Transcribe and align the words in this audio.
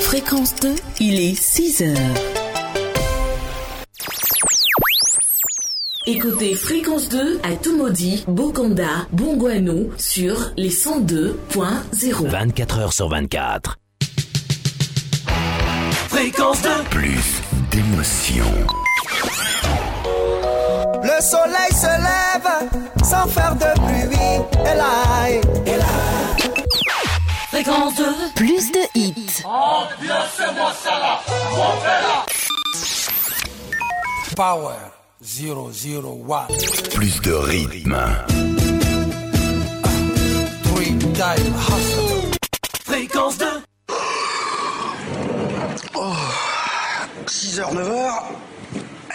Fréquence 0.00 0.54
2, 0.56 0.74
il 1.00 1.20
est 1.20 1.34
6 1.34 1.82
heures. 1.82 1.96
Écoutez 6.06 6.54
Fréquence 6.54 7.08
2 7.08 7.40
à 7.44 7.54
Tumodi, 7.54 8.24
Bokonda, 8.26 9.06
Bongouanou 9.12 9.90
sur 9.98 10.50
les 10.56 10.70
102.0. 10.70 12.28
24 12.28 12.78
heures 12.78 12.92
sur 12.92 13.08
24. 13.08 13.78
Fréquence 16.08 16.62
2. 16.62 16.68
Plus 16.90 17.42
d'émotion. 17.70 18.44
Le 21.06 21.22
soleil 21.22 21.72
se 21.72 21.86
lève 21.86 22.50
sans 23.04 23.28
faire 23.28 23.54
de 23.54 23.78
bruit. 23.78 24.42
Et 24.60 24.74
là, 24.76 25.28
et 25.64 25.76
là. 25.76 25.84
Fréquence 27.48 27.94
2. 27.94 28.04
Plus 28.34 28.72
de 28.72 28.80
hits. 28.96 29.42
Ambiancez-moi 29.44 30.72
ça 30.82 30.98
là, 30.98 31.20
mon 31.52 31.72
frère 31.80 32.26
Power 34.34 34.74
001. 35.22 36.46
Plus 36.92 37.20
de 37.20 37.32
rythme. 37.34 37.96
Three 40.64 40.98
time 40.98 41.54
hustle. 41.68 42.30
Fréquence 42.84 43.38
2. 43.38 43.46
6h, 47.26 47.74
9h, 47.74 48.12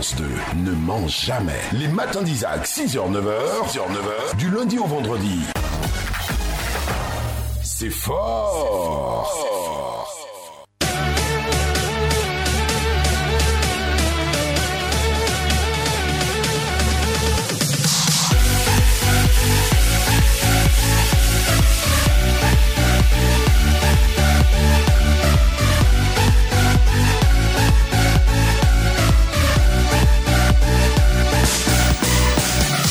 Fréquence 0.00 0.16
2 0.16 0.24
ne 0.64 0.70
ment 0.72 1.06
jamais. 1.08 1.60
Les 1.72 1.88
matins 1.88 2.22
d'Isaac, 2.22 2.64
6h, 2.64 3.10
9h, 3.12 3.68
6h, 3.68 3.80
9h, 3.80 4.36
du 4.38 4.50
lundi 4.50 4.78
au 4.78 4.86
vendredi. 4.86 5.42
C'est 7.62 7.90
fort. 7.90 9.79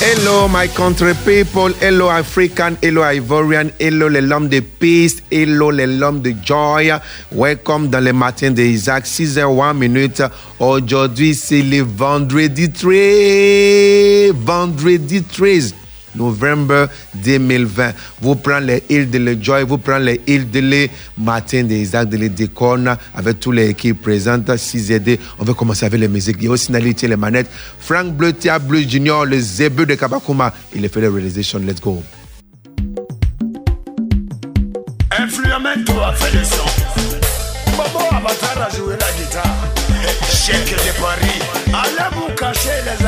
Hello, 0.01 0.47
my 0.47 0.65
country 0.67 1.13
people. 1.25 1.73
Hello, 1.73 2.07
African. 2.09 2.77
Hello, 2.81 3.01
Ivorian. 3.03 3.69
Hello, 3.81 4.07
les 4.07 4.21
l'homme 4.21 4.47
de 4.47 4.61
peace. 4.61 5.21
Hello, 5.29 5.71
les 5.71 5.87
l'homme 5.87 6.21
de 6.21 6.33
joy. 6.41 6.89
Welcome 7.33 7.89
dans 7.89 7.99
les 7.99 8.13
matins 8.13 8.51
de 8.51 8.63
Isaac, 8.63 9.05
6h01 9.05 9.75
minutes. 9.75 10.23
Aujourd'hui, 10.57 11.35
c'est 11.35 11.61
le 11.61 11.81
vendredi 11.81 12.71
13. 12.71 14.31
Vendredi 14.35 15.21
13 15.21 15.75
novembre 16.15 16.89
2020. 17.15 17.93
Vous 18.21 18.35
prenez 18.35 18.83
les 18.89 18.95
îles 18.95 19.09
de 19.09 19.17
le 19.17 19.37
Joy, 19.41 19.63
vous 19.63 19.77
prenez 19.77 20.19
les 20.25 20.33
îles 20.33 20.49
de 20.49 20.59
les 20.59 20.91
matins 21.17 21.63
de 21.63 21.73
Isaac, 21.73 22.09
de 22.09 22.17
les 22.17 22.29
décornes 22.29 22.95
avec 23.15 23.39
tous 23.39 23.51
les 23.51 23.69
équipes 23.69 24.01
présentes, 24.01 24.55
6 24.55 24.91
aider. 24.91 25.19
On 25.39 25.43
va 25.43 25.53
commencer 25.53 25.85
avec 25.85 25.99
les 25.99 26.07
musiques. 26.07 26.37
Il 26.39 26.45
y 26.45 26.47
a 26.47 26.51
aussi 26.51 26.71
Nali 26.71 26.95
les 27.01 27.15
manettes. 27.15 27.49
Frank 27.79 28.13
Bleu, 28.13 28.33
Tia 28.33 28.59
Bleu 28.59 28.81
Junior, 28.81 29.25
le 29.25 29.39
Zébeu 29.39 29.85
de 29.85 29.95
Kabakuma. 29.95 30.53
Il 30.75 30.85
a 30.85 30.89
fait 30.89 31.01
la 31.01 31.09
réalisation. 31.09 31.59
Let's 31.59 31.81
go. 31.81 32.01
Fait 36.15 36.37
le 36.37 36.43
son. 36.43 36.63
Bobo 37.71 38.05
Avatar 38.11 38.67
a 38.67 38.75
joué 38.75 38.95
la 38.99 39.11
guitare. 39.17 39.69
Chèque 40.31 40.71
de 40.71 40.99
Paris. 40.99 41.39
Allez 41.67 42.15
vous 42.15 42.33
cacher 42.35 42.69
les 42.85 43.05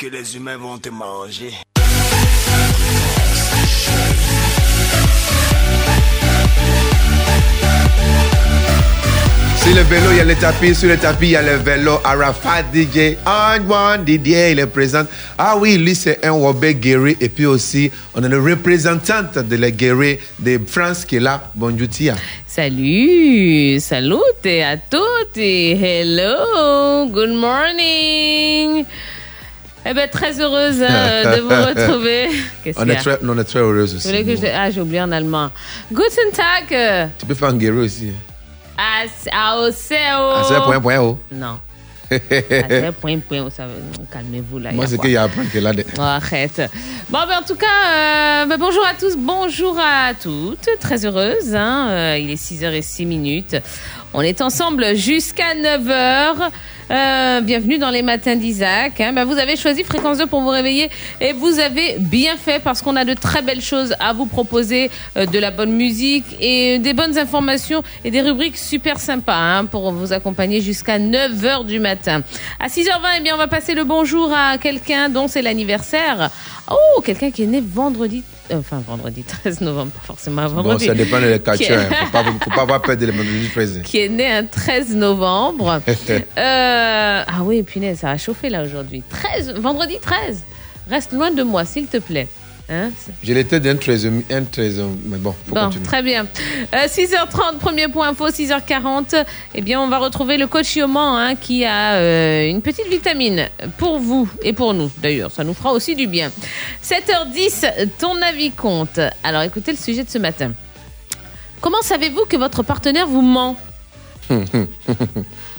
que 0.00 0.06
les 0.06 0.34
humains 0.34 0.56
vont 0.56 0.78
te 0.78 0.88
manger. 0.88 1.52
Sur 9.58 9.74
le 9.74 9.82
vélo, 9.82 10.10
il 10.12 10.16
y 10.16 10.20
a 10.20 10.24
le 10.24 10.34
tapis. 10.36 10.74
Sur 10.74 10.88
le 10.88 10.96
tapis, 10.96 11.26
il 11.26 11.30
y 11.32 11.36
a 11.36 11.42
le 11.42 11.56
vélo. 11.56 11.98
Arafat 12.02 12.62
DJ, 12.72 13.18
Antoine 13.26 14.04
Didier, 14.04 14.52
il 14.52 14.60
est 14.60 14.66
présent. 14.66 15.04
Ah 15.36 15.58
oui, 15.58 15.76
lui, 15.76 15.94
c'est 15.94 16.24
un 16.24 16.32
Wobé 16.32 16.76
guéri. 16.76 17.18
Et 17.20 17.28
puis 17.28 17.44
aussi, 17.44 17.90
on 18.14 18.24
a 18.24 18.28
le 18.28 18.40
représentant 18.40 19.22
de 19.36 19.56
la 19.56 19.70
guéri 19.70 20.18
de 20.38 20.58
France 20.66 21.04
qui 21.04 21.16
est 21.16 21.20
là. 21.20 21.52
Bonjour, 21.54 21.88
Tia. 21.88 22.14
Salut, 22.46 23.78
salute 23.80 24.46
à 24.46 24.78
toutes 24.78 25.36
et 25.36 25.72
hello, 25.72 27.06
good 27.10 27.34
morning. 27.34 28.86
Eh 29.86 29.94
ben 29.94 30.08
très 30.10 30.38
heureuse 30.40 30.82
hein, 30.82 31.36
de 31.36 31.40
vous 31.40 31.48
retrouver. 31.80 32.28
Qu'est-ce 32.62 32.78
On 32.78 32.88
est, 32.88 32.96
très, 32.96 33.18
on 33.22 33.38
est 33.38 33.44
très 33.44 33.60
heureuse 33.60 33.94
aussi. 33.94 34.24
que 34.24 34.36
je... 34.36 34.46
Ah, 34.54 34.70
j'ai 34.70 34.80
oublié 34.80 35.00
en 35.00 35.10
allemand. 35.10 35.50
Guten 35.90 36.30
Tag. 36.32 37.08
Tu 37.18 37.26
peux 37.26 37.34
faire 37.34 37.48
un 37.48 37.56
guéri 37.56 37.78
aussi. 37.78 38.12
As- 38.76 39.28
Aoseo. 39.32 39.96
Ah, 40.00 40.42
c'est 40.46 40.54
point, 40.62 40.80
point, 40.80 40.98
oh. 41.00 41.18
Non. 41.32 41.58
Ah, 42.12 42.16
c'est 42.28 42.92
point, 43.00 43.18
point. 43.20 43.48
ça 43.50 43.66
veut- 43.66 44.04
Calmez-vous 44.12 44.58
là. 44.58 44.72
Moi, 44.72 44.86
c'est 44.88 44.98
qu'il 44.98 45.12
y 45.12 45.16
a 45.16 45.22
un 45.22 45.28
point 45.28 45.44
qui 45.46 45.58
est 45.58 45.60
là. 45.60 45.70
Oh, 45.96 46.00
arrête. 46.00 46.60
Bon, 47.08 47.20
ben, 47.28 47.38
en 47.38 47.42
tout 47.46 47.54
cas, 47.54 47.66
euh, 47.66 48.46
ben, 48.46 48.56
bonjour 48.58 48.84
à 48.84 48.94
tous, 48.94 49.16
bonjour 49.16 49.78
à 49.78 50.12
toutes. 50.20 50.68
Très 50.80 51.06
heureuse. 51.06 51.54
Hein, 51.54 51.88
euh, 51.90 52.18
il 52.20 52.30
est 52.30 52.34
6h06 52.42 53.06
minutes. 53.06 53.56
On 54.12 54.22
est 54.22 54.40
ensemble 54.40 54.96
jusqu'à 54.96 55.54
9h. 55.54 56.50
Euh, 56.90 57.40
bienvenue 57.40 57.78
dans 57.78 57.90
les 57.90 58.02
matins 58.02 58.34
d'Isaac. 58.34 58.94
Ben, 58.98 59.24
vous 59.24 59.38
avez 59.38 59.54
choisi 59.54 59.84
Fréquence 59.84 60.18
2 60.18 60.26
pour 60.26 60.40
vous 60.40 60.48
réveiller 60.48 60.90
et 61.20 61.32
vous 61.32 61.60
avez 61.60 61.96
bien 62.00 62.36
fait 62.36 62.60
parce 62.60 62.82
qu'on 62.82 62.96
a 62.96 63.04
de 63.04 63.14
très 63.14 63.42
belles 63.42 63.60
choses 63.60 63.94
à 64.00 64.12
vous 64.12 64.26
proposer, 64.26 64.90
euh, 65.16 65.24
de 65.24 65.38
la 65.38 65.52
bonne 65.52 65.70
musique 65.70 66.24
et 66.40 66.80
des 66.80 66.92
bonnes 66.92 67.16
informations 67.16 67.84
et 68.04 68.10
des 68.10 68.22
rubriques 68.22 68.56
super 68.56 68.98
sympas 68.98 69.36
hein, 69.36 69.66
pour 69.66 69.92
vous 69.92 70.12
accompagner 70.12 70.60
jusqu'à 70.60 70.98
9h 70.98 71.64
du 71.64 71.78
matin. 71.78 72.22
À 72.58 72.66
6h20, 72.66 73.18
eh 73.18 73.20
bien, 73.20 73.34
on 73.34 73.38
va 73.38 73.46
passer 73.46 73.74
le 73.74 73.84
bonjour 73.84 74.32
à 74.34 74.58
quelqu'un 74.58 75.08
dont 75.08 75.28
c'est 75.28 75.42
l'anniversaire. 75.42 76.28
Oh, 76.68 77.00
quelqu'un 77.02 77.30
qui 77.30 77.44
est 77.44 77.46
né 77.46 77.62
vendredi, 77.64 78.24
euh, 78.24 78.39
enfin 78.54 78.82
vendredi 78.86 79.22
13 79.22 79.60
novembre, 79.60 79.92
pas 79.92 80.00
forcément 80.06 80.42
Bon, 80.48 80.54
vendredi. 80.62 80.86
ça 80.86 80.94
dépend 80.94 81.20
de 81.20 81.26
Qui- 81.36 81.58
culture. 81.58 81.76
Il 81.80 82.34
ne 82.34 82.38
faut 82.40 82.50
pas, 82.50 82.62
avoir 82.62 82.82
peur 82.82 82.96
de 82.96 83.06
présent. 83.52 83.80
qui 83.84 83.98
est 84.00 84.08
né 84.08 84.30
un 84.30 84.44
13 84.44 84.94
novembre. 84.96 85.80
Euh, 86.38 87.22
ah 87.26 87.42
oui, 87.42 87.62
punaise, 87.62 87.98
ça 88.00 88.10
a 88.10 88.16
chauffé 88.18 88.48
là 88.48 88.62
aujourd'hui. 88.62 89.02
13, 89.08 89.54
vendredi 89.56 89.96
13. 90.00 90.42
Reste 90.90 91.12
loin 91.12 91.30
de 91.30 91.42
moi, 91.42 91.64
s'il 91.64 91.86
te 91.86 91.98
plaît. 91.98 92.26
Hein 92.72 92.90
Je 93.24 93.32
l'étais 93.32 93.58
d'un 93.58 93.74
13, 93.74 94.10
un 94.30 94.44
13, 94.44 94.80
mais 95.06 95.18
bon, 95.18 95.34
faut 95.48 95.54
Bon, 95.56 95.64
continuer. 95.64 95.84
très 95.84 96.02
bien. 96.04 96.24
Euh, 96.72 96.86
6h30, 96.86 97.58
premier 97.58 97.88
point 97.88 98.10
info, 98.10 98.28
6h40. 98.28 99.24
Eh 99.56 99.60
bien, 99.60 99.80
on 99.80 99.88
va 99.88 99.98
retrouver 99.98 100.36
le 100.36 100.46
coach 100.46 100.76
Yoman 100.76 101.18
hein, 101.18 101.34
qui 101.34 101.64
a 101.64 101.94
euh, 101.94 102.46
une 102.48 102.62
petite 102.62 102.86
vitamine 102.88 103.48
pour 103.76 103.98
vous 103.98 104.28
et 104.42 104.52
pour 104.52 104.72
nous. 104.72 104.88
D'ailleurs, 105.02 105.32
ça 105.32 105.42
nous 105.42 105.52
fera 105.54 105.72
aussi 105.72 105.96
du 105.96 106.06
bien. 106.06 106.30
7h10, 106.84 107.88
ton 107.98 108.22
avis 108.22 108.52
compte. 108.52 109.00
Alors, 109.24 109.42
écoutez 109.42 109.72
le 109.72 109.76
sujet 109.78 110.04
de 110.04 110.10
ce 110.10 110.18
matin. 110.18 110.52
Comment 111.60 111.82
savez-vous 111.82 112.24
que 112.26 112.36
votre 112.36 112.62
partenaire 112.62 113.08
vous 113.08 113.22
ment? 113.22 113.56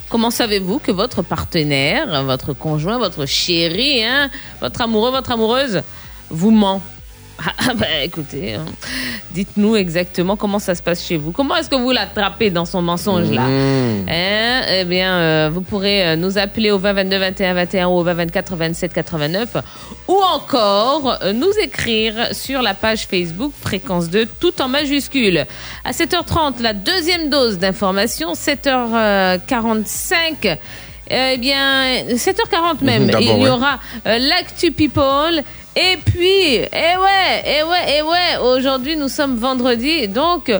Comment 0.08 0.30
savez-vous 0.30 0.78
que 0.78 0.92
votre 0.92 1.22
partenaire, 1.22 2.22
votre 2.24 2.54
conjoint, 2.54 2.98
votre 2.98 3.26
chéri, 3.26 4.02
hein, 4.02 4.30
votre 4.60 4.80
amoureux, 4.80 5.10
votre 5.10 5.30
amoureuse 5.32 5.82
vous 6.30 6.50
ment? 6.50 6.80
Ah, 7.58 7.74
bah, 7.74 7.86
écoutez, 8.02 8.54
hein, 8.54 8.64
dites-nous 9.32 9.76
exactement 9.76 10.36
comment 10.36 10.58
ça 10.58 10.74
se 10.74 10.82
passe 10.82 11.06
chez 11.06 11.16
vous. 11.16 11.32
Comment 11.32 11.56
est-ce 11.56 11.68
que 11.68 11.76
vous 11.76 11.90
l'attrapez 11.90 12.50
dans 12.50 12.64
son 12.64 12.82
mensonge 12.82 13.30
là 13.30 13.42
Mmh. 13.42 14.08
Hein 14.08 14.62
Eh 14.68 14.84
bien, 14.84 15.14
euh, 15.14 15.50
vous 15.52 15.62
pourrez 15.62 16.06
euh, 16.06 16.16
nous 16.16 16.38
appeler 16.38 16.70
au 16.70 16.78
20 16.78 16.92
22 16.92 17.18
21 17.18 17.54
21 17.54 17.86
ou 17.88 17.92
au 17.92 18.02
20 18.02 18.14
24 18.14 18.56
27 18.56 18.92
89 18.92 19.56
ou 20.08 20.16
encore 20.34 21.18
euh, 21.22 21.32
nous 21.32 21.52
écrire 21.62 22.28
sur 22.32 22.62
la 22.62 22.74
page 22.74 23.06
Facebook 23.06 23.52
Fréquence 23.60 24.10
2 24.10 24.26
tout 24.40 24.60
en 24.60 24.68
majuscule. 24.68 25.46
À 25.84 25.92
7h30, 25.92 26.60
la 26.60 26.72
deuxième 26.72 27.30
dose 27.30 27.58
d'information, 27.58 28.32
7h45. 28.34 30.58
Eh 31.10 31.36
bien, 31.36 32.04
7h40 32.08 32.82
même, 32.82 33.10
il 33.20 33.42
y 33.42 33.48
aura 33.48 33.78
euh, 34.06 34.18
l'actu 34.18 34.72
people. 34.72 35.42
Et 35.74 35.96
puis, 36.04 36.56
eh 36.56 36.66
ouais, 36.66 37.42
eh 37.46 37.62
ouais, 37.62 37.96
eh 37.98 38.02
ouais, 38.02 38.36
aujourd'hui 38.42 38.94
nous 38.96 39.08
sommes 39.08 39.36
vendredi, 39.36 40.06
donc, 40.06 40.52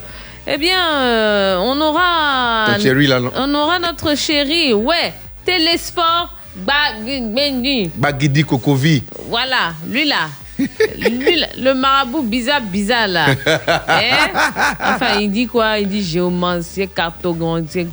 eh 0.47 0.57
bien, 0.57 1.03
euh, 1.03 1.57
on 1.59 1.79
aura, 1.83 2.75
Ton 2.75 2.81
chéri, 2.83 3.07
là, 3.07 3.21
non? 3.21 3.31
on 3.37 3.55
aura 3.55 3.79
notre 3.79 4.17
chéri, 4.17 4.73
ouais, 4.73 5.13
Télésport 5.45 6.35
Bagindi. 6.57 7.91
Bagidi 7.95 8.43
Kokovi. 8.45 9.03
Voilà, 9.29 9.75
lui 9.87 10.07
là. 10.07 10.29
lui, 10.59 11.37
là, 11.37 11.47
le 11.59 11.75
marabout 11.75 12.23
bizarre, 12.23 12.61
bizarre 12.63 13.09
là. 13.09 13.27
Hein? 13.89 14.29
Enfin, 14.95 15.19
il 15.21 15.31
dit 15.31 15.47
quoi? 15.47 15.79
Il 15.79 15.89
dit 15.89 16.03
géomancie, 16.05 16.89
cartomancie. 16.89 17.87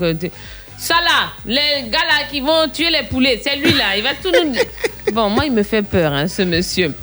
Ça 0.79 0.95
là, 0.95 1.33
les 1.45 1.89
gars 1.89 1.99
là 2.07 2.25
qui 2.31 2.39
vont 2.39 2.69
tuer 2.73 2.89
les 2.89 3.03
poulets, 3.03 3.41
c'est 3.43 3.57
lui 3.57 3.73
là, 3.73 3.97
il 3.97 4.03
va 4.03 4.11
tout 4.21 4.31
nous. 4.31 4.55
Bon, 5.13 5.27
moi 5.29 5.45
il 5.45 5.51
me 5.51 5.63
fait 5.63 5.81
peur, 5.81 6.13
hein, 6.13 6.27
ce 6.27 6.43
monsieur. 6.43 6.93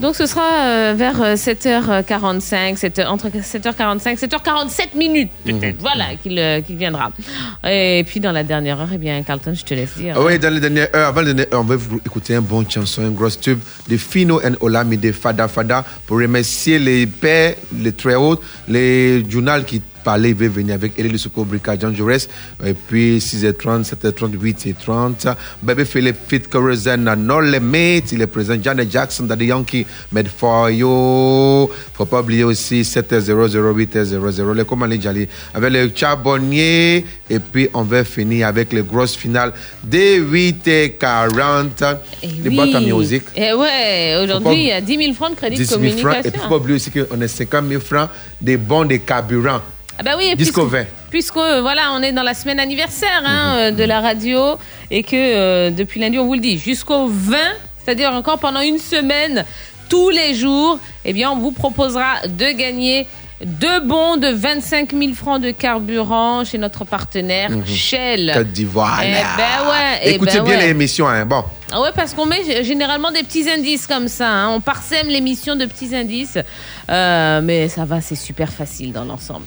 Donc 0.00 0.16
ce 0.16 0.26
sera 0.26 0.42
euh, 0.42 0.94
vers 0.96 1.22
euh, 1.22 1.34
7h45, 1.36 2.78
7h, 2.78 3.06
entre 3.06 3.28
7h45, 3.28 4.18
7h47 4.18 4.96
minutes 4.96 5.30
peut-être, 5.44 5.80
voilà, 5.80 6.16
qu'il 6.20 6.38
euh, 6.38 6.60
qu'il 6.60 6.76
viendra. 6.76 7.12
Et 7.66 8.04
puis 8.06 8.20
dans 8.20 8.32
la 8.32 8.42
dernière 8.42 8.80
heure, 8.80 8.88
eh 8.92 8.98
bien, 8.98 9.22
Carlton, 9.22 9.54
je 9.54 9.64
te 9.64 9.72
laisse 9.72 9.96
dire. 9.96 10.14
Ah 10.18 10.22
oui, 10.22 10.38
dans 10.38 10.52
les 10.52 10.60
dernières 10.60 10.94
heures, 10.94 11.08
avant 11.08 11.20
les 11.20 11.32
dernières 11.32 11.54
heures, 11.54 11.60
on 11.60 11.64
va 11.64 11.76
vous 11.76 12.00
écouter 12.04 12.34
un 12.34 12.42
bon 12.42 12.68
chanson, 12.68 13.02
un 13.02 13.10
gros 13.10 13.30
tube 13.30 13.60
de 13.88 13.96
Fino 13.96 14.40
and 14.44 14.54
Olami 14.60 14.98
de 14.98 15.12
Fada 15.12 15.48
Fada 15.48 15.84
pour 16.06 16.18
remercier 16.18 16.78
les 16.78 17.06
pères, 17.06 17.54
les 17.72 17.92
très 17.92 18.16
hauts, 18.16 18.40
les 18.68 19.24
journaux 19.30 19.62
qui 19.66 19.80
parlaient, 20.04 20.30
ils 20.30 20.34
veulent 20.36 20.50
venir 20.50 20.74
avec 20.74 20.98
Elie 20.98 21.08
Lusuko, 21.08 21.44
Brika, 21.44 21.76
John 21.80 21.96
Jaurès, 21.96 22.28
et 22.64 22.74
puis 22.74 23.18
6h30, 23.18 23.84
7h30, 23.84 24.36
8h30. 24.38 25.34
Baby 25.62 25.84
Philip, 25.84 26.16
Fit 26.28 26.40
Corazon, 26.42 26.98
No 27.16 27.40
Limit, 27.40 28.02
il 28.12 28.20
est 28.22 28.26
présent. 28.26 28.54
Janet 28.62 28.90
Jackson, 28.90 29.24
Daddy 29.24 29.46
Yankee, 29.46 29.86
Med 30.12 30.28
for 30.28 30.70
You. 30.70 31.70
Faut 31.94 32.04
pas 32.04 32.20
oublier 32.20 32.44
aussi 32.44 32.82
7h00, 32.82 33.74
8h00, 33.74 34.54
les 34.54 34.64
commandes 34.64 35.00
Jali, 35.00 35.26
avec 35.54 35.72
le 35.72 35.90
Charbonnier, 35.94 37.04
et 37.30 37.38
puis 37.38 37.68
on 37.74 37.82
va 37.82 38.04
finir 38.04 38.46
avec 38.48 38.72
les 38.72 38.82
grosses 38.82 39.16
finales 39.16 39.52
dès 39.82 40.20
8h40. 40.20 41.96
Eh 42.22 42.26
Les 42.42 42.48
oui. 42.50 42.56
boîtes 42.56 42.74
à 42.74 42.80
musique. 42.80 43.24
Et 43.36 43.52
ouais, 43.52 44.14
Faut 44.16 44.24
aujourd'hui, 44.24 44.54
il 44.54 44.66
y 44.66 44.72
a 44.72 44.80
10 44.80 44.96
000 44.96 45.12
francs 45.14 45.30
de 45.32 45.36
crédit 45.36 45.56
10 45.56 45.62
de 45.62 45.66
000 45.68 45.74
communication. 45.80 46.10
francs. 46.10 46.26
Et 46.26 46.30
puis, 46.30 46.40
faut 46.40 46.48
pas 46.48 46.56
oublier 46.56 46.76
aussi 46.76 46.90
qu'on 46.90 47.20
a 47.20 47.28
50 47.28 47.68
000 47.68 47.80
francs 47.80 48.08
des 48.40 48.56
bons 48.56 48.84
de 48.84 48.96
carburant. 48.96 49.60
Ah 49.98 50.02
bah 50.02 50.12
oui, 50.18 50.24
et 50.32 50.34
Disco 50.36 50.62
puisque- 50.62 50.72
20. 50.72 50.86
Puisque 51.10 51.36
euh, 51.36 51.60
voilà, 51.62 51.92
on 51.92 52.02
est 52.02 52.10
dans 52.12 52.22
la 52.24 52.34
semaine 52.34 52.58
anniversaire 52.58 53.22
hein, 53.24 53.56
euh, 53.56 53.70
de 53.70 53.84
la 53.84 54.00
radio 54.00 54.56
et 54.90 55.02
que 55.04 55.14
euh, 55.14 55.70
depuis 55.70 56.00
lundi, 56.00 56.18
on 56.18 56.26
vous 56.26 56.34
le 56.34 56.40
dit, 56.40 56.58
jusqu'au 56.58 57.06
20, 57.06 57.36
c'est-à-dire 57.84 58.12
encore 58.12 58.38
pendant 58.40 58.60
une 58.60 58.78
semaine, 58.78 59.44
tous 59.88 60.10
les 60.10 60.34
jours, 60.34 60.78
eh 61.04 61.12
bien, 61.12 61.30
on 61.30 61.36
vous 61.38 61.52
proposera 61.52 62.26
de 62.26 62.50
gagner 62.56 63.06
deux 63.44 63.80
bons 63.80 64.16
de 64.16 64.28
25 64.28 64.92
000 64.92 65.12
francs 65.12 65.40
de 65.40 65.50
carburant 65.52 66.44
chez 66.44 66.56
notre 66.58 66.84
partenaire 66.84 67.50
Shell. 67.66 68.32
Côte 68.34 68.48
d'Ivoire. 68.52 69.00
Eh 69.04 69.12
ben 69.12 69.68
ouais, 69.70 70.00
eh 70.02 70.10
Écoutez 70.14 70.38
ben 70.38 70.44
bien 70.44 70.56
ouais. 70.58 70.66
l'émission. 70.68 71.06
Hein. 71.06 71.26
Bon, 71.26 71.44
Ah 71.70 71.80
ouais, 71.82 71.90
parce 71.94 72.14
qu'on 72.14 72.26
met 72.26 72.64
généralement 72.64 73.10
des 73.12 73.22
petits 73.22 73.48
indices 73.50 73.86
comme 73.86 74.08
ça. 74.08 74.28
hein. 74.28 74.48
On 74.50 74.60
parsème 74.60 75.08
l'émission 75.08 75.54
de 75.56 75.66
petits 75.66 75.94
indices. 75.94 76.38
Euh, 76.90 77.40
mais 77.42 77.68
ça 77.68 77.84
va, 77.84 78.00
c'est 78.00 78.14
super 78.16 78.50
facile 78.52 78.92
dans 78.92 79.04
l'ensemble. 79.04 79.46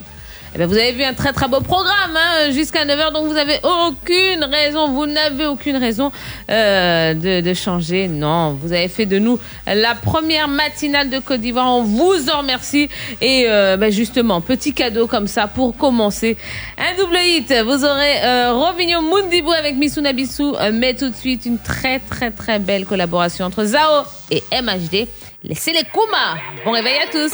Eh 0.55 0.57
ben, 0.57 0.67
vous 0.67 0.77
avez 0.77 0.91
vu 0.91 1.03
un 1.03 1.13
très 1.13 1.33
très 1.33 1.47
beau 1.47 1.61
programme 1.61 2.15
hein, 2.15 2.51
jusqu'à 2.51 2.85
9h, 2.85 3.13
donc 3.13 3.27
vous 3.27 3.37
avez 3.37 3.59
aucune 3.63 4.43
raison, 4.43 4.89
vous 4.89 5.05
n'avez 5.05 5.45
aucune 5.45 5.77
raison 5.77 6.11
euh, 6.49 7.13
de, 7.13 7.41
de 7.41 7.53
changer. 7.53 8.07
Non, 8.07 8.57
vous 8.61 8.73
avez 8.73 8.87
fait 8.87 9.05
de 9.05 9.19
nous 9.19 9.39
la 9.65 9.95
première 9.95 10.47
matinale 10.47 11.09
de 11.09 11.19
Côte 11.19 11.41
d'Ivoire. 11.41 11.67
On 11.67 11.83
vous 11.83 12.29
en 12.29 12.39
remercie. 12.39 12.89
Et 13.21 13.45
euh, 13.47 13.77
ben, 13.77 13.91
justement, 13.91 14.41
petit 14.41 14.73
cadeau 14.73 15.07
comme 15.07 15.27
ça 15.27 15.47
pour 15.47 15.75
commencer. 15.75 16.37
Un 16.77 16.95
double 17.01 17.17
hit. 17.17 17.53
Vous 17.65 17.85
aurez 17.85 18.23
euh, 18.23 18.53
Rovigno 18.53 19.01
Mundibou 19.01 19.51
avec 19.51 19.75
Misuna 19.75 20.13
Bissou. 20.13 20.55
Euh, 20.55 20.71
mais 20.73 20.93
tout 20.93 21.09
de 21.09 21.15
suite, 21.15 21.45
une 21.45 21.59
très 21.59 21.99
très 21.99 22.31
très 22.31 22.59
belle 22.59 22.85
collaboration 22.85 23.45
entre 23.45 23.65
Zao 23.65 24.05
et 24.31 24.43
MHD. 24.51 25.07
Laissez 25.43 25.71
les 25.71 25.83
Kuma. 25.83 26.37
Bon 26.65 26.71
réveil 26.71 26.97
à 26.97 27.11
tous. 27.11 27.33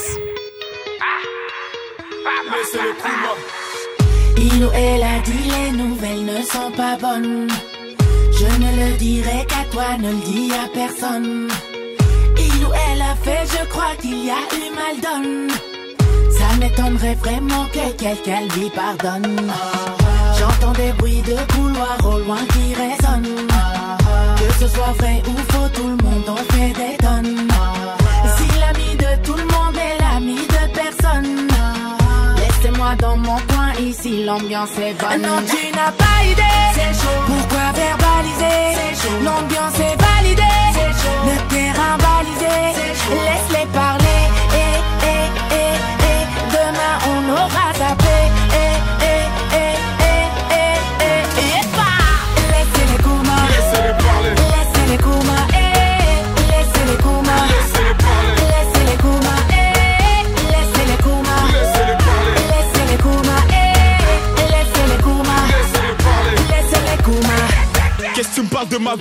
Il 4.36 4.64
ou 4.64 4.70
elle 4.74 5.02
a 5.02 5.18
dit 5.24 5.50
les 5.50 5.70
nouvelles 5.76 6.24
ne 6.24 6.42
sont 6.42 6.70
pas 6.76 6.96
bonnes. 6.96 7.48
Je 8.32 8.44
ne 8.44 8.70
le 8.84 8.96
dirai 8.96 9.46
qu'à 9.46 9.64
toi, 9.70 9.96
ne 9.98 10.10
le 10.10 10.24
dis 10.24 10.50
à 10.52 10.68
personne. 10.72 11.48
Il 12.36 12.64
ou 12.64 12.70
elle 12.90 13.02
a 13.02 13.14
fait, 13.22 13.44
je 13.46 13.68
crois 13.68 13.94
qu'il 14.00 14.24
y 14.24 14.30
a 14.30 14.42
eu 14.54 14.74
mal 14.74 14.96
donne. 15.02 15.48
Ça 16.30 16.56
m'étonnerait 16.58 17.14
vraiment 17.16 17.66
que 17.72 17.92
quelqu'un 17.96 18.42
lui 18.56 18.70
pardonne. 18.70 19.52
J'entends 20.38 20.72
des 20.72 20.92
bruits 20.92 21.22
de 21.22 21.36
couloir 21.54 21.96
au 22.04 22.18
loin 22.20 22.44
qui 22.52 22.74
résonnent. 22.74 23.46
Que 24.38 24.64
ce 24.64 24.68
soit 24.68 24.94
vrai 24.98 25.22
ou 25.28 25.52
faux, 25.52 25.68
tout 25.74 25.88
le 25.88 25.96
monde 26.04 26.28
en 26.28 26.52
fait 26.52 26.72
des 26.72 26.96
tonnes. 26.98 27.33
Dans 32.98 33.16
mon 33.16 33.36
coin, 33.48 33.72
ici 33.80 34.24
l'ambiance 34.24 34.78
est 34.78 34.94
bonne. 34.94 35.22
Non, 35.22 35.42
tu 35.48 35.72
n'as 35.76 35.90
pas 35.90 36.22
idée. 36.24 36.42
C'est 36.74 36.94
chaud. 36.94 37.20
Pourquoi 37.26 37.72
verbaliser? 37.72 38.94
L'ambiance 39.24 39.78
est 39.80 39.96
validée. 40.00 40.42
Le 41.26 41.36
terrain 41.48 41.96
balisé. 41.98 42.56
Laisse-les 43.10 43.66
parler. 43.72 44.22
Et, 44.54 44.76
et, 45.12 45.26
et, 45.60 45.74
et. 46.10 46.22
Demain 46.52 46.94
on 47.10 47.32
aura 47.32 47.66
zappé. 47.78 48.16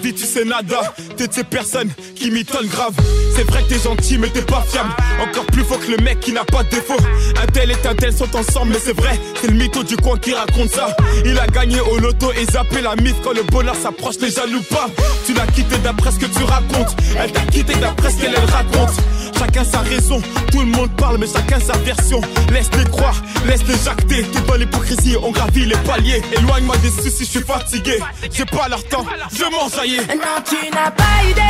Tu 0.01 0.25
sais 0.25 0.45
nada. 0.45 0.93
T'es 1.17 1.27
de 1.27 1.33
ces 1.33 1.43
personnes 1.43 1.89
qui 2.15 2.31
m'étonnent 2.31 2.67
grave. 2.67 2.93
C'est 3.35 3.43
vrai 3.43 3.63
que 3.63 3.69
t'es 3.69 3.79
gentil 3.79 4.17
mais 4.17 4.29
t'es 4.29 4.41
pas 4.41 4.63
fiable. 4.69 4.89
Encore 5.21 5.45
plus 5.45 5.63
faux 5.63 5.77
que 5.77 5.91
le 5.91 5.97
mec 6.03 6.19
qui 6.19 6.31
n'a 6.31 6.43
pas 6.43 6.63
de 6.63 6.69
défaut. 6.69 6.97
Un 7.41 7.45
tel 7.47 7.71
et 7.71 7.87
un 7.87 7.95
tel 7.95 8.13
sont 8.13 8.35
ensemble 8.35 8.73
mais 8.73 8.79
c'est 8.83 8.95
vrai 8.95 9.19
C'est 9.41 9.47
le 9.47 9.55
mytho 9.55 9.83
du 9.83 9.95
coin 9.97 10.17
qui 10.17 10.33
raconte 10.33 10.69
ça. 10.71 10.95
Il 11.25 11.37
a 11.37 11.47
gagné 11.47 11.79
au 11.79 11.97
loto 11.97 12.31
et 12.33 12.45
zappé 12.45 12.81
la 12.81 12.95
mif 12.95 13.15
Quand 13.23 13.33
le 13.33 13.43
bonheur 13.43 13.75
s'approche 13.75 14.15
les 14.21 14.31
jaloux 14.31 14.63
pas. 14.69 14.89
Tu 15.25 15.33
l'as 15.33 15.47
quitté 15.47 15.77
d'après 15.77 16.11
ce 16.11 16.17
que 16.17 16.25
tu 16.25 16.43
racontes. 16.43 16.95
Elle 17.17 17.31
t'a 17.31 17.41
quitté 17.41 17.75
d'après 17.75 18.11
ce 18.11 18.17
qu'elle 18.17 18.35
elle 18.35 18.49
raconte 18.49 18.91
Chacun 19.37 19.63
sa 19.63 19.79
raison, 19.79 20.21
tout 20.51 20.59
le 20.61 20.67
monde 20.67 20.89
parle 20.97 21.17
mais 21.17 21.27
chacun 21.27 21.59
sa 21.59 21.77
version. 21.79 22.21
Laisse-les 22.51 22.85
croire, 22.85 23.15
laisse-les 23.45 23.77
jacter. 23.83 24.23
T'es 24.23 24.41
dans 24.47 24.55
l'hypocrisie, 24.55 25.15
on 25.21 25.31
gravit 25.31 25.65
les 25.65 25.77
paliers. 25.77 26.21
Éloigne-moi 26.37 26.77
des 26.77 26.89
soucis, 26.89 27.25
je 27.25 27.31
suis 27.31 27.41
fatigué. 27.41 27.99
J'ai 28.31 28.45
pas 28.45 28.67
leur 28.69 28.83
temps, 28.85 29.05
je 29.31 29.43
m'enjaillis 29.45 29.97
Non, 29.97 30.41
tu 30.47 30.69
n'as 30.69 30.91
pas 30.91 31.23
idée. 31.29 31.41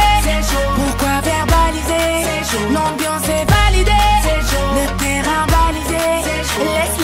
Pourquoi 0.75 1.21
verbaliser? 1.21 2.03
L'ambiance 2.71 3.23
est 3.29 3.45
validée. 3.49 3.91
Le 4.75 4.85
terrain 4.99 5.45
balisé. 5.47 6.05
Laisse-les 6.59 7.02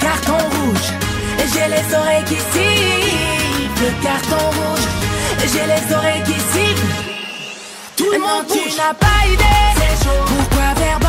Carton 0.00 0.32
rouge. 0.32 0.88
J'ai 1.52 1.68
les 1.68 1.94
oreilles 1.94 2.24
qui 2.24 2.36
sifflent. 2.36 3.92
Carton 4.02 4.46
rouge. 4.58 4.86
J'ai 5.52 5.66
les 5.66 5.94
oreilles 5.94 6.22
qui 6.24 6.34
sifflent. 6.34 6.86
Tout 7.96 8.10
le 8.12 8.18
monde 8.18 8.46
tu 8.48 8.68
n'as 8.76 8.94
pas 8.94 9.26
idée. 9.26 9.66
Pourquoi 10.26 10.74
verbaliser 10.74 11.05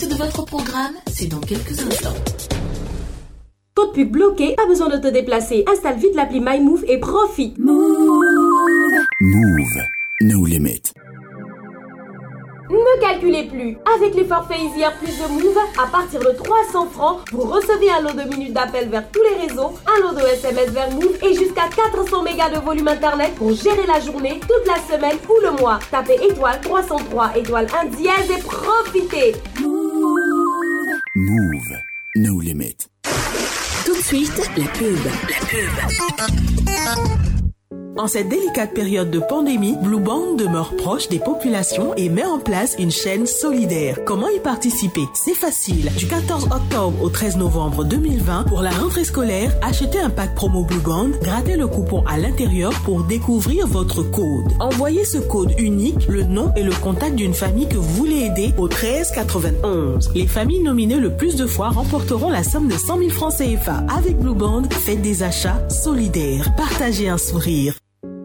suite 0.00 0.12
de 0.12 0.16
votre 0.16 0.44
programme, 0.44 0.94
c'est 1.12 1.26
dans 1.26 1.40
quelques 1.40 1.78
instants. 1.78 2.14
Code 3.74 3.92
pub 3.92 4.10
bloqué, 4.10 4.54
pas 4.54 4.66
besoin 4.66 4.88
de 4.88 4.96
te 4.96 5.08
déplacer. 5.08 5.64
Installe 5.70 5.98
vite 5.98 6.14
l'appli 6.14 6.40
MyMove 6.40 6.84
et 6.88 6.98
profite. 6.98 7.58
Move. 7.58 7.82
No 10.22 10.46
limit. 10.46 10.82
Ne 12.70 13.00
calculez 13.00 13.44
plus. 13.44 13.76
Avec 13.96 14.14
les 14.14 14.24
forfaits 14.24 14.58
Easier 14.58 14.86
plus 15.02 15.18
de 15.18 15.32
Move, 15.32 15.58
à 15.78 15.86
partir 15.86 16.20
de 16.20 16.30
300 16.30 16.86
francs, 16.86 17.18
vous 17.32 17.42
recevez 17.42 17.90
un 17.90 18.00
lot 18.00 18.12
de 18.12 18.22
minutes 18.28 18.52
d'appel 18.54 18.88
vers 18.88 19.10
tous 19.10 19.22
les 19.22 19.48
réseaux, 19.48 19.72
un 19.86 20.00
lot 20.00 20.14
de 20.14 20.26
SMS 20.26 20.70
vers 20.70 20.90
Move 20.92 21.18
et 21.22 21.34
jusqu'à 21.34 21.68
400 21.74 22.22
mégas 22.22 22.50
de 22.50 22.60
volume 22.60 22.88
internet 22.88 23.34
pour 23.34 23.52
gérer 23.52 23.86
la 23.86 24.00
journée, 24.00 24.40
toute 24.40 24.66
la 24.66 24.78
semaine 24.78 25.18
ou 25.28 25.34
le 25.42 25.60
mois. 25.60 25.78
Tapez 25.90 26.18
étoile 26.22 26.60
303 26.62 27.36
étoile 27.36 27.66
1 27.82 27.86
dièse 27.86 28.30
et 28.30 28.40
profitez. 28.40 29.34
Move. 29.60 29.79
No 31.16 32.40
limit. 32.40 32.88
Tout 33.84 33.96
de 33.96 34.02
suite, 34.02 34.50
la 34.56 34.66
pub. 34.66 34.96
La 35.04 36.94
pub. 36.94 37.39
En 37.96 38.06
cette 38.06 38.28
délicate 38.28 38.72
période 38.72 39.10
de 39.10 39.18
pandémie, 39.18 39.76
Blue 39.82 40.00
Band 40.00 40.34
demeure 40.34 40.74
proche 40.76 41.08
des 41.08 41.18
populations 41.18 41.92
et 41.96 42.08
met 42.08 42.24
en 42.24 42.38
place 42.38 42.76
une 42.78 42.90
chaîne 42.90 43.26
solidaire. 43.26 43.98
Comment 44.06 44.28
y 44.28 44.38
participer? 44.38 45.02
C'est 45.12 45.34
facile. 45.34 45.90
Du 45.98 46.06
14 46.06 46.44
octobre 46.44 47.02
au 47.02 47.10
13 47.10 47.36
novembre 47.36 47.84
2020, 47.84 48.44
pour 48.44 48.62
la 48.62 48.70
rentrée 48.70 49.04
scolaire, 49.04 49.52
achetez 49.60 50.00
un 50.00 50.08
pack 50.08 50.34
promo 50.34 50.64
Blue 50.64 50.78
Band, 50.78 51.10
grattez 51.20 51.56
le 51.56 51.66
coupon 51.66 52.02
à 52.06 52.16
l'intérieur 52.16 52.72
pour 52.84 53.02
découvrir 53.04 53.66
votre 53.66 54.02
code. 54.02 54.52
Envoyez 54.60 55.04
ce 55.04 55.18
code 55.18 55.52
unique, 55.58 56.06
le 56.08 56.22
nom 56.22 56.52
et 56.56 56.62
le 56.62 56.72
contact 56.72 57.16
d'une 57.16 57.34
famille 57.34 57.68
que 57.68 57.76
vous 57.76 57.94
voulez 57.94 58.24
aider 58.26 58.54
au 58.56 58.68
13 58.68 59.10
91. 59.10 60.12
Les 60.14 60.26
familles 60.26 60.62
nominées 60.62 61.00
le 61.00 61.10
plus 61.10 61.36
de 61.36 61.46
fois 61.46 61.68
remporteront 61.68 62.30
la 62.30 62.44
somme 62.44 62.68
de 62.68 62.76
100 62.76 62.98
000 62.98 63.10
francs 63.10 63.34
CFA. 63.36 63.84
Avec 63.94 64.16
Blue 64.18 64.34
Band, 64.34 64.62
faites 64.70 65.02
des 65.02 65.22
achats 65.22 65.68
solidaires. 65.68 66.54
Partagez 66.56 67.08
un 67.08 67.18
sourire. 67.18 67.74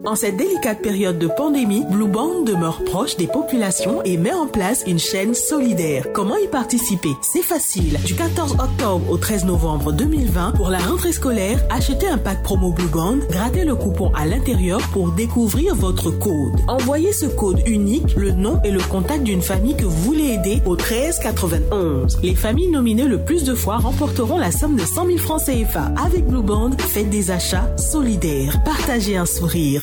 En 0.04 0.14
cette 0.14 0.36
délicate 0.36 0.82
période 0.82 1.18
de 1.18 1.26
pandémie, 1.26 1.84
Blue 1.90 2.06
Band 2.06 2.42
demeure 2.42 2.84
proche 2.84 3.16
des 3.16 3.26
populations 3.26 4.02
et 4.04 4.16
met 4.16 4.32
en 4.32 4.46
place 4.46 4.84
une 4.86 4.98
chaîne 4.98 5.34
solidaire. 5.34 6.06
Comment 6.12 6.36
y 6.36 6.46
participer? 6.46 7.08
C'est 7.22 7.42
facile. 7.42 7.98
Du 8.04 8.14
14 8.14 8.52
octobre 8.52 9.10
au 9.10 9.16
13 9.16 9.46
novembre 9.46 9.92
2020, 9.92 10.52
pour 10.52 10.68
la 10.68 10.78
rentrée 10.78 11.12
scolaire, 11.12 11.58
achetez 11.70 12.06
un 12.06 12.18
pack 12.18 12.42
promo 12.44 12.72
Blue 12.72 12.86
Band, 12.86 13.16
grattez 13.30 13.64
le 13.64 13.74
coupon 13.74 14.12
à 14.14 14.26
l'intérieur 14.26 14.80
pour 14.92 15.10
découvrir 15.10 15.74
votre 15.74 16.10
code. 16.10 16.60
Envoyez 16.68 17.12
ce 17.12 17.26
code 17.26 17.62
unique, 17.66 18.14
le 18.16 18.30
nom 18.30 18.60
et 18.64 18.70
le 18.70 18.80
contact 18.80 19.24
d'une 19.24 19.42
famille 19.42 19.76
que 19.76 19.84
vous 19.84 20.02
voulez 20.02 20.34
aider 20.34 20.62
au 20.66 20.76
13 20.76 21.18
91. 21.18 22.18
Les 22.22 22.34
familles 22.36 22.70
nominées 22.70 23.08
le 23.08 23.18
plus 23.18 23.44
de 23.44 23.54
fois 23.54 23.78
remporteront 23.78 24.38
la 24.38 24.52
somme 24.52 24.76
de 24.76 24.84
100 24.84 25.06
000 25.06 25.18
francs 25.18 25.42
CFA. 25.44 25.92
Avec 26.04 26.26
Blue 26.26 26.42
Band, 26.42 26.70
faites 26.78 27.10
des 27.10 27.32
achats 27.32 27.76
solidaires. 27.76 28.62
Partagez 28.64 29.16
un 29.16 29.26
sourire. 29.26 29.82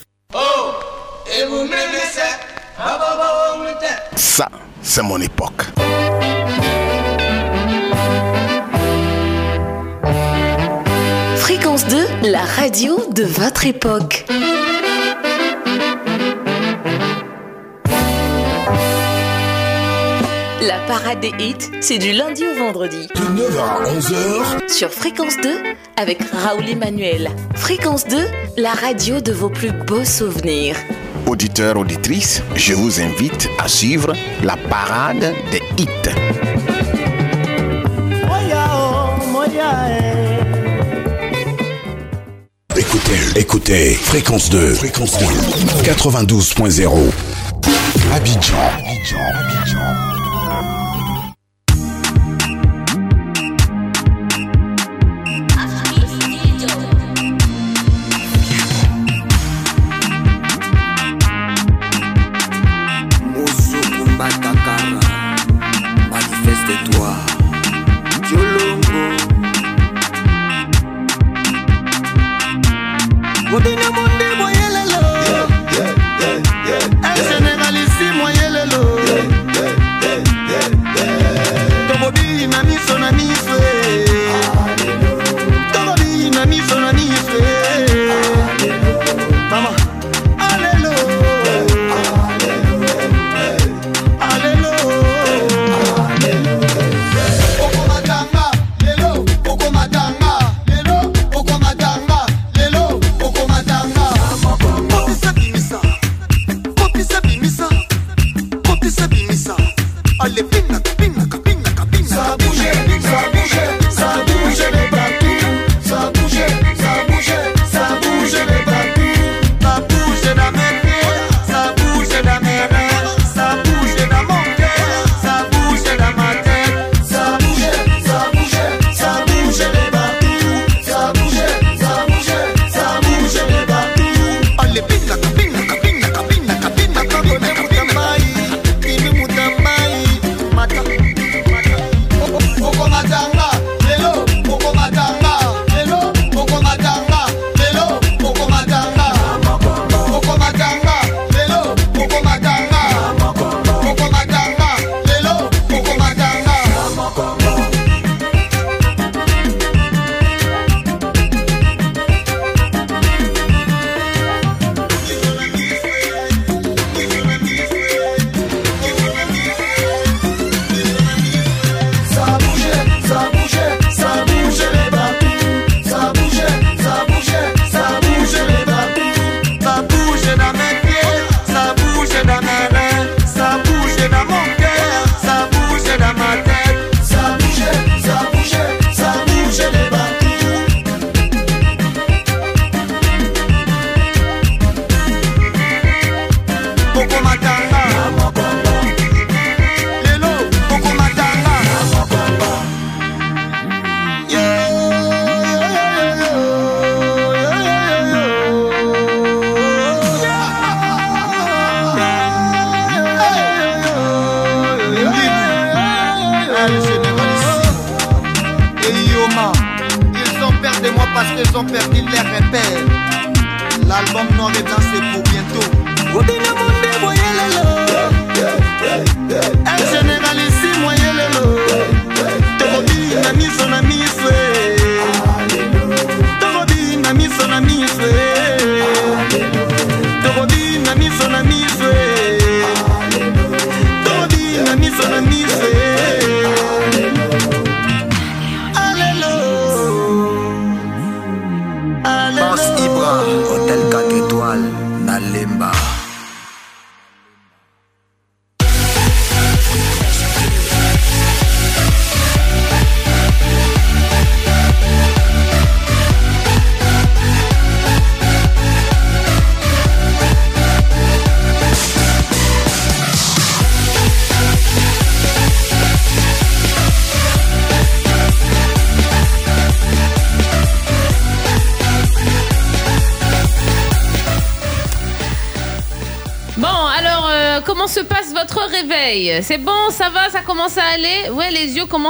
Ça, 4.16 4.50
c'est 4.82 5.02
mon 5.02 5.20
époque. 5.20 5.64
Fréquence 11.38 11.86
2, 11.88 11.98
la 12.24 12.42
radio 12.42 12.98
de 13.12 13.24
votre 13.24 13.66
époque. 13.66 14.26
La 20.62 20.80
parade 20.88 21.20
des 21.20 21.34
hits, 21.40 21.56
c'est 21.82 21.98
du 21.98 22.14
lundi 22.14 22.44
au 22.48 22.58
vendredi. 22.58 23.08
De 23.16 23.22
9h 23.22 23.60
à 23.60 23.84
11h. 24.00 24.70
Sur 24.72 24.90
Fréquence 24.92 25.36
2, 25.44 25.50
avec 25.98 26.20
Raoul 26.32 26.70
Emmanuel. 26.70 27.30
Fréquence 27.56 28.08
2, 28.08 28.18
la 28.58 28.72
radio 28.72 29.20
de 29.20 29.34
vos 29.34 29.50
plus 29.50 29.72
beaux 29.72 30.06
souvenirs 30.06 30.78
auditeurs, 31.28 31.78
auditrices, 31.78 32.42
je 32.56 32.74
vous 32.74 33.02
invite 33.02 33.50
à 33.60 33.68
suivre 33.68 34.14
la 34.44 34.58
parade 34.58 35.34
des 35.52 35.62
hits. 35.78 35.88
Écoutez, 42.76 43.40
écoutez, 43.40 43.94
fréquence 43.94 44.50
2, 44.50 44.74
fréquence 44.76 45.18
2, 45.18 45.26
92.0, 45.84 47.12
Abidjan. 48.12 48.56
Abidjan. 48.80 49.53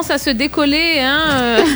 à 0.09 0.17
se 0.17 0.29
décoller. 0.29 0.99
Hein. 0.99 1.63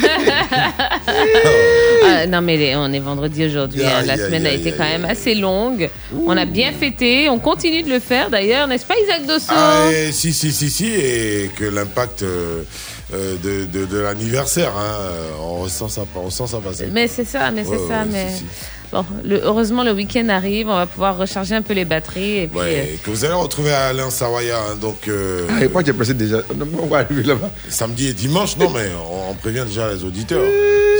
Ah, 2.10 2.26
non, 2.26 2.42
mais 2.42 2.76
on 2.76 2.92
est 2.94 3.00
vendredi 3.00 3.46
aujourd'hui. 3.46 3.84
Hein. 3.84 4.02
La 4.06 4.18
semaine 4.18 4.46
a 4.46 4.52
été 4.52 4.72
quand 4.72 4.84
même 4.84 5.06
assez 5.06 5.36
longue. 5.36 5.90
On 6.26 6.36
a 6.38 6.46
bien 6.46 6.72
fêté. 6.72 7.30
On 7.30 7.38
continue 7.38 7.84
de 7.84 7.90
le 7.90 8.00
faire 8.00 8.30
d'ailleurs, 8.30 8.68
n'est-ce 8.68 8.86
pas, 8.86 8.96
Isaac 9.04 9.26
Dosso 9.26 9.46
ah, 9.50 9.90
et, 9.92 10.12
Si, 10.12 10.34
si, 10.34 10.52
si, 10.52 10.70
si. 10.70 10.88
Et 10.88 11.52
que 11.56 11.66
l'impact. 11.66 12.24
Euh, 12.24 12.64
euh, 13.14 13.38
de, 13.38 13.98
l'anniversaire, 13.98 14.74
hein, 14.76 14.98
euh, 15.00 15.30
on, 15.40 15.62
ressent 15.62 15.88
ça, 15.88 16.04
on 16.14 16.30
sent 16.30 16.48
ça 16.48 16.58
passer. 16.60 16.90
Mais 16.92 17.08
c'est 17.08 17.24
ça, 17.24 17.52
mais 17.52 17.64
c'est 17.64 17.88
ça. 17.88 18.04
Mais... 18.04 18.28
Bon, 18.92 19.04
le- 19.26 19.42
heureusement, 19.44 19.84
le 19.84 19.92
week-end 19.92 20.30
arrive. 20.30 20.70
On 20.70 20.76
va 20.76 20.86
pouvoir 20.86 21.18
recharger 21.18 21.56
un 21.56 21.62
peu 21.62 21.74
les 21.74 21.84
batteries. 21.86 22.38
Et 22.44 22.48
puis, 22.48 22.60
euh, 22.62 22.84
que 23.04 23.10
vous 23.10 23.26
allez 23.26 23.34
retrouver 23.34 23.72
à 23.74 23.88
Alain 23.88 24.10
Sawaya. 24.10 24.58
hein, 24.58 24.76
donc, 24.80 25.08
euh, 25.08 25.46
Ah, 25.50 25.64
et 25.64 25.68
moi, 25.68 25.84
j'ai 25.86 25.94
passé 25.94 26.14
déjà. 26.14 26.38
On 26.82 26.86
va 26.86 27.00
arriver 27.00 27.24
là-bas. 27.24 27.50
samedi 27.70 28.08
et 28.08 28.14
dimanche, 28.14 28.56
non, 28.58 28.70
mais 28.70 28.90
on, 29.12 29.32
on 29.32 29.34
prévient 29.36 29.66
déjà 29.68 29.92
les 29.94 30.04
auditeurs. 30.04 30.46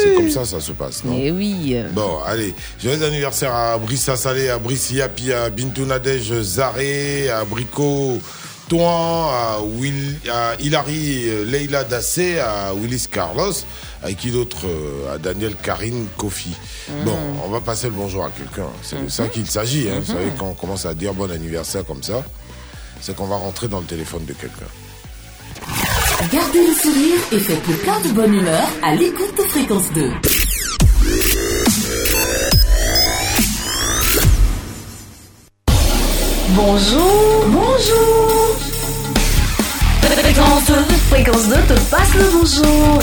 C'est 0.04 0.14
comme 0.16 0.30
ça, 0.30 0.46
ça 0.46 0.60
se 0.60 0.74
passe, 0.74 1.04
non? 1.06 1.18
Eh 1.20 1.32
oui. 1.32 1.76
Bon, 1.94 2.20
allez. 2.26 2.54
Joyeux 2.84 3.04
anniversaire 3.04 3.54
à 3.56 3.78
Brice 3.78 4.14
Salé, 4.16 4.50
à 4.50 4.60
Brice 4.60 4.92
Yapi, 4.92 5.32
à 5.32 5.50
Bintou 5.50 5.86
Nadège 5.86 6.40
Zaré, 6.42 7.30
à 7.30 7.44
Brico 7.46 8.20
Touan, 8.70 9.30
à, 9.32 9.60
Will, 9.80 10.18
à 10.30 10.54
Hilary 10.60 11.30
Leila 11.48 11.84
Dassé, 11.86 12.38
à 12.40 12.74
Willis 12.76 13.08
Carlos, 13.10 13.54
à 14.04 14.12
qui 14.14 14.30
d'autre 14.30 14.66
euh, 14.68 15.16
À 15.16 15.18
Daniel 15.18 15.56
Karine 15.56 16.06
Kofi. 16.18 16.50
Bon, 17.06 17.18
on 17.46 17.50
va 17.50 17.62
passer 17.62 17.88
le 17.88 17.94
bonjour 17.94 18.26
à 18.26 18.30
quelqu'un. 18.30 18.68
C'est 18.82 19.04
de 19.04 19.10
ça 19.10 19.28
qu'il 19.28 19.48
s'agit. 19.48 19.90
hein. 19.90 20.00
Vous 20.00 20.14
savez, 20.14 20.32
quand 20.38 20.48
on 20.48 20.54
commence 20.54 20.86
à 20.86 20.94
dire 20.94 21.14
bon 21.14 21.30
anniversaire 21.32 21.86
comme 21.86 22.04
ça, 22.04 22.24
c'est 23.02 23.16
qu'on 23.16 23.28
va 23.28 23.36
rentrer 23.38 23.68
dans 23.68 23.80
le 23.80 23.86
téléphone 23.86 24.26
de 24.26 24.34
quelqu'un. 24.34 24.66
Gardez 26.32 26.68
le 26.68 26.74
sourire 26.74 27.20
et 27.32 27.40
faites 27.40 27.68
le 27.68 27.76
plein 27.76 28.00
de 28.02 28.10
bonne 28.10 28.34
humeur 28.34 28.68
à 28.84 28.96
l'écoute 28.96 29.38
de 29.38 29.44
Fréquence 29.44 29.92
2. 29.94 30.12
Bonjour, 36.56 37.46
bonjour. 37.48 38.58
Fréquence 40.02 40.66
2, 40.68 40.74
Fréquence 41.10 41.48
2 41.50 41.56
te 41.56 41.80
passe 41.92 42.14
le 42.16 42.24
bonjour. 42.32 43.00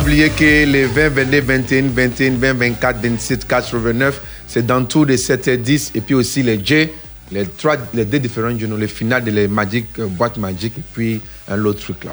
Oublier 0.00 0.30
que 0.30 0.64
les 0.64 0.84
20, 0.84 1.08
22, 1.10 1.40
21, 1.40 1.88
21, 1.88 2.30
20, 2.36 2.54
24, 2.54 3.00
27, 3.02 3.46
89, 3.46 4.22
c'est 4.46 4.64
dans 4.64 4.84
tout 4.84 5.04
les 5.04 5.16
7 5.16 5.48
et 5.48 5.56
10. 5.58 5.92
Et 5.94 6.00
puis 6.00 6.14
aussi 6.14 6.42
les 6.42 6.64
J, 6.64 6.88
les, 7.30 7.46
trois, 7.46 7.76
les 7.92 8.04
deux 8.04 8.18
différents 8.18 8.56
journaux, 8.58 8.76
les 8.76 8.88
finales 8.88 9.24
de 9.24 9.30
les 9.30 9.46
Magic, 9.46 9.86
euh, 9.98 10.06
boîte 10.06 10.38
Magic, 10.38 10.72
et 10.78 10.82
puis 10.94 11.20
un 11.48 11.62
autre 11.64 11.80
truc 11.80 12.04
là, 12.04 12.12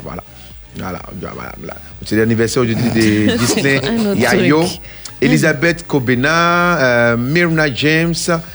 voilà. 0.75 1.01
Voilà, 1.19 1.53
voilà. 1.57 1.75
C'est 2.05 2.15
l'anniversaire 2.15 2.63
aujourd'hui 2.63 2.89
de 2.89 3.37
Disney, 3.37 3.81
Yayo, 4.17 4.63
truc. 4.63 4.79
Elisabeth 5.19 5.87
Kobena, 5.87 6.77
euh, 6.79 7.17
Myrna 7.17 7.73
James, 7.73 8.13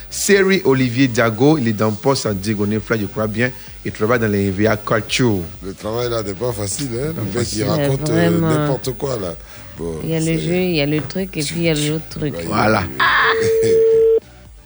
Seri 0.09 0.63
Olivier 0.65 1.09
Diago, 1.09 1.59
il 1.59 1.69
est 1.69 1.73
dans 1.73 1.91
Poste 1.91 2.27
en 2.27 2.33
Digoné, 2.35 2.79
je 2.89 3.07
crois 3.07 3.27
bien, 3.27 3.51
il 3.85 3.91
travaille 3.91 4.21
dans 4.21 4.31
les 4.31 4.51
VA 4.51 4.77
Culture. 4.77 5.41
Le 5.65 5.75
travail 5.75 6.09
là 6.09 6.23
n'est 6.23 6.35
pas 6.35 6.53
facile, 6.53 6.91
hein? 6.95 7.13
Le 7.17 7.39
mec, 7.39 7.53
il 7.53 7.65
raconte 7.65 8.11
euh, 8.11 8.31
n'importe 8.41 8.93
quoi 8.97 9.19
là. 9.19 9.35
Bon, 9.77 9.99
il 10.05 10.11
y 10.11 10.15
a 10.15 10.21
le 10.21 10.39
jeu, 10.39 10.55
il 10.55 10.77
y 10.77 10.81
a 10.81 10.87
le 10.87 11.01
truc, 11.01 11.37
et 11.37 11.43
puis 11.43 11.57
il 11.57 11.63
y 11.63 11.69
a 11.69 11.75
l'autre 11.75 12.09
truc. 12.11 12.35
Voilà. 12.47 12.85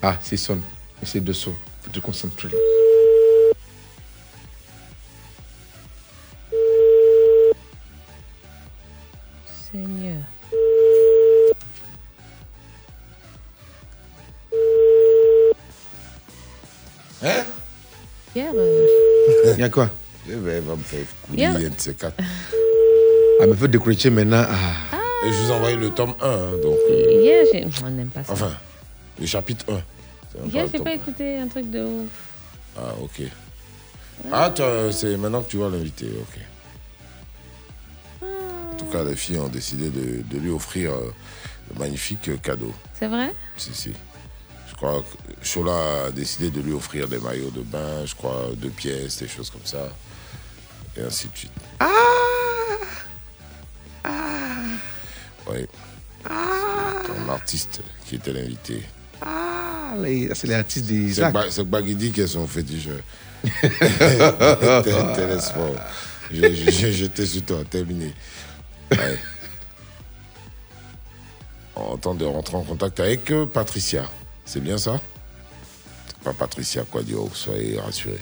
Ah, 0.03 0.19
c'est 0.23 0.37
son. 0.37 0.59
C'est 1.03 1.25
de 1.25 1.33
son. 1.33 1.53
Faut 1.83 1.91
te 1.91 1.99
concentrer. 1.99 2.49
Hein? 17.27 17.45
Pierre, 18.33 18.53
euh, 18.55 18.87
Il 19.55 19.61
y 19.61 19.63
a 19.65 19.69
quoi? 19.69 19.91
Eh 20.29 20.35
ben, 20.35 20.63
il 20.63 20.69
va 20.69 20.77
me 20.77 20.83
faire 20.83 21.01
couler, 21.23 21.39
Hier- 21.39 21.57
un 21.57 21.59
de 21.59 21.71
ces 21.79 21.95
quatre. 21.95 22.15
Ah, 23.41 23.47
mais 23.47 23.55
faut 23.55 23.67
décrocher 23.67 24.11
maintenant. 24.11 24.45
Ah. 24.49 24.97
Et 25.27 25.33
je 25.33 25.39
vous 25.39 25.51
envoie 25.51 25.73
le 25.73 25.91
tome 25.91 26.15
1, 26.21 26.29
hein, 26.29 26.51
donc. 26.63 26.77
hier, 26.89 27.45
j'ai- 27.53 27.67
on 27.85 27.91
n'aime 27.91 28.09
pas 28.09 28.23
ça. 28.25 28.33
Enfin, 28.33 28.53
le 29.21 29.27
chapitre 29.27 29.65
1. 29.73 29.81
C'est 30.33 30.41
même 30.41 30.51
hier, 30.51 30.67
j'ai 30.73 30.79
pas 30.79 30.91
1. 30.91 30.95
écouté 30.95 31.39
un 31.39 31.49
truc 31.49 31.71
de 31.71 31.81
ouf. 31.83 32.11
Ah, 32.79 32.95
ok. 33.01 33.23
Ah, 34.33 34.51
toi, 34.55 34.93
c'est 34.93 35.17
maintenant 35.17 35.43
que 35.43 35.51
tu 35.51 35.57
vas 35.59 35.69
l'inviter, 35.69 36.07
ok. 36.21 36.41
En 38.73 38.77
tout 38.77 38.87
cas, 38.87 39.03
les 39.05 39.17
filles 39.17 39.39
ont 39.39 39.49
décidé 39.49 39.89
de, 39.89 40.23
de 40.23 40.39
lui 40.39 40.51
offrir 40.51 40.93
euh, 40.93 41.13
le 41.73 41.79
magnifique 41.81 42.29
euh, 42.29 42.37
cadeau. 42.37 42.73
C'est 42.99 43.07
vrai? 43.09 43.33
Si, 43.57 43.75
si. 43.75 43.93
Je 44.69 44.75
crois 44.75 45.03
que 45.03 45.47
Chola 45.47 46.07
a 46.07 46.11
décidé 46.11 46.51
de 46.51 46.61
lui 46.61 46.73
offrir 46.73 47.09
des 47.09 47.19
maillots 47.19 47.51
de 47.51 47.63
bain, 47.63 48.05
je 48.05 48.15
crois, 48.15 48.51
deux 48.57 48.71
pièces, 48.71 49.19
des 49.19 49.29
choses 49.29 49.51
comme 49.51 49.65
ça. 49.65 49.89
Et 50.97 51.03
ainsi 51.03 51.29
de 51.29 51.37
suite. 51.37 51.53
Ah 51.81 51.87
Oui. 55.51 55.67
C'est 56.25 57.07
ton 57.13 57.29
artiste 57.33 57.81
qui 58.07 58.17
était 58.17 58.33
l'invité. 58.33 58.83
Ah, 59.23 59.95
c'est 60.35 60.47
les 60.47 60.55
artistes 60.55 60.87
C'est 61.51 61.65
Bagidi 61.65 62.11
qui 62.13 62.21
est 62.23 62.27
son 62.27 62.47
féticheur. 62.47 62.99
T'es- 63.45 63.73
t'es 64.83 65.27
l'espoir. 65.29 65.71
Je- 66.33 66.53
je- 66.53 66.71
je- 66.71 66.91
J'étais 66.91 67.25
sur 67.27 67.43
toi, 67.45 67.59
terminé. 67.71 68.13
Ouais. 68.91 69.19
On 71.77 71.97
tente 71.99 72.19
de 72.19 72.25
rentrer 72.25 72.57
en 72.57 72.63
contact 72.63 72.99
avec 73.01 73.31
euh, 73.31 73.47
Patricia. 73.47 74.09
C'est 74.47 74.61
bien 74.61 74.79
ça 74.79 75.01
C'est 76.09 76.19
pas 76.21 76.33
Patricia 76.33 76.85
Quadio, 76.85 77.29
soyez 77.35 77.79
rassurés. 77.79 78.21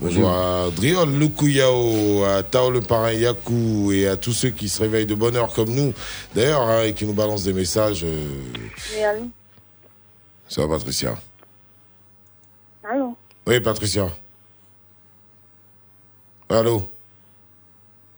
Bonjour 0.00 0.30
à 0.30 0.70
Driol 0.70 1.10
Lukuyao, 1.18 2.24
à 2.24 2.42
Tao 2.42 2.70
le 2.70 2.80
parrain 2.80 3.12
Yaku 3.12 3.92
et 3.92 4.08
à 4.08 4.16
tous 4.16 4.32
ceux 4.32 4.50
qui 4.50 4.68
se 4.68 4.80
réveillent 4.80 5.06
de 5.06 5.14
bonne 5.14 5.36
heure 5.36 5.52
comme 5.52 5.70
nous. 5.70 5.92
D'ailleurs, 6.34 6.62
hein, 6.62 6.82
et 6.84 6.94
qui 6.94 7.04
nous 7.04 7.12
balancent 7.12 7.44
des 7.44 7.52
messages. 7.52 8.02
euh, 8.04 8.42
Oui, 8.94 9.02
allô 9.02 9.28
Ça 10.48 10.66
va, 10.66 10.76
Patricia 10.78 11.18
Allô 12.82 13.16
Oui, 13.46 13.60
Patricia. 13.60 14.08
Allô 16.48 16.88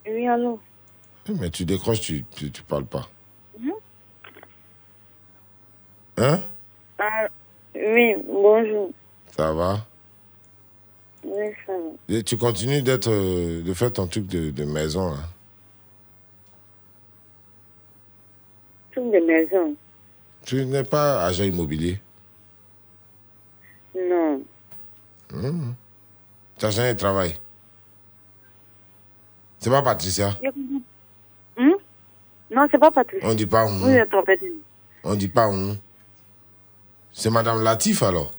Oui, 0.06 0.26
allô 0.28 0.60
Mais 1.28 1.50
tu 1.50 1.64
décroches, 1.64 2.00
tu, 2.00 2.24
tu, 2.36 2.50
tu 2.52 2.62
parles 2.62 2.86
pas. 2.86 3.08
Mhm. 3.58 3.72
Hein 6.18 6.40
Ah, 6.98 7.28
Oui, 7.74 8.14
bonjour. 8.26 8.90
Ça 9.36 9.52
va? 9.52 9.84
Oui, 11.24 11.46
ça 11.66 11.72
va. 11.72 12.14
Et 12.16 12.22
tu 12.22 12.36
continues 12.36 12.82
d'être, 12.82 13.10
euh, 13.10 13.62
de 13.62 13.74
faire 13.74 13.92
ton 13.92 14.06
truc 14.06 14.26
de, 14.26 14.50
de 14.50 14.64
maison, 14.64 15.10
là. 15.10 15.20
Truc 18.92 19.04
de 19.12 19.18
maison 19.18 19.74
Tu 20.46 20.64
n'es 20.66 20.84
pas 20.84 21.24
agent 21.24 21.44
immobilier? 21.44 22.00
Non. 23.96 24.42
Hum. 25.32 25.74
Tu 26.58 26.66
as 26.66 26.70
jamais 26.70 26.94
travail? 26.94 27.36
C'est 29.58 29.70
pas 29.70 29.82
Patricia? 29.82 30.38
Hum? 31.56 31.74
Non, 32.50 32.68
c'est 32.70 32.78
pas 32.78 32.90
Patricia. 32.90 33.26
On 33.28 33.34
dit 33.34 33.46
pas 33.46 33.66
trompé. 34.10 34.36
de- 34.36 34.54
On 35.02 35.14
dit 35.14 35.28
pas 35.28 35.48
hum. 35.48 35.76
C'est 37.14 37.30
Madame 37.30 37.62
Latif, 37.62 38.02
alors 38.02 38.32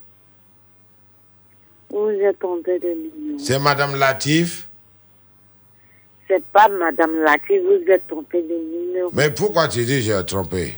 Vous 1.90 2.10
êtes 2.10 2.38
trompé 2.38 2.78
de 2.78 2.90
numéro. 2.90 3.40
C'est 3.40 3.58
Madame 3.58 3.96
Latif 3.96 4.68
C'est 6.28 6.44
pas 6.48 6.68
Madame 6.68 7.16
Lati, 7.24 7.58
vous 7.60 7.90
êtes 7.90 8.06
trompé 8.06 8.42
de 8.42 8.54
numéro. 8.54 9.10
Mais 9.14 9.32
pourquoi 9.32 9.70
tu 9.70 9.86
dis 9.86 10.02
j'ai 10.02 10.22
trompé? 10.26 10.78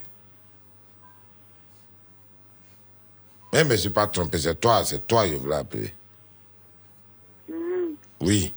Eh, 3.53 3.63
mais 3.63 3.77
c'est 3.77 3.89
pas 3.89 4.05
trompé, 4.05 4.37
c'est 4.37 4.59
toi, 4.59 4.83
c'est 4.85 5.07
toi, 5.07 5.27
je 5.27 5.33
voulais 5.35 5.55
appeler. 5.55 5.91
Hum. 7.51 7.95
Oui, 8.21 8.53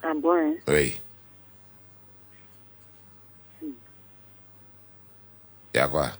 Ah 0.00 0.12
bon, 0.14 0.32
hein? 0.32 0.54
Oui. 0.68 1.00
Y 5.74 5.78
a 5.78 5.88
quoi? 5.88 6.12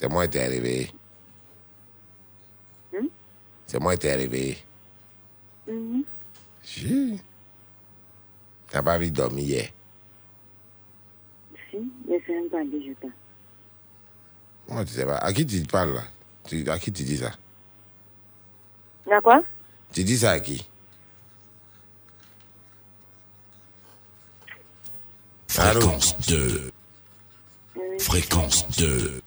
C'est 0.00 0.08
moi 0.08 0.26
qui 0.26 0.30
t'ai 0.30 0.46
réveillé. 0.46 0.90
Hmm? 2.90 3.06
C'est 3.66 3.78
moi 3.78 3.92
qui 3.92 3.98
t'ai 3.98 4.14
réveillé. 4.14 4.56
Mm 5.68 6.02
-hmm. 6.64 7.20
T'as 8.70 8.82
pas 8.82 8.96
envie 8.96 9.10
de 9.10 9.16
dormir 9.16 9.44
hier? 9.44 9.68
Si, 11.70 11.76
mais 12.08 12.18
c'est 12.26 12.34
un 12.34 12.48
parler, 12.48 12.82
je 12.86 12.92
parle. 12.94 13.12
Moi, 14.68 14.84
tu 14.86 14.92
sais 14.94 15.04
pas? 15.04 15.18
À 15.18 15.32
qui 15.34 15.44
tu 15.44 15.60
parles 15.64 15.92
là? 15.92 16.04
Tu, 16.44 16.66
à 16.70 16.78
qui 16.78 16.90
tu 16.92 17.02
dis 17.02 17.18
ça? 17.18 17.32
À 19.10 19.20
quoi? 19.20 19.42
Tu 19.92 20.02
dis 20.02 20.16
ça 20.16 20.30
à 20.30 20.40
qui? 20.40 20.66
Fréquence 25.48 26.16
2. 26.26 26.72
Fréquence 27.98 28.66
2. 28.78 29.20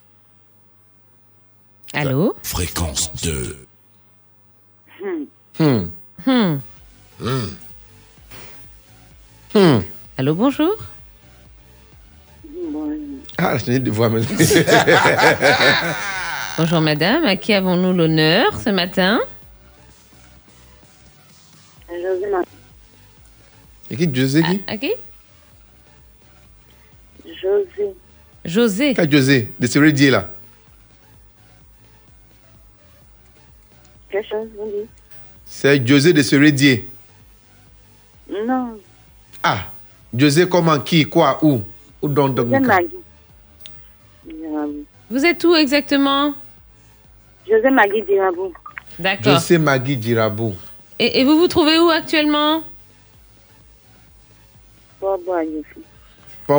Allô 1.93 2.35
Fréquence 2.41 3.11
2. 3.23 3.67
Hmm. 4.99 5.25
Hmm. 5.59 6.59
Hmm. 7.19 7.47
Hmm. 9.53 9.79
Allô, 10.17 10.33
bonjour 10.33 10.75
Ah, 13.37 13.57
je 13.59 13.77
de 13.77 13.91
voir 13.91 14.09
maintenant. 14.09 14.37
Bonjour 16.57 16.81
madame, 16.81 17.25
à 17.25 17.35
qui 17.35 17.53
avons-nous 17.53 17.93
l'honneur 17.93 18.59
ce 18.59 18.69
matin. 18.71 19.19
Et 23.89 23.97
qui 23.97 24.09
José 24.13 24.41
qui 24.41 24.63
À 24.67 24.77
qui 24.77 24.91
José. 27.25 27.95
José. 28.45 28.93
Qui 28.95 29.11
José 29.11 29.51
De 29.59 29.67
ce 29.67 29.77
rédier 29.79 30.09
là. 30.09 30.31
Chose 34.21 34.47
C'est 35.45 35.85
José 35.87 36.13
de 36.13 36.21
ce 36.21 36.35
rédier. 36.35 36.87
Non, 38.29 38.77
Ah, 39.41 39.65
José 40.15 40.47
comment, 40.47 40.79
qui, 40.79 41.03
quoi, 41.05 41.39
où 41.43 41.61
Où 42.01 42.07
donc. 42.07 42.35
Dirabou. 42.35 43.01
Vous 45.09 45.25
êtes 45.25 45.43
où 45.43 45.55
exactement? 45.55 46.33
José 47.49 47.69
Magui 47.69 48.01
Dirabou. 48.03 48.53
D'accord. 48.99 49.33
José 49.33 49.57
Magui 49.57 49.97
Dirabou. 49.97 50.53
Et, 50.99 51.19
et 51.19 51.23
vous 51.23 51.37
vous 51.37 51.47
trouvez 51.47 51.79
où 51.79 51.89
actuellement? 51.89 52.61
Pas 55.01 55.17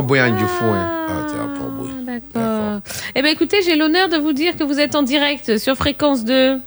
Boyan 0.03 0.37
du 0.37 0.45
fou, 0.45 0.65
hein. 0.65 1.07
Ah, 1.09 1.27
tiens, 1.29 1.49
pas. 1.57 1.65
D'accord. 2.13 2.81
Eh 3.15 3.23
bien 3.23 3.31
écoutez, 3.31 3.63
j'ai 3.63 3.77
l'honneur 3.77 4.09
de 4.09 4.17
vous 4.19 4.33
dire 4.33 4.57
que 4.57 4.65
vous 4.65 4.79
êtes 4.81 4.95
en 4.95 5.03
direct 5.03 5.57
sur 5.59 5.77
Fréquence 5.77 6.25
2. 6.25 6.61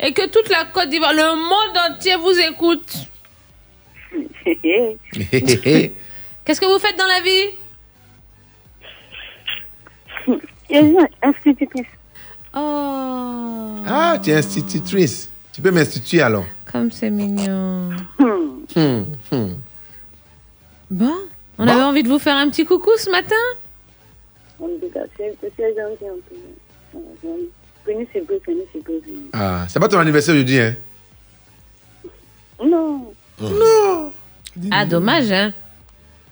Et 0.00 0.12
que 0.12 0.28
toute 0.28 0.48
la 0.48 0.64
Côte 0.66 0.88
d'Ivoire, 0.88 1.12
le 1.12 1.34
monde 1.36 1.76
entier 1.90 2.14
vous 2.16 2.38
écoute. 2.38 2.94
Qu'est-ce 6.44 6.60
que 6.60 6.66
vous 6.66 6.78
faites 6.78 6.96
dans 6.96 7.06
la 7.06 7.20
vie? 7.20 7.50
Institutrice. 11.22 11.86
Oh, 12.54 13.76
Ah, 13.86 14.18
tu 14.22 14.30
es 14.30 14.34
institutrice. 14.34 15.30
Tu 15.52 15.60
peux 15.60 15.70
m'instituer 15.70 16.20
alors. 16.22 16.44
comme 16.70 16.90
c'est 16.90 17.10
mignon. 17.10 17.90
Hmm, 18.76 19.04
hmm. 19.32 19.54
Bon, 20.90 21.14
on 21.58 21.66
avait 21.66 21.82
envie 21.82 22.02
de 22.02 22.08
vous 22.08 22.18
faire 22.18 22.36
un 22.36 22.48
petit 22.50 22.64
coucou 22.64 22.90
ce 22.96 23.10
matin? 23.10 23.34
En 24.60 24.66
tout 24.66 24.88
cas, 24.92 25.00
c'est 25.16 25.34
gentil. 25.76 26.04
Ah, 29.32 29.66
c'est 29.68 29.80
pas 29.80 29.88
ton 29.88 29.98
anniversaire 29.98 30.34
aujourd'hui, 30.34 30.58
hein? 30.60 30.74
Non. 32.64 33.12
Non. 33.40 34.12
Ah, 34.70 34.84
dommage, 34.84 35.30
hein. 35.32 35.52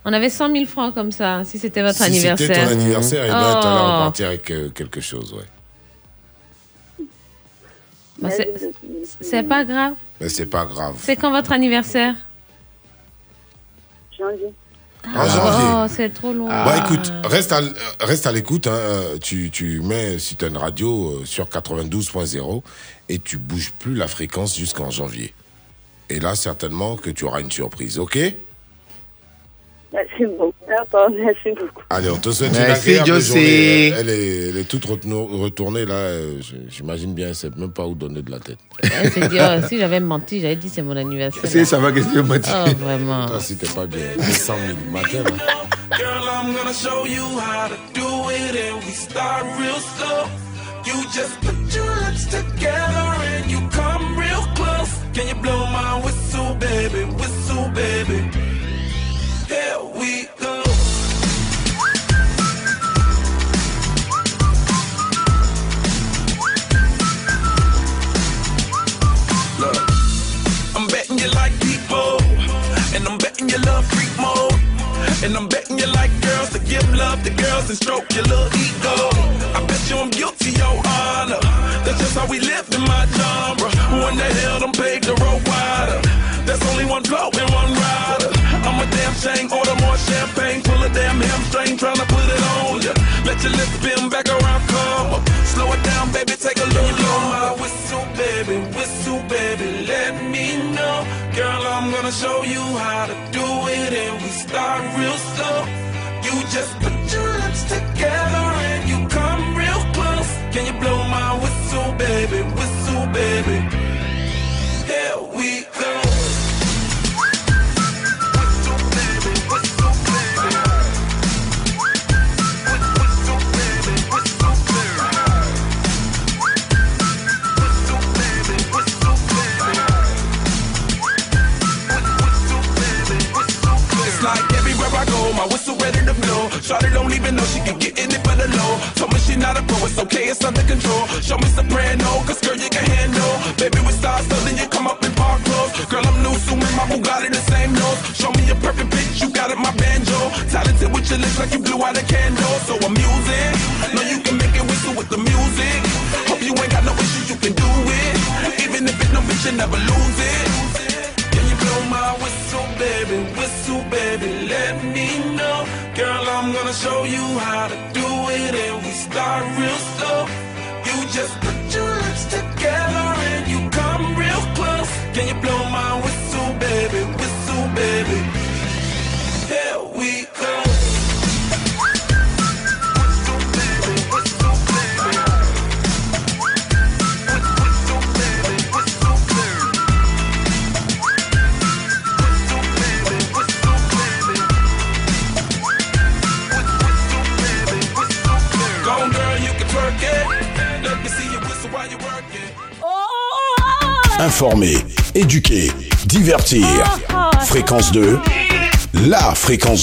On 0.04 0.12
avait 0.12 0.30
100 0.30 0.52
000 0.52 0.64
francs 0.66 0.94
comme 0.94 1.10
ça, 1.12 1.42
si 1.44 1.58
c'était 1.58 1.82
votre 1.82 1.96
Si 1.96 2.02
anniversaire. 2.04 2.46
c'était 2.48 2.64
ton 2.66 2.72
anniversaire, 2.72 3.22
ben, 3.32 3.60
t'allais 3.60 3.80
Oh. 3.80 3.92
repartir 3.94 4.28
avec 4.28 4.50
euh, 4.50 4.68
quelque 4.70 5.00
chose, 5.00 5.32
ouais. 5.32 7.06
Bah, 8.20 8.30
c'est- 8.30 8.72
c'est 9.20 9.42
pas 9.42 9.64
grave. 9.64 9.94
Mais 10.20 10.28
c'est 10.28 10.46
pas 10.46 10.64
grave. 10.64 10.94
C'est 10.98 11.16
quand 11.16 11.30
votre 11.30 11.52
anniversaire? 11.52 12.14
Janvier. 14.18 14.52
En 15.14 15.28
janvier. 15.28 15.66
Oh, 15.74 15.86
c'est 15.88 16.08
trop 16.12 16.32
long. 16.32 16.48
Bah 16.48 16.76
écoute, 16.84 17.12
reste 17.24 17.52
à, 17.52 17.60
reste 18.00 18.26
à 18.26 18.32
l'écoute. 18.32 18.66
hein, 18.66 18.72
euh, 18.72 19.18
Tu, 19.18 19.50
tu 19.50 19.80
mets, 19.80 20.18
si 20.18 20.36
tu 20.36 20.44
as 20.44 20.48
une 20.48 20.56
radio, 20.56 21.20
euh, 21.20 21.24
sur 21.24 21.46
92.0 21.46 22.62
et 23.08 23.18
tu 23.18 23.38
bouges 23.38 23.72
plus 23.78 23.94
la 23.94 24.08
fréquence 24.08 24.56
jusqu'en 24.56 24.90
janvier. 24.90 25.34
Et 26.08 26.20
là, 26.20 26.34
certainement 26.34 26.96
que 26.96 27.10
tu 27.10 27.24
auras 27.24 27.40
une 27.40 27.50
surprise, 27.50 27.98
ok? 27.98 28.18
Merci 29.96 30.26
beaucoup. 30.38 30.52
D'accord, 30.68 31.08
merci 31.10 31.50
beaucoup. 31.58 31.82
Allez, 31.88 32.10
on 32.10 32.18
te 32.18 32.30
souhaite 32.30 32.50
une 32.52 32.58
Merci, 32.58 32.90
agréable 32.90 33.08
Jossé. 33.08 33.28
journée. 33.32 33.88
Elle 33.98 34.08
est, 34.10 34.48
elle 34.50 34.56
est 34.58 34.68
toute 34.68 34.84
retournée 34.84 35.86
là. 35.86 35.94
euh, 35.94 36.38
J'imagine 36.68 37.14
bien, 37.14 37.28
elle 37.28 37.34
sait 37.34 37.50
même 37.56 37.70
pas 37.72 37.86
où 37.86 37.94
donner 37.94 38.20
de 38.20 38.30
la 38.30 38.38
tête. 38.38 38.58
Elle 38.82 39.10
s'est 39.10 39.28
dit, 39.28 39.38
oh, 39.40 39.66
si 39.66 39.78
j'avais 39.78 40.00
menti, 40.00 40.40
j'avais 40.42 40.56
dit 40.56 40.68
c'est 40.68 40.82
mon 40.82 40.96
anniversaire. 40.96 41.42
C'est 41.46 41.64
ça 41.64 41.78
va 41.78 41.92
qu'est-ce 41.92 42.06
que 42.08 42.10
tu 42.10 42.16
veux 42.16 42.22
mentir. 42.24 42.54
Oh, 42.66 42.70
vraiment. 42.84 43.26
Toi, 43.26 43.40
si 43.40 43.56
t'es 43.56 43.66
pas 43.68 43.86
bien, 43.86 44.00
c'est 44.18 44.32
100 44.32 44.54
000 44.54 44.78
matin. 44.92 45.22
là. 45.24 45.96
Girl, 45.96 46.24
I'm 46.28 46.54
gonna 46.54 46.72
show 46.74 47.06
you 47.06 47.22
how 47.38 47.68
to 47.68 47.76
do 47.94 48.30
it, 48.30 48.54
and 48.54 48.84
we 48.84 48.92
start 48.92 49.44
real 49.58 49.80
slow. 49.96 50.28
You 50.84 50.94
just 51.12 51.40
put 51.40 51.74
your 51.74 51.86
lips 52.06 52.26
together 52.26 53.06
and 53.34 53.50
you 53.50 53.60
come 53.70 54.16
real 54.18 54.42
close. 54.54 54.90
Can 55.14 55.26
you 55.28 55.34
blow 55.40 55.64
my 55.66 56.00
whistle, 56.04 56.54
baby? 56.60 57.04
Whistle, 57.14 57.70
baby. 57.74 58.30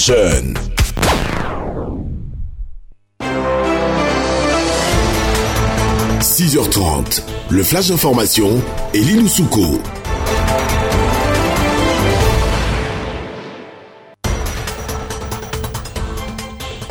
Jeune. 0.04 0.54
«6h30, 6.20 7.22
le 7.48 7.62
flash 7.62 7.88
d'information 7.88 8.60
et 8.92 9.00
Lilou 9.00 9.28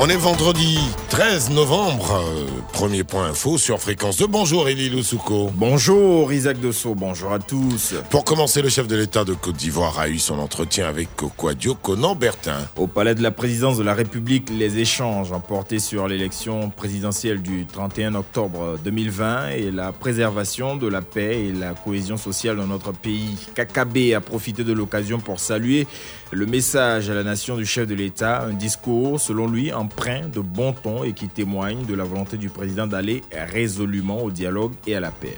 On 0.06 0.10
est 0.10 0.18
vendredi 0.18 0.80
13 1.12 1.52
novembre. 1.52 2.22
euh, 2.22 2.46
premier 2.74 3.06
point 3.06 3.28
info 3.28 3.58
sur 3.58 3.80
Fréquence 3.80 4.18
2. 4.18 4.28
Bonjour 4.28 4.68
Elie 4.68 4.90
Loussouko. 4.90 5.50
Bonjour 5.56 6.34
Isaac 6.34 6.60
Dessau, 6.60 6.94
bonjour 6.94 7.32
à 7.32 7.40
tous. 7.40 7.94
Pour 8.10 8.26
commencer, 8.26 8.62
le 8.62 8.68
chef 8.68 8.86
de 8.90 8.98
l'État 8.98 9.24
de 9.24 9.34
Côte 9.34 9.56
d'Ivoire 9.56 9.98
a 10.00 10.10
eu 10.10 10.20
son 10.20 10.40
entretien 10.40 10.90
avec 10.90 11.16
Kokwadio 11.16 11.76
Conan 11.76 12.16
Bertin. 12.16 12.58
Au 12.76 12.88
palais 12.88 13.16
de 13.16 13.24
la 13.24 13.32
présidence 13.32 13.78
de 13.78 13.84
la 13.84 13.94
République, 13.94 14.50
les 14.50 14.78
échanges 14.78 15.32
ont 15.32 15.40
porté 15.40 15.80
sur 15.80 16.10
l'élection 16.10 16.70
présidentielle 16.70 17.42
du 17.42 17.66
31 17.66 18.16
octobre 18.16 18.78
2020 18.84 19.52
et 19.52 19.72
la 19.72 19.94
préservation 19.94 20.76
de 20.76 20.88
la 20.88 21.02
paix 21.02 21.46
et 21.46 21.54
la 21.54 21.76
cohésion 21.76 22.18
sociale 22.18 22.58
dans 22.58 22.68
notre 22.68 22.92
pays. 22.92 23.38
Kakabe 23.56 24.14
a 24.14 24.20
profité 24.20 24.66
de 24.66 24.74
l'occasion 24.74 25.22
pour 25.22 25.40
saluer 25.40 25.88
le 26.34 26.46
message 26.46 27.10
à 27.10 27.14
la 27.14 27.24
nation 27.24 27.58
du 27.58 27.66
chef 27.66 27.88
de 27.88 27.94
l'État, 27.94 28.44
un 28.44 28.54
discours 28.54 29.20
selon 29.20 29.48
lui 29.48 29.72
empreint 29.72 30.28
de 30.34 30.40
bon 30.40 30.74
ton 30.74 31.04
et 31.04 31.14
qui 31.14 31.28
témoigne 31.28 31.86
de 31.86 31.94
la 31.94 32.04
volonté 32.04 32.38
du 32.38 32.50
président 32.50 32.88
d'aller 32.88 33.24
résolument 33.32 34.24
au 34.24 34.32
dialogue 34.32 34.74
et 34.88 34.96
à 34.96 35.00
la 35.00 35.12
paix. 35.12 35.38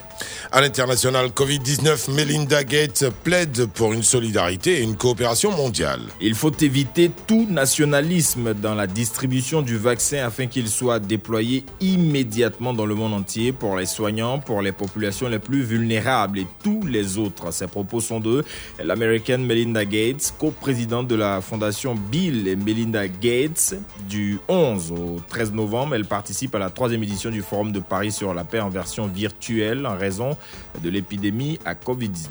À 0.52 0.60
l'international 0.60 1.28
Covid-19, 1.28 2.12
Melinda 2.12 2.64
Gates 2.64 3.04
plaide 3.24 3.66
pour 3.66 3.92
une 3.92 4.02
solidarité 4.02 4.78
et 4.78 4.82
une 4.82 4.96
coopération 4.96 5.50
mondiale. 5.50 6.00
Il 6.20 6.34
faut 6.34 6.52
éviter 6.60 7.10
tout 7.26 7.46
nationalisme 7.48 8.54
dans 8.54 8.74
la 8.74 8.86
distribution 8.86 9.60
du 9.62 9.76
vaccin 9.76 10.24
afin 10.24 10.46
qu'il 10.46 10.68
soit 10.68 10.98
déployé 10.98 11.64
immédiatement 11.80 12.72
dans 12.72 12.86
le 12.86 12.94
monde 12.94 13.12
entier 13.12 13.52
pour 13.52 13.76
les 13.76 13.86
soignants, 13.86 14.38
pour 14.38 14.62
les 14.62 14.72
populations 14.72 15.28
les 15.28 15.38
plus 15.38 15.62
vulnérables 15.62 16.38
et 16.38 16.46
tous 16.62 16.84
les 16.86 17.18
autres. 17.18 17.52
Ces 17.52 17.66
propos 17.66 18.00
sont 18.00 18.20
de 18.20 18.44
l'américaine 18.82 19.44
Melinda 19.44 19.84
Gates, 19.84 20.32
coprésidente 20.38 20.85
de 20.86 21.14
la 21.16 21.40
fondation 21.40 21.96
Bill 21.96 22.46
et 22.46 22.54
Melinda 22.54 23.08
Gates. 23.08 23.74
Du 24.08 24.38
11 24.48 24.92
au 24.92 25.20
13 25.28 25.52
novembre, 25.52 25.96
elle 25.96 26.04
participe 26.04 26.54
à 26.54 26.60
la 26.60 26.70
troisième 26.70 27.02
édition 27.02 27.30
du 27.30 27.42
Forum 27.42 27.72
de 27.72 27.80
Paris 27.80 28.12
sur 28.12 28.32
la 28.34 28.44
paix 28.44 28.60
en 28.60 28.68
version 28.68 29.08
virtuelle 29.08 29.84
en 29.84 29.96
raison 29.96 30.36
de 30.82 30.88
l'épidémie 30.88 31.58
à 31.64 31.74
Covid-19. 31.74 32.28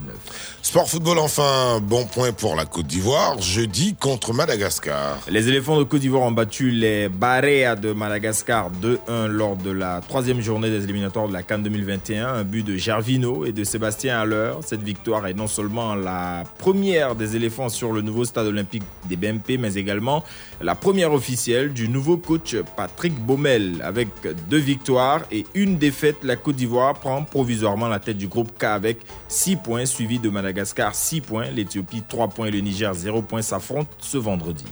Sport 0.61 0.89
football 0.89 1.19
enfin, 1.19 1.81
bon 1.81 2.05
point 2.05 2.31
pour 2.31 2.55
la 2.55 2.65
Côte 2.65 2.87
d'Ivoire, 2.87 3.41
jeudi 3.41 3.93
contre 3.95 4.33
Madagascar. 4.33 5.17
Les 5.29 5.49
éléphants 5.49 5.77
de 5.77 5.83
Côte 5.83 5.99
d'Ivoire 5.99 6.23
ont 6.23 6.31
battu 6.31 6.71
les 6.71 7.09
Barea 7.09 7.75
de 7.75 7.91
Madagascar 7.91 8.71
2-1 8.81 9.27
lors 9.27 9.57
de 9.57 9.71
la 9.71 9.99
troisième 10.07 10.39
journée 10.39 10.69
des 10.69 10.85
éliminatoires 10.85 11.27
de 11.27 11.33
la 11.33 11.43
Cannes 11.43 11.63
2021. 11.63 12.27
Un 12.35 12.43
but 12.43 12.63
de 12.63 12.77
Gervino 12.77 13.45
et 13.45 13.51
de 13.51 13.63
Sébastien 13.65 14.19
Haller. 14.19 14.53
Cette 14.65 14.83
victoire 14.83 15.27
est 15.27 15.33
non 15.33 15.47
seulement 15.47 15.93
la 15.95 16.43
première 16.57 17.15
des 17.15 17.35
éléphants 17.35 17.69
sur 17.69 17.91
le 17.91 18.01
nouveau 18.01 18.23
stade 18.25 18.44
olympique 18.45 18.83
des 19.09 19.15
BMP, 19.15 19.57
mais 19.59 19.73
également 19.75 20.23
la 20.61 20.75
première 20.75 21.13
officielle 21.13 21.73
du 21.73 21.89
nouveau 21.89 22.17
coach 22.17 22.55
Patrick 22.77 23.13
Baumel. 23.13 23.81
Avec 23.83 24.07
deux 24.49 24.57
victoires 24.57 25.21
et 25.31 25.45
une 25.53 25.77
défaite, 25.77 26.17
la 26.23 26.35
Côte 26.35 26.55
d'Ivoire 26.55 26.93
prend 26.93 27.23
provisoirement 27.23 27.87
la 27.87 27.99
tête 27.99 28.17
du 28.17 28.27
groupe 28.27 28.57
K 28.57 28.65
avec 28.65 28.99
6 29.27 29.57
points, 29.57 29.85
suivi 29.85 30.19
de 30.19 30.29
Madagascar 30.29 30.95
6 30.95 31.21
points, 31.21 31.45
l'Éthiopie 31.53 32.03
3 32.07 32.29
points 32.29 32.47
et 32.47 32.51
le 32.51 32.59
Niger 32.59 32.93
0 32.93 33.21
points 33.21 33.41
s'affrontent 33.41 33.89
ce 33.99 34.17
vendredi. 34.17 34.65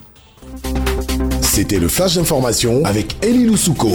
C'était 1.41 1.79
le 1.79 1.87
flash 1.87 2.15
d'information 2.15 2.83
avec 2.85 3.15
Elie 3.23 3.45
Loussouko. 3.45 3.91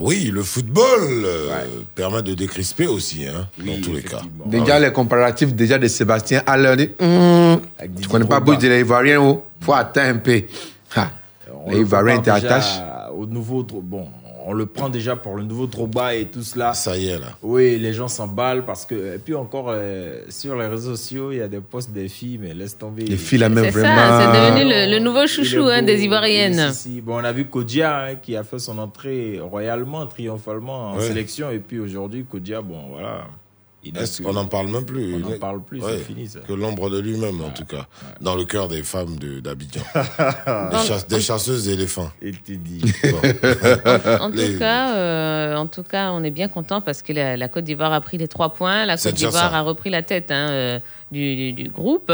Oui, 0.00 0.30
le 0.32 0.42
football 0.42 1.00
euh, 1.24 1.50
permet 1.94 2.22
de 2.22 2.34
décrisper 2.34 2.86
aussi, 2.86 3.26
hein, 3.26 3.48
dans 3.58 3.80
tous 3.80 3.92
les 3.92 4.02
cas. 4.02 4.22
Déjà, 4.46 4.78
les 4.78 4.92
comparatifs 4.92 5.52
déjà 5.54 5.78
de 5.78 5.86
Sébastien 5.88 6.42
Haller, 6.46 6.76
dit, 6.76 6.90
Hum, 7.00 7.60
tu 8.00 8.08
connais 8.08 8.24
pas 8.24 8.40
beaucoup 8.40 8.60
de 8.60 8.68
l'Ivoirien, 8.68 9.20
oh, 9.20 9.44
faut 9.60 9.74
attendre 9.74 10.08
un 10.08 10.16
peu. 10.16 10.42
Ha, 10.96 11.10
t'attachent. 12.22 12.80
déjà 12.80 13.10
Au 13.16 13.26
nouveau, 13.26 13.62
bon, 13.62 14.08
on 14.50 14.52
le 14.52 14.66
prend 14.66 14.88
déjà 14.88 15.14
pour 15.14 15.36
le 15.36 15.44
nouveau 15.44 15.66
Drogba 15.68 16.14
et 16.14 16.26
tout 16.26 16.42
cela. 16.42 16.74
Ça 16.74 16.96
y 16.96 17.08
est, 17.08 17.18
là. 17.18 17.28
Oui, 17.42 17.78
les 17.78 17.92
gens 17.92 18.08
s'emballent 18.08 18.64
parce 18.64 18.84
que. 18.84 19.14
Et 19.14 19.18
puis 19.18 19.34
encore, 19.36 19.66
euh, 19.68 20.22
sur 20.28 20.56
les 20.56 20.66
réseaux 20.66 20.96
sociaux, 20.96 21.30
il 21.30 21.38
y 21.38 21.40
a 21.42 21.46
des 21.48 21.60
posts 21.60 21.92
des 21.92 22.08
filles, 22.08 22.38
mais 22.40 22.52
laisse 22.52 22.76
tomber. 22.76 23.04
Les 23.04 23.16
filles, 23.16 23.38
là, 23.38 23.48
même 23.48 23.64
C'est 23.64 23.70
vraiment. 23.70 23.94
ça, 23.96 24.32
c'est 24.34 24.40
devenu 24.52 24.70
le, 24.72 24.90
le 24.92 24.98
nouveau 24.98 25.26
chouchou 25.26 25.62
hein, 25.68 25.82
des 25.82 26.02
Ivoiriennes. 26.04 26.72
Si, 26.72 26.94
si. 26.94 27.00
Bon, 27.00 27.14
on 27.20 27.24
a 27.24 27.32
vu 27.32 27.44
Kodia 27.46 27.98
hein, 28.06 28.14
qui 28.16 28.36
a 28.36 28.42
fait 28.42 28.58
son 28.58 28.78
entrée 28.78 29.38
royalement, 29.40 30.06
triomphalement 30.06 30.90
en 30.90 30.96
Ouais. 30.96 31.06
sélection. 31.06 31.50
Et 31.50 31.60
puis 31.60 31.78
aujourd'hui, 31.78 32.24
Kodia, 32.24 32.60
bon, 32.60 32.88
voilà. 32.90 33.26
Est-ce 33.82 34.22
qu'on 34.22 34.34
n'en 34.34 34.46
parle 34.46 34.68
même 34.68 34.84
plus? 34.84 35.14
On 35.14 35.18
n'en 35.30 35.38
parle 35.38 35.62
plus, 35.62 35.80
Ouais, 35.80 35.92
c'est 35.98 36.04
fini 36.04 36.26
ça. 36.28 36.40
Que 36.40 36.52
l'ombre 36.52 36.90
de 36.90 36.98
lui-même, 36.98 37.40
en 37.40 37.48
tout 37.50 37.64
cas, 37.64 37.86
dans 38.20 38.34
le 38.36 38.44
cœur 38.44 38.68
des 38.68 38.82
femmes 38.82 39.16
d'Abidjan. 39.42 39.80
Des, 40.70 40.86
chasse- 40.86 41.08
des 41.08 41.20
chasseuses 41.20 41.64
d'éléphants. 41.64 42.10
Il 42.20 42.38
te 42.40 42.52
dit. 42.52 42.82
En 44.20 44.30
tout, 44.30 44.58
cas, 44.58 44.96
euh, 44.96 45.56
en 45.56 45.66
tout 45.66 45.82
cas, 45.82 46.10
on 46.12 46.22
est 46.24 46.30
bien 46.30 46.48
content 46.48 46.80
parce 46.80 47.02
que 47.02 47.12
la, 47.12 47.36
la 47.36 47.48
Côte 47.48 47.64
d'Ivoire 47.64 47.92
a 47.92 48.00
pris 48.00 48.18
les 48.18 48.28
trois 48.28 48.50
points. 48.52 48.84
La 48.86 48.96
Côte 48.96 49.14
d'Ivoire 49.14 49.54
a 49.54 49.62
repris 49.62 49.90
la 49.90 50.02
tête 50.02 50.30
hein, 50.30 50.48
euh, 50.50 50.78
du, 51.10 51.36
du- 51.36 51.52
du 51.52 51.68
groupe. 51.70 52.12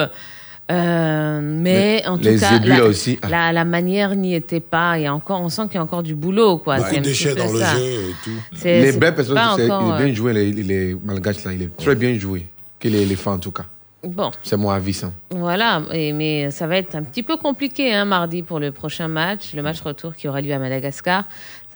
Euh, 0.71 1.41
mais 1.43 2.01
Les- 2.03 2.09
en 2.09 2.19
tout 2.19 2.25
les 2.25 2.39
cas, 2.39 2.57
ébus, 2.57 2.69
la, 2.69 2.85
aussi. 2.85 3.19
La, 3.29 3.53
la 3.53 3.65
manière 3.65 4.17
n'y 4.17 4.35
était 4.35 4.61
pas. 4.61 4.99
Il 4.99 5.03
y 5.03 5.07
a 5.07 5.15
encore, 5.15 5.41
on 5.41 5.49
sent 5.49 5.63
qu'il 5.67 5.75
y 5.77 5.79
a 5.79 5.83
encore 5.83 6.03
du 6.03 6.15
boulot. 6.15 6.59
Quoi. 6.59 6.79
Beaucoup 6.79 6.97
de 6.97 7.01
déchets 7.01 7.35
dans 7.35 7.53
le 7.53 7.59
jeu 7.61 8.11
et 8.11 8.15
tout. 8.25 8.31
C'est- 8.57 8.81
Les 8.83 8.93
belles 8.99 9.15
personnes, 9.15 9.39
c'est- 9.57 9.67
il 9.67 9.71
encore, 9.73 9.95
est 9.95 10.03
bien 10.05 10.13
euh, 10.13 10.15
joué, 10.17 10.33
les, 10.33 10.51
les 10.53 10.95
malgaches, 11.05 11.45
là. 11.45 11.53
Il 11.53 11.63
est 11.63 11.77
très 11.77 11.95
bien 11.95 12.19
joué. 12.19 12.47
Que 12.81 12.89
l'éléphant, 12.89 13.35
en 13.35 13.39
tout 13.39 13.53
cas. 13.53 13.65
Bon, 14.05 14.31
C'est 14.43 14.57
mon 14.57 14.71
avis, 14.71 14.93
ça. 14.93 15.11
voilà. 15.31 15.83
Et, 15.93 16.13
mais 16.13 16.51
ça 16.51 16.67
va 16.67 16.77
être 16.77 16.95
un 16.95 17.03
petit 17.03 17.23
peu 17.25 17.37
compliqué 17.37 17.93
hein, 17.93 18.05
mardi 18.05 18.43
pour 18.43 18.61
le 18.61 18.71
prochain 18.71 19.09
match, 19.09 19.53
le 19.55 19.63
match 19.63 19.81
retour 19.81 20.15
qui 20.15 20.29
aura 20.29 20.41
lieu 20.41 20.53
à 20.53 20.59
Madagascar. 20.59 21.25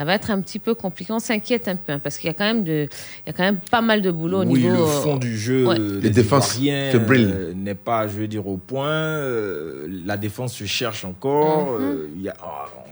Ça 0.00 0.06
va 0.06 0.14
être 0.14 0.30
un 0.30 0.40
petit 0.40 0.58
peu 0.58 0.74
compliqué. 0.74 1.12
On 1.12 1.18
s'inquiète 1.18 1.68
un 1.68 1.76
peu 1.76 1.92
hein, 1.92 1.98
parce 2.02 2.16
qu'il 2.16 2.28
y 2.28 2.30
a 2.30 2.32
quand 2.32 2.46
même 2.46 2.64
de, 2.64 2.88
il 3.18 3.26
y 3.26 3.28
a 3.28 3.34
quand 3.34 3.42
même 3.42 3.58
pas 3.70 3.82
mal 3.82 4.00
de 4.00 4.10
boulot 4.10 4.38
au 4.38 4.46
oui, 4.46 4.62
niveau. 4.62 4.74
le 4.74 4.80
euh, 4.80 4.86
fond 4.86 5.18
du 5.18 5.36
jeu 5.36 5.66
ouais. 5.66 5.78
Les 5.78 6.08
défenses 6.08 6.58
euh, 6.62 7.52
n'est 7.54 7.74
pas, 7.74 8.08
je 8.08 8.14
veux 8.14 8.26
dire, 8.26 8.46
au 8.48 8.56
point. 8.56 8.88
Euh, 8.88 9.86
la 10.06 10.16
défense 10.16 10.54
se 10.54 10.64
cherche 10.64 11.04
encore. 11.04 11.78
Mhm. 11.78 12.08
Il 12.16 12.22
y 12.22 12.30
a, 12.30 12.36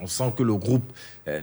on 0.02 0.06
sent 0.06 0.34
que 0.36 0.42
le 0.42 0.54
groupe 0.56 0.84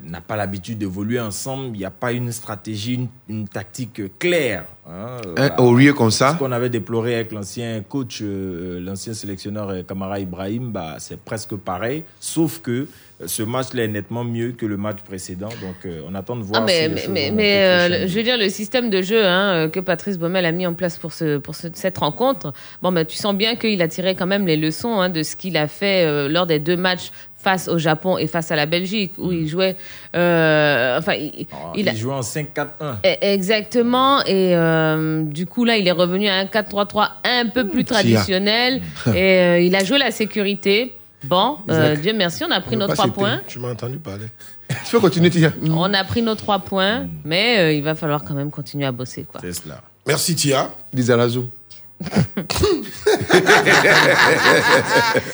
n'a 0.04 0.22
pas 0.22 0.36
l'habitude 0.36 0.78
d'évoluer 0.80 1.20
ensemble. 1.20 1.76
Il 1.76 1.80
n'y 1.80 1.86
a 1.86 1.92
pas 1.92 2.12
une 2.12 2.32
stratégie, 2.32 2.96
une, 2.96 3.08
une 3.30 3.48
tactique 3.48 4.02
claire. 4.20 4.66
hein. 4.88 5.18
Bah, 5.36 5.56
Aurier 5.60 5.94
comme 5.94 6.12
Ce 6.12 6.20
ça. 6.20 6.36
qu'on 6.38 6.52
avait 6.52 6.70
déploré 6.70 7.16
avec 7.16 7.32
l'ancien 7.32 7.84
coach, 7.88 8.22
l'ancien 8.24 9.14
sélectionneur 9.14 9.86
Kamara 9.88 10.20
Ibrahim, 10.20 10.72
bah, 10.72 10.96
c'est 11.00 11.20
presque 11.20 11.56
pareil. 11.56 12.04
Sauf 12.20 12.62
que 12.62 12.72
euh, 12.72 12.88
ce 13.26 13.44
match-là 13.44 13.84
est 13.84 13.88
nettement 13.88 14.24
mieux 14.24 14.52
que 14.52 14.66
le 14.66 14.76
match 14.78 14.98
précédent. 15.06 15.50
Donc, 15.62 15.86
euh, 15.86 16.02
on 16.10 16.16
attend 16.16 16.36
de 16.36 16.42
voir. 16.44 16.62
Ah, 16.64 16.66
mais, 16.66 16.90
si 16.98 17.10
mais, 17.10 17.32
mais, 17.32 17.56
euh, 17.64 18.08
je 18.08 18.16
veux 18.16 18.24
dire, 18.24 18.38
le 18.38 18.50
système 18.50 18.90
de 18.90 19.02
jeu 19.02 19.24
hein, 19.26 19.54
euh, 19.54 19.70
que 19.70 19.80
Patrice 19.80 20.18
Baumel 20.18 20.46
a 20.46 20.52
mis 20.52 20.68
en 20.68 20.74
place 20.74 20.98
pour, 20.98 21.14
ce, 21.14 21.38
pour 21.38 21.56
ce- 21.56 21.68
cette 21.74 21.98
rencontre, 21.98 22.52
bon, 22.82 22.92
ben, 22.92 23.06
tu 23.06 23.16
sens 23.16 23.34
bien 23.34 23.56
qu'il 23.56 23.82
a 23.82 23.88
tiré 23.88 24.16
quand 24.16 24.28
même 24.28 24.46
les 24.46 24.58
leçons 24.58 25.00
hein, 25.00 25.10
de 25.10 25.24
ce 25.24 25.36
qu'il 25.38 25.56
a 25.56 25.68
fait 25.70 26.06
euh, 26.06 26.28
lors 26.28 26.46
des 26.46 26.60
deux 26.60 26.76
matchs 26.76 27.12
face 27.38 27.68
au 27.68 27.78
Japon 27.78 28.18
et 28.18 28.26
face 28.28 28.50
à 28.52 28.56
la 28.56 28.66
Belgique, 28.66 29.12
où 29.20 29.32
il 29.32 29.48
jouait. 29.48 29.76
euh, 30.16 30.98
enfin, 30.98 31.14
il, 31.14 31.46
Ah, 31.52 31.72
il 31.76 31.82
il, 31.82 31.90
a- 31.90 31.94
jouait 31.94 32.14
en 32.16 32.22
5-4-1. 32.22 32.96
Eh, 33.04 33.34
Exactement. 33.34 34.22
Et 34.26 34.56
euh, 34.56 35.22
du 35.24 35.46
coup, 35.46 35.64
là, 35.64 35.78
il 35.78 35.88
est 35.88 35.92
revenu 35.92 36.28
à 36.28 36.36
un 36.36 36.46
4-3-3 36.46 37.08
un 37.24 37.46
peu 37.48 37.68
plus 37.68 37.86
traditionnel. 37.86 38.82
et 39.08 39.12
euh, 39.40 39.60
il 39.60 39.76
a 39.76 39.84
joué 39.84 40.00
la 40.00 40.12
sécurité. 40.12 40.94
Bon, 41.28 41.58
euh. 41.70 41.96
Dieu 41.96 42.14
merci, 42.14 42.44
on 42.44 42.52
a 42.52 42.62
pris 42.62 42.76
On 42.76 42.80
nos 42.80 42.88
trois 42.88 43.08
points. 43.08 43.42
Tu 43.48 43.60
m'as 43.60 43.72
entendu 43.72 43.98
parler 43.98 44.28
Tu 44.86 44.92
peux 44.92 45.00
continuer, 45.00 45.30
Tia. 45.30 45.52
On 45.70 45.94
a 45.94 46.04
pris 46.04 46.22
nos 46.22 46.36
trois 46.36 46.60
points, 46.60 47.08
mais 47.24 47.60
euh, 47.60 47.72
il 47.74 47.84
va 47.84 47.96
falloir 47.96 48.24
quand 48.24 48.34
même 48.34 48.52
continuer 48.52 48.86
à 48.86 48.92
bosser. 48.92 49.24
Quoi. 49.24 49.42
C'est 49.42 49.54
cela. 49.54 49.82
Merci, 50.06 50.36
Tia. 50.36 50.72
Dizarazou. 50.94 51.50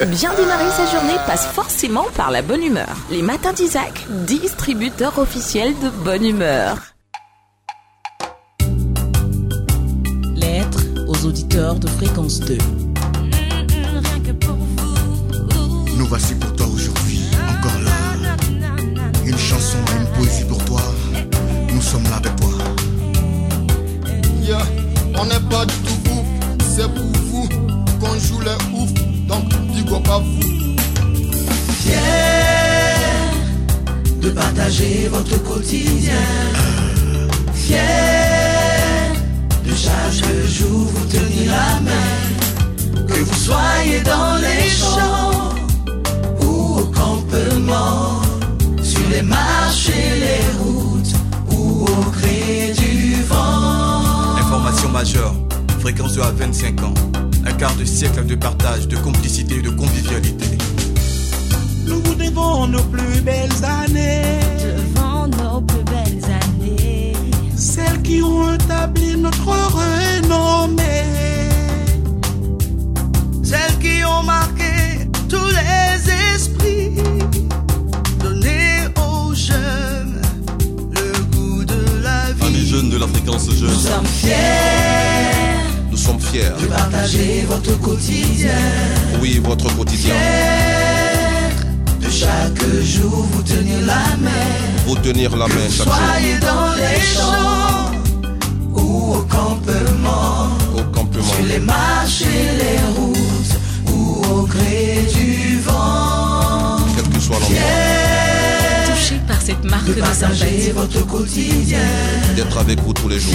Bien 0.08 0.34
démarrer 0.36 0.70
sa 0.70 0.86
journée 0.92 1.18
passe 1.26 1.48
forcément 1.48 2.06
par 2.16 2.30
la 2.30 2.44
bonne 2.44 2.64
humeur. 2.64 2.96
Les 3.10 3.24
matins 3.24 3.52
d'Isaac, 3.52 4.06
distributeur 4.26 5.18
officiel 5.18 5.74
de 5.80 5.90
bonne 6.04 6.24
humeur. 6.24 6.78
Lettre 10.36 10.84
aux 11.08 11.26
auditeurs 11.26 11.76
de 11.76 11.88
fréquence 11.88 12.40
2. 12.42 12.58
voici 16.12 16.36
pour 16.36 16.54
toi 16.58 16.68
aujourd'hui, 16.68 17.22
encore 17.48 17.80
là. 17.86 18.26
Une 19.26 19.38
chanson, 19.38 19.78
une 19.98 20.08
poésie 20.08 20.44
pour 20.44 20.62
toi, 20.66 20.82
nous 21.74 21.82
sommes 21.82 22.04
là 22.04 22.18
avec 22.18 22.36
toi. 22.36 22.50
Yeah, 24.44 24.60
on 25.16 25.24
n'est 25.24 25.48
pas 25.50 25.66
du 25.66 25.74
tout 25.86 26.00
vous, 26.04 26.26
c'est 26.76 26.94
pour 26.94 27.12
vous 27.30 27.48
qu'on 28.02 28.20
joue 28.20 28.42
les 28.42 28.78
ouf, 28.78 28.92
donc 29.26 29.48
dis-moi 29.74 30.02
pas 30.04 30.20
vous. 30.20 30.76
Fier 31.80 32.02
de 34.22 34.32
partager 34.32 35.08
votre 35.10 35.42
quotidien. 35.44 36.26
Fier 37.54 39.14
de 39.64 39.74
chaque 39.74 40.46
jour 40.46 40.90
vous 40.94 41.06
tenir 41.06 41.52
la 41.52 41.80
main. 41.88 43.08
Que 43.08 43.18
vous 43.24 43.40
soyez 43.48 44.02
dans 44.02 44.36
les 44.42 44.70
champs 44.70 45.31
sur 48.84 49.10
les 49.10 49.22
marches 49.22 49.90
et 49.90 50.20
les 50.20 50.58
routes 50.60 51.14
ou 51.52 51.86
au 51.86 52.12
gré 52.12 52.74
du 52.78 53.24
vent. 53.24 54.36
Information 54.38 54.90
majeure, 54.90 55.36
fréquence 55.80 56.18
à 56.18 56.32
25 56.32 56.84
ans. 56.84 56.94
Un 57.46 57.54
quart 57.54 57.76
de 57.76 57.86
siècle 57.86 58.26
de 58.26 58.36
partage, 58.36 58.88
de 58.88 58.98
complicité 58.98 59.56
et 59.56 59.62
de 59.62 59.70
convivialité. 59.70 60.58
Nous 61.86 62.02
vous 62.04 62.16
devons 62.16 62.68
nos 62.68 62.84
plus 62.84 63.22
belles 63.22 63.64
années. 63.64 64.40
Devant 64.60 65.28
nos 65.28 65.62
plus 65.62 65.84
belles 65.86 66.24
années. 66.26 67.14
Celles 67.56 68.02
qui 68.02 68.22
ont 68.22 68.54
établi 68.54 69.16
notre 69.18 69.48
renommée. 69.48 71.06
Celles 73.44 73.78
qui 73.80 74.04
ont 74.04 74.24
marqué 74.24 74.71
la 83.02 83.08
fréquence 83.08 83.50
jeune. 83.52 83.70
Nous 83.70 83.80
sommes 83.80 84.06
fiers 84.06 84.36
Nous 85.90 85.98
sommes 85.98 86.20
fiers. 86.20 86.52
de 86.62 86.68
partager 86.68 87.46
votre 87.50 87.80
quotidien. 87.82 88.50
Oui, 89.22 89.42
votre 89.44 89.76
quotidien. 89.76 90.14
Fiers 90.14 92.06
de 92.06 92.10
chaque 92.12 92.64
jour 92.84 93.26
vous 93.32 93.42
tenir 93.44 93.80
la 93.86 94.04
main. 94.18 94.50
Vous 94.86 94.96
tenir 94.98 95.36
la 95.36 95.48
main 95.48 95.68
chaque 95.76 95.88
Soyez 95.88 96.36
jour. 96.40 96.50
dans 96.50 96.74
les 96.76 97.02
champs 97.02 97.92
ou 98.76 99.16
au 99.16 99.22
campement. 99.24 100.50
Au 100.78 100.84
campement. 100.94 101.24
Sur 101.24 101.46
les 101.46 101.60
marches 101.60 102.22
et 102.22 102.58
les 102.62 103.00
routes 103.00 103.58
ou 103.88 104.22
au 104.32 104.42
gré 104.44 105.08
du 105.16 105.58
vent. 105.60 106.78
Quel 106.96 107.10
que 107.10 107.20
soit 107.20 107.36
l'endroit. 107.40 107.91
Cette 109.52 109.70
marque 109.70 109.86
de 109.88 109.96
de 109.96 110.72
votre 110.72 111.06
quotidien. 111.08 111.80
D'être 112.38 112.58
avec 112.58 112.80
vous 112.84 112.94
tous 112.94 113.10
les 113.10 113.20
jours. 113.20 113.34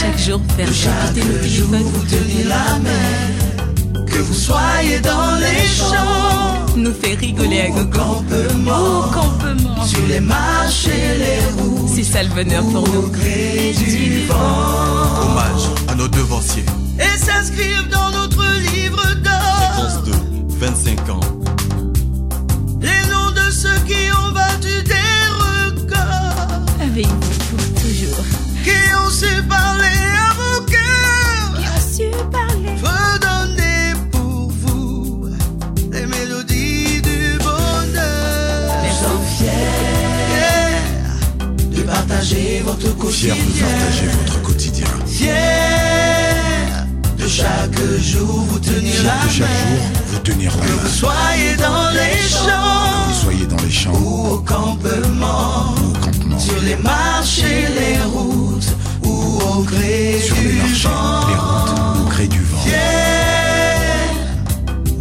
Chaque 0.00 0.16
jour, 0.16 0.40
faire 0.56 0.68
profiter 0.68 1.26
le 1.26 1.48
jour 1.48 1.70
téléphone. 1.70 1.92
vous 1.92 2.04
tenir 2.04 2.48
la 2.48 2.78
main. 2.78 4.04
Que 4.06 4.18
vous 4.18 4.32
soyez 4.32 5.00
dans 5.00 5.34
les 5.40 5.66
champs 5.66 6.76
Nous 6.76 6.92
fait 6.94 7.14
rigoler 7.14 7.62
à 7.62 7.70
au 7.70 7.84
gogo. 7.84 7.98
campement. 7.98 8.98
Au 9.00 9.02
campement. 9.10 9.84
Sur 9.84 10.06
les 10.06 10.20
marches 10.20 10.86
et 10.86 11.18
les 11.18 11.60
routes 11.60 11.90
C'est 11.92 12.04
ça 12.04 12.22
le 12.22 12.28
bonheur 12.28 12.62
pour 12.62 12.88
nous. 12.88 13.08
gré 13.08 13.74
du 13.76 14.26
vent. 14.26 15.20
Hommage 15.20 15.68
à 15.88 15.96
nos 15.96 16.06
devanciers. 16.06 16.64
Et 17.00 17.18
s'inscrivent 17.18 17.88
dans 17.90 18.12
notre 18.12 18.44
livre 18.72 19.02
d'or. 19.24 19.72
Fréquence 19.74 20.04
2, 20.04 20.12
25 20.60 21.10
ans. 21.10 21.35
Su 29.18 29.42
parler 29.48 30.02
à 30.28 30.34
vos 30.38 30.60
cœurs. 30.66 31.54
Qui 31.58 31.64
a 31.64 31.78
su 31.80 32.08
parler. 32.30 32.74
Redonner 32.82 33.94
pour 34.12 34.50
vous 34.50 35.28
les 35.92 36.06
mélodies 36.06 37.00
du 37.02 37.38
bonheur. 37.38 38.74
Nous 38.84 38.96
sommes 39.02 39.26
fiers 39.38 40.84
de 41.76 41.82
partager 41.82 42.62
votre 42.64 42.90
quotidien. 42.98 43.34
Fiers 43.34 43.42
de 43.44 43.60
partager 43.64 44.08
votre 44.18 44.42
quotidien. 44.42 44.86
Fiers 45.06 45.34
de 47.18 47.26
chaque 47.28 47.80
jour 48.02 48.44
vous 48.50 48.58
tenir 48.58 49.02
la 49.04 49.24
De 49.26 49.30
chaque 49.30 49.40
main. 49.40 49.46
jour, 49.46 49.84
vous 50.08 50.18
tenir 50.18 50.52
la 50.56 50.62
Que 50.66 50.72
vous 50.72 50.84
main. 50.84 50.90
soyez 51.00 51.54
dans 51.56 51.88
les 51.90 52.16
champs 52.28 53.08
Vous 53.08 53.14
soyez 53.24 53.46
dans 53.46 53.62
les 53.64 53.70
champs 53.70 53.92
ou 53.92 54.34
au 54.34 54.38
campement. 54.40 55.74
Sur 56.38 56.60
les 56.62 56.76
marches 56.76 57.40
et 57.40 57.66
les 57.78 57.98
routes 58.12 58.68
ou 58.84 58.85
au 59.56 59.62
gré 59.62 60.20
sur 60.20 60.36
les 60.36 60.42
du 60.42 60.58
marchés, 60.58 60.88
vent. 60.88 61.26
les 61.28 61.34
routes, 61.34 62.00
au 62.00 62.08
gré 62.10 62.26
du 62.28 62.42
vent. 62.42 62.58
Fiers 62.64 64.16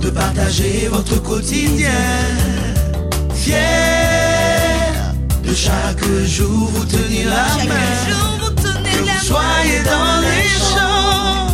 de 0.02 0.10
partager 0.10 0.88
votre 0.92 1.22
quotidien. 1.22 1.90
Fiers 3.34 3.58
de 5.44 5.54
chaque 5.54 6.06
jour 6.26 6.70
vous 6.74 6.86
tenir 6.86 7.30
la 7.30 7.48
main. 7.66 7.76
Que 8.92 9.00
vous 9.02 9.26
soyez 9.32 9.82
dans 9.94 10.20
les 10.28 10.48
champs 10.72 11.48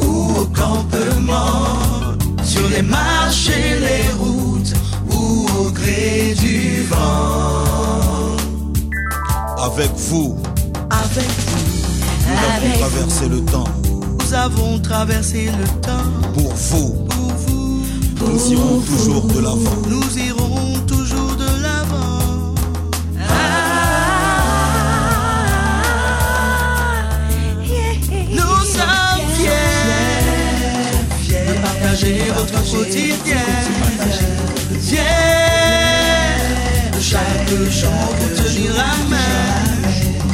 ou 0.00 0.40
au 0.40 0.46
campement. 0.46 1.64
Sur 2.44 2.68
les 2.68 2.82
marches 2.82 3.48
et 3.48 3.80
les 3.80 4.08
routes 4.18 4.72
ou 5.10 5.46
au 5.58 5.70
gré 5.70 6.34
du 6.38 6.82
vent. 6.90 8.36
Avec 9.58 9.90
vous, 10.08 10.36
Avec 10.90 11.30
vous, 11.46 11.55
nous 12.36 12.44
avons 12.44 12.78
traversé 12.78 13.28
le 13.28 13.40
temps. 13.44 13.64
nous 14.20 14.34
avons 14.34 14.78
traversé 14.80 15.50
le 15.58 15.66
temps. 15.80 16.04
Pour 16.34 16.54
vous, 16.54 17.06
Pour 17.08 17.46
vous, 17.46 17.82
nous 18.26 18.52
irons 18.52 18.80
toujours 18.80 19.26
de 19.26 19.38
l'avant. 19.40 19.82
nous 19.88 20.18
irons 20.18 20.74
toujours 20.86 21.36
de 21.36 21.62
l'avant. 21.62 22.54
Nous 28.30 28.60
sommes 28.76 29.26
fiers 29.36 29.86
de 31.46 31.52
partager 31.62 32.18
votre 32.36 32.60
quotidien. 32.70 33.46
Fiers 34.80 35.00
de 36.94 37.00
chaque 37.00 37.48
jour 37.70 37.90
vous 38.20 38.30
tenir 38.42 38.70
la 38.74 38.92
main. 39.10 39.45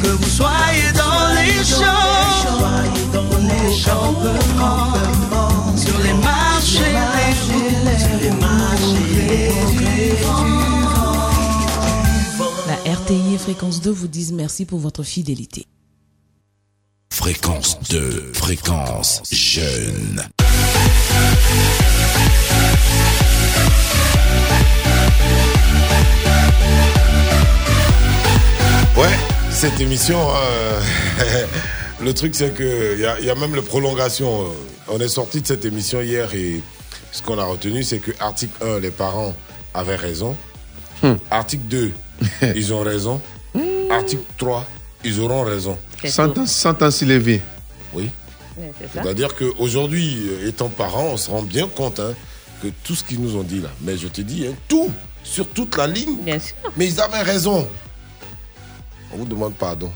Que 0.03 0.09
vous 0.09 0.29
soyez 0.29 0.93
dans 0.95 1.33
les 1.35 1.65
champs, 1.65 2.43
au 3.15 3.39
sur 5.77 5.99
les 5.99 6.15
marches 6.15 6.77
et 6.77 6.93
les 8.21 10.17
vent. 10.23 10.43
La 12.67 12.93
RTI 12.93 13.35
et 13.35 13.39
Fréquence 13.39 13.81
2 13.81 13.91
vous 13.91 14.09
disent 14.09 14.33
merci 14.33 14.65
pour 14.65 14.79
votre 14.79 15.03
fidélité. 15.03 15.67
Fréquence 17.13 17.79
2, 17.91 18.33
fréquence 18.33 19.23
jeune. 19.31 20.23
Cette 29.63 29.81
émission, 29.81 30.19
euh, 30.35 30.81
le 32.03 32.13
truc 32.15 32.35
c'est 32.35 32.53
que 32.53 32.95
il 32.95 33.01
y, 33.01 33.07
a- 33.07 33.21
il 33.21 33.27
y 33.27 33.31
a 33.31 33.35
même 33.37 33.55
le 33.55 33.63
prolongation. 33.63 34.47
On 34.89 34.99
est 34.99 35.09
sorti 35.09 35.41
de 35.41 35.47
cette 35.47 35.65
émission 35.65 36.01
hier 36.01 36.35
et 36.35 36.61
ce 37.13 37.23
qu'on 37.23 37.39
a 37.39 37.45
retenu, 37.45 37.85
c'est 37.85 37.99
que 38.01 38.11
article 38.19 38.53
1, 38.65 38.81
les 38.81 38.91
parents 38.91 39.35
avaient 39.73 39.95
raison. 39.97 40.37
Article 41.31 41.63
2, 41.69 41.93
ils 42.57 42.75
ont 42.75 42.81
raison. 42.81 43.21
Article 43.89 44.23
3, 44.37 44.67
ils 45.05 45.21
auront 45.21 45.43
raison. 45.45 45.79
Est 46.03 47.19
vie. 47.19 47.41
Oui. 47.95 48.11
C'est-à-dire 48.93 49.35
qu'aujourd'hui, 49.37 50.27
euh, 50.29 50.49
étant 50.49 50.69
parents, 50.71 51.11
on 51.13 51.17
se 51.17 51.31
rend 51.31 51.43
bien 51.43 51.69
compte 51.69 52.01
hein, 52.01 52.15
que 52.63 52.69
tout 52.83 52.95
ce 52.97 53.05
qu'ils 53.05 53.21
nous 53.21 53.37
ont 53.37 53.43
dit 53.45 53.61
là, 53.61 53.71
mais 53.81 53.97
je 53.97 54.09
te 54.09 54.21
dis, 54.23 54.47
hein, 54.47 54.55
tout, 54.69 54.91
sur 55.23 55.47
toute 55.49 55.77
la 55.77 55.87
ligne, 55.87 56.17
Bien 56.23 56.39
sûr. 56.41 56.55
mais 56.77 56.87
ils 56.87 57.01
avaient 57.01 57.23
raison. 57.23 57.69
On 59.13 59.19
vous 59.19 59.25
demande 59.27 59.55
pardon. 59.55 59.91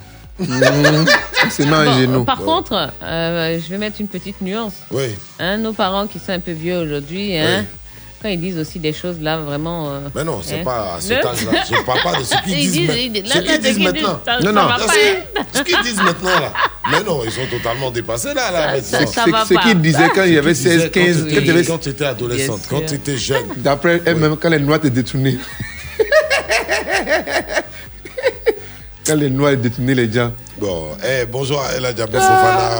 C'est 1.49 1.65
non, 1.65 1.85
Bon, 1.85 1.99
genou. 1.99 2.25
par 2.25 2.39
contre, 2.39 2.91
euh, 3.03 3.59
je 3.59 3.71
vais 3.71 3.79
mettre 3.79 4.01
une 4.01 4.09
petite 4.09 4.41
nuance. 4.43 4.75
Oui. 4.91 5.15
Hein, 5.39 5.57
nos 5.59 5.73
parents 5.73 6.07
qui 6.07 6.19
sont 6.19 6.33
un 6.33 6.41
peu 6.41 6.51
vieux 6.53 6.77
aujourd'hui, 6.79 7.39
hein, 7.39 7.65
quand 8.21 8.29
ils 8.29 8.39
disent 8.41 8.59
aussi 8.59 8.79
des 8.79 8.93
choses 8.93 9.17
là 9.21 9.39
vraiment. 9.39 9.89
euh, 9.89 10.01
Mais 10.15 10.25
non, 10.25 10.41
c'est 10.43 10.61
hein. 10.61 10.65
pas 10.65 10.97
à 10.97 11.01
cet 11.01 11.25
âge-là. 11.25 11.53
Je 11.71 11.83
parle 11.87 12.03
pas 12.03 12.19
de 12.19 12.25
ce 12.25 12.35
qu'ils 12.45 12.53
Ils 12.59 12.71
disent, 12.71 12.87
ce 12.87 12.91
là, 12.91 13.43
qu'ils 13.43 13.61
disent 13.61 13.71
ce 13.73 13.75
qu'ils 13.77 13.85
maintenant. 13.85 14.21
ça- 14.27 14.41
non, 14.41 14.53
ça 14.55 14.77
non, 14.79 15.43
ce 15.55 15.63
qu'ils 15.63 15.83
disent 15.83 16.03
maintenant 16.03 16.39
là. 16.41 16.53
Mais 16.91 17.03
non, 17.03 17.23
ils 17.25 17.33
sont 17.33 17.47
totalement 17.51 17.91
dépassés 17.91 18.35
là. 18.35 18.51
là 18.51 18.67
maintenant. 18.75 18.81
C'est 18.83 19.07
c'est- 19.07 19.31
c'est 19.49 19.57
qu'il 19.61 19.81
disait 19.81 20.11
quand 20.15 20.25
il 20.25 20.35
y 20.35 20.39
avait 20.39 20.55
16, 20.55 20.91
15, 20.91 21.27
Quand 21.67 21.79
tu 21.79 21.89
étais 21.89 22.05
adolescente, 22.05 22.61
quand 22.69 22.85
tu 22.87 22.95
étais 22.95 23.17
jeune. 23.17 23.47
D'après 23.57 24.03
elle-même, 24.05 24.37
quand 24.37 24.51
les 24.51 24.59
noirs 24.59 24.81
te 24.81 24.89
détournaient. 24.89 25.39
quand 29.07 29.15
les 29.17 29.31
noirs 29.31 29.57
détournaient 29.57 29.95
les 29.95 30.13
gens. 30.13 30.33
Bon, 30.59 30.89
eh, 31.07 31.27
bonjour 31.27 31.61
à 31.63 31.73
Ella 31.77 31.93
Diabé 31.93 32.19
Fofana, 32.19 32.71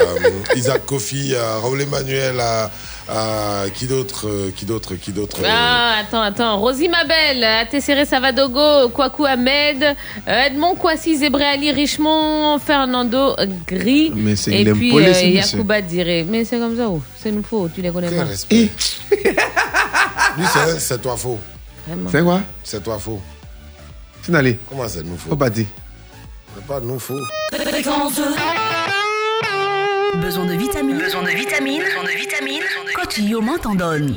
euh, 0.00 0.30
Isaac 0.56 0.86
Kofi, 0.86 1.32
euh, 1.34 1.58
Raoul 1.58 1.82
Emmanuel, 1.82 2.36
euh, 2.38 2.66
Ah, 3.12 3.64
qui 3.74 3.88
d'autre 3.88 4.28
euh, 4.28 4.52
Qui 4.54 4.64
d'autre 4.66 4.94
Qui 4.94 5.10
d'autre 5.10 5.38
euh, 5.42 5.48
Ah, 5.50 5.96
attends, 6.02 6.22
attends. 6.22 6.56
Rosie 6.60 6.88
Mabel, 6.88 7.42
Atessere 7.42 8.06
Savadogo, 8.06 8.88
Kwaku 8.90 9.24
Ahmed, 9.26 9.82
euh, 9.82 10.46
Edmond 10.46 10.76
Kwasi, 10.76 11.16
Zébré 11.16 11.44
Ali, 11.44 11.72
Richemont, 11.72 12.60
Fernando 12.60 13.34
Gris. 13.66 14.12
Mais 14.14 14.36
c'est 14.36 14.52
et 14.52 14.72
puis 14.72 14.96
euh, 14.96 15.10
Yacouba 15.10 15.80
Diré. 15.82 16.24
Mais 16.28 16.44
c'est 16.44 16.60
comme 16.60 16.76
ça, 16.76 16.86
oh. 16.88 17.02
c'est 17.20 17.32
nous 17.32 17.42
faux, 17.42 17.68
tu 17.74 17.82
les 17.82 17.90
connais 17.90 18.08
Quel 18.10 18.18
pas. 18.18 18.24
respect. 18.26 18.68
Lui, 19.10 20.46
c'est- 20.52 20.78
c'est 20.78 21.02
toi 21.02 21.16
faux. 21.16 21.40
C'est 22.12 22.22
quoi? 22.22 22.40
C'est 22.62 22.82
toi 22.84 22.96
faux. 23.00 23.20
Comment 24.68 24.86
c'est 24.86 25.02
nous 25.02 25.16
faux 25.16 25.30
Faut 25.30 25.36
pas 25.36 25.50
dire. 25.50 25.66
C'est 26.54 26.64
pas 26.64 26.80
nous 26.80 27.00
faux. 27.00 27.18
Besoin 30.22 30.46
de 30.46 30.54
vitamines. 30.54 30.98
Besoin 30.98 31.22
de 31.24 31.30
vitamines. 31.30 31.82
Besoin 31.82 32.04
de 32.04 32.16
vitamines. 32.16 33.28
Yoman 33.28 33.58
t'en 33.60 33.74
donne. 33.74 34.16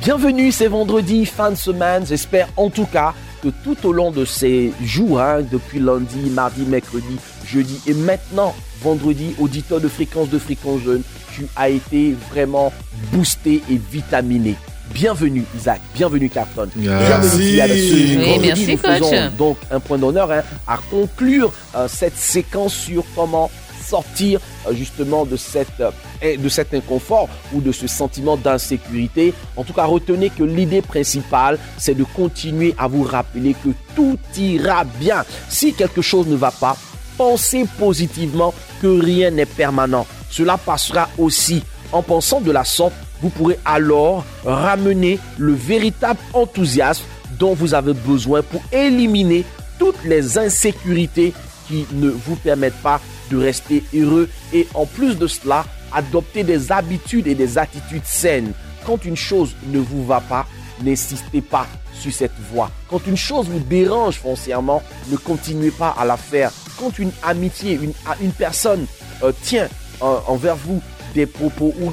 Bienvenue, 0.00 0.50
c'est 0.50 0.68
vendredi, 0.68 1.26
fin 1.26 1.50
de 1.50 1.56
semaine. 1.56 2.06
J'espère 2.06 2.48
en 2.56 2.70
tout 2.70 2.86
cas 2.86 3.12
que 3.42 3.48
tout 3.62 3.76
au 3.86 3.92
long 3.92 4.10
de 4.10 4.24
ces 4.24 4.72
jours, 4.82 5.20
hein, 5.20 5.42
depuis 5.42 5.80
lundi, 5.80 6.30
mardi, 6.30 6.62
mercredi, 6.62 7.18
jeudi 7.46 7.80
et 7.86 7.94
maintenant 7.94 8.54
vendredi, 8.82 9.34
auditeur 9.38 9.80
de 9.80 9.88
fréquence 9.88 10.28
de 10.28 10.38
fréquence 10.38 10.82
jeune, 10.82 11.02
tu 11.34 11.46
as 11.56 11.70
été 11.70 12.14
vraiment 12.30 12.72
boosté 13.12 13.62
et 13.70 13.80
vitaminé. 13.90 14.54
Bienvenue 14.92 15.44
Isaac, 15.56 15.80
bienvenue 15.94 16.30
Carton. 16.30 16.68
Bienvenue. 16.76 17.30
Ce 17.30 18.18
Oui, 18.18 18.38
merci, 18.40 18.72
nous 18.72 18.78
faisons 18.78 19.10
coach. 19.10 19.32
donc 19.36 19.56
un 19.70 19.80
point 19.80 19.98
d'honneur 19.98 20.30
hein, 20.30 20.42
à 20.66 20.78
conclure 20.90 21.52
euh, 21.74 21.88
cette 21.88 22.16
séquence 22.16 22.72
sur 22.72 23.04
comment 23.14 23.50
sortir 23.86 24.40
euh, 24.66 24.74
justement 24.74 25.24
de, 25.24 25.36
cette, 25.36 25.80
euh, 25.80 26.36
de 26.36 26.48
cet 26.48 26.74
inconfort 26.74 27.28
ou 27.52 27.60
de 27.60 27.72
ce 27.72 27.86
sentiment 27.86 28.36
d'insécurité. 28.36 29.34
En 29.56 29.64
tout 29.64 29.72
cas, 29.72 29.84
retenez 29.84 30.30
que 30.30 30.42
l'idée 30.42 30.82
principale, 30.82 31.58
c'est 31.78 31.94
de 31.94 32.04
continuer 32.04 32.74
à 32.78 32.86
vous 32.88 33.02
rappeler 33.02 33.54
que 33.54 33.70
tout 33.94 34.18
ira 34.36 34.84
bien. 34.84 35.24
Si 35.48 35.72
quelque 35.72 36.02
chose 36.02 36.26
ne 36.26 36.36
va 36.36 36.50
pas, 36.50 36.76
pensez 37.16 37.66
positivement 37.78 38.54
que 38.80 38.86
rien 38.86 39.30
n'est 39.30 39.46
permanent. 39.46 40.06
Cela 40.30 40.56
passera 40.56 41.08
aussi. 41.18 41.62
En 41.92 42.02
pensant 42.02 42.40
de 42.40 42.50
la 42.50 42.64
sorte, 42.64 42.94
vous 43.22 43.30
pourrez 43.30 43.58
alors 43.64 44.24
ramener 44.44 45.18
le 45.38 45.52
véritable 45.52 46.20
enthousiasme 46.34 47.04
dont 47.38 47.54
vous 47.54 47.74
avez 47.74 47.94
besoin 47.94 48.42
pour 48.42 48.62
éliminer 48.72 49.44
toutes 49.78 50.02
les 50.04 50.38
insécurités 50.38 51.32
qui 51.68 51.86
ne 51.92 52.08
vous 52.08 52.36
permettent 52.36 52.82
pas 52.82 53.00
de 53.30 53.36
rester 53.36 53.82
heureux 53.94 54.28
et 54.52 54.66
en 54.74 54.86
plus 54.86 55.16
de 55.18 55.26
cela, 55.26 55.64
adopter 55.92 56.44
des 56.44 56.70
habitudes 56.70 57.26
et 57.26 57.34
des 57.34 57.58
attitudes 57.58 58.04
saines. 58.04 58.52
Quand 58.84 59.04
une 59.04 59.16
chose 59.16 59.54
ne 59.68 59.78
vous 59.78 60.06
va 60.06 60.20
pas, 60.20 60.46
n'insistez 60.82 61.40
pas 61.40 61.66
sur 61.92 62.12
cette 62.12 62.38
voie. 62.52 62.70
Quand 62.88 63.04
une 63.06 63.16
chose 63.16 63.48
vous 63.48 63.58
dérange 63.58 64.16
foncièrement, 64.16 64.82
ne 65.10 65.16
continuez 65.16 65.70
pas 65.70 65.94
à 65.98 66.04
la 66.04 66.16
faire. 66.16 66.52
Quand 66.78 66.98
une 66.98 67.12
amitié, 67.22 67.78
une, 68.20 68.32
personne 68.32 68.86
euh, 69.22 69.32
tient 69.42 69.68
euh, 70.02 70.18
envers 70.26 70.56
vous 70.56 70.82
des 71.14 71.26
propos 71.26 71.74
ou 71.80 71.92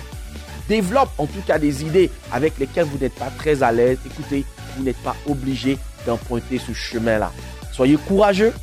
développe 0.67 1.09
en 1.17 1.25
tout 1.25 1.41
cas 1.45 1.59
des 1.59 1.83
idées 1.83 2.09
avec 2.31 2.57
lesquelles 2.59 2.85
vous 2.85 2.97
n'êtes 2.97 3.15
pas 3.15 3.31
très 3.37 3.63
à 3.63 3.71
l'aise, 3.71 3.97
écoutez, 4.05 4.45
vous 4.75 4.83
n'êtes 4.83 5.01
pas 5.03 5.15
obligé 5.27 5.77
d'emprunter 6.05 6.59
ce 6.59 6.73
chemin-là. 6.73 7.31
Soyez 7.71 7.97
courageux, 7.97 8.53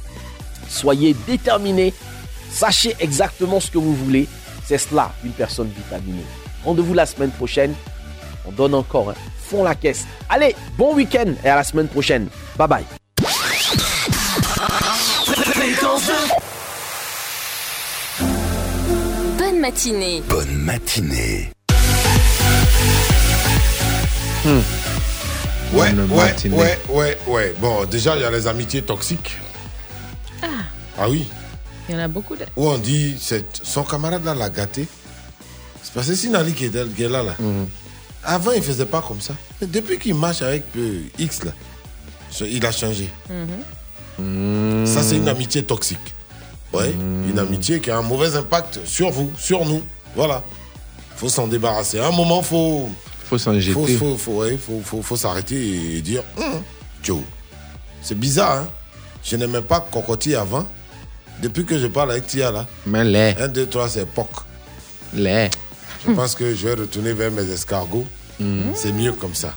soyez 0.69 1.15
déterminés, 1.27 1.95
sachez 2.51 2.95
exactement 3.01 3.61
ce 3.61 3.71
que 3.71 3.79
vous 3.79 3.95
voulez. 3.95 4.29
C'est 4.67 4.79
cela, 4.79 5.13
une 5.25 5.33
personne 5.33 5.69
vitaminée. 5.69 6.25
Rendez-vous 6.65 6.95
la 6.95 7.07
semaine 7.07 7.31
prochaine. 7.31 7.75
On 8.47 8.53
donne 8.53 8.75
encore, 8.75 9.13
fond 9.39 9.65
la 9.65 9.75
caisse. 9.75 10.07
Allez, 10.29 10.55
bon 10.77 10.95
week-end 10.95 11.33
et 11.45 11.49
à 11.49 11.57
la 11.57 11.65
semaine 11.65 11.89
prochaine. 11.89 12.29
Bye 12.57 12.69
bye. 12.69 13.00
Bonne 19.61 19.69
matinée. 19.73 20.23
Bonne 20.27 20.55
matinée. 20.57 21.53
Ouais, 24.47 24.63
Bonne 25.93 26.01
ouais, 26.11 26.17
matinée. 26.17 26.57
ouais, 26.57 26.79
ouais, 26.89 27.19
ouais. 27.27 27.55
Bon, 27.61 27.85
déjà, 27.85 28.17
il 28.17 28.23
y 28.23 28.25
a 28.25 28.31
les 28.31 28.47
amitiés 28.47 28.81
toxiques. 28.81 29.37
Ah, 30.43 30.47
Ah 30.99 31.11
oui. 31.11 31.29
il 31.91 31.95
y 31.95 31.99
en 31.99 32.01
a 32.01 32.09
beaucoup 32.09 32.37
de. 32.37 32.47
Où 32.57 32.69
on 32.71 32.79
dit, 32.79 33.19
c'est 33.21 33.45
son 33.63 33.83
camarade 33.85 34.25
là 34.25 34.35
l'a 34.35 34.49
gâté. 34.49 34.89
C'est 35.83 35.93
parce 35.93 36.07
que 36.07 36.15
c'est 36.15 36.21
Sinali 36.23 36.55
qui 36.55 36.65
est, 36.65 36.75
là- 36.75 37.09
là. 37.11 37.23
là. 37.23 37.37
Avant, 38.25 38.53
il 38.53 38.63
faisait 38.63 38.87
pas 38.87 39.03
comme 39.07 39.21
ça. 39.21 39.35
Mais 39.61 39.67
depuis 39.67 39.99
qu'il 39.99 40.15
marche 40.15 40.41
avec 40.41 40.65
euh, 40.79 41.03
X, 41.19 41.45
là, 41.45 41.53
il 42.47 42.65
a 42.65 42.73
changé. 42.73 43.11
Ça, 44.87 45.03
c'est 45.03 45.17
une 45.19 45.29
amitié 45.29 45.63
toxique. 45.65 45.99
Ouais, 46.73 46.95
une 47.29 47.39
amitié 47.39 47.81
qui 47.81 47.91
a 47.91 47.99
un 47.99 48.03
mauvais 48.03 48.37
impact 48.37 48.81
sur 48.85 49.11
vous, 49.11 49.31
sur 49.39 49.65
nous. 49.65 49.83
Voilà. 50.15 50.43
faut 51.17 51.29
s'en 51.29 51.47
débarrasser. 51.49 51.99
À 51.99 52.07
un 52.09 52.13
moment, 52.13 52.43
faut. 52.43 52.89
Faut 53.29 53.39
s'en 53.39 53.59
jeter. 53.59 53.73
Faut, 53.73 53.87
faut, 53.87 54.17
faut, 54.17 54.33
ouais, 54.43 54.57
faut, 54.57 54.81
faut, 54.85 55.03
faut 55.03 55.17
s'arrêter 55.17 55.57
et 55.97 56.01
dire 56.01 56.23
Hum, 56.39 56.63
Joe, 57.03 57.21
c'est 58.03 58.19
bizarre, 58.19 58.59
hein. 58.59 58.69
Je 59.23 59.37
n'aimais 59.37 59.61
pas 59.63 59.81
Cocotti 59.81 60.35
avant. 60.35 60.67
Depuis 61.43 61.65
que 61.65 61.79
je 61.79 61.87
parle 61.87 62.13
avec 62.13 62.27
Tia, 62.27 62.51
là. 62.51 62.67
Mais 62.87 63.05
les. 63.05 63.35
1, 63.39 63.49
2, 63.49 63.67
3, 63.67 63.89
c'est 63.89 64.07
POC. 64.07 64.29
Les. 65.15 65.49
Je 66.07 66.13
pense 66.13 66.35
que 66.35 66.55
je 66.55 66.67
vais 66.69 66.75
retourner 66.75 67.13
vers 67.13 67.31
mes 67.31 67.49
escargots. 67.51 68.07
C'est 68.75 68.93
mieux 68.93 69.13
comme 69.13 69.35
ça. 69.35 69.55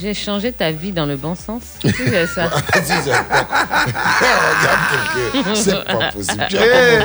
J'ai 0.00 0.14
changé 0.14 0.52
ta 0.52 0.70
vie 0.70 0.92
dans 0.92 1.06
le 1.06 1.16
bon 1.16 1.34
sens. 1.34 1.62
Sais 1.82 2.26
ça. 2.26 2.46
Vas-y, 2.74 3.02
c'est. 3.04 3.12
C'est 5.54 5.84
pas 5.84 6.12
possible. 6.12 6.46
Eh. 6.52 6.98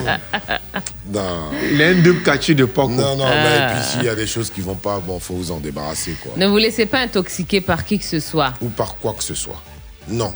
Non. 1.12 1.52
Il 1.72 1.82
a 1.82 1.88
un 1.88 1.96
double 2.02 2.22
de 2.56 2.66
Poco. 2.66 2.90
Non, 2.94 3.16
non, 3.18 3.26
Ah. 3.28 3.34
mais 3.44 3.74
puis 3.74 3.84
s'il 3.92 4.04
y 4.04 4.10
a 4.10 4.16
des 4.16 4.28
choses 4.28 4.50
qui 4.50 4.62
vont 4.62 4.76
pas, 4.76 5.00
bon, 5.00 5.20
faut 5.20 5.34
vous 5.36 5.52
en 5.52 5.60
débarrasser, 5.60 6.16
quoi. 6.22 6.34
Ne 6.38 6.48
vous 6.48 6.58
laissez 6.58 6.86
pas 6.86 7.00
intoxiquer 7.00 7.62
par 7.62 7.86
qui 7.86 8.00
que 8.00 8.06
ce 8.06 8.20
soit. 8.20 8.54
Ou 8.62 8.70
par 8.70 8.96
quoi 8.96 9.14
que 9.14 9.24
ce 9.24 9.34
soit. 9.34 9.62
Non. 10.08 10.34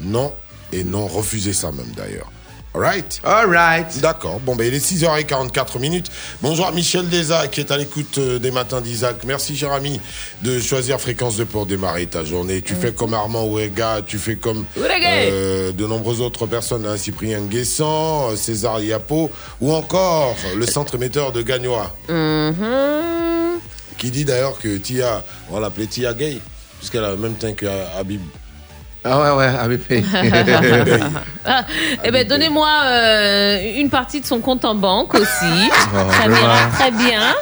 Non 0.00 0.32
et 0.72 0.84
non. 0.84 1.06
Refusez 1.06 1.52
ça 1.52 1.70
même 1.72 1.92
d'ailleurs. 1.96 2.30
Alright 2.72 3.20
Alright. 3.24 4.00
D'accord. 4.00 4.38
Bon, 4.38 4.54
ben 4.54 4.64
il 4.68 4.74
est 4.74 4.78
6h44 4.92 5.80
minutes. 5.80 6.06
Bonjour 6.40 6.68
à 6.68 6.72
Michel 6.72 7.08
Desa 7.08 7.48
qui 7.48 7.58
est 7.60 7.72
à 7.72 7.76
l'écoute 7.76 8.18
euh, 8.18 8.38
des 8.38 8.52
matins 8.52 8.80
d'Isaac. 8.80 9.24
Merci, 9.24 9.56
cher 9.56 9.72
ami, 9.72 10.00
de 10.42 10.60
choisir 10.60 11.00
Fréquence 11.00 11.36
2 11.36 11.46
pour 11.46 11.66
démarrer 11.66 12.06
ta 12.06 12.22
journée. 12.24 12.62
Tu 12.62 12.74
fais 12.76 12.92
comme 12.92 13.12
Armand 13.12 13.44
Ouega, 13.46 14.02
tu 14.06 14.18
fais 14.18 14.36
comme 14.36 14.66
euh, 14.78 15.72
de 15.72 15.86
nombreuses 15.86 16.20
autres 16.20 16.46
personnes, 16.46 16.86
hein, 16.86 16.96
Cyprien 16.96 17.40
Guessant, 17.40 18.30
euh, 18.30 18.36
César 18.36 18.80
Yapo, 18.80 19.32
ou 19.60 19.72
encore 19.72 20.36
le 20.56 20.64
centre 20.66 20.94
émetteur 20.94 21.32
de 21.32 21.42
Gagnoa, 21.42 21.92
Mhm. 22.08 23.58
qui 23.98 24.12
dit 24.12 24.24
d'ailleurs 24.24 24.58
que 24.60 24.76
Tia, 24.78 25.24
on 25.50 25.58
l'appelait 25.58 25.86
Tia 25.86 26.14
Gay, 26.14 26.38
puisqu'elle 26.78 27.04
a 27.04 27.10
le 27.10 27.16
même 27.16 27.34
teint 27.34 27.52
que 27.52 27.66
Habib. 27.98 28.20
Ah 29.02 29.18
ouais, 29.18 29.36
ouais, 29.38 29.46
avec 29.46 29.80
Ah, 31.44 31.64
eh 32.04 32.10
ben, 32.10 32.26
donnez-moi 32.28 32.68
euh, 32.84 33.72
une 33.78 33.88
partie 33.88 34.20
de 34.20 34.26
son 34.26 34.40
compte 34.40 34.64
en 34.64 34.74
banque 34.74 35.14
aussi. 35.14 35.28
Oh, 35.92 35.96
Ça 36.12 36.28
vraiment. 36.28 36.36
m'ira 36.36 36.66
très 36.74 36.90
bien. 36.90 37.22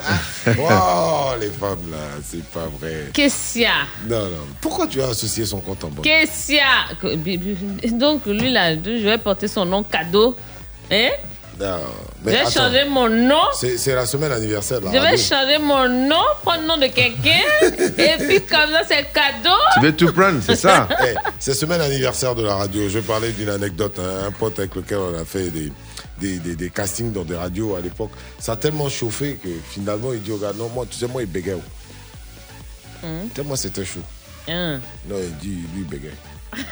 Oh, 0.60 1.32
les 1.38 1.48
femmes 1.50 1.90
là, 1.90 1.98
c'est 2.24 2.42
pas 2.44 2.66
vrai. 2.80 3.10
Qu'est-ce 3.12 3.52
qu'il 3.52 3.62
y 3.62 3.66
a 3.66 3.72
Non, 4.08 4.24
non. 4.30 4.46
Pourquoi 4.62 4.86
tu 4.86 5.02
as 5.02 5.08
associé 5.08 5.44
son 5.44 5.60
compte 5.60 5.84
en 5.84 5.88
banque? 5.88 6.04
Qu'est-ce 6.04 6.46
qu'il 6.46 6.54
y 6.54 6.60
a 6.60 6.94
Que- 6.98 7.90
Donc, 7.90 8.24
lui, 8.24 8.50
là, 8.50 8.74
je 8.74 9.04
vais 9.04 9.18
porter 9.18 9.46
son 9.46 9.66
nom 9.66 9.82
cadeau. 9.82 10.36
Hein? 10.90 11.10
Je 11.60 12.30
vais 12.30 12.50
changer 12.50 12.84
mon 12.88 13.08
nom. 13.08 13.42
C'est 13.54 13.94
la 13.94 14.06
semaine 14.06 14.32
anniversaire 14.32 14.80
de 14.80 14.86
la 14.86 14.92
Je 14.92 14.98
vais 14.98 15.16
changer 15.16 15.58
mon 15.58 15.88
nom, 15.88 16.22
prendre 16.42 16.60
le 16.62 16.66
nom 16.68 16.76
de 16.76 16.86
quelqu'un. 16.86 17.40
et 17.62 18.16
puis, 18.18 18.40
comme 18.46 18.70
ça, 18.70 18.82
c'est 18.88 19.12
cadeau. 19.12 19.56
Tu 19.74 19.80
veux 19.80 19.96
tout 19.96 20.12
prendre, 20.12 20.40
c'est 20.42 20.56
ça 20.56 20.88
Eh, 21.06 21.14
c'est 21.38 21.54
semaine 21.54 21.80
anniversaire 21.80 22.34
de 22.34 22.44
la 22.44 22.54
radio. 22.54 22.88
Je 22.88 22.98
vais 22.98 23.06
parler 23.06 23.32
d'une 23.32 23.48
anecdote. 23.48 23.98
hein. 23.98 24.26
Un 24.28 24.32
pote 24.32 24.58
avec 24.58 24.74
lequel 24.74 24.98
on 24.98 25.18
a 25.20 25.24
fait 25.24 25.50
des, 25.50 25.72
des, 26.20 26.38
des- 26.38 26.56
des 26.56 26.70
castings 26.70 27.12
dans 27.12 27.24
des 27.24 27.36
radios 27.36 27.74
à 27.76 27.80
l'époque. 27.80 28.10
Ça 28.38 28.52
a 28.52 28.56
tellement 28.56 28.88
chauffé 28.88 29.38
que 29.42 29.48
finalement 29.70 30.12
il 30.12 30.22
dit 30.22 30.32
au 30.32 30.38
gars, 30.38 30.52
non, 30.56 30.68
moi, 30.68 30.86
tu 30.88 30.96
sais, 30.98 31.06
moi, 31.08 31.22
il 31.22 31.28
bégaye. 31.28 31.60
Hum, 33.02 33.28
Tellement 33.34 33.56
c'était 33.56 33.84
chaud. 33.84 34.00
hum. 34.48 34.80
Non, 35.08 35.16
il 35.22 35.36
dit, 35.38 35.56
lui, 35.74 35.82
il 35.82 35.86
bégaye. 35.86 36.10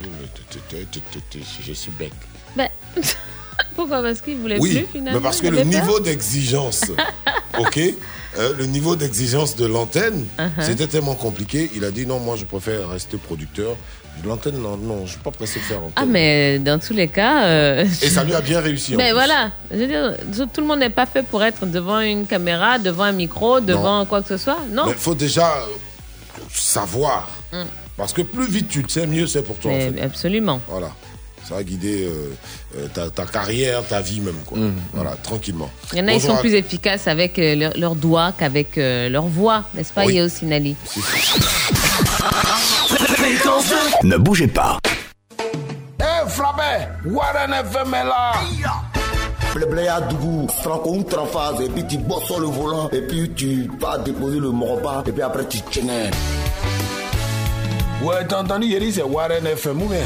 Lui, 0.00 0.10
mais 0.20 0.26
t- 0.28 0.42
t- 0.50 0.76
t- 0.84 0.86
t- 0.86 1.00
t- 1.00 1.38
t- 1.38 1.44
Je 1.66 1.72
suis 1.72 1.90
bec. 1.92 2.12
Ben, 2.54 2.68
Pourquoi 3.76 4.02
Parce 4.02 4.20
qu'il 4.20 4.38
voulait 4.38 4.58
Oui, 4.58 4.74
plus 4.78 4.86
finalement. 4.92 5.18
mais 5.20 5.22
parce 5.22 5.40
que 5.40 5.46
le 5.48 5.62
niveau 5.62 6.00
d'exigence, 6.00 6.82
ok, 7.58 7.78
euh, 8.38 8.52
le 8.58 8.66
niveau 8.66 8.96
d'exigence 8.96 9.54
de 9.56 9.66
l'antenne, 9.66 10.26
Uh-huh. 10.38 10.62
c'était 10.62 10.86
tellement 10.88 11.14
compliqué. 11.14 11.70
Il 11.76 11.84
a 11.84 11.90
dit 11.90 12.06
non, 12.06 12.18
moi 12.18 12.36
je 12.36 12.44
préfère 12.44 12.88
rester 12.88 13.16
producteur. 13.18 13.76
L'antenne, 14.24 14.56
non, 14.58 14.78
non, 14.78 15.04
je 15.04 15.10
suis 15.10 15.20
pas 15.20 15.30
pressé 15.30 15.58
de 15.58 15.64
faire 15.64 15.76
antenne. 15.78 15.92
Ah, 15.96 16.06
mais 16.06 16.58
dans 16.58 16.78
tous 16.78 16.94
les 16.94 17.06
cas. 17.06 17.44
euh, 17.48 17.84
Et 18.02 18.08
ça 18.08 18.24
lui 18.24 18.34
a 18.34 18.40
bien 18.40 18.60
réussi. 18.60 18.94
en 18.94 18.96
Mais 18.96 19.08
plus. 19.08 19.12
voilà, 19.12 19.50
je 19.70 19.76
veux 19.76 19.86
dire, 19.86 20.14
tout 20.54 20.62
le 20.62 20.66
monde 20.66 20.78
n'est 20.78 20.88
pas 20.88 21.04
fait 21.04 21.22
pour 21.22 21.42
être 21.44 21.66
devant 21.66 22.00
une 22.00 22.24
caméra, 22.26 22.78
devant 22.78 23.04
un 23.04 23.12
micro, 23.12 23.60
devant 23.60 24.06
quoi 24.06 24.22
que 24.22 24.28
ce 24.28 24.38
soit. 24.38 24.58
Non. 24.72 24.84
Il 24.88 24.94
faut 24.94 25.14
déjà 25.14 25.48
euh, 25.58 25.66
savoir. 26.50 27.28
Mm. 27.52 27.56
Parce 27.96 28.12
que 28.12 28.22
plus 28.22 28.46
vite 28.48 28.68
tu 28.68 28.82
le 28.82 28.88
sais, 28.88 29.06
mieux 29.06 29.26
c'est 29.26 29.42
pour 29.42 29.56
toi. 29.58 29.70
en 29.70 29.74
Mais 29.74 29.90
fait. 29.92 30.00
absolument. 30.02 30.60
Voilà. 30.68 30.90
Ça 31.48 31.54
va 31.54 31.62
guider 31.62 32.06
euh, 32.06 32.34
euh, 32.76 32.88
ta, 32.92 33.08
ta 33.10 33.24
carrière, 33.24 33.82
ta 33.86 34.00
vie 34.00 34.20
même. 34.20 34.34
Quoi. 34.46 34.58
Mm. 34.58 34.74
Voilà, 34.92 35.12
tranquillement. 35.22 35.70
Il 35.92 35.98
y 35.98 36.02
en 36.02 36.08
a, 36.08 36.12
ils 36.12 36.14
Bonjour 36.14 36.30
sont 36.30 36.36
à- 36.36 36.40
plus 36.40 36.54
efficaces 36.54 37.06
avec 37.06 37.38
euh, 37.38 37.54
leur- 37.54 37.76
leurs 37.76 37.94
doigts 37.94 38.32
qu'avec 38.36 38.76
euh, 38.78 39.08
leur 39.08 39.26
voix, 39.26 39.62
n'est-ce 39.74 39.92
pas, 39.92 40.04
Oui. 40.04 40.14
Yeo 40.14 40.28
Nali 40.42 40.74
Ne 44.02 44.16
bougez 44.16 44.48
pas. 44.48 44.78
Eh, 46.00 46.28
Flabé, 46.28 46.86
Warren 47.06 47.52
FM 47.52 47.94
est 47.94 48.04
là. 48.04 48.32
Blé 49.70 49.88
à 49.88 50.00
Dougou, 50.02 50.46
Franco 50.62 50.96
ou 50.96 51.62
et 51.62 51.68
puis 51.70 51.86
tu 51.86 51.96
bosses 51.98 52.24
sur 52.26 52.38
le 52.40 52.46
volant, 52.46 52.90
et 52.92 53.00
puis 53.00 53.30
tu 53.34 53.70
vas 53.80 53.96
déposer 53.98 54.38
le 54.38 54.50
moroba, 54.50 55.02
et 55.06 55.12
puis 55.12 55.22
après 55.22 55.46
tu 55.48 55.58
tiens. 55.70 55.84
Ouais, 58.02 58.26
t'as 58.28 58.42
entendu, 58.42 58.66
Yeri, 58.66 58.92
c'est 58.92 59.02
Warren 59.02 59.46
FM 59.46 59.80
ou 59.82 59.86
bien? 59.86 60.04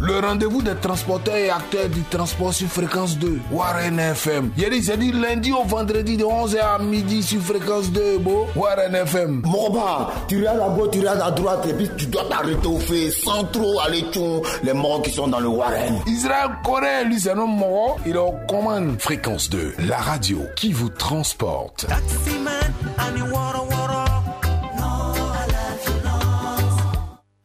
Le 0.00 0.18
rendez-vous 0.20 0.60
des 0.60 0.74
transporteurs 0.74 1.36
et 1.36 1.50
acteurs 1.50 1.88
du 1.88 2.02
transport 2.02 2.52
sur 2.52 2.68
fréquence 2.68 3.18
2, 3.18 3.38
Warren 3.50 3.98
FM. 3.98 4.50
Yeri, 4.56 4.82
c'est 4.82 4.98
dit 4.98 5.10
lundi 5.10 5.52
au 5.52 5.64
vendredi 5.64 6.18
de 6.18 6.24
11h 6.24 6.58
à 6.60 6.78
midi 6.78 7.22
sur 7.22 7.40
fréquence 7.40 7.90
2, 7.92 8.18
beau. 8.18 8.46
Warren 8.54 8.94
FM. 8.94 9.42
Moroba, 9.44 10.10
tu 10.28 10.38
regardes 10.38 10.60
à 10.60 10.68
gauche, 10.68 10.90
tu 10.92 10.98
regardes 11.00 11.22
à 11.22 11.30
droite, 11.30 11.66
et 11.68 11.72
puis 11.72 11.90
tu 11.96 12.06
dois 12.06 12.24
t'arrêter 12.28 12.66
au 12.66 12.78
fait 12.78 13.10
sans 13.10 13.44
trop 13.44 13.80
aller 13.80 14.04
tchon 14.12 14.42
les 14.62 14.74
morts 14.74 15.00
qui 15.02 15.10
sont 15.10 15.28
dans 15.28 15.40
le 15.40 15.48
Warren. 15.48 16.00
Israël 16.06 16.50
Corée, 16.62 17.04
lui, 17.06 17.18
c'est 17.18 17.30
un 17.30 17.38
homme 17.38 17.56
mort. 17.56 17.98
Il 18.04 18.12
est 18.12 18.18
aux 18.18 18.34
commandes. 18.46 18.96
Fréquence 18.98 19.48
2, 19.48 19.74
la 19.88 19.96
radio 19.96 20.42
qui 20.56 20.72
vous 20.72 20.90
transporte. 20.90 21.86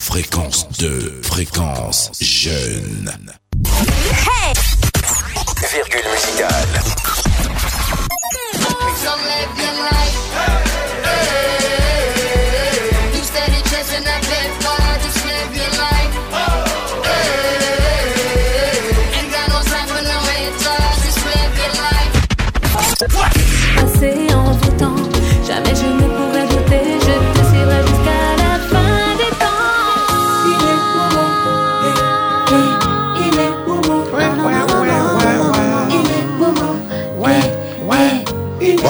Fréquence 0.01 0.67
2, 0.79 1.21
fréquence 1.21 2.11
jeune. 2.19 3.13
Virgule 5.71 6.11
musicale. 6.11 6.81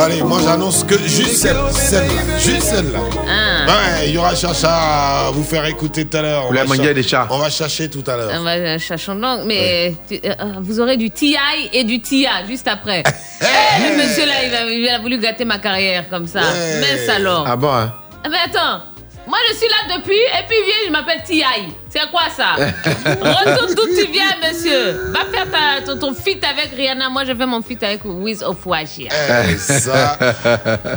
Allez, 0.01 0.21
moi 0.23 0.39
j'annonce 0.43 0.83
que 0.83 0.97
juste 0.97 1.35
celle- 1.37 1.55
celle-là. 1.71 2.37
Juste 2.37 2.63
celle-là. 2.63 2.99
Ah. 3.27 3.65
Ouais, 3.67 4.07
il 4.09 4.15
y 4.15 4.17
aura 4.17 4.35
Chacha 4.35 5.27
à 5.27 5.31
vous 5.31 5.43
faire 5.43 5.65
écouter 5.65 6.05
tout 6.05 6.17
à 6.17 6.21
l'heure. 6.21 6.43
On 6.45 6.47
Vous 6.47 6.53
va 6.53 6.59
la 6.63 6.65
manguière 6.65 6.85
cher- 6.87 6.93
des 6.95 7.03
chats. 7.03 7.27
On 7.29 7.37
va 7.37 7.49
chercher 7.49 7.89
tout 7.89 8.03
à 8.07 8.17
l'heure. 8.17 8.31
On 8.39 8.43
va 8.43 8.51
euh, 8.51 8.79
cherchons 8.79 9.15
donc, 9.15 9.41
mais 9.45 9.95
tu- 10.07 10.15
euh, 10.25 10.29
euh, 10.39 10.45
vous 10.61 10.79
aurez 10.79 10.97
du 10.97 11.09
TI 11.11 11.37
et 11.73 11.83
du 11.83 12.01
TIA 12.01 12.45
juste 12.47 12.67
après. 12.67 13.03
Eh, 13.43 13.89
le 13.89 13.97
monsieur 13.97 14.25
là, 14.27 14.33
il 14.45 14.53
a, 14.53 14.69
il 14.71 14.87
a 14.89 14.99
voulu 14.99 15.17
gâter 15.17 15.45
ma 15.45 15.57
carrière 15.57 16.07
comme 16.09 16.27
ça. 16.27 16.41
Mince 16.41 17.09
alors. 17.09 17.43
Ah 17.47 17.55
bon, 17.55 17.73
hein 17.73 17.91
Ah, 18.23 18.27
Mais 18.29 18.37
attends, 18.45 18.83
moi 19.27 19.37
je 19.49 19.55
suis 19.55 19.67
là 19.67 19.95
depuis 19.97 20.13
et 20.13 20.45
puis 20.47 20.57
viens, 20.65 20.75
je 20.87 20.91
m'appelle 20.91 21.21
TI. 21.23 21.43
C'est 21.89 22.09
quoi 22.09 22.23
ça? 22.35 22.55
Retourne 23.05 23.75
d'où 23.75 23.85
tu 23.95 24.11
viens, 24.11 24.31
monsieur. 24.41 25.11
Va 25.11 25.25
faire 25.31 25.47
ta, 25.51 25.81
ton, 25.85 25.99
ton 25.99 26.13
feat 26.13 26.43
avec 26.43 26.71
Rihanna. 26.75 27.09
Moi 27.09 27.23
je 27.25 27.33
fais 27.33 27.45
mon 27.45 27.61
feat 27.61 27.81
avec 27.83 28.01
Wiz 28.05 28.41
of 28.43 28.65
Washia. 28.65 29.09
Eh, 29.49 29.57
ça. 29.57 30.17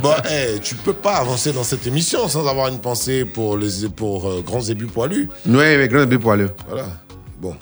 Bon, 0.01 0.13
eh, 0.29 0.59
tu 0.59 0.75
peux 0.75 0.93
pas 0.93 1.15
avancer 1.17 1.51
dans 1.53 1.63
cette 1.63 1.85
émission 1.87 2.27
sans 2.27 2.47
avoir 2.47 2.67
une 2.69 2.79
pensée 2.79 3.25
pour 3.25 3.57
les 3.57 3.87
pour 3.95 4.27
euh, 4.29 4.41
grands 4.41 4.61
ébus 4.61 4.87
poilus. 4.87 5.29
Oui, 5.45 5.53
mais 5.77 5.87
grand 5.87 5.99
début 6.01 6.19
pour 6.19 6.31
aller. 6.31 6.47
Voilà. 6.67 6.85
Bon. 7.39 7.55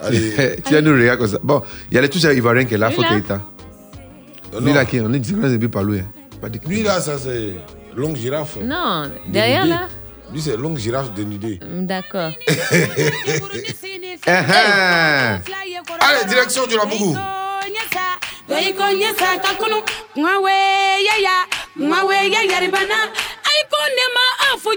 Allez. 0.00 0.56
tu 0.66 0.74
vas 0.74 0.80
nous 0.80 0.92
regarder 0.92 1.18
comme 1.22 1.30
ça. 1.30 1.38
Bon, 1.42 1.62
il 1.90 1.94
y 1.94 1.98
a 1.98 2.02
les 2.02 2.08
touches 2.08 2.22
ivoiriens 2.24 2.64
qui 2.64 2.74
est 2.74 2.78
là, 2.78 2.88
Lui, 2.88 2.96
faut 2.96 3.02
qu'il 3.02 3.16
est 3.16 4.60
Lui 4.60 4.70
non. 4.70 4.74
là, 4.74 4.84
qui 4.84 5.00
on 5.00 5.12
est 5.12 5.18
dit 5.18 5.32
grand 5.32 5.48
début 5.48 5.68
par 5.68 5.82
lui. 5.82 6.00
hein. 6.00 6.48
Lui 6.66 6.82
là, 6.82 7.00
ça 7.00 7.18
c'est 7.18 7.54
longue 7.96 8.16
girafe. 8.16 8.56
Non, 8.62 9.10
derrière 9.26 9.64
là 9.66 9.88
Lui 10.34 10.42
c'est 10.42 10.56
longue 10.56 10.78
girafe 10.78 11.12
dénudée. 11.12 11.60
Hum, 11.62 11.86
D'accord. 11.86 12.32
Allez, 16.00 16.24
direction 16.26 16.66
du 16.66 16.76
Labougou. 16.76 17.16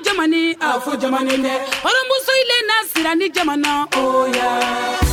Jamani, 0.04 0.54
ile 2.40 2.58
na 2.68 3.28
jamana, 3.34 3.88
oh 3.98 4.28
yeah. 4.32 5.07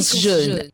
Fréquence 0.00 0.16
jeune. 0.16 0.70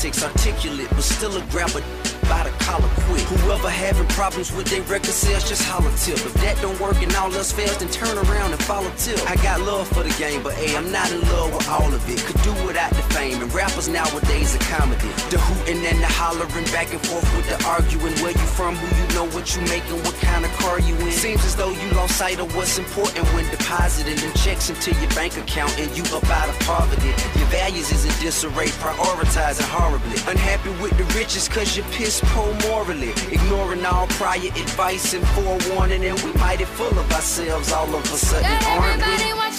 Politics, 0.00 0.24
articulate, 0.24 0.88
but 0.90 1.02
still 1.02 1.36
a 1.36 1.44
grabber 1.50 1.82
problems 4.20 4.52
with 4.52 4.68
their 4.68 4.82
record 4.82 5.16
sales, 5.16 5.48
just 5.48 5.64
holler 5.64 5.90
tip. 5.96 6.20
If 6.20 6.34
that 6.44 6.60
don't 6.60 6.78
work 6.78 7.00
and 7.00 7.08
all 7.16 7.32
else 7.32 7.52
fails, 7.52 7.78
then 7.78 7.88
turn 7.88 8.18
around 8.28 8.52
and 8.52 8.62
follow 8.64 8.92
tip. 8.98 9.16
I 9.24 9.34
got 9.36 9.62
love 9.62 9.88
for 9.88 10.02
the 10.02 10.12
game, 10.20 10.42
but 10.42 10.52
hey, 10.52 10.76
I'm 10.76 10.92
not 10.92 11.10
in 11.10 11.22
love 11.32 11.56
with 11.56 11.66
all 11.70 11.88
of 11.88 12.04
it. 12.04 12.20
Could 12.28 12.36
do 12.42 12.52
without 12.68 12.90
the 12.90 13.00
fame, 13.16 13.40
and 13.40 13.48
rappers 13.54 13.88
nowadays 13.88 14.54
are 14.54 14.66
comedy. 14.68 15.08
The 15.32 15.40
hooting 15.40 15.80
and 15.86 15.98
the 16.04 16.10
hollering, 16.20 16.68
back 16.68 16.92
and 16.92 17.00
forth 17.00 17.24
with 17.34 17.48
the 17.48 17.56
arguing. 17.64 18.12
Where 18.20 18.36
you 18.36 18.48
from, 18.52 18.76
who 18.76 18.88
you 19.00 19.06
know, 19.16 19.24
what 19.32 19.56
you 19.56 19.62
making, 19.72 19.96
what 20.04 20.16
kind 20.20 20.44
of 20.44 20.52
car 20.60 20.78
you 20.80 20.94
in. 21.00 21.12
Seems 21.12 21.42
as 21.48 21.56
though 21.56 21.72
you 21.72 21.88
lost 21.96 22.20
sight 22.20 22.40
of 22.40 22.54
what's 22.54 22.76
important 22.76 23.24
when 23.32 23.48
depositing 23.48 24.20
them 24.20 24.32
checks 24.36 24.68
into 24.68 24.92
your 25.00 25.08
bank 25.16 25.38
account 25.38 25.72
and 25.80 25.88
you 25.96 26.04
up 26.12 26.28
out 26.28 26.50
of 26.52 26.60
poverty. 26.68 27.08
Your 27.40 27.48
values 27.48 27.88
is 27.90 28.04
in 28.04 28.12
disarray, 28.20 28.68
prioritizing 28.84 29.68
horribly. 29.72 30.20
Unhappy 30.28 30.76
with 30.76 30.92
the 31.00 31.08
riches 31.16 31.48
cause 31.48 31.74
you're 31.74 31.88
piss 31.96 32.20
poor 32.36 32.52
morally. 32.68 33.16
Ignoring 33.32 33.86
all 33.86 34.09
prior 34.10 34.48
advice 34.48 35.14
and 35.14 35.26
forewarning, 35.28 36.04
and 36.04 36.18
we 36.22 36.32
mighty 36.34 36.64
full 36.64 36.98
of 36.98 37.12
ourselves 37.12 37.72
all 37.72 37.94
of 37.94 38.02
a 38.04 38.16
sudden, 38.16 38.50
aren't 38.66 38.98
we? 39.06 39.49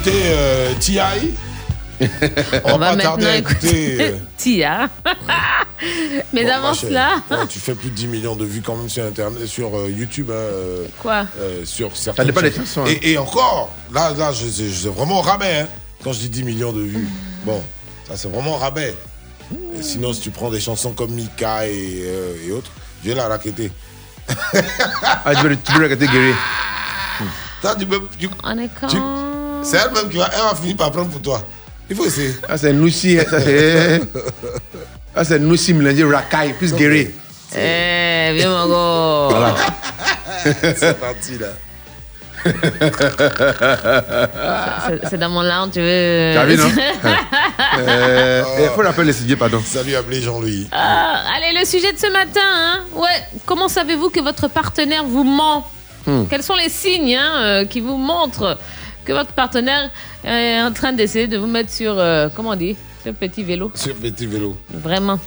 On 0.00 0.02
écouté 0.02 0.22
euh, 0.24 0.72
T.I. 0.80 1.34
On 2.64 2.78
va 2.78 2.90
pas 2.94 2.96
tarder 2.96 3.24
maintenant 3.24 3.28
à 3.28 3.36
écouter. 3.36 3.96
euh, 4.00 4.16
Tia. 4.38 4.88
Mais 6.32 6.44
bon, 6.44 6.50
avant 6.50 6.72
cela. 6.74 7.16
tu 7.50 7.58
fais 7.58 7.74
plus 7.74 7.90
de 7.90 7.94
10 7.94 8.06
millions 8.06 8.34
de 8.36 8.46
vues 8.46 8.62
quand 8.62 8.76
même 8.76 8.88
sur 8.88 9.04
Internet, 9.04 9.46
sur 9.46 9.76
euh, 9.76 9.90
YouTube. 9.90 10.30
hein, 10.30 10.34
euh, 10.34 10.86
Quoi 10.98 11.26
euh, 11.38 11.66
sur 11.66 11.94
certaines 11.96 12.28
des 12.30 12.40
chaînes. 12.40 12.52
chansons, 12.54 12.84
hein. 12.86 12.94
Et, 13.02 13.12
et 13.12 13.18
encore, 13.18 13.74
là, 13.92 14.14
là, 14.16 14.32
je, 14.32 14.46
je, 14.46 14.70
je- 14.70 14.88
vraiment 14.88 15.20
rabais. 15.20 15.60
hein, 15.60 15.66
quand 16.02 16.14
je 16.14 16.20
dis 16.20 16.30
10 16.30 16.44
millions 16.44 16.72
de 16.72 16.80
vues. 16.80 17.08
Bon, 17.44 17.62
ça 18.08 18.16
c'est 18.16 18.28
vraiment 18.30 18.56
rabais. 18.56 18.94
Et 19.78 19.82
sinon, 19.82 20.14
si 20.14 20.20
tu 20.22 20.30
prends 20.30 20.48
des 20.50 20.60
chansons 20.60 20.92
comme 20.92 21.10
Mika 21.10 21.66
et, 21.66 22.02
euh, 22.04 22.46
et 22.48 22.52
autres, 22.52 22.70
je 23.04 23.10
vais 23.10 23.14
la 23.16 23.28
raqueter. 23.28 23.70
Ah, 25.26 25.34
tu 25.34 25.42
veux, 25.48 25.56
tu 25.58 25.72
veux 25.72 25.82
regarder 25.84 26.06
Guéry 26.06 26.32
Ça, 27.62 27.74
tu 27.78 27.86
tu- 28.18 28.28
On 28.42 28.58
est 28.58 28.68
tu- 28.68 28.70
quand 28.80 29.09
c'est 29.62 29.76
elle-même 29.76 30.08
qui 30.10 30.16
va, 30.16 30.28
elle 30.32 30.40
va 30.42 30.54
finir 30.54 30.76
par 30.76 30.90
prendre 30.92 31.10
pour 31.10 31.20
toi. 31.22 31.42
Il 31.88 31.96
faut 31.96 32.04
essayer. 32.06 32.34
Ah, 32.48 32.56
c'est 32.56 32.72
Noussi. 32.72 33.18
Ça, 33.18 33.40
c'est. 33.40 34.00
Ah, 35.12 35.24
c'est 35.24 35.40
Noussi 35.40 35.74
mélangé 35.74 36.04
Rakai 36.04 36.52
plus 36.52 36.72
Guéry. 36.72 37.10
Eh, 37.56 38.30
viens 38.34 38.48
mon 38.48 38.68
gars. 38.68 39.36
Voilà. 39.36 39.54
c'est 40.76 41.00
parti 41.00 41.36
là. 41.36 41.48
C'est- 45.10 45.18
dans 45.18 45.28
mon 45.28 45.42
lounge, 45.42 45.72
tu 45.72 45.80
veux. 45.80 46.32
T'as 46.34 46.44
vu, 46.44 46.56
non? 46.56 46.70
Euh, 47.78 48.42
Il 48.60 48.68
faut 48.70 48.82
rappeler 48.82 49.12
le 49.12 49.36
pardon. 49.36 49.62
Salut, 49.64 49.94
appelez 49.94 50.22
Jean-Louis. 50.22 50.68
Ah, 50.72 51.22
allez, 51.36 51.58
le 51.58 51.64
sujet 51.64 51.92
de 51.92 51.98
ce 51.98 52.10
matin. 52.10 52.40
Hein. 52.42 52.80
Ouais, 52.94 53.08
comment 53.46 53.68
savez-vous 53.68 54.10
que 54.10 54.20
votre 54.20 54.48
partenaire 54.48 55.04
vous 55.04 55.24
ment? 55.24 55.66
Hmm. 56.06 56.24
Quels 56.28 56.42
sont 56.42 56.54
les 56.56 56.68
signes 56.68 57.16
hein, 57.16 57.42
euh, 57.42 57.64
qui 57.64 57.80
vous 57.80 57.96
montrent? 57.96 58.58
Que 59.04 59.12
votre 59.12 59.32
partenaire 59.32 59.90
est 60.24 60.60
en 60.60 60.72
train 60.72 60.92
d'essayer 60.92 61.26
de 61.26 61.38
vous 61.38 61.46
mettre 61.46 61.70
sur, 61.70 61.98
euh, 61.98 62.28
comment 62.34 62.50
on 62.50 62.56
dit, 62.56 62.76
sur 63.02 63.14
petit 63.14 63.42
vélo 63.42 63.70
Sur 63.74 63.94
petit 63.94 64.26
vélo. 64.26 64.56
Vraiment. 64.72 65.18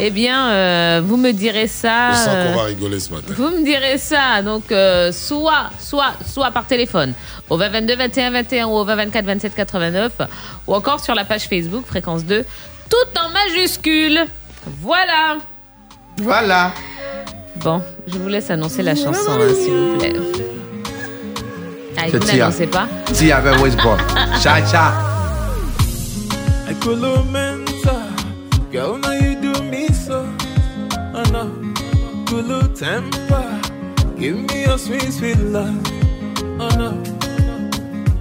Eh 0.00 0.10
bien, 0.10 0.50
euh, 0.50 1.02
vous 1.04 1.16
me 1.16 1.32
direz 1.32 1.66
ça. 1.66 2.12
Je 2.12 2.16
sens 2.18 2.28
euh, 2.28 2.52
qu'on 2.52 2.58
va 2.58 2.64
rigoler 2.66 3.00
ce 3.00 3.12
matin. 3.12 3.34
Vous 3.36 3.50
me 3.50 3.64
direz 3.64 3.98
ça, 3.98 4.42
donc 4.42 4.70
euh, 4.70 5.10
soit, 5.10 5.70
soit, 5.80 6.12
soit 6.24 6.52
par 6.52 6.66
téléphone 6.66 7.14
au 7.50 7.56
20 7.56 7.68
22 7.70 7.96
21 7.96 8.30
21 8.30 8.66
ou 8.66 8.70
au 8.74 8.84
20 8.84 8.94
24 8.94 9.24
27 9.24 9.54
89 9.56 10.12
ou 10.68 10.74
encore 10.74 11.00
sur 11.00 11.16
la 11.16 11.24
page 11.24 11.48
Facebook 11.48 11.84
Fréquence 11.84 12.24
2, 12.24 12.44
tout 12.88 13.20
en 13.20 13.30
majuscule. 13.30 14.20
Voilà. 14.80 15.38
Voilà. 16.18 16.72
Bon, 17.56 17.82
je 18.06 18.18
vous 18.18 18.28
laisse 18.28 18.50
annoncer 18.50 18.82
la 18.84 18.94
chanson, 18.94 19.32
hein, 19.32 19.54
s'il 19.60 19.72
vous 19.72 19.98
plaît. 19.98 20.12
Ah, 22.00 22.04
C'est 22.10 22.18
vous 22.18 22.24
Tia. 22.26 22.36
n'annoncez 22.46 22.66
pas 22.66 22.86
Tia 23.12 23.36
avec 23.38 23.60
Westbrook. 23.62 23.98
Cha 24.40 24.64
cha. 24.66 24.92
Kulu 26.80 27.24
Mensa. 27.32 27.96
Girl, 28.72 28.98
now 28.98 29.12
you 29.12 29.34
do 29.40 29.62
me 29.64 29.88
so. 29.92 30.24
Oh 31.14 31.22
no. 31.32 31.50
Kulu 32.26 32.68
Temper. 32.74 33.44
Give 34.18 34.36
me 34.36 34.64
your 34.64 34.78
sweet, 34.78 35.12
sweet 35.12 35.38
love. 35.38 35.74
Oh 36.60 36.68
no. 36.78 36.92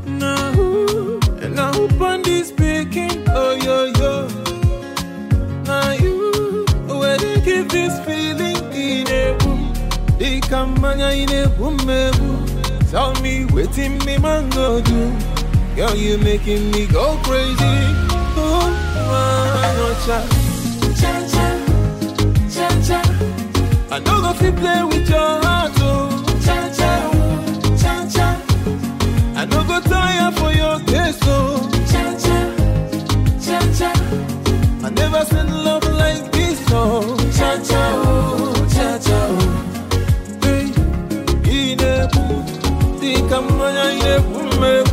Now, 0.08 0.52
and 1.42 1.56
now 1.56 1.72
upon 1.86 2.24
this 2.24 2.48
speaking. 2.50 3.24
Oh 3.30 3.54
yo 3.64 3.86
yo. 4.00 4.28
Now 5.66 5.92
you, 5.92 6.66
where 6.88 7.18
they 7.18 7.40
give 7.42 7.70
this 7.70 7.94
feeling 8.06 8.58
in 8.74 9.08
a 9.08 9.38
boom. 9.38 9.72
They 10.18 10.40
come 10.40 10.76
in 10.84 11.30
a 11.30 11.48
boom, 11.50 11.80
a 11.82 12.12
boom. 12.18 12.47
Tell 12.92 13.14
me, 13.22 13.46
waiting 13.46 13.98
me 14.06 14.18
man 14.18 14.50
go 14.50 14.82
do. 14.82 15.12
Girl, 15.76 15.96
you 15.96 16.18
making 16.18 16.72
me 16.72 16.88
go 16.88 17.18
crazy. 17.24 17.76
Oh, 18.40 18.68
no 19.78 19.88
cha. 20.06 20.20
Cha 21.00 21.14
cha, 21.34 21.48
cha 22.54 22.68
cha. 22.88 23.00
I 23.92 24.00
know 24.00 24.22
go 24.22 24.34
fit 24.34 24.56
play 24.56 24.84
with 24.84 25.10
your 25.10 25.42
heart, 25.44 25.72
oh. 25.80 26.24
Cha 26.46 26.58
cha, 26.78 26.92
cha 27.82 27.94
cha. 28.14 28.28
I 29.36 29.46
know 29.46 29.64
go 29.66 29.80
tire 29.82 30.32
for 30.32 30.52
your 30.54 30.80
case, 30.88 31.20
oh. 31.24 31.70
Cha 31.92 32.04
cha, 32.24 32.40
cha 33.46 33.60
cha. 33.78 33.92
I 34.86 34.90
never 34.92 35.26
seen 35.26 35.64
love 35.66 35.84
me 43.30 44.84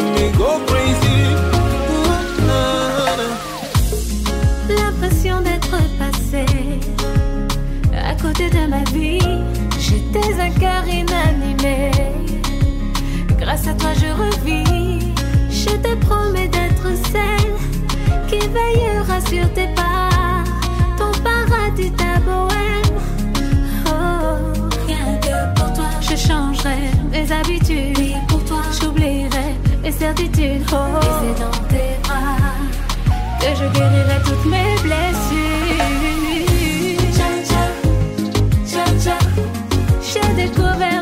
me 0.00 0.32
go. 0.36 0.58
L'impression 4.68 5.40
d'être 5.40 5.70
passé 5.98 6.44
à 7.92 8.14
côté 8.14 8.50
de 8.50 8.66
ma 8.66 8.84
vie. 8.92 9.18
J'étais 9.78 10.40
un 10.40 10.50
cœur 10.50 10.86
inanimé. 10.86 11.90
Grâce 13.38 13.66
à 13.66 13.74
toi, 13.74 13.90
je 13.94 14.06
revis. 14.06 15.12
Je 15.50 15.70
te 15.70 15.94
promets 16.06 16.48
d'être 16.48 16.88
celle 17.12 17.56
qui 18.28 18.38
veillera 18.48 19.20
sur 19.20 19.52
tes 19.54 19.68
pas. 19.74 20.44
Ton 20.98 21.12
paradis, 21.22 21.90
ta 21.92 22.18
bohème. 22.20 22.77
Je 26.10 26.16
changerai 26.16 26.78
mes 27.10 27.30
habitudes. 27.32 27.98
Et 27.98 28.14
pour 28.28 28.44
toi, 28.44 28.62
j'oublierai 28.80 29.54
mes 29.82 29.92
certitudes. 29.92 30.62
Oh, 30.72 30.76
et 31.00 31.06
c'est 31.20 31.40
dans 31.42 31.68
tes 31.68 31.94
bras 32.02 32.36
que 33.40 33.50
je 33.56 33.66
guérirai 33.74 34.18
toutes 34.24 34.46
mes 34.46 34.74
blessures. 34.82 35.68
Cha 37.16 37.30
cha, 37.48 37.64
cha 38.66 38.84
cha, 39.04 39.18
j'ai 40.00 40.34
découvert 40.34 40.97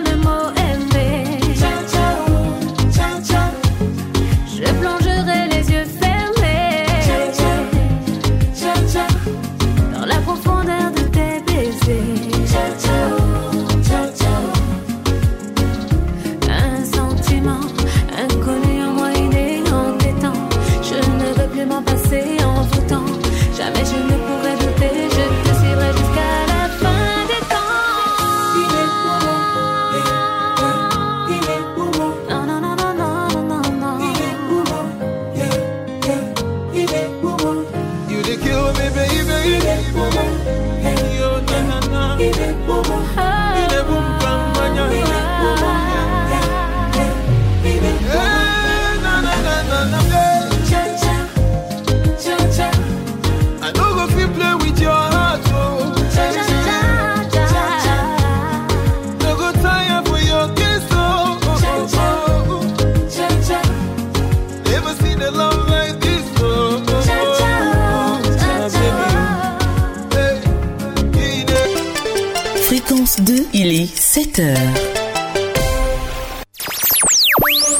il 73.66 73.82
est 73.82 73.96
7 73.96 74.38
heures. 74.38 74.56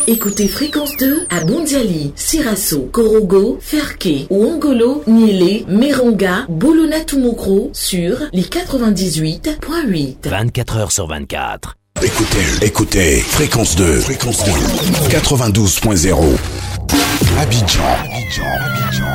Écoutez 0.09 0.49
Fréquence 0.49 0.97
2 0.99 1.26
à 1.30 1.45
Bondiali, 1.45 2.12
Sirasso, 2.16 2.89
Korogo, 2.93 3.59
Ferke, 3.61 4.26
Ouangolo, 4.30 5.03
Niélé, 5.07 5.64
Meronga, 5.68 6.47
Bolona 6.49 7.01
Tumokro 7.01 7.70
sur 7.72 8.18
les 8.32 8.43
98.8. 8.43 10.28
24 10.28 10.76
heures 10.76 10.93
sur 10.93 11.07
24. 11.07 11.76
Écoutez, 12.03 12.66
écoutez, 12.66 13.20
fréquence 13.20 13.76
2, 13.76 14.01
fréquence 14.01 14.45
2, 14.45 14.51
92.0. 15.09 16.16
Abidjan. 17.39 17.82
Abidjan, 18.12 18.45
Abidjan. 18.45 19.05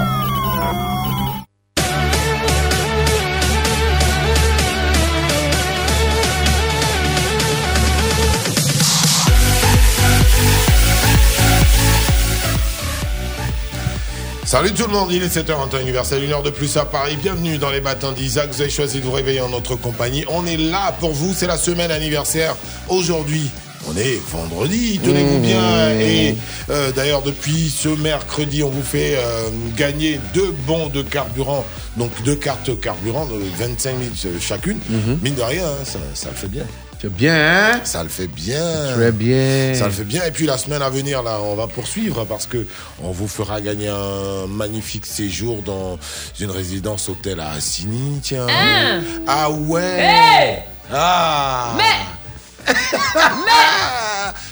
Salut 14.52 14.74
tout 14.74 14.86
le 14.86 14.92
monde, 14.92 15.14
il 15.14 15.24
est 15.24 15.34
7h 15.34 15.54
en 15.54 15.68
temps 15.68 15.80
universel, 15.80 16.26
une 16.26 16.34
heure 16.34 16.44
de 16.44 16.50
plus 16.50 16.76
à 16.76 16.84
Paris. 16.84 17.16
Bienvenue 17.16 17.58
dans 17.58 17.70
les 17.70 17.80
matins 17.80 18.12
d'Isaac. 18.12 18.50
Vous 18.52 18.60
avez 18.60 18.70
choisi 18.70 19.00
de 19.00 19.06
vous 19.06 19.14
réveiller 19.14 19.40
en 19.40 19.48
notre 19.48 19.78
compagnie. 19.78 20.26
On 20.28 20.46
est 20.46 20.58
là 20.58 20.94
pour 21.00 21.14
vous, 21.14 21.34
c'est 21.34 21.48
la 21.48 21.56
semaine 21.56 21.90
anniversaire. 21.90 22.58
Aujourd'hui, 22.90 23.50
on 23.88 23.96
est 23.96 24.20
vendredi, 24.30 25.00
tenez-vous 25.02 25.38
Mmh. 25.38 25.42
bien. 25.42 25.92
Et 26.02 26.36
euh, 26.70 26.92
d'ailleurs, 26.92 27.22
depuis 27.22 27.70
ce 27.70 27.88
mercredi, 27.88 28.62
on 28.62 28.70
vous 28.70 28.84
fait 28.84 29.16
euh, 29.16 29.48
gagner 29.78 30.20
deux 30.34 30.52
bons 30.68 30.90
de 30.90 31.02
carburant, 31.02 31.64
donc 31.96 32.12
deux 32.26 32.36
cartes 32.36 32.78
carburant 32.82 33.28
de 33.28 33.40
25 33.58 33.96
000 34.22 34.34
chacune. 34.42 34.80
Mine 35.24 35.36
de 35.36 35.42
rien, 35.44 35.64
hein, 35.66 35.86
ça, 35.86 36.00
ça 36.14 36.30
le 36.30 36.36
fait 36.36 36.50
bien. 36.50 36.66
C'est 37.02 37.12
bien, 37.12 37.34
hein 37.34 37.82
Ça 37.84 38.04
le 38.04 38.10
fait 38.10 38.28
bien. 38.28 38.94
Très 38.94 39.12
bien. 39.12 39.74
Ça 39.74 39.86
le 39.88 39.92
fait 39.92 40.04
bien. 40.04 40.24
Et 40.24 40.30
puis 40.30 40.46
la 40.46 40.60
semaine 40.60 40.84
à 40.84 40.90
venir, 40.92 41.24
là, 41.24 41.40
on 41.42 41.56
va 41.56 41.66
poursuivre 41.66 42.26
parce 42.26 42.46
que 42.46 42.68
on 43.02 43.10
vous 43.10 43.28
fera 43.28 43.60
gagner 43.60 43.88
un 43.88 44.46
magnifique 44.46 45.08
séjour 45.08 45.64
dans 45.64 45.98
une 46.40 46.52
résidence 46.52 47.10
hôtel 47.10 47.40
à 47.40 47.54
Assini, 47.54 48.20
tiens. 48.22 48.46
Hein 48.48 49.02
Ah 49.26 49.50
ouais. 49.50 49.98
Hey 50.00 50.60
ah. 50.94 51.74
Mais 51.76 52.21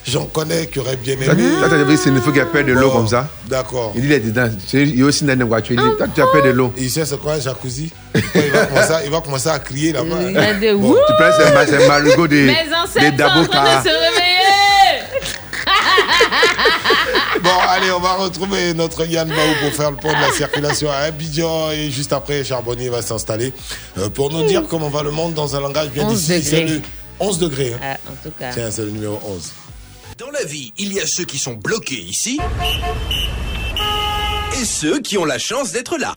J'en 0.08 0.26
connais 0.26 0.66
qui 0.68 0.80
auraient 0.80 0.96
bien 0.96 1.16
Ça, 1.24 1.32
aimé. 1.34 1.44
vu, 1.86 1.98
c'est 1.98 2.10
une 2.10 2.20
fois 2.22 2.32
qu'il 2.32 2.40
y 2.40 2.44
a 2.44 2.46
peur 2.48 2.64
de 2.64 2.72
l'eau 2.74 2.90
comme 2.90 3.08
ça. 3.08 3.28
D'accord. 3.48 3.92
Il 3.96 4.02
dit, 4.02 4.08
il 4.08 4.14
est 4.14 4.20
dedans. 4.20 4.50
Il 4.74 5.00
est 5.00 5.04
aussi 5.04 5.24
dans 5.24 5.34
une 5.34 5.44
voiture. 5.44 5.76
Il 5.80 5.82
dit, 5.90 5.98
toi, 5.98 6.08
tu 6.14 6.22
as 6.22 6.26
peur 6.28 6.44
de 6.44 6.50
l'eau. 6.50 6.74
Il 6.78 6.90
sait 6.90 7.06
c'est 7.06 7.20
quoi 7.20 7.34
un 7.34 7.40
jacuzzi? 7.40 7.92
Il, 8.16 8.22
va 8.52 8.66
commencer, 8.66 8.92
à- 8.94 9.06
il 9.06 9.12
va 9.12 9.22
commencer 9.22 9.50
à 9.50 9.60
crier 9.60 9.92
là-bas? 9.94 10.16
Il 10.28 10.34
y 10.34 10.38
a 10.38 10.54
des 10.56 10.74
Bon, 10.74 10.96
Tu 11.08 11.14
prends, 11.14 11.32
c'est 11.38 11.54
ma- 11.54 11.66
c'est 11.68 11.88
Marigot 11.88 12.28
des, 12.28 12.46
Mes 12.46 12.54
ancêtres 12.76 13.06
sont 13.06 13.06
en 13.14 13.16
Dabota. 13.18 13.48
train 13.58 13.82
de 13.84 13.88
se 13.88 13.94
réveiller 13.94 14.26
Bon, 17.44 17.50
allez, 17.70 17.92
on 17.92 18.00
va 18.00 18.14
retrouver 18.14 18.74
notre 18.74 19.06
Yann 19.06 19.28
Baou 19.30 19.36
pour 19.62 19.72
faire 19.74 19.92
le 19.92 19.98
point 19.98 20.14
de 20.14 20.22
la 20.22 20.32
circulation 20.32 20.90
à 20.92 20.96
Abidjan. 21.06 21.72
Et 21.72 21.90
juste 21.92 22.12
après, 22.14 22.44
Charbonnier 22.44 22.90
va 22.90 23.02
s'installer 23.02 23.54
euh, 23.98 24.10
pour 24.10 24.32
nous 24.32 24.44
dire 24.48 24.64
comment 24.70 24.90
va 24.90 25.04
le 25.04 25.12
monde 25.12 25.36
dans 25.36 25.56
un 25.56 25.62
langage 25.62 25.90
bien 25.90 26.04
11 26.06 26.32
d'ici. 27.20 27.40
C'est 27.40 27.46
degrés. 27.46 27.70
le 27.70 27.74
11 27.74 27.74
degrés. 27.74 27.74
hein. 27.74 27.80
Ah, 27.82 27.98
En 28.12 28.16
tout 28.24 28.32
cas. 28.38 28.52
Tiens, 28.54 28.72
c'est 28.72 28.84
le 28.84 28.92
numéro 28.92 29.20
11. 29.26 29.52
Dans 30.18 30.32
la 30.32 30.44
vie, 30.44 30.74
il 30.78 30.94
y 30.94 31.00
a 31.00 31.06
ceux 31.08 31.24
qui 31.26 31.38
sont 31.38 31.54
bloqués 31.54 32.00
ici 32.02 32.40
et 34.60 34.66
ceux 34.66 35.00
qui 35.00 35.18
ont 35.18 35.26
la 35.26 35.38
chance 35.40 35.72
d'être 35.72 35.98
là. 35.98 36.14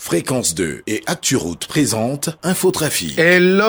Fréquence 0.00 0.54
2 0.54 0.82
et 0.86 1.02
ActuRoute 1.06 1.66
présente 1.66 2.30
Infotrafic. 2.42 3.18
Hello 3.18 3.66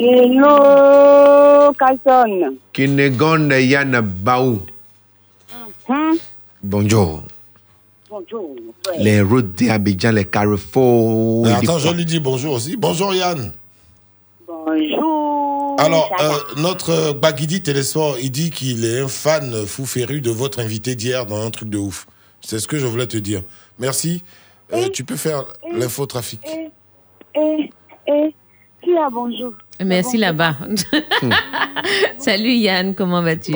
Hello 0.00 1.72
Carson. 1.78 2.56
Kinegonde 2.72 3.52
Yann 3.52 4.00
Baou. 4.00 4.62
Hein? 5.88 6.12
Bonjour. 8.12 8.54
Les 8.98 9.22
routes 9.22 9.54
d'Abidjan, 9.54 10.12
les 10.12 10.26
carrefours. 10.26 11.46
Mais 11.46 11.60
des 11.60 11.70
attends, 11.70 11.78
je 11.78 11.88
lui 11.88 12.04
dis 12.04 12.20
bonjour 12.20 12.52
aussi. 12.56 12.76
Bonjour 12.76 13.14
Yann. 13.14 13.52
Bonjour. 14.46 15.76
Alors, 15.80 16.10
euh, 16.20 16.60
notre 16.60 17.14
Baguidi 17.14 17.62
Télésport, 17.62 18.18
il 18.18 18.30
dit 18.30 18.50
qu'il 18.50 18.84
est 18.84 19.00
un 19.00 19.08
fan 19.08 19.64
fou 19.64 19.86
féru 19.86 20.20
de 20.20 20.30
votre 20.30 20.60
invité 20.60 20.94
d'hier 20.94 21.24
dans 21.24 21.40
un 21.40 21.50
truc 21.50 21.70
de 21.70 21.78
ouf. 21.78 22.06
C'est 22.42 22.58
ce 22.58 22.68
que 22.68 22.78
je 22.78 22.84
voulais 22.84 23.06
te 23.06 23.16
dire. 23.16 23.44
Merci. 23.78 24.22
Euh, 24.74 24.90
tu 24.90 25.04
peux 25.04 25.16
faire 25.16 25.46
l'infotrafic. 25.72 26.42
Et, 26.46 27.40
et, 27.40 27.70
et, 28.08 28.34
qui 28.82 28.94
a 28.94 29.08
bonjour? 29.08 29.54
Merci 29.80 30.16
là-bas. 30.16 30.52
Salut 32.18 32.52
Yann, 32.52 32.94
comment 32.94 33.22
vas-tu? 33.22 33.52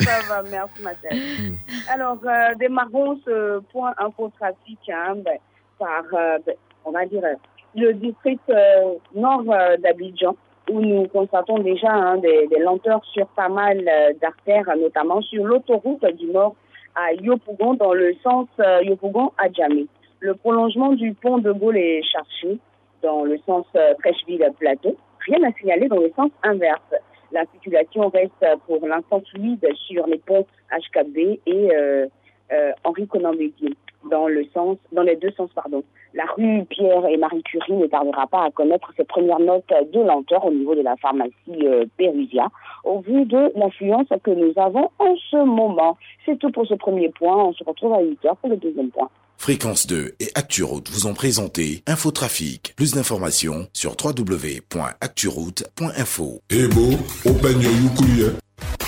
Ça 0.00 0.18
va, 0.28 0.42
merci 0.50 0.82
Mathilde. 0.82 1.56
Alors, 1.92 2.18
euh, 2.24 2.54
démarrons 2.58 3.18
ce 3.24 3.60
point 3.72 3.94
infotrafic 3.98 4.78
hein, 4.88 5.14
ben, 5.16 5.38
par, 5.78 6.04
euh, 6.12 6.38
ben, 6.44 6.54
on 6.84 6.90
va 6.90 7.06
dire, 7.06 7.22
euh, 7.24 7.34
le 7.76 7.92
district 7.94 8.40
euh, 8.50 8.94
nord 9.14 9.44
euh, 9.48 9.76
d'Abidjan, 9.76 10.34
où 10.70 10.80
nous 10.80 11.06
constatons 11.08 11.58
déjà 11.58 11.92
hein, 11.92 12.18
des, 12.18 12.48
des 12.48 12.58
lenteurs 12.58 13.04
sur 13.12 13.26
pas 13.28 13.48
mal 13.48 13.78
euh, 13.78 14.12
d'artères, 14.20 14.74
notamment 14.76 15.22
sur 15.22 15.44
l'autoroute 15.44 16.04
du 16.16 16.26
nord 16.26 16.56
à 16.96 17.12
Yopougon, 17.12 17.74
dans 17.74 17.92
le 17.92 18.14
sens 18.24 18.48
euh, 18.58 18.82
Yopougon 18.82 19.32
à 19.38 19.52
Djamé. 19.52 19.86
Le 20.20 20.34
prolongement 20.34 20.92
du 20.94 21.14
pont 21.14 21.38
de 21.38 21.52
Gaulle 21.52 21.76
est 21.76 22.02
cherché 22.02 22.58
dans 23.02 23.22
le 23.22 23.38
sens 23.46 23.66
euh, 23.76 23.94
Trècheville-Plateau. 24.02 24.96
Rien 25.28 25.42
à 25.44 25.52
signaler 25.52 25.88
dans 25.88 26.00
le 26.00 26.10
sens 26.16 26.30
inverse. 26.42 26.94
La 27.32 27.44
circulation 27.52 28.08
reste 28.08 28.32
euh, 28.42 28.56
pour 28.66 28.86
l'instant 28.86 29.22
fluide 29.30 29.66
sur 29.86 30.06
les 30.06 30.16
ponts 30.18 30.46
HKB 30.72 31.18
et 31.18 31.40
euh, 31.46 32.06
euh, 32.50 32.72
Henri 32.84 33.06
Conan 33.06 33.32
Béguier, 33.32 33.76
dans 34.10 34.26
le 34.28 34.44
sens, 34.54 34.76
dans 34.92 35.02
les 35.02 35.16
deux 35.16 35.32
sens, 35.32 35.50
pardon. 35.54 35.82
La 36.14 36.24
rue 36.36 36.64
Pierre 36.64 37.06
et 37.06 37.16
Marie 37.16 37.42
Curie 37.42 37.72
ne 37.74 37.86
tardera 37.86 38.26
pas 38.26 38.44
à 38.44 38.50
connaître 38.50 38.92
ses 38.96 39.04
premières 39.04 39.40
notes 39.40 39.70
de 39.92 40.00
lenteur 40.00 40.44
au 40.44 40.52
niveau 40.52 40.74
de 40.74 40.80
la 40.80 40.96
pharmacie 40.96 41.32
euh, 41.62 41.84
Pérusia, 41.96 42.48
au 42.84 43.00
vu 43.00 43.24
de 43.26 43.52
l'influence 43.58 44.08
que 44.22 44.30
nous 44.30 44.52
avons 44.56 44.90
en 44.98 45.14
ce 45.30 45.44
moment. 45.44 45.96
C'est 46.24 46.38
tout 46.38 46.50
pour 46.50 46.66
ce 46.66 46.72
premier 46.74 47.10
point. 47.10 47.36
On 47.36 47.52
se 47.52 47.62
retrouve 47.64 47.92
à 47.92 48.00
8 48.00 48.24
heures 48.24 48.36
pour 48.36 48.48
le 48.50 48.56
deuxième 48.56 48.90
point. 48.90 49.10
Fréquence 49.36 49.86
2 49.86 50.14
et 50.18 50.28
ActuRoute 50.34 50.88
vous 50.90 51.06
ont 51.06 51.14
présenté 51.14 51.84
Infotrafic. 51.86 52.74
Plus 52.76 52.94
d'informations 52.94 53.68
sur 53.72 53.94
www.acturoute.info. 54.02 56.40
Ebo, 56.50 56.96
open 57.24 57.60
your 57.60 57.72
ukuye. 57.72 58.32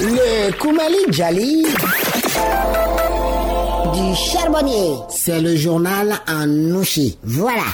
Le 0.01 0.51
Koumali 0.59 1.05
Djali 1.13 1.67
du 3.93 4.15
charbonnier. 4.15 4.97
C'est 5.09 5.41
le 5.41 5.57
journal 5.57 6.15
en 6.29 6.47
nouchi. 6.47 7.19
Voilà. 7.23 7.65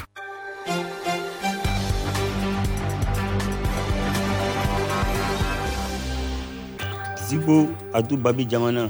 Zibo, 7.29 7.69
Adou 7.93 8.17
Babi 8.17 8.47
Djamana. 8.49 8.89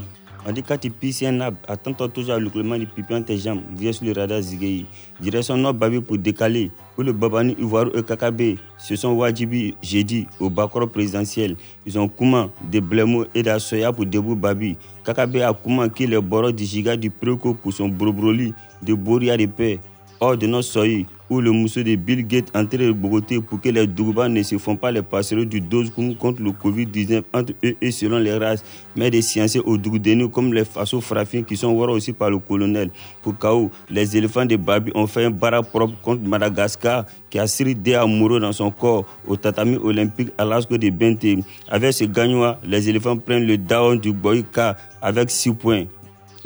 On 0.49 0.53
dit 0.53 0.63
quand 0.63 0.79
tu 0.79 0.91
pisses 0.91 1.25
un 1.25 1.41
arbre, 1.41 1.59
attends-toi 1.67 2.09
toujours 2.09 2.35
à 2.35 2.39
l'écoulement 2.39 2.79
du 2.79 2.87
pipion 2.87 3.21
tes 3.21 3.37
jambes. 3.37 3.63
Viens 3.77 3.93
sur 3.93 4.05
le 4.05 4.13
radar 4.13 4.41
Zigei. 4.41 4.87
Direction 5.21 5.57
Nord 5.57 5.75
Babi 5.75 6.01
pour 6.01 6.19
décaler. 6.19 6.71
Pour 6.95 7.03
le 7.03 7.13
Babani 7.13 7.57
Ivoire 7.59 7.89
et 7.97 8.03
Kakabe. 8.05 8.55
Ce 8.79 8.95
sont 8.95 9.11
Wajibi, 9.15 9.75
jeudi, 9.83 10.29
au 10.39 10.49
Bakro 10.49 10.87
présidentiel. 10.87 11.57
Ils 11.85 11.99
ont 11.99 12.07
Kouma, 12.07 12.49
de 12.71 12.79
Blemo 12.79 13.25
et 13.35 13.43
d'Assoya 13.43 13.93
pour 13.93 14.07
Debout 14.07 14.37
Babi. 14.37 14.77
Kakabe 15.05 15.39
a 15.39 15.53
Kouma 15.53 15.89
qui 15.89 16.05
est 16.05 16.07
le 16.07 16.21
boro 16.21 16.53
du 16.53 16.65
giga 16.65 16.97
du 16.97 17.11
Préco 17.11 17.55
pour 17.55 17.73
son 17.73 17.89
brobroli 17.89 18.55
de 18.83 18.95
Boria 18.95 19.37
de 19.37 19.47
paix. 19.47 19.81
Hors 20.19 20.37
de 20.37 20.47
notre 20.47 20.69
soleil, 20.69 21.05
où 21.29 21.41
le 21.41 21.51
mousseau 21.51 21.83
de 21.83 21.95
Bill 21.95 22.27
Gates 22.27 22.49
entraîne 22.55 22.87
le 22.87 22.93
Bogoté 22.95 23.41
pour 23.41 23.61
que 23.61 23.69
les 23.69 23.87
Dougouba 23.87 24.29
ne 24.29 24.43
se 24.43 24.57
font 24.57 24.77
pas 24.77 24.91
les 24.91 25.03
passerelles 25.03 25.49
du 25.49 25.61
dose 25.61 25.93
contre 26.19 26.41
le 26.41 26.51
Covid-19 26.53 27.23
entre 27.35 27.53
eux 27.65 27.77
et 27.81 27.91
selon 27.91 28.19
les 28.19 28.35
races, 28.37 28.65
mais 28.95 29.11
des 29.11 29.21
scientifiques 29.21 29.67
au 29.67 29.77
Dougdénou 29.77 30.29
comme 30.31 30.55
les 30.55 30.65
Faso 30.65 31.01
Frafins 31.01 31.43
qui 31.43 31.57
sont 31.57 31.75
voir 31.75 31.91
aussi 31.91 32.13
par 32.13 32.31
le 32.31 32.39
colonel. 32.39 32.91
Pour 33.23 33.37
Kao, 33.39 33.71
les 33.91 34.17
éléphants 34.17 34.47
de 34.47 34.57
Babi 34.57 34.91
ont 34.95 35.07
fait 35.07 35.25
un 35.25 35.31
bara 35.31 35.63
propre 35.63 35.95
contre 36.01 36.27
Madagascar 36.27 37.05
qui 37.29 37.39
a 37.39 37.45
des 37.47 37.95
amoureux 37.95 38.41
dans 38.41 38.53
son 38.53 38.71
corps 38.71 39.05
au 39.27 39.37
tatami 39.37 39.77
olympique 39.77 40.31
à 40.39 40.45
l'asco 40.45 40.79
de 40.79 40.89
Bente. 40.91 41.45
Avec 41.69 41.93
ce 41.93 42.05
gagnant, 42.05 42.57
les 42.65 42.89
éléphants 42.89 43.17
prennent 43.19 43.47
le 43.47 43.59
down 43.59 43.99
du 43.99 44.13
Boyka 44.13 44.77
avec 45.03 45.31
6 45.31 45.53
points. 45.55 45.85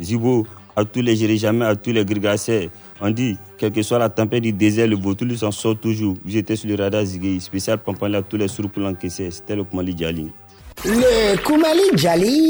Zibo, 0.00 0.46
à 0.74 0.84
tous 0.84 1.02
les 1.02 1.36
jamais 1.36 1.66
à 1.66 1.76
tous 1.76 1.92
les. 1.92 2.04
On 3.02 3.10
dit, 3.10 3.36
quelle 3.56 3.72
que 3.72 3.82
soit 3.82 3.98
la 3.98 4.10
tempête 4.10 4.42
du 4.42 4.52
désert, 4.52 4.86
le 4.86 4.96
vautour 4.96 5.28
s'en 5.36 5.50
sort 5.50 5.76
toujours. 5.78 6.16
Vous 6.24 6.36
étiez 6.36 6.56
sur 6.56 6.68
le 6.68 6.74
radar 6.74 7.04
Zigei, 7.04 7.40
spécial 7.40 7.78
Pampane 7.78 8.14
à 8.14 8.22
tous 8.22 8.36
les 8.36 8.48
sourds 8.48 8.70
pour 8.70 8.82
l'encaisser. 8.82 9.30
C'était 9.30 9.56
le 9.56 9.64
Kumali 9.64 9.96
Djali. 9.96 10.30
Le 10.84 11.36
Koumali 11.42 11.82
Djali 11.94 12.48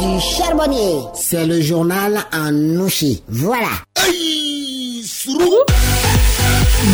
du 0.00 0.20
charbonnier. 0.20 1.02
C'est 1.14 1.46
le 1.46 1.60
journal 1.60 2.18
en 2.32 2.50
nouchi. 2.52 3.22
Voilà. 3.28 3.68
Aïe, 3.96 5.02
Sourou 5.04 5.58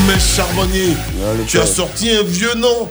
Mais 0.07 0.19
charbonnier, 0.19 0.97
tu 1.47 1.59
as 1.59 1.67
sorti 1.67 2.11
un 2.11 2.23
vieux 2.23 2.55
nom. 2.57 2.89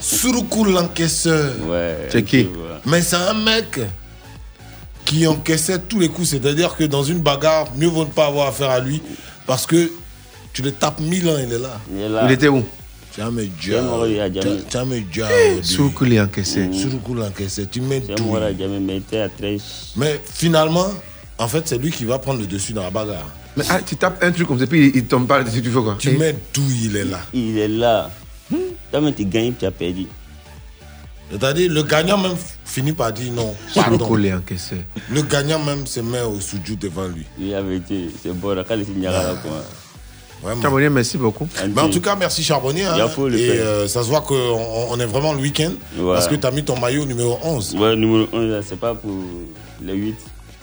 Surukou 0.00 0.64
l'encaisseur. 0.64 1.52
Ouais. 1.68 2.08
C'est 2.10 2.22
qui? 2.22 2.48
Mais 2.86 3.02
c'est 3.02 3.16
un 3.16 3.34
mec 3.34 3.80
qui 5.04 5.26
encaissait 5.26 5.78
tous 5.78 5.98
les 5.98 6.08
coups. 6.08 6.28
C'est-à-dire 6.28 6.76
que 6.76 6.84
dans 6.84 7.02
une 7.02 7.20
bagarre, 7.20 7.68
mieux 7.76 7.88
vaut 7.88 8.04
ne 8.04 8.10
pas 8.10 8.26
avoir 8.26 8.48
affaire 8.48 8.70
à 8.70 8.80
lui 8.80 9.02
parce 9.46 9.66
que 9.66 9.90
tu 10.52 10.62
le 10.62 10.72
tapes 10.72 11.00
mille 11.00 11.28
ans, 11.28 11.36
il 11.38 11.52
est 11.52 11.58
là. 11.58 11.80
Il 11.92 12.00
est 12.00 12.08
là. 12.08 12.22
Il 12.26 12.32
était 12.32 12.48
où? 12.48 12.64
Jamais 13.16 13.50
a 14.20 14.32
jamais. 15.10 15.62
Surukou 15.62 16.04
l'a 16.04 16.24
encaissé. 16.24 16.72
Surukou 16.72 17.14
l'encaissé. 17.14 17.66
Tu 17.66 17.80
mets 17.80 18.00
tout. 18.00 18.36
mais 18.36 18.54
il 18.54 18.90
était 18.90 19.20
à 19.20 19.28
13. 19.28 19.62
Mais 19.96 20.20
finalement, 20.24 20.86
en 21.38 21.48
fait, 21.48 21.66
c'est 21.66 21.78
lui 21.78 21.90
qui 21.90 22.04
va 22.04 22.18
prendre 22.18 22.40
le 22.40 22.46
dessus 22.46 22.72
dans 22.72 22.82
la 22.82 22.90
bagarre. 22.90 23.28
Mais 23.56 23.64
ah, 23.68 23.80
tu 23.84 23.96
tapes 23.96 24.22
un 24.22 24.30
truc 24.30 24.46
comme 24.46 24.60
ça, 24.60 24.66
puis 24.66 24.88
il, 24.88 24.96
il 24.96 25.04
tombe 25.06 25.26
pas 25.26 25.42
dessus, 25.42 25.60
tu 25.60 25.70
fais 25.70 25.80
quoi 25.80 25.96
Tu 25.98 26.10
mets 26.12 26.36
tout, 26.52 26.62
il 26.82 26.96
est 26.96 27.04
là. 27.04 27.20
Il 27.34 27.58
est 27.58 27.68
là. 27.68 28.10
Toi, 28.90 29.00
même 29.00 29.14
tu 29.14 29.24
gagnes, 29.24 29.54
tu 29.58 29.66
as 29.66 29.70
perdu. 29.70 30.06
C'est-à-dire, 31.30 31.70
le 31.72 31.82
gagnant 31.82 32.18
même 32.18 32.36
finit 32.64 32.92
par 32.92 33.12
dire 33.12 33.32
non. 33.32 33.54
Pardon. 33.74 33.98
l'a. 34.16 34.40
Le 35.10 35.22
gagnant 35.22 35.58
même 35.60 35.86
se 35.86 36.00
met 36.00 36.22
au 36.22 36.40
soujou 36.40 36.76
devant 36.76 37.06
lui. 37.06 37.24
Il 37.38 37.54
avait 37.54 37.76
été, 37.76 38.08
c'est 38.22 38.32
bon, 38.32 38.50
là, 38.54 38.64
quoi. 38.64 39.62
Vraiment. 40.42 40.62
Charbonnier, 40.62 40.88
merci 40.88 41.18
beaucoup. 41.18 41.46
Mais 41.74 41.82
en 41.82 41.90
tout 41.90 42.00
cas, 42.00 42.16
merci 42.16 42.42
Charbonnier. 42.42 42.84
hein. 42.86 42.96
Et 43.34 43.50
euh, 43.50 43.86
ça 43.88 44.02
se 44.02 44.08
voit 44.08 44.22
qu'on 44.22 44.34
on 44.90 44.98
est 44.98 45.04
vraiment 45.06 45.34
le 45.34 45.40
week-end. 45.40 45.72
Ouais. 45.98 46.14
Parce 46.14 46.28
que 46.28 46.34
tu 46.34 46.46
as 46.46 46.50
mis 46.50 46.64
ton 46.64 46.78
maillot 46.78 47.04
numéro 47.04 47.38
11. 47.42 47.76
Ouais, 47.76 47.94
numéro 47.94 48.26
1, 48.34 48.40
là, 48.46 48.60
c'est 48.66 48.80
pas 48.80 48.94
pour 48.94 49.12
les 49.82 49.94
8. 49.94 50.14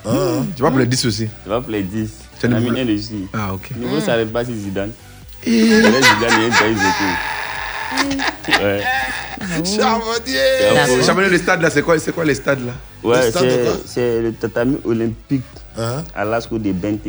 Hein, 0.06 0.12
hein. 0.16 0.46
Tu 0.56 0.64
vas 0.64 0.70
pour 0.72 0.80
les 0.80 0.86
10 0.88 1.06
aussi 1.06 1.28
C'est 1.44 1.50
pas 1.50 1.62
pour 1.62 1.72
les 1.72 1.84
10. 1.84 2.10
C'est 2.40 2.48
On 2.48 2.54
a 2.54 2.60
numéro- 2.60 2.74
mis 2.74 2.82
un 2.82 2.86
dessus. 2.86 3.28
Ah, 3.34 3.54
ok. 3.54 3.72
Numéro, 3.76 4.00
ça 4.00 4.08
n'arrive 4.14 4.28
pas 4.30 4.44
si 4.46 4.56
Zidane. 4.60 4.92
Et- 5.46 5.62
Zidane, 5.66 5.94
il 6.40 6.44
y 6.44 6.46
a 6.46 6.50
Ouais. 8.48 8.82
Charbonnier 9.66 11.04
Charbonnier, 11.06 11.30
le 11.30 11.38
stade 11.38 11.62
là, 11.62 11.70
c'est 11.70 11.82
quoi, 11.82 11.98
c'est 12.00 12.12
quoi 12.14 12.26
les 12.26 12.36
stades 12.36 12.66
là? 12.66 12.74
Ouais, 13.04 13.26
Le 13.26 13.32
stade 13.32 13.50
c'est- 13.86 14.22
le 14.22 14.34
tatami 14.34 14.78
olympique 14.86 15.44
Hein? 15.78 16.04
à 16.16 16.26
l'Asco 16.26 16.58
de 16.58 16.72
Bente. 16.72 17.08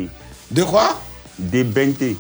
De 0.51 0.63
quoi? 0.63 1.01
De 1.39 1.63
Bente. 1.63 2.17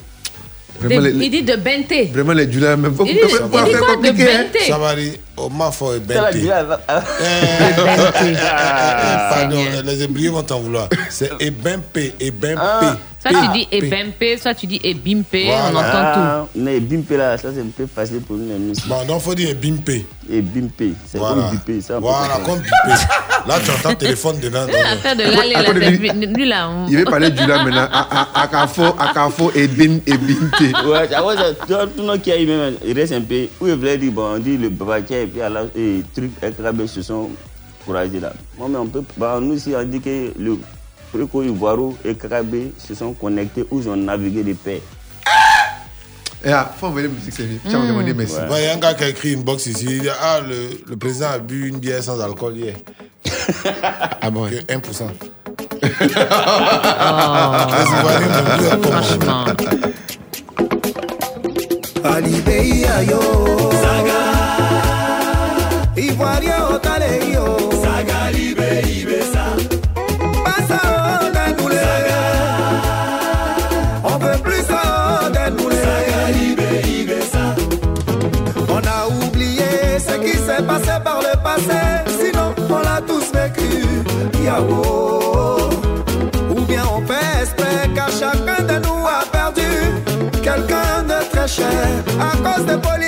Vraiment, 0.80 1.00
les, 1.02 1.11
Il 1.11 1.30
dit 1.30 1.42
de 1.42 1.56
Bente. 1.56 2.12
vraiment, 2.12 2.32
les 2.32 2.50
Juliens, 2.50 2.76
même 2.76 2.94
pas 2.94 3.04
Il 3.06 3.14
dit- 3.14 3.20
pas- 3.20 3.26
il 3.26 3.32
dit 3.72 3.78
quoi? 3.78 3.96
De 3.96 4.09
hein. 4.09 5.12
Julia, 6.32 6.61
elle 6.61 6.66
va- 6.66 6.80
Pardon, 9.30 9.59
les 9.84 10.03
ébriers 10.03 10.28
vont 10.30 10.43
t'en 10.43 10.61
vouloir. 10.61 10.89
C'est 11.11 11.30
Ebempe, 11.41 11.99
Ebempe. 12.20 12.59
Ah. 12.61 12.97
Soit 13.20 13.32
tu 13.32 13.49
dis 13.53 13.66
Ebempe, 13.72 14.39
soit 14.41 14.55
tu 14.55 14.66
dis 14.68 14.80
Ebimpe, 14.84 15.34
on 15.34 15.72
Voilà. 15.72 15.78
entend 15.80 16.14
tout. 16.14 16.20
Ah, 16.22 16.47
Mais 16.55 16.78
Bimpe 16.78 17.11
là, 17.11 17.36
ça 17.36 17.49
c'est 17.53 17.61
un 17.62 17.66
peu 17.76 17.89
facile 17.93 18.20
pour 18.20 18.36
nous. 18.36 18.72
Bon, 18.86 19.05
non, 19.09 19.18
faut 19.18 19.34
dire 19.34 19.51
Ebimpe. 19.51 19.89
Et 20.30 20.41
Bimpe, 20.41 20.95
c'est 21.11 21.18
Voilà. 21.18 21.49
comme 21.51 21.59
Bimpe. 21.66 21.82
Ça, 21.82 21.97
on 21.97 22.01
Voilà, 22.01 22.34
comme 22.47 22.61
Bimpe. 22.61 23.01
Là, 23.47 23.55
tu 23.64 23.70
entends 23.72 23.89
le 23.91 23.95
téléphone 23.97 24.39
dedans. 24.41 24.66
C'est 24.70 24.82
l'affaire 24.82 25.16
de 25.16 25.22
l'aller 25.22 25.53
là, 25.53 25.62
c'est- 25.66 25.72
lui 26.26 26.45
là. 26.49 26.68
on- 26.70 26.86
Il 26.89 26.97
veut 26.99 27.05
parler 27.05 27.30
de 27.30 27.39
Julian 27.39 27.64
maintenant. 27.64 27.89
À- 27.93 28.20
à- 28.20 28.28
Akafo, 28.45 28.84
Akafo 28.99 29.51
et 29.55 29.66
Binte. 29.66 30.03
Ouais, 30.09 31.09
ah 31.12 31.22
ça- 31.36 31.55
tout 31.66 31.74
tout 31.97 32.03
le 32.03 32.05
monde 32.05 32.20
qui 32.22 32.30
a 32.30 32.36
eu 32.41 32.47
même, 32.47 32.74
il 32.86 32.97
reste 32.99 33.12
un 33.14 33.20
peu. 33.22 33.47
Où 33.61 33.66
il 33.66 33.74
voulait 33.74 33.99
dire, 33.99 34.12
bon, 34.12 34.34
on 34.34 34.39
dit 34.39 34.57
le 34.57 34.68
Babakia 34.68 35.22
et 35.29 35.31
puis 35.31 35.43
alors, 35.43 35.66
et 35.76 36.03
truc, 36.14 36.31
et 36.43 36.51
Krabbe 36.53 36.87
se 36.87 37.03
sont 37.03 37.29
couragés 37.85 38.20
là. 38.20 38.33
Moi, 38.57 38.68
mais 38.70 38.79
on 38.79 38.87
peut, 38.87 39.03
bah, 39.18 39.39
nous 39.41 39.55
aussi, 39.55 39.74
on 39.76 39.85
dit 39.85 40.01
que 40.01 40.33
le 40.39 40.57
Préco 41.12 41.43
Ivoiro 41.43 41.97
et 42.05 42.14
Krabbe 42.14 42.70
se 42.79 42.95
sont 42.95 43.12
connectés 43.12 43.66
où 43.70 43.81
ils 43.81 43.89
ont 43.91 43.97
navigué 43.97 44.43
de 44.43 44.55
paix. 44.55 44.81
Et 46.45 46.53
ah, 46.53 46.72
faut 46.79 46.87
envoyer 46.87 47.09
la 47.09 47.14
musique, 47.14 47.35
c'est 47.35 47.43
mieux. 47.43 47.59
Tiens, 47.68 47.81
va 47.81 47.89
demander 47.89 48.14
merci. 48.14 48.37
Ouais, 48.37 48.62
Il 48.62 48.64
y 48.64 48.68
a 48.68 48.74
un 48.74 48.79
gars 48.79 48.95
qui 48.95 49.03
a 49.05 49.09
écrit 49.09 49.33
une 49.33 49.43
box 49.43 49.66
ici. 49.66 49.87
Il 49.91 50.03
dit 50.03 50.09
Ah, 50.20 50.39
le, 50.41 50.68
le 50.89 50.97
président 50.97 51.31
a 51.31 51.39
bu 51.41 51.68
une 51.68 51.79
bière 51.79 52.01
sans 52.03 52.20
alcool 52.20 52.57
hier. 52.57 52.74
ah 54.20 54.31
bon 54.31 54.49
Que 54.49 54.55
1%. 54.55 55.03
Oh. 55.91 55.95
Franchement. 58.83 59.45
Alibeya 62.05 63.03
yo 63.03 63.57
de 91.68 91.76
très 91.76 92.12
cher 92.12 92.20
à 92.20 92.36
cause 92.36 92.66
de 92.66 92.76
politique. 92.76 93.07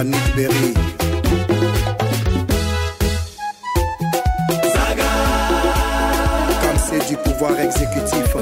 Yannick 0.00 0.34
Berry. 0.34 0.72
Comme 6.62 6.80
c'est 6.88 7.06
du 7.06 7.16
pouvoir 7.18 7.60
exécutif. 7.60 8.36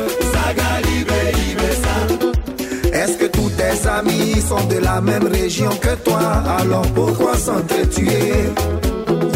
Est-ce 2.93 3.17
que 3.19 3.27
tous 3.27 3.51
tes 3.51 3.89
amis 3.89 4.41
sont 4.41 4.65
de 4.67 4.79
la 4.79 5.01
même 5.01 5.27
région 5.27 5.71
que 5.81 5.95
toi? 6.05 6.21
Alors 6.61 6.87
pourquoi 6.95 7.37
s'entretuer? 7.37 8.35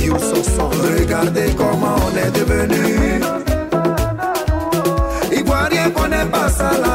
Youls 0.05 0.20
sont 0.57 0.70
Regardez 0.70 1.51
comment 1.57 1.97
on 2.07 2.16
est 2.16 2.31
devenu. 2.39 3.20
Ivoirien 5.32 5.90
qu'on 5.90 6.07
n'est 6.07 6.27
pas 6.27 6.49
ça 6.49 6.70
là 6.85 6.91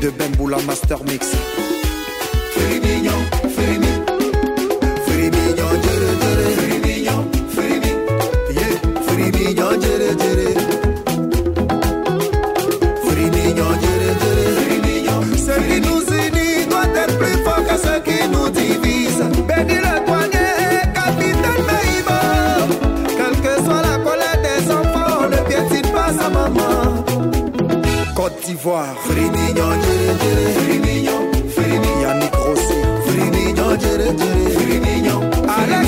De 0.00 0.10
Bemboula 0.10 0.58
Master 0.64 1.02
Mix. 1.04 1.77
Firmino. 28.68 29.66
Yannick 32.02 32.34
Rossi, 32.34 32.76
Alex 35.48 35.86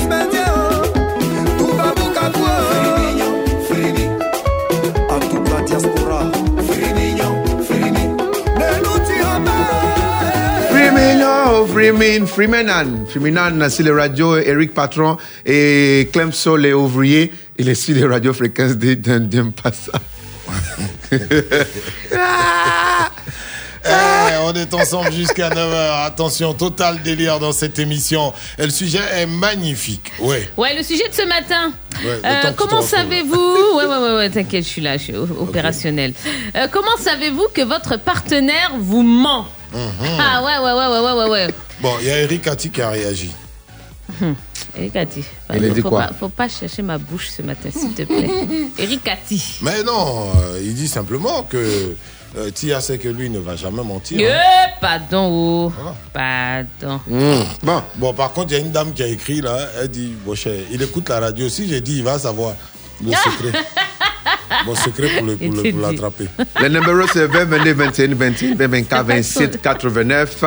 Bukavu. 1.97 2.45
Firmino, 2.79 3.27
Firmino. 3.67 4.17
À 5.09 5.19
toute 5.19 5.49
la 5.49 5.61
diaspora. 5.61 6.21
Freeman, 10.71 11.21
Freeman, 11.67 12.27
Freemanan, 12.27 13.05
Freemanan 13.07 13.69
sur 13.69 13.85
les 13.85 13.91
radios, 13.91 14.37
Eric 14.37 14.73
Patron 14.73 15.17
et 15.45 16.09
Clem 16.11 16.31
Sol 16.31 16.61
les 16.61 16.73
ouvriers, 16.73 17.31
il 17.57 17.69
est 17.69 17.75
sur 17.75 17.93
les 17.95 18.05
radios 18.05 18.33
fréquences 18.33 18.75
de 18.75 18.95
d'un 18.95 19.51
ça. 19.71 20.01
Est 24.61 24.73
ensemble 24.75 25.11
jusqu'à 25.11 25.49
9h. 25.55 26.05
Attention, 26.05 26.53
total 26.53 27.01
délire 27.01 27.39
dans 27.39 27.51
cette 27.51 27.79
émission. 27.79 28.31
Et 28.59 28.63
le 28.65 28.69
sujet 28.69 28.99
est 29.15 29.25
magnifique. 29.25 30.11
Ouais. 30.19 30.47
Ouais, 30.55 30.75
le 30.77 30.83
sujet 30.83 31.07
de 31.09 31.13
ce 31.13 31.23
matin. 31.27 31.71
Ouais, 32.05 32.19
Euh, 32.23 32.51
comment 32.55 32.81
savez-vous 32.83 33.35
Ouais, 33.77 33.85
ouais, 33.85 33.97
ouais, 33.97 34.15
ouais, 34.17 34.29
t'inquiète, 34.29 34.63
je 34.63 34.69
suis 34.69 34.81
là, 34.81 34.97
je 34.97 35.03
suis 35.03 35.15
opérationnel. 35.15 36.13
Euh, 36.55 36.67
comment 36.71 36.95
savez-vous 36.99 37.47
que 37.53 37.61
votre 37.63 37.97
partenaire 37.97 38.71
vous 38.79 39.01
ment 39.01 39.47
Ah 39.73 40.43
ouais, 40.43 40.57
ouais, 40.63 40.73
ouais, 40.73 40.99
ouais, 40.99 41.23
ouais, 41.23 41.29
ouais. 41.29 41.53
Bon, 41.81 41.93
il 42.01 42.07
y 42.07 42.11
a 42.11 42.19
Eric 42.19 42.47
Atti 42.47 42.69
qui 42.69 42.81
a 42.81 42.89
réagi. 42.91 43.31
Hum. 44.21 44.35
Eric 44.77 44.95
Atti. 44.95 45.23
Il 45.55 45.65
a 45.65 45.69
dit 45.69 45.81
faut 45.81 45.89
quoi 45.89 46.01
pas, 46.03 46.11
faut 46.19 46.29
pas 46.29 46.47
chercher 46.47 46.81
ma 46.83 46.97
bouche 46.97 47.29
ce 47.35 47.41
matin, 47.41 47.69
s'il 47.71 47.93
te 47.93 48.03
plaît. 48.03 48.29
Eric 48.77 49.07
Atti. 49.07 49.57
Mais 49.61 49.81
non, 49.83 50.29
euh, 50.35 50.61
il 50.63 50.75
dit 50.75 50.87
simplement 50.87 51.43
que 51.43 51.95
euh, 52.37 52.49
Tia 52.51 52.79
sait 52.81 52.97
que 52.97 53.07
lui 53.09 53.29
ne 53.29 53.39
va 53.39 53.55
jamais 53.55 53.83
mentir. 53.83 54.19
Eh, 54.21 54.31
hein. 54.31 54.69
pardon, 54.79 55.27
oh. 55.31 55.73
Pardon. 56.13 56.99
Bon. 57.63 57.83
bon, 57.95 58.13
par 58.13 58.31
contre, 58.31 58.51
il 58.51 58.57
y 58.57 58.61
a 58.61 58.63
une 58.65 58.71
dame 58.71 58.93
qui 58.93 59.03
a 59.03 59.07
écrit 59.07 59.41
là. 59.41 59.57
Elle 59.81 59.89
dit 59.89 60.13
Bon, 60.25 60.33
cher, 60.35 60.53
il 60.71 60.81
écoute 60.81 61.09
la 61.09 61.19
radio 61.19 61.45
aussi. 61.45 61.67
J'ai 61.67 61.81
dit 61.81 61.97
Il 61.97 62.03
va 62.03 62.17
savoir 62.19 62.53
le 63.03 63.11
secret. 63.11 63.59
Mon 64.65 64.75
secret 64.75 65.07
pour 65.17 65.25
le- 65.27 65.37
pour 65.37 65.53
le- 65.53 65.71
pour 65.71 65.79
l'attraper. 65.81 66.27
Le 66.59 66.67
numéro 66.67 67.07
c'est 67.11 67.25
20, 67.25 67.45
22, 67.45 67.73
21, 67.73 68.15
21, 68.15 68.55
20, 68.55 68.67
24, 68.67 69.05
27, 69.07 69.61
89. 69.61 70.43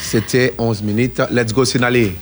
C'était 0.00 0.54
11 0.56 0.82
minutes. 0.82 1.20
Let's 1.30 1.52
go, 1.52 1.64
Sinali. 1.64 2.12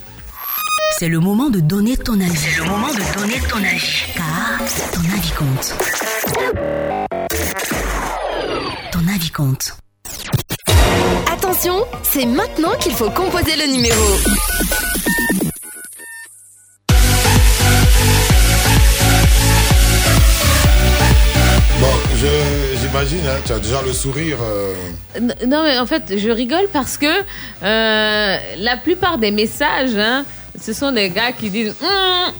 C'est 0.98 1.08
le 1.08 1.20
moment 1.20 1.48
de 1.48 1.60
donner 1.60 1.96
ton 1.96 2.14
avis. 2.20 2.36
C'est 2.36 2.58
le 2.60 2.64
moment 2.68 2.88
de 2.88 3.18
donner 3.20 3.38
ton 3.48 3.58
avis. 3.58 4.02
Car 4.16 4.58
ton 4.92 5.00
avis 5.16 5.30
compte. 5.30 6.97
Attention 11.32 11.84
c'est 12.02 12.26
maintenant 12.26 12.72
qu'il 12.80 12.92
faut 12.92 13.10
composer 13.10 13.56
le 13.56 13.72
numéro. 13.72 14.04
Bon, 21.80 21.86
je- 22.16 22.76
j'imagine, 22.80 23.24
hein, 23.26 23.38
tu 23.46 23.52
as 23.52 23.58
déjà 23.60 23.80
le 23.82 23.92
sourire. 23.92 24.38
euh, 24.42 24.74
Non, 25.46 25.62
mais 25.62 25.78
en 25.78 25.86
fait, 25.86 26.18
je 26.18 26.28
rigole 26.30 26.66
parce 26.72 26.98
que 26.98 27.06
euh, 27.06 28.36
la 28.56 28.76
plupart 28.76 29.18
des 29.18 29.30
messages, 29.30 29.94
hein, 29.96 30.24
ce 30.60 30.72
sont 30.72 30.90
des 30.90 31.10
gars 31.10 31.30
qui 31.32 31.50
disent 31.50 31.74
Hum, 31.80 32.32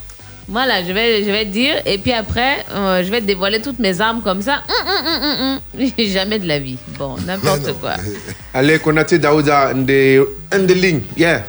Voilà, 0.49 0.83
je 0.83 0.93
vais, 0.93 1.25
je 1.25 1.31
vais 1.31 1.45
te 1.45 1.51
dire, 1.51 1.83
et 1.85 1.99
puis 1.99 2.13
après, 2.13 2.65
euh, 2.73 3.05
je 3.05 3.11
vais 3.11 3.21
te 3.21 3.27
dévoiler 3.27 3.61
toutes 3.61 3.79
mes 3.79 4.01
armes 4.01 4.23
comme 4.23 4.41
ça. 4.41 4.63
Hum, 4.67 5.07
hum, 5.07 5.61
hum. 5.79 5.91
Jamais 5.99 6.39
de 6.39 6.49
la 6.49 6.59
vie. 6.59 6.79
Bon, 6.99 7.17
n'importe 7.27 7.79
quoi. 7.79 7.93
Allez, 8.55 8.79
Konate 8.79 9.15
Daouda, 9.17 9.75
de, 9.75 10.27
de 10.51 10.75
ligne, 10.75 11.03
yeah. 11.19 11.45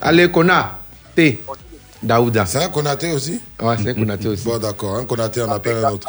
Allez, 0.00 0.28
Kona, 0.28 0.78
T. 1.14 1.40
Daouda. 2.02 2.46
C'est 2.46 2.64
un 2.64 2.68
Konaté 2.68 3.12
aussi? 3.12 3.40
Ouais, 3.60 3.76
c'est 3.80 3.90
un 3.90 3.94
Konaté 3.94 4.26
aussi. 4.26 4.44
Bon, 4.44 4.58
d'accord, 4.58 4.96
un 4.96 5.04
Konaté, 5.04 5.42
on 5.42 5.52
appelle 5.52 5.84
un 5.84 5.90
autre. 5.92 6.08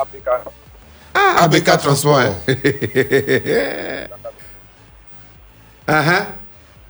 Ah, 1.13 1.43
ABK 1.43 1.77
Transport. 1.77 2.19
Ah, 5.85 6.01
ah. 6.07 6.25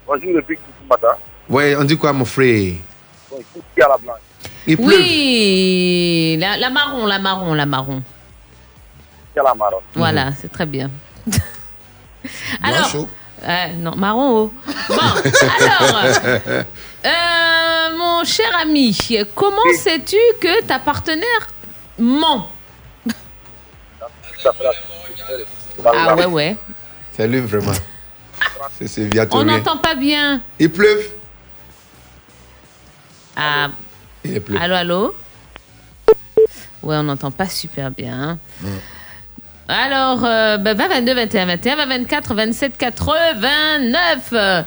Bonjour 0.08 0.36
depuis 0.36 0.58
ce 0.58 0.88
matin. 0.88 1.18
Ouais, 1.50 1.76
on 1.76 1.84
dit 1.84 1.98
quoi, 1.98 2.14
mon 2.14 2.24
frère? 2.24 2.76
Bon, 3.30 3.40
la 3.76 3.98
blanche. 3.98 4.20
Il 4.68 4.78
pleut. 4.78 4.86
Oui, 4.86 6.38
la, 6.40 6.58
la 6.58 6.70
marron, 6.70 7.06
la 7.06 7.20
marron, 7.20 7.54
la 7.54 7.66
marron. 7.66 8.02
La 9.36 9.54
marron. 9.56 9.82
Voilà, 9.96 10.32
c'est 10.40 10.52
très 10.52 10.66
bien. 10.66 10.90
alors, 12.64 13.08
euh, 13.44 13.68
non, 13.78 13.96
marron 13.96 14.30
haut. 14.38 14.54
Bon, 14.90 14.96
alors, 15.60 16.04
euh, 17.06 17.98
mon 17.98 18.24
cher 18.24 18.56
ami, 18.62 18.96
comment 19.36 19.62
sais-tu 19.78 20.18
que 20.40 20.64
ta 20.64 20.80
partenaire 20.80 21.48
ment? 22.00 22.50
Ah 25.86 26.16
ouais, 26.16 26.26
ouais. 26.26 26.58
C'est 27.12 27.28
lui, 27.28 27.40
vraiment. 27.42 27.74
C'est 28.80 29.10
On 29.32 29.44
n'entend 29.44 29.78
pas 29.78 29.96
bien. 29.96 30.42
Il 30.60 30.72
pleut. 30.72 31.02
Ah, 33.36 33.70
Il 34.26 34.40
pleut. 34.42 34.58
allô, 34.60 34.76
allô 34.76 35.16
Ouais, 36.82 36.98
on 36.98 37.04
n'entend 37.04 37.32
pas 37.32 37.48
super 37.48 37.92
bien. 37.92 38.38
Alors, 39.70 40.26
euh, 40.26 40.58
bah, 40.58 40.74
20, 40.74 40.88
22, 40.90 41.14
21, 41.14 41.46
21, 41.46 41.76
20, 41.78 41.86
24, 41.86 42.34
27, 42.34 42.78
89. 42.78 44.34
Euh, 44.34 44.62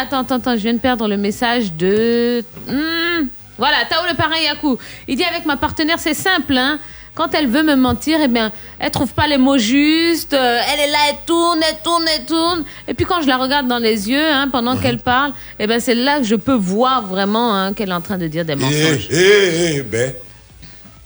attends, 0.00 0.20
attends, 0.20 0.36
attends, 0.36 0.56
je 0.56 0.62
viens 0.62 0.74
de 0.74 0.78
perdre 0.78 1.06
le 1.06 1.16
message 1.16 1.72
de... 1.74 2.42
Hmm, 2.66 3.26
voilà, 3.56 3.76
Tao 3.88 4.04
le 4.08 4.16
parrain 4.16 4.36
Yaku. 4.36 4.78
Il 5.06 5.16
dit 5.16 5.24
avec 5.24 5.46
ma 5.46 5.56
partenaire, 5.56 5.98
c'est 5.98 6.14
simple, 6.14 6.56
hein. 6.56 6.78
Quand 7.18 7.34
elle 7.34 7.48
veut 7.48 7.64
me 7.64 7.74
mentir, 7.74 8.20
eh 8.22 8.28
bien, 8.28 8.52
elle 8.78 8.92
trouve 8.92 9.12
pas 9.12 9.26
les 9.26 9.38
mots 9.38 9.58
justes. 9.58 10.34
euh, 10.34 10.60
elle 10.72 10.78
est 10.88 10.92
là, 10.92 10.98
elle 11.10 11.16
tourne, 11.26 11.58
elle 11.68 11.78
tourne, 11.82 12.04
elle 12.16 12.24
tourne. 12.24 12.64
Et 12.86 12.94
puis 12.94 13.04
quand 13.06 13.20
je 13.22 13.26
la 13.26 13.36
regarde 13.36 13.66
dans 13.66 13.78
les 13.80 14.08
yeux, 14.08 14.24
hein, 14.30 14.48
pendant 14.52 14.76
qu'elle 14.76 14.98
parle, 15.00 15.32
eh 15.58 15.66
ben, 15.66 15.80
c'est 15.80 15.96
là 15.96 16.18
que 16.18 16.24
je 16.24 16.36
peux 16.36 16.54
voir 16.54 17.04
vraiment 17.08 17.52
hein, 17.56 17.72
qu'elle 17.74 17.88
est 17.88 17.92
en 17.92 18.00
train 18.00 18.18
de 18.18 18.28
dire 18.28 18.44
des 18.44 18.52
Eh, 18.52 18.56
mensonges. 18.56 19.08
eh, 19.10 19.74
eh, 19.78 19.82
ben. 19.82 20.14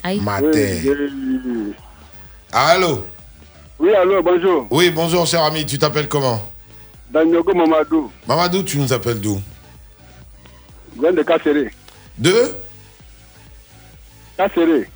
Aïe. 0.05 0.21
Matin. 0.21 0.51
Allô? 2.53 3.07
Oui, 3.79 3.95
allô, 3.95 4.23
bonjour. 4.23 4.67
Oui, 4.71 4.91
bonjour, 4.91 5.27
cher 5.27 5.43
ami, 5.45 5.65
tu 5.65 5.79
t'appelles 5.79 6.09
comment? 6.09 6.43
Danyogo 7.11 7.55
Mamadou, 7.55 8.13
Mamadou, 8.29 8.63
tu 8.63 8.77
nous 8.77 8.93
appelles 8.93 9.19
d'où? 9.21 9.41
Viens 11.01 11.13
de 11.13 11.23
Kasséré. 11.23 11.71
De? 12.19 12.55
Kasséré. 14.37 14.91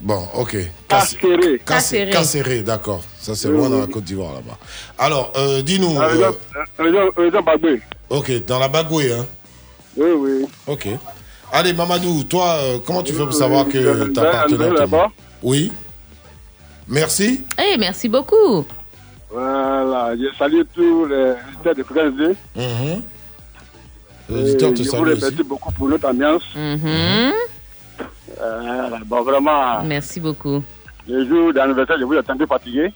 Bon, 0.00 0.22
ok. 0.34 0.56
Kasséré. 0.88 1.58
Casséré. 1.64 2.10
Casséré, 2.10 2.62
d'accord. 2.62 3.02
Ça, 3.20 3.34
c'est 3.34 3.48
loin 3.48 3.68
dans 3.70 3.78
la 3.80 3.86
Côte 3.86 4.04
d'Ivoire, 4.04 4.34
là-bas. 4.34 4.58
Alors, 4.98 5.32
euh, 5.36 5.62
dis-nous. 5.62 5.94
La 5.98 6.06
euh, 6.08 6.32
région 7.16 7.42
Bagoué. 7.42 7.80
ok, 8.10 8.44
dans 8.46 8.58
la 8.58 8.68
Bagoué, 8.68 9.12
hein 9.12 9.26
Oui, 9.96 10.10
oui. 10.16 10.46
Ok. 10.66 10.88
Allez, 11.52 11.72
Mamadou, 11.72 12.24
toi, 12.24 12.56
euh, 12.58 12.78
comment 12.84 13.02
tu 13.02 13.12
fais 13.12 13.22
pour 13.24 13.32
savoir 13.34 13.68
que 13.68 13.78
Euh, 13.78 14.12
ta 14.12 14.24
partenaire 14.24 14.74
te 14.74 14.78
là-bas. 14.80 15.08
Oui. 15.42 15.72
Merci. 16.88 17.44
Eh, 17.58 17.76
merci 17.78 18.08
beaucoup. 18.08 18.64
Voilà, 19.30 20.14
je 20.16 20.36
salue 20.38 20.62
tous 20.74 21.06
les 21.06 21.34
auditeurs 21.54 21.74
de 21.74 21.82
France 21.82 22.12
2. 22.16 22.36
Mhm. 22.56 23.02
Les 24.28 24.42
auditeurs 24.42 24.74
te 24.74 24.82
je 24.82 24.90
vous 24.90 24.96
remercie 24.96 25.42
beaucoup 25.44 25.72
pour 25.72 25.88
notre 25.88 26.08
ambiance. 26.08 26.42
Mhm. 26.54 27.32
Euh, 28.40 28.88
bon, 29.06 29.22
vraiment, 29.22 29.82
Merci 29.84 30.20
beaucoup. 30.20 30.62
le 31.08 31.26
jour 31.28 31.52
d'anniversaire, 31.52 31.96
je 31.98 32.04
vous 32.04 32.14
ai 32.14 32.18
un 32.18 32.36
peu 32.36 32.46
fatigué. 32.46 32.92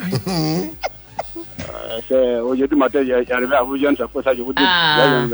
Euh, 0.00 1.98
c'est 2.08 2.40
Aujourd'hui 2.40 2.76
matin, 2.78 3.00
arrivé 3.30 3.54
à 3.54 3.62
vous 3.62 3.76
joindre, 3.76 3.98
c'est 3.98 4.08
pour 4.08 4.22
ça 4.22 4.30
que 4.30 4.36
je 4.38 4.42
vous 4.42 4.52
dis 4.52 4.62
Ah. 4.64 5.24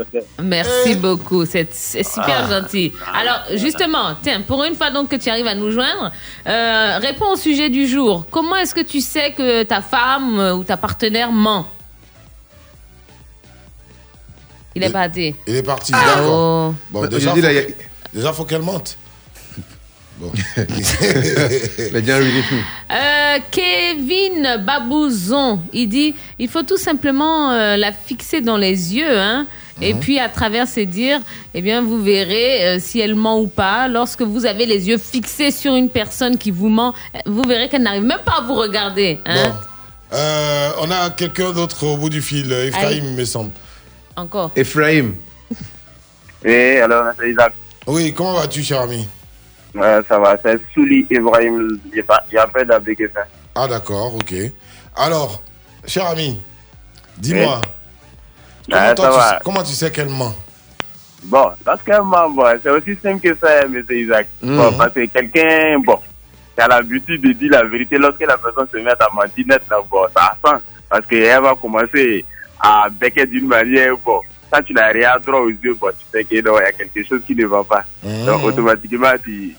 Merci 0.41 0.95
beaucoup, 0.95 1.45
c'est 1.45 1.71
super 1.73 2.45
Ah. 2.49 2.59
gentil. 2.61 2.91
Alors, 3.13 3.41
justement, 3.53 4.15
tiens, 4.21 4.41
pour 4.41 4.63
une 4.63 4.75
fois 4.75 4.89
donc 4.91 5.09
que 5.09 5.15
tu 5.15 5.29
arrives 5.29 5.47
à 5.47 5.55
nous 5.55 5.71
joindre, 5.71 6.11
euh, 6.47 6.97
réponds 7.01 7.31
au 7.33 7.35
sujet 7.35 7.69
du 7.69 7.87
jour. 7.87 8.25
Comment 8.31 8.55
est-ce 8.57 8.73
que 8.75 8.81
tu 8.81 8.99
sais 9.01 9.31
que 9.31 9.63
ta 9.63 9.81
femme 9.81 10.39
euh, 10.39 10.55
ou 10.55 10.63
ta 10.63 10.77
partenaire 10.77 11.31
ment? 11.31 11.67
Il 14.75 14.83
est 14.83 14.89
parti. 14.91 15.33
Il 15.47 15.55
est 15.55 15.63
parti, 15.63 15.93
Ah. 15.95 16.03
d'accord. 16.15 16.71
Oh. 16.71 16.75
Bon, 16.91 17.03
Je 17.03 17.09
déjà, 17.09 17.31
faut, 17.31 17.37
il 17.37 17.45
a- 17.45 17.61
déjà, 18.13 18.33
faut 18.33 18.43
qu'elle 18.43 18.61
monte. 18.61 18.97
Bon. 20.17 20.31
Mais 21.91 22.01
bien, 22.01 22.19
oui. 22.21 22.31
Euh, 22.91 23.37
Kevin 23.51 24.63
Babouzon, 24.65 25.59
il 25.73 25.89
dit 25.89 26.15
il 26.39 26.47
faut 26.47 26.63
tout 26.63 26.77
simplement 26.77 27.51
euh, 27.51 27.75
la 27.75 27.91
fixer 27.91 28.41
dans 28.41 28.57
les 28.57 28.95
yeux, 28.95 29.17
hein. 29.19 29.45
Et 29.81 29.93
Mhm. 29.93 29.99
puis 29.99 30.19
à 30.19 30.29
travers 30.29 30.69
ses 30.69 30.85
dires, 30.85 31.19
eh 31.53 31.61
bien 31.61 31.81
vous 31.81 32.01
verrez 32.01 32.63
euh, 32.65 32.79
si 32.79 33.01
elle 33.01 33.15
ment 33.15 33.41
ou 33.41 33.47
pas. 33.47 33.89
Lorsque 33.89 34.21
vous 34.21 34.45
avez 34.45 34.65
les 34.65 34.87
yeux 34.87 34.97
fixés 34.97 35.51
sur 35.51 35.75
une 35.75 35.89
personne 35.89 36.37
qui 36.37 36.49
vous 36.49 36.69
ment, 36.69 36.93
euh, 37.13 37.19
vous 37.25 37.41
verrez 37.45 37.67
qu'elle 37.67 37.83
n'arrive 37.83 38.03
même 38.03 38.21
pas 38.23 38.37
à 38.37 38.41
vous 38.41 38.55
regarder. 38.55 39.19
Hein. 39.25 39.51
Euh, 40.13 40.69
on 40.79 40.89
a 40.91 41.09
quelqu'un 41.09 41.51
d'autre 41.51 41.85
au 41.87 41.97
bout 41.97 42.09
du 42.09 42.21
fil, 42.21 42.49
Ephraim, 42.53 43.01
me 43.17 43.25
semble. 43.25 43.51
Encore. 44.15 44.51
Ephraim. 44.55 45.15
Oui, 46.45 46.77
alors, 46.77 47.07
Isaac. 47.27 47.53
Oui, 47.85 48.13
comment 48.13 48.33
vas-tu, 48.35 48.63
cher 48.63 48.79
ami? 48.81 49.05
Ouais, 49.75 49.99
ça 50.07 50.17
va, 50.19 50.37
c'est 50.41 50.59
Souli 50.73 51.05
Ibrahim. 51.09 51.79
Il 51.93 52.03
y 52.31 52.37
a 52.37 52.43
un 52.43 52.47
peu 52.47 52.63
d'appliquer 52.65 53.09
ça. 53.13 53.21
Ah, 53.53 53.67
d'accord, 53.67 54.15
ok. 54.15 54.33
Alors, 54.95 55.41
cher 55.85 56.07
ami, 56.07 56.41
dis-moi, 57.17 57.59
Oui. 58.69 58.73
comment, 58.95 58.95
tu 58.95 59.01
sais- 59.01 59.39
comment 59.43 59.63
tu 59.63 59.71
sais 59.73 59.91
qu'elle 59.91 60.09
ment 60.09 60.33
Bon, 61.23 61.49
parce 61.63 61.81
que 61.81 61.99
moi, 62.01 62.29
bon, 62.33 62.45
c'est 62.61 62.69
aussi 62.69 62.95
simple 63.01 63.19
que 63.21 63.35
ça, 63.35 63.61
M. 63.63 63.83
Isaac. 63.89 64.27
Bon, 64.41 64.71
Mhm. 64.71 64.77
parce 64.77 64.93
que 64.93 65.05
quelqu'un, 65.07 65.79
bon, 65.79 65.97
qui 66.55 66.61
a 66.61 66.67
l'habitude 66.67 67.21
de 67.21 67.31
dire 67.33 67.51
la 67.51 67.63
vérité, 67.63 67.97
lorsque 67.97 68.21
la 68.21 68.37
personne 68.37 68.67
se 68.71 68.77
met 68.77 68.91
à 68.91 69.09
mentir 69.13 69.45
net, 69.47 69.61
bon, 69.89 70.05
ça 70.15 70.37
sent. 70.45 70.61
Parce 70.87 71.05
qu'elle 71.07 71.41
va 71.41 71.55
commencer 71.55 72.23
à 72.59 72.87
becquer 72.89 73.25
d'une 73.25 73.47
manière, 73.47 73.97
bon, 74.05 74.21
quand 74.51 74.61
tu 74.61 74.73
n'as 74.73 74.87
rien 74.91 75.15
droit 75.25 75.39
aux 75.39 75.49
yeux, 75.49 75.73
bon, 75.73 75.89
tu 75.97 76.05
sais 76.11 76.23
qu'il 76.23 76.37
y 76.45 76.47
a 76.47 76.71
quelque 76.71 77.03
chose 77.03 77.21
qui 77.25 77.35
ne 77.35 77.45
va 77.47 77.63
pas. 77.63 77.83
Mhm. 78.03 78.25
Donc, 78.25 78.43
automatiquement, 78.43 79.11
tu, 79.23 79.55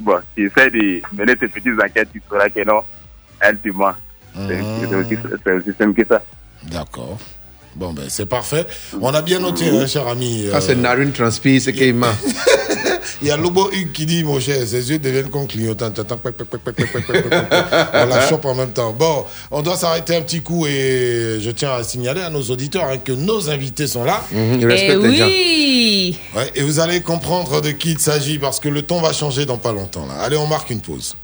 bon, 0.00 0.20
tu 0.34 0.46
essaies 0.46 0.70
de 0.70 1.00
mener 1.16 1.36
tes 1.36 1.48
petites 1.48 1.80
enquêtes, 1.82 2.10
tu 2.12 2.22
sauras 2.28 2.48
que 2.48 2.64
non, 2.64 2.82
elle 3.40 3.58
te 3.58 3.68
ment. 3.70 3.94
C'est 4.34 4.60
c'est 4.88 4.94
aussi, 4.94 5.18
c'est 5.44 5.52
aussi 5.52 5.72
simple 5.78 5.94
que 5.94 6.06
ça. 6.06 6.22
D'accord. 6.64 7.18
Bon, 7.78 7.92
ben, 7.92 8.04
c'est 8.08 8.26
parfait. 8.26 8.66
On 9.00 9.14
a 9.14 9.22
bien 9.22 9.38
noté, 9.38 9.86
cher 9.86 10.08
ami. 10.08 10.46
Quand 10.50 10.60
c'est 10.60 10.74
Narine 10.74 11.12
transpire, 11.12 11.60
c'est 11.62 11.72
Keima. 11.72 12.12
Il 13.22 13.28
y 13.28 13.30
a 13.30 13.36
Lobo 13.36 13.70
Hugues 13.72 13.92
qui 13.92 14.06
dit, 14.06 14.22
mon 14.22 14.38
cher, 14.38 14.56
ses 14.66 14.90
yeux 14.90 14.98
deviennent 14.98 15.28
con 15.28 15.46
clignotants. 15.46 15.92
On 17.92 18.06
la 18.06 18.28
chope 18.28 18.44
en 18.44 18.54
même 18.54 18.70
temps. 18.70 18.92
Bon, 18.92 19.24
on 19.50 19.62
doit 19.62 19.76
s'arrêter 19.76 20.16
un 20.16 20.22
petit 20.22 20.40
coup 20.40 20.66
et 20.66 21.38
je 21.40 21.50
tiens 21.50 21.72
à 21.72 21.84
signaler 21.84 22.20
à 22.20 22.30
nos 22.30 22.42
auditeurs 22.42 22.90
que 23.04 23.12
nos 23.12 23.48
invités 23.50 23.86
sont 23.86 24.04
là. 24.04 24.22
Ils 24.32 24.70
et 24.70 24.96
oui 24.96 26.16
Et 26.54 26.62
vous 26.62 26.80
allez 26.80 27.00
comprendre 27.00 27.60
de 27.60 27.70
qui 27.70 27.92
il 27.92 27.98
s'agit 27.98 28.38
parce 28.38 28.60
que 28.60 28.68
le 28.68 28.82
ton 28.82 29.00
va 29.00 29.12
changer 29.12 29.46
dans 29.46 29.58
pas 29.58 29.72
longtemps. 29.72 30.06
Allez, 30.20 30.36
on 30.36 30.46
marque 30.46 30.70
une 30.70 30.80
pause. 30.80 31.16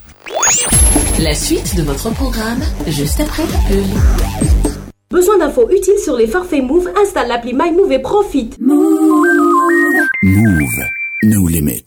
La 1.21 1.35
suite 1.35 1.77
de 1.77 1.83
votre 1.83 2.11
programme, 2.11 2.63
juste 2.89 3.21
après 3.21 3.45
la 3.45 3.59
pub. 3.69 4.64
Besoin 5.15 5.39
d'infos 5.39 5.71
utiles 5.71 6.01
sur 6.01 6.17
les 6.17 6.27
forfaits 6.27 6.61
Move 6.61 6.91
Installe 7.01 7.29
l'appli 7.29 7.55
MyMove 7.55 7.93
et 7.93 8.01
profite. 8.01 8.59
Move. 8.61 8.81
No 11.23 11.47
limit. 11.47 11.85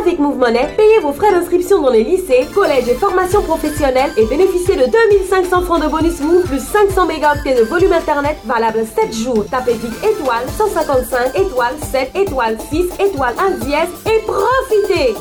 avec 0.00 0.18
Move 0.18 0.38
Money, 0.38 0.66
payez 0.74 1.00
vos 1.02 1.12
frais 1.12 1.30
d'inscription 1.32 1.82
dans 1.82 1.90
les 1.90 2.02
lycées, 2.02 2.46
collèges 2.54 2.88
et 2.88 2.94
formations 2.94 3.42
professionnelles 3.42 4.10
et 4.16 4.24
bénéficiez 4.24 4.74
de 4.74 4.86
2500 4.90 5.60
francs 5.60 5.82
de 5.82 5.88
bonus 5.88 6.18
Move 6.22 6.44
plus 6.44 6.60
500 6.60 7.04
mégaoctets 7.04 7.56
de 7.56 7.64
volume 7.64 7.92
internet 7.92 8.38
valable 8.46 8.86
7 8.86 9.12
jours. 9.12 9.44
Tapez 9.50 9.74
vite 9.74 10.02
étoile 10.02 10.48
155 10.56 11.38
étoile 11.38 11.74
7 11.92 12.10
étoile 12.14 12.56
6 12.70 12.86
étoile 13.00 13.34
1 13.38 13.50
dièse 13.66 13.90
et 14.06 14.22
profitez 14.24 15.14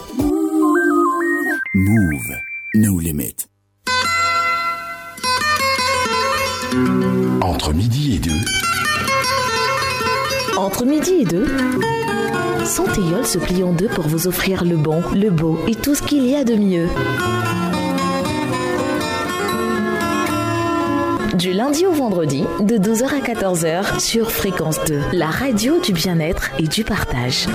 Move. 1.74 2.32
No 2.76 2.98
limit. 2.98 3.50
Entre 7.42 7.74
midi 7.74 8.16
et 8.16 8.20
deux. 8.20 8.32
Entre 10.58 10.86
midi 10.86 11.22
et 11.22 11.26
deux, 11.26 11.48
Santéol 12.64 13.26
se 13.26 13.40
plie 13.40 13.64
en 13.64 13.74
deux 13.74 13.88
pour 13.88 14.08
vous 14.08 14.28
offrir 14.28 14.64
le 14.64 14.78
bon, 14.78 15.02
le 15.16 15.30
beau 15.30 15.60
et 15.68 15.76
tout 15.76 15.96
ce 15.96 16.04
qu'il 16.04 16.26
y 16.28 16.36
a 16.36 16.44
de 16.44 16.56
mieux. 16.56 16.88
Du 21.36 21.54
lundi 21.54 21.88
au 21.88 21.92
vendredi, 21.92 22.44
de 22.60 22.78
12h 22.78 23.06
à 23.06 23.20
14h 23.20 24.00
sur 24.00 24.32
Fréquence 24.32 24.80
2, 24.86 25.00
la 25.14 25.28
radio 25.28 25.80
du 25.80 25.94
bien-être 25.94 26.52
et 26.60 26.68
du 26.68 26.84
partage. 26.84 27.48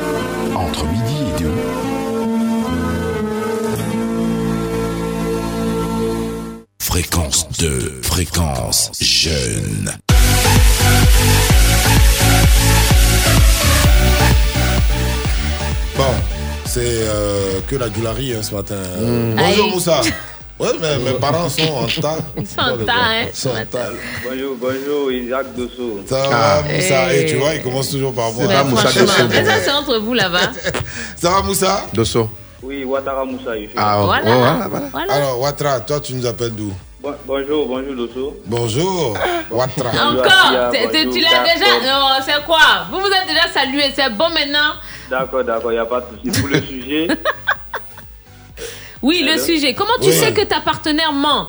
Entre 0.56 0.86
midi 0.86 1.16
et 1.22 1.42
deux. 1.42 1.93
Fréquence 6.94 7.48
2, 7.58 8.02
fréquence 8.02 8.92
jeune. 9.00 9.90
Bon, 15.96 16.04
c'est 16.66 16.80
euh, 16.84 17.58
que 17.66 17.74
la 17.74 17.88
gueularie 17.88 18.34
hein, 18.34 18.44
ce 18.44 18.54
matin. 18.54 18.76
Mm. 18.76 19.34
Bonjour. 19.34 19.70
Moussa. 19.70 20.02
Ouais, 20.60 20.68
mais 20.80 20.98
mes 20.98 21.18
parents 21.18 21.48
sont 21.48 21.62
en 21.62 21.86
tas. 22.00 22.18
Ils 22.36 22.46
sont 22.46 22.60
en 22.60 22.76
tas, 22.76 22.92
hein, 22.92 23.24
Ils 23.28 23.36
sont 23.36 23.48
en 23.48 23.66
tas. 23.68 23.90
Bonjour, 24.24 24.56
bonjour, 24.60 25.10
Isaac 25.10 25.46
Dosso. 25.56 26.00
Ça 26.08 26.28
va, 26.28 26.62
Moussa 26.62 27.12
Et 27.12 27.26
tu 27.26 27.34
vois, 27.38 27.54
il 27.56 27.62
commence 27.64 27.90
toujours 27.90 28.14
par 28.14 28.30
moi. 28.34 28.46
Ouais, 28.46 28.54
franchement. 28.54 29.12
Mais 29.30 29.44
ça, 29.44 29.54
c'est 29.64 29.72
entre 29.72 29.98
vous 29.98 30.14
là-bas. 30.14 30.52
Ça 31.16 31.30
va, 31.30 31.42
Moussa 31.42 31.86
Dosso. 31.92 32.30
Oui, 32.64 32.82
Ouattara 32.84 33.24
Moussa. 33.24 33.54
je 33.54 33.60
suis 33.66 33.70
Ah, 33.76 33.96
là. 33.96 34.00
ouais, 34.00 34.06
Voilà. 34.06 34.34
voilà, 34.36 34.68
voilà. 34.68 34.86
Voilà. 34.90 35.12
Alors, 35.12 35.40
Ouattara, 35.40 35.80
toi, 35.80 36.00
tu 36.00 36.14
nous 36.14 36.24
appelles 36.26 36.54
d'où? 36.54 36.72
Bon- 37.02 37.14
bonjour, 37.26 37.66
bonjour 37.68 37.94
Dosso. 37.94 38.36
Bonjour, 38.46 39.14
Ouattara. 39.50 39.90
Encore 39.90 40.72
Tu 40.72 41.20
l'as 41.20 41.44
déjà 41.44 41.80
Non, 41.84 42.08
c'est 42.24 42.42
quoi? 42.46 42.86
Vous 42.90 43.00
vous 43.00 43.06
êtes 43.08 43.28
déjà 43.28 43.48
salué, 43.52 43.92
c'est 43.94 44.08
bon 44.10 44.30
maintenant? 44.30 44.72
D'accord, 45.10 45.44
d'accord, 45.44 45.70
il 45.72 45.74
n'y 45.74 45.80
a 45.80 45.84
pas 45.84 46.00
de 46.00 46.06
souci. 46.26 46.40
Pour 46.40 46.48
le 46.48 46.60
sujet, 46.66 47.08
Oui, 49.02 49.22
le 49.30 49.36
sujet. 49.38 49.74
Comment 49.74 49.98
tu 50.00 50.08
Oui. 50.08 50.12
sais 50.14 50.32
que 50.32 50.40
ta 50.44 50.60
partenaire 50.60 51.12
ment? 51.12 51.48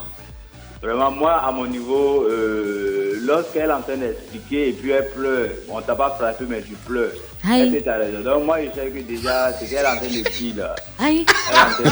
Vraiment, 0.82 1.10
moi, 1.10 1.32
à 1.32 1.50
mon 1.50 1.64
niveau, 1.66 2.24
euh, 2.28 2.95
lorsqu'elle 3.26 3.70
est 3.70 3.72
en 3.72 3.82
train 3.82 3.96
d'expliquer 3.96 4.68
et 4.68 4.72
puis 4.72 4.90
elle 4.90 5.10
pleure, 5.10 5.48
on 5.68 5.80
t'a 5.80 5.94
pas 5.94 6.14
frappé, 6.18 6.44
mais 6.48 6.62
tu 6.62 6.74
pleures. 6.86 7.10
Aïe. 7.48 7.82
Raison 7.86 8.20
Donc, 8.24 8.44
moi, 8.44 8.58
je 8.62 8.80
sais 8.80 8.88
que 8.88 8.98
déjà, 9.00 9.52
c'est 9.58 9.66
qu'elle 9.66 9.84
est 9.84 9.88
en 9.88 9.96
train 9.96 10.06
de 10.06 10.28
dire 10.30 10.54
là. 10.56 10.74
Aïe. 10.98 11.26
Elle 11.50 11.56
est 11.56 11.60
en 11.60 11.70
train 11.70 11.84
de 11.84 11.90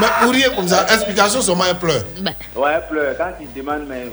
Mais 0.00 0.06
pour 0.22 0.32
rien 0.32 0.50
comme 0.50 0.68
ça, 0.68 0.86
explication 0.92 1.42
seulement, 1.42 1.64
elle 1.68 1.76
pleure. 1.78 2.02
Ouais, 2.56 2.70
elle 2.74 2.86
pleure. 2.88 3.14
Quand 3.18 3.32
il 3.40 3.52
demande, 3.52 3.82
mais 3.88 4.06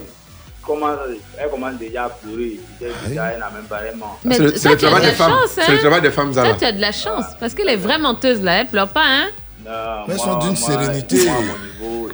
comment 0.66 0.90
elle 1.38 1.50
commence 1.50 1.76
déjà 1.76 2.06
à 2.06 2.10
pleurer. 2.10 2.60
Elle 2.82 3.10
déjà, 3.10 3.32
elle 3.32 3.40
n'a 3.40 3.50
même 3.50 3.64
pas 3.70 3.78
vraiment. 3.78 4.18
Mais 4.24 4.36
C'est 4.36 4.44
le- 4.44 4.52
tu 4.78 4.78
travail 4.86 5.02
de 5.06 5.10
des 5.10 5.16
femmes. 5.16 5.34
C'est 5.48 5.62
hein 5.62 5.66
le 5.70 5.80
travail 5.80 6.02
des 6.02 6.12
femmes. 6.12 6.34
Toi, 6.34 6.56
tu 6.58 6.66
as 6.66 6.72
de 6.72 6.82
la 6.82 6.92
chance. 6.92 7.26
Parce 7.40 7.54
qu'elle 7.54 7.70
est 7.70 7.76
vraiment 7.76 8.10
menteuse, 8.14 8.42
là. 8.42 8.62
Elle 8.62 8.68
pleure 8.68 8.90
pas, 8.90 9.04
hein 9.06 9.28
Non, 9.66 9.72
Mais 10.08 10.14
elles 10.14 10.20
sont 10.20 10.36
d'une 10.38 10.56
sérénité. 10.56 11.26
Moi, 11.26 11.36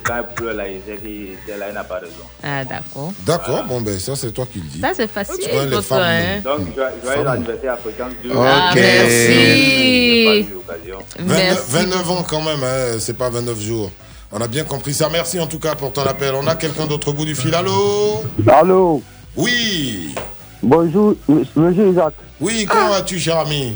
quand 0.06 0.16
elle 0.18 0.34
pleure, 0.36 0.54
là, 0.54 1.72
n'a 1.74 1.84
pas 1.84 1.96
raison. 1.96 2.14
Ah, 2.44 2.64
d'accord. 2.64 3.12
D'accord, 3.26 3.64
bon, 3.66 3.82
ben 3.82 3.98
ça, 4.00 4.16
c'est 4.16 4.32
toi 4.32 4.46
qui 4.52 4.60
le 4.60 4.66
dis. 4.66 4.80
Ça, 4.80 4.92
c'est 4.96 5.08
facile 5.08 5.36
Tu 5.44 5.50
vois, 5.50 5.66
les 5.66 5.82
femmes, 5.82 6.02
hein. 6.02 6.42
Donc, 6.44 6.68
joyeux 7.04 7.28
anniversaire 7.28 7.74
à 7.74 7.78
Fréquence 7.78 8.14
2. 8.24 8.30
Ah, 8.36 8.70
Ok. 8.72 8.76
merci. 8.76 10.42
29, 10.44 11.28
Merci. 11.28 11.72
29 11.72 12.10
ans 12.12 12.26
quand 12.30 12.42
même, 12.42 12.64
hein, 12.64 12.98
c'est 13.00 13.18
pas 13.18 13.30
29 13.30 13.60
jours. 13.60 13.92
On 14.32 14.40
a 14.42 14.48
bien 14.48 14.64
compris 14.64 14.94
ça. 14.94 15.10
Merci 15.12 15.40
en 15.40 15.48
tout 15.48 15.60
cas 15.60 15.76
pour 15.76 15.92
ton 15.94 16.04
appel. 16.04 16.34
On 16.36 16.46
a 16.48 16.56
quelqu'un 16.56 16.86
d'autre 16.86 17.10
au 17.10 17.14
bout 17.14 17.26
du 17.26 17.36
fil. 17.36 17.54
Allô? 17.56 18.24
Allô? 18.48 19.02
Oui. 19.36 20.14
Bonjour, 20.62 21.16
monsieur 21.56 21.90
Isaac. 21.92 22.14
Oui, 22.42 22.66
comment 22.68 22.90
vas-tu, 22.90 23.20
cher 23.20 23.38
ami? 23.38 23.76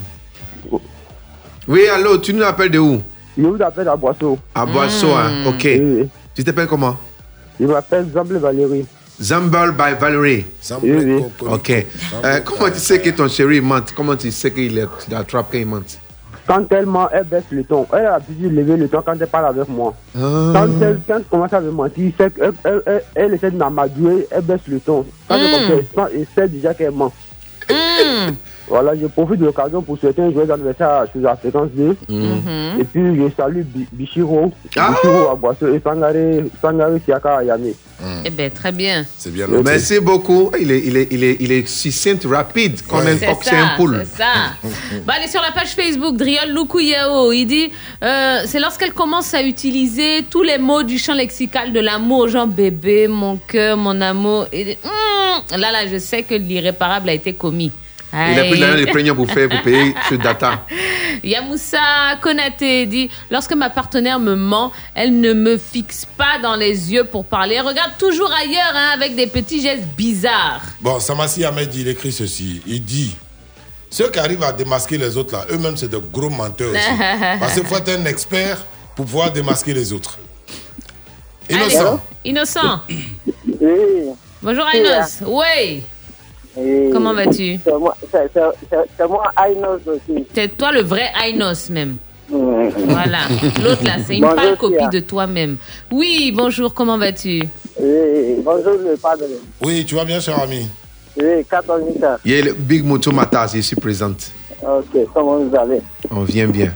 Oui, 1.68 1.88
allô, 1.88 2.18
tu 2.18 2.34
nous 2.34 2.44
appelles 2.44 2.72
de 2.72 2.80
où? 2.80 3.02
Je 3.40 3.46
vous 3.48 3.62
appelle 3.64 3.88
à 3.88 3.96
Boisseau. 3.96 4.38
À 4.54 4.66
Boisseau, 4.66 5.12
hein, 5.14 5.32
ok. 5.48 5.68
Tu 6.36 6.44
t'appelles 6.44 6.68
comment? 6.68 6.98
Je 7.60 7.66
m'appelle 7.66 8.08
Zamble 8.14 8.38
Valérie. 8.38 8.86
Zambal 9.22 9.72
by 9.74 10.00
Valerie. 10.00 10.46
Oui, 10.82 10.92
oui. 10.92 11.24
Ok. 11.42 11.86
Euh, 12.24 12.40
comment 12.46 12.70
tu 12.72 12.80
sais 12.80 13.00
que 13.02 13.10
ton 13.10 13.28
chéri 13.28 13.60
ment 13.60 13.82
Comment 13.96 14.16
tu 14.16 14.32
sais 14.32 14.50
qu'il 14.52 14.78
est- 14.78 14.88
tu 15.04 15.12
l'attrapes 15.12 15.48
quand 15.52 15.58
il 15.58 15.66
ment 15.66 15.82
Quand 16.48 16.66
elle 16.72 16.86
ment, 16.86 17.10
elle 17.12 17.26
baisse 17.26 17.44
le 17.52 17.66
ton. 17.66 17.86
Elle 17.92 18.06
a 18.06 18.12
l'habitude 18.12 18.44
de 18.56 18.60
lever 18.62 18.78
le 18.78 18.88
ton 18.88 19.02
quand 19.02 19.16
elle 19.20 19.28
parle 19.28 19.48
avec 19.48 19.68
moi. 19.68 19.94
Ah. 20.16 20.20
Quand, 20.54 20.68
elle, 20.82 21.00
quand 21.06 21.18
elle 21.18 21.24
commence 21.30 21.52
à 21.54 21.60
me 21.60 21.70
mentir, 21.72 22.12
c'est 22.18 22.34
qu'elle 22.34 22.54
elle, 22.64 22.82
elle, 22.86 23.04
elle 23.14 23.34
essaie 23.34 23.52
de 23.52 23.58
m'amadouer, 23.58 24.26
elle 24.32 24.42
baisse 24.42 24.62
le 24.68 24.80
ton. 24.80 25.06
Quand 25.28 25.36
Mm. 25.38 25.42
je 25.42 25.76
comprends, 25.76 26.08
elle 26.14 26.26
sait 26.34 26.48
déjà 26.48 26.74
qu'elle 26.74 26.92
ment. 26.92 27.12
Voilà, 28.70 28.94
je 28.96 29.08
profite 29.08 29.40
de 29.40 29.46
l'occasion 29.46 29.82
pour 29.82 29.98
souhaiter 29.98 30.22
un 30.22 30.32
joyeux 30.32 30.52
anniversaire 30.52 31.06
sur 31.12 31.22
la 31.22 31.36
fréquence 31.36 31.70
2. 31.76 31.98
Mhm. 32.08 32.80
Et 32.80 32.84
puis, 32.84 33.16
je 33.16 33.24
salue 33.36 33.62
Bi- 33.64 33.88
Bichiro, 33.92 34.52
Ah. 34.78 34.92
Bichiro 34.92 35.76
et 35.76 35.82
Sangare, 35.84 36.44
Sangare 36.62 36.92
Siaka 37.04 37.38
à 37.38 37.44
Yamé. 37.44 37.74
Eh 38.24 38.30
bien, 38.30 38.50
très 38.50 38.72
bien. 38.72 39.06
C'est 39.18 39.34
bien. 39.34 39.46
Merci 39.48 40.00
beaucoup. 40.00 40.52
Il 40.58 40.72
est, 40.72 40.80
il 40.86 40.96
est, 40.96 41.08
il 41.12 41.22
est, 41.24 41.38
il 41.42 41.52
est 41.52 41.68
succinct, 41.68 42.20
rapide, 42.30 42.80
comme 42.88 43.00
un 43.06 43.18
coq, 43.18 43.40
c'est 43.42 43.58
un 43.58 43.76
poule. 43.76 44.06
C'est 44.06 44.20
ça. 44.24 44.34
Bah, 45.06 45.14
allez 45.18 45.28
sur 45.28 45.42
la 45.42 45.52
page 45.52 45.70
Facebook, 45.76 46.16
Driol 46.16 46.50
Lukuyao. 46.54 47.32
Il 47.34 47.46
dit 47.46 47.70
euh, 48.04 48.40
c'est 48.46 48.60
lorsqu'elle 48.60 48.94
commence 48.94 49.34
à 49.34 49.42
utiliser 49.44 50.24
tous 50.30 50.44
les 50.44 50.58
mots 50.58 50.84
du 50.84 50.98
champ 50.98 51.14
lexical 51.14 51.74
de 51.74 51.80
l'amour, 51.80 52.28
genre 52.30 52.48
bébé, 52.48 53.08
mon 53.10 53.36
cœur, 53.38 53.76
mon 53.76 54.00
amour. 54.00 54.46
Et, 54.54 54.78
Hum, 54.86 55.60
là, 55.60 55.72
là, 55.72 55.80
je 55.92 55.98
sais 55.98 56.24
que 56.24 56.36
l'irréparable 56.36 57.10
a 57.10 57.14
été 57.14 57.34
commis. 57.34 57.72
Il 58.12 58.40
a 58.40 58.44
pris 58.46 58.58
l'année 58.58 58.86
de 58.86 58.92
premium 58.92 59.16
pour 59.16 59.30
faire, 59.30 59.50
pour 59.50 59.62
payer 59.62 59.94
ce 60.10 60.16
data. 60.16 60.66
Yamoussa 61.24 62.18
Konaté 62.22 62.86
dit 62.86 63.10
Lorsque 63.30 63.54
ma 63.54 63.70
partenaire 63.70 64.20
me 64.20 64.36
ment, 64.36 64.72
elle 64.96 65.20
ne 65.20 65.34
me 65.34 65.58
fixe 65.58 66.06
pas 66.18 66.40
dans 66.42 66.56
les 66.56 66.92
yeux 66.92 67.04
pour 67.04 67.26
parler. 67.26 67.56
Elle 67.56 67.68
regarde 67.68 67.92
toujours 68.00 68.32
ailleurs 68.34 68.74
hein, 68.74 68.92
avec 68.96 69.16
des 69.16 69.28
petits 69.28 69.62
gestes 69.62 69.86
bizarres. 69.96 70.62
Bon, 70.82 71.00
Samassi 71.00 71.46
Ahmed, 71.46 71.74
il 71.76 71.88
écrit 71.88 72.12
ceci. 72.12 72.62
Il 72.66 72.84
dit 72.84 73.16
Ceux 73.92 74.10
qui 74.10 74.20
arrivent 74.20 74.44
à 74.44 74.54
démasquer 74.54 74.98
les 74.98 75.16
autres, 75.16 75.34
là, 75.34 75.46
eux-mêmes, 75.52 75.78
c'est 75.78 75.90
de 75.90 75.98
gros 75.98 76.30
menteurs. 76.30 76.72
aussi. 76.72 76.80
Parce 77.40 77.54
qu'il 77.54 77.66
faut 77.66 77.78
être 77.78 77.90
un 77.90 78.06
expert 78.06 78.66
pour 78.96 79.06
pouvoir 79.06 79.32
démasquer 79.32 79.74
les 79.74 79.94
autres. 79.94 80.18
Innocent. 81.50 81.88
Allez, 81.88 82.00
Innocent. 82.26 82.82
Bonjour 84.42 84.66
Ainos. 84.74 85.22
Oui. 85.26 85.84
Comment 86.92 87.14
vas-tu? 87.14 87.60
C'est 87.64 89.08
moi, 89.08 89.24
Ainos 89.46 89.80
aussi. 89.88 90.26
C'est 90.34 90.58
toi 90.58 90.72
le 90.72 90.82
vrai 90.82 91.10
Ainos 91.24 91.70
même. 91.70 91.98
Voilà. 92.30 93.20
L'autre 93.64 93.84
là, 93.84 93.94
c'est 94.06 94.16
une 94.18 94.22
Bonjour, 94.22 94.36
pâle 94.36 94.58
copie 94.58 94.78
Tia. 94.78 94.88
de 94.90 95.00
toi-même. 95.00 95.58
Oui, 95.92 96.32
bonjour, 96.36 96.74
comment 96.74 96.98
vas-tu? 96.98 97.44
Oui, 97.80 98.36
bonjour 98.44 98.74
le 98.74 98.96
padre. 98.98 99.24
Oui, 99.64 99.84
tu 99.86 99.96
vas 99.96 100.06
bien, 100.06 100.20
cher 100.20 100.40
ami? 100.40 100.70
Oui, 101.20 101.44
14 101.50 101.82
ans. 101.82 102.18
Il 102.24 102.32
y 102.32 102.40
a 102.40 102.44
le 102.44 102.54
Big 102.54 102.86
Moto 102.86 103.12
Matas, 103.12 103.54
je 103.56 103.62
suis 103.62 103.76
présente. 103.76 104.32
Ok, 104.62 105.06
comment 105.14 105.38
vous 105.38 105.56
allez? 105.56 105.82
On 106.12 106.22
vient 106.22 106.48
bien. 106.48 106.72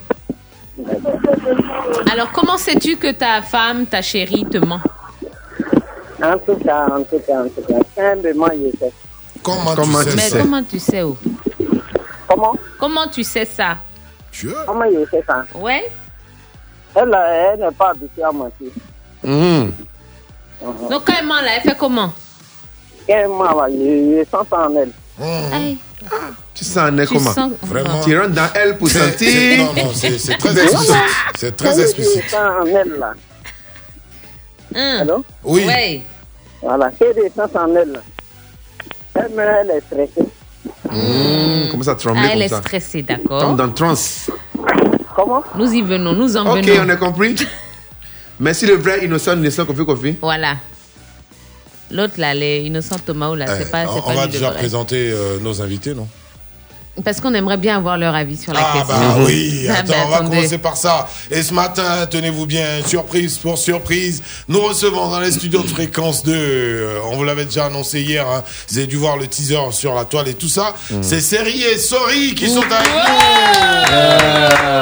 Alors, 2.12 2.32
comment 2.32 2.58
sais-tu 2.58 2.96
que 2.96 3.12
ta 3.12 3.42
femme, 3.42 3.86
ta 3.86 4.02
chérie 4.02 4.46
te 4.46 4.58
ment? 4.58 4.80
En 6.24 6.38
tout 6.40 6.56
cas, 6.56 6.88
en 6.88 7.04
tout 7.04 7.20
cas, 7.28 7.42
en 7.44 7.50
tout 7.50 7.62
cas, 7.68 7.80
simplement, 7.96 8.48
je 8.54 8.78
sais. 8.80 8.92
Comment, 9.44 9.76
Comment 9.76 10.04
tu 10.04 10.10
sais 10.12 10.16
Mais 10.16 10.30
ça? 10.30 10.40
comment 10.40 10.64
tu 10.64 10.80
sais 10.80 11.02
oh 11.02 11.18
Comment? 12.28 12.54
Comment 12.80 13.08
tu 13.08 13.24
sais 13.24 13.46
ça? 13.46 13.78
Comment 14.66 14.86
je 14.90 15.10
sais 15.12 15.24
ça? 15.28 15.46
Ouais 15.56 15.84
Elle, 16.96 17.16
elle 17.54 17.60
n'est 17.60 17.72
pas 17.72 17.90
habituée 17.92 18.24
à 18.24 18.32
mentir. 18.32 18.68
Hum. 19.24 19.72
Donc, 20.90 21.04
quand 21.06 21.14
elle 21.20 21.26
ment 21.26 21.36
là, 21.42 21.56
elle 21.58 21.62
fait 21.70 21.78
comment? 21.78 22.12
Quand 23.08 23.28
moi, 23.30 23.54
là, 23.54 23.68
je, 23.70 24.24
je 24.24 24.30
sens 24.32 24.48
ça 24.50 24.68
en 24.70 24.76
elle. 24.78 24.92
Aïe. 25.54 25.78
Tu 26.54 26.64
sens 26.64 26.78
un 26.78 26.98
Tu 27.06 27.08
comment? 27.14 27.32
sens- 27.34 27.52
Vraiment. 27.64 28.02
Tu 28.04 28.18
rentres 28.18 28.34
dans 28.34 28.50
elle 28.56 28.78
pour 28.78 28.88
C'est- 28.88 29.00
sentir? 29.00 29.30
c'est- 29.30 29.58
Non, 29.58 29.74
non, 29.74 29.92
c'est 29.94 30.18
c'est 30.18 30.38
très 30.38 30.58
explicite. 30.64 30.96
C'est 31.38 31.56
très 31.58 31.82
explicite. 31.82 32.24
Je 32.26 32.30
sens 32.30 32.40
en 32.62 32.66
elle, 32.66 32.96
là. 33.00 33.14
Hum. 34.76 35.02
Allô? 35.02 35.26
Oui. 35.44 35.66
Ouais. 35.66 36.02
Voilà, 36.62 36.90
que 36.92 37.14
des 37.14 37.30
sens 37.36 37.50
en 37.56 37.76
elle, 37.76 37.92
là. 37.92 38.00
Elle, 39.16 39.72
est 39.72 39.82
stressée. 39.82 40.30
Hum, 40.90 41.68
Comment 41.72 41.84
ça 41.84 41.96
trembler 41.96 42.30
elle 42.34 42.42
est 42.42 42.48
ça? 42.48 42.60
stressée, 42.62 43.04
Tombe 43.04 43.18
d'accord. 43.18 43.56
dans 43.56 43.66
le 43.66 43.74
trance. 43.74 44.30
Comment? 45.16 45.44
Nous 45.56 45.72
y 45.74 45.82
venons, 45.82 46.14
nous 46.14 46.36
en 46.38 46.48
Ok, 46.58 46.64
venons. 46.66 46.84
on 46.86 46.90
a 46.90 46.96
compris. 46.96 47.36
Merci 48.40 48.66
le 48.66 48.74
vrai 48.76 49.06
innocent, 49.06 49.34
innocent, 49.38 49.66
Kofi 49.66 49.86
Kofi. 49.86 50.18
Voilà. 50.22 50.56
L'autre 51.92 52.16
là, 52.18 52.34
les 52.34 52.62
innocents 52.62 52.98
Thomas, 53.06 53.36
là, 53.36 53.46
c'est 53.48 53.68
Eh, 53.68 53.72
pas, 53.72 53.86
on 53.88 53.94
c'est 53.96 54.00
on 54.02 54.08
pas 54.08 54.16
va 54.16 54.28
déjà 54.28 54.50
vrai. 54.50 54.58
présenter 54.58 55.12
euh, 55.12 55.38
nos 55.40 55.62
invités, 55.62 55.94
non? 55.94 56.08
Parce 57.04 57.20
qu'on 57.20 57.34
aimerait 57.34 57.58
bien 57.58 57.78
avoir 57.78 57.98
leur 57.98 58.14
avis 58.14 58.38
sur 58.38 58.54
la 58.54 58.60
Ah 58.62 58.78
question. 58.78 58.96
bah 58.96 59.16
oui, 59.26 59.66
Ah, 59.70 59.78
attends, 59.80 59.88
bah, 59.94 59.96
on 60.06 60.10
va 60.10 60.16
attendez. 60.18 60.36
commencer 60.38 60.58
par 60.60 60.78
ça. 60.78 61.08
Et 61.32 61.42
ce 61.42 61.52
matin, 61.52 62.06
tenez-vous 62.08 62.46
bien, 62.46 62.66
surprise 62.86 63.38
pour 63.40 63.58
surprise, 63.58 64.22
nous 64.48 64.60
recevons 64.62 65.10
dans 65.10 65.20
les 65.20 65.32
studios 65.32 65.64
de 65.64 65.68
fréquence 65.70 66.24
2, 66.24 66.32
euh, 66.36 67.00
on 67.12 67.16
vous 67.18 67.24
l'avait 67.24 67.46
déjà 67.46 67.66
annoncé 67.66 68.02
hier, 68.02 68.28
hein, 68.28 68.44
vous 68.70 68.78
avez 68.78 68.86
dû 68.86 68.98
voir 68.98 69.18
le 69.18 69.26
teaser 69.26 69.58
sur 69.72 69.96
la 69.96 70.06
toile 70.06 70.28
et 70.28 70.36
tout 70.36 70.50
ça, 70.50 70.76
c'est 71.02 71.20
Série 71.22 71.64
et 71.64 71.80
Sorry 71.80 72.36
qui 72.36 72.48
sont 72.48 72.62
avec 72.62 72.88
nous. 72.88 73.94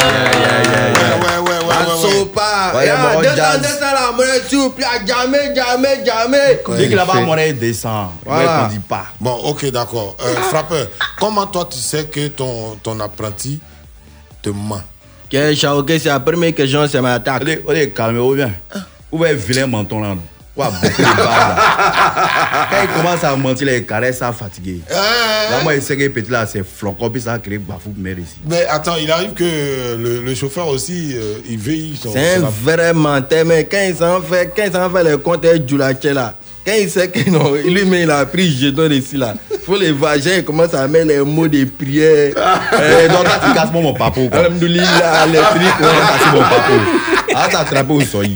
Ouais, 0.01 1.17
ouais, 1.21 1.49
ouais, 1.49 1.49
ouais, 1.49 1.60
ouais, 1.72 2.19
ouais. 2.19 2.26
pas. 2.26 2.72
Ouais, 2.76 2.85
Eh, 2.88 3.15
bon, 3.15 3.22
descends, 3.22 3.35
jazz. 3.35 3.61
descends 3.61 3.93
la 3.93 4.11
monnaie, 4.11 4.69
plaît. 4.76 4.85
Jamais, 5.07 5.56
jamais, 5.56 6.06
jamais. 6.06 6.61
Dès 6.77 6.88
qu'il 6.88 6.99
a 6.99 7.06
pas 7.06 7.22
monnaie, 7.22 7.49
il 7.49 7.60
descend. 7.60 8.10
Voilà. 8.26 8.41
Ouais, 8.57 8.64
qu'on 8.64 8.73
dit 8.73 8.80
pas. 8.80 9.06
Bon, 9.19 9.34
ok, 9.45 9.72
d'accord. 9.72 10.15
Euh, 10.22 10.35
frappeur, 10.49 10.88
comment 11.19 11.48
toi 11.48 11.68
tu 11.72 11.77
sais 11.80 12.06
que 12.06 12.27
ton, 12.30 12.77
ton 12.84 12.99
apprenti 12.99 13.60
te 14.41 14.49
ment? 14.49 14.81
Que 15.31 15.53
Chaoké, 15.56 15.98
c'est 15.99 16.10
la 16.10 16.19
première 16.19 16.53
question, 16.53 16.85
c'est 16.88 16.99
ma 17.02 17.14
attaque. 17.14 17.43
On 17.68 17.72
est 17.72 17.89
calme, 17.91 18.18
ou 18.19 18.34
bien. 18.35 18.52
Ou 19.11 19.19
bien 19.19 19.34
vilain 19.34 19.68
menton 19.68 20.02
là? 20.02 20.15
Non? 20.57 20.64
Ouais, 20.64 20.69
beaucoup 20.82 21.02
de 21.02 21.18
barres. 21.18 22.68
Quand 22.69 22.78
il 22.84 22.90
commence 22.90 23.23
à 23.23 23.36
mentir, 23.36 23.68
les 23.68 23.84
caresses, 23.84 24.18
ça 24.18 24.32
fatigué. 24.34 24.82
Là, 24.90 25.61
moi, 25.64 25.76
il 25.76 25.82
sait 25.82 25.95
que 25.98 26.07
petit 26.10 26.30
là, 26.32 26.45
c'est 26.45 26.64
flocon, 26.65 27.10
puis 27.10 27.22
ça 27.22 27.40
crée 27.40 27.57
bafou, 27.57 27.94
mais 27.98 28.11
ici. 28.14 28.36
Mais 28.49 28.65
attends, 28.69 28.95
il 29.02 29.10
arrive 29.11 29.34
que 29.34 29.44
le, 29.98 30.22
le 30.22 30.36
chauffeur 30.36 30.68
aussi, 30.68 31.14
euh, 31.15 31.36
il 31.49 31.57
veille. 31.57 31.98
C'est 32.02 32.36
un 32.36 32.49
vrai 32.64 32.94
menteur, 32.94 33.45
mais 33.45 33.64
quand 33.65 33.82
il 33.88 33.95
s'en 33.95 34.22
fait, 34.22 34.52
quand 34.56 34.64
il 34.65 34.72
s'en 34.73 34.90
fait 34.90 35.03
le 35.03 35.18
compte 35.18 35.45
du 35.45 35.78
laché 35.78 36.14
là, 36.14 36.34
quand 36.65 36.73
il 36.80 36.90
sait 36.90 37.10
que 37.10 37.30
non, 37.30 37.53
lui, 37.53 37.86
mais 37.86 38.03
il 38.03 38.11
a 38.11 38.26
pris 38.26 38.52
jeton 38.56 38.90
ici 38.91 39.18
là. 39.18 39.34
Faut 39.65 39.78
les 39.78 39.91
vagins, 39.91 40.36
il 40.38 40.44
commence 40.45 40.73
à 40.73 40.88
mettre 40.88 41.07
les 41.07 41.19
mots 41.19 41.48
de 41.48 41.64
prière. 41.65 42.34
Eh, 42.73 43.07
donc, 43.10 43.23
là, 43.26 43.40
tu 43.45 43.53
casses 43.53 43.72
mon 43.72 43.94
papa, 43.94 44.22
quoi. 44.30 44.40
Alhamdoulilah, 44.40 45.26
les 45.28 45.38
trucs, 45.40 45.61
Ouais, 45.80 45.88
c'est 46.23 46.32
mon 46.32 46.41
papa. 46.41 46.72
Ah, 47.36 47.48
t'as 47.52 47.60
attrapé 47.60 47.94
au 47.94 48.02
soleil. 48.02 48.36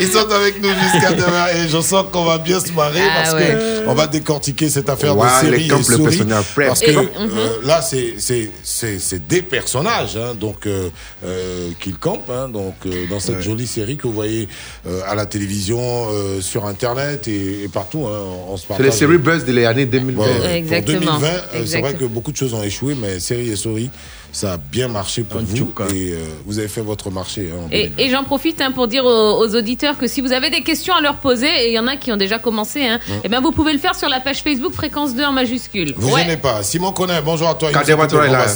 Ils 0.00 0.08
sont 0.08 0.30
avec 0.30 0.62
nous 0.62 0.68
jusqu'à 0.70 1.12
demain 1.12 1.46
et 1.56 1.68
je 1.68 1.80
sens 1.80 2.04
qu'on 2.12 2.24
va 2.24 2.38
bien 2.38 2.60
se 2.60 2.72
marrer 2.72 3.00
Ah 3.02 3.22
parce 3.22 3.34
ouais. 3.34 3.48
que 3.48 3.88
on 3.88 3.94
va 3.94 4.06
décortiquer 4.06 4.68
cette 4.68 4.88
affaire 4.88 5.14
de 5.16 5.22
série 5.40 5.66
et 5.66 5.68
le 5.68 5.82
souris. 5.82 6.22
Parce 6.56 6.80
que 6.80 6.90
Et- 6.90 6.96
euh, 6.96 7.00
Mhm. 7.02 7.66
là, 7.66 7.82
c'est 7.82 8.14
c'est 8.18 8.50
c'est 8.62 8.98
c'est 8.98 9.26
des 9.26 9.42
personnages 9.42 10.16
hein, 10.16 10.34
donc 10.38 10.66
euh, 10.66 10.88
euh, 11.24 11.70
qu'ils 11.80 11.96
campent 11.98 12.30
hein, 12.30 12.48
donc 12.48 12.74
euh, 12.86 13.06
dans 13.08 13.20
cette 13.20 13.40
jolie 13.40 13.66
série 13.66 13.96
que 13.96 14.06
vous 14.06 14.12
voyez 14.12 14.48
euh, 14.86 15.00
à 15.08 15.14
la 15.14 15.26
télévision, 15.26 15.80
euh, 16.12 16.40
sur 16.40 16.66
internet 16.66 17.26
et, 17.28 17.64
et 17.64 17.68
partout. 17.68 18.06
Hein, 18.06 18.18
on 18.48 18.56
se 18.56 18.64
C'est 18.76 18.82
les 18.82 18.90
séries 18.90 19.18
buzz 19.18 19.44
de 19.44 19.52
l'année 19.52 19.86
2020. 19.86 20.22
Ouais, 20.24 20.40
ouais. 20.40 20.56
Exactement. 20.58 20.98
Pour 21.00 21.18
2020, 21.20 21.28
euh, 21.54 21.62
c'est 21.66 21.80
vrai 21.80 21.94
que 21.94 22.04
beaucoup 22.04 22.32
de 22.32 22.36
choses 22.36 22.54
ont 22.54 22.62
échoué, 22.62 22.94
mais 23.00 23.20
série 23.20 23.50
et 23.50 23.56
souris, 23.56 23.90
ça 24.32 24.52
a 24.52 24.56
bien 24.56 24.88
marché 24.88 25.22
pour 25.22 25.40
vous 25.40 25.56
et 25.92 26.12
euh, 26.12 26.18
vous 26.46 26.58
avez 26.58 26.68
fait 26.68 26.80
votre 26.80 27.10
marché. 27.10 27.50
hein, 27.52 27.64
en 27.66 27.68
Et, 27.70 27.88
2020. 27.88 28.02
et 28.02 28.10
j'en 28.10 28.24
profite 28.24 28.60
hein, 28.60 28.70
pour 28.72 28.86
dire 28.88 29.04
aux, 29.04 29.38
aux 29.44 29.54
auditeurs 29.56 29.98
que 29.98 30.06
si 30.06 30.20
vous 30.20 30.32
avez 30.32 30.50
des 30.50 30.62
questions 30.62 30.94
à 30.94 31.00
leur 31.00 31.16
poser, 31.16 31.48
et 31.48 31.68
il 31.70 31.74
y 31.74 31.78
en 31.78 31.86
a 31.86 31.96
qui 31.96 32.12
ont 32.12 32.16
déjà 32.16 32.38
commencé, 32.38 32.86
hein, 32.86 33.00
eh 33.24 33.28
ben 33.28 33.40
vous 33.40 33.52
pouvez 33.52 33.72
le 33.72 33.78
faire 33.78 33.94
sur 33.94 34.08
la 34.08 34.20
page 34.20 34.42
Facebook 34.42 34.72
Fréquence 34.72 35.14
2 35.14 35.24
en 35.24 35.32
majuscule. 35.32 35.94
Vous 35.96 36.14
Ouais. 36.14 36.22
gênez 36.22 36.36
pas. 36.36 36.62
Simon 36.62 36.92
Connaît, 36.92 37.20
bonjour 37.22 37.48
à 37.48 37.54
toi. 37.54 37.70
Kader 37.72 37.94
Ouattara 37.94 38.26
est 38.26 38.30
là. 38.30 38.46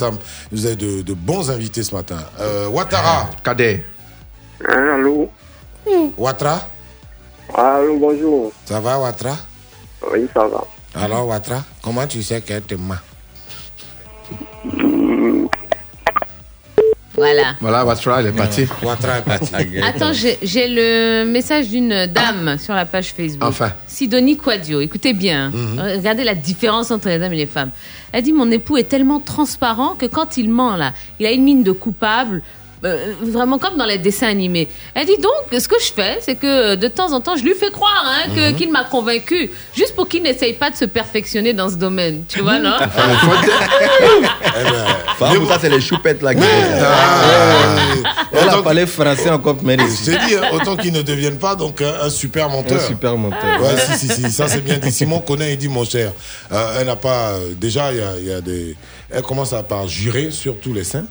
Vous 0.52 0.66
avez 0.66 0.76
de, 0.76 1.02
de 1.02 1.12
bons 1.14 1.50
invités 1.50 1.82
ce 1.82 1.94
matin. 1.94 2.18
Euh, 2.40 2.68
Ouattara. 2.68 3.30
Kader. 3.42 3.82
allô 4.68 5.28
Ouattara. 6.16 6.66
Allô, 7.54 7.98
bonjour. 7.98 8.52
Ça 8.64 8.80
va, 8.80 8.98
Ouattara? 8.98 9.36
Oui, 10.12 10.26
ça 10.32 10.46
va. 10.46 10.64
Alors, 10.94 11.26
Ouattara, 11.28 11.62
comment 11.82 12.06
tu 12.06 12.22
sais 12.22 12.40
qu'elle 12.40 12.62
te 12.62 12.74
ment 12.74 12.94
Voilà. 17.16 17.54
Voilà, 17.60 17.84
Watra, 17.84 18.22
il 18.22 18.28
est 18.28 18.32
parti. 18.32 18.66
Ouattara 18.82 19.18
est 19.18 19.22
parti. 19.22 19.52
Attends, 19.82 20.12
j'ai 20.12 20.68
le 20.68 21.24
message 21.24 21.68
d'une 21.68 22.06
dame 22.06 22.56
sur 22.58 22.74
la 22.74 22.84
page 22.84 23.12
Facebook. 23.12 23.44
Enfin. 23.48 23.72
Sidonie 23.86 24.36
Quadio. 24.36 24.80
Écoutez 24.80 25.12
bien. 25.12 25.50
Mhm. 25.50 25.80
Regardez 25.96 26.24
la 26.24 26.34
différence 26.34 26.90
entre 26.90 27.08
les 27.08 27.16
hommes 27.22 27.32
et 27.32 27.36
les 27.36 27.46
femmes. 27.46 27.70
Elle 28.12 28.22
dit 28.22 28.32
Mon 28.32 28.50
époux 28.50 28.76
est 28.76 28.88
tellement 28.88 29.20
transparent 29.20 29.94
que 29.94 30.06
quand 30.06 30.36
il 30.36 30.50
ment, 30.50 30.76
là, 30.76 30.92
il 31.20 31.26
a 31.26 31.32
une 31.32 31.44
mine 31.44 31.62
de 31.62 31.72
coupable. 31.72 32.42
Euh, 32.84 33.12
vraiment 33.22 33.58
comme 33.58 33.76
dans 33.76 33.86
les 33.86 33.98
dessins 33.98 34.28
animés. 34.28 34.68
Elle 34.94 35.06
dit 35.06 35.18
donc, 35.18 35.60
ce 35.60 35.68
que 35.68 35.76
je 35.80 35.92
fais, 35.92 36.18
c'est 36.20 36.34
que 36.36 36.74
de 36.74 36.88
temps 36.88 37.12
en 37.12 37.20
temps, 37.20 37.36
je 37.36 37.44
lui 37.44 37.54
fais 37.54 37.70
croire 37.70 38.04
hein, 38.06 38.30
que- 38.34 38.50
Mhm. 38.50 38.56
qu'il 38.56 38.70
m'a 38.72 38.84
convaincu, 38.84 39.50
juste 39.74 39.94
pour 39.94 40.08
qu'il 40.08 40.22
n'essaye 40.22 40.54
pas 40.54 40.70
de 40.70 40.76
se 40.76 40.84
perfectionner 40.84 41.52
dans 41.52 41.68
ce 41.70 41.76
domaine. 41.76 42.24
Tu 42.28 42.40
vois, 42.40 42.58
non? 42.58 42.76
Femme, 45.18 45.46
ça, 45.48 45.58
c'est 45.60 45.68
les 45.68 45.80
choupettes 45.80 46.22
là. 46.22 46.34
qui- 46.34 46.42
Elle 48.32 48.48
a 48.48 48.62
parlé 48.62 48.86
français 48.86 49.30
encore, 49.30 49.56
mais 49.62 49.76
Je 49.78 50.10
t'ai 50.10 50.18
dit, 50.26 50.34
hein, 50.34 50.48
autant 50.52 50.76
qu'ils 50.76 50.92
ne 50.92 51.02
deviennent 51.02 51.38
pas 51.38 51.54
donc 51.54 51.80
un, 51.80 51.94
un 52.02 52.10
super 52.10 52.48
menteur. 52.48 52.80
Un 52.82 52.86
super 52.86 53.16
menteur. 53.16 53.60
Ouais, 53.62 53.76
si, 53.96 54.08
si, 54.08 54.22
si, 54.22 54.30
ça 54.32 54.48
c'est 54.48 54.62
bien 54.62 54.78
dit. 54.78 54.90
Simon 54.92 55.20
connaît, 55.20 55.52
il 55.52 55.58
dit 55.58 55.68
mon 55.68 55.84
cher. 55.84 56.12
Euh, 56.52 56.78
elle 56.80 56.86
n'a 56.86 56.96
pas. 56.96 57.30
euh, 57.32 57.52
déjà, 57.56 57.92
il 57.92 57.98
y 57.98 58.02
a, 58.02 58.12
il 58.18 58.28
y 58.28 58.32
a 58.32 58.40
des. 58.40 58.76
Elle 59.10 59.22
commence 59.22 59.52
à 59.52 59.62
par 59.62 59.86
jurer 59.86 60.30
sur 60.30 60.58
tous 60.58 60.72
les 60.72 60.84
saints. 60.84 61.06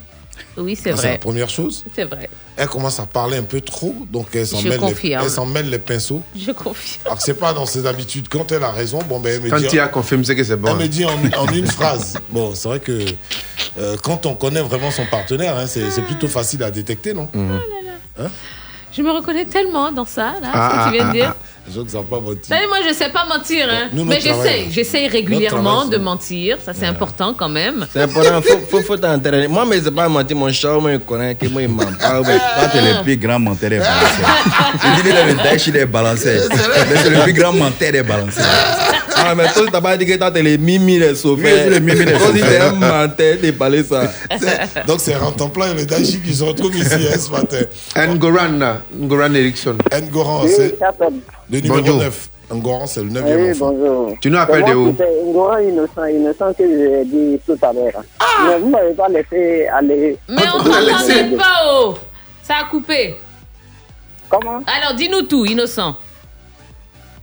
Oui, 0.56 0.76
c'est 0.76 0.90
Ça, 0.92 0.96
C'est 0.96 1.02
la 1.04 1.08
vrai. 1.10 1.18
première 1.18 1.48
chose. 1.48 1.84
C'est 1.94 2.04
vrai. 2.04 2.28
Elle 2.56 2.68
commence 2.68 3.00
à 3.00 3.06
parler 3.06 3.36
un 3.38 3.42
peu 3.42 3.60
trop, 3.60 3.94
donc 4.10 4.28
elle 4.34 4.46
s'en 4.46 4.58
Je 4.60 4.64
mêle, 4.68 4.72
les, 4.80 4.86
confirme. 4.86 5.22
elle 5.24 5.30
s'en 5.30 5.46
mêle 5.46 5.68
les 5.70 5.78
pinceaux. 5.78 6.22
Je 6.36 6.52
confie. 6.52 6.98
Alors 7.04 7.18
que 7.18 7.24
c'est 7.24 7.34
pas 7.34 7.52
dans 7.52 7.66
ses 7.66 7.86
habitudes. 7.86 8.28
Quand 8.28 8.50
elle 8.52 8.62
a 8.62 8.70
raison, 8.70 9.00
bon 9.08 9.18
ben 9.20 9.34
elle 9.34 9.40
me 9.42 9.50
Quand 9.50 9.58
dit. 9.58 9.66
tu 9.68 9.80
as 9.80 9.88
confirmé, 9.88 10.24
c'est 10.24 10.36
que 10.36 10.44
c'est 10.44 10.56
bon. 10.56 10.68
Elle 10.70 10.76
me 10.76 10.88
dit 10.88 11.04
en, 11.04 11.10
en 11.38 11.46
une 11.52 11.66
phrase. 11.66 12.18
Bon, 12.30 12.54
c'est 12.54 12.68
vrai 12.68 12.80
que 12.80 13.04
euh, 13.78 13.96
quand 14.02 14.26
on 14.26 14.34
connaît 14.34 14.60
vraiment 14.62 14.90
son 14.90 15.06
partenaire, 15.06 15.56
hein, 15.58 15.66
c'est 15.66 16.02
plutôt 16.06 16.28
facile 16.28 16.62
à 16.62 16.70
détecter, 16.70 17.12
non? 17.14 17.28
Hein 18.18 18.28
Je 18.92 19.02
me 19.02 19.10
reconnais 19.10 19.44
tellement 19.46 19.90
dans 19.90 20.04
ça, 20.04 20.34
là, 20.40 20.50
Ah, 20.52 20.70
ce 20.70 20.76
que 20.76 20.90
tu 20.90 20.96
viens 21.02 21.08
de 21.08 21.12
dire. 21.12 21.34
Je 21.72 21.80
ne 21.80 21.88
sais 21.88 21.98
pas 21.98 22.20
mentir. 22.20 22.56
Moi, 22.68 22.78
je 22.88 22.94
sais 22.94 23.08
pas 23.08 23.24
mentir, 23.24 23.66
hein. 23.70 23.88
Nous, 23.92 24.04
mais 24.04 24.20
j'essaye. 24.20 24.70
J'essaye 24.70 25.08
régulièrement 25.08 25.86
de 25.86 25.96
mentir. 25.96 26.58
Ça, 26.64 26.72
c'est 26.74 26.86
important 26.86 27.34
quand 27.36 27.48
même. 27.48 27.86
C'est 27.92 28.02
important, 28.02 28.42
faut, 28.42 28.58
faut, 28.70 28.82
faut 28.82 28.96
t'entraîner. 28.96 29.48
Moi, 29.48 29.64
mais 29.68 29.80
c'est 29.82 29.90
pas 29.90 30.08
mentir, 30.08 30.36
mon 30.36 30.52
chat, 30.52 30.74
moi, 30.78 30.92
il 30.92 31.00
connaît 31.00 31.34
que 31.34 31.46
moi, 31.48 31.62
il 31.62 31.68
ment 31.68 31.84
pas. 31.98 32.20
Toi, 32.22 32.68
t'es 32.72 32.80
le 32.80 33.02
plus 33.02 33.16
grand 33.16 33.38
menteur 33.38 33.70
des 33.70 33.78
balancés. 33.78 34.22
Tu 34.80 35.02
dis 35.02 35.08
le 35.12 35.42
dash 35.42 35.68
des 35.68 35.86
balancés. 35.86 36.40
Mais 36.90 36.96
c'est 37.02 37.10
le 37.10 37.20
plus 37.22 37.32
grand 37.32 37.52
menteur 37.52 37.92
des 37.92 38.02
balancés. 38.02 38.42
Ah, 39.26 39.34
mais 39.34 39.44
toi, 39.52 39.62
t'as 39.72 39.80
pas 39.80 39.96
dit 39.96 40.04
que 40.06 40.12
t'es 40.30 40.42
les 40.42 40.58
mimi 40.58 40.98
des 40.98 41.14
sauves. 41.14 41.40
Oui, 41.42 41.50
je 41.50 41.60
suis 41.62 41.70
le 41.70 41.80
mimi 41.80 42.00
si 42.06 42.18
sauveurs. 42.18 42.32
t'es 42.48 42.58
un 42.58 42.72
menteur, 42.72 43.36
t'es 43.40 43.52
parlé 43.52 43.82
ça. 43.82 44.02
Donc 44.86 45.00
c'est 45.00 45.14
Rantanplan 45.16 45.72
et 45.72 45.74
le 45.74 45.86
Dashi 45.86 46.20
qui 46.20 46.34
se 46.34 46.44
retrouvent 46.44 46.76
ici 46.76 46.92
hein, 46.94 47.18
ce 47.18 47.30
matin. 47.30 47.60
Ngoran. 47.96 48.76
Ngoran 48.94 49.34
Eriksson. 49.34 49.76
Ngoran, 50.10 50.42
Oui, 50.44 50.50
c'est 50.54 50.78
le 51.50 51.60
numéro 51.60 51.80
Bonjour. 51.80 51.98
9. 51.98 52.28
Ngoran, 52.52 52.86
c'est 52.86 53.02
le 53.02 53.08
9 53.10 53.24
Oui, 53.26 53.50
enfant. 53.52 53.72
bonjour. 53.72 54.14
Tu 54.20 54.30
nous 54.30 54.38
appelles 54.38 54.64
C'est 54.66 54.70
de 54.72 54.76
où 54.76 54.90
qui 54.90 54.96
t'ai- 54.98 55.22
Ngora 55.32 55.62
innocent, 55.62 56.04
innocent 56.04 56.52
que 56.52 56.64
j'ai 56.68 57.04
dit 57.06 57.40
tout 57.46 57.58
à 57.62 57.72
l'heure. 57.72 58.02
Mais 58.46 58.58
vous 58.58 58.68
m'avez 58.68 58.92
pas 58.94 59.08
laissé 59.08 59.66
aller. 59.68 60.18
Mais 60.28 60.42
on 60.54 60.58
t'entendait 60.62 61.36
pas, 61.36 61.62
oh 61.72 61.94
Ça 62.42 62.54
a 62.62 62.64
coupé. 62.70 63.14
Comment? 64.28 64.58
Alors, 64.66 64.94
dis-nous 64.96 65.22
tout, 65.22 65.44
innocent. 65.46 65.96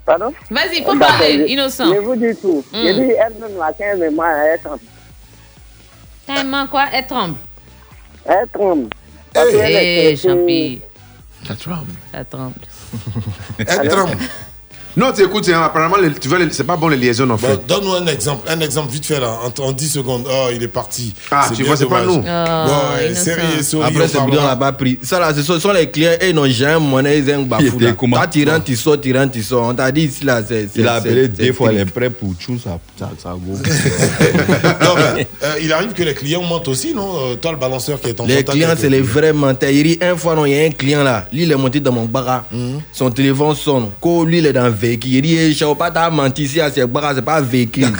Pardon? 0.06 0.34
Vas-y, 0.50 0.84
faut 0.84 0.96
D'accord, 0.96 1.18
parler, 1.18 1.40
je- 1.48 1.54
innocent. 1.54 1.94
Je 1.94 2.00
vous 2.00 2.16
dis 2.16 2.36
tout. 2.42 2.64
Mm. 2.74 2.78
J'ai 2.82 2.94
dit 2.94 3.12
elle-même 3.12 3.58
la 3.60 3.72
15 3.74 4.02
et 4.02 4.10
moi, 4.10 4.28
elle 4.46 4.60
tremble. 4.60 4.80
Tellement 6.26 6.68
quoi? 6.68 6.86
Elle 6.94 7.06
tremble. 7.08 7.36
Elle 8.26 8.48
tremble. 8.54 8.88
Eh, 9.36 9.52
qu'elle 9.52 9.76
est- 9.76 10.16
champi. 10.16 10.82
Ça 11.48 11.56
tremble. 11.56 11.92
Ça 12.12 12.24
tremble. 12.26 12.54
Elle 13.58 13.88
tremble. 13.90 14.18
Non, 14.98 15.12
tu 15.16 15.24
écoutes, 15.24 15.48
hein, 15.50 15.62
apparemment, 15.64 15.96
tu 16.20 16.28
vois, 16.28 16.38
c'est 16.52 16.64
pas 16.66 16.76
bon 16.76 16.88
les 16.90 16.98
liaisons 16.98 17.30
en 17.30 17.38
fait. 17.38 17.48
Bon, 17.48 17.62
Donne-nous 17.68 17.94
un 17.94 18.08
exemple, 18.08 18.48
un 18.50 18.60
exemple 18.60 18.92
vite 18.92 19.06
fait 19.06 19.20
là, 19.20 19.38
en, 19.44 19.62
en 19.64 19.72
10 19.72 19.88
secondes. 19.90 20.26
Oh, 20.30 20.48
il 20.54 20.62
est 20.62 20.68
parti. 20.68 21.14
Ah, 21.32 21.48
tu 21.56 21.64
vois, 21.64 21.78
c'est 21.78 21.86
pas 21.86 22.04
nous. 22.04 22.16
Oh, 22.16 22.96
ouais, 22.98 23.06
innocent. 23.08 23.24
série 23.24 23.42
et 23.60 23.64
souris. 23.64 23.86
Après, 23.88 24.04
on 24.04 24.08
ce 24.08 24.18
parlera. 24.18 24.48
bidon, 24.50 24.60
pas 24.60 24.72
pris. 24.74 25.00
Ça, 25.02 25.20
là, 25.20 25.34
ce 25.34 25.42
sont, 25.44 25.54
ce 25.54 25.60
sont 25.60 25.72
les 25.72 25.90
clients, 25.90 26.12
et 26.20 26.30
ils 26.30 26.36
n'ont 26.36 26.46
jamais 26.48 26.80
monnaie, 26.86 27.20
ils 27.20 27.34
ont 27.36 27.44
bafou. 27.44 27.80
Là. 27.80 27.94
comment 27.94 28.18
Toi, 28.18 28.28
tu 28.28 28.48
rentres, 28.50 28.66
tu 28.66 28.76
sors, 28.76 29.00
tu 29.00 29.16
rentres, 29.18 29.32
tu 29.32 29.44
sors. 29.44 29.64
On 29.68 29.74
t'a 29.74 29.92
dit 29.92 30.02
ici, 30.04 30.26
là, 30.26 30.42
c'est. 30.48 30.68
Il 30.76 30.88
a 30.88 31.00
c'est- 31.02 31.08
appelé 31.10 31.22
c'est- 31.36 31.46
deux 31.46 31.54
fois 31.54 31.70
c'est- 31.70 31.76
les 31.76 31.86
prêts 31.86 32.10
pour 32.10 32.34
tout 32.44 32.60
ça. 32.62 32.78
Ça, 33.00 33.10
ça 33.22 33.30
go. 33.40 33.54
Non, 34.82 34.96
mais, 35.16 35.28
euh, 35.44 35.56
il 35.62 35.72
arrive 35.72 35.94
que 35.94 36.04
les 36.04 36.14
clients 36.14 36.44
mentent 36.44 36.68
aussi, 36.68 36.94
non? 36.94 37.32
Euh, 37.32 37.36
Toi, 37.36 37.52
le 37.54 37.58
balanceur 37.58 38.00
qui 38.00 38.10
est 38.10 38.20
en 38.20 38.26
Les 38.26 38.36
contact 38.38 38.52
clients, 38.52 38.76
c'est 38.78 38.90
les 38.90 39.02
vrais 39.02 39.34
menteurs. 39.34 39.70
Il 39.70 39.84
dit, 39.84 39.98
un 40.02 40.16
fois, 40.16 40.36
non, 40.36 40.46
il 40.46 40.54
y 40.54 40.60
a 40.62 40.66
un 40.66 40.72
client 40.72 41.04
là. 41.04 41.26
Lui, 41.32 41.44
il 41.44 41.52
est 41.52 41.56
monté 41.56 41.80
dans 41.80 41.92
mon 41.92 42.06
bar. 42.06 42.44
Son 42.92 43.10
téléphone 43.10 43.56
sonne. 43.56 43.88
Lui, 44.26 44.40
il 44.40 44.46
est 44.46 44.54
dans 44.54 44.70
véhicule. 44.82 45.12
Il 45.14 45.22
dit, 45.22 45.54
je 45.54 45.66
ne 45.66 45.74
pas 45.74 45.92
t'as 45.92 46.10
menti 46.10 46.44
ici 46.44 46.60
à 46.60 46.72
ce 46.72 46.82
bar, 46.86 47.12
c'est 47.16 47.22
pas 47.22 47.38
un 47.38 47.42
véhicule. 47.42 47.88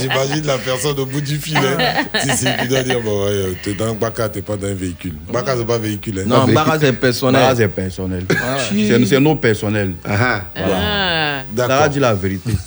J'imagine 0.00 0.46
la 0.46 0.58
personne 0.58 0.98
au 0.98 1.06
bout 1.06 1.20
du 1.20 1.36
fil. 1.38 1.56
Hein. 1.56 2.04
si, 2.22 2.30
si, 2.36 2.46
qui 2.60 2.68
doit 2.68 2.82
dire, 2.82 3.00
bon, 3.00 3.24
ouais, 3.24 3.56
t'es 3.62 3.74
dans 3.74 3.86
un 3.86 3.94
Baka, 3.94 4.28
t'es 4.28 4.42
pas 4.42 4.56
dans 4.56 4.68
un 4.68 4.74
véhicule. 4.74 5.14
Baka, 5.32 5.56
c'est 5.56 5.66
pas 5.66 5.78
véhicule. 5.78 6.20
Hein. 6.20 6.24
Non, 6.26 6.46
Baka, 6.46 6.78
c'est 6.80 6.92
personnel. 6.92 7.42
Baka, 7.42 7.56
c'est 7.56 7.68
personnel. 7.68 8.24
C'est 8.70 9.04
c'est 9.06 9.20
nos 9.20 9.36
personnels. 9.36 9.94
Ah. 10.04 10.42
D'accord. 11.52 11.88
dit 11.88 12.00
la 12.00 12.14
vérité. 12.14 12.50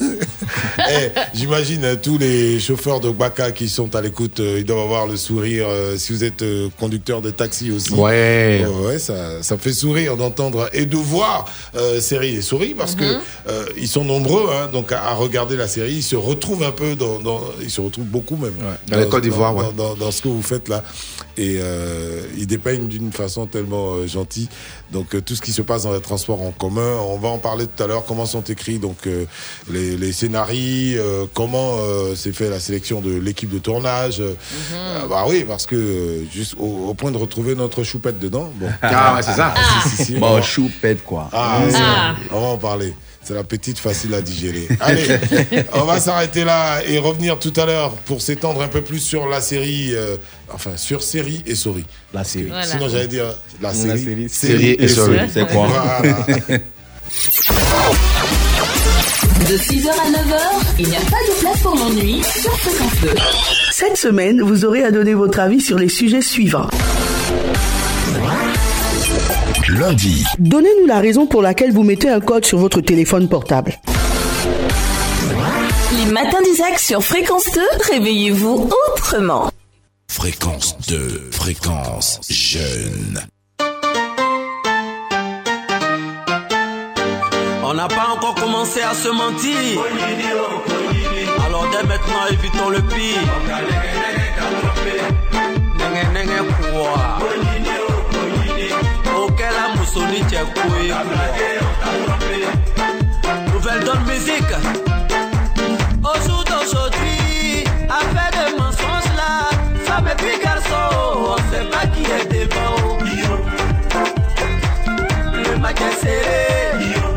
Eh, 0.89 1.09
J'imagine 1.33 1.85
hein, 1.85 1.95
tous 2.01 2.17
les 2.17 2.59
chauffeurs 2.59 2.99
de 2.99 3.09
Baka 3.09 3.51
qui 3.51 3.69
sont 3.69 3.95
à 3.95 4.01
l'écoute, 4.01 4.39
euh, 4.39 4.57
ils 4.59 4.65
doivent 4.65 4.79
avoir 4.79 5.07
le 5.07 5.15
sourire. 5.15 5.65
euh, 5.67 5.95
si 5.97 6.11
vous 6.11 6.23
êtes 6.23 6.41
euh, 6.41 6.67
conducteur 6.79 7.21
de 7.21 7.29
taxi 7.31 7.71
aussi. 7.71 7.93
Ouais. 7.93 8.65
Oh, 8.67 8.87
ouais, 8.87 8.99
ça, 8.99 9.41
ça 9.41 9.57
fait 9.57 9.71
sourire 9.73 10.17
d'entendre 10.17 10.69
et 10.73 10.85
de 10.85 10.97
voir 10.97 11.45
euh, 11.91 12.01
série 12.01 12.35
et 12.35 12.41
souris 12.41 12.73
parce 12.77 12.95
que 12.95 13.03
euh, 13.47 13.65
ils 13.77 13.87
sont 13.87 14.03
nombreux, 14.03 14.47
hein, 14.51 14.69
donc 14.71 14.91
à, 14.91 15.03
à 15.03 15.13
regarder 15.13 15.55
la 15.57 15.67
série, 15.67 15.93
ils 15.95 16.03
se 16.03 16.15
retrouvent 16.15 16.63
un 16.63 16.71
peu 16.71 16.95
dans, 16.95 17.19
dans- 17.19 17.41
ils 17.61 17.69
se 17.69 17.81
retrouvent 17.81 18.05
beaucoup 18.05 18.35
même 18.37 18.53
Dans 18.87 18.97
la 18.97 19.05
Côte 19.05 19.23
d'Ivoire, 19.23 19.53
dans, 19.53 19.59
ouais. 19.61 19.73
dans- 19.75 19.95
dans 19.95 20.11
ce 20.11 20.21
que 20.21 20.27
vous 20.29 20.41
faites 20.41 20.67
là, 20.69 20.83
et 21.37 21.57
euh, 21.59 22.21
ils 22.37 22.47
dépeignent 22.47 22.87
d'une 22.87 23.11
façon 23.11 23.45
tellement 23.45 23.93
euh, 23.95 24.07
gentille. 24.07 24.49
Donc 24.91 25.15
euh, 25.15 25.21
tout 25.21 25.35
ce 25.35 25.41
qui 25.41 25.51
se 25.53 25.61
passe 25.61 25.83
dans 25.83 25.93
les 25.93 26.01
transports 26.01 26.41
en 26.41 26.51
commun, 26.51 26.95
on 27.07 27.17
va 27.17 27.29
en 27.29 27.37
parler 27.37 27.65
tout 27.67 27.83
à 27.83 27.87
l'heure. 27.87 28.03
Comment 28.05 28.25
sont 28.25 28.41
écrits 28.43 28.79
donc 28.79 29.07
euh, 29.07 29.25
les, 29.69 29.95
les 29.97 30.11
scénarios, 30.13 30.99
euh, 30.99 31.25
comment 31.33 31.77
euh, 31.79 32.15
s'est 32.15 32.33
fait 32.33 32.49
la 32.49 32.59
sélection 32.59 33.01
de 33.01 33.13
l'équipe 33.13 33.49
de 33.49 33.59
tournage. 33.59 34.19
euh, 34.21 34.33
bah 35.09 35.25
oui, 35.27 35.45
parce 35.47 35.65
que 35.65 36.23
juste 36.33 36.55
au, 36.59 36.89
au 36.89 36.93
point 36.93 37.11
de 37.11 37.17
retrouver 37.17 37.55
notre 37.55 37.83
choupette 37.83 38.19
dedans. 38.19 38.51
Bon. 38.55 38.67
Ah 38.81 39.15
ouais, 39.15 39.21
c'est 39.21 39.33
ça. 39.33 39.53
Si, 39.83 39.89
si, 39.97 40.05
si, 40.05 40.13
Bon, 40.15 40.41
choupette, 40.41 41.03
quoi. 41.03 41.29
ah, 41.31 41.61
c'est- 41.69 41.77
Ah. 41.79 42.15
on 42.31 42.39
va 42.41 42.47
en 42.47 42.57
parler. 42.57 42.93
C'est 43.23 43.33
la 43.35 43.43
petite 43.43 43.77
facile 43.77 44.13
à 44.15 44.21
digérer. 44.21 44.67
Allez, 44.79 45.05
on 45.73 45.83
va 45.83 45.99
s'arrêter 45.99 46.43
là 46.43 46.81
et 46.85 46.97
revenir 46.97 47.37
tout 47.37 47.53
à 47.55 47.65
l'heure 47.67 47.91
pour 47.91 48.19
s'étendre 48.21 48.61
un 48.63 48.67
peu 48.67 48.81
plus 48.81 48.99
sur 48.99 49.27
la 49.27 49.41
série, 49.41 49.91
euh, 49.93 50.17
enfin 50.53 50.77
sur 50.77 51.01
série 51.03 51.43
et 51.45 51.55
souris. 51.55 51.85
La 52.13 52.23
série. 52.23 52.47
Voilà. 52.47 52.65
Sinon 52.65 52.89
j'allais 52.89 53.07
dire 53.07 53.25
la 53.61 53.69
La 53.69 53.73
série, 53.73 53.99
série, 53.99 54.29
série 54.29 54.75
et 54.79 54.87
souris. 54.87 55.19
C'est 55.33 55.47
quoi 55.47 55.67
Voilà. 55.67 56.25
De 59.49 59.57
6h 59.57 59.89
à 59.89 60.09
9h, 60.11 60.39
il 60.79 60.87
n'y 60.87 60.95
a 60.95 60.99
pas 60.99 61.17
de 61.27 61.39
place 61.41 61.59
pour 61.61 61.75
l'ennui 61.75 62.21
sur 62.23 62.55
Fréquence 62.59 63.01
2. 63.01 63.09
Cette 63.71 63.97
semaine, 63.97 64.41
vous 64.41 64.65
aurez 64.65 64.83
à 64.83 64.91
donner 64.91 65.13
votre 65.15 65.39
avis 65.39 65.59
sur 65.59 65.77
les 65.79 65.89
sujets 65.89 66.21
suivants. 66.21 66.69
Lundi, 69.69 70.23
Donnez-nous 70.37 70.85
la 70.87 70.99
raison 70.99 71.25
pour 71.27 71.41
laquelle 71.41 71.71
vous 71.71 71.83
mettez 71.83 72.09
un 72.09 72.19
code 72.19 72.45
sur 72.45 72.59
votre 72.59 72.81
téléphone 72.81 73.27
portable. 73.27 73.73
Les 75.97 76.11
matins 76.11 76.41
d'Isaac 76.43 76.79
sur 76.79 77.03
Fréquence 77.03 77.45
2, 77.53 77.61
réveillez-vous 77.93 78.69
autrement. 78.95 79.49
Fréquence 80.11 80.77
2, 80.89 81.29
fréquence 81.31 82.19
jeune. 82.29 83.25
On 87.63 87.73
n'a 87.73 87.87
pas 87.87 88.09
encore 88.13 88.35
commencé 88.35 88.81
à 88.81 88.93
se 88.93 89.07
mentir. 89.07 89.81
Alors 91.45 91.65
dès 91.71 91.87
maintenant, 91.87 92.25
évitons 92.29 92.69
le 92.69 92.81
pire. 92.81 93.21
Auquel 99.17 99.47
a 99.47 99.77
Moussoni 99.77 100.19
Tchèkoui. 100.29 100.91
Nouvelle 103.53 103.83
donne 103.85 104.03
musique. 104.07 104.90
Sait 111.61 111.69
pas 111.69 111.85
qui 111.87 112.03
est 112.03 112.27
devant. 112.31 112.97
Le 115.33 115.57
match 115.59 115.77
est 115.81 116.05
serré. 116.05 117.10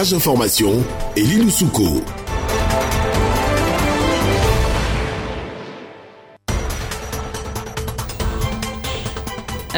Flash 0.00 0.10
d'information, 0.12 0.82
Elie 1.14 1.50
Souko. 1.50 2.02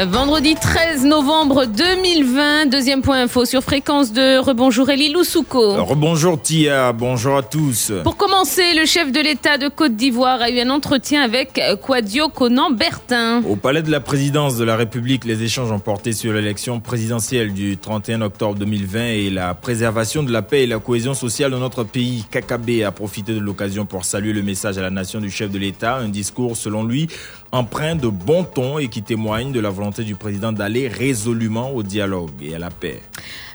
Vendredi 0.07 0.55
13 0.55 1.05
novembre 1.05 1.67
2020, 1.67 2.67
deuxième 2.67 3.03
point 3.03 3.23
info 3.23 3.45
sur 3.45 3.63
fréquence 3.63 4.13
de 4.13 4.39
Rebonjour 4.39 4.89
Elie 4.91 5.13
Loussouko. 5.13 5.85
Rebonjour 5.85 6.41
Tia, 6.41 6.93
bonjour 6.93 7.37
à 7.37 7.43
tous. 7.43 7.93
Pour 8.03 8.17
le 8.45 8.87
chef 8.87 9.13
de 9.13 9.21
l'État 9.21 9.57
de 9.57 9.69
Côte 9.69 9.95
d'Ivoire 9.95 10.43
a 10.43 10.51
eu 10.51 10.59
un 10.59 10.71
entretien 10.71 11.23
avec 11.23 11.61
Quadio 11.81 12.29
Conan 12.29 12.73
Bertin. 12.73 13.41
Au 13.45 13.55
palais 13.55 13.83
de 13.83 13.91
la 13.91 14.01
présidence 14.01 14.57
de 14.57 14.65
la 14.65 14.75
République, 14.75 15.25
les 15.25 15.45
échanges 15.45 15.71
ont 15.71 15.79
porté 15.79 16.13
sur 16.13 16.33
l'élection 16.33 16.81
présidentielle 16.81 17.55
du 17.55 17.77
31 17.77 18.23
octobre 18.23 18.57
2020 18.57 19.05
et 19.05 19.31
la 19.31 19.55
préservation 19.55 20.25
de 20.25 20.33
la 20.33 20.43
paix 20.43 20.65
et 20.65 20.67
la 20.67 20.81
cohésion 20.81 21.15
sociale 21.15 21.53
dans 21.53 21.61
notre 21.61 21.85
pays. 21.85 22.25
Kakabe 22.33 22.83
a 22.85 22.91
profité 22.91 23.33
de 23.33 23.39
l'occasion 23.39 23.87
pour 23.87 24.05
saluer 24.05 24.33
le 24.33 24.43
message 24.43 24.77
à 24.77 24.83
la 24.83 24.91
nation 24.91 25.21
du 25.21 25.31
chef 25.31 25.49
de 25.49 25.59
l'État, 25.59 25.99
un 25.99 26.09
discours 26.09 26.57
selon 26.57 26.83
lui 26.83 27.07
empreint 27.53 27.95
de 27.95 28.09
bon 28.09 28.45
ton 28.45 28.79
et 28.79 28.89
qui 28.89 29.03
témoigne 29.03 29.53
de 29.53 29.61
la 29.61 29.69
volonté 29.69 30.05
du 30.05 30.15
président 30.15 30.53
d'aller 30.53 30.89
résolument 30.89 31.71
au 31.73 31.83
dialogue 31.83 32.31
et 32.41 32.55
à 32.55 32.59
la 32.59 32.71
paix. 32.71 33.01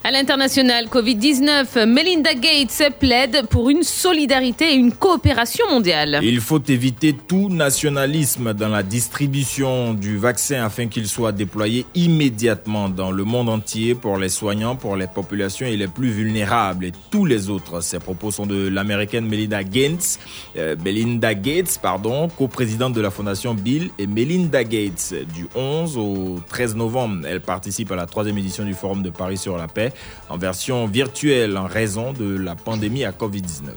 À 0.04 0.12
l'international 0.12 0.86
Covid-19, 0.86 1.86
Melinda 1.86 2.34
Gates 2.34 2.94
plaide 2.98 3.48
pour 3.50 3.70
une 3.70 3.84
solidarité 3.84 4.72
et 4.72 4.76
une 4.76 4.94
coopération 4.94 5.66
mondiale. 5.70 6.20
Il 6.24 6.40
faut 6.40 6.62
éviter 6.68 7.14
tout 7.14 7.50
nationalisme 7.50 8.54
dans 8.54 8.70
la 8.70 8.84
distribution 8.84 9.94
du 9.94 10.18
vaccin 10.18 10.64
afin 10.64 10.88
qu'il 10.88 11.08
soit 11.08 11.32
déployé 11.32 11.86
immédiatement 11.96 12.88
dans 12.88 13.12
le 13.12 13.24
monde 13.26 13.50
entier 13.50 13.96
pour 13.96 14.18
les 14.18 14.30
soignants, 14.30 14.76
pour 14.76 14.96
les 14.96 15.08
populations 15.08 15.66
et 15.66 15.76
les 15.76 15.88
plus 15.88 16.10
vulnérables 16.10 16.86
et 16.86 16.94
tous 17.12 17.26
les 17.26 17.50
autres. 17.50 17.82
Ces 17.82 18.00
propos 18.00 18.32
sont 18.32 18.46
de 18.46 18.70
l'américaine 18.70 19.28
Melinda 19.28 19.64
Gates, 19.64 20.20
euh, 20.58 20.76
Melinda 20.86 21.34
Gates, 21.34 21.80
pardon, 21.82 22.30
coprésidente 22.30 22.94
de 22.94 23.02
la 23.02 23.12
fondation 23.12 23.54
Bill 23.56 23.87
et 23.98 24.08
Melinda 24.08 24.64
Gates 24.64 25.14
du 25.34 25.48
11 25.56 25.98
au 25.98 26.40
13 26.48 26.76
novembre. 26.76 27.26
Elle 27.28 27.42
participe 27.42 27.92
à 27.92 27.96
la 27.96 28.06
troisième 28.06 28.38
édition 28.38 28.64
du 28.64 28.74
Forum 28.74 29.04
de 29.04 29.10
Paris 29.10 29.38
sur 29.38 29.58
la 29.58 29.68
paix 29.68 29.94
en 30.30 30.38
version 30.38 30.88
virtuelle 30.88 31.58
en 31.58 31.66
raison 31.66 32.14
de 32.14 32.38
la 32.38 32.56
pandémie 32.56 33.04
à 33.04 33.12
Covid-19. 33.12 33.72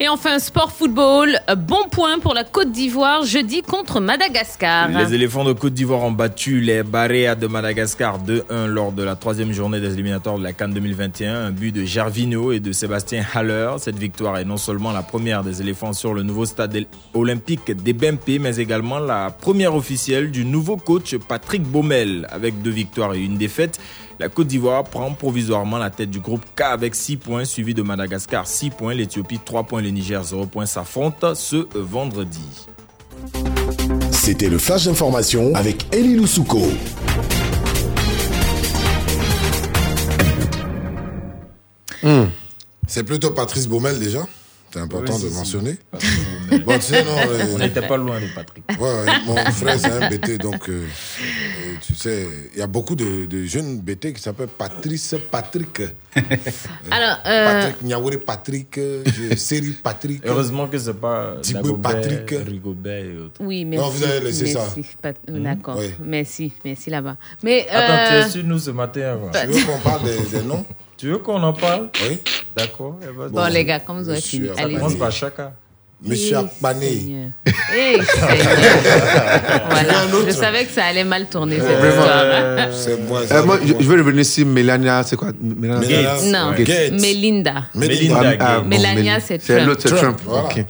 Et 0.00 0.08
enfin, 0.08 0.38
sport 0.38 0.72
football, 0.72 1.38
bon 1.56 1.88
point 1.90 2.18
pour 2.18 2.34
la 2.34 2.44
Côte 2.44 2.72
d'Ivoire 2.72 3.24
jeudi 3.24 3.62
contre 3.62 4.00
Madagascar. 4.00 4.88
Les 4.88 5.14
éléphants 5.14 5.44
de 5.44 5.52
Côte 5.52 5.74
d'Ivoire 5.74 6.02
ont 6.02 6.12
battu 6.12 6.60
les 6.60 6.82
Baréas 6.82 7.34
de 7.34 7.46
Madagascar 7.46 8.18
2-1 8.22 8.66
lors 8.66 8.92
de 8.92 9.02
la 9.02 9.16
troisième 9.16 9.52
journée 9.52 9.80
des 9.80 9.92
éliminatoires 9.94 10.38
de 10.38 10.42
la 10.42 10.52
Cannes 10.52 10.72
2021. 10.72 11.46
Un 11.46 11.50
but 11.50 11.72
de 11.72 11.84
Gervino 11.84 12.52
et 12.52 12.60
de 12.60 12.72
Sébastien 12.72 13.24
Haller. 13.34 13.72
Cette 13.78 13.98
victoire 13.98 14.38
est 14.38 14.44
non 14.44 14.56
seulement 14.56 14.92
la 14.92 15.02
première 15.02 15.42
des 15.42 15.60
éléphants 15.60 15.92
sur 15.92 16.14
le 16.14 16.22
nouveau 16.22 16.44
stade 16.44 16.76
olympique 17.14 17.70
d'Ebempe, 17.70 18.40
mais 18.40 18.56
également 18.56 18.98
la 18.98 19.30
première 19.30 19.45
officielle 19.48 20.30
du 20.30 20.44
nouveau 20.44 20.76
coach 20.76 21.16
Patrick 21.16 21.62
Baumel. 21.62 22.26
Avec 22.30 22.62
deux 22.62 22.70
victoires 22.70 23.14
et 23.14 23.20
une 23.20 23.36
défaite, 23.36 23.78
la 24.18 24.28
Côte 24.28 24.48
d'Ivoire 24.48 24.84
prend 24.84 25.12
provisoirement 25.12 25.78
la 25.78 25.90
tête 25.90 26.10
du 26.10 26.20
groupe 26.20 26.44
K 26.56 26.62
avec 26.62 26.94
6 26.94 27.16
points, 27.18 27.44
suivi 27.44 27.72
de 27.72 27.82
Madagascar 27.82 28.46
6 28.46 28.70
points, 28.70 28.94
l'Éthiopie 28.94 29.38
3 29.44 29.64
points, 29.64 29.82
le 29.82 29.90
Niger 29.90 30.22
0 30.22 30.46
points 30.46 30.66
s'affrontent 30.66 31.34
ce 31.34 31.68
vendredi. 31.74 32.66
C'était 34.10 34.48
le 34.48 34.58
flash 34.58 34.86
d'information 34.86 35.54
avec 35.54 35.86
Elie 35.94 36.16
Loussouko. 36.16 36.62
C'est 42.88 43.04
plutôt 43.04 43.30
Patrice 43.30 43.68
Baumel 43.68 43.98
déjà? 43.98 44.26
C'est 44.76 44.82
important 44.82 45.18
de 45.18 45.28
si. 45.28 45.34
mentionner. 45.34 45.76
Bon, 46.64 46.72
euh, 46.92 47.44
On 47.54 47.58
n'était 47.58 47.82
pas 47.82 47.96
loin 47.96 48.20
de 48.20 48.26
Patrick. 48.32 48.64
Ouais, 48.80 49.04
mon 49.26 49.36
frère, 49.50 49.78
c'est 49.80 49.90
un 49.90 50.08
BT, 50.08 50.38
donc 50.38 50.68
euh, 50.68 50.84
euh, 50.84 51.74
tu 51.84 51.94
sais, 51.94 52.26
il 52.52 52.58
y 52.58 52.62
a 52.62 52.66
beaucoup 52.68 52.94
de, 52.94 53.26
de 53.26 53.44
jeunes 53.44 53.80
BT 53.80 54.12
qui 54.12 54.22
s'appellent 54.22 54.46
Patrice 54.46 55.16
Patrick. 55.30 55.80
Alors, 56.90 57.18
euh, 57.26 57.46
Patrick 57.62 57.82
Niaouré 57.82 58.18
Patrick, 58.18 58.78
Série 59.36 59.72
Patrick. 59.82 60.22
Heureusement 60.24 60.68
que 60.68 60.78
c'est 60.78 60.94
pas 60.94 61.34
Thibaut 61.42 61.76
Dagobert, 61.76 61.92
Patrick. 62.00 62.46
Rigobert 62.46 63.04
et 63.04 63.16
autres. 63.18 63.40
Oui, 63.40 63.64
merci. 63.64 63.84
Non, 63.84 63.90
vous 63.90 64.04
avez 64.04 64.20
laissé 64.20 64.52
merci, 64.54 64.82
ça. 64.84 64.88
Pat- 65.02 65.16
euh, 65.28 65.42
D'accord. 65.42 65.78
Oui. 65.78 65.90
Merci, 66.04 66.52
merci 66.64 66.90
là-bas. 66.90 67.16
Mais 67.42 67.66
Attends, 67.70 68.08
tu 68.08 68.14
es 68.14 68.30
sur 68.30 68.44
nous 68.44 68.58
ce 68.58 68.70
matin 68.70 69.00
avant. 69.12 69.30
Tu 69.30 69.46
veux 69.46 69.64
qu'on 69.64 69.78
parle 69.80 70.02
des, 70.04 70.42
noms? 70.42 70.64
Tu 70.96 71.08
veux 71.08 71.18
qu'on 71.18 71.42
en 71.42 71.52
parle? 71.52 71.88
Oui. 72.08 72.18
D'accord. 72.56 72.98
eh 73.02 73.06
ben, 73.06 73.28
Bon, 73.28 73.52
les 73.52 73.64
gars, 73.64 73.80
comme 73.80 74.02
vous 74.02 74.08
avez 74.08 74.20
fini, 74.20 74.48
allez-y. 74.56 74.76
commence 74.78 74.94
par 74.94 75.12
chacun. 75.12 75.52
Monsieur 76.02 76.36
Seigneur. 76.62 77.30
voilà. 79.70 79.94
Je 80.26 80.30
savais 80.32 80.64
que 80.66 80.72
ça 80.72 80.84
allait 80.84 81.04
mal 81.04 81.26
tourner 81.26 81.56
cette 81.58 81.78
Vraiment, 81.78 81.88
histoire. 82.02 82.20
euh, 82.22 82.58
hein. 82.58 82.68
C'est 82.72 83.00
moi. 83.08 83.20
Euh, 83.30 83.44
moi, 83.44 83.58
je, 83.64 83.72
je 83.80 83.88
vais 83.90 83.96
revenir 83.96 84.24
sur 84.26 84.46
Melania, 84.46 85.02
c'est 85.04 85.16
quoi? 85.16 85.28
Melania 85.40 86.02
Gates. 86.02 86.24
Non, 86.24 86.52
Melinda. 87.00 87.54
Ah, 88.40 88.60
bon, 88.60 88.68
Melania, 88.68 89.14
Mel- 89.14 89.22
c'est 89.26 89.40
C'est 89.42 89.54
Trump. 89.56 89.68
l'autre, 89.68 89.80
c'est 89.82 89.88
Trump. 89.88 90.02
Trump, 90.02 90.20
voilà. 90.24 90.44
ok. 90.44 90.64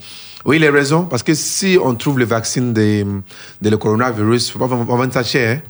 Oui, 0.45 0.55
il 0.57 0.65
a 0.65 0.71
raison, 0.71 1.03
parce 1.03 1.23
que 1.23 1.33
si 1.33 1.77
on 1.83 1.93
trouve 1.95 2.19
le 2.19 2.25
vaccin 2.25 2.61
de, 2.61 3.03
de 3.61 3.69
le 3.69 3.77
coronavirus, 3.77 4.51
faut 4.51 4.59
pas, 4.59 4.65
on 4.73 4.83
va 4.85 4.95
vendre 4.95 5.11
ça 5.13 5.23
cher. 5.23 5.57
Hein? 5.57 5.61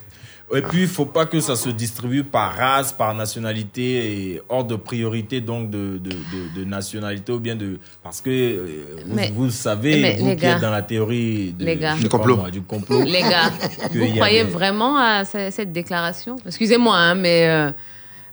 Et 0.56 0.62
puis, 0.62 0.84
il 0.84 0.88
faut 0.88 1.06
pas 1.06 1.26
que 1.26 1.42
ça 1.42 1.58
se 1.58 1.68
distribue 1.68 2.24
par 2.24 2.54
race, 2.56 2.94
par 2.94 3.14
nationalité 3.14 4.32
et 4.34 4.42
hors 4.48 4.64
de 4.64 4.78
priorité 4.78 5.42
donc 5.42 5.70
de, 5.70 5.98
de, 5.98 6.10
de, 6.10 6.60
de 6.60 6.64
nationalité 6.64 7.34
ou 7.34 7.40
bien 7.40 7.56
de 7.58 7.78
parce 8.02 8.22
que 8.22 8.30
euh, 8.30 8.86
vous, 9.06 9.14
Mais- 9.16 9.30
vous 9.36 9.50
savez 9.52 10.02
mais 10.02 10.16
vous 10.16 10.30
qui 10.30 10.36
gars, 10.38 10.56
êtes 10.56 10.62
dans 10.62 10.72
la 10.72 10.82
théorie 10.84 11.52
de, 11.52 11.66
les 11.66 11.76
gars. 11.76 11.92
je 11.96 11.98
sais 11.98 12.04
Du 12.04 12.10
complot. 12.10 12.38
moi, 12.38 12.50
du 12.50 12.62
complot. 12.62 13.02
Les 13.04 13.22
gars, 13.22 13.52
vous 13.92 14.08
croyez 14.16 14.46
des- 14.46 14.50
vraiment 14.50 14.96
à 14.98 15.26
ce- 15.26 15.50
cette 15.52 15.74
déclaration? 15.74 16.38
Excusez-moi, 16.46 16.96
hein, 16.96 17.16
mais 17.16 17.48
euh, 17.50 17.72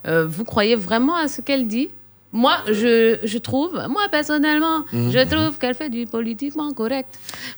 euh, 0.07 0.25
vous 0.25 0.45
croyez 0.45 0.75
vraiment 0.77 1.17
à 1.17 1.27
ce 1.27 1.41
qu'elle 1.41 1.67
dit? 1.67 1.89
Moi, 2.43 2.55
je, 2.67 3.17
je 3.23 3.37
trouve, 3.49 3.71
moi 3.95 4.03
personnellement, 4.11 4.77
Mhm. 4.91 5.11
je 5.13 5.21
trouve 5.33 5.57
qu'elle 5.59 5.73
fait 5.81 5.89
du 5.89 6.03
politiquement 6.05 6.69
correct. 6.73 7.09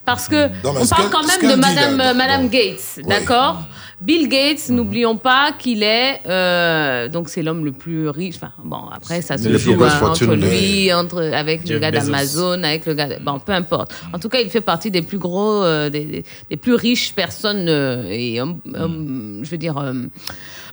Parce 0.06 0.28
que 0.32 0.42
Non, 0.64 0.74
on 0.82 0.86
parle 0.96 1.10
quand 1.16 1.26
même 1.32 1.42
de 1.52 1.56
dit, 1.56 1.60
Madame, 1.68 1.98
là, 1.98 2.14
Madame 2.14 2.48
Gates, 2.48 3.00
d'accord? 3.12 3.56
Bill 4.00 4.30
Gates, 4.30 4.70
Mhm. 4.70 4.76
n'oublions 4.76 5.18
pas 5.18 5.46
qu'il 5.58 5.82
est, 5.82 6.22
euh, 6.28 7.08
donc 7.10 7.30
c'est 7.30 7.42
l'homme 7.42 7.66
le 7.66 7.72
plus 7.72 8.08
riche. 8.10 8.36
Enfin, 8.36 8.52
bon, 8.64 8.82
après 8.94 9.24
ça 9.24 9.40
se 9.40 9.58
joue 9.58 9.84
hein, 9.84 10.00
entre 10.04 10.36
lui, 10.36 10.94
entre 10.94 11.20
avec 11.34 11.68
le 11.68 11.80
gars 11.80 11.90
d'Amazon, 11.90 12.62
avec 12.64 12.86
le 12.86 12.94
gars, 12.94 13.08
de- 13.08 13.20
bon, 13.28 13.40
peu 13.40 13.54
importe. 13.54 13.92
En 14.14 14.20
tout 14.20 14.30
cas, 14.30 14.40
il 14.40 14.52
fait 14.52 14.62
partie 14.62 14.92
des 14.92 15.02
plus 15.02 15.18
gros, 15.18 15.64
euh, 15.64 15.90
des, 15.90 16.06
des- 16.06 16.26
des 16.52 16.58
plus 16.58 16.76
riches 16.76 17.14
personnes 17.16 17.66
euh, 17.70 18.04
et 18.08 18.36
je 18.38 19.50
veux 19.50 19.58
dire. 19.58 19.76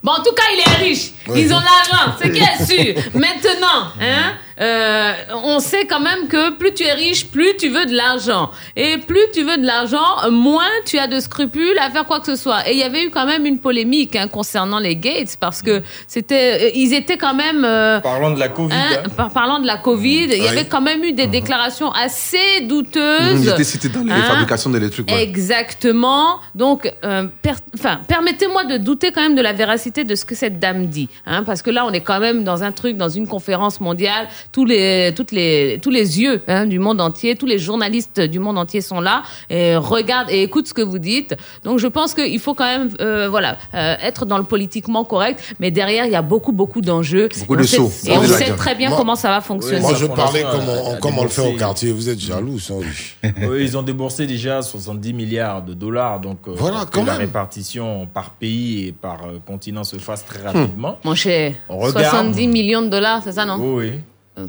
Bon, 0.04 0.12
en 0.12 0.22
tout 0.22 0.34
cas, 0.34 0.42
il 0.54 0.60
est 0.60 0.84
riche. 0.88 1.10
Ils 1.34 1.50
ont 1.52 1.58
l'argent, 1.58 2.14
c'est 2.20 2.28
bien 2.40 2.54
sûr. 2.64 2.94
Maintenant, 3.14 3.88
hein, 4.02 4.34
euh, 4.60 5.12
on 5.42 5.58
sait 5.58 5.86
quand 5.86 5.98
même 6.00 6.28
que 6.28 6.50
plus 6.52 6.74
tu 6.74 6.84
es 6.84 6.92
riche, 6.92 7.26
plus 7.28 7.56
tu 7.58 7.70
veux 7.70 7.86
de 7.86 7.94
l'argent. 7.96 8.50
Et 8.76 8.98
plus 8.98 9.22
tu 9.32 9.42
veux 9.42 9.56
de 9.56 9.64
l'argent, 9.66 10.04
moins 10.30 10.68
tu 10.84 10.98
as 10.98 11.06
de 11.06 11.18
scrupules 11.20 11.78
à 11.80 11.90
faire 11.90 12.04
quoi 12.04 12.20
que 12.20 12.26
ce 12.26 12.36
soit. 12.36 12.68
Et 12.68 12.72
il 12.72 12.78
y 12.78 12.82
avait 12.82 13.04
eu 13.04 13.10
quand 13.10 13.24
même 13.24 13.46
une 13.46 13.58
polémique 13.58 14.14
hein, 14.14 14.28
concernant 14.28 14.78
les 14.78 14.94
Gates 14.96 15.38
parce 15.40 15.62
que 15.62 15.82
c'était, 16.06 16.66
euh, 16.66 16.70
ils 16.74 16.92
étaient 16.92 17.16
quand 17.16 17.34
même. 17.34 17.64
euh, 17.64 18.00
Parlons 18.00 18.32
de 18.34 18.38
la 18.38 18.48
Covid. 18.50 18.74
Hein, 18.74 19.08
par- 19.16 19.30
parlant 19.30 19.58
de 19.58 19.66
la 19.66 19.78
Covid, 19.78 20.24
il 20.30 20.42
y 20.42 20.46
avait 20.48 20.66
quand 20.66 20.82
même 20.82 21.02
eu 21.02 21.12
des 21.12 21.26
déclarations 21.28 21.90
assez 21.92 22.60
douteuses. 22.62 23.42
Il 23.42 23.48
était 23.48 23.64
cité 23.64 23.88
dans 23.88 24.04
les 24.04 24.12
Hein 24.12 24.22
fabrications 24.24 24.70
trucs. 24.90 25.10
ouais. 25.10 25.22
Exactement. 25.22 26.40
Donc, 26.54 26.92
euh, 27.04 27.24
per- 27.42 27.52
enfin, 27.74 28.00
permettez-moi 28.06 28.64
de 28.64 28.76
douter 28.76 29.10
quand 29.10 29.22
même 29.22 29.34
de 29.34 29.42
la 29.42 29.52
véracité 29.54 29.93
de 30.02 30.16
ce 30.16 30.24
que 30.24 30.34
cette 30.34 30.58
dame 30.58 30.86
dit, 30.86 31.08
hein, 31.26 31.44
parce 31.44 31.62
que 31.62 31.70
là, 31.70 31.86
on 31.86 31.92
est 31.92 32.00
quand 32.00 32.18
même 32.18 32.42
dans 32.42 32.64
un 32.64 32.72
truc, 32.72 32.96
dans 32.96 33.08
une 33.08 33.28
conférence 33.28 33.80
mondiale. 33.80 34.26
Tous 34.50 34.64
les, 34.64 35.12
toutes 35.14 35.30
les, 35.30 35.78
tous 35.80 35.90
les 35.90 36.20
yeux 36.20 36.42
hein, 36.48 36.66
du 36.66 36.80
monde 36.80 37.00
entier, 37.00 37.36
tous 37.36 37.46
les 37.46 37.58
journalistes 37.60 38.20
du 38.20 38.38
monde 38.40 38.58
entier 38.58 38.80
sont 38.80 39.00
là 39.00 39.22
et 39.50 39.76
regardent 39.76 40.30
et 40.30 40.42
écoutent 40.42 40.66
ce 40.66 40.74
que 40.74 40.82
vous 40.82 40.98
dites. 40.98 41.36
Donc, 41.62 41.78
je 41.78 41.86
pense 41.86 42.14
qu'il 42.14 42.40
faut 42.40 42.54
quand 42.54 42.64
même, 42.64 42.90
euh, 43.00 43.28
voilà, 43.28 43.58
euh, 43.74 43.94
être 44.02 44.24
dans 44.26 44.38
le 44.38 44.44
politiquement 44.44 45.04
correct, 45.04 45.54
mais 45.60 45.70
derrière, 45.70 46.06
il 46.06 46.12
y 46.12 46.16
a 46.16 46.22
beaucoup, 46.22 46.52
beaucoup 46.52 46.80
d'enjeux. 46.80 47.28
Beaucoup 47.40 47.54
Et 47.54 47.58
de 47.58 47.62
on 47.62 47.66
sait- 47.66 47.76
sauts. 47.76 47.90
Et 48.10 48.16
on 48.16 48.24
sait 48.26 48.52
très 48.56 48.74
bien 48.74 48.88
Moi- 48.88 48.98
comment 48.98 49.14
ça 49.16 49.28
va 49.28 49.40
fonctionner. 49.42 49.80
Moi, 49.80 49.94
je 49.94 50.06
La 50.06 50.14
parlais 50.14 50.40
fondation 50.40 50.98
comme 51.00 51.14
a- 51.14 51.20
on, 51.20 51.22
le 51.24 51.28
fait 51.28 51.46
au 51.54 51.56
quartier. 51.56 51.92
Vous 51.92 52.08
êtes 52.08 52.18
jaloux, 52.20 52.58
ça, 52.58 52.74
oui. 52.74 52.86
Oui, 53.46 53.58
ils 53.62 53.76
ont 53.76 53.82
déboursé 53.82 54.26
déjà 54.26 54.62
70 54.62 55.12
milliards 55.12 55.62
de 55.62 55.74
dollars, 55.74 56.20
donc 56.20 56.38
euh, 56.48 56.52
Voilà, 56.56 56.84
quand 56.90 57.04
la 57.04 57.12
même. 57.12 57.20
répartition 57.22 58.06
par 58.12 58.30
pays 58.30 58.88
et 58.88 58.92
par 58.92 59.24
euh, 59.26 59.38
continent 59.46 59.83
se 59.84 59.96
fasse 59.96 60.24
très 60.24 60.42
rapidement. 60.42 60.98
Mon 61.04 61.14
cher, 61.14 61.52
On 61.68 61.78
regarde. 61.78 62.04
70 62.16 62.48
millions 62.48 62.82
de 62.82 62.88
dollars, 62.88 63.20
c'est 63.22 63.32
ça, 63.32 63.44
non? 63.44 63.58
Oui, 63.76 63.92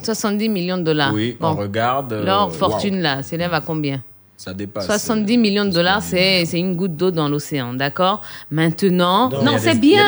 70 0.04 0.50
millions 0.50 0.78
de 0.78 0.84
dollars. 0.84 1.14
oui, 1.14 1.38
Bon. 1.40 1.50
on 1.50 1.56
regarde. 1.56 2.14
euh, 2.14 2.26
Leur 2.26 2.52
fortune, 2.52 3.02
là, 3.02 3.22
s'élève 3.24 3.54
à 3.54 3.62
combien? 3.62 4.02
Ça 4.38 4.54
dépasse. 4.54 4.86
70 4.86 5.38
millions 5.38 5.64
de 5.66 5.70
dollars, 5.70 6.02
c'est 6.02 6.44
c'est 6.46 6.60
une 6.60 6.76
goutte 6.76 6.96
d'eau 6.98 7.10
dans 7.12 7.30
l'océan, 7.30 7.74
d'accord? 7.74 8.22
Maintenant, 8.52 9.30
Non, 9.30 9.54
c'est 9.58 9.80
bien. 9.80 10.04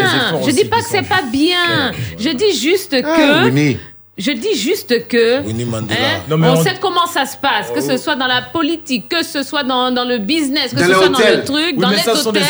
Je 0.45 0.51
dis 0.51 0.65
pas 0.65 0.77
que 0.79 0.85
c'est 0.89 1.07
pas 1.07 1.21
bien. 1.31 1.91
Je 2.19 2.29
dis 2.29 2.53
juste 2.53 2.93
Ah, 2.93 3.01
que. 3.01 3.75
Je 4.17 4.31
dis 4.31 4.55
juste 4.55 5.07
que 5.07 5.41
Mandela. 5.65 5.95
hein, 5.95 6.21
Non, 6.27 6.37
mais 6.37 6.47
on, 6.47 6.53
on- 6.53 6.63
sait 6.63 6.73
comment 6.81 7.05
ça 7.05 7.27
se 7.27 7.37
passe, 7.37 7.69
que 7.73 7.81
ce 7.81 7.97
soit 7.97 8.15
dans 8.15 8.25
la 8.25 8.41
politique, 8.41 9.07
que 9.09 9.23
ce 9.23 9.43
soit 9.43 9.61
dans, 9.61 9.91
dans 9.91 10.05
le 10.05 10.17
business, 10.17 10.71
que 10.73 10.79
Dans 10.79 10.85
ce 10.87 10.93
soit 10.93 11.09
dans 11.09 11.19
le 11.19 11.43
truc, 11.43 11.73
Oui, 11.75 11.77
dans 11.77 11.89
les 11.91 11.97
hôtels 12.09 12.43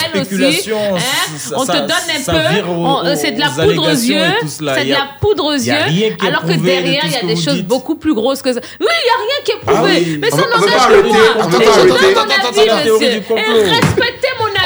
aussi. 0.48 0.72
hein. 0.72 0.98
ça- 1.38 1.56
on 1.58 1.66
ça- 1.66 1.74
te 1.74 1.78
donne 1.80 1.92
un 1.92 2.20
ça 2.24 2.32
peu, 2.32 2.38
euh, 3.06 3.16
c'est 3.18 3.32
de 3.34 3.40
la 3.42 3.50
poudre 3.50 3.84
aux 3.84 3.90
yeux, 3.90 4.16
c'est 4.48 4.86
de 4.86 4.92
la 4.92 5.08
poudre 5.20 5.44
aux 5.46 5.54
yeux, 5.54 5.74
alors 6.26 6.42
que 6.44 6.54
derrière 6.54 7.04
il 7.06 7.12
y 7.12 7.16
a 7.18 7.36
des 7.36 7.36
choses 7.36 7.56
dites. 7.56 7.68
beaucoup 7.68 7.96
plus 7.96 8.14
grosses 8.14 8.42
que 8.42 8.54
ça. 8.54 8.62
Oui, 8.80 8.88
il 8.88 9.08
y 9.08 9.12
a 9.12 9.20
rien 9.20 9.44
qui 9.44 9.52
est 9.52 9.56
Ah 9.68 9.72
prouvé, 9.74 9.92
oui. 10.06 10.18
mais 10.22 10.30
ça 10.32 10.38
n'engage 10.38 10.74
pas 10.74 10.88
que 10.88 11.08
moi. 11.08 11.18
je 11.44 11.88
donne 11.88 12.14
mon 12.16 12.22
avis, 12.22 12.92
monsieur. 12.92 13.12
Et. 13.12 14.17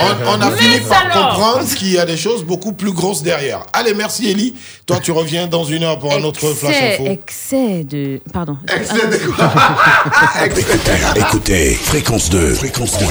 On, 0.02 0.28
on 0.38 0.42
a 0.42 0.52
fini 0.52 0.80
par 0.82 1.10
comprendre 1.10 1.66
qu'il 1.76 1.92
y 1.92 2.00
a 2.00 2.06
des 2.06 2.18
choses 2.18 2.44
beaucoup 2.44 2.74
plus 2.74 2.92
grosses 2.92 3.24
derrière. 3.24 3.62
Allez, 3.74 3.94
merci 3.94 4.30
Ellie. 4.30 4.56
Toi, 4.86 5.00
tu 5.02 5.12
reviens 5.12 5.48
dans 5.48 5.64
une 5.64 5.84
heure 5.84 6.00
pour 6.00 6.14
un 6.14 6.24
autre 6.24 6.54
flash 6.54 6.76
Excès, 6.76 6.94
info. 6.94 7.06
excès 7.08 7.84
de. 7.84 8.20
Pardon. 8.34 8.58
Écoutez, 11.16 11.74
fréquence 11.76 12.30
2, 12.30 12.54
fréquence 12.56 12.98
2, 13.00 13.06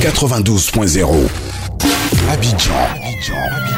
92.0. 0.00 1.06
Abidjan. 2.30 2.30
Abidjan. 2.30 2.72
Abidjan. 3.34 3.77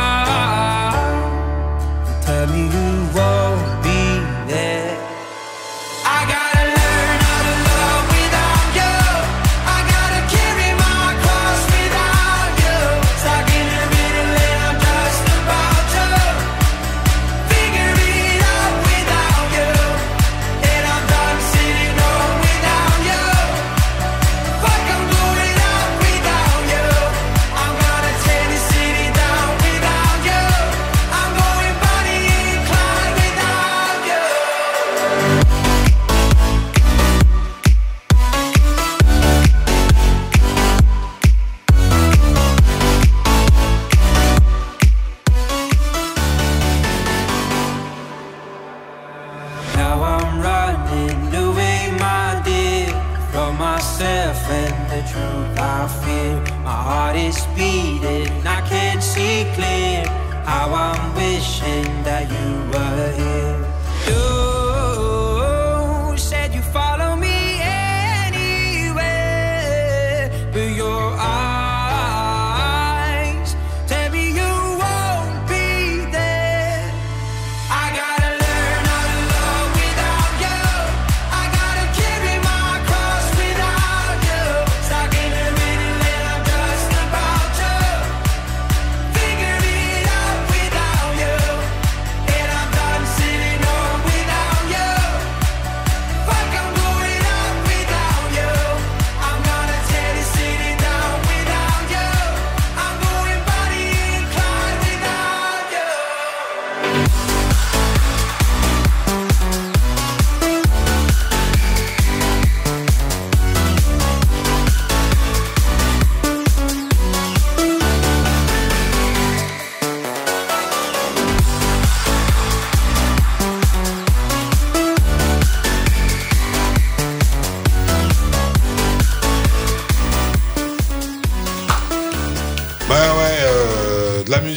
I 57.63 58.61
can't 58.67 59.03
see 59.03 59.45
clear. 59.53 60.05
How 60.45 60.73
I'm 60.73 61.13
wishing 61.15 61.85
that 62.03 62.25
you 62.35 62.49
were 62.71 62.90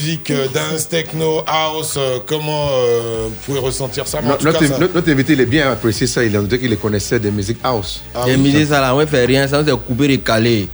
musique 0.05 0.31
euh, 0.31 0.47
dance, 0.53 0.89
techno, 0.89 1.43
house, 1.47 1.95
euh, 1.97 2.19
comment 2.27 2.69
euh, 2.73 3.27
vous 3.29 3.35
pouvez 3.47 3.59
ressentir 3.59 4.07
ça 4.07 4.21
Notre, 4.21 4.43
ça- 4.53 5.11
invité, 5.11 5.33
il 5.33 5.41
est 5.41 5.47
bien 5.47 5.71
apprécié 5.73 6.07
ça. 6.07 6.23
Il 6.23 6.37
a 6.37 6.41
dit 6.43 6.59
qu'il 6.59 6.69
les 6.71 6.77
connaissait 6.77 7.19
des 7.19 7.31
musiques 7.31 7.59
house. 7.65 8.03
Ah 8.15 8.25
oui, 8.27 8.37
mis 8.37 8.53
ça- 8.53 8.75
ça 8.75 8.81
là, 8.81 8.95
on 8.95 9.07
fait 9.07 9.25
rien, 9.25 9.49
ça 9.49 9.63
c'est 9.65 9.73
coupé 9.77 10.05
et 10.13 10.19
calé. 10.19 10.69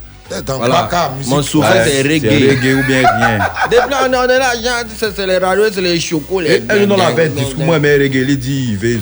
Voilà. 0.47 0.83
Baka, 0.83 1.13
Mon 1.27 1.43
souffle 1.43 1.67
Ouais, 1.67 1.83
c'est 1.85 1.91
c'est 1.91 2.03
reggae. 2.03 2.51
reggae 2.51 2.75
ou 2.79 2.87
bien 2.87 2.99
rien. 3.01 3.39
Depuis 3.71 3.95
on 4.05 4.15
on 4.15 4.29
est 4.29 4.39
là, 4.39 4.53
c'est 4.97 5.15
c'est 5.17 5.27
les 5.27 5.39
radios, 5.39 5.65
c'est 5.73 5.81
les 5.81 5.99
chocos, 5.99 6.41
les. 6.41 6.51
Et 6.57 6.63
elle 6.69 6.87
nous 6.87 6.97
l'a 6.97 7.09
fait 7.15 7.29
discours, 7.29 7.65
moi, 7.65 7.79
mais 7.81 7.97
reggae, 7.97 8.25
il 8.29 8.39
dit, 8.39 8.69
il 8.71 8.77
veut. 8.77 8.99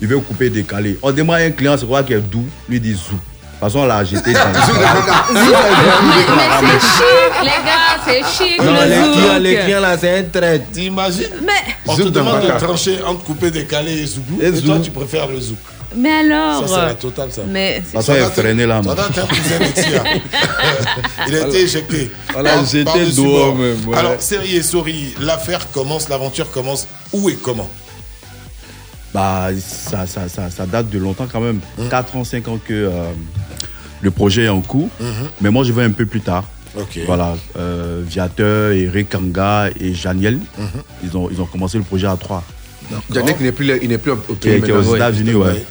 Il 0.00 0.06
veut 0.08 0.18
couper, 0.18 0.50
décaler. 0.50 0.98
On 1.02 1.10
demande 1.10 1.36
à 1.36 1.38
un 1.38 1.50
client, 1.50 1.76
c'est 1.78 1.86
quoi 1.86 2.02
qui 2.02 2.12
est 2.12 2.20
doux, 2.20 2.44
lui 2.68 2.78
dit 2.78 2.92
zou. 2.94 3.16
De 3.56 3.60
toute 3.60 3.72
façon, 3.72 3.78
on 3.84 3.86
l'a 3.86 4.04
jeté 4.04 4.32
dans 4.34 4.40
Mais, 5.32 5.40
mais 6.62 6.68
c'est 6.78 6.86
chic, 6.86 7.42
les 7.42 7.46
gars, 7.64 7.96
c'est 8.04 8.44
chic. 8.44 8.62
Non, 8.62 8.72
le 8.72 8.86
les 8.86 8.96
zouk. 9.02 9.12
clients, 9.14 9.38
les 9.40 9.56
clients 9.56 9.80
là, 9.80 9.96
c'est 9.98 10.18
un 10.18 10.22
trait. 10.24 10.62
T'imagines? 10.72 11.24
Mais, 11.42 11.52
On 11.86 11.96
te 11.96 12.02
demande 12.02 12.42
de 12.42 12.48
trancher 12.58 12.98
entre 13.06 13.24
coupé, 13.24 13.50
décalé 13.50 13.92
et 14.02 14.06
zouk. 14.06 14.24
Et 14.42 14.46
Et, 14.48 14.60
toi, 14.62 14.78
tu 14.82 14.90
préfères 14.90 15.26
le 15.28 15.40
zouk. 15.40 15.56
mais 15.96 16.10
alors. 16.12 16.68
Ça, 16.68 16.74
c'est 16.74 16.86
la 16.86 16.94
totale, 16.94 17.28
ça. 17.32 17.42
Mais 17.48 17.78
De 17.80 17.84
toute 17.84 17.92
façon, 17.94 18.12
il 18.14 18.22
est 18.22 18.30
freiné 18.42 18.66
là. 18.66 18.82
Ça 18.84 18.94
tir. 19.14 20.02
Il 21.28 21.34
a 21.34 21.46
été 21.48 21.60
éjecté. 21.62 22.10
On 22.36 22.42
l'a 22.42 22.50
Par- 22.56 22.64
jeté 22.66 22.84
par-dessus 22.84 23.22
dehors, 23.22 23.54
même. 23.54 23.76
Alors, 23.96 24.14
série 24.20 24.56
et 24.56 24.62
souris, 24.62 25.14
l'affaire 25.18 25.70
commence, 25.72 26.08
l'aventure 26.10 26.50
commence. 26.50 26.86
Où 27.12 27.30
et 27.30 27.36
comment? 27.36 27.70
Bah, 29.14 29.48
ça, 29.58 30.06
ça, 30.06 30.28
ça, 30.28 30.50
ça 30.50 30.66
date 30.66 30.90
de 30.90 30.98
longtemps 30.98 31.26
quand 31.30 31.40
même. 31.40 31.60
4 31.90 32.16
ans, 32.16 32.24
5 32.24 32.48
ans 32.48 32.58
que 32.62 32.74
euh, 32.74 33.04
le 34.02 34.10
projet 34.10 34.44
est 34.44 34.48
en 34.48 34.60
cours. 34.60 34.88
Mais 35.40 35.50
moi, 35.50 35.64
je 35.64 35.72
vais 35.72 35.84
un 35.84 35.90
peu 35.92 36.06
plus 36.06 36.20
tard. 36.20 36.44
Voilà, 37.06 37.34
euh, 37.58 38.02
Viateur, 38.06 38.72
Eric 38.72 39.08
Kanga 39.10 39.68
et 39.80 39.94
Janiel, 39.94 40.38
ils, 41.02 41.16
ont, 41.16 41.30
ils 41.30 41.40
ont 41.40 41.46
commencé 41.46 41.78
le 41.78 41.84
projet 41.84 42.06
à 42.06 42.16
3. 42.16 42.44
Yannick, 43.14 43.36
il 43.40 43.44
n'est 43.46 43.52
plus, 43.52 43.70
il 43.82 43.98
plus 43.98 44.10
au 44.12 44.16
est, 44.48 44.60
aux. 44.72 44.94
États-Unis, 44.96 45.34
ouais. 45.34 45.64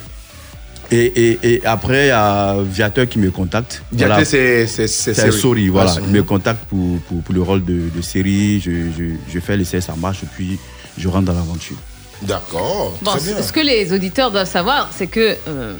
Et, 0.91 1.05
et, 1.05 1.39
et 1.43 1.65
après, 1.65 2.05
il 2.05 2.09
y 2.09 2.11
a 2.11 2.55
Viateur 2.63 3.07
qui 3.07 3.19
me 3.19 3.29
contacte. 3.31 3.83
Viateur, 3.91 4.17
c'est- 4.25 4.87
c'est-. 4.87 5.13
Sori, 5.31 5.69
voilà. 5.69 5.91
Ah, 5.97 6.01
il 6.07 6.13
me 6.13 6.23
contacte 6.23 6.65
pour, 6.65 6.99
pour, 7.07 7.21
pour 7.21 7.33
le 7.35 7.41
rôle 7.41 7.63
de, 7.63 7.83
de 7.95 8.01
série. 8.01 8.59
Je, 8.59 8.71
je, 8.97 9.03
je 9.31 9.39
fais 9.39 9.55
l'essai, 9.57 9.81
ça 9.81 9.95
marche, 9.95 10.23
et 10.23 10.27
puis 10.35 10.57
je 10.97 11.07
rentre 11.07 11.25
dans 11.25 11.33
l'aventure. 11.33 11.77
D'accord. 12.25 12.93
Bon, 13.01 13.11
ce 13.17 13.51
que 13.51 13.59
les 13.59 13.93
auditeurs 13.93 14.31
doivent 14.31 14.49
savoir, 14.49 14.89
c'est 14.95 15.07
que 15.07 15.37
euh, 15.47 15.75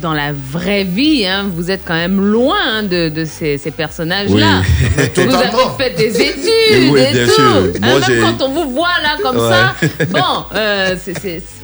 dans 0.00 0.12
la 0.14 0.32
vraie 0.32 0.84
vie, 0.84 1.26
hein, 1.26 1.46
vous 1.54 1.70
êtes 1.70 1.82
quand 1.84 1.94
même 1.94 2.20
loin 2.20 2.56
hein, 2.66 2.82
de, 2.82 3.08
de 3.08 3.24
ces, 3.24 3.58
ces 3.58 3.70
personnages-là. 3.70 4.62
Oui. 4.96 5.04
Vous 5.14 5.34
avez 5.34 5.50
fait 5.78 5.90
des 5.96 6.20
études 6.20 6.90
Oui, 6.92 7.00
et 7.00 7.12
bien 7.12 7.26
tout. 7.26 7.32
sûr. 7.32 7.44
Hein, 7.44 7.78
Moi, 7.82 8.00
même 8.08 8.20
quand 8.38 8.44
on 8.46 8.50
vous 8.52 8.70
voit 8.72 8.88
là 9.02 9.16
comme 9.22 9.36
Ouais. 9.36 9.48
ça, 9.50 9.74
bon, 10.10 10.44
euh, 10.54 10.96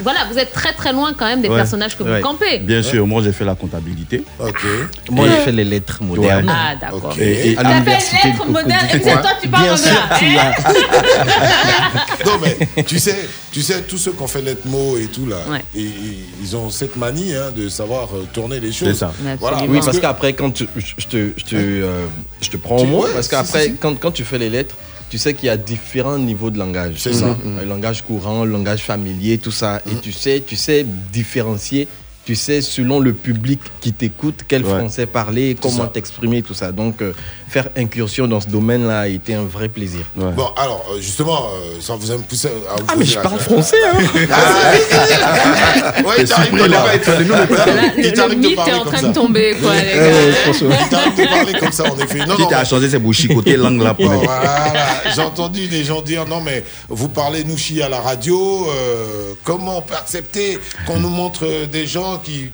voilà, 0.02 0.20
vous 0.30 0.38
êtes 0.38 0.52
très 0.52 0.72
très 0.72 0.92
loin 0.92 1.12
quand 1.16 1.26
même 1.26 1.40
des 1.42 1.48
Ouais. 1.48 1.56
personnages 1.56 1.96
que 1.96 2.02
vous 2.02 2.20
campez. 2.22 2.58
Bien 2.58 2.82
sûr, 2.82 3.06
moi 3.06 3.22
j'ai 3.24 3.32
fait 3.32 3.44
la 3.44 3.54
comptabilité. 3.54 4.22
Ok. 4.38 4.64
Moi, 5.10 5.26
j'ai 5.28 5.44
fait 5.44 5.52
les 5.52 5.64
lettres 5.64 6.02
modernes. 6.02 6.50
Ah, 6.52 6.74
d'accord. 6.80 7.14
Et, 7.20 7.50
et 7.52 7.54
T'as 7.54 7.62
à 7.62 7.64
fait 7.64 7.74
l'université 7.74 8.16
de 8.22 8.28
lettres 8.32 8.46
modernes 8.50 8.86
et 8.92 8.98
c'est 8.98 9.12
toi 9.12 9.30
tu 9.40 9.48
parles 9.48 9.62
Bien 9.64 9.72
comme 9.76 9.84
sûr, 9.84 9.94
ça. 10.10 10.18
tu 10.18 10.26
hein 10.26 10.52
non 12.26 12.32
mais 12.42 12.82
tu 12.84 12.98
sais, 12.98 13.28
tu 13.52 13.62
sais 13.62 13.82
tous 13.82 13.98
ceux 13.98 14.12
qui 14.12 14.22
ont 14.22 14.26
fait 14.26 14.42
lettres 14.42 14.66
mots 14.66 14.96
et 14.96 15.06
tout 15.06 15.26
là, 15.26 15.36
Ouais. 15.50 15.64
et, 15.74 15.80
et 15.82 16.18
ils 16.42 16.56
ont 16.56 16.70
cette 16.70 16.96
manie 16.96 17.34
hein, 17.34 17.52
de 17.56 17.68
savoir 17.68 18.08
euh, 18.14 18.25
tourner 18.26 18.60
les 18.60 18.72
choses. 18.72 18.88
C'est 18.88 18.94
ça. 18.94 19.12
Voilà, 19.40 19.58
oui, 19.68 19.80
parce 19.84 19.96
que- 19.96 20.02
qu'après, 20.02 20.32
quand 20.34 20.50
tu- 20.50 20.68
je 20.76 21.06
te, 21.06 21.30
je, 21.36 21.44
te, 21.44 21.54
euh, 21.56 22.06
je 22.40 22.50
te 22.50 22.56
prends 22.56 22.76
au 22.78 22.84
mot, 22.84 23.04
ouais, 23.04 23.10
parce 23.14 23.28
qu'après, 23.28 23.64
si, 23.64 23.70
si. 23.70 23.76
Quand, 23.76 23.98
quand 23.98 24.10
tu 24.12 24.24
fais 24.24 24.38
les 24.38 24.50
lettres, 24.50 24.76
tu 25.08 25.18
sais 25.18 25.34
qu'il 25.34 25.46
y 25.46 25.50
a 25.50 25.56
différents 25.56 26.18
niveaux 26.18 26.50
de 26.50 26.58
langage. 26.58 26.94
C'est 26.98 27.12
ça. 27.14 27.36
Le 27.44 27.64
langage 27.64 28.02
courant, 28.02 28.44
le 28.44 28.50
langage 28.52 28.80
familier, 28.82 29.38
tout 29.38 29.52
ça. 29.52 29.80
Et 29.90 29.94
tu 30.02 30.12
sais, 30.12 30.42
tu 30.46 30.56
sais 30.56 30.84
différencier. 31.12 31.88
Tu 32.24 32.34
sais, 32.34 32.60
selon 32.60 32.98
le 32.98 33.12
public 33.12 33.60
qui 33.80 33.92
t'écoute, 33.92 34.40
quel 34.48 34.64
Ouais. 34.64 34.78
français 34.80 35.06
parler, 35.06 35.56
comment 35.62 35.86
t'exprimer, 35.86 36.42
tout 36.42 36.54
ça. 36.54 36.72
Donc, 36.72 37.00
euh, 37.00 37.12
faire 37.48 37.68
incursion 37.76 38.26
dans 38.26 38.40
ce 38.40 38.48
domaine-là 38.48 39.00
a 39.00 39.06
été 39.08 39.34
un 39.34 39.44
vrai 39.44 39.68
plaisir. 39.68 40.00
Bon, 40.16 40.48
alors, 40.56 40.84
euh, 40.92 41.00
justement, 41.00 41.46
euh, 41.46 41.80
ça 41.80 41.94
vous 41.94 42.10
a 42.10 42.18
poussé 42.18 42.48
à 42.48 42.74
vous 42.80 42.84
Ah, 42.88 42.94
mais 42.98 43.04
je 43.04 43.18
parle 43.18 43.38
français, 43.38 43.76
Ah, 44.32 46.02
ouais, 46.04 46.14
il 46.18 46.28
t'arrive 46.28 46.52
de 46.54 46.58
parler- 46.68 46.98
Le, 46.98 48.12
t'arrive 48.12 48.40
de 48.40 48.46
mythe 48.48 48.52
est 48.52 48.54
parler 48.56 48.72
en 48.74 48.78
comme 48.82 48.92
train 48.92 49.00
ça. 49.02 49.08
de 49.08 49.12
tomber, 49.14 49.56
quoi, 49.60 49.74
les 49.74 49.78
Ouais, 49.80 49.94
gars. 49.94 50.02
ouais, 50.02 50.32
franchement. 50.44 50.76
Il 50.82 50.88
t'arrive 50.88 51.14
de 51.16 51.24
parler 51.28 51.52
comme 51.54 51.72
ça, 51.72 51.84
en 51.84 51.98
effet. 51.98 52.18
Non, 52.26 52.36
Qui 52.36 52.42
non, 52.42 52.48
t'a 52.48 52.64
changé 52.64 52.90
ses 52.90 52.98
bouchicotés 52.98 53.56
langue 53.56 53.80
là 53.82 53.94
pour 53.94 54.10
voilà. 54.10 54.74
J'ai 55.14 55.20
entendu 55.22 55.68
des 55.68 55.84
gens 55.84 56.02
dire 56.02 56.26
non 56.26 56.40
mais 56.40 56.64
vous 56.88 57.08
parlez 57.08 57.44
Nouchi 57.44 57.80
à 57.82 57.88
la 57.88 58.00
radio, 58.00 58.68
euh, 58.70 59.32
comment 59.44 59.78
on 59.78 59.82
peut 59.82 59.94
accepter 59.94 60.58
qu'on 60.86 60.98
nous 60.98 61.08
montre 61.10 61.44
euh, 61.44 61.66
des 61.66 61.86
gens 61.86 62.20
qui 62.24 62.50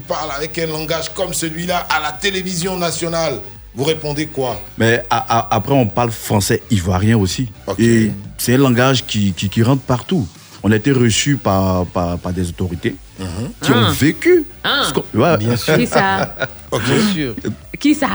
parlent 0.00 0.30
avec 0.36 0.58
un 0.58 0.66
langage 0.66 1.08
comme 1.14 1.32
celui-là 1.32 1.86
à 1.88 2.00
la 2.00 2.12
télévision 2.12 2.76
nationale? 2.76 3.40
Vous 3.76 3.84
répondez 3.84 4.26
quoi? 4.26 4.60
Mais 4.78 5.02
a- 5.10 5.38
a- 5.38 5.54
après, 5.54 5.74
on 5.74 5.86
parle 5.86 6.10
français 6.10 6.62
ivoirien 6.70 7.18
aussi. 7.18 7.50
Et 7.78 8.10
c'est 8.38 8.54
un 8.54 8.58
langage 8.58 9.04
qui, 9.06 9.32
qui, 9.32 9.48
qui 9.50 9.62
rentre 9.62 9.82
partout. 9.82 10.26
On 10.62 10.72
a 10.72 10.76
été 10.76 10.90
reçus 10.92 11.36
par, 11.36 11.84
par, 11.86 12.18
par 12.18 12.32
des 12.32 12.48
autorités 12.48 12.96
qui 13.18 13.70
Ah. 13.72 13.88
ont 13.88 13.90
vécu. 13.92 14.44
Ah. 14.64 14.82
ce 15.12 15.18
ouais. 15.18 15.36
Bien 15.36 15.56
sûr. 15.56 15.76
Qui 15.76 15.86
ça? 15.86 16.34
Bien 16.72 17.12
sûr. 17.12 17.34
Qui 17.78 17.94
ça? 17.94 18.08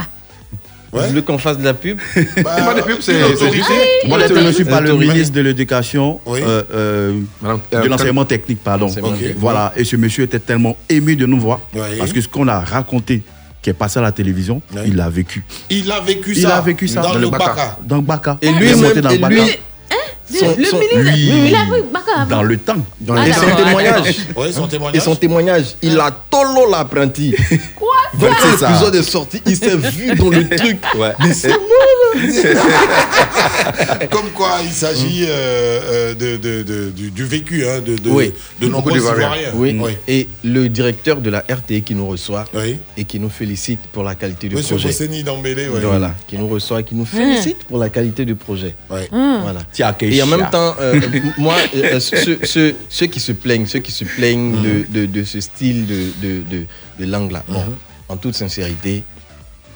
Tu 0.94 1.14
veux 1.14 1.22
qu'on 1.22 1.38
fasse 1.38 1.56
de 1.56 1.64
la 1.64 1.72
pub 1.72 1.98
Bah, 2.44 2.54
pas 2.66 2.74
de 2.74 2.82
pub, 2.82 3.00
c'est- 3.00 3.16
une 3.18 3.24
autorité. 3.24 3.62
c'est 4.02 4.08
Moi, 4.08 4.18
Ouais, 4.18 4.28
je 4.28 4.34
reçu 4.46 4.64
par 4.66 4.80
le 4.82 4.88
l'autorité. 4.88 5.12
ministre 5.14 5.34
de 5.34 5.40
l'Éducation, 5.40 6.20
Oui. 6.26 6.40
euh, 6.42 6.62
euh, 6.70 7.20
euh, 7.44 7.82
de 7.82 7.88
l'enseignement 7.88 8.26
technique, 8.26 8.62
pardon. 8.62 8.88
Voilà, 9.38 9.72
et 9.74 9.84
ce 9.84 9.96
monsieur 9.96 10.24
était 10.24 10.38
tellement 10.40 10.76
ému 10.90 11.16
de 11.16 11.24
nous 11.24 11.40
voir, 11.40 11.60
Oui. 11.74 11.80
parce 11.98 12.12
que 12.12 12.20
ce 12.20 12.28
qu'on 12.28 12.46
a 12.46 12.60
raconté, 12.60 13.22
qui 13.62 13.70
est 13.70 13.74
passé 13.74 13.98
à 14.00 14.02
la 14.02 14.12
télévision, 14.12 14.60
Oui. 14.74 14.80
il 14.86 14.96
l'a 14.96 15.08
vécu. 15.08 15.44
Il 15.70 15.90
a 15.90 16.00
vécu 16.00 16.32
Il 16.34 16.42
ça. 16.42 16.56
a 16.56 16.60
vécu 16.60 16.88
ça 16.88 17.00
dans, 17.00 17.14
le 17.14 17.30
Baka. 17.30 17.78
Dans 17.82 17.96
le 17.96 18.02
Baka. 18.02 18.36
Et 18.42 18.48
Il 18.48 18.56
lui 18.56 18.68
est 18.70 18.74
monté 18.74 19.00
dans 19.00 19.10
et 19.10 19.14
le 19.14 19.20
Baka. 19.20 19.34
lui- 19.34 19.58
Son- 20.34 20.56
Le 20.56 20.64
son- 20.64 20.78
ministre 20.78 20.98
lui- 20.98 21.30
Oui, 21.30 21.48
il 21.48 21.54
a 21.54 21.58
oui, 21.70 21.78
Baka 21.92 22.20
avant. 22.22 22.30
Dans 22.36 22.42
le 22.42 22.56
temps. 22.56 22.76
Dans 22.98 23.14
Ah, 23.16 23.28
et 23.28 23.32
son 23.34 23.40
témoignage. 23.54 24.16
Oui, 24.36 24.52
son 24.52 24.66
Et 24.66 24.68
témoignage. 24.70 25.02
son 25.02 25.14
témoignage, 25.14 25.64
il 25.82 26.00
a 26.00 26.10
tolo 26.10 26.70
l'apprenti. 26.70 27.34
Quoi? 27.76 27.88
Quand 28.20 28.26
C'est 28.42 28.56
ça. 28.58 28.68
l'épisode 28.68 28.94
est 28.94 29.02
sorti, 29.02 29.42
il 29.46 29.56
s'est 29.56 29.76
vu 29.76 30.14
dans 30.14 30.28
le 30.28 30.48
truc. 30.56 30.78
Ouais. 30.96 31.12
Mais 31.20 31.32
c'est 31.34 31.52
Comme 34.10 34.30
quoi, 34.34 34.58
il 34.64 34.70
s'agit 34.70 35.24
euh, 35.26 35.30
euh, 35.30 36.14
de, 36.14 36.36
de- 36.36 36.62
de- 36.62 36.90
du, 36.90 37.10
du 37.10 37.24
vécu 37.24 37.66
hein, 37.66 37.80
de, 37.84 37.96
de, 37.96 38.10
Oui. 38.10 38.32
de 38.60 38.68
nombreux. 38.68 38.96
Ivoiriens. 38.96 39.30
Oui. 39.54 39.78
Oui. 39.80 39.92
Et 40.06 40.28
le 40.44 40.68
directeur 40.68 41.20
de 41.20 41.30
la 41.30 41.38
RTE 41.40 41.80
qui 41.84 41.94
nous 41.94 42.06
reçoit 42.06 42.44
Oui. 42.54 42.78
et 42.96 43.04
qui 43.04 43.18
nous 43.18 43.30
félicite 43.30 43.80
pour 43.92 44.02
la 44.02 44.14
qualité 44.14 44.48
du 44.48 44.56
Monsieur 44.56 44.76
projet. 44.76 44.88
Bosseni 44.90 45.22
d'Ambélé, 45.22 45.68
oui. 45.72 45.80
Voilà, 45.82 46.14
qui 46.26 46.36
nous 46.36 46.48
reçoit 46.48 46.80
et 46.80 46.84
qui 46.84 46.94
nous 46.94 47.06
félicite 47.06 47.64
pour 47.64 47.78
la 47.78 47.88
qualité 47.88 48.24
du 48.24 48.34
projet. 48.34 48.74
Ouais. 48.90 49.08
Voilà. 49.10 49.60
Et 50.02 50.22
en 50.22 50.26
même 50.26 50.48
temps, 50.50 50.74
euh, 50.80 51.00
moi, 51.38 51.54
euh, 51.76 51.98
ceux, 52.00 52.38
ceux- 52.42 52.74
ceux 52.88 53.06
qui 53.06 53.20
se 53.20 53.32
plaignent, 53.32 53.66
ceux 53.66 53.78
qui 53.80 53.92
se 53.92 54.04
plaignent 54.04 54.52
de, 54.62 55.00
de- 55.00 55.06
de 55.06 55.24
ce 55.24 55.40
style 55.40 55.86
de, 55.86 56.66
de, 56.98 57.04
langue-là, 57.06 57.44
bon, 57.48 57.62
en 58.08 58.16
toute 58.16 58.34
sincérité, 58.34 59.04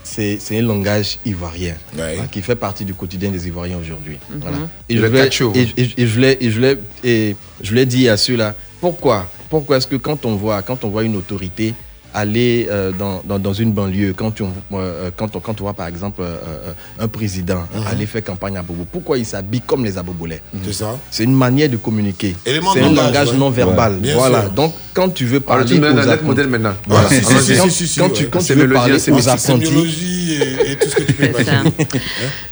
c'est 0.02 0.38
un 0.52 0.62
langage 0.62 1.18
ivoirien 1.24 1.74
Ouais. 1.98 2.18
hein, 2.20 2.26
qui 2.30 2.40
fait 2.42 2.54
partie 2.56 2.84
du 2.84 2.94
quotidien 2.94 3.30
des 3.30 3.46
Ivoiriens 3.48 3.78
aujourd'hui. 3.78 4.18
Voilà. 4.30 4.58
Je 4.88 4.98
voulais, 5.04 5.24
cacho. 5.24 5.52
et, 5.54 5.66
je 5.66 6.76
et 7.04 7.36
je 7.60 7.68
voulais 7.68 7.86
dire 7.86 8.12
à 8.12 8.16
ceux-là, 8.16 8.54
pourquoi? 8.80 9.28
Pourquoi 9.50 9.78
est-ce 9.78 9.86
que 9.86 9.96
quand 9.96 10.24
on 10.24 10.36
voit, 10.36 10.62
quand 10.62 10.84
on 10.84 10.88
voit 10.90 11.02
une 11.04 11.16
autorité 11.16 11.74
aller 12.14 12.66
euh, 12.70 12.92
dans, 12.92 13.22
dans, 13.24 13.38
dans 13.38 13.52
une 13.52 13.72
banlieue, 13.72 14.12
quand 14.16 14.40
on, 14.40 14.50
euh, 14.78 15.10
quand 15.16 15.36
on, 15.36 15.40
quand 15.40 15.60
on 15.60 15.64
voit 15.64 15.74
par 15.74 15.86
exemple 15.88 16.22
euh, 16.22 16.72
un 16.98 17.08
président 17.08 17.64
aller 17.90 18.06
faire 18.06 18.24
campagne 18.24 18.56
à 18.56 18.62
Bobo, 18.62 18.86
pourquoi 18.90 19.18
il 19.18 19.26
s'habille 19.26 19.60
comme 19.60 19.84
les 19.84 19.98
Abobolais 19.98 20.40
C'est 20.64 20.72
ça. 20.72 20.96
C'est 21.10 21.24
une 21.24 21.34
manière 21.34 21.68
de 21.68 21.76
communiquer. 21.76 22.34
C'est 22.44 22.58
un 22.58 22.92
langage, 22.92 23.30
ouais. 23.32 23.36
non 23.36 23.50
verbal. 23.50 23.98
Ouais, 24.02 24.12
voilà. 24.14 24.42
sûr. 24.42 24.50
Donc 24.52 24.74
quand 24.94 25.10
tu 25.10 25.24
veux 25.26 25.36
Alors, 25.46 25.46
parler 25.46 25.66
tu 25.66 25.74
me 25.74 25.80
donnes 25.80 25.98
aux 25.98 26.10
un 26.10 26.16
modèle 26.22 26.46
maintenant. 26.48 26.74
Voilà, 26.86 27.08
si, 27.08 27.20
Quand- 27.20 27.38
si, 27.40 27.44
si, 27.54 27.56
quand- 27.58 27.68
si, 27.70 27.86
si, 27.86 27.98
quand 28.00 28.06
ouais. 28.06 28.12
tu, 28.12 28.26
quand 28.28 28.38
tu 28.38 28.44
C'est 28.46 28.54
veux 28.54 28.68
parler 28.72 28.98
c'est 28.98 29.10
aux 29.12 29.28
apprentis, 29.28 30.38
et, 30.66 30.72
et 30.72 30.76
tout 30.76 30.88
ce 30.88 30.96
que 30.96 31.02
tu 31.02 31.12
peux 31.12 31.24
imaginer. 31.30 31.70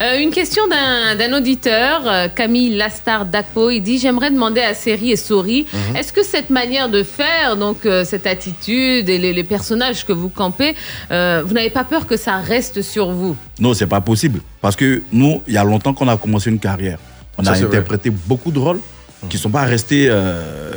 Euh, 0.02 0.18
une 0.20 0.30
question 0.30 0.62
d'un 0.68 1.16
d'un 1.16 1.36
auditeur, 1.36 2.02
Camille 2.34 2.74
Lastar 2.76 3.24
Daco. 3.26 3.70
Il 3.70 3.80
dit 3.80 3.98
J'aimerais 3.98 4.30
demander 4.30 4.60
à 4.60 4.74
Seri 4.74 5.12
et 5.12 5.16
Sori, 5.16 5.66
Mhm. 5.72 5.96
est-ce 5.96 6.12
que 6.12 6.22
cette 6.24 6.50
manière 6.50 6.88
de 6.88 7.02
faire, 7.02 7.56
donc 7.56 7.86
euh, 7.86 8.04
cette 8.04 8.26
attitude 8.26 9.08
et 9.08 9.18
les, 9.18 9.32
les 9.44 9.48
personnages 9.56 10.04
que 10.06 10.12
vous 10.12 10.30
campez, 10.30 10.74
euh, 11.10 11.42
vous 11.46 11.52
n'avez 11.52 11.70
pas 11.70 11.84
peur 11.84 12.06
que 12.06 12.16
ça 12.16 12.36
reste 12.38 12.80
sur 12.82 13.10
vous? 13.12 13.36
Non, 13.60 13.74
c'est 13.74 13.86
pas 13.86 14.00
possible. 14.00 14.40
Parce 14.62 14.74
que 14.76 15.02
nous, 15.12 15.42
il 15.46 15.52
y 15.54 15.58
a 15.58 15.64
longtemps 15.64 15.92
qu'on 15.92 16.08
a 16.08 16.16
commencé 16.16 16.48
une 16.50 16.58
carrière. 16.58 16.98
On 17.36 17.44
Ça, 17.44 17.50
a 17.50 17.54
vrai. 17.54 17.64
interprété 17.66 18.10
beaucoup 18.10 18.50
de 18.50 18.58
rôles 18.58 18.80
qui 19.28 19.36
ne 19.36 19.42
sont 19.42 19.50
pas 19.50 19.64
restés 19.64 20.06
euh, 20.08 20.72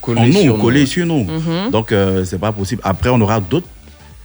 Collés 0.00 0.20
en 0.20 0.26
nous, 0.26 0.32
sur 0.32 0.56
nous, 0.56 0.62
collés 0.62 0.86
sur 0.86 1.06
nous. 1.06 1.26
Donc, 1.70 1.92
euh, 1.92 2.24
c'est 2.24 2.38
pas 2.38 2.52
possible. 2.52 2.80
Après, 2.84 3.10
on 3.10 3.20
aura 3.20 3.40
d'autres 3.40 3.66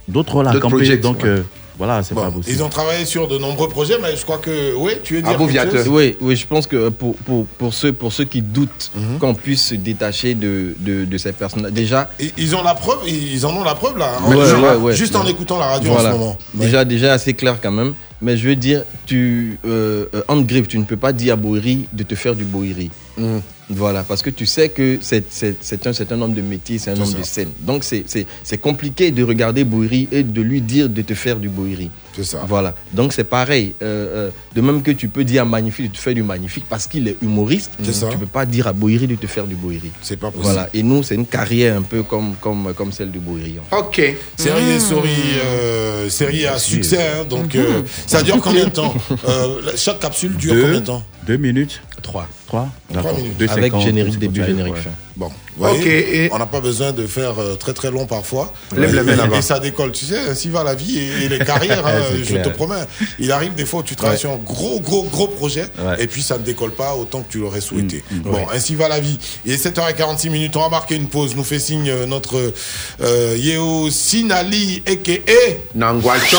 d'autres 0.08 0.34
rôles 0.34 0.48
à 0.48 0.58
camper. 0.58 0.96
Donc, 0.98 1.22
ouais. 1.24 1.42
Euh, 1.76 1.84
voilà, 1.84 2.02
c'est 2.02 2.14
Bon, 2.14 2.22
pas 2.22 2.30
possible. 2.30 2.56
ils 2.56 2.62
ont 2.62 2.68
travaillé 2.68 3.04
sur 3.04 3.28
de 3.28 3.38
nombreux 3.38 3.68
projets, 3.68 3.98
mais 4.00 4.16
je 4.16 4.22
crois 4.22 4.38
que, 4.38 4.74
oui, 4.76 4.92
tu 5.04 5.18
es 5.18 5.22
dire 5.22 5.38
viateur. 5.46 5.84
chose 5.84 5.88
Oui, 5.88 6.16
oui, 6.20 6.36
je 6.36 6.46
pense 6.46 6.66
que 6.66 6.88
pour, 6.88 7.14
pour, 7.16 7.46
pour, 7.46 7.74
ceux, 7.74 7.92
pour 7.92 8.12
ceux 8.12 8.24
qui 8.24 8.42
doutent 8.42 8.90
Mhm. 8.94 9.18
qu'on 9.18 9.34
puisse 9.34 9.66
se 9.66 9.74
détacher 9.74 10.34
de, 10.34 10.74
de, 10.78 11.04
de 11.04 11.18
ces 11.18 11.32
personnages, 11.32 11.72
déjà, 11.72 12.10
Ils 12.36 12.54
ont 12.56 12.62
la 12.62 12.74
preuve, 12.74 12.98
ils 13.06 13.44
en 13.46 13.54
ont 13.56 13.64
la 13.64 13.74
preuve 13.74 13.98
là, 13.98 14.12
en- 14.24 14.30
Ouais, 14.34 14.44
juste, 14.46 14.56
ouais, 14.58 14.74
ouais. 14.76 14.94
juste 14.94 15.16
en 15.16 15.26
écoutant 15.26 15.58
la 15.58 15.66
radio 15.66 15.92
voilà. 15.92 16.08
en 16.10 16.12
ce 16.12 16.18
moment. 16.18 16.38
déjà, 16.54 16.84
déjà 16.84 17.12
assez 17.12 17.34
clair 17.34 17.58
quand 17.62 17.72
même. 17.72 17.94
Mais 18.22 18.36
je 18.38 18.48
veux 18.48 18.56
dire, 18.56 18.82
tu, 19.04 19.58
euh, 19.66 20.06
euh, 20.14 20.22
en 20.28 20.40
griffe, 20.40 20.68
tu 20.68 20.78
ne 20.78 20.84
peux 20.84 20.96
pas 20.96 21.12
dire 21.12 21.34
à 21.34 21.36
Boiri 21.36 21.86
de 21.92 22.02
te 22.02 22.14
faire 22.14 22.34
du 22.34 22.44
Boiri. 22.44 22.90
Mhm. 23.18 23.40
Voilà, 23.68 24.04
parce 24.04 24.22
que 24.22 24.30
tu 24.30 24.46
sais 24.46 24.68
que 24.68 24.98
c'est 25.00 25.24
c'est- 25.28 25.56
c'est 25.60 25.84
un, 25.88 25.92
c'est 25.92 26.12
un 26.12 26.20
homme 26.22 26.34
de 26.34 26.40
métier, 26.42 26.78
c'est 26.78 26.90
un 26.92 27.00
homme 27.00 27.04
ça. 27.06 27.18
de 27.18 27.24
scène. 27.24 27.50
Donc 27.60 27.82
c'est- 27.82 28.04
c'est 28.06 28.24
c'est 28.44 28.58
compliqué 28.58 29.10
de 29.10 29.24
regarder 29.24 29.64
Boiri 29.64 30.06
et 30.12 30.22
de 30.22 30.40
lui 30.40 30.60
dire 30.60 30.88
de 30.88 31.02
te 31.02 31.14
faire 31.14 31.36
du 31.36 31.48
Boiri. 31.48 31.90
C'est 32.14 32.22
ça. 32.24 32.44
Voilà. 32.46 32.74
Donc 32.92 33.12
c'est 33.12 33.24
pareil. 33.24 33.74
Euh, 33.82 34.28
euh, 34.28 34.30
de 34.54 34.60
même 34.60 34.82
que 34.82 34.92
tu 34.92 35.08
peux 35.08 35.24
dire 35.24 35.42
à 35.42 35.44
Magnifique 35.44 35.90
de 35.90 35.96
te 35.96 36.00
faire 36.00 36.14
du 36.14 36.22
Magnifique 36.22 36.64
parce 36.70 36.86
qu'il 36.86 37.08
est 37.08 37.16
humoriste, 37.20 37.72
C'est 37.82 37.92
ça. 37.92 38.08
tu 38.08 38.16
peux 38.18 38.26
pas 38.26 38.46
dire 38.46 38.68
à 38.68 38.72
Boiri 38.72 39.06
de 39.08 39.16
te 39.16 39.26
faire 39.26 39.46
du 39.46 39.56
Boiri. 39.56 39.90
C'est 40.00 40.16
pas 40.16 40.28
possible. 40.30 40.44
Voilà. 40.44 40.68
Et 40.72 40.82
nous, 40.84 41.02
c'est 41.02 41.16
une 41.16 41.26
carrière 41.26 41.76
un 41.76 41.82
peu 41.82 42.04
comme, 42.04 42.36
comme, 42.40 42.72
comme 42.74 42.92
celle 42.92 43.10
de 43.10 43.18
Boiri. 43.18 43.56
en 43.58 43.64
fait. 43.68 43.82
Ok. 43.82 44.16
Série 44.36 44.80
Sori, 44.80 45.10
euh, 45.44 46.08
série 46.08 46.46
à 46.46 46.56
succès, 46.58 46.98
hein, 47.02 47.24
donc 47.28 47.54
euh, 47.56 47.80
Mhm. 47.80 47.84
ça 48.06 48.22
dure 48.22 48.40
combien 48.40 48.64
de 48.66 48.70
temps 48.70 48.94
Euh, 49.28 49.72
Chaque 49.76 49.98
capsule 49.98 50.36
dure 50.36 50.54
Deux. 50.54 50.62
combien 50.62 50.80
de 50.80 50.86
temps? 50.86 51.02
Deux 51.26 51.36
minutes 51.36 51.82
Trois. 52.06 52.28
Trois 52.46 52.68
D'accord. 52.90 53.16
minutes. 53.16 53.36
Deux 53.36 53.48
Avec 53.50 53.76
générique 53.78 54.18
début, 54.20 54.44
générique 54.44 54.74
ouais. 54.74 54.80
fin. 54.80 54.90
Bon, 55.16 55.30
voyez, 55.56 55.78
Ok, 55.80 55.86
et- 55.86 56.28
on 56.32 56.38
n'a 56.38 56.46
pas 56.46 56.60
besoin 56.60 56.92
de 56.92 57.06
faire 57.06 57.40
euh, 57.40 57.54
très 57.56 57.72
très 57.72 57.90
long 57.90 58.06
parfois. 58.06 58.52
Lève 58.76 58.94
la 58.94 59.02
main 59.02 59.14
Et- 59.14 59.16
là-bas. 59.16 59.38
Et 59.38 59.42
ça 59.42 59.58
décolle, 59.58 59.90
tu 59.92 60.04
sais, 60.04 60.18
ainsi 60.30 60.48
va 60.50 60.62
la 60.62 60.74
vie 60.74 60.98
et, 60.98 61.24
et 61.24 61.28
les 61.28 61.38
carrières, 61.40 61.84
hein, 61.86 61.92
je 62.18 62.24
clair. 62.24 62.42
te 62.44 62.48
promets. 62.50 62.76
Il 63.18 63.32
arrive 63.32 63.54
des 63.54 63.64
fois 63.64 63.80
où 63.80 63.82
tu 63.82 63.96
travailles 63.96 64.16
Ouais. 64.16 64.20
sur 64.20 64.30
un 64.30 64.36
gros 64.36 64.78
gros 64.80 65.02
gros 65.04 65.26
projet 65.26 65.66
Ouais. 65.78 65.96
et 66.02 66.06
puis 66.06 66.22
ça 66.22 66.38
ne 66.38 66.44
décolle 66.44 66.70
pas 66.72 66.94
autant 66.94 67.22
que 67.22 67.32
tu 67.32 67.38
l'aurais 67.38 67.60
souhaité. 67.62 68.04
Mm, 68.10 68.16
mm, 68.16 68.20
bon, 68.20 68.32
ouais. 68.34 68.46
ainsi 68.54 68.74
va 68.76 68.88
la 68.88 69.00
vie. 69.00 69.18
Il 69.44 69.52
est 69.52 69.56
7h46 69.56 70.30
minutes, 70.30 70.54
on 70.56 70.60
va 70.60 70.68
marquer 70.68 70.94
une 70.94 71.08
pause. 71.08 71.34
Nous 71.34 71.44
fait 71.44 71.58
signe 71.58 71.88
euh, 71.90 72.06
notre 72.06 72.52
euh, 73.00 73.36
Yeo 73.38 73.90
Sinali 73.90 74.82
a.k.a. 74.86 75.54
Nangwacho. 75.74 76.38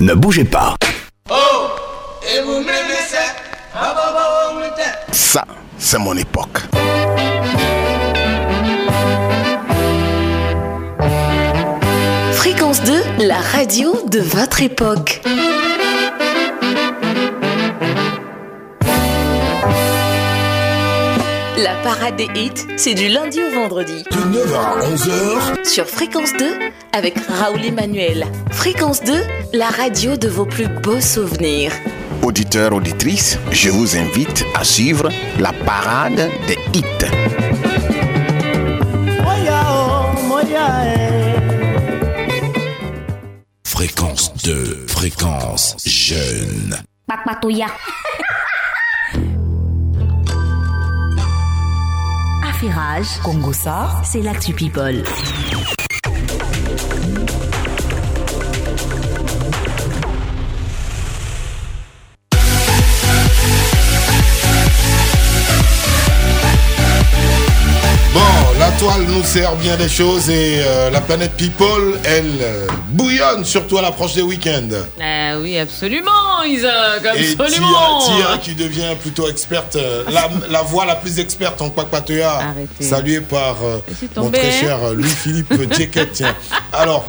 Ne 0.00 0.14
bougez 0.14 0.44
pas. 0.44 0.76
Ça, 5.12 5.44
c'est 5.78 5.98
mon 5.98 6.16
époque. 6.16 6.58
Fréquence 12.32 12.82
2, 12.82 13.02
la 13.26 13.38
radio 13.38 13.94
de 14.08 14.18
votre 14.18 14.62
époque. 14.62 15.22
La 21.56 21.74
parade 21.84 22.16
des 22.16 22.28
hits, 22.34 22.50
c'est 22.76 22.94
du 22.94 23.08
lundi 23.08 23.40
au 23.42 23.50
vendredi. 23.54 24.02
De 24.10 24.16
9h 24.16 24.56
à 24.56 24.80
11h. 24.80 25.64
Sur 25.64 25.86
Fréquence 25.86 26.32
2, 26.38 26.58
avec 26.92 27.14
Raoul 27.28 27.64
Emmanuel. 27.64 28.26
Fréquence 28.50 29.02
2, 29.04 29.12
la 29.52 29.68
radio 29.68 30.16
de 30.16 30.28
vos 30.28 30.46
plus 30.46 30.66
beaux 30.66 31.00
souvenirs. 31.00 31.72
Auditeurs, 32.24 32.72
auditrices, 32.72 33.38
je 33.52 33.68
vous 33.68 33.98
invite 33.98 34.46
à 34.54 34.64
suivre 34.64 35.10
la 35.38 35.52
parade 35.52 36.30
des 36.46 36.56
hits. 36.72 36.84
Fréquence 43.62 44.32
2, 44.42 44.86
fréquence 44.88 45.76
jeune. 45.84 46.74
Affairage, 52.42 53.06
Congo 53.22 53.52
ça, 53.52 54.00
c'est 54.02 54.22
l'actu 54.22 54.54
people. 54.54 55.02
Nous 69.08 69.24
sert 69.24 69.56
bien 69.56 69.76
des 69.76 69.88
choses 69.88 70.28
et 70.28 70.58
euh, 70.58 70.90
la 70.90 71.00
planète 71.00 71.32
People, 71.38 71.98
elle 72.04 72.36
euh, 72.40 72.66
bouillonne, 72.90 73.44
surtout 73.44 73.78
à 73.78 73.82
l'approche 73.82 74.12
des 74.14 74.20
week-ends. 74.22 74.68
Ah 75.00 75.38
oui, 75.40 75.58
absolument, 75.58 76.42
Isaac, 76.44 77.02
Et 77.16 77.32
absolument. 77.32 78.00
Tia, 78.04 78.26
Tia 78.26 78.38
qui 78.38 78.54
devient 78.54 78.94
plutôt 79.00 79.28
experte, 79.28 79.76
euh, 79.76 80.04
la, 80.10 80.28
la 80.50 80.62
voix 80.62 80.84
la 80.84 80.96
plus 80.96 81.18
experte 81.18 81.62
en 81.62 81.70
Kwakpatoya, 81.70 82.54
saluée 82.78 83.20
par 83.20 83.56
mon 84.16 84.30
très 84.30 84.50
cher 84.50 84.78
Louis-Philippe 84.92 85.72
Djecket. 85.72 86.12
Tiens. 86.12 86.36
Alors, 86.72 87.08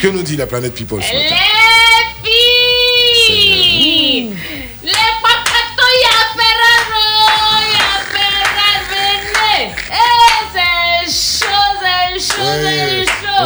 que 0.00 0.08
nous 0.08 0.22
dit 0.22 0.36
la 0.36 0.46
planète 0.46 0.74
People 0.74 1.02
ce 1.02 1.12
matin? 1.12 1.34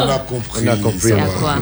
On 0.05 0.09
a 0.11 0.19
compris. 0.19 0.69
On 0.69 0.73
a 0.73 0.77
compris, 0.77 1.01
ça 1.01 1.09
C'est 1.09 1.21
à 1.21 1.25
va. 1.27 1.33
quoi 1.41 1.55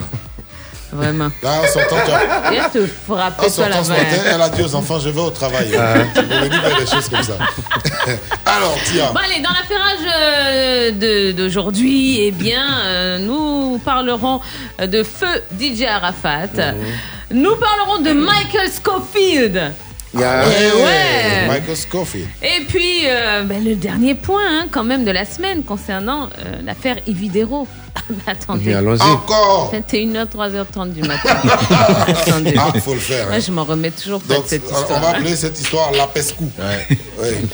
Vraiment. 0.91 1.29
Là, 1.41 1.61
en 1.63 1.67
sortant, 1.73 1.95
tu 2.05 2.11
as- 2.11 2.69
te 2.69 2.85
frapper 3.07 3.51
toi 3.51 3.67
la 3.69 3.81
main. 3.81 3.87
matin, 3.89 4.17
elle 4.31 4.41
a 4.43 4.49
dit 4.49 4.61
aux 4.61 4.75
enfants, 4.75 4.99
je 4.99 5.09
vais 5.09 5.21
au 5.21 5.31
travail. 5.31 5.71
Ah. 5.75 5.95
Tu 6.13 6.21
me 6.21 6.47
dis 6.49 6.59
pas 6.59 6.69
des 6.79 6.85
choses 6.85 7.09
comme 7.09 7.23
ça. 7.23 7.33
Alors, 8.45 8.75
Tia. 8.85 9.07
Bon 9.11 9.19
allez, 9.19 9.41
dans 9.41 9.49
l'affairage 9.49 10.13
euh, 10.15 11.33
d'aujourd'hui, 11.33 12.19
eh 12.21 12.31
bien, 12.31 12.63
euh, 12.85 13.17
nous 13.17 13.79
parlerons 13.83 14.39
de 14.79 15.01
feu 15.01 15.41
DJ 15.59 15.83
Arafat. 15.85 16.47
Mhm. 16.57 17.41
Nous 17.41 17.55
parlerons 17.55 18.01
de 18.03 18.11
Michael 18.11 18.69
Scofield. 18.71 19.73
Ah 20.15 20.43
Eh 20.45 20.71
ouais. 20.83 21.47
Michael 21.47 21.75
Scofield. 21.77 22.27
Et 22.41 22.63
puis, 22.67 23.01
euh, 23.05 23.43
ben, 23.43 23.63
le 23.63 23.75
dernier 23.75 24.13
point, 24.15 24.41
hein, 24.47 24.65
quand 24.71 24.83
même, 24.83 25.05
de 25.05 25.11
la 25.11 25.25
semaine 25.25 25.63
concernant 25.63 26.25
euh, 26.45 26.61
l'affaire 26.63 26.97
Ividero. 27.07 27.67
Attendez. 28.27 28.73
Allons-y. 28.73 29.01
Encore 29.01 29.71
21h, 29.73 30.27
3h30 30.27 30.93
du 30.93 31.01
matin. 31.03 31.35
attendez. 32.07 32.53
Ah, 32.57 32.71
faut 32.79 32.93
le 32.93 32.99
faire. 32.99 33.27
Moi, 33.27 33.35
hein. 33.35 33.39
je 33.39 33.51
m'en 33.51 33.63
remets 33.63 33.91
toujours 33.91 34.21
pas 34.21 34.35
Donc, 34.35 34.43
de 34.45 34.49
cette 34.49 34.63
histoire. 34.63 34.85
on 34.89 34.99
va 34.99 35.09
appeler 35.09 35.35
cette 35.35 35.59
histoire 35.59 35.91
la 35.93 36.07
pescou. 36.07 36.49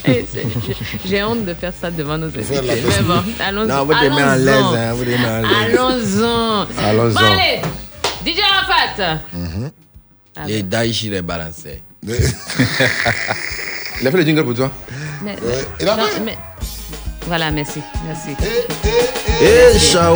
Eh, 0.08 0.26
c'est- 0.32 0.46
j'ai- 1.08 1.24
honte 1.24 1.46
de 1.46 1.54
faire 1.54 1.74
ça 1.80 1.92
devant 1.92 2.18
nos 2.18 2.28
invités. 2.28 2.60
Mais 2.64 2.76
pescou. 2.78 3.04
bon, 3.04 3.22
allons-y. 3.46 3.68
Non, 3.68 3.86
vous 3.86 3.92
les 4.02 4.10
mettez 4.10 4.24
en 4.24 4.36
l'aise, 4.36 4.48
Allons-en. 4.48 4.74
hein. 4.76 5.44
Allons-en. 5.64 6.66
Allons-en. 6.90 7.14
Bon, 7.14 7.26
allez. 7.26 7.62
DJ 8.26 8.40
Arafat. 8.42 9.20
Ah, 10.36 10.46
Les 10.48 10.64
Daichi 10.64 11.10
les 11.10 11.22
balançaient. 11.22 11.82
Il 12.08 12.14
a 14.08 14.12
fait 14.12 14.18
le 14.18 14.24
jingle 14.26 14.44
pour 14.46 14.56
toi 14.56 14.72
Mais- 15.22 15.36
il 15.82 15.90
a 15.90 15.96
non, 15.98 16.06
fait. 16.06 16.20
mais- 16.22 16.38
Voilà, 17.28 17.52
merci. 17.52 17.82
Merci. 18.08 18.30
Eh, 19.42 19.78
Chao 19.80 20.16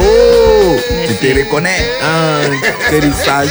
Tu 1.07 1.15
te 1.15 1.27
reconnais 1.39 1.85
Ah, 2.01 2.41
quel 2.89 3.13
sage 3.13 3.49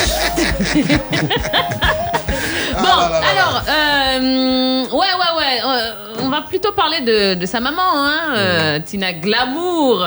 Bon, 2.75 2.89
alors, 2.89 3.63
euh, 3.69 4.87
ouais, 4.87 4.93
ouais, 4.93 5.33
ouais. 5.39 5.61
euh, 5.65 6.12
va 6.33 6.41
plutôt 6.41 6.73
parler 6.73 7.03
de, 7.03 7.35
de 7.35 7.47
sa 7.47 7.61
maman, 7.61 7.83
hein, 7.95 8.35
euh, 8.35 8.79
Tina 8.85 9.13
Glamour, 9.13 10.07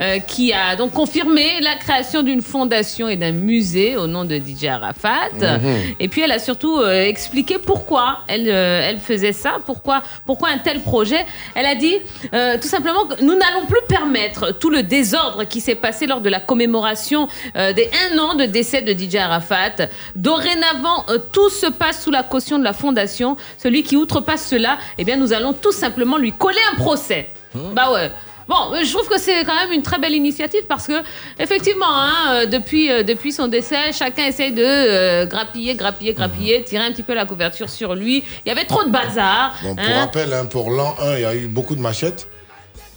euh, 0.00 0.18
qui 0.20 0.52
a 0.52 0.76
donc 0.76 0.92
confirmé 0.92 1.60
la 1.60 1.74
création 1.76 2.22
d'une 2.22 2.40
fondation 2.40 3.06
et 3.08 3.16
d'un 3.16 3.32
musée 3.32 3.94
au 3.96 4.06
nom 4.06 4.24
de 4.24 4.36
DJ 4.36 4.64
Arafat. 4.64 5.34
Mhm. 5.38 5.94
Et 6.00 6.08
puis, 6.08 6.22
elle 6.22 6.32
a 6.32 6.38
surtout 6.38 6.78
euh, 6.78 7.04
expliqué 7.04 7.58
pourquoi 7.58 8.20
elle, 8.28 8.48
elle 8.48 8.98
faisait 8.98 9.34
ça, 9.34 9.58
pourquoi, 9.66 10.02
pourquoi 10.24 10.48
un 10.48 10.58
tel 10.58 10.80
projet. 10.80 11.26
Elle 11.54 11.66
a 11.66 11.74
dit 11.74 11.98
tout 12.32 12.68
simplement 12.68 13.04
que 13.04 13.22
nous 13.22 13.34
n'allons 13.34 13.66
plus 13.66 13.80
permettre 13.88 14.52
tout 14.58 14.70
le 14.70 14.82
désordre 14.82 15.44
qui 15.44 15.60
s'est 15.60 15.74
passé 15.74 16.06
lors 16.06 16.20
de 16.20 16.30
la 16.30 16.40
commémoration 16.40 17.28
des 17.54 17.90
un 18.10 18.18
an 18.18 18.34
de 18.34 18.44
décès 18.44 18.82
de 18.82 18.92
DJ 18.92 19.16
Arafat. 19.16 19.88
Dorénavant, 20.16 21.04
tout 21.32 21.50
se 21.50 21.66
passe 21.66 22.02
sous 22.04 22.10
la 22.10 22.22
caution 22.22 22.58
de 22.58 22.64
la 22.64 22.72
fondation. 22.72 23.36
Celui 23.58 23.82
qui 23.82 23.96
outrepasse 23.96 24.46
cela, 24.46 24.78
eh 24.96 25.04
bien, 25.04 25.16
nous 25.16 25.32
allons 25.32 25.52
tout 25.60 25.72
simplement 25.72 26.16
lui 26.16 26.32
coller 26.32 26.60
un 26.72 26.76
procès. 26.76 27.30
Bah 27.54 27.92
ouais. 27.92 28.10
Bon, 28.48 28.72
euh, 28.72 28.82
je 28.82 28.90
trouve 28.92 29.06
que 29.08 29.18
c'est 29.18 29.44
quand 29.44 29.54
même 29.54 29.72
une 29.72 29.82
très 29.82 29.98
belle 29.98 30.14
initiative 30.14 30.62
parce 30.66 30.86
que 30.86 31.02
effectivement, 31.38 31.86
hein, 31.90 32.12
euh, 32.30 32.46
depuis 32.46 32.90
euh, 32.90 33.02
depuis 33.02 33.30
son 33.30 33.46
décès, 33.46 33.92
chacun 33.92 34.24
essaye 34.24 34.52
de 34.52 34.64
euh, 34.64 35.26
grappiller, 35.26 35.74
grappiller, 35.74 36.14
grappiller, 36.14 36.64
tirer 36.64 36.84
un 36.84 36.92
petit 36.92 37.02
peu 37.02 37.14
la 37.14 37.26
couverture 37.26 37.68
sur 37.68 37.94
lui. 37.94 38.24
Il 38.46 38.48
y 38.48 38.50
avait 38.50 38.64
trop 38.64 38.84
de 38.84 38.90
bazar. 38.90 39.54
Bon, 39.62 39.74
pour 39.74 39.84
hein. 39.84 40.00
rappel, 40.00 40.32
hein, 40.32 40.46
pour 40.46 40.70
l'an 40.70 40.94
1, 40.98 41.16
il 41.16 41.20
y 41.20 41.24
a 41.26 41.34
eu 41.34 41.46
beaucoup 41.46 41.76
de 41.76 41.82
machettes. 41.82 42.26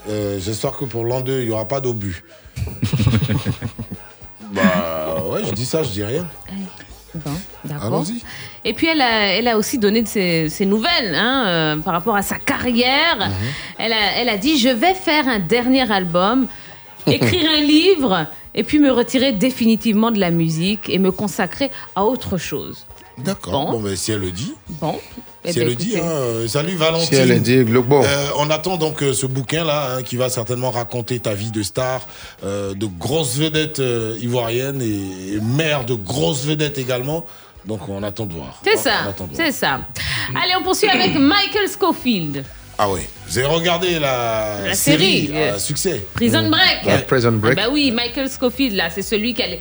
Euh, 0.09 0.39
J'espère 0.39 0.77
que 0.77 0.85
pour 0.85 1.03
l'an 1.03 1.19
2, 1.19 1.41
il 1.41 1.47
n'y 1.47 1.51
aura 1.51 1.67
pas 1.67 1.81
d'obus. 1.81 2.23
bah 4.53 5.23
ouais, 5.29 5.43
je 5.45 5.51
dis 5.51 5.65
ça, 5.65 5.83
je 5.83 5.89
dis 5.89 6.03
rien. 6.03 6.25
Bon, 7.13 7.31
d'accord. 7.65 8.05
Et 8.63 8.73
puis 8.73 8.88
elle 8.88 9.01
a, 9.01 9.33
elle 9.33 9.47
a 9.47 9.57
aussi 9.57 9.77
donné 9.77 10.01
de 10.01 10.07
ses, 10.07 10.49
ses 10.49 10.65
nouvelles 10.65 11.13
hein, 11.13 11.45
euh, 11.47 11.75
par 11.77 11.93
rapport 11.93 12.15
à 12.15 12.21
sa 12.21 12.38
carrière. 12.38 13.17
Mhm. 13.17 13.33
elle, 13.79 13.93
a, 13.93 14.11
elle 14.17 14.29
a 14.29 14.38
dit 14.38 14.57
je 14.57 14.69
vais 14.69 14.93
faire 14.93 15.27
un 15.27 15.39
dernier 15.39 15.91
album, 15.91 16.47
écrire 17.07 17.49
un 17.49 17.61
livre 17.61 18.27
et 18.53 18.63
puis 18.63 18.79
me 18.79 18.91
retirer 18.91 19.31
définitivement 19.33 20.11
de 20.11 20.19
la 20.19 20.31
musique 20.31 20.89
et 20.89 20.99
me 20.99 21.11
consacrer 21.11 21.71
à 21.95 22.05
autre 22.05 22.38
chose. 22.38 22.85
D'accord. 23.17 23.71
Bon, 23.71 23.79
mais 23.79 23.95
si 23.95 24.11
elle 24.11 24.21
le 24.21 24.31
dit. 24.31 24.53
Bon. 24.69 24.99
Eh 25.43 25.51
Si 25.53 25.57
ben, 25.59 25.63
elle 25.63 25.69
le 25.69 25.76
dit, 25.76 25.97
hein, 25.97 26.47
salut 26.47 26.76
Valentine. 26.76 27.07
Si 27.07 27.15
elle 27.15 27.30
le 27.30 27.39
dit, 27.39 27.63
Globo. 27.63 28.03
Euh, 28.03 28.27
on 28.38 28.49
attend 28.51 28.77
donc 28.77 29.01
euh, 29.01 29.13
ce 29.13 29.26
bouquin-là 29.26 29.95
hein, 29.97 30.03
qui 30.03 30.15
va 30.15 30.30
certainement 30.30 30.69
raconter 30.69 31.19
ta 31.19 31.34
vie 31.34 31.49
de 31.51 31.63
star, 31.63 32.07
euh, 32.45 32.73
de 32.76 32.85
grosses 32.85 33.38
vedettes 33.38 33.80
euh, 33.80 34.15
ivoiriennes 34.22 34.81
et, 34.81 35.34
et 35.35 35.39
mère 35.41 35.84
de 35.85 35.95
grosses 35.95 36.45
vedettes 36.45 36.77
également. 36.77 37.26
Donc 37.65 37.89
on 37.89 38.03
attend 38.03 38.26
de 38.27 38.34
voir. 38.34 38.59
C'est 38.63 38.77
On 38.77 38.81
ça, 38.81 38.93
attend 39.09 39.26
de 39.27 39.34
voir. 39.35 39.45
c'est 39.47 39.51
ça. 39.51 39.81
Allez, 40.41 40.53
on 40.59 40.63
poursuit 40.63 40.89
avec 40.89 41.15
Michael 41.19 41.68
Scofield. 41.69 42.43
Ah 42.77 42.89
oui. 42.89 43.01
Vous 43.27 43.38
avez 43.38 43.47
regardé 43.47 43.99
la, 43.99 44.57
La 44.68 44.73
série, 44.73 45.30
euh, 45.34 45.57
succès 45.59 46.05
Prison 46.15 46.49
Break. 46.49 46.85
Ouais, 46.85 46.99
Prison 47.07 47.31
Break. 47.34 47.57
Ah 47.59 47.65
bah 47.65 47.69
oui, 47.72 47.91
Michael 47.91 48.30
Scofield, 48.30 48.76
là, 48.76 48.89
c'est 48.89 49.03
celui 49.03 49.34
qui 49.34 49.43
a. 49.43 49.47
les- 49.47 49.59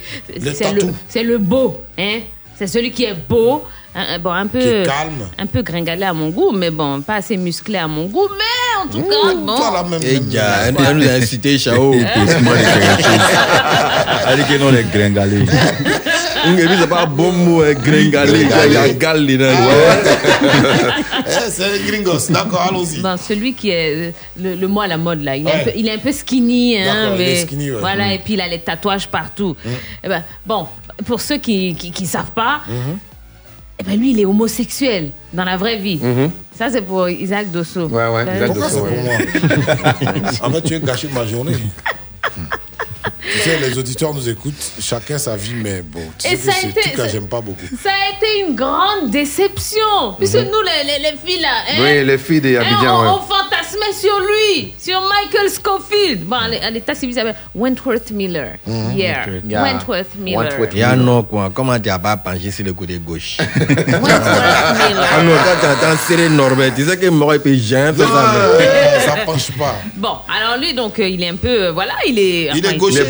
C'est 0.54 1.22
le, 1.22 1.32
le 1.32 1.38
beau, 1.38 1.78
hein. 1.98 2.20
C'est 2.58 2.66
celui 2.66 2.90
qui 2.90 3.04
est 3.04 3.14
beau. 3.14 3.64
Hein, 3.94 4.18
bon, 4.22 4.30
un 4.32 4.46
peu. 4.46 4.82
Calme. 4.84 5.28
Un 5.38 5.46
peu 5.46 5.62
gringalé 5.62 6.04
à 6.04 6.12
mon 6.12 6.28
goût, 6.30 6.52
mais 6.52 6.70
bon, 6.70 7.00
pas 7.02 7.16
assez 7.16 7.36
musclé 7.36 7.78
à 7.78 7.86
mon 7.88 8.06
goût, 8.06 8.28
mais 8.30 8.82
en 8.82 8.86
tout 8.88 9.02
cas, 9.02 9.34
bon. 9.34 9.56
Eh, 10.02 10.20
gars, 10.20 10.66
elle 10.68 10.96
nous 10.96 11.08
a 11.08 11.12
incité, 11.12 11.58
Chao. 11.58 11.94
Elle 14.28 14.36
dit 14.36 14.44
que 14.44 14.58
non, 14.58 14.70
les 14.70 14.84
gringalés. 14.84 15.44
Et 16.42 16.52
puis, 16.54 16.68
c'est 16.80 16.86
pas 16.88 17.02
un 17.02 17.06
bon 17.06 17.32
mot, 17.32 17.62
hein, 17.62 17.74
gringalé. 17.74 18.46
Il 18.66 18.72
y 18.72 18.76
a 18.76 18.88
galé, 18.90 19.36
là. 19.36 19.52
Eh, 21.26 21.50
c'est 21.50 21.84
gringos. 21.86 22.30
D'accord, 22.30 22.62
allons-y. 22.70 23.00
Bon, 23.00 23.16
celui 23.16 23.52
qui 23.52 23.70
est 23.70 23.94
euh, 23.94 24.10
le, 24.40 24.54
le 24.56 24.66
mot 24.66 24.80
à 24.80 24.86
la 24.86 24.96
mode 24.96 25.22
là, 25.22 25.36
il 25.36 25.46
est, 25.46 25.50
Ouais. 25.50 25.60
un, 25.60 25.64
peu, 25.64 25.70
il 25.76 25.86
est 25.88 25.92
un 25.92 25.98
peu 25.98 26.12
skinny, 26.12 26.78
hein, 26.78 26.84
D'accord, 26.86 27.14
il 27.16 27.20
est 27.22 27.24
mais 27.34 27.36
skinny, 27.42 27.70
ouais. 27.70 27.78
voilà, 27.78 28.06
Mm. 28.06 28.10
et 28.12 28.18
puis 28.18 28.34
il 28.34 28.40
a 28.40 28.48
les 28.48 28.58
tatouages 28.60 29.06
partout. 29.08 29.54
Eh 30.02 30.08
ben, 30.08 30.22
bon, 30.46 30.66
pour 31.06 31.20
ceux 31.20 31.36
qui 31.36 31.74
qui, 31.78 31.90
qui 31.92 32.06
savent 32.06 32.32
pas. 32.34 32.60
Eh 33.80 33.82
ben 33.82 33.98
lui 33.98 34.10
il 34.10 34.20
est 34.20 34.26
homosexuel 34.26 35.10
dans 35.32 35.44
la 35.44 35.56
vraie 35.56 35.78
vie. 35.78 35.98
Mhm. 36.02 36.30
Ça, 36.56 36.68
c'est 36.70 36.82
pour 36.82 37.08
Isaac 37.08 37.50
Dosso. 37.50 37.86
Ouais, 37.86 38.08
ouais, 38.08 38.36
Isaac 38.36 38.52
Dosso, 38.52 38.78
pour 38.80 38.92
ouais. 38.92 39.02
moi 40.20 40.30
En 40.42 40.50
fait, 40.50 40.62
tu 40.62 40.74
es 40.74 40.80
gâché 40.80 41.08
ma 41.14 41.24
journée. 41.24 41.56
tu 43.32 43.38
sais, 43.40 43.58
les 43.58 43.78
auditeurs 43.78 44.14
nous 44.14 44.28
écoutent, 44.28 44.72
chacun 44.80 45.18
sa 45.18 45.36
vie, 45.36 45.54
mais 45.54 45.82
bon, 45.82 46.00
tu 46.18 46.26
Et 46.26 46.30
sais 46.30 46.36
ça 46.36 46.52
que 46.52 46.58
c'est 46.60 46.68
été- 46.68 46.90
tout 46.92 47.02
j'aime 47.10 47.28
pas 47.28 47.40
beaucoup. 47.40 47.66
Ça 47.82 47.90
a 47.90 48.16
été 48.16 48.48
une 48.48 48.54
grande 48.56 49.10
déception. 49.10 50.14
Puisque 50.18 50.34
Mhm. 50.36 50.44
nous, 50.52 50.62
les, 50.62 50.84
les- 50.92 51.10
les 51.10 51.16
filles, 51.24 51.40
là, 51.42 51.48
hein, 51.70 51.76
Oui, 51.80 52.04
les 52.04 52.18
filles 52.18 52.40
des 52.40 52.56
hein, 52.56 52.62
Abidjan, 52.62 52.98
on, 52.98 53.02
ouais. 53.02 53.08
on 53.08 53.20
fantasmait 53.20 53.92
sur 53.98 54.18
lui, 54.20 54.74
sur 54.78 55.00
Michael 55.02 55.50
Scofield. 55.50 56.24
Bon, 56.24 56.36
à 56.36 56.70
l'état 56.70 56.94
civil, 56.94 57.14
ça 57.14 57.20
s'appelle 57.22 57.36
Wentworth 57.54 58.10
Miller. 58.10 58.52
Mhm. 58.66 58.96
Yeah, 58.96 59.26
Yeah. 59.46 59.62
Wentworth 59.62 60.14
Miller. 60.18 60.48
Il 60.72 60.78
y 60.78 60.82
a 60.82 60.90
un 60.90 60.96
nom, 60.96 61.22
quoi. 61.22 61.50
Comment 61.54 61.78
tu 61.78 61.88
n'as 61.88 61.98
pas 61.98 62.16
penché 62.16 62.50
sur 62.50 62.64
le 62.64 62.72
côté 62.72 62.98
gauche? 62.98 63.38
Ah 65.12 65.22
non, 65.22 65.32
quand 65.44 65.60
tu 65.60 65.66
entends 65.66 65.96
serrer 66.06 66.28
Norbert, 66.28 66.74
tu 66.74 66.84
sais 66.84 66.96
que 66.96 67.06
Moro 67.06 67.38
peut 67.38 67.54
jamais 67.54 67.92
faire 67.96 68.08
ça. 68.08 68.34
mais- 68.58 69.00
ça 69.06 69.16
penche 69.24 69.50
pas. 69.58 69.74
Bon, 69.96 70.16
alors 70.28 70.58
lui, 70.58 70.74
donc, 70.74 70.98
euh, 70.98 71.08
il 71.08 71.22
est 71.22 71.28
un 71.28 71.36
peu, 71.36 71.48
euh, 71.66 71.72
voilà, 71.72 71.92
il 72.06 72.18
est... 72.18 72.22
Il 72.22 72.46
est 72.46 72.50
enfin, 72.50 72.58
il 72.58 72.66
est 72.66 72.76
gaucher. 72.78 73.04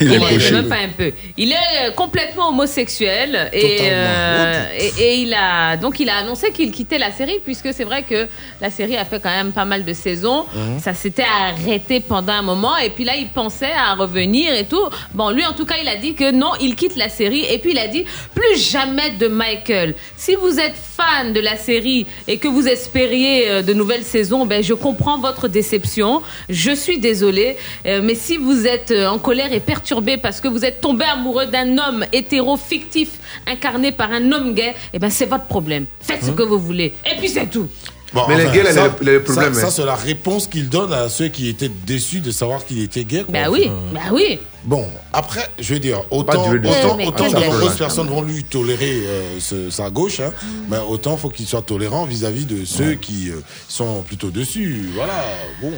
Il 0.00 0.06
Il 0.06 0.12
est 0.12 0.16
est 0.16 0.18
gaucher. 0.34 0.52
même 0.52 0.68
pas 0.68 0.76
un 0.76 0.88
peu. 0.88 1.12
Il 1.36 1.52
est 1.52 1.94
complètement 1.96 2.48
homosexuel 2.48 3.50
et, 3.52 3.78
euh, 3.82 4.64
et, 4.78 5.02
et 5.02 5.14
il 5.16 5.34
a 5.34 5.76
donc 5.76 6.00
il 6.00 6.08
a 6.08 6.16
annoncé 6.16 6.50
qu'il 6.52 6.70
quittait 6.70 6.98
la 6.98 7.10
série 7.12 7.40
puisque 7.44 7.72
c'est 7.72 7.84
vrai 7.84 8.02
que 8.02 8.28
la 8.60 8.70
série 8.70 8.96
a 8.96 9.04
fait 9.04 9.20
quand 9.22 9.30
même 9.30 9.52
pas 9.52 9.64
mal 9.64 9.84
de 9.84 9.92
saisons. 9.92 10.44
Mhm. 10.54 10.80
Ça 10.80 10.94
s'était 10.94 11.24
arrêté 11.24 12.00
pendant 12.00 12.32
un 12.32 12.42
moment 12.42 12.76
et 12.78 12.90
puis 12.90 13.04
là 13.04 13.14
il 13.16 13.28
pensait 13.28 13.72
à 13.72 13.94
revenir 13.94 14.54
et 14.54 14.64
tout. 14.64 14.84
Bon, 15.14 15.30
lui 15.30 15.44
en 15.44 15.52
tout 15.52 15.66
cas 15.66 15.76
il 15.82 15.88
a 15.88 15.96
dit 15.96 16.14
que 16.14 16.30
non, 16.30 16.52
il 16.60 16.74
quitte 16.76 16.96
la 16.96 17.08
série 17.08 17.44
et 17.50 17.58
puis 17.58 17.70
il 17.72 17.78
a 17.78 17.88
dit 17.88 18.04
plus 18.34 18.58
jamais 18.70 19.10
de 19.10 19.28
Michael. 19.28 19.94
Si 20.16 20.34
vous 20.34 20.58
êtes 20.58 20.74
fan 20.76 21.32
de 21.32 21.40
la 21.40 21.56
série 21.56 22.06
et 22.28 22.36
que 22.38 22.48
vous 22.48 22.68
espériez 22.68 23.48
euh, 23.50 23.62
de 23.62 23.72
nouvelles 23.72 24.04
saisons, 24.04 24.46
ben 24.46 24.62
je 24.62 24.74
comprends 24.74 25.18
votre 25.18 25.48
déception. 25.48 26.22
Je 26.48 26.72
suis 26.72 26.98
désolée, 26.98 27.56
euh, 27.86 28.00
mais 28.02 28.14
si 28.14 28.36
vous 28.36 28.66
êtes 28.66 28.92
en 28.92 29.18
colère 29.18 29.41
et 29.50 29.60
perturbé 29.60 30.16
parce 30.18 30.40
que 30.40 30.48
vous 30.48 30.64
êtes 30.64 30.80
tombé 30.80 31.04
amoureux 31.04 31.46
d'un 31.46 31.78
homme 31.78 32.04
hétéro 32.12 32.56
fictif 32.56 33.18
incarné 33.46 33.90
par 33.92 34.12
un 34.12 34.30
homme 34.32 34.54
gay, 34.54 34.74
eh 34.92 34.98
ben 34.98 35.10
c'est 35.10 35.26
votre 35.26 35.44
problème. 35.46 35.86
Faites 36.00 36.22
ce 36.24 36.30
Hein 36.30 36.34
que 36.36 36.42
vous 36.42 36.58
voulez. 36.58 36.92
Et 37.10 37.16
puis 37.18 37.28
c'est 37.28 37.46
tout. 37.46 37.66
Bon, 38.12 38.24
Mais 38.28 38.36
les 38.36 38.50
gays, 38.50 38.62
là, 38.62 38.72
ça- 38.74 38.94
le- 39.00 39.12
le 39.14 39.22
problème, 39.22 39.54
Ça, 39.54 39.60
ça, 39.62 39.66
hein. 39.66 39.70
c'est 39.70 39.86
la 39.86 39.94
réponse 39.94 40.46
qu'il 40.46 40.68
donne 40.68 40.92
à 40.92 41.08
ceux 41.08 41.28
qui 41.28 41.48
étaient 41.48 41.70
déçus 41.70 42.20
de 42.20 42.30
savoir 42.30 42.62
qu'il 42.66 42.82
était 42.82 43.04
gay. 43.04 43.22
quoi. 43.22 43.32
Bah 43.32 43.48
oui, 43.50 43.70
bah 43.94 44.00
oui. 44.12 44.38
Bon, 44.64 44.86
après, 45.14 45.48
je 45.58 45.72
veux 45.72 45.80
dire, 45.80 46.02
autant, 46.10 46.52
de- 46.52 46.58
autant, 46.58 46.96
mais 46.98 47.06
autant 47.06 47.24
quel 47.24 47.32
de 47.32 47.46
nombreuses 47.46 47.76
personnes 47.78 48.08
vont 48.08 48.20
lui 48.20 48.44
tolérer 48.44 49.02
euh, 49.06 49.40
ce- 49.40 49.70
sa 49.70 49.88
gauche, 49.88 50.20
hein, 50.20 50.30
mais 50.68 50.76
autant 50.86 51.16
faut 51.16 51.30
qu'il 51.30 51.46
soit 51.46 51.62
tolérant 51.62 52.04
vis-à-vis 52.04 52.44
de 52.44 52.66
ceux 52.66 52.96
qui 52.96 53.30
euh, 53.30 53.40
sont 53.66 54.02
plutôt 54.02 54.28
dessus. 54.28 54.90
Voilà, 54.94 55.24
bon. 55.62 55.72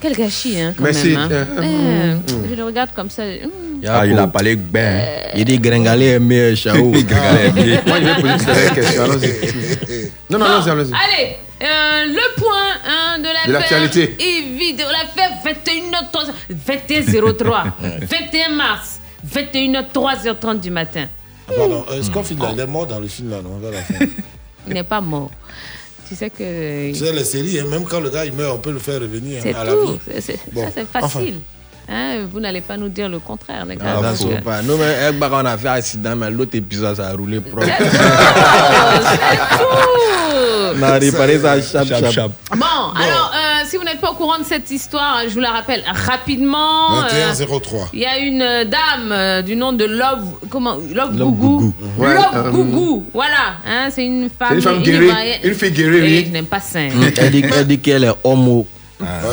Quel 0.00 0.14
gâchis, 0.14 0.60
hein, 0.60 0.74
quand 0.76 0.84
Merci. 0.84 1.08
même. 1.10 1.18
hein. 1.18 1.28
Euh, 1.30 2.16
Eh, 2.28 2.50
Je 2.50 2.54
le 2.54 2.64
regarde 2.64 2.90
comme 2.94 3.10
ça. 3.10 3.22
hum. 3.22 3.50
Ah, 3.86 4.06
il 4.06 4.18
a 4.18 4.26
parlé 4.26 4.56
bien. 4.56 5.00
Il 5.34 5.44
dit 5.44 5.58
Gringalé 5.58 6.06
est 6.06 6.18
meilleur, 6.18 6.56
Chao. 6.56 6.76
Moi, 6.92 6.98
je 7.00 8.04
vais 8.04 8.20
poser 8.20 8.74
question. 8.74 9.02
Allons-y. 9.04 10.10
Non, 10.30 10.38
non, 10.38 10.46
allons-y, 10.46 10.70
allons-y. 10.70 10.92
Allez, 10.92 11.36
euh, 11.62 12.04
le 12.06 12.40
point 12.40 12.72
hein, 12.86 13.18
de 13.18 13.24
la 13.24 13.46
De 13.46 13.52
l'actualité. 13.52 14.16
vidéo, 14.58 14.86
l'affaire 14.90 15.30
21h03, 15.44 16.32
21h03, 16.66 17.64
21 18.10 18.50
mars, 18.54 19.00
21h03h30 19.32 20.60
du 20.60 20.70
matin. 20.70 21.06
Pardon, 21.46 21.84
euh, 21.90 22.02
Scofield, 22.02 22.42
là, 22.42 22.50
il 22.54 22.60
est 22.60 22.66
mort 22.66 22.86
dans 22.86 22.98
le 22.98 23.06
film 23.08 23.30
là, 23.30 23.36
non. 23.42 23.60
Il 24.66 24.74
n'est 24.74 24.82
pas 24.82 25.00
mort. 25.00 25.30
Tu 26.08 26.14
sais 26.14 26.30
que 26.30 26.92
Tu 26.92 26.98
sais, 26.98 27.12
les 27.12 27.24
séries, 27.24 27.58
hein, 27.60 27.64
même 27.68 27.84
quand 27.84 28.00
le 28.00 28.10
gars 28.10 28.24
il 28.24 28.32
meurt, 28.32 28.54
on 28.54 28.58
peut 28.58 28.72
le 28.72 28.78
faire 28.78 29.00
revenir 29.00 29.38
hein, 29.38 29.40
c'est 29.42 29.54
à 29.54 29.64
la 29.64 29.72
tout. 29.72 29.86
vie. 29.92 29.98
C'est- 30.06 30.20
c'est- 30.20 30.38
Bon, 30.52 30.64
Ça, 30.64 30.70
c'est 30.74 30.82
enfin. 30.94 31.08
facile. 31.08 31.34
Hein, 31.88 32.26
vous 32.32 32.40
n'allez 32.40 32.60
pas 32.62 32.76
nous 32.76 32.88
dire 32.88 33.08
le 33.08 33.18
contraire, 33.20 33.64
les 33.64 33.76
gars. 33.76 34.00
Ah, 34.02 34.12
voit 34.12 34.36
pas. 34.44 34.60
Nous, 34.62 34.76
mais 34.76 34.96
eh, 35.08 35.12
bah, 35.12 35.30
on 35.32 35.44
a 35.44 35.56
fait 35.56 35.68
accident, 35.68 36.16
mais 36.16 36.30
l'autre 36.30 36.56
épisode, 36.56 36.96
ça 36.96 37.08
a 37.08 37.12
roulé 37.12 37.38
propre. 37.40 37.66
On 40.78 40.82
a 40.82 40.92
réparé 40.98 41.38
ça 41.38 41.60
chap, 41.62 41.86
chap. 42.12 42.30
Bon, 42.50 42.66
alors, 42.94 43.32
euh, 43.34 43.45
si 43.66 43.76
vous 43.76 43.84
n'êtes 43.84 44.00
pas 44.00 44.10
au 44.10 44.14
courant 44.14 44.38
de 44.38 44.44
cette 44.44 44.70
histoire, 44.70 45.20
je 45.28 45.34
vous 45.34 45.40
la 45.40 45.50
rappelle 45.50 45.82
rapidement. 45.86 47.02
euh, 47.04 47.32
21-03. 47.32 47.88
Il 47.92 48.00
y 48.00 48.06
a 48.06 48.18
une 48.18 48.42
euh, 48.42 48.64
dame 48.64 49.10
euh, 49.12 49.42
du 49.42 49.56
nom 49.56 49.72
de 49.72 49.84
Love, 49.84 50.24
comment, 50.50 50.76
Love, 50.76 51.16
Love 51.16 51.16
Gougou. 51.16 51.58
Gougou. 51.58 51.72
Ouais, 51.98 52.14
Love 52.14 52.24
euh, 52.34 52.50
Gougou, 52.50 53.06
voilà. 53.12 53.58
Hein, 53.66 53.88
c'est 53.90 54.04
une 54.04 54.28
femme. 54.30 54.48
C'est 54.50 54.54
une 54.56 54.60
femme 54.62 54.82
guérie. 54.82 55.10
Une 55.44 55.54
fille 55.54 55.70
guérie, 55.72 55.96
Et 55.98 56.02
oui. 56.02 56.24
Je 56.28 56.32
n'aime 56.32 56.46
pas 56.46 56.60
ça. 56.60 56.78
hein. 56.80 56.90
Elle 57.18 57.66
dit 57.66 57.78
qu'elle 57.78 58.04
est 58.04 58.14
homo. 58.24 58.66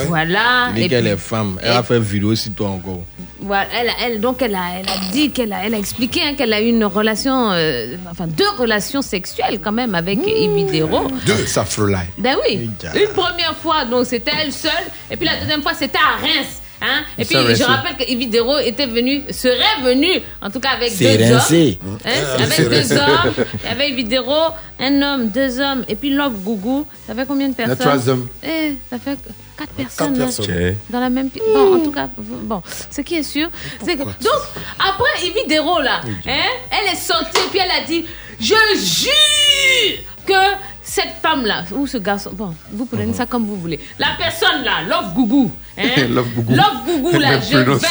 Voilà. 0.08 0.68
Elle 0.70 0.76
dit 0.76 0.82
et 0.84 0.90
qu'elle 0.90 1.08
est 1.08 1.18
femme. 1.18 1.58
Elle 1.62 1.72
et- 1.72 1.76
a 1.76 1.84
fait 1.84 2.00
vidéo 2.00 2.36
sur 2.36 2.54
toi 2.54 2.70
encore. 2.70 3.02
Voilà, 3.42 3.68
elle, 3.78 3.92
elle, 4.04 4.22
donc 4.22 4.42
elle 4.42 4.56
a, 4.56 4.80
elle 4.80 4.88
a 4.88 5.12
dit 5.12 5.32
qu'elle 5.32 5.52
a, 5.52 5.66
elle 5.66 5.74
a 5.74 5.78
expliqué 5.78 6.22
hein, 6.24 6.34
qu'elle 6.38 6.54
a 6.54 6.62
eu 6.62 6.68
une 6.68 6.86
relation, 6.86 7.52
euh, 7.52 7.96
enfin 8.10 8.26
deux 8.28 8.50
relations 8.58 9.02
sexuelles 9.02 9.60
quand 9.62 9.72
même 9.74 9.96
avec 9.96 10.20
Evidero. 10.26 11.08
Deux, 11.26 11.46
ça 11.46 11.66
frôlait. 11.66 11.98
Ben 12.18 12.36
oui. 12.48 12.70
Une 12.96 13.08
première 13.10 13.56
fois, 13.56 13.84
donc 13.86 14.06
c'était 14.06 14.32
elle 14.42 14.54
seule. 14.54 14.72
Et 15.12 15.18
puis 15.18 15.26
la 15.26 15.38
deuxième 15.42 15.62
fois, 15.62 15.74
c'était 15.74 15.98
à 15.98 16.22
Reims. 16.22 16.62
Hein? 16.82 17.04
Et 17.18 17.24
puis 17.24 17.36
je 17.56 17.64
rappelle 17.64 17.96
que 17.98 18.04
Evidero 18.12 18.60
était 18.60 18.88
venu, 18.88 19.22
serait 19.32 19.82
venu, 19.84 20.22
en 20.42 20.50
tout 20.50 20.60
cas 20.60 20.72
avec 20.72 20.98
deux 20.98 21.34
rincé. 21.34 21.80
hommes. 21.82 21.98
Hein, 22.06 22.10
Ah, 22.38 22.44
avec 22.44 22.58
deux 22.70 22.76
rincé. 22.78 22.96
hommes. 22.96 23.34
Il 23.64 23.68
y 23.70 23.72
avait 23.72 23.90
Evidero, 23.90 24.40
un 24.80 25.02
homme, 25.02 25.30
deux 25.30 25.60
hommes. 25.62 25.84
Et 25.88 25.96
puis 25.96 26.10
Love 26.12 26.36
Gougou. 26.44 26.86
Ça 27.08 27.14
fait 27.16 27.26
combien 27.26 27.48
de 27.50 27.54
personnes? 27.56 27.78
trois 27.78 28.10
hommes. 28.10 28.28
Eh, 28.44 28.74
ça 28.90 29.00
fait 29.00 29.18
quatre 29.58 29.72
personnes. 29.72 30.14
hein, 30.16 30.26
personnes. 30.26 30.76
Dans 30.90 31.00
la 31.00 31.10
même. 31.10 31.30
pi- 31.30 31.42
Bon, 31.54 31.76
en 31.76 31.80
tout 31.80 31.92
cas, 31.92 32.10
bon, 32.18 32.62
ce 32.90 33.02
qui 33.02 33.16
est 33.16 33.24
sûr, 33.24 33.50
c'est 33.84 33.96
que. 33.96 34.04
Donc, 34.04 34.42
après 34.80 35.26
Evidero, 35.28 35.80
là, 35.82 36.02
hein, 36.06 36.32
elle 36.72 36.94
est 36.94 36.96
sortie 36.96 37.38
et 37.38 37.50
puis 37.50 37.60
elle 37.64 37.72
a 37.84 37.86
dit 37.86 38.06
Je 38.40 38.56
jure 38.78 40.04
que 40.26 40.58
cette 40.82 41.16
femme-là, 41.22 41.64
ou 41.72 41.88
ce 41.88 41.98
garçon, 41.98 42.32
bon, 42.34 42.54
vous 42.72 42.86
prenez 42.86 43.14
ça 43.14 43.26
comme 43.26 43.46
vous 43.46 43.56
voulez. 43.58 43.80
La 44.00 44.10
personne 44.18 44.64
là, 44.64 44.82
Love 44.88 45.14
Gougou, 45.14 45.52
hein, 45.78 45.84
Love 46.10 46.30
Gougou. 46.36 46.54
Love 46.56 46.86
Gougou, 46.86 47.20
là, 47.20 47.40
je 47.40 47.58
vais. 47.58 47.88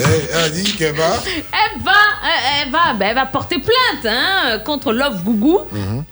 Eh, 0.00 0.28
Elle 0.32 0.44
a 0.44 0.48
dit 0.48 0.76
qu'elle 0.76 0.94
va. 0.94 1.10
Elle 1.36 1.82
va, 1.82 1.92
elle, 2.24 2.66
elle 2.66 2.72
va, 2.72 2.92
ben, 2.94 3.08
elle 3.08 3.14
va 3.14 3.26
porter 3.26 3.58
plainte 3.58 4.06
hein, 4.06 4.58
contre 4.64 4.92
Love 4.92 5.22
Gougou. 5.22 5.60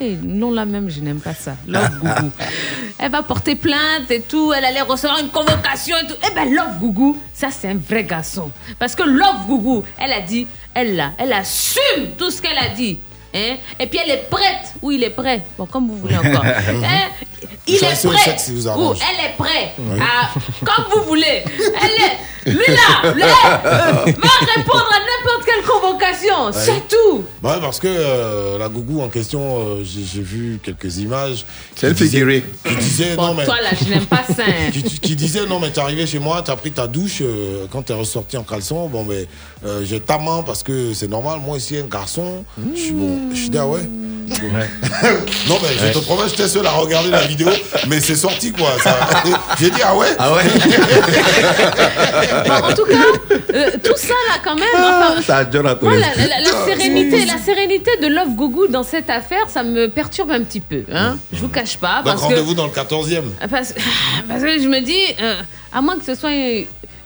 Et 0.01 0.16
non, 0.23 0.51
là 0.51 0.65
même, 0.65 0.90
je 0.90 1.01
n'aime 1.01 1.20
pas 1.20 1.35
ça. 1.35 1.52
Love 1.66 1.98
Gougou. 1.98 2.31
elle 2.98 3.10
va 3.10 3.23
porter 3.23 3.55
plainte 3.55 4.10
et 4.10 4.20
tout. 4.20 4.52
Elle 4.52 4.65
allait 4.65 4.82
recevoir 4.82 5.19
une 5.20 5.31
convocation 5.31 5.97
et 5.97 6.06
tout. 6.06 6.16
Eh 6.31 6.35
ben, 6.35 6.52
Love 6.55 6.78
Gougou, 6.81 7.16
ça, 7.32 7.48
c'est 7.51 7.69
un 7.69 7.77
vrai 7.77 8.05
garçon. 8.05 8.51
Parce 8.78 8.94
que 8.94 9.02
Love 9.02 9.47
Gougou, 9.47 9.85
elle 9.98 10.12
a 10.12 10.20
dit, 10.20 10.47
elle 10.74 10.97
là, 10.97 11.12
elle 11.19 11.32
assume 11.32 12.10
tout 12.16 12.31
ce 12.31 12.40
qu'elle 12.43 12.59
a 12.59 12.69
dit. 12.69 12.98
Hein? 13.35 13.57
Et 13.79 13.87
puis 13.87 13.99
elle 14.03 14.11
est 14.11 14.29
prête. 14.31 14.75
Ou 14.83 14.91
il 14.93 15.03
est 15.05 15.11
prêt. 15.11 15.43
Bon, 15.59 15.67
comme 15.67 15.89
vous 15.89 15.99
voulez 15.99 16.17
encore. 16.17 16.45
Hein? 16.45 17.09
Il 17.67 17.75
est 17.77 17.79
prêt. 17.79 18.37
vous 18.49 18.69
Ou 18.69 18.95
elle 18.95 19.25
est 19.27 19.37
prête. 19.37 19.73
Oui. 19.79 20.01
à- 20.01 20.31
comme 20.65 20.85
vous 20.95 21.03
voulez. 21.07 21.45
Elle 21.47 21.91
est. 21.91 22.51
Lui 22.51 22.65
là, 22.67 23.13
là, 23.15 23.61
euh, 23.67 24.05
va 24.07 24.55
répondre 24.57 24.89
à 24.91 24.99
n'importe 25.01 25.45
quelle 25.45 25.65
convocation. 25.65 26.47
Ouais. 26.47 26.53
C'est 26.55 26.89
tout. 26.89 27.25
Bah, 27.43 27.59
parce 27.61 27.79
que 27.79 27.89
euh, 27.89 28.57
la 28.59 28.69
gougou 28.71 29.03
en 29.03 29.09
question, 29.09 29.59
euh, 29.59 29.83
j'ai 29.85 30.23
vu 30.23 30.59
quelques 30.63 30.97
images. 30.97 31.45
C'est 31.77 31.95
figurée. 31.97 32.45
Qui 32.65 32.75
disait, 32.77 33.17
Bon, 33.17 33.27
non, 33.29 33.35
mais. 33.35 33.45
toi 33.45 33.57
là, 33.61 33.71
je 33.79 33.91
n'aime 33.93 34.07
pas 34.07 34.25
ça. 34.27 34.45
qui, 34.73 34.83
qui 34.83 35.15
disait 35.17 35.45
non 35.47 35.61
mais 35.61 35.71
t'es 35.71 35.81
arrivé 35.81 36.07
chez 36.07 36.19
moi, 36.19 36.43
t'as 36.43 36.57
pris 36.57 36.73
ta 36.73 36.87
douche, 36.87 37.19
euh, 37.21 37.67
quand 37.71 37.83
t'es 37.83 37.93
ressorti 37.93 38.37
en 38.39 38.45
caleçon, 38.45 38.89
bon 38.89 39.05
mais 39.05 39.27
euh, 39.67 39.83
j'ai 39.85 40.01
ta 40.01 40.19
main 40.19 40.43
parce 40.47 40.63
que 40.63 40.95
c'est 40.95 41.09
normal, 41.09 41.41
moi 41.45 41.57
ici 41.59 41.77
un 41.77 41.87
garçon, 41.87 42.45
je 42.75 42.81
suis 42.81 42.93
bon, 42.93 43.19
je 43.33 43.37
suis 43.37 43.51
dit 43.51 43.59
ah 43.59 43.67
ouais. 43.67 43.89
non 45.49 45.57
mais 45.63 45.69
je 45.89 45.99
te 45.99 46.05
promets, 46.05 46.29
j'étais 46.29 46.49
seul 46.49 46.67
à 46.67 46.71
regarder 46.73 47.09
la 47.11 47.23
vidéo, 47.27 47.49
mais 47.89 47.99
c'est 47.99 48.15
sorti 48.15 48.53
quoi. 48.53 48.73
ça. 48.85 48.99
J'ai 49.59 49.71
dit 49.71 49.81
ah 49.83 49.97
ouais? 49.97 50.07
Ah 50.19 50.35
ouais? 50.35 50.43
Bon, 52.47 52.55
en 52.69 52.75
tout 52.75 52.85
cas, 52.85 53.35
euh, 53.55 53.71
tout 53.83 53.97
ça 53.97 54.15
là 54.29 54.35
quand 54.45 54.55
même. 54.55 54.69
enfin, 54.75 55.23
Ça 55.23 55.37
a 55.39 55.51
Jonathan. 55.51 55.87
moi, 55.87 55.97
la, 55.97 56.15
la- 56.15 56.41
la 56.41 56.65
sérénité, 56.67 57.25
la 57.25 57.39
sérénité 57.39 57.91
de 58.03 58.07
Love 58.09 58.35
Gougou 58.37 58.67
dans 58.69 58.83
cette 58.83 59.09
affaire, 59.09 59.49
ça 59.49 59.63
me 59.63 59.89
perturbe 59.89 60.31
un 60.31 60.43
petit 60.43 60.61
peu. 60.61 60.83
Hein. 60.93 61.17
Je 61.33 61.39
vous 61.39 61.49
cache 61.49 61.79
pas. 61.79 62.03
Donc 62.05 62.19
rendez-vous 62.19 62.53
dans 62.55 62.67
le 62.67 62.73
14e. 62.73 63.23
parce, 63.51 63.73
parce 64.29 64.43
que 64.43 64.61
je 64.63 64.69
me 64.69 64.81
dis, 64.81 65.01
euh, 65.23 65.37
à 65.73 65.81
moins 65.81 65.99
que 65.99 66.05
ce 66.05 66.15
soit 66.15 66.31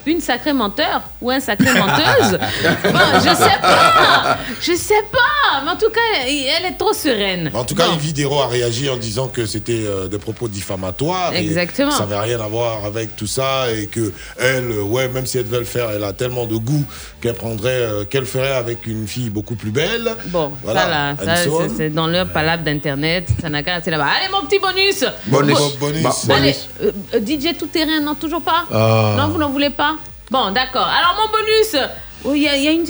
une 0.07 0.21
sacrée 0.21 0.53
menteur 0.53 1.03
ou 1.21 1.31
un 1.31 1.41
sacré 1.41 1.73
menteuse, 1.73 2.39
bon, 2.85 2.99
je 3.17 3.35
sais 3.35 3.59
pas, 3.61 4.39
je 4.61 4.73
sais 4.75 5.03
pas. 5.13 5.63
mais 5.65 5.71
en 5.71 5.77
tout 5.77 5.91
cas, 5.91 6.01
elle 6.27 6.65
est 6.67 6.77
trop 6.79 6.93
sereine. 6.93 7.51
En 7.55 7.65
tout 7.65 7.75
cas, 7.75 7.87
Bon. 7.87 7.95
Yves 7.95 8.01
Videro 8.01 8.41
a 8.41 8.47
réagi 8.49 8.89
en 8.89 8.97
disant 8.97 9.29
que 9.29 9.47
c'était 9.47 9.85
euh, 9.87 10.09
des 10.09 10.19
propos 10.19 10.49
diffamatoires. 10.49 11.33
et 11.35 11.39
Exactement. 11.39 11.91
Ça 11.91 12.07
n'avait 12.07 12.21
rien 12.35 12.41
à 12.41 12.49
voir 12.49 12.85
avec 12.85 13.17
tout 13.17 13.27
ça 13.27 13.71
et 13.73 13.87
que 13.87 14.13
elle, 14.39 14.71
euh, 14.71 14.83
ouais, 14.83 15.09
même 15.09 15.27
si 15.27 15.39
elle 15.39 15.45
devait 15.47 15.59
le 15.59 15.65
faire, 15.65 15.91
elle 15.91 16.05
a 16.05 16.13
tellement 16.13 16.47
de 16.47 16.57
goût 16.57 16.85
qu'elle 17.21 17.35
prendrait, 17.35 17.71
euh, 17.73 18.05
qu'elle 18.05 18.27
ferait 18.27 18.53
avec 18.53 18.87
une 18.87 19.07
fille 19.07 19.31
beaucoup 19.31 19.55
plus 19.55 19.71
belle. 19.71 20.11
Bon, 20.27 20.53
Voilà. 20.65 21.15
ça 21.23 21.37
c'est- 21.77 21.91
dans 21.91 22.07
leur 22.07 22.29
palabre 22.29 22.65
d'internet, 22.65 23.29
ça 23.41 23.49
n'a 23.49 23.63
qu'à 23.63 23.75
rester 23.75 23.91
là-bas. 23.91 24.07
Allez, 24.19 24.33
mon 24.33 24.47
petit 24.47 24.59
bonus 24.59 25.05
Bonus. 25.27 25.59
Bon- 25.59 25.73
Bonus. 25.81 26.31
Allez, 26.31 26.57
euh, 26.83 27.21
DJ 27.21 27.57
tout 27.59 27.67
terrain, 27.67 28.01
non, 28.03 28.15
toujours 28.15 28.43
pas? 28.43 28.65
Non, 28.71 29.29
vous 29.29 29.39
n'en 29.39 29.51
voulez 29.51 29.71
pas? 29.71 29.92
Bon, 30.33 30.51
d'accord. 30.51 30.87
Alors, 30.87 31.15
mon 31.21 31.31
bonus 31.31 31.77
Oh, 32.25 32.33
Il 32.35 32.43
y 32.43 32.49
a, 32.49 32.57
il 32.57 32.63
y 32.63 32.69
a 32.69 32.71
une, 32.71 32.87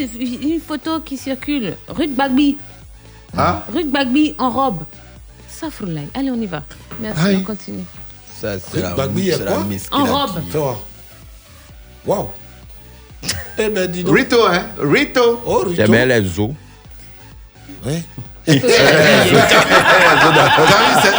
une 0.52 0.60
photo 0.60 1.00
qui 1.00 1.16
circule. 1.16 1.74
Ruth 1.88 2.14
Bagby. 2.14 2.56
Ah 3.36 3.64
Ruth 3.74 3.90
Bagby 3.90 4.34
en 4.38 4.50
robe. 4.50 4.84
Ça, 5.48 5.68
Froulay. 5.68 6.06
Allez, 6.14 6.30
on 6.30 6.40
y 6.40 6.46
va. 6.46 6.62
Merci, 7.00 7.20
Aïe. 7.26 7.36
on 7.40 7.42
continue. 7.42 7.84
Ça, 8.40 8.60
c'est 8.60 8.76
Ruth 8.76 8.82
la, 8.82 8.94
Bagby, 8.94 9.32
c'est 9.32 9.44
la 9.44 9.58
En 9.90 10.04
robe. 10.04 10.40
Fais 10.50 10.58
voir. 10.58 10.78
Waouh. 12.06 12.28
Eh 13.58 13.68
ben, 13.70 13.90
dis 13.90 14.04
donc. 14.04 14.16
Rito, 14.16 14.46
hein? 14.46 14.66
Rito. 14.78 15.40
Oh, 15.44 15.58
Rito. 15.64 15.74
J'aimais 15.74 16.06
les 16.06 16.38
os. 16.38 16.50
Ouais. 17.84 18.02
Eh, 18.44 18.54
eh, 18.54 18.58
eh, 18.58 19.32
bah 19.32 20.50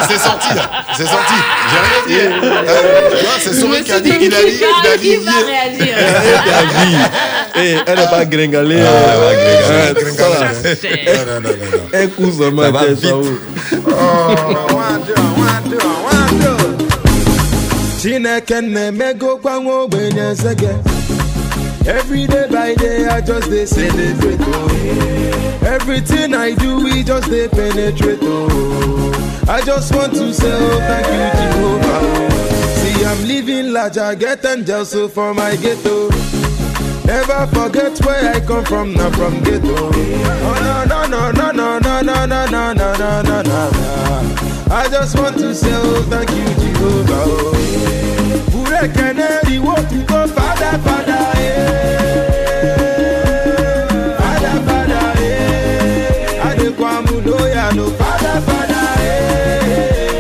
c'est 0.10 0.20
sorti 0.20 0.54
là, 0.56 0.70
c'est 0.98 1.06
sorti. 1.06 1.34
J'ai 1.70 1.80
rien 1.80 2.02
dit. 2.06 2.20
Euh, 2.68 3.12
c'est 3.40 3.54
son 3.54 3.70
qui 3.70 3.92
a 3.94 4.00
dit, 4.02 4.12
qu'il 4.18 4.34
a 4.34 4.42
dit, 4.42 4.60
il 4.60 4.88
a 4.88 4.98
dit. 4.98 5.16
Va 5.16 5.32
elle 7.56 7.98
n'est 7.98 8.08
pas. 8.10 8.24
Elle 8.26 8.36
pas. 10.18 10.42
Non, 11.14 11.24
non, 11.26 11.40
non, 11.42 12.72
va 12.74 12.86
vite. 12.86 13.06
Oh, 13.12 13.94
one, 14.76 15.02
two, 15.06 15.16
one, 15.40 15.64
two, 15.70 15.80
one, 16.04 16.36
two. 16.40 16.74
Every 21.86 22.26
day 22.28 22.48
by 22.50 22.76
day 22.76 23.08
I 23.08 23.20
just 23.22 23.50
dey 23.50 23.66
celebrate 23.66 24.40
oh 24.42 25.60
Everything 25.66 26.34
I 26.34 26.56
do 26.56 26.84
we 26.84 27.04
just 27.04 27.30
dey 27.30 27.48
penetrate 27.48 28.20
oh 28.22 29.46
I 29.50 29.62
just 29.62 29.94
want 29.94 30.14
to 30.14 30.34
say 30.34 30.52
oh 30.52 30.80
thank 30.80 31.08
you 31.08 31.42
Jehovah 31.42 32.00
oh. 32.02 32.30
See 32.80 33.06
I'm 33.06 33.28
living 33.28 33.74
large 33.74 33.98
I 33.98 34.16
get 34.16 34.46
angels 34.46 34.92
so 34.92 35.08
for 35.08 35.34
my 35.34 35.56
ghetto 35.58 36.10
Never 37.06 37.48
forget 37.48 38.00
where 38.06 38.34
I 38.34 38.40
come 38.40 38.64
from, 38.64 38.94
not 38.94 39.14
from 39.16 39.44
ghetto. 39.44 39.76
Oh 39.76 40.56
no 40.64 40.86
no 40.86 41.06
no 41.06 41.32
no 41.32 41.52
no 41.52 41.80
no 41.80 42.02
no 42.02 42.26
no 42.26 42.46
no 42.46 42.74
no 42.74 42.94
no 42.94 43.22
no 43.22 43.42
no. 43.42 43.72
I 44.72 44.88
just 44.90 45.20
want 45.20 45.38
to 45.40 45.54
say 45.54 45.74
oh 45.74 46.02
thank 46.10 46.30
you 46.32 46.46
Jehovah. 46.64 47.24
Oh. 47.28 48.03
What 48.84 49.92
you 49.94 50.04
go, 50.04 50.28
Father, 50.28 50.78
Father, 50.80 51.32
eh. 51.36 52.18
Father, 54.18 54.60
Father, 54.68 55.06
eh. 55.24 56.48
Adekwamu 56.50 57.22
loya, 57.26 57.72
no, 57.78 57.86
Father, 57.92 58.42
Father, 58.42 58.86
eh. 59.00 60.20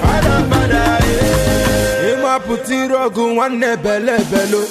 Father, 0.00 0.38
Father, 0.50 0.98
eh. 1.04 2.18
Ima 2.18 2.40
puti 2.40 2.88
rogu 2.88 3.26
nwanne 3.34 3.76
bele 3.76 4.18
belo. 4.30 4.62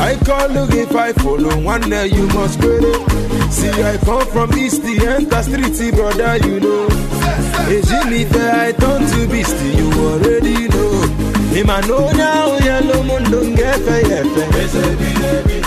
I 0.00 0.16
call 0.24 0.48
look 0.48 0.72
if 0.72 0.96
I 0.96 1.12
follow 1.12 1.54
one 1.60 1.90
day 1.90 2.06
you 2.06 2.26
must 2.28 2.58
credit. 2.60 2.96
See 3.52 3.68
I 3.82 3.98
come 3.98 4.26
from 4.28 4.54
east 4.58 4.82
the 4.82 5.06
enter 5.06 5.42
street 5.42 5.94
brother 5.94 6.36
you 6.46 6.60
know. 6.60 6.88
Jimmy 7.68 8.24
fair 8.24 8.68
I 8.68 8.72
turn 8.72 9.06
to 9.06 9.26
beast 9.28 9.56
you 9.76 9.92
already 9.92 10.68
know. 10.68 11.01
imanona 11.60 12.46
uyalo 12.46 13.02
mundunge 13.02 13.66
feyefe 13.84 14.44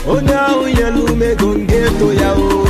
ona 0.10 0.58
uyalo 0.58 1.16
megonge 1.16 1.82
toyao 2.00 2.68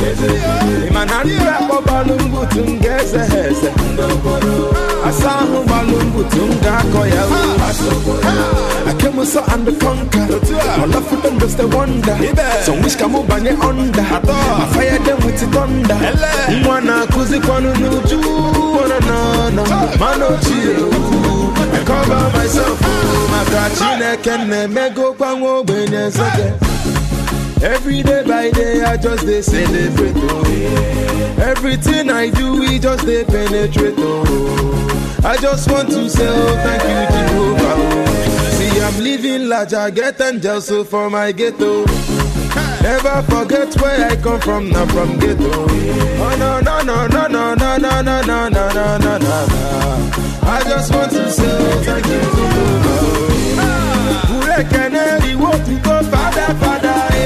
imananura 0.88 1.58
kobalumbutu 1.68 2.58
ngezeheze 2.70 3.70
asa 5.08 5.30
ahụ 5.40 5.58
gbalumbutu 5.66 6.42
ngakoyao 6.60 7.56
I 8.88 8.92
came 8.98 9.16
with 9.16 9.28
so 9.28 9.42
and 9.48 9.66
conquer. 9.80 10.20
I 10.22 10.84
love 10.86 11.06
for 11.08 11.16
them 11.16 11.38
just 11.40 11.58
wonder. 11.74 12.16
So 12.62 12.72
wish 12.80 12.94
come 12.94 13.16
up 13.16 13.28
under. 13.28 13.50
I 13.50 14.70
fire 14.72 14.98
them 15.00 15.18
with 15.26 15.40
the 15.40 15.46
thunder. 15.46 15.98
Mwana 16.64 17.06
kuzi 17.06 17.40
kwanu 17.40 17.74
nuju. 17.74 18.20
Mano 19.98 20.38
chill. 20.38 21.25
Cover 21.86 22.30
myself. 22.36 22.80
Makachine 23.30 24.16
kenne 24.22 24.66
mego 24.68 25.12
kwango 25.14 25.64
benye 25.64 26.10
sake. 26.10 26.52
Every 27.62 28.02
day 28.02 28.22
by 28.26 28.50
day 28.50 28.82
I 28.82 28.96
just 28.96 29.24
dey 29.26 29.40
celebrate 29.42 30.14
oh. 30.16 31.36
Everything 31.38 32.10
I 32.10 32.30
do 32.30 32.60
we 32.60 32.78
just 32.78 33.06
dey 33.06 33.24
penetrate 33.24 33.94
oh. 33.98 35.22
I 35.24 35.36
just 35.38 35.70
want 35.70 35.88
to 35.90 36.08
say 36.10 36.28
oh 36.28 36.56
thank 36.64 36.82
you 36.82 37.16
Jehovah 37.16 37.74
oh. 37.76 38.50
See 38.58 38.80
I'm 38.80 39.02
living 39.02 39.48
large 39.48 39.72
I 39.74 39.90
get 39.90 40.20
angels 40.20 40.66
so 40.66 40.84
for 40.84 41.08
my 41.10 41.32
ghetto. 41.32 41.84
Never 42.82 43.22
forget 43.22 43.74
where 43.80 44.10
I 44.10 44.16
come 44.16 44.40
from, 44.40 44.70
not 44.70 44.90
from 44.92 45.18
ghetto. 45.18 45.50
Oh 46.20 46.36
no 46.38 46.60
no 46.60 46.82
no 46.82 47.06
no 47.06 47.26
no 47.26 47.54
no 47.54 47.76
no 47.78 48.00
no 48.02 48.20
no 48.22 48.48
no 48.48 48.68
no 48.70 48.98
no 48.98 49.18
no. 49.18 50.25
I 50.48 50.62
just 50.64 50.92
want 50.94 51.10
to 51.12 51.30
say 51.30 51.82
thank 51.84 52.06
you. 52.06 52.20
Pure 54.28 54.64
canary, 54.70 55.34
what 55.36 55.66
you 55.68 55.78
go, 55.80 56.02
Father, 56.10 56.54
Father, 56.60 56.98
eh. 57.12 57.24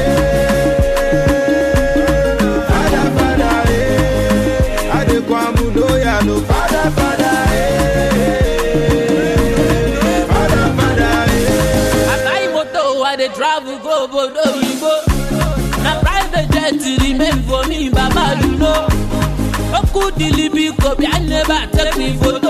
Father, 3.16 3.56
eh. 3.70 4.96
Adekwamu 4.98 5.64
loya, 5.76 6.16
no, 6.26 6.40
Father, 6.48 6.90
Father, 6.96 7.36
eh. 7.52 8.16
Father, 10.26 10.66
Father, 10.78 11.12
eh. 11.36 12.12
I 12.12 12.16
buy 12.24 12.44
moto, 12.54 12.82
I 13.02 13.16
dey 13.16 13.28
travel 13.28 13.78
go 13.78 13.94
Bodo 14.08 14.44
Igbo. 14.68 14.92
Na 15.84 15.92
private 16.00 16.48
jet 16.52 16.82
remain 17.02 17.38
for 17.42 17.62
me, 17.68 17.88
Baba 17.90 18.24
you. 18.40 18.56
Oku 19.78 20.02
dilibi 20.18 20.72
kobi, 20.76 21.06
I 21.06 21.18
never 21.20 21.60
take 21.76 21.96
me 21.98 22.16
photo. 22.16 22.49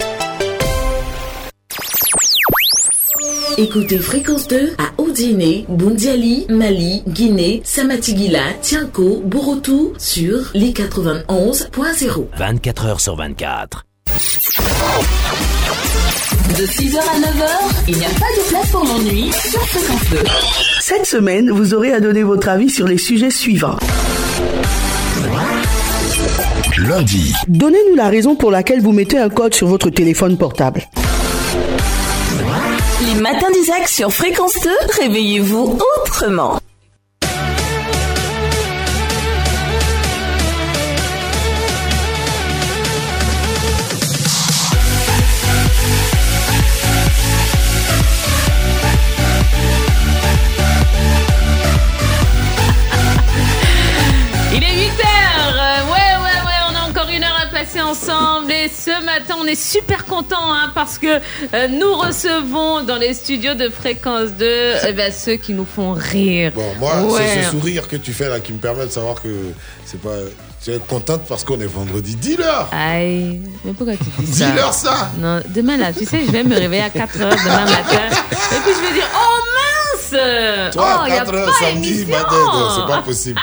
Écoutez 3.61 3.99
Fréquence 3.99 4.47
2 4.47 4.73
à 4.79 4.99
Odiné, 4.99 5.67
Bundiali, 5.69 6.47
Mali, 6.49 7.03
Guinée, 7.07 7.61
Samatigila, 7.63 8.39
Tianko, 8.59 9.21
Borotou 9.23 9.93
sur 9.99 10.49
les 10.55 10.71
91.0. 10.71 12.25
24 12.39 12.85
heures 12.87 12.99
sur 12.99 13.15
24. 13.15 13.85
De 16.57 16.65
6h 16.65 16.97
à 16.97 17.19
9h, 17.19 17.47
il 17.87 17.97
n'y 17.99 18.05
a 18.05 18.09
pas 18.09 18.25
de 18.35 18.49
place 18.49 18.71
pour 18.71 18.83
l'ennui 18.83 19.31
sur 19.31 19.61
Fréquence 19.67 20.09
2. 20.09 20.17
Cette 20.79 21.05
semaine, 21.05 21.51
vous 21.51 21.75
aurez 21.75 21.93
à 21.93 21.99
donner 21.99 22.23
votre 22.23 22.49
avis 22.49 22.71
sur 22.71 22.87
les 22.87 22.97
sujets 22.97 23.29
suivants. 23.29 23.77
Lundi, 26.79 27.31
Donnez-nous 27.47 27.95
la 27.95 28.09
raison 28.09 28.35
pour 28.35 28.49
laquelle 28.49 28.81
vous 28.81 28.91
mettez 28.91 29.19
un 29.19 29.29
code 29.29 29.53
sur 29.53 29.67
votre 29.67 29.91
téléphone 29.91 30.35
portable. 30.35 30.81
Les 33.13 33.19
matins 33.19 33.51
d'Isaac 33.51 33.89
sur 33.89 34.13
Fréquence 34.13 34.57
2, 34.63 34.69
réveillez-vous 35.01 35.77
autrement. 35.97 36.59
Et 57.93 58.69
ce 58.69 59.03
matin, 59.03 59.35
on 59.41 59.45
est 59.45 59.61
super 59.61 60.05
content 60.05 60.37
hein, 60.53 60.71
parce 60.73 60.97
que 60.97 61.07
euh, 61.53 61.67
nous 61.67 61.93
recevons 61.93 62.83
dans 62.83 62.95
les 62.95 63.13
studios 63.13 63.53
de 63.53 63.67
Fréquence 63.67 64.29
2 64.39 64.45
eh 64.87 64.93
ben, 64.93 65.11
ceux 65.11 65.35
qui 65.35 65.53
nous 65.53 65.65
font 65.65 65.91
rire. 65.91 66.53
Bon, 66.55 66.73
moi, 66.79 67.01
Ouais. 67.01 67.21
c'est 67.27 67.43
ce 67.43 67.51
sourire 67.51 67.89
que 67.89 67.97
tu 67.97 68.13
fais 68.13 68.29
là 68.29 68.39
qui 68.39 68.53
me 68.53 68.59
permet 68.59 68.85
de 68.85 68.91
savoir 68.91 69.21
que 69.21 69.27
c'est 69.85 69.99
pas. 70.01 70.15
Tu 70.63 70.71
es 70.71 70.79
contente 70.87 71.23
parce 71.27 71.43
qu'on 71.43 71.59
est 71.59 71.65
vendredi. 71.65 72.15
Dis-leur 72.15 72.69
Aïe, 72.71 73.41
mais 73.65 73.73
pourquoi 73.73 73.95
tu 73.97 74.05
dis 74.23 74.31
ça 74.31 74.45
Dis-leur 74.51 74.73
ça 74.73 75.11
Non, 75.17 75.41
demain 75.49 75.75
là, 75.75 75.91
tu 75.91 76.05
sais, 76.05 76.19
je 76.25 76.31
vais 76.31 76.43
me 76.43 76.55
réveiller 76.55 76.83
à 76.83 76.89
4 76.91 77.21
heures 77.21 77.35
demain 77.35 77.65
matin. 77.65 78.07
Et 78.31 78.59
puis 78.63 78.71
je 78.73 78.87
vais 78.87 78.93
dire, 78.93 79.07
oh 79.13 79.37
mince 79.53 79.80
Toi, 80.71 80.99
Oh, 80.99 81.03
il 81.07 81.11
n'y 81.13 81.17
a 81.19 81.23
4 81.25 81.33
heures 81.33 81.55
samedi, 81.55 82.05
non, 82.07 82.69
c'est 82.75 82.87
pas 82.87 83.01
possible. 83.01 83.39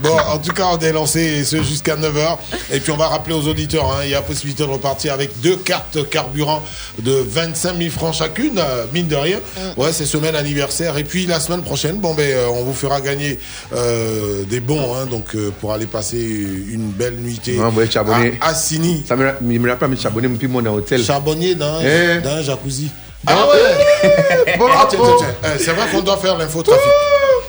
Bon, 0.00 0.16
en 0.32 0.38
tout 0.38 0.52
cas, 0.52 0.66
on 0.72 0.78
est 0.78 0.92
lancé 0.92 1.20
et 1.20 1.44
ce 1.44 1.62
jusqu'à 1.62 1.96
9h. 1.96 2.38
Et 2.72 2.80
puis, 2.80 2.90
on 2.92 2.96
va 2.96 3.08
rappeler 3.08 3.34
aux 3.34 3.46
auditeurs, 3.48 3.84
hein, 3.92 4.00
il 4.04 4.10
y 4.10 4.14
a 4.14 4.22
possibilité 4.22 4.62
de 4.64 4.68
repartir 4.68 5.12
avec 5.12 5.40
deux 5.40 5.56
cartes 5.56 6.08
carburant 6.08 6.62
de 7.00 7.12
25 7.12 7.76
000 7.76 7.90
francs 7.90 8.14
chacune, 8.14 8.58
euh, 8.58 8.86
mine 8.92 9.08
de 9.08 9.16
rien. 9.16 9.38
Ouais, 9.76 9.92
c'est 9.92 10.06
semaine 10.06 10.34
anniversaire. 10.36 10.96
Et 10.98 11.04
puis, 11.04 11.26
la 11.26 11.38
semaine 11.40 11.62
prochaine, 11.62 11.96
bon, 11.96 12.14
ben, 12.14 12.30
euh, 12.30 12.46
on 12.50 12.64
vous 12.64 12.74
fera 12.74 13.00
gagner 13.00 13.38
euh, 13.74 14.44
des 14.44 14.60
bons, 14.60 14.94
hein, 14.94 15.06
donc, 15.06 15.34
euh, 15.34 15.50
pour 15.60 15.72
aller 15.72 15.86
passer 15.86 16.18
une 16.18 16.90
belle 16.90 17.16
nuitée 17.16 17.56
Non, 17.56 17.70
ouais, 17.70 17.90
charbonnier. 17.90 18.38
à, 18.40 18.48
à 18.48 18.54
Sini. 18.54 19.04
Ça 19.06 19.16
me, 19.16 19.26
rappelle, 19.68 19.88
mais 19.90 19.96
charbonnier, 19.96 20.28
mon 20.48 20.64
hôtel. 20.66 21.02
Charbonnier 21.04 21.54
dans, 21.54 21.80
Eh. 21.82 22.20
dans 22.22 22.30
un 22.30 22.42
jacuzzi. 22.42 22.90
Ah 23.26 23.46
ouais 23.48 24.56
Bon, 24.58 24.66
Ah, 24.72 24.86
tiens, 24.88 24.98
bon. 24.98 25.16
tiens, 25.18 25.26
tiens. 25.42 25.50
Eh, 25.56 25.62
C'est 25.62 25.72
vrai 25.72 25.88
qu'on 25.90 26.00
doit 26.00 26.16
faire 26.16 26.36
l'infotrafic. 26.38 26.82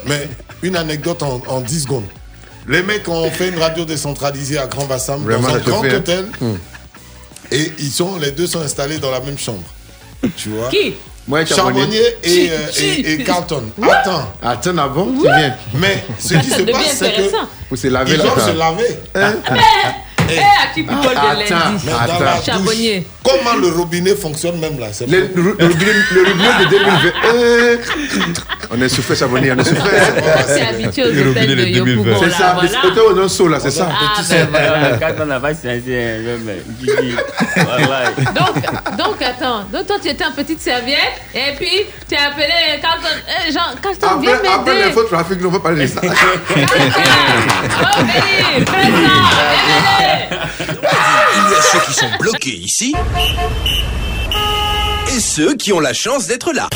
Mais 0.06 0.28
une 0.64 0.76
anecdote 0.76 1.22
en, 1.24 1.42
en 1.48 1.62
10 1.62 1.82
secondes. 1.84 2.06
Les 2.68 2.84
mecs 2.84 3.08
ont 3.08 3.30
fait 3.32 3.50
une 3.50 3.60
radio 3.60 3.86
décentralisée 3.86 4.58
à 4.58 4.68
Grand 4.68 4.86
Bassam, 4.86 5.24
Vraiment, 5.24 5.48
dans 5.48 5.56
un 5.56 5.60
grand 5.60 5.82
fait, 5.82 5.92
hein. 5.94 5.98
hôtel. 5.98 6.26
Hmm. 6.40 6.56
Et 7.52 7.72
ils 7.80 7.92
sont, 7.92 8.18
les 8.18 8.32
deux 8.32 8.48
sont 8.48 8.62
installés 8.62 8.98
dans 9.00 9.12
la 9.12 9.20
même 9.20 9.38
chambre. 9.38 9.64
Tu 10.38 10.50
vois? 10.50 10.70
Qui? 10.70 10.94
Moi, 11.28 11.46
Charbonnier 11.46 12.02
et, 12.24 12.50
euh, 12.52 12.58
et, 12.80 13.14
et 13.14 13.24
Carlton. 13.24 13.64
What? 13.78 13.94
Attends. 13.96 14.32
Attends, 14.42 14.78
avant, 14.78 15.06
tu 15.06 15.22
viens. 15.22 15.56
Mais 15.76 16.04
ce 16.20 16.34
qui 16.36 16.50
se 16.50 16.62
passe, 16.64 16.98
c'est 16.98 17.06
que. 17.12 17.22
intéressant. 17.22 17.48
Faut 17.70 17.76
se 17.76 17.88
laver 17.88 18.14
Ils 18.14 18.18
doivent 18.22 18.46
se 18.46 18.56
laver. 18.58 19.00
Eh, 20.30 20.38
à 20.38 20.74
qui 20.74 20.84
people 20.84 20.96
de 21.02 21.08
Attends, 21.10 22.24
attends. 22.24 22.44
Charbonnier. 22.46 23.06
Comment 23.24 23.56
le 23.60 23.68
robinet 23.70 24.16
fonctionne 24.16 24.60
même 24.60 24.80
là 24.80 24.88
c'est 24.92 25.08
Le, 25.08 25.30
le, 25.36 25.42
le, 25.60 25.68
robinet- 25.68 25.94
le 26.14 26.24
robinet 26.24 26.66
de 26.66 26.70
2020. 26.70 27.12
Euh, 27.34 27.78
on 28.74 28.82
est 28.82 28.90
souffert, 28.90 29.18
charbonnier, 29.18 29.52
on 29.52 29.58
est 29.60 29.64
souffert. 29.64 29.84
C'est 30.48 30.62
habitué 30.62 31.04
aux 31.04 31.12
Le 31.12 31.30
hôtels 31.30 31.50
robinet 31.50 31.56
de 31.56 31.66
de 31.66 31.80
2020. 31.80 32.12
Yopougon, 32.12 32.20
C'est 32.24 32.30
ça, 32.32 32.54
voilà. 32.54 32.70
mais 32.84 32.88
hôtel 32.88 33.04
au 33.04 33.14
non 33.14 33.28
là, 33.50 33.60
c'est 33.60 33.72
ça. 33.72 33.90
Ah, 33.92 34.22
ben 34.30 34.48
voilà. 34.52 34.98
Quand 34.98 35.24
on 35.24 35.26
n'a 35.26 35.40
pas 35.40 35.54
Gigi, 35.54 37.16
voilà. 37.56 38.12
Donc, 38.34 38.98
donc, 38.98 39.22
attends. 39.22 39.64
Donc, 39.72 39.86
toi, 39.88 39.96
tu 40.02 40.08
étais 40.10 40.24
en 40.26 40.32
petite 40.32 40.62
serviette 40.62 40.98
et 41.36 41.56
puis 41.58 41.86
tu 42.10 42.16
as 42.16 42.30
appelé 42.30 42.48
Carlton. 42.82 43.16
Jean, 43.52 43.76
Carlton, 43.82 44.20
viens 44.22 44.34
Après, 44.36 44.48
après 44.48 44.74
m'aider. 44.74 44.86
l'info 44.88 45.04
trafic, 45.04 45.38
on 45.46 45.50
va 45.50 45.60
parler 45.60 45.84
de 45.86 45.92
ça. 45.92 46.02
Oh, 46.04 46.08
fais 46.48 46.66
ça. 46.66 46.72
Il 51.34 51.52
y 51.52 51.56
a 51.56 51.62
ceux 51.62 51.80
qui 51.86 51.94
sont 51.94 52.10
bloqués 52.20 52.56
ici 52.58 52.94
et 55.08 55.20
ceux 55.20 55.56
qui 55.56 55.74
ont 55.74 55.80
la 55.80 55.94
chance 55.94 56.28
d'être 56.28 56.54
là. 56.54 56.70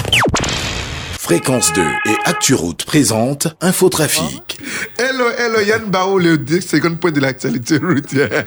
Fréquence 1.18 1.74
2 1.74 1.82
et 1.82 2.16
ActuRoute 2.26 2.86
présente 2.86 3.48
Infotrafic. 3.62 4.60
Hello, 5.00 5.26
hello, 5.38 5.60
Yann 5.62 5.86
Bao, 5.86 6.20
le 6.20 6.38
10 6.38 6.62
secondes 6.62 7.00
point 7.00 7.12
de 7.12 7.20
l'actualité 7.20 7.78
routière. 7.78 8.30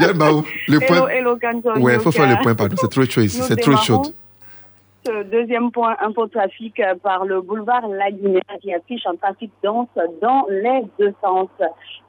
Yann 0.00 0.12
Bao, 0.14 0.44
le 0.66 0.80
point. 0.80 1.08
Hello, 1.08 1.38
hello. 1.40 1.78
Ouais, 1.78 1.98
faut 1.98 2.10
faire 2.10 2.28
le 2.28 2.42
point, 2.42 2.54
pardon. 2.54 2.76
C'est 2.80 2.90
trop 2.90 3.04
chaud 3.04 3.20
ici, 3.20 3.40
c'est 3.46 3.56
trop 3.56 3.76
chaud. 3.76 4.02
Deuxième 5.06 5.70
point 5.70 5.96
infotrafic 6.00 6.80
euh, 6.80 6.94
par 6.96 7.24
le 7.24 7.40
boulevard 7.40 7.88
Lagunaire 7.88 8.42
qui 8.60 8.72
affiche 8.72 9.06
un 9.06 9.16
trafic 9.16 9.50
dense 9.62 9.88
dans 10.20 10.46
les 10.50 10.82
deux 10.98 11.14
sens. 11.22 11.48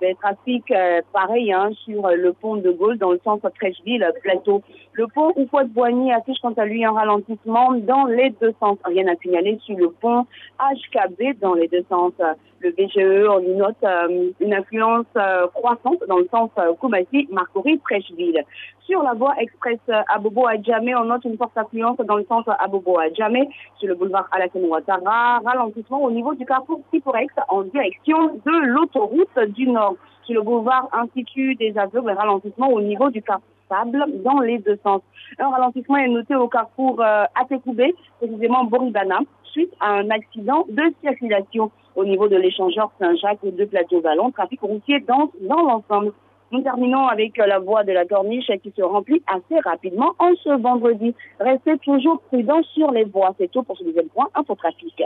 Le 0.01 0.15
trafic, 0.15 0.69
euh, 0.71 1.01
pareil, 1.13 1.51
hein, 1.53 1.69
sur 1.85 2.05
euh, 2.05 2.15
le 2.15 2.33
pont 2.33 2.55
de 2.57 2.71
Gaulle 2.71 2.97
dans 2.97 3.11
le 3.11 3.19
sens 3.23 3.41
Trècheville-Plateau. 3.41 4.61
Le 4.93 5.07
pont 5.07 5.33
Oufouette-Boigny 5.35 6.11
affiche 6.11 6.39
quant 6.41 6.53
à 6.53 6.65
lui 6.65 6.83
un 6.83 6.91
ralentissement 6.91 7.73
dans 7.73 8.05
les 8.05 8.31
deux 8.41 8.53
sens. 8.59 8.77
Rien 8.83 9.07
à 9.07 9.15
signaler 9.15 9.59
sur 9.65 9.77
le 9.77 9.91
pont 9.91 10.25
HKB 10.59 11.39
dans 11.39 11.53
les 11.53 11.67
deux 11.67 11.85
sens. 11.89 12.13
Le 12.61 12.71
BGE, 12.71 13.25
on 13.29 13.39
y 13.39 13.55
note 13.55 13.77
euh, 13.83 14.31
une 14.41 14.53
influence 14.53 15.05
euh, 15.15 15.47
croissante 15.47 16.03
dans 16.09 16.17
le 16.17 16.27
sens 16.29 16.49
euh, 16.57 16.73
Koumassi-Marcory-Trècheville. 16.73 18.43
Sur 18.85 19.01
la 19.01 19.13
voie 19.13 19.33
express 19.39 19.79
Abobo 20.13 20.45
à 20.45 20.61
Djamé, 20.61 20.93
on 20.95 21.05
note 21.05 21.23
une 21.23 21.37
forte 21.37 21.57
affluence 21.57 21.97
dans 21.99 22.17
le 22.17 22.25
sens 22.27 22.43
Abobo 22.59 22.99
à 22.99 23.07
Djamé. 23.13 23.47
Sur 23.77 23.87
le 23.87 23.95
boulevard 23.95 24.27
Alassane 24.31 24.65
Ouattara, 24.65 25.39
ralentissement 25.45 26.03
au 26.03 26.11
niveau 26.11 26.33
du 26.35 26.45
carrefour 26.45 26.81
Siporex 26.91 27.33
en 27.47 27.61
direction 27.61 28.41
de 28.45 28.65
l'autoroute 28.65 29.39
du 29.55 29.67
Nord. 29.67 29.95
Sur 30.23 30.35
le 30.35 30.41
boulevard 30.41 30.89
Institut 30.91 31.55
des 31.55 31.77
aveugles, 31.77 32.11
ralentissement 32.11 32.69
au 32.69 32.81
niveau 32.81 33.09
du 33.09 33.21
carrefour 33.21 33.47
Dans 33.69 34.39
les 34.39 34.57
deux 34.57 34.79
sens. 34.83 35.01
Un 35.37 35.49
ralentissement 35.49 35.97
est 35.97 36.07
noté 36.07 36.35
au 36.35 36.47
carrefour 36.47 36.99
euh, 37.01 37.25
Atekoubé, 37.39 37.93
précisément 38.17 38.63
Boribana, 38.63 39.19
suite 39.43 39.71
à 39.79 39.91
un 39.91 40.09
accident 40.09 40.65
de 40.69 40.91
circulation 41.01 41.71
au 41.95 42.03
niveau 42.03 42.27
de 42.27 42.35
l'échangeur 42.35 42.91
Saint-Jacques 42.99 43.45
de 43.45 43.65
Plateau-Vallon. 43.65 44.31
Trafic 44.31 44.59
routier 44.61 44.99
dense 45.01 45.29
dans 45.41 45.61
l'ensemble. 45.61 46.13
Nous 46.51 46.61
terminons 46.61 47.05
avec 47.05 47.37
euh, 47.37 47.45
la 47.45 47.59
voie 47.59 47.83
de 47.83 47.91
la 47.91 48.05
corniche 48.05 48.51
qui 48.63 48.73
se 48.75 48.81
remplit 48.81 49.21
assez 49.27 49.59
rapidement 49.63 50.13
en 50.17 50.31
ce 50.43 50.59
vendredi. 50.59 51.13
Restez 51.39 51.77
toujours 51.77 52.21
prudents 52.21 52.63
sur 52.73 52.89
les 52.89 53.03
voies. 53.03 53.35
C'est 53.37 53.51
tout 53.51 53.61
pour 53.61 53.77
ce 53.77 53.83
deuxième 53.83 54.09
point, 54.09 54.29
infotrafic. 54.33 55.03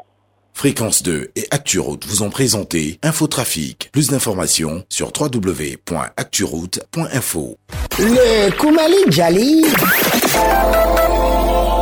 Fréquence 0.64 1.04
2 1.04 1.32
et 1.36 1.46
ActuRoute 1.52 2.08
vous 2.08 2.24
ont 2.24 2.30
présenté 2.30 2.98
Infotrafic. 3.04 3.90
Plus 3.92 4.08
d'informations 4.08 4.86
sur 4.88 5.12
www.acturoute.info. 5.20 7.58
Le 8.00 8.58
Koumali 8.58 8.96
Djali 9.10 9.66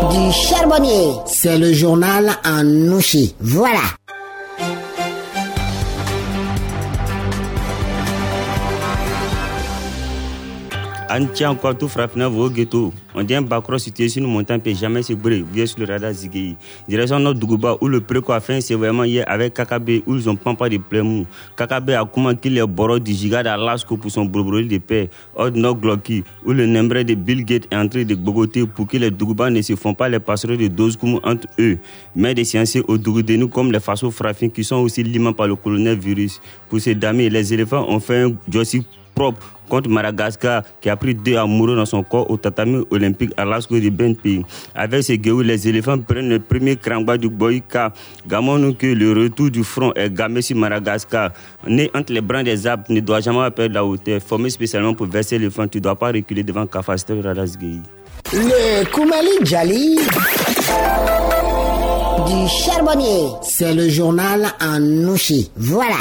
du 0.09 0.31
charbonnier. 0.31 1.13
C'est 1.27 1.59
le 1.59 1.71
journal 1.73 2.31
en 2.43 2.63
nouchi. 2.63 3.35
Voilà. 3.39 3.83
Tient 11.33 11.51
encore 11.51 11.77
tout 11.77 11.89
frappé 11.89 12.23
au 12.23 12.49
ghetto. 12.49 12.93
On 13.13 13.21
dit 13.21 13.35
un 13.35 13.41
bacro 13.41 13.77
situé 13.77 14.07
sur 14.07 14.23
une 14.23 14.31
montagne 14.31 14.61
peut 14.61 14.73
jamais 14.73 15.03
se 15.03 15.11
brûler. 15.11 15.43
Bien 15.43 15.65
sur 15.65 15.79
le 15.79 15.85
radar 15.85 16.13
Zigei. 16.13 16.55
Direction 16.87 17.19
Nord 17.19 17.35
Dougouba 17.35 17.75
où 17.81 17.89
le 17.89 17.99
préco 17.99 18.31
a 18.31 18.39
fait 18.39 18.61
c'est 18.61 18.75
vraiment 18.75 19.03
hier 19.03 19.25
avec 19.27 19.53
Kakabe 19.53 19.89
où 20.07 20.15
ils 20.15 20.29
ont 20.29 20.37
pas 20.37 20.69
de 20.69 21.01
mou. 21.01 21.25
Kakabe 21.57 21.89
a 21.89 22.05
commencé 22.05 22.49
les 22.49 22.65
boros 22.65 22.97
du 22.97 23.11
giga 23.11 23.43
d'Alaska 23.43 23.93
pour 23.93 24.09
son 24.09 24.23
brobroli 24.23 24.69
de 24.69 24.77
paix. 24.77 25.09
Od 25.35 25.53
Nord 25.53 25.75
Glocky 25.81 26.23
où 26.45 26.53
le 26.53 26.65
nombre 26.65 27.01
de 27.03 27.13
Bill 27.13 27.43
Gates 27.43 27.67
est 27.69 27.75
entré 27.75 28.05
de 28.05 28.15
Bogoté 28.15 28.65
pour 28.65 28.87
que 28.87 28.95
les 28.95 29.11
Dougouba 29.11 29.49
ne 29.49 29.61
se 29.61 29.75
font 29.75 29.93
pas 29.93 30.07
les 30.07 30.19
passerelles 30.19 30.57
de 30.57 30.95
comme 30.95 31.19
entre 31.23 31.47
eux. 31.59 31.77
Mais 32.15 32.33
des 32.33 32.45
scientifiques 32.45 32.87
au 32.87 32.97
Dougoudénou 32.97 33.49
comme 33.49 33.73
les 33.73 33.81
façons 33.81 34.11
frappés 34.11 34.49
qui 34.49 34.63
sont 34.63 34.77
aussi 34.77 35.03
limés 35.03 35.33
par 35.33 35.47
le 35.47 35.57
colonel 35.57 35.99
virus. 35.99 36.39
Pour 36.69 36.79
ces 36.79 36.95
dames, 36.95 37.17
les 37.17 37.53
éléphants 37.53 37.85
ont 37.89 37.99
fait 37.99 38.23
un 38.23 38.31
jossi 38.49 38.85
propre 39.13 39.41
contre 39.69 39.89
Madagascar 39.89 40.63
qui 40.81 40.89
a 40.89 40.95
pris 40.97 41.15
deux 41.15 41.37
amoureux 41.37 41.75
dans 41.75 41.85
son 41.85 42.03
corps 42.03 42.29
au 42.29 42.37
tatami 42.37 42.83
olympique 42.91 43.31
à 43.37 43.45
l'Asco 43.45 43.79
de 43.79 43.89
BNP. 43.89 44.43
Avec 44.75 45.03
ces 45.03 45.17
guéous, 45.17 45.41
les 45.41 45.67
éléphants 45.67 45.97
prennent 45.97 46.29
le 46.29 46.39
premier 46.39 46.75
crangba 46.75 47.17
du 47.17 47.29
Boïka. 47.29 47.93
Gamons 48.27 48.73
que 48.73 48.87
le 48.87 49.13
retour 49.13 49.49
du 49.49 49.63
front 49.63 49.93
est 49.95 50.13
gamé 50.13 50.41
sur 50.41 50.57
Madagascar. 50.57 51.31
Né 51.67 51.89
entre 51.95 52.11
les 52.11 52.21
brins 52.21 52.43
des 52.43 52.67
arbres, 52.67 52.83
ne 52.89 52.99
doit 52.99 53.21
jamais 53.21 53.49
perdre 53.51 53.75
la 53.75 53.85
hauteur. 53.85 54.19
Formé 54.21 54.49
spécialement 54.49 54.93
pour 54.93 55.07
verser 55.07 55.37
l'éléphant, 55.37 55.67
tu 55.67 55.77
ne 55.77 55.83
dois 55.83 55.95
pas 55.95 56.11
reculer 56.11 56.43
devant 56.43 56.67
Kafastel 56.67 57.25
Radasgei. 57.25 57.79
Le 58.33 58.83
Koumali 58.91 59.45
Djali 59.45 59.97
du 62.27 62.47
charbonnier. 62.47 63.29
C'est 63.41 63.73
le 63.73 63.89
journal 63.89 64.53
en 64.61 64.79
nouchi. 64.79 65.51
Voilà. 65.55 65.97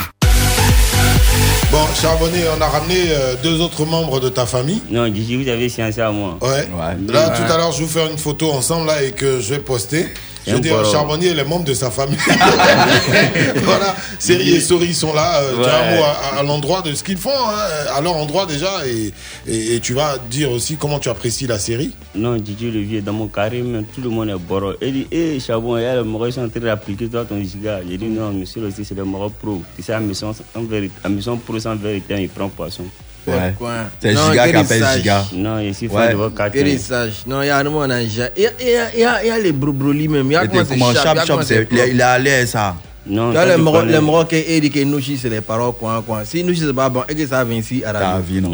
Bon, 1.70 1.86
Charbonnier, 1.94 2.44
on 2.56 2.60
a 2.60 2.66
ramené 2.66 2.96
euh, 3.10 3.36
deux 3.42 3.60
autres 3.60 3.84
membres 3.84 4.18
de 4.18 4.28
ta 4.28 4.44
famille. 4.44 4.82
Non, 4.90 5.06
Gigi, 5.06 5.36
vous 5.40 5.48
avez 5.48 5.68
science 5.68 5.98
à 5.98 6.10
moi. 6.10 6.36
Ouais. 6.42 6.66
Là, 7.08 7.30
tout 7.30 7.52
à 7.52 7.56
l'heure, 7.56 7.70
je 7.70 7.78
vais 7.78 7.84
vous 7.84 7.90
faire 7.90 8.10
une 8.10 8.18
photo 8.18 8.50
ensemble 8.50 8.88
là 8.88 9.04
et 9.04 9.12
que 9.12 9.38
je 9.40 9.54
vais 9.54 9.60
poster. 9.60 10.06
Je 10.46 10.54
veux 10.54 10.60
dire, 10.60 10.76
poro. 10.76 10.90
Charbonnier 10.90 11.28
est 11.28 11.34
les 11.34 11.44
membres 11.44 11.64
de 11.64 11.74
sa 11.74 11.90
famille. 11.90 12.16
voilà, 13.64 13.94
Série 14.18 14.50
et 14.50 14.60
Souris 14.60 14.94
sont 14.94 15.12
là. 15.12 15.40
Euh, 15.42 15.62
Tu 15.62 15.68
as 15.68 15.76
un 15.78 15.90
Ouais. 15.92 15.96
mot 15.98 16.04
à, 16.04 16.38
à 16.38 16.42
l'endroit 16.42 16.82
de 16.82 16.94
ce 16.94 17.02
qu'ils 17.04 17.16
font, 17.18 17.30
hein, 17.30 17.92
à 17.94 18.00
leur 18.00 18.16
endroit 18.16 18.46
déjà. 18.46 18.70
Et, 18.86 19.12
et, 19.46 19.74
et 19.76 19.80
tu 19.80 19.94
vas 19.94 20.16
dire 20.30 20.50
aussi 20.50 20.76
comment 20.76 20.98
tu 20.98 21.08
apprécies 21.08 21.46
la 21.46 21.58
série. 21.58 21.94
Non, 22.14 22.36
Gigi 22.38 22.70
le 22.70 22.80
vieux, 22.80 23.02
dans 23.02 23.12
mon 23.12 23.28
carré, 23.28 23.62
même, 23.62 23.84
tout 23.84 24.00
le 24.00 24.08
monde 24.10 24.30
est 24.30 24.34
boro. 24.38 24.72
Il 24.82 24.92
dit, 24.92 25.06
hé, 25.10 25.38
Chabon, 25.40 25.76
il 25.78 25.82
y 25.82 25.86
a 25.86 25.96
le 25.96 26.04
Maroc, 26.04 26.28
ils 26.28 26.32
sont 26.34 26.44
en 26.44 26.48
train 26.48 26.60
d'appliquer 26.60 27.08
toi 27.08 27.24
ton 27.24 27.40
giga. 27.42 27.80
J'ai 27.88 27.98
dit, 27.98 28.06
non, 28.06 28.30
monsieur, 28.32 28.68
c'est 28.76 28.94
le 28.94 29.04
Maroc 29.04 29.32
pro. 29.40 29.62
Tu 29.76 29.82
sais, 29.82 29.92
à 29.92 30.00
mission, 30.00 30.34
en 30.54 30.62
vérité, 30.62 30.94
à 31.04 31.08
mission 31.08 31.36
pro 31.36 31.58
sans 31.58 31.76
vérité, 31.76 32.14
il 32.20 32.28
prend 32.28 32.48
poisson. 32.48 32.84
Ouais. 33.26 33.54
Quoi 33.58 33.72
C'est 34.00 34.12
Non, 34.14 34.30
Giga 34.30 34.48
qui 34.48 34.56
appelle. 34.56 34.84
Giga. 34.96 35.24
Non, 35.34 35.58
ici, 35.60 35.86
faut 35.88 35.96
Ouais. 35.96 36.10
devoir 36.10 36.32
quatre. 36.34 36.52
Guéry 36.52 36.78
sage. 36.78 37.22
Non, 37.26 37.42
il 37.42 37.46
y 37.46 37.50
a 37.50 37.58
un 37.58 37.64
monde 37.64 37.92
en 37.92 38.00
ja- 38.08 38.30
Il 38.36 38.42
y 38.42 38.46
a, 38.46 38.50
il 38.60 38.66
il 38.96 39.08
il 39.26 39.36
il 39.36 39.42
les 39.42 39.52
brobroli 39.52 40.08
même. 40.08 40.26
Il 40.26 40.32
y 40.32 40.36
a 40.36 40.46
comment 40.46 40.92
chap, 40.94 41.18
il 41.70 41.80
a 41.80 41.86
il 41.86 41.94
il 41.94 42.24
l'aise 42.24 42.50
ça. 42.50 42.74
Non, 43.06 43.32
ils 43.32 43.36
disent 43.38 44.28
que 44.28 45.16
c'est 45.22 45.28
les 45.30 45.40
paroles, 45.40 45.72
quoi, 45.72 46.02
quoi. 46.06 46.22
Si 46.24 46.44
Nouchi, 46.44 46.60
c'est 46.60 46.72
pas 46.74 46.88
bon, 46.90 47.02
et 47.08 47.14
que 47.14 47.26
ça 47.26 47.42
vient 47.44 47.56
ici 47.58 47.82
à 47.84 47.92
la 47.94 48.18
vie. 48.20 48.40
non? 48.42 48.50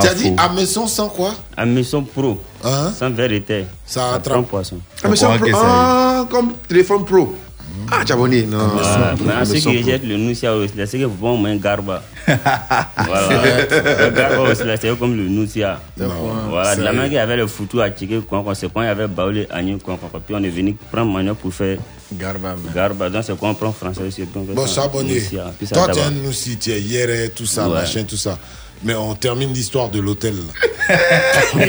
Tu 0.00 0.06
as 0.08 0.14
dit 0.14 0.32
à 0.36 0.48
maison 0.52 0.86
sans 0.86 1.08
quoi? 1.08 1.32
À 1.56 1.64
maison 1.64 2.02
pro, 2.02 2.38
Hein? 2.64 2.92
Sans 2.98 3.10
vérité. 3.10 3.64
Ça 3.86 4.14
attrape. 4.14 4.44
poisson. 4.46 4.78
Pro- 5.00 5.12
ah, 5.54 6.26
comme 6.30 6.52
téléphone 6.68 7.04
pro. 7.04 7.34
Ah, 7.90 8.04
tu 8.04 8.12
as 8.12 8.14
abonné. 8.14 8.42
Non. 8.44 8.58
Voilà. 8.68 9.10
Maintenant, 9.12 9.32
Mais 9.40 9.44
ceux 9.44 9.54
qui 9.70 9.78
rejettent 9.78 10.04
le 10.04 10.16
Noussia 10.16 10.54
aussi, 10.54 10.76
là, 10.76 10.86
c'est 10.86 10.98
que 10.98 11.04
vous 11.04 11.14
pouvez 11.14 11.36
moins 11.36 11.56
Garba. 11.56 12.02
voilà. 12.26 13.58
Le 13.68 14.10
Garba 14.10 14.40
aussi, 14.50 14.64
là, 14.64 14.76
c'est 14.76 14.98
comme 14.98 15.16
le 15.16 15.28
Noussia. 15.28 15.80
Voilà. 15.96 16.76
De 16.76 16.82
la 16.82 16.92
main 16.92 17.04
qu'il 17.04 17.14
y 17.14 17.18
avait 17.18 17.36
le 17.36 17.46
foutu 17.46 17.80
à 17.80 17.90
c'est 18.54 18.72
quand 18.72 18.82
il 18.82 18.86
y 18.86 18.88
avait 18.88 19.08
Baoulé, 19.08 19.46
quoi, 19.84 19.98
quoi. 19.98 20.20
Puis 20.24 20.34
on 20.34 20.42
est 20.42 20.48
venu 20.48 20.76
prendre 20.90 21.10
manioc 21.12 21.38
pour 21.38 21.52
faire 21.52 21.78
Garba. 22.12 22.50
man. 22.50 22.72
Garba. 22.74 23.10
Donc 23.10 23.24
c'est 23.24 23.36
quoi 23.36 23.50
on 23.50 23.54
prend 23.54 23.72
français 23.72 24.02
aussi. 24.06 24.24
Bon, 24.24 24.66
ça, 24.66 24.82
s'abonner. 24.82 25.20
Toi, 25.72 25.88
tu 25.92 25.98
es 25.98 26.02
un 26.02 26.56
tu 26.60 26.70
es 26.72 26.80
hier, 26.80 27.30
tout 27.34 27.46
ça, 27.46 27.68
Ouais. 27.68 27.74
machin, 27.80 28.04
tout 28.04 28.16
ça. 28.16 28.38
Mais 28.82 28.94
on 28.94 29.14
termine 29.14 29.52
l'histoire 29.52 29.90
de 29.90 30.00
l'hôtel. 30.00 30.34
Comment 31.52 31.64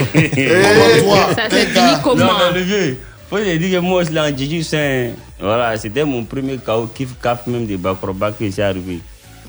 toi, 1.03 1.29
Ça 1.35 1.49
s'est 1.49 1.65
fini 1.67 1.91
comment 2.03 2.31
Le 3.31 3.37
faut 3.37 3.43
te 3.43 3.57
dire 3.57 3.79
que 3.79 3.85
moi 3.85 4.01
aussi, 4.01 4.11
là, 4.13 4.25
en 4.29 4.61
c'est. 4.63 5.13
Voilà, 5.39 5.77
c'était 5.77 6.03
mon 6.03 6.23
premier 6.25 6.57
KO 6.57 6.87
kiff 6.93 7.09
kaf 7.21 7.47
même 7.47 7.65
de 7.65 7.77
Bakroba 7.77 8.31
qui 8.31 8.51
s'est 8.51 8.61
arrivé. 8.63 8.99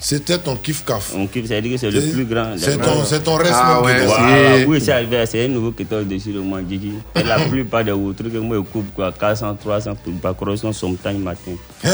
C'était 0.04 0.36
ton 0.38 0.56
kiff-caf. 0.56 1.12
On 1.16 1.28
kiffe, 1.28 1.46
ça 1.46 1.54
veut 1.54 1.62
dire 1.62 1.72
que 1.72 1.76
c'est 1.76 1.90
le 1.90 2.00
C'est- 2.00 2.10
plus 2.12 2.24
grand. 2.24 2.54
c'est 2.56 2.72
le 2.76 2.78
ton- 2.78 3.04
c'est 3.04 3.22
ton 3.22 3.36
reste 3.36 3.52
Ah 3.54 3.74
même 3.76 3.84
ouais. 3.84 4.04
Voilà, 4.06 4.26
c'est- 4.58 4.64
oui, 4.64 4.80
c'est 4.80 4.90
arrivé, 4.90 5.24
c'est 5.26 5.44
un 5.44 5.48
nouveau 5.48 5.70
qui 5.70 5.82
est 5.84 5.92
au-dessus 5.94 6.32
de 6.32 6.40
moi, 6.40 6.58
Djidji. 6.68 6.94
Et 7.14 7.22
la 7.22 7.38
plupart 7.38 7.84
des 7.84 7.92
autres 7.92 8.24
que 8.24 8.38
moi, 8.38 8.56
je 8.56 8.62
coupe 8.62 8.92
quoi, 8.94 9.12
400, 9.12 9.54
300 9.54 9.94
pour 10.02 10.12
Bakro, 10.14 10.56
sont 10.56 10.72
son 10.72 10.94
temps 10.94 11.12
matin. 11.14 11.52
Hein 11.84 11.90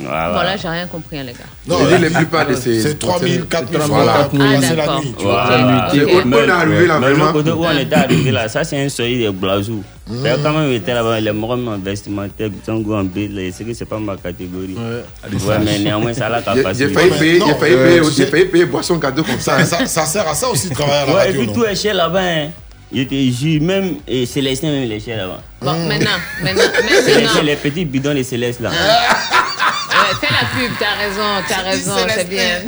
Voilà. 0.00 0.28
Bon, 0.32 0.42
là, 0.42 0.56
j'ai 0.56 0.68
rien 0.68 0.86
compris, 0.86 1.18
hein, 1.18 1.24
les 1.24 1.32
gars. 1.32 1.38
Non, 1.66 1.78
Je 1.90 1.96
dis 1.96 2.02
les 2.02 2.10
plupart 2.10 2.46
de 2.46 2.54
ces. 2.54 2.82
c'est 2.82 2.98
3000, 3.00 3.44
4000 3.46 3.80
francs 3.80 3.90
Voilà. 3.90 4.24
pour 4.30 4.38
Ah, 4.40 4.54
passer 4.60 4.76
la 4.76 4.86
nuit. 5.00 5.14
tu 5.18 5.24
vois. 5.24 5.46
Voilà. 5.46 5.88
C'est- 5.92 6.04
on- 6.04 6.28
on 6.28 6.32
est 6.32 6.50
arrivé 6.50 6.86
là, 6.86 6.98
mais 7.00 7.08
le 7.08 7.14
vraiment. 7.14 7.32
côté 7.32 7.50
où 7.50 7.64
on 7.64 7.76
était 7.78 7.94
arrivé 7.96 8.30
là, 8.30 8.48
ça 8.48 8.62
c'est 8.62 8.80
un 8.80 8.88
seuil 8.88 9.24
de 9.24 9.30
blazou. 9.30 9.82
C'est 10.22 10.42
Quand 10.42 10.52
même, 10.52 10.72
j'étais 10.72 10.94
là-bas, 10.94 11.20
les 11.20 11.32
morons 11.32 11.78
vestimentaires, 11.82 12.48
Tango 12.66 12.94
en 12.96 13.04
B, 13.04 13.28
là, 13.30 13.42
c'est 13.52 13.64
que 13.64 13.72
c'est 13.74 13.84
pas 13.84 13.98
ma 13.98 14.16
catégorie. 14.16 14.76
Ouais, 14.76 15.58
mais 15.64 15.78
néanmoins, 15.78 16.12
ça 16.14 16.28
l'a 16.28 16.38
J'ai- 16.40 16.44
J'ai 16.56 16.62
capacité. 16.62 16.88
failli 16.92 17.10
mais 17.10 17.18
payer, 17.18 17.42
j'ai 17.46 17.54
failli 17.54 17.74
euh, 17.74 17.86
payer, 18.00 18.10
j'ai 18.16 18.26
failli 18.26 18.44
payer 18.46 18.64
boisson 18.66 18.98
cadeau 18.98 19.22
comme 19.22 19.38
ça. 19.40 19.64
Ça, 19.64 19.86
ça 19.86 20.04
sert 20.06 20.26
à 20.28 20.34
ça 20.34 20.48
aussi 20.48 20.68
de 20.68 20.74
travailler 20.74 20.98
à 21.02 21.06
la 21.06 21.14
Ouais, 21.14 21.22
et 21.22 21.26
radio. 21.28 21.42
puis 21.42 21.52
tout 21.52 21.64
est 21.64 21.74
cher 21.76 21.94
là-bas. 21.94 22.20
Hein. 22.22 22.48
Il 22.92 23.00
était 23.02 23.30
jus, 23.30 23.60
même 23.60 23.96
et 24.08 24.26
Célestin, 24.26 24.68
même 24.72 24.82
il 24.84 24.92
est 24.92 24.98
cher 25.00 25.16
là-bas. 25.16 25.40
Bon, 25.62 25.86
maintenant, 25.86 26.10
maintenant, 26.42 26.62
C'est 27.04 27.14
les, 27.16 27.22
maintenant. 27.24 27.42
les 27.42 27.56
petits 27.56 27.84
bidons 27.84 28.14
de 28.14 28.22
Céleste 28.24 28.60
là. 28.60 28.70
Fais 30.20 30.28
la 30.30 30.46
pub, 30.48 30.72
t'as 30.78 30.94
raison, 30.98 31.42
t'as 31.48 31.62
raison, 31.62 31.96
c'est 32.08 32.28
bien. 32.28 32.60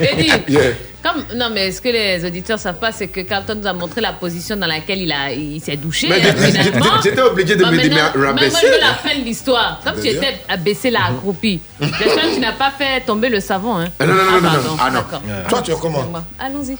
Eddie, 0.00 0.32
Yeah. 0.48 0.72
comme, 1.02 1.24
non, 1.36 1.50
mais 1.52 1.72
ce 1.72 1.80
que 1.80 1.88
les 1.88 2.24
auditeurs 2.24 2.58
savent 2.58 2.78
pas, 2.78 2.92
c'est 2.92 3.08
que 3.08 3.20
Carlton 3.20 3.56
nous 3.60 3.66
a 3.66 3.72
montré 3.72 4.00
la 4.00 4.12
position 4.12 4.56
dans 4.56 4.66
laquelle 4.66 5.00
il, 5.02 5.12
a, 5.12 5.30
il 5.32 5.60
s'est 5.60 5.76
douché. 5.76 6.08
Hein, 6.12 7.00
j'étais 7.02 7.20
obligé 7.22 7.56
de 7.56 7.62
Bah, 7.62 7.70
me 7.70 7.76
maintenant, 7.76 7.96
déma- 7.96 8.16
Moi, 8.16 8.26
rabaisser, 8.26 8.66
je 8.66 8.72
veux 8.72 8.80
la 8.80 8.94
fin 8.94 9.18
de 9.18 9.24
l'histoire. 9.24 9.80
Comme 9.84 10.00
tu 10.00 10.08
étais 10.08 10.40
abaissé 10.48 10.90
là, 10.90 11.00
accroupi. 11.10 11.60
J'espère 11.80 12.24
que 12.30 12.34
tu 12.34 12.40
n'as 12.40 12.52
pas 12.52 12.72
fait 12.76 13.00
tomber 13.02 13.28
le 13.28 13.40
savon. 13.40 13.78
Hein. 13.78 13.88
Ah, 14.00 14.06
non, 14.06 14.14
non, 14.14 14.24
non, 14.24 14.40
non, 14.40 14.50
non. 14.50 14.76
Ah, 14.80 14.90
non. 14.90 15.00
d'accord. 15.00 15.22
Toi, 15.48 15.62
tu 15.62 15.70
es 15.72 15.74
comment 15.80 15.98
Excuse-moi. 15.98 16.24
Allons-y. 16.38 16.76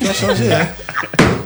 Tu 0.00 0.08
as 0.08 0.14
changé, 0.14 0.52
hein 0.52 0.66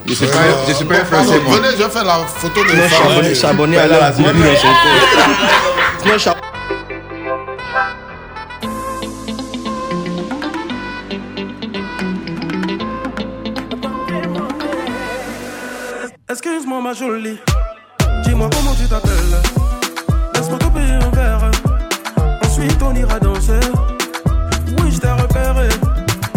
Je 0.06 0.14
suis 0.14 0.26
pas, 0.26 0.38
je 0.68 0.72
suis 0.74 0.84
pas 0.84 0.96
un 0.96 1.04
français, 1.04 1.40
moi. 1.46 1.56
Venez, 1.58 1.68
je 1.78 1.82
vais 1.82 1.90
faire 1.90 2.04
la 2.04 2.18
photo 2.26 2.62
de 2.64 2.88
charbonner, 2.88 3.34
charbonner 3.34 3.78
à 3.78 3.86
la. 3.86 4.12
Sinon, 4.12 4.28
ma 16.84 16.92
jolie, 16.92 17.38
dis-moi 18.24 18.50
comment 18.54 18.74
tu 18.74 18.86
t'appelles? 18.86 19.40
Laisse-moi 20.34 20.58
te 20.58 20.66
payer 20.66 20.92
un 20.92 21.10
verre, 21.16 21.50
ensuite 22.44 22.82
on 22.82 22.94
ira 22.94 23.18
danser. 23.20 23.60
Oui, 24.78 24.90
je 24.92 24.98
t'ai 24.98 25.08
repéré, 25.08 25.68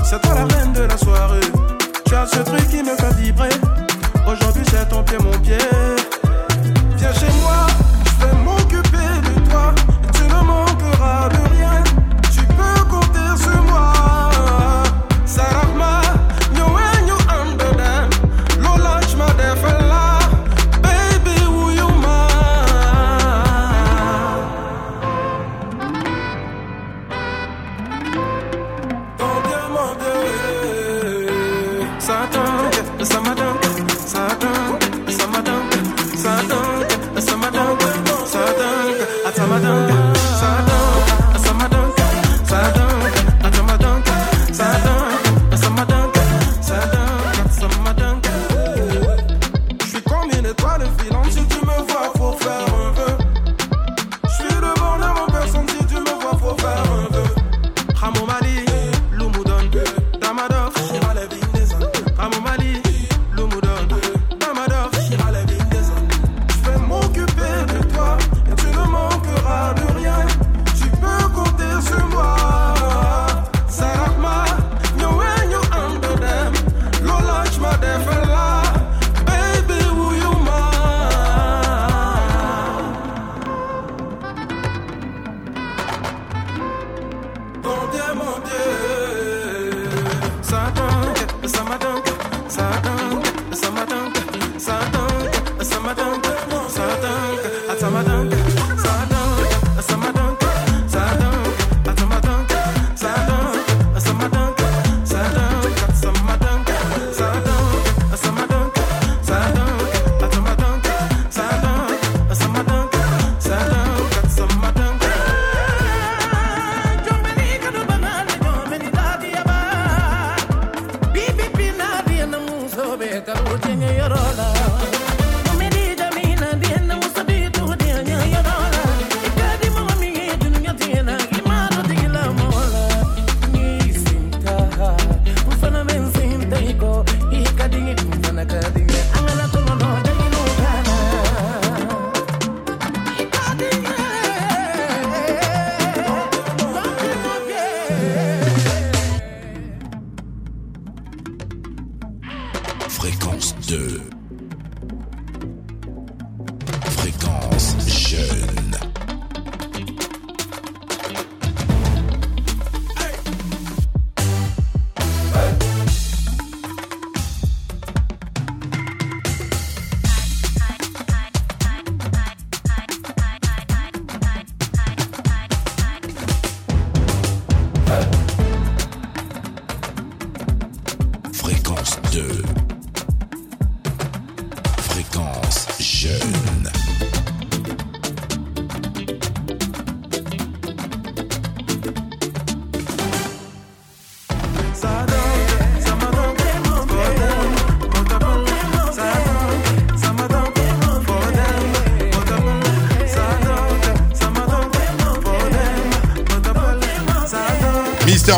c'est 0.05 0.21
toi 0.21 0.35
la 0.35 0.55
reine 0.55 0.71
de 0.71 0.83
la 0.83 0.97
soirée. 0.97 1.51
Tu 2.05 2.15
as 2.15 2.27
ce 2.27 2.39
truc 2.39 2.65
qui 2.69 2.81
me 2.81 2.95
fait 2.95 3.13
vibrer. 3.21 3.49
Aujourd'hui 4.25 4.63
c'est 4.71 4.87
ton 4.87 5.03
pied, 5.03 5.17
mon 5.21 5.37
pied. 5.39 5.57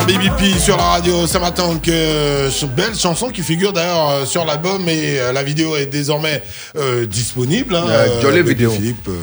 Mister 0.08 0.18
BBP 0.30 0.58
sur 0.60 0.78
la 0.78 0.84
radio 0.84 1.28
ce 1.28 1.38
matin, 1.38 1.78
que 1.82 1.92
euh, 1.92 2.50
belle 2.76 2.96
chanson 2.96 3.30
qui 3.30 3.42
figure 3.44 3.74
d'ailleurs 3.74 4.10
euh, 4.10 4.26
sur 4.26 4.46
l'album 4.46 4.88
et 4.88 5.20
euh, 5.20 5.32
la 5.34 5.44
vidéo 5.44 5.76
est 5.76 5.86
désormais 5.88 6.42
euh, 6.78 7.06
disponible. 7.06 7.76
Hein, 7.76 7.86
Euh, 7.90 8.22
jolie 8.22 8.40
avec 8.40 8.48
vidéo. 8.58 8.72
Philippe, 8.72 9.08
euh, 9.08 9.18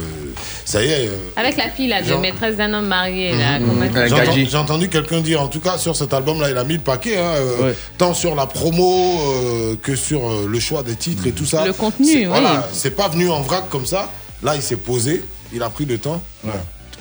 ça 0.65 0.83
y 0.83 0.89
est. 0.91 1.09
euh, 1.09 1.17
Avec 1.37 1.57
la 1.57 1.71
fille 1.71 1.89
là, 1.89 2.03
de 2.03 2.15
maîtresse 2.15 2.57
d'un 2.57 2.73
homme 2.75 2.87
marié. 2.87 3.33
Mhm. 3.33 3.67
comment- 3.67 4.07
J'ai 4.49 4.57
entendu- 4.57 4.89
quelqu'un 4.89 5.21
dire, 5.21 5.41
en 5.43 5.49
tout 5.49 5.61
cas 5.61 5.79
sur 5.79 5.97
cet 5.97 6.13
album-là, 6.13 6.51
il 6.51 6.57
a 6.57 6.65
mis 6.65 6.75
le 6.75 6.81
paquet, 6.81 7.17
hein, 7.19 7.35
euh, 7.37 7.73
tant 7.99 8.15
sur 8.15 8.35
la 8.35 8.47
promo 8.47 9.21
euh, 9.21 9.77
que 9.83 9.97
sur 9.97 10.27
euh, 10.29 10.47
le 10.49 10.61
choix 10.61 10.83
des 10.83 10.95
titres 10.97 11.27
et 11.27 11.33
tout 11.33 11.47
ça. 11.47 11.65
Le 11.65 11.73
contenu, 11.73 12.07
C'est- 12.07 12.19
oui. 12.19 12.25
Voilà, 12.27 12.69
c'est 12.73 12.91
pas 12.95 13.09
venu 13.09 13.31
en 13.31 13.41
vrac 13.43 13.69
comme 13.71 13.87
ça. 13.87 14.11
Là, 14.43 14.55
il 14.57 14.63
s'est 14.63 14.77
posé, 14.77 15.23
il 15.53 15.63
a 15.63 15.71
pris 15.71 15.85
le 15.87 15.99
temps. 15.99 16.23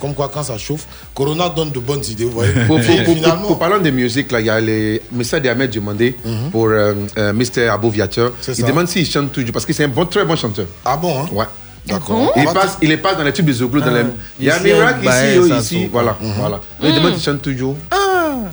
Comme 0.02 0.14
quoi, 0.14 0.30
quand 0.32 0.44
ça 0.44 0.58
chauffe, 0.58 0.86
Corona 1.16 1.48
donne 1.48 1.72
de 1.72 1.80
bonnes 1.80 2.04
idées, 2.10 2.26
vous 2.26 2.32
voyez. 2.32 2.52
Pour, 2.68 2.76
pour, 2.82 3.16
finalement, 3.16 3.48
pour 3.48 3.58
parlant 3.58 3.80
de 3.80 3.90
musique, 3.90 4.32
là, 4.34 4.42
il 4.42 4.48
y 4.48 4.50
a 4.50 4.60
les 4.60 5.02
messages 5.14 5.42
d'Ahmed 5.42 5.72
demandé 5.72 6.16
pour 6.52 6.68
euh, 6.68 6.94
euh, 7.18 7.32
Mr. 7.34 7.70
Aboviateur. 7.70 8.34
Il 8.58 8.66
demande 8.66 8.88
s'il 8.90 9.06
chante 9.08 9.32
toujours 9.32 9.54
parce 9.54 9.66
que 9.66 9.72
c'est 9.72 9.86
un 9.86 9.88
bon, 9.88 10.06
très 10.06 10.26
bon 10.26 10.36
chanteur. 10.36 10.68
Ah 10.84 10.98
bon 10.98 11.22
hein? 11.24 11.30
Ouais. 11.32 11.46
D'accord. 11.88 12.34
Il 12.36 12.42
On 12.42 12.46
va 12.46 12.54
passe, 12.62 12.78
il 12.82 12.90
les 12.90 12.98
passe 12.98 13.16
dans 13.18 13.24
les 13.24 13.32
tubes 13.32 13.46
de 13.46 13.54
Zoglo. 13.54 13.80
dans 13.80 13.88
Ah, 13.88 14.02
les... 14.02 14.06
Il 14.40 14.46
y 14.46 14.50
a 14.50 14.58
un 14.58 14.60
miracle 14.60 15.06
bah, 15.06 15.26
ici, 15.26 15.40
oh, 15.40 15.56
ici. 15.60 15.90
Voilà. 15.92 16.18
Mhm. 16.20 16.34
voilà. 16.38 16.60
Il 16.84 16.94
demande 16.96 17.14
s'il 17.14 17.24
chante 17.24 17.42
toujours. 17.42 17.78
Ah 17.92 18.50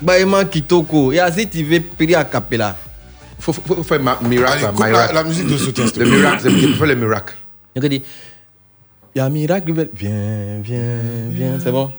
Baïman 0.00 0.48
Kitoko. 0.48 1.12
Et 1.12 1.20
Azit, 1.20 1.50
il 1.54 1.64
veut 1.66 1.80
prier 1.80 2.14
à 2.16 2.24
Capella. 2.24 2.74
Faut, 3.38 3.52
faut, 3.52 3.62
faut 3.74 3.82
faire 3.82 4.00
ma, 4.00 4.18
miracle. 4.22 4.64
Allez, 4.64 4.78
la- 4.78 4.86
miracle. 4.86 5.14
la 5.14 5.24
musique 5.24 5.46
de 5.48 5.56
soutien, 5.58 5.84
s'il 5.84 5.92
te 5.94 6.00
Le 6.00 6.06
miracle, 6.10 6.48
il 6.50 6.68
faut 6.72 6.78
faire 6.78 6.86
le 6.86 6.94
miracle. 6.94 7.34
Y 9.14 9.20
a 9.20 9.24
un 9.26 9.30
miracle. 9.30 9.72
Viens, 9.94 10.60
viens, 10.62 11.00
viens. 11.30 11.58
C'est 11.62 11.72
bon 11.72 11.90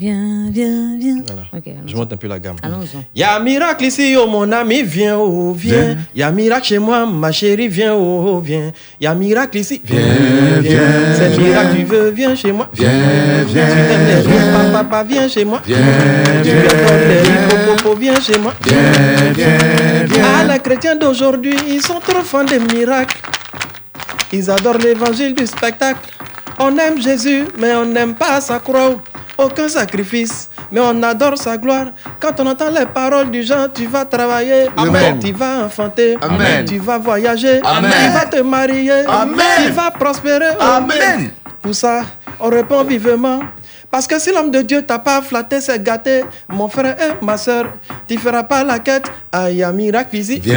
Viens, 0.00 0.50
viens, 0.50 0.96
viens. 0.98 1.22
Voilà. 1.26 1.42
Ok, 1.52 1.66
allons-y. 1.68 1.90
Je 1.90 1.96
monte 1.96 2.12
un 2.12 2.16
peu 2.16 2.26
la 2.28 2.38
gamme. 2.40 2.56
Allons-y. 2.62 2.96
Il 3.14 3.20
y 3.20 3.22
a 3.22 3.36
un 3.36 3.40
miracle 3.40 3.84
ici, 3.84 4.16
oh 4.18 4.26
mon 4.26 4.50
ami, 4.50 4.82
viens, 4.82 5.18
oh, 5.18 5.52
viens. 5.56 5.76
Viens. 5.76 5.96
Il 6.14 6.20
y 6.20 6.22
a 6.22 6.28
un 6.28 6.32
miracle 6.32 6.66
chez 6.66 6.78
moi, 6.78 7.06
ma 7.06 7.30
chérie, 7.30 7.68
viens, 7.68 7.94
oh, 7.94 8.24
oh, 8.26 8.40
viens. 8.40 8.72
Il 8.98 9.04
y 9.04 9.06
a 9.06 9.12
un 9.12 9.14
miracle 9.14 9.58
ici, 9.58 9.80
viens, 9.84 10.00
viens. 10.60 10.80
C'est 11.14 11.26
un 11.26 11.36
miracle, 11.36 11.76
tu 11.76 11.84
veux, 11.84 12.08
viens 12.10 12.34
chez 12.34 12.52
moi. 12.52 12.68
Viens, 12.72 12.90
viens, 13.46 13.66
Tu 13.66 13.92
aimes 13.92 14.06
les 14.06 14.28
viens. 14.28 14.52
papa, 14.52 14.84
papa, 14.84 15.04
viens 15.04 15.28
chez 15.28 15.44
moi. 15.44 15.60
Viens, 15.66 15.76
Tu 16.42 16.48
viens, 16.50 16.60
adores 16.60 17.08
les 17.08 17.20
riz, 17.20 17.28
viens. 17.28 17.76
popo, 17.76 17.96
viens 17.96 18.20
chez 18.20 18.38
moi. 18.38 18.54
Viens, 18.64 19.32
viens, 19.36 20.04
viens. 20.06 20.24
Ah, 20.24 20.52
les 20.54 20.58
chrétiens 20.58 20.96
d'aujourd'hui, 20.96 21.54
ils 21.68 21.82
sont 21.82 22.00
trop 22.00 22.22
fans 22.24 22.44
des 22.44 22.58
miracles. 22.58 23.14
Ils 24.32 24.50
adorent 24.50 24.78
l'évangile 24.78 25.34
du 25.34 25.46
spectacle. 25.46 26.00
On 26.58 26.76
aime 26.78 27.00
Jésus, 27.00 27.44
mais 27.58 27.74
on 27.74 27.84
n'aime 27.86 28.14
pas 28.14 28.40
sa 28.40 28.58
croix. 28.58 28.96
Aucun 29.38 29.68
sacrifice, 29.68 30.50
mais 30.72 30.80
on 30.80 31.00
adore 31.04 31.38
sa 31.38 31.56
gloire. 31.56 31.86
Quand 32.18 32.40
on 32.40 32.46
entend 32.48 32.70
les 32.70 32.86
paroles 32.86 33.30
du 33.30 33.44
genre, 33.44 33.68
tu 33.72 33.86
vas 33.86 34.04
travailler, 34.04 34.66
Amen. 34.76 35.20
tu 35.20 35.30
vas 35.30 35.64
enfanter, 35.64 36.18
Amen. 36.20 36.64
tu 36.64 36.78
vas 36.78 36.98
voyager, 36.98 37.60
Amen. 37.62 37.92
tu 37.92 38.10
vas 38.10 38.26
te 38.26 38.42
marier, 38.42 39.04
Amen. 39.06 39.36
tu 39.64 39.70
vas 39.70 39.92
prospérer. 39.92 40.56
Amen. 40.58 41.30
Pour 41.62 41.72
ça, 41.72 42.02
on 42.40 42.48
répond 42.48 42.82
vivement. 42.82 43.38
Parce 43.90 44.06
que 44.06 44.18
si 44.20 44.30
l'homme 44.32 44.50
de 44.50 44.60
Dieu 44.60 44.82
t'a 44.82 44.98
pas 44.98 45.22
flatté, 45.22 45.62
c'est 45.62 45.82
gâté. 45.82 46.22
Mon 46.50 46.68
frère 46.68 46.94
et 47.00 47.24
ma 47.24 47.38
soeur, 47.38 47.64
tu 48.06 48.18
feras 48.18 48.42
pas 48.42 48.62
la 48.62 48.78
quête. 48.80 49.06
Ah, 49.32 49.44
a 49.46 49.72
miracle 49.72 50.14
ici. 50.16 50.40
Viens, 50.44 50.56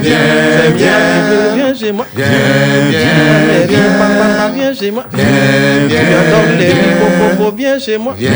viens, 0.00 0.18
viens. 0.76 0.90
miracle, 1.30 1.54
viens 1.56 1.74
chez 1.74 1.92
moi. 1.92 2.06
Viens, 2.14 2.26
viens, 2.90 3.66
viens. 3.66 3.98
papa, 3.98 4.14
papa, 4.14 4.50
viens 4.54 4.74
chez 4.74 4.90
moi. 4.90 5.04
Viens, 5.14 5.26
viens, 5.88 6.00
riz, 6.58 6.66
viens. 6.66 7.36
popo, 7.36 7.56
viens 7.56 7.78
chez 7.78 7.96
moi. 7.96 8.14
Viens, 8.18 8.32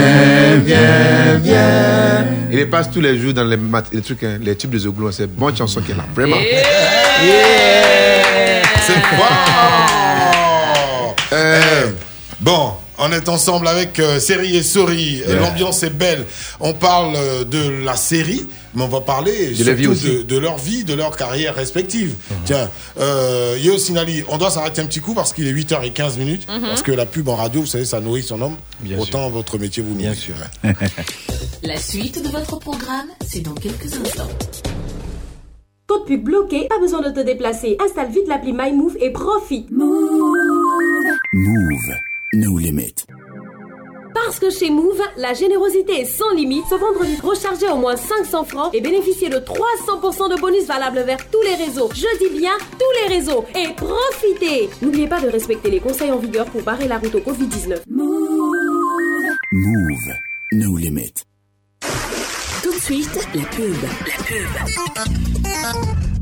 viens, 0.65 1.39
viens. 1.43 2.25
Il 2.51 2.57
les 2.59 2.67
passe 2.67 2.91
tous 2.91 3.01
les 3.03 3.19
jours 3.19 3.35
dans 3.35 3.45
les, 3.45 3.57
mat- 3.59 3.87
les 3.93 4.01
trucs, 4.01 4.23
hein, 4.25 4.39
les 4.43 4.57
tubes 4.57 4.71
de 4.71 4.79
Zoglo. 4.79 5.11
C'est 5.13 5.25
une 5.25 5.29
bonne 5.31 5.55
chanson 5.57 5.81
qu'il 5.83 5.95
a. 5.95 6.05
Vraiment. 6.15 6.37
C'est 8.81 9.01
fort 9.17 11.15
Euh, 11.33 11.87
Bon, 12.41 12.73
on 13.03 13.13
est 13.13 13.29
ensemble 13.29 13.69
avec 13.69 13.99
euh, 14.01 14.19
Série 14.21 14.57
et 14.57 14.63
Sori. 14.63 15.23
Euh, 15.27 15.33
Yeah. 15.33 15.41
L'ambiance 15.41 15.83
est 15.83 15.91
belle. 15.91 16.25
On 16.61 16.73
parle 16.75 17.15
euh, 17.17 17.45
de 17.45 17.85
la 17.85 17.97
série, 17.97 18.47
mais 18.75 18.83
on 18.83 18.89
va 18.89 19.01
parler 19.01 19.51
De 19.53 19.65
la 19.65 19.73
vie 19.73 19.85
surtout 19.85 19.97
aussi. 19.99 20.17
de, 20.19 20.23
de 20.23 20.39
leur 20.39 20.59
vie, 20.59 20.85
de 20.85 20.95
leur 20.95 21.17
carrière 21.17 21.55
respective. 21.55 22.15
Tiens, 22.45 22.69
euh, 23.01 23.57
Yo 23.61 23.79
Sinali, 23.79 24.23
on 24.29 24.39
doit 24.39 24.51
s'arrêter 24.51 24.81
un 24.83 24.87
petit 24.87 25.01
coup 25.01 25.15
parce 25.15 25.33
qu'il 25.33 25.47
est 25.47 25.53
8h15 25.53 26.19
minutes. 26.19 26.47
Mhm. 26.51 26.61
Parce 26.63 26.83
que 26.83 26.93
la 26.93 27.07
pub 27.07 27.29
en 27.29 27.37
radio, 27.37 27.61
vous 27.63 27.67
savez, 27.67 27.85
ça 27.85 28.01
nourrit 28.01 28.23
son 28.23 28.41
homme. 28.43 28.57
Bien 28.81 28.99
Autant 28.99 29.31
votre 29.31 29.59
métier 29.59 29.83
vous 29.83 29.91
nourrit. 29.95 30.03
Bien 30.03 30.15
sûr. 30.15 30.35
La 31.63 31.77
suite 31.79 32.23
de 32.23 32.29
votre 32.29 32.59
programme, 32.59 33.09
c'est 33.27 33.41
dans 33.41 33.55
quelques 33.55 33.93
instants. 33.95 34.29
Code 35.87 36.07
pub 36.07 36.23
bloqué, 36.25 36.67
pas 36.69 36.79
besoin 36.79 37.01
de 37.03 37.11
te 37.11 37.21
déplacer. 37.25 37.77
Installe 37.85 38.11
vite 38.11 38.29
l'appli 38.29 38.53
MyMove 38.53 38.97
et 39.01 39.11
profite. 39.11 39.71
Move. 39.71 39.93
No 42.35 42.57
limit. 42.57 43.05
Parce 44.15 44.39
que 44.39 44.49
chez 44.49 44.71
Move, 44.71 45.03
la 45.19 45.35
générosité 45.35 46.01
est 46.01 46.05
sans 46.07 46.31
limite. 46.35 46.65
Ce 46.71 46.77
vendredi, 46.77 47.15
rechargez 47.23 47.69
au 47.69 47.77
moins 47.77 47.95
500 47.95 48.45
francs 48.45 48.71
et 48.73 48.81
bénéficiez 48.81 49.29
de 49.29 49.37
300% 49.37 50.35
de 50.35 50.41
bonus 50.41 50.65
valables 50.65 51.01
vers 51.01 51.29
tous 51.31 51.43
les 51.43 51.57
réseaux. 51.63 51.91
Je 51.95 52.07
dis 52.19 52.39
bien 52.39 52.53
tous 52.79 52.91
les 53.03 53.15
réseaux. 53.17 53.45
Et 53.55 53.75
profitez 53.75 54.71
N'oubliez 54.81 55.09
pas 55.09 55.21
de 55.21 55.29
respecter 55.29 55.71
les 55.71 55.81
conseils 55.81 56.11
en 56.11 56.17
vigueur 56.17 56.47
pour 56.47 56.63
barrer 56.63 56.89
la 56.89 56.97
route 56.97 57.15
au 57.15 57.21
Covid-19. 57.21 57.83
Move. 57.87 58.39
No 60.53 60.79
limit. 60.79 61.13
Tout 62.63 62.73
de 62.73 62.81
suite, 62.81 63.29
la 63.35 63.43
pub. 63.43 63.77
La 64.07 64.25
pub. 64.25 66.22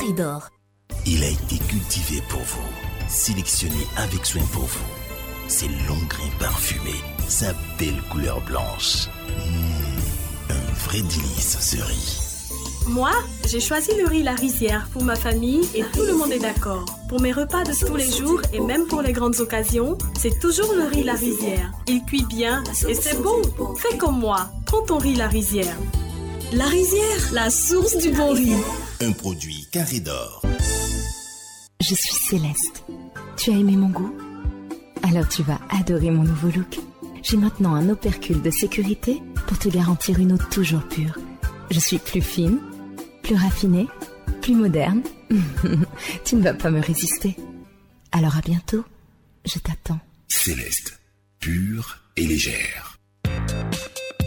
Il 1.05 1.23
a 1.23 1.27
été 1.27 1.57
cultivé 1.69 2.23
pour 2.27 2.41
vous, 2.41 3.07
sélectionné 3.07 3.85
avec 3.97 4.25
soin 4.25 4.41
pour 4.51 4.63
vous. 4.63 4.85
Ses 5.47 5.67
longs 5.67 6.07
grains 6.09 6.37
parfumés, 6.39 7.03
sa 7.27 7.53
belle 7.77 8.01
couleur 8.09 8.41
blanche. 8.41 9.07
Mmh, 9.27 10.53
un 10.53 10.73
vrai 10.85 11.01
délice 11.01 11.57
ce 11.59 11.77
riz. 11.83 12.17
Moi, 12.87 13.11
j'ai 13.45 13.59
choisi 13.59 13.91
le 13.95 14.07
riz 14.07 14.23
La 14.23 14.33
Rizière 14.33 14.87
pour 14.91 15.03
ma 15.03 15.15
famille 15.15 15.69
et 15.75 15.83
tout 15.93 16.01
le 16.01 16.15
monde 16.15 16.31
est 16.31 16.39
d'accord. 16.39 16.85
Pour 17.07 17.21
mes 17.21 17.31
repas 17.31 17.63
de 17.63 17.85
tous 17.85 17.95
les 17.95 18.09
jours 18.09 18.41
et 18.53 18.59
même 18.59 18.87
pour 18.87 19.03
les 19.03 19.13
grandes 19.13 19.39
occasions, 19.39 19.99
c'est 20.17 20.39
toujours 20.39 20.73
le 20.73 20.85
riz 20.85 21.03
La 21.03 21.13
Rizière. 21.13 21.71
Il 21.87 22.03
cuit 22.05 22.25
bien 22.25 22.63
et 22.87 22.95
c'est 22.95 23.21
bon. 23.21 23.39
Fais 23.75 23.97
comme 23.97 24.17
moi, 24.17 24.49
prends 24.65 24.81
ton 24.81 24.97
riz 24.97 25.13
La 25.13 25.27
Rizière. 25.27 25.77
La 26.53 26.65
Rizière, 26.65 27.31
la 27.31 27.49
source 27.49 27.97
du 27.97 28.11
bon 28.11 28.33
riz. 28.33 28.53
Un 28.99 29.13
produit 29.13 29.67
carré 29.71 30.01
d'or. 30.01 30.41
Je 31.79 31.95
suis 31.95 32.15
Céleste. 32.29 32.83
Tu 33.37 33.51
as 33.51 33.53
aimé 33.53 33.77
mon 33.77 33.87
goût? 33.87 34.13
Alors 35.03 35.29
tu 35.29 35.43
vas 35.43 35.61
adorer 35.69 36.11
mon 36.11 36.23
nouveau 36.23 36.49
look. 36.49 36.79
J'ai 37.23 37.37
maintenant 37.37 37.73
un 37.73 37.87
opercule 37.87 38.41
de 38.41 38.51
sécurité 38.51 39.21
pour 39.47 39.59
te 39.59 39.69
garantir 39.69 40.19
une 40.19 40.33
eau 40.33 40.37
toujours 40.51 40.85
pure. 40.89 41.17
Je 41.69 41.79
suis 41.79 41.99
plus 41.99 42.21
fine, 42.21 42.59
plus 43.23 43.35
raffinée, 43.35 43.87
plus 44.41 44.55
moderne. 44.55 45.03
tu 46.25 46.35
ne 46.35 46.43
vas 46.43 46.53
pas 46.53 46.69
me 46.69 46.81
résister. 46.81 47.37
Alors 48.11 48.35
à 48.35 48.41
bientôt. 48.41 48.83
Je 49.45 49.57
t'attends. 49.57 49.99
Céleste, 50.27 50.99
pure 51.39 51.99
et 52.17 52.27
légère. 52.27 52.90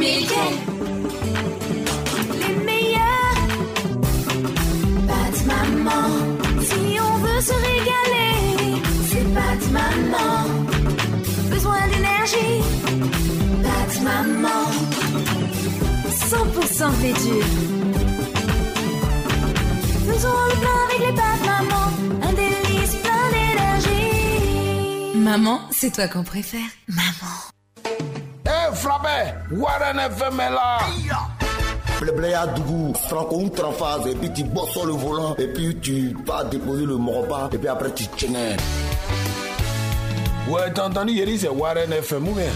Les 0.00 0.16
meilleures 2.64 3.40
pâtes 5.06 5.44
maman. 5.46 6.08
Si 6.62 6.98
on 6.98 7.14
veut 7.18 7.42
se 7.42 7.52
régaler, 7.52 8.80
c'est 9.10 9.26
pâtes 9.34 9.70
maman. 9.70 10.48
Besoin 11.50 11.86
d'énergie, 11.88 12.62
pâtes 13.62 14.00
maman. 14.02 14.64
100% 16.08 16.92
fait 16.92 17.16
dur. 17.22 17.44
Faisons 20.06 20.38
le 20.48 20.54
plein 20.60 20.78
avec 20.86 21.00
les 21.08 21.14
pâtes 21.14 21.44
maman. 21.44 21.86
Un 22.22 22.32
délice 22.32 22.94
plein 23.02 23.26
d'énergie. 23.34 25.14
Maman, 25.16 25.60
c'est 25.72 25.92
toi 25.92 26.08
qu'on 26.08 26.24
préfère. 26.24 26.70
Maman. 26.88 27.50
Frappé, 28.74 29.34
Warren 29.50 29.98
FM 29.98 30.40
est 30.40 30.50
là. 30.50 30.78
Blébléa 32.00 32.46
Dougou, 32.46 32.94
Franco 33.08 33.40
une 33.40 33.50
phase 33.50 34.06
et 34.06 34.14
puis 34.14 34.32
tu 34.32 34.44
bosses 34.44 34.70
sur 34.70 34.86
le 34.86 34.92
volant 34.92 35.34
et 35.36 35.48
puis 35.48 35.76
tu 35.80 36.16
vas 36.24 36.44
déposer 36.44 36.86
le 36.86 36.96
morba 36.96 37.50
et 37.52 37.58
puis 37.58 37.68
après 37.68 37.92
tu 37.92 38.06
tiens. 38.16 38.56
Ouais, 40.48 40.72
t'as 40.74 40.86
entendu, 40.88 41.12
Yeri, 41.12 41.38
c'est 41.38 41.48
Warren 41.48 41.92
FM 41.92 42.28
ou 42.28 42.32
bien? 42.32 42.50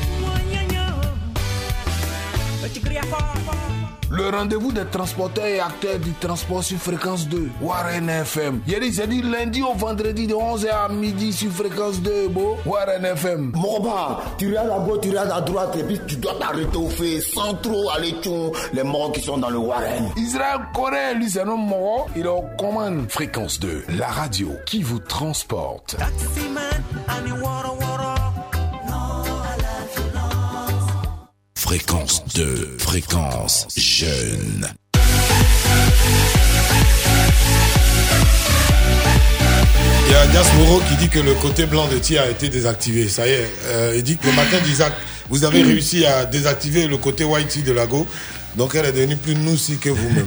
Le 4.17 4.29
rendez-vous 4.29 4.71
des 4.71 4.85
transporteurs 4.85 5.45
et 5.47 5.59
acteurs 5.59 5.99
du 5.99 6.13
transport 6.13 6.63
sur 6.63 6.79
fréquence 6.79 7.27
2, 7.29 7.49
Warren 7.61 8.09
FM. 8.09 8.61
Yeri, 8.65 8.93
c'est 8.93 9.09
dit 9.09 9.23
lundi 9.23 9.61
au 9.61 9.75
vendredi 9.75 10.29
de 10.29 10.35
11h 10.35 10.69
à 10.71 10.89
midi 10.89 11.33
sur 11.33 11.51
fréquence 11.51 12.01
2, 12.01 12.29
beau, 12.29 12.57
Warren 12.65 13.05
FM. 13.05 13.51
Morba, 13.57 14.21
tu 14.39 14.49
regardes 14.49 14.71
à 14.71 14.79
gauche, 14.79 15.01
tu 15.03 15.09
regardes 15.09 15.33
à 15.33 15.41
droite 15.41 15.77
et 15.77 15.83
puis 15.83 16.01
tu 16.07 16.17
dois 16.17 16.35
t'arrêter 16.39 16.77
au 16.77 16.89
fait 16.89 17.21
sans 17.21 17.55
trop 17.55 17.91
aller 17.91 18.13
tchon 18.23 18.53
les 18.73 18.85
morts 18.85 19.11
qui 19.11 19.21
sont 19.21 19.39
dans 19.39 19.51
le 19.51 19.59
Warren. 19.59 20.09
Israël 20.17 20.61
Corée, 20.73 21.15
lui, 21.17 21.29
c'est 21.29 21.41
un 21.41 21.49
homme 21.49 21.67
mort, 21.67 22.07
il 22.15 22.25
est 22.25 22.29
aux 22.29 22.45
commandes. 22.57 23.07
Fréquence 23.09 23.59
2, 23.59 23.85
la 23.99 24.07
radio 24.07 24.51
qui 24.65 24.85
vous 24.85 25.01
transporte. 25.01 25.97
Fréquence 31.65 32.23
2, 32.35 32.77
fréquence 32.79 33.67
jeune. 33.75 34.69
Il 40.07 40.13
y 40.13 40.15
a 40.15 40.27
Dias 40.27 40.53
Moreau 40.59 40.83
qui 40.87 40.97
dit 40.97 41.09
que 41.09 41.21
le 41.21 41.33
côté 41.33 41.65
blanc 41.65 41.89
de 41.89 41.97
Tia 41.97 42.25
a 42.25 42.29
été 42.29 42.51
désactivé. 42.51 43.09
Ça 43.09 43.27
y 43.27 43.31
est, 43.31 43.51
euh, 43.65 43.95
il 43.97 44.03
dit 44.03 44.19
que 44.19 44.27
le 44.27 44.35
matin 44.35 44.59
d'Isaac, 44.63 44.93
vous 45.31 45.45
avez 45.45 45.63
réussi 45.63 46.05
à 46.05 46.27
désactiver 46.27 46.87
le 46.87 46.99
côté 46.99 47.25
whitey 47.25 47.63
de 47.63 47.73
la 47.73 47.87
go. 47.87 48.07
Donc 48.57 48.75
elle 48.77 48.87
est 48.87 48.93
devenue 48.93 49.17
plus 49.17 49.35
noussie 49.35 49.79
que 49.79 49.89
vous-même. 49.91 50.27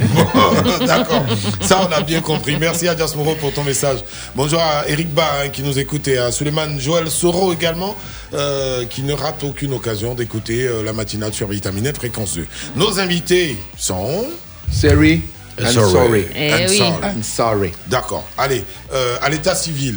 D'accord. 0.86 1.24
Ça, 1.62 1.88
on 1.88 1.92
a 1.94 2.02
bien 2.02 2.20
compris. 2.22 2.58
Merci 2.60 2.88
à 2.88 2.94
Dias 2.96 3.14
Moreau 3.16 3.36
pour 3.36 3.54
ton 3.54 3.64
message. 3.64 4.00
Bonjour 4.36 4.60
à 4.60 4.88
Eric 4.90 5.14
Ba 5.14 5.24
hein, 5.46 5.50
qui 5.50 5.64
nous 5.64 5.80
écoute 5.80 6.08
et 6.10 6.18
à 6.18 6.32
Suleiman 6.32 6.78
Joël 6.80 7.10
Soro 7.10 7.54
également 7.54 7.96
euh, 8.34 8.84
qui 8.86 9.04
ne 9.04 9.14
rate 9.14 9.44
aucune 9.46 9.72
occasion 9.74 10.14
d'écouter 10.14 10.68
euh, 10.68 10.84
la 10.84 10.92
matinale 10.92 11.34
sur 11.34 11.48
Vitaminet 11.48 11.94
Fréquence 11.94 12.36
2. 12.36 12.46
Nos 12.76 13.00
invités 13.00 13.58
sont... 13.78 14.26
Sorry. 14.70 15.22
I'm 15.60 15.72
Sorry. 15.72 15.92
sorry. 15.92 16.26
Eh 16.36 16.50
I'm 16.50 16.70
oui. 16.70 16.78
sorry. 16.78 16.94
I'm 17.16 17.24
sorry. 17.24 17.72
D'accord. 17.88 18.28
Allez, 18.38 18.64
euh, 18.94 19.18
à 19.22 19.30
l'état 19.30 19.56
civil. 19.56 19.96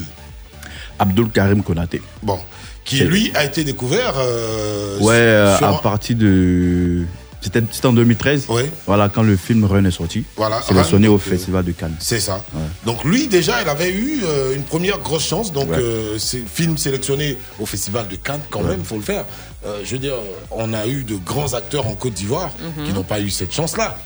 Abdul 0.98 1.28
Karim 1.30 1.62
Konaté. 1.64 2.00
Bon. 2.22 2.38
Qui, 2.84 2.98
C'est- 2.98 3.04
lui, 3.04 3.30
a 3.34 3.44
été 3.44 3.64
découvert. 3.64 4.14
euh, 4.18 4.98
Ouais, 5.00 5.14
euh, 5.14 5.56
sur 5.58 5.66
à 5.66 5.70
un- 5.70 5.74
partir 5.74 6.16
de. 6.16 7.04
C'était 7.40 7.62
c'était 7.72 7.86
en 7.86 7.92
2013. 7.92 8.46
Voilà, 8.86 9.08
quand 9.08 9.22
le 9.22 9.36
film 9.36 9.64
Run 9.64 9.84
est 9.84 9.90
sorti. 9.90 10.24
Voilà, 10.36 10.60
Sélectionné 10.62 11.08
au 11.08 11.14
euh, 11.14 11.18
Festival 11.18 11.64
de 11.64 11.72
Cannes. 11.72 11.94
C'est 11.98 12.20
ça. 12.20 12.44
Donc 12.84 13.04
lui 13.04 13.28
déjà, 13.28 13.62
il 13.62 13.68
avait 13.68 13.90
eu 13.92 14.20
euh, 14.24 14.54
une 14.54 14.62
première 14.62 14.98
grosse 14.98 15.26
chance. 15.26 15.52
Donc 15.52 15.68
euh, 15.70 16.16
c'est 16.18 16.42
film 16.46 16.76
sélectionné 16.76 17.36
au 17.58 17.66
Festival 17.66 18.08
de 18.08 18.16
Cannes, 18.16 18.40
quand 18.50 18.62
même, 18.62 18.84
faut 18.84 18.96
le 18.96 19.02
faire. 19.02 19.24
Euh, 19.66 19.80
je 19.84 19.92
veux 19.92 19.98
dire, 19.98 20.14
on 20.50 20.72
a 20.72 20.86
eu 20.86 21.04
de 21.04 21.16
grands 21.16 21.54
acteurs 21.54 21.86
en 21.86 21.94
Côte 21.94 22.14
d'Ivoire 22.14 22.50
Mhm. 22.76 22.84
qui 22.86 22.92
n'ont 22.92 23.02
pas 23.04 23.20
eu 23.20 23.30
cette 23.30 23.52
chance-là. 23.52 23.96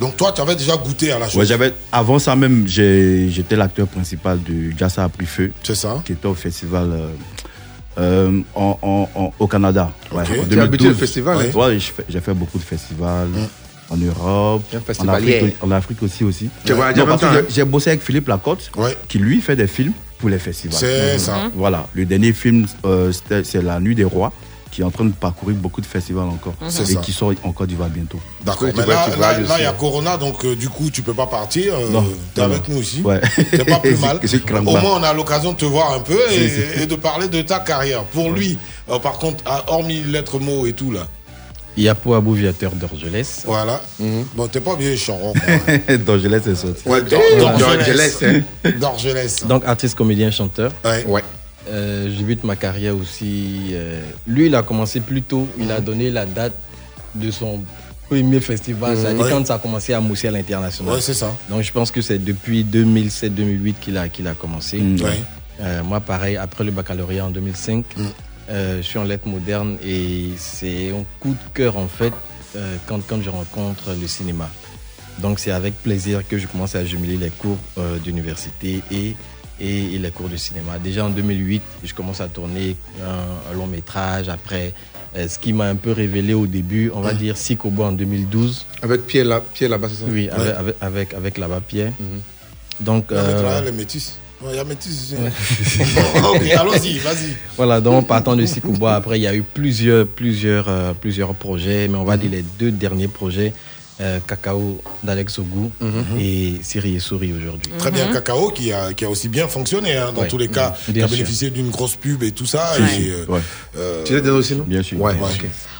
Donc 0.00 0.16
toi, 0.16 0.32
tu 0.32 0.40
avais 0.40 0.56
déjà 0.56 0.76
goûté 0.76 1.12
à 1.12 1.18
la 1.20 1.26
chose. 1.28 1.36
Ouais, 1.36 1.46
j'avais, 1.46 1.72
avant 1.92 2.18
ça 2.18 2.34
même, 2.34 2.66
j'étais 2.66 3.54
l'acteur 3.56 3.86
principal 3.86 4.42
de 4.42 4.76
Jassa 4.76 5.04
a 5.04 5.08
pris 5.08 5.24
feu. 5.26 5.52
C'est 5.62 5.76
ça. 5.76 6.02
Qui 6.04 6.12
était 6.12 6.26
au 6.26 6.34
festival 6.34 6.90
euh, 7.98 8.40
en, 8.54 8.78
en- 8.82 9.08
en- 9.14 9.32
au 9.38 9.46
Canada. 9.46 9.90
Ouais, 10.12 10.22
Ok. 10.22 10.28
en 10.30 10.48
Tu 10.48 10.56
es 10.56 10.60
habitué 10.60 10.86
2012. 10.86 10.90
au 10.90 10.94
festival, 10.94 11.36
Ouais, 11.36 11.50
hein? 11.54 11.58
Ouais, 11.58 11.78
j'ai 12.08 12.20
fait, 12.20 12.34
beaucoup 12.34 12.58
de 12.58 12.62
festivals. 12.64 13.28
En 13.90 13.96
Europe, 13.96 14.62
en. 15.00 15.08
Afrique, 15.08 15.56
en 15.60 15.70
Afrique 15.70 16.02
aussi. 16.02 16.24
aussi. 16.24 16.48
J'ai- 16.64 16.72
hein. 16.72 17.64
bossé 17.66 17.90
avec 17.90 18.02
Philippe 18.02 18.28
Lacotte, 18.28 18.70
qui 19.08 19.18
lui 19.18 19.40
fait 19.42 19.56
des 19.56 19.66
films 19.66 19.92
pour 20.18 20.30
les 20.30 20.38
festivals. 20.38 20.78
C'est 20.78 21.18
ça. 21.18 21.34
Mhm. 21.44 21.50
Voilà, 21.56 21.86
le 21.92 22.06
dernier 22.06 22.32
film, 22.32 22.66
euh, 22.86 23.12
c'est 23.44 23.62
La 23.62 23.80
Nuit 23.80 23.94
des 23.94 24.04
Rois, 24.04 24.32
qui 24.72 24.80
est 24.80 24.84
en 24.84 24.90
train 24.90 25.04
de 25.04 25.12
parcourir 25.12 25.54
beaucoup 25.56 25.80
de 25.82 25.86
festivals 25.86 26.24
encore. 26.28 26.54
Mhm. 26.60 26.68
Et 26.68 26.70
ça. 26.94 27.00
qui 27.00 27.12
sort 27.12 27.32
en 27.44 27.52
Côte 27.52 27.68
d'Ivoire 27.68 27.90
bientôt. 27.90 28.18
D'accord. 28.44 28.68
Mais 28.74 28.86
là, 28.86 29.58
il 29.58 29.62
y 29.62 29.66
a 29.66 29.72
Corona, 29.72 30.16
donc 30.16 30.44
euh, 30.44 30.56
du 30.56 30.68
coup, 30.68 30.90
tu 30.90 31.02
peux 31.02 31.12
pas 31.14 31.26
partir. 31.26 31.74
Euh, 31.74 31.90
Non, 31.90 32.04
T'es 32.34 32.40
non, 32.40 32.46
avec 32.46 32.68
non. 32.68 32.74
nous 32.74 32.80
aussi. 32.80 33.02
Ouais. 33.02 33.20
C'est 33.50 33.64
pas 33.66 33.78
plus 33.78 33.96
mal. 34.00 34.18
Au 34.58 34.62
moins, 34.62 34.96
on 34.98 35.02
a 35.02 35.12
l'occasion 35.12 35.52
de 35.52 35.58
te 35.58 35.66
voir 35.66 35.92
un 35.92 36.00
peu 36.00 36.18
et, 36.32 36.82
et 36.82 36.86
de 36.86 36.96
parler 36.96 37.28
de 37.28 37.42
ta 37.42 37.60
carrière. 37.60 38.02
Pour 38.04 38.30
lui, 38.32 38.58
euh, 38.90 38.98
par 38.98 39.18
contre, 39.18 39.44
hormis 39.68 40.02
lettres 40.04 40.38
mots 40.40 40.66
et 40.66 40.72
tout 40.72 40.90
là. 40.90 41.06
Yapo 41.76 42.14
Abou 42.14 42.32
Viateur 42.34 42.72
d'Orgelès. 42.72 43.42
Voilà. 43.46 43.80
Bon, 44.34 44.46
t'es 44.46 44.60
pas 44.60 44.76
bien 44.76 44.94
charon. 44.96 45.32
D'Orgelès 46.06 46.46
est 46.46 46.54
sorti. 46.54 46.86
Ouais, 46.86 47.00
d'Orgelès. 47.02 48.18
D'Orgelès. 48.80 49.46
Donc 49.46 49.64
artiste, 49.66 49.94
comédien, 49.96 50.30
chanteur. 50.30 50.72
Ouais. 50.84 51.22
Euh, 51.68 52.10
je 52.12 52.18
débute 52.18 52.44
ma 52.44 52.56
carrière 52.56 52.96
aussi. 52.96 53.70
euh, 53.72 54.02
lui, 54.26 54.46
il 54.46 54.54
a 54.54 54.62
commencé 54.62 55.00
plus 55.00 55.22
tôt. 55.22 55.48
Il 55.58 55.70
a 55.70 55.80
donné 55.80 56.10
la 56.10 56.26
date 56.26 56.54
de 57.14 57.30
son 57.30 57.60
premier 58.08 58.40
festival. 58.40 58.96
Mhm. 58.96 59.02
C'est-à-dire 59.02 59.24
Ouais. 59.24 59.30
quand 59.30 59.46
ça 59.46 59.54
a 59.54 59.58
commencé 59.58 59.92
à 59.92 60.00
mousser 60.00 60.28
à 60.28 60.30
l'international. 60.32 60.94
Ouais, 60.94 61.00
c'est 61.00 61.14
ça. 61.14 61.32
Donc 61.48 61.62
je 61.62 61.72
pense 61.72 61.90
que 61.90 62.00
c'est 62.02 62.18
depuis 62.18 62.64
2007-2008 62.64 63.74
qu'il 63.80 63.96
a, 63.96 64.08
qu'il 64.08 64.26
a 64.26 64.34
commencé. 64.34 64.78
Mm. 64.78 65.00
Ouais. 65.02 65.20
Euh, 65.60 65.82
moi, 65.84 66.00
pareil, 66.00 66.36
après 66.36 66.64
le 66.64 66.72
baccalauréat 66.72 67.26
en 67.26 67.30
2005, 67.30 67.84
euh, 68.50 68.78
je 68.78 68.82
suis 68.82 68.98
en 68.98 69.04
lettres 69.04 69.28
modernes 69.28 69.76
et 69.84 70.30
c'est 70.36 70.90
un 70.90 71.04
coup 71.20 71.30
de 71.34 71.54
cœur 71.54 71.76
en 71.76 71.86
fait 71.86 72.12
euh, 72.56 72.76
quand, 72.86 73.00
quand 73.06 73.22
je 73.22 73.30
rencontre 73.30 73.94
le 73.98 74.06
cinéma. 74.08 74.50
Donc 75.18 75.38
c'est 75.38 75.52
avec 75.52 75.74
plaisir 75.82 76.26
que 76.26 76.38
je 76.38 76.46
commence 76.48 76.74
à 76.74 76.84
jumeler 76.84 77.16
les 77.18 77.30
cours 77.30 77.58
d'université 78.02 78.82
et, 78.90 79.14
et, 79.62 79.94
et 79.94 79.98
les 79.98 80.10
cours 80.10 80.28
de 80.28 80.36
cinéma. 80.36 80.78
Déjà 80.82 81.04
en 81.06 81.10
2008, 81.10 81.62
je 81.84 81.94
commence 81.94 82.20
à 82.20 82.28
tourner 82.28 82.76
un, 83.02 83.52
un 83.52 83.56
long 83.56 83.66
métrage. 83.68 84.28
Après, 84.28 84.74
euh, 85.16 85.28
ce 85.28 85.38
qui 85.38 85.52
m'a 85.52 85.66
un 85.66 85.76
peu 85.76 85.92
révélé 85.92 86.34
au 86.34 86.46
début, 86.46 86.90
on 86.94 87.00
va 87.00 87.14
Mm. 87.14 87.18
dire 87.18 87.36
Sikobo 87.36 87.84
en 87.84 87.92
2012. 87.92 88.66
Avec 88.82 89.06
Pierre, 89.06 89.40
Pierre 89.54 89.70
là-bas, 89.70 89.88
c'est 89.88 90.00
ça? 90.04 90.10
Oui, 90.10 90.28
avec, 90.28 90.46
Ouais. 90.46 90.52
avec, 90.58 90.74
avec, 90.80 91.14
avec 91.14 91.38
là-bas 91.38 91.60
Pierre. 91.66 91.92
Donc, 92.80 93.10
Non, 93.10 93.16
mais 93.18 93.22
euh, 93.22 93.42
là, 93.42 93.60
les 93.60 93.72
métis. 93.72 94.18
Il 94.50 94.56
y 94.56 94.58
a 94.58 94.64
métis 94.64 94.90
ici. 94.90 95.14
ok, 96.24 96.42
allons-y, 96.58 96.98
vas-y. 96.98 97.36
Voilà, 97.56 97.80
donc 97.80 98.08
partant 98.08 98.34
de 98.34 98.44
Sikobois, 98.44 98.94
après, 98.96 99.16
il 99.20 99.22
y 99.22 99.26
a 99.28 99.34
eu 99.36 99.42
plusieurs, 99.44 100.04
plusieurs, 100.04 100.68
euh, 100.68 100.92
plusieurs 101.00 101.32
projets, 101.34 101.86
mais 101.86 101.96
on 101.96 102.02
va 102.04 102.16
dire 102.16 102.32
les 102.32 102.42
deux 102.58 102.72
derniers 102.72 103.06
projets, 103.06 103.52
euh, 104.02 104.18
Cacao 104.26 104.80
d'Alex 105.02 105.38
Ogou 105.38 105.70
et 106.20 106.54
Siri 106.62 106.96
et 106.96 107.00
Souris 107.00 107.32
aujourd'hui. 107.32 107.70
Très 107.78 107.90
bien, 107.90 108.06
Cacao 108.12 108.50
qui 108.50 108.72
a, 108.72 108.92
qui 108.92 109.04
a 109.04 109.10
aussi 109.10 109.28
bien 109.28 109.48
fonctionné 109.48 109.96
hein, 109.96 110.12
dans 110.14 110.22
Ouais. 110.22 110.28
tous 110.28 110.38
les 110.38 110.48
cas, 110.48 110.74
Mhm. 110.88 110.94
qui 110.94 111.02
a 111.02 111.06
bénéficié 111.06 111.50
d'une 111.50 111.70
grosse 111.70 111.96
pub 111.96 112.22
et 112.22 112.32
tout 112.32 112.46
ça. 112.46 112.72
Et, 112.78 113.10
euh, 113.10 113.24
Ouais. 113.28 113.40
euh, 113.78 114.02
Tu 114.04 114.12
l'as 114.14 114.20
dedans 114.20 114.36
aussi, 114.36 114.54
non 114.56 114.64
Bien 114.66 114.82
sûr. 114.82 115.00
Ouais. 115.00 115.14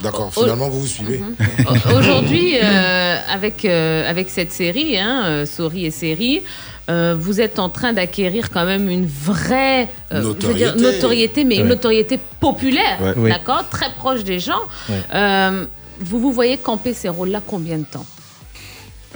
D'accord, 0.03 0.33
finalement 0.33 0.69
vous 0.69 0.81
vous 0.81 0.87
suivez. 0.87 1.21
Au- 1.69 1.99
Aujourd'hui, 1.99 2.57
euh, 2.63 3.17
avec, 3.31 3.65
euh, 3.65 4.09
avec 4.09 4.31
cette 4.31 4.53
série, 4.53 4.99
hein, 4.99 5.25
euh, 5.27 5.47
Souris 5.47 5.87
et 5.87 5.91
série, 5.91 6.43
euh, 6.91 7.15
vous 7.19 7.41
êtes 7.41 7.59
en 7.61 7.69
train 7.69 7.93
d'acquérir 7.93 8.51
quand 8.51 8.65
même 8.67 8.89
une 8.91 9.07
vraie 9.07 9.89
euh, 10.13 10.35
je 10.41 10.47
veux 10.49 10.55
dire, 10.55 10.75
Notoriété. 10.77 11.45
mais 11.45 11.57
une 11.57 11.69
notoriété 11.69 12.19
populaire, 12.41 12.99
Ouais. 13.01 13.13
Oui. 13.17 13.31
d'accord, 13.31 13.65
très 13.71 13.91
proche 13.97 14.25
des 14.25 14.41
gens. 14.41 14.61
Ouais. 14.89 14.97
Euh, 15.15 15.65
vous 16.05 16.19
vous 16.21 16.33
voyez 16.33 16.57
camper 16.59 16.95
ces 16.95 17.09
rôles-là 17.09 17.41
combien 17.47 17.79
de 17.79 17.85
temps 17.85 18.07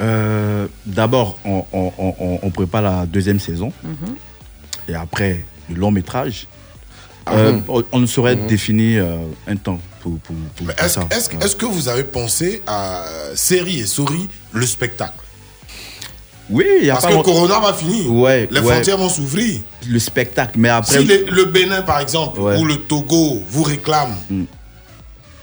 Euh, 0.01 0.67
D'abord, 0.85 1.39
on, 1.45 1.65
on- 1.73 1.93
on- 1.99 2.39
on 2.43 2.51
prépare 2.51 2.83
la 2.83 3.07
deuxième 3.07 3.41
saison. 3.41 3.73
Mhm. 3.83 4.15
Et 4.89 4.95
après, 4.95 5.45
le 5.71 5.77
long 5.77 5.91
métrage. 5.91 6.47
Ah 7.29 7.35
Euh, 7.35 7.59
on, 7.93 7.99
ne 7.99 8.07
saurait 8.07 8.37
Mhm. 8.37 8.47
définir 8.47 9.05
euh, 9.05 9.19
un 9.49 9.57
temps 9.57 9.81
pour, 10.01 10.17
pour, 10.21 10.37
pour 10.57 10.71
Est-ce 10.71 10.95
ça. 10.95 11.07
est-ce 11.11 11.29
que- 11.29 11.45
est-ce 11.45 11.57
que 11.57 11.67
vous 11.67 11.89
avez 11.89 12.05
pensé 12.05 12.63
à 12.67 13.05
série 13.35 13.81
et 13.81 13.87
souris, 13.87 14.29
le 14.53 14.65
spectacle? 14.67 15.15
Oui, 16.49 16.65
il 16.81 16.87
y 16.87 16.91
a 16.91 16.93
Parce 16.93 17.07
pas 17.07 17.11
que 17.11 17.17
long- 17.17 17.23
Corona 17.25 17.59
va 17.59 17.73
finir. 17.73 18.13
Ouais, 18.13 18.47
Les 18.53 18.61
ouais. 18.61 18.73
frontières 18.75 18.99
vont 18.99 19.09
s'ouvrir. 19.09 19.59
Le 19.89 19.99
spectacle, 19.99 20.57
mais 20.57 20.69
après. 20.69 20.99
Si 21.01 21.05
les- 21.05 21.25
le 21.25 21.47
Bénin, 21.47 21.83
par 21.83 21.99
exemple, 21.99 22.39
Ouais. 22.39 22.57
ou 22.59 22.65
le 22.65 22.77
Togo 22.77 23.43
vous 23.49 23.65
réclament, 23.65 24.15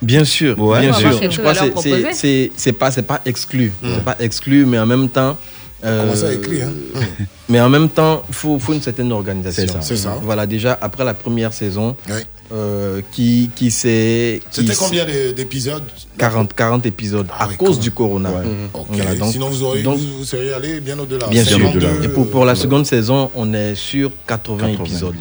Bien 0.04 0.26
sûr, 0.26 0.60
Ouais. 0.60 0.82
bien 0.82 0.92
On 0.92 1.00
sûr. 1.00 1.32
Je 1.32 1.40
crois 1.40 1.52
à 1.52 1.70
que 1.70 2.14
c'est- 2.14 2.52
c'est 2.56 2.74
pas 2.74 2.92
c'est 2.92 3.04
pas 3.04 3.22
exclu, 3.26 3.72
c'est 3.82 4.04
pas 4.04 4.16
exclu, 4.20 4.66
mais 4.66 4.80
en 4.80 4.86
même 4.86 5.10
temps. 5.10 5.38
euh, 5.86 6.02
Comment 6.04 6.16
ça 6.16 6.34
écrit 6.34 6.62
hein? 6.62 6.72
Mais 7.50 7.60
en 7.60 7.68
même 7.70 7.90
temps, 7.90 8.24
il 8.30 8.34
faut, 8.34 8.58
faut 8.58 8.72
une 8.74 8.82
certaine 8.82 9.12
organisation. 9.12 9.66
C'est 9.68 9.74
ça. 9.74 9.82
C'est 9.82 9.98
ça. 9.98 10.18
Voilà, 10.24 10.46
déjà, 10.48 10.78
après 10.82 11.04
la 11.04 11.14
première 11.14 11.52
saison, 11.52 11.96
Oui. 12.10 12.22
euh, 12.54 13.02
qui, 13.12 13.50
qui 13.54 13.70
s'est. 13.70 14.42
qui 14.50 14.62
C'était 14.62 14.76
combien 14.76 15.04
d'é- 15.06 15.34
d'épisodes? 15.34 15.84
40, 16.18 16.54
40 16.54 16.86
épisodes 16.86 17.28
à 17.38 17.48
cause 17.48 17.80
du 17.82 17.92
corona. 17.92 18.32
Ok. 18.74 18.86
Voilà, 18.92 19.16
donc- 19.16 19.34
Sinon, 19.34 19.50
vous, 19.50 19.62
auriez, 19.64 19.84
donc- 19.84 19.98
vous, 20.00 20.20
vous 20.20 20.26
seriez 20.26 20.54
allé 20.54 20.80
bien 20.80 20.98
au-delà. 20.98 21.28
Bien 21.28 21.44
sûr. 21.44 21.58
52, 21.60 22.06
Et 22.06 22.08
pour, 22.08 22.30
pour 22.30 22.46
la 22.46 22.56
seconde 22.56 22.86
saison, 22.86 23.30
on 23.36 23.54
est 23.54 23.76
sur 23.76 24.10
80, 24.26 24.68
80 24.70 24.86
épisodes. 24.86 25.16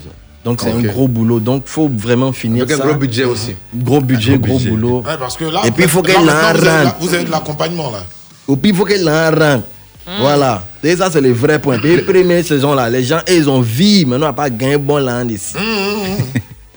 Donc 0.44 0.60
c'est 0.60 0.72
Ok. 0.72 0.78
un 0.78 0.82
gros 0.88 1.06
boulot. 1.08 1.38
Donc 1.40 1.62
faut 1.66 1.88
vraiment 1.88 2.32
finir 2.32 2.62
Avec 2.64 2.74
un 2.76 2.78
ça. 2.80 2.86
gros 2.88 2.94
budget 2.96 3.24
aussi. 3.24 3.54
Gros 3.74 4.00
budget, 4.00 4.34
Un 4.34 4.36
gros, 4.38 4.46
gros 4.48 4.58
budget. 4.58 4.70
boulot. 4.70 5.02
Ouais, 5.06 5.16
parce 5.18 5.36
que 5.36 5.44
là, 5.44 5.60
Et 5.64 5.70
puis 5.70 5.84
il 5.84 5.88
faut 5.88 6.02
qu'elle 6.02 6.16
en 6.16 6.22
vous, 6.22 6.28
avez, 6.30 6.42
rentre. 6.58 6.64
là, 6.64 6.96
vous 7.00 7.14
avez 7.14 7.24
de 7.24 7.30
l'accompagnement 7.30 7.90
là. 7.90 8.04
Et 8.48 8.56
puis 8.56 8.70
il 8.70 8.76
faut 8.76 8.84
qu'elle 8.84 9.08
en 9.08 9.30
rentre. 9.30 9.64
Voilà. 10.20 10.64
Et 10.82 10.96
ça, 10.96 11.08
c'est 11.12 11.20
le 11.20 11.30
vrai 11.30 11.60
point. 11.60 11.78
Puis, 11.78 11.94
les 11.94 12.02
premières 12.02 12.44
saisons, 12.44 12.74
là, 12.74 12.90
les 12.90 13.04
gens, 13.04 13.20
ils 13.28 13.48
ont 13.48 13.60
vu. 13.60 14.04
Maintenant, 14.04 14.26
on 14.26 14.28
n'a 14.30 14.32
pas 14.32 14.50
gagné 14.50 14.76
bon 14.76 14.96
là 14.96 15.22
ici. 15.24 15.54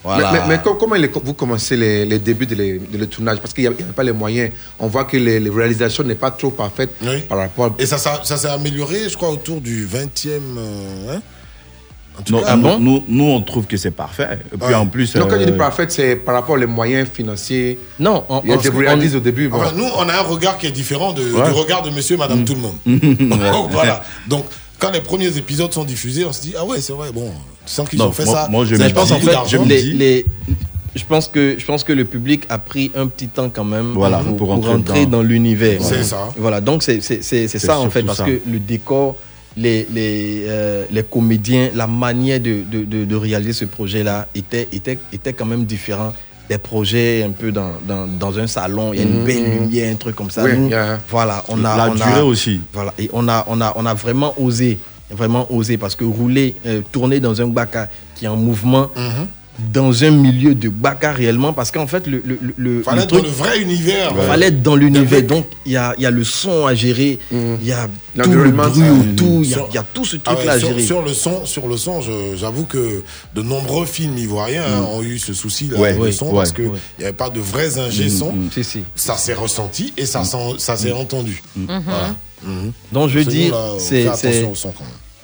Voilà. 0.04 0.30
Mais, 0.30 0.38
mais- 0.38 0.46
mais 0.50 0.62
com- 0.62 0.76
comment 0.78 0.94
les- 0.94 1.10
vous 1.24 1.34
commencez 1.34 1.76
les, 1.76 2.04
les 2.06 2.20
débuts 2.20 2.46
de, 2.46 2.54
les- 2.54 2.78
de 2.78 2.96
le 2.96 3.08
tournage? 3.08 3.38
Parce 3.40 3.52
qu'il 3.52 3.62
n'y 3.62 3.66
avait 3.66 3.82
pas 3.82 4.04
les 4.04 4.12
moyens. 4.12 4.52
On 4.78 4.86
voit 4.86 5.04
que 5.04 5.16
les, 5.16 5.40
les 5.40 5.50
réalisations 5.50 6.04
n'est 6.04 6.14
pas 6.14 6.30
trop 6.30 6.50
parfaite 6.52 6.90
par 7.28 7.38
rapport 7.38 7.74
Et 7.76 7.86
ça, 7.86 7.98
ça, 7.98 8.20
ça 8.22 8.36
s'est 8.36 8.46
amélioré, 8.48 9.08
je 9.08 9.16
crois, 9.16 9.30
autour 9.30 9.60
du 9.60 9.84
20e. 9.84 10.28
euh, 10.58 11.16
hein? 11.16 11.20
En 12.18 12.22
tout 12.22 12.32
Non, 12.32 12.42
cas, 12.42 12.56
nous, 12.56 12.78
nous, 12.78 13.04
nous, 13.08 13.24
on 13.24 13.42
trouve 13.42 13.66
que 13.66 13.76
c'est 13.76 13.90
parfait. 13.90 14.38
Et 14.52 14.56
puis 14.56 14.68
Ouais. 14.68 14.74
en 14.74 14.86
plus. 14.86 15.14
Donc, 15.16 15.28
quand 15.30 15.38
je 15.38 15.44
dis 15.44 15.52
euh, 15.52 15.56
parfaite, 15.56 15.90
c'est 15.92 16.16
par 16.16 16.34
rapport 16.34 16.56
aux 16.56 16.66
moyens 16.66 17.08
financiers. 17.12 17.78
Non, 18.00 18.24
on, 18.28 18.40
il 18.44 18.50
y 18.50 18.52
a 18.52 18.56
des 18.56 18.68
réalises 18.70 19.14
au 19.16 19.20
début. 19.20 19.48
bon. 19.48 19.58
Enfin, 19.58 19.72
nous, 19.76 19.84
on 19.84 20.08
a 20.08 20.14
un 20.14 20.22
regard 20.22 20.56
qui 20.58 20.66
est 20.66 20.70
différent 20.72 21.12
de- 21.12 21.22
Ouais. 21.30 21.44
du 21.44 21.50
regard 21.50 21.82
de 21.82 21.90
monsieur 21.90 22.16
et 22.16 22.18
madame 22.18 22.44
tout 22.44 22.54
le 22.54 22.60
monde. 22.60 22.76
Donc, 23.30 23.70
voilà. 23.70 24.02
Donc, 24.28 24.46
quand 24.78 24.90
les 24.92 25.00
premiers 25.00 25.36
épisodes 25.36 25.72
sont 25.72 25.84
diffusés, 25.84 26.24
on 26.24 26.32
se 26.32 26.40
dit, 26.42 26.54
ah 26.58 26.64
ouais, 26.64 26.80
c'est 26.80 26.92
vrai, 26.92 27.10
bon, 27.12 27.30
tu 27.66 27.72
sens 27.72 27.88
qu'ils 27.88 28.00
ont 28.02 28.12
fait 28.12 28.24
moi- 28.24 28.34
ça. 28.34 28.48
moi, 28.50 28.64
je 28.64 28.74
me 28.76 28.88
pense 28.92 29.10
en 29.10 29.18
fait, 29.18 29.30
d'argent. 29.32 29.64
les, 29.66 29.82
les- 29.82 30.26
je 30.94 31.04
pense 31.04 31.28
que 31.28 31.56
je 31.58 31.64
pense 31.66 31.84
que 31.84 31.92
le 31.92 32.06
public 32.06 32.44
a 32.48 32.56
pris 32.58 32.90
un 32.96 33.06
petit 33.06 33.28
temps 33.28 33.50
quand 33.50 33.64
même 33.64 33.92
Voilà, 33.92 34.18
pour, 34.18 34.36
pour 34.36 34.48
pour 34.54 34.66
rentrer 34.66 35.04
dans- 35.04 35.18
dans, 35.18 35.22
l'univers. 35.22 35.80
C'est 35.82 36.02
ça. 36.04 36.28
Voilà, 36.38 36.60
donc 36.62 36.82
c'est 36.82 37.00
ça 37.02 37.78
en 37.78 37.90
fait 37.90 38.02
parce 38.02 38.18
ça. 38.18 38.24
que 38.24 38.40
le 38.50 38.58
décor, 38.58 39.16
les 39.56 39.86
les 39.90 40.44
euh, 40.46 40.84
les 40.90 41.02
comédiens, 41.02 41.70
la 41.74 41.86
manière 41.86 42.40
de 42.40 42.62
de, 42.70 42.84
de, 42.84 43.04
de 43.04 43.16
réaliser 43.16 43.52
ce 43.52 43.64
projet 43.64 44.02
là 44.04 44.28
était 44.34 44.68
était 44.72 44.98
était 45.12 45.32
quand 45.32 45.46
même 45.46 45.64
différent 45.64 46.12
des 46.48 46.58
projets 46.58 47.24
un 47.24 47.30
peu 47.30 47.50
dans, 47.50 47.72
dans, 47.88 48.06
dans 48.06 48.38
un 48.38 48.46
salon, 48.46 48.92
il 48.92 48.98
y 48.98 49.02
a 49.02 49.02
une 49.02 49.18
Mhm. 49.18 49.24
belle 49.24 49.50
lumière, 49.50 49.92
un 49.92 49.96
truc 49.96 50.14
comme 50.14 50.30
ça. 50.30 50.44
Oui, 50.44 50.56
Nous, 50.56 50.70
voilà, 51.08 51.42
on 51.48 51.64
a 51.64 51.76
La 51.76 51.90
on 51.90 51.94
durée 51.96 52.20
a, 52.20 52.24
aussi. 52.24 52.60
Voilà, 52.72 52.94
et 53.00 53.10
on 53.12 53.26
a 53.28 53.44
on 53.48 53.60
a 53.60 53.72
on 53.76 53.84
a 53.84 53.94
vraiment 53.94 54.32
osé, 54.40 54.78
vraiment 55.10 55.50
osé 55.52 55.76
parce 55.76 55.96
que 55.96 56.04
rouler, 56.04 56.54
euh, 56.64 56.82
tourner 56.92 57.18
dans 57.18 57.40
un 57.42 57.48
baka 57.48 57.88
qui 58.14 58.26
est 58.26 58.28
en 58.28 58.36
mouvement 58.36 58.90
Mhm. 58.94 59.26
Dans 59.72 60.04
un 60.04 60.10
milieu 60.10 60.54
de 60.54 60.68
baka 60.68 61.12
réellement 61.12 61.52
parce 61.54 61.70
qu'en 61.70 61.86
fait 61.86 62.06
le 62.06 62.22
le, 62.24 62.38
le, 62.56 62.82
Fallait 62.82 62.98
le 62.98 63.02
être 63.04 63.10
dans 63.16 63.22
le 63.22 63.28
vrai 63.28 63.60
univers. 63.60 64.12
il 64.14 64.22
fallait 64.26 64.46
être 64.48 64.62
dans 64.62 64.76
l'univers. 64.76 65.22
Donc 65.22 65.46
il 65.64 65.72
y 65.72 65.76
a, 65.76 65.94
il 65.96 66.02
y 66.02 66.06
a 66.06 66.10
le 66.10 66.24
son 66.24 66.66
à 66.66 66.74
gérer 66.74 67.18
il 67.30 67.66
y 67.66 67.72
a 67.72 67.88
tout 68.22 68.30
le 68.30 68.50
bruit 68.50 68.88
autour 68.90 69.42
il 69.42 69.50
y 69.50 69.54
a, 69.54 69.80
y 69.80 69.84
tout 69.94 70.04
ce 70.04 70.16
Ah 70.24 70.30
truc 70.34 70.38
ouais, 70.40 70.44
là 70.46 70.52
à 70.52 70.58
sur, 70.58 70.68
gérer. 70.68 70.82
sur 70.82 71.02
le 71.02 71.12
son, 71.14 71.46
sur 71.46 71.68
le 71.68 71.76
son, 71.76 72.00
j'avoue 72.36 72.64
que 72.64 73.02
de 73.34 73.42
nombreux 73.42 73.86
films 73.86 74.18
ivoiriens 74.18 74.64
hein, 74.64 74.82
ont 74.92 75.02
eu 75.02 75.18
ce 75.18 75.32
souci 75.32 75.68
là 75.68 75.78
Ouais, 75.78 75.88
avec 75.88 75.98
le 76.00 76.04
ouais, 76.06 76.12
son 76.12 76.26
ouais, 76.28 76.34
parce 76.34 76.52
que 76.52 76.62
il 76.62 76.68
ouais. 76.68 76.78
n'y 76.98 77.04
avait 77.04 77.12
pas 77.14 77.30
de 77.30 77.40
vrais 77.40 77.78
ingé 77.78 78.08
son. 78.10 78.34
Si, 78.52 78.62
si. 78.64 78.82
Ça 78.94 79.16
s'est 79.16 79.34
ressenti 79.34 79.92
et 79.96 80.04
ça, 80.06 80.24
s'en- 80.24 80.58
ça 80.58 80.76
s'est 80.76 80.92
entendu. 80.92 81.42
Voilà. 81.56 82.14
Mhm. 82.44 82.72
donc 82.92 83.08
je 83.08 83.20
dis 83.20 83.50
c'est 83.78 84.06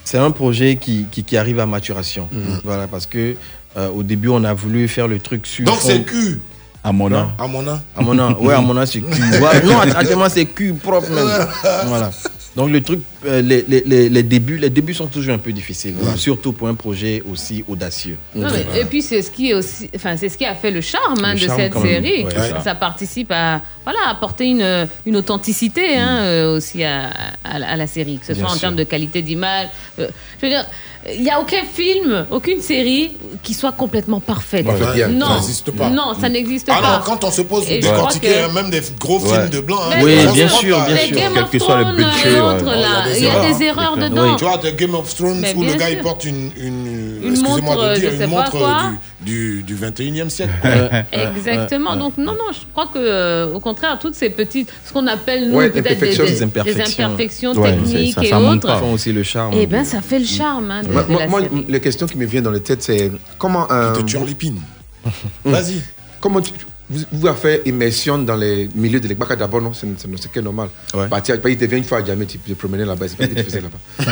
c'est 0.05 0.19
un 0.19 0.31
projet 0.33 0.77
qui, 0.77 1.07
qui, 1.11 1.23
qui 1.25 1.37
arrive 1.37 1.61
à 1.61 1.67
maturation. 1.67 2.29
Voilà 2.65 2.87
parce 2.89 3.07
que 3.07 3.37
euh, 3.77 3.89
au 3.89 4.03
début 4.03 4.29
on 4.29 4.43
a 4.45 4.53
voulu 4.55 4.89
faire 4.89 5.09
le 5.09 5.19
truc 5.19 5.47
sur 5.47 5.65
Donc 5.65 5.79
c'est 5.81 6.03
cul. 6.05 6.41
À 6.85 6.91
mon 6.91 7.13
âme. 7.13 7.31
À 7.39 7.47
mon 7.47 7.67
âme. 7.69 7.81
À 7.97 8.03
mon 8.03 8.19
âme, 8.19 8.37
ouais, 8.41 8.55
à 8.55 8.61
mon 8.61 8.77
âme, 8.77 8.87
c'est 8.87 9.01
cul. 9.01 9.23
Ouais, 9.41 9.63
non, 9.65 9.79
actuellement, 9.79 10.29
c'est 10.29 10.47
cul 10.47 10.73
propre 10.75 11.09
même. 11.11 11.29
Voilà. 11.87 12.11
Donc, 12.57 12.71
le 12.71 12.83
truc, 12.83 13.01
euh, 13.25 13.41
les, 13.41 13.65
les, 13.69 13.83
les, 13.87 14.09
les 14.11 14.23
débuts, 14.25 14.59
les 14.59 14.69
débuts 14.69 14.93
sont 14.93 15.07
toujours 15.07 15.33
un 15.33 15.39
peu 15.39 15.53
difficiles, 15.53 15.95
surtout 16.17 16.53
pour 16.53 16.67
un 16.69 16.75
projet 16.75 17.23
aussi 17.31 17.65
audacieux. 17.69 18.17
Non, 18.35 18.49
mais- 18.53 18.81
et 18.81 18.85
puis 18.85 19.01
c'est 19.01 19.23
ce 19.23 19.31
qui 19.31 19.51
est 19.51 19.55
aussi, 19.55 19.89
enfin 19.97 20.17
c'est 20.19 20.29
ce 20.29 20.37
qui 20.37 20.45
a 20.45 20.55
fait 20.57 20.71
le 20.73 20.81
charme 20.83 21.25
hein, 21.25 21.33
Le 21.35 21.41
de 21.41 21.47
charme, 21.47 21.61
cette 21.61 21.79
série. 21.79 22.25
Ouais, 22.25 22.35
ça. 22.35 22.61
ça. 22.63 22.75
participe 22.75 23.31
à 23.31 23.63
voilà 23.85 24.01
apporter 24.11 24.47
une, 24.47 24.87
une 25.07 25.17
authenticité 25.17 25.97
hein, 25.97 26.19
Mm. 26.21 26.25
euh, 26.25 26.57
aussi 26.57 26.83
à, 26.85 27.11
à, 27.45 27.59
la- 27.59 27.71
à 27.71 27.77
la 27.77 27.87
série, 27.87 28.19
que 28.19 28.27
ce 28.27 28.33
Bien 28.33 28.43
soit 28.43 28.51
en 28.51 28.55
sûr. 28.55 28.61
termes 28.63 28.77
de 28.77 28.85
qualité 28.85 29.23
d'image. 29.23 29.69
euh, 30.01 30.09
je 30.41 30.47
veux 30.47 30.53
dire, 30.53 30.67
il 31.15 31.23
n'y 31.23 31.31
a 31.31 31.41
aucun 31.41 31.63
film, 31.73 32.27
aucune 32.31 32.61
série 32.61 33.17
qui 33.43 33.55
soit 33.55 33.73
complètement 33.73 34.21
parfaite. 34.21 34.65
Non, 35.11 35.27
ça 35.27 35.35
n'existe 35.35 35.71
pas. 35.73 35.89
non, 35.91 36.15
ça 36.21 36.29
n'existe 36.29 36.69
Ah 36.71 36.81
pas. 36.81 36.93
non, 36.99 37.03
quand 37.05 37.25
on 37.25 37.31
se 37.31 37.43
pose 37.43 37.65
crois 37.65 37.77
décortiquer 37.81 38.29
que- 38.29 38.55
même 38.55 38.71
des 38.71 38.81
gros 39.01 39.19
Ouais. 39.19 39.29
films 39.31 39.49
de 39.51 39.61
blanc. 39.61 39.79
hein, 39.91 39.97
Oui, 40.03 40.15
bien 40.33 40.49
sûr, 40.49 40.79
bien 40.87 40.97
sûr. 40.97 41.17
Quel 41.35 41.49
que 41.51 41.59
soit 41.59 41.79
le 41.79 41.97
budget, 41.97 42.41
ouais. 42.41 43.17
il 43.17 43.25
y 43.25 43.27
a 43.27 43.31
erreurs. 43.31 43.59
des 43.59 43.65
erreurs 43.65 43.95
Oui. 43.97 44.03
dedans. 44.09 44.37
Tu 44.37 44.45
vois, 44.45 44.57
de 44.59 44.71
Game 44.71 44.95
of 44.95 45.13
Thrones 45.15 45.41
Mais 45.41 45.55
où 45.57 45.63
le 45.65 45.75
gars 45.75 45.91
il 45.91 45.99
porte 45.99 46.25
une, 46.25 46.51
une, 46.57 47.21
Une 47.23 47.31
excusez-moi 47.33 47.75
montre, 47.75 47.89
de 47.91 47.95
dire, 47.97 48.11
je 48.13 48.17
sais 48.19 48.25
une 48.25 48.31
pas 48.31 48.37
montre 48.37 48.51
quoi. 48.53 48.77
du, 48.91 48.99
du, 49.25 49.63
du 49.63 49.75
21e 49.77 50.29
siècle. 50.29 50.53
Exactement. 51.13 51.97
Donc 51.97 52.17
non, 52.19 52.33
non, 52.33 52.53
je 52.53 52.61
crois 52.73 52.87
que 52.87 52.99
euh, 52.99 53.53
au 53.55 53.61
contraire, 53.61 53.99
toutes 54.01 54.15
ces 54.15 54.31
petites, 54.31 54.73
ce 54.85 54.93
qu'on 54.93 55.07
appelle 55.07 55.49
nous 55.51 55.57
Ouais, 55.57 55.71
peut-être 55.71 55.85
des, 55.85 55.91
imperfections, 56.21 56.25
des- 56.25 56.31
des 56.31 56.37
des 56.37 56.43
imperfections. 56.45 57.05
imperfections 57.07 57.53
Ouais, 57.55 57.73
techniques 57.75 58.15
ça- 58.15 58.23
et 58.25 58.29
ça 58.29 58.41
autres. 58.41 58.83
aussi 58.93 59.13
le 59.13 59.23
charme. 59.23 59.55
Eh 59.57 59.67
ben, 59.67 59.85
ça 59.85 60.01
fait 60.01 60.19
le 60.19 60.25
charme 60.27 60.71
hein, 60.71 60.83
de, 60.83 60.89
Moi, 60.93 61.03
de 61.05 61.19
la 61.19 61.27
moi, 61.29 61.41
série. 61.43 61.67
les 61.69 61.81
questions 61.81 62.07
qui 62.07 62.17
me 62.19 62.27
viennent 62.27 62.45
dans 62.45 62.51
la 62.51 62.61
tête, 62.61 62.83
c'est 62.83 63.11
comment. 63.39 63.67
euh, 63.71 63.93
Te 63.95 64.03
turlupine. 64.03 64.61
Vas-y. 65.45 65.81
Comment 66.21 66.41
tu, 66.41 66.53
vous, 66.93 67.01
vous 67.13 67.27
avez 67.27 67.39
fait 67.39 67.63
immersion 67.67 68.19
dans 68.19 68.37
les 68.37 68.69
milieux 68.75 69.01
de 69.01 69.09
l'Ekbaka 69.09 69.35
d'abord, 69.37 69.63
non 69.63 69.73
C'est 69.73 70.31
que 70.31 70.41
normal. 70.41 70.69
Ouais. 70.95 71.07
Bah, 71.09 71.21
tiens, 71.23 71.37
il 71.45 71.57
devient 71.57 71.77
une 71.79 71.85
fois 71.85 71.99
à 71.99 72.05
jamais, 72.05 72.27
tu 72.27 72.39
te 72.39 72.53
promenais 72.53 72.85
là-bas, 72.85 73.07
c'est 73.09 73.17
pas 73.17 73.25
ce 73.25 73.31
que 73.31 73.35
tu 73.35 73.43
faisais 73.45 73.63
là-bas. 73.63 73.79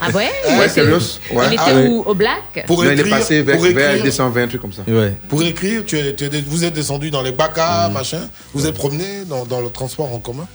Ah 0.00 0.10
ouais, 0.10 0.28
Ouais, 0.58 0.68
sérieux 0.68 0.98
Ouais. 1.32 1.44
Il 1.48 1.52
était 1.54 1.62
Ah 1.66 1.74
ouais. 1.74 1.88
où 1.88 2.02
Au 2.02 2.14
Black? 2.14 2.64
Pour 2.66 2.82
Non, 2.82 2.90
il 2.90 2.90
est 2.90 3.00
écrire, 3.00 3.16
passé 3.16 3.42
vers, 3.42 3.56
pour 3.56 3.64
vers 3.66 3.90
écrire, 3.92 4.04
220, 4.04 4.42
un 4.42 4.48
truc 4.48 4.60
comme 4.60 4.72
ça. 4.72 4.82
Ouais. 4.86 5.14
pour 5.28 5.42
écrire 5.42 5.82
tu 5.86 5.96
es- 5.98 6.14
tu 6.14 6.24
es- 6.24 6.40
vous 6.46 6.64
êtes 6.64 6.74
descendu 6.74 7.10
dans 7.10 7.22
les 7.22 7.32
Mm. 7.32 7.36
bacas, 7.36 7.88
machin. 7.88 8.28
Vous 8.54 8.66
êtes 8.66 8.74
promené 8.74 9.24
dans, 9.28 9.44
dans 9.46 9.60
le 9.60 9.70
transport 9.70 10.12
en 10.12 10.18
commun? 10.18 10.46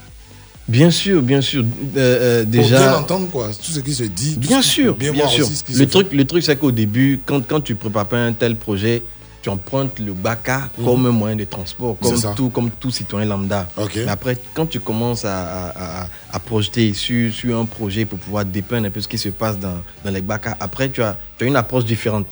Bien 0.68 0.92
sûr, 0.92 1.22
bien 1.22 1.42
sûr. 1.42 1.64
Euh, 1.64 1.98
euh, 1.98 2.42
Pour 2.44 2.52
bien 2.52 2.62
déjà. 2.62 2.98
entendre 3.00 3.30
quoi, 3.30 3.48
tout 3.48 3.72
ce 3.72 3.80
qui 3.80 3.94
se 3.94 4.04
dit. 4.04 4.36
Bien 4.38 4.62
ce- 4.62 4.70
sûr, 4.70 4.96
bien, 4.96 5.12
bien 5.12 5.24
voir 5.24 5.34
sûr. 5.34 5.46
aussi 5.46 5.56
ce 5.58 5.64
qui 5.64 5.74
Le 5.74 5.78
se 5.80 5.84
truc, 5.84 6.08
le 6.14 6.26
truc, 6.26 6.44
c'est 6.44 6.56
qu'au 6.56 6.72
début, 6.72 7.20
quand, 7.26 7.46
quand 7.46 7.60
tu 7.62 7.76
prépares 7.76 8.06
pas 8.08 8.18
un 8.20 8.32
tel 8.34 8.56
projet, 8.56 9.02
tu 9.44 9.50
empruntes 9.50 10.00
le 10.00 10.14
BACA 10.14 10.70
comme 10.84 11.06
un 11.06 11.12
moyen 11.12 11.36
de 11.36 11.44
transport, 11.44 11.98
comme 12.00 12.14
Mm. 12.14 12.36
Tout, 12.36 12.50
comme 12.50 12.72
tout 12.72 12.92
citoyen 12.92 13.28
lambda. 13.28 13.68
Mais 13.96 14.08
après, 14.08 14.38
quand 14.54 14.66
tu 14.66 14.80
commences 14.80 15.26
à, 15.26 16.08
à, 16.32 16.40
projeter 16.40 16.94
sur, 16.94 17.32
sur 17.34 17.60
un 17.60 17.66
projet 17.66 18.06
pour 18.06 18.20
pouvoir 18.20 18.46
dépeindre 18.46 18.88
un 18.88 18.90
peu 18.90 19.02
ce 19.02 19.08
qui 19.08 19.18
se 19.18 19.30
passe 19.30 19.60
dans, 19.60 19.84
dans 20.06 20.12
les 20.12 20.22
BACA, 20.22 20.56
après, 20.60 20.90
tu 20.90 21.04
as, 21.04 21.18
tu 21.38 21.44
as 21.44 21.48
une 21.48 21.58
approche 21.58 21.84
différente. 21.86 22.26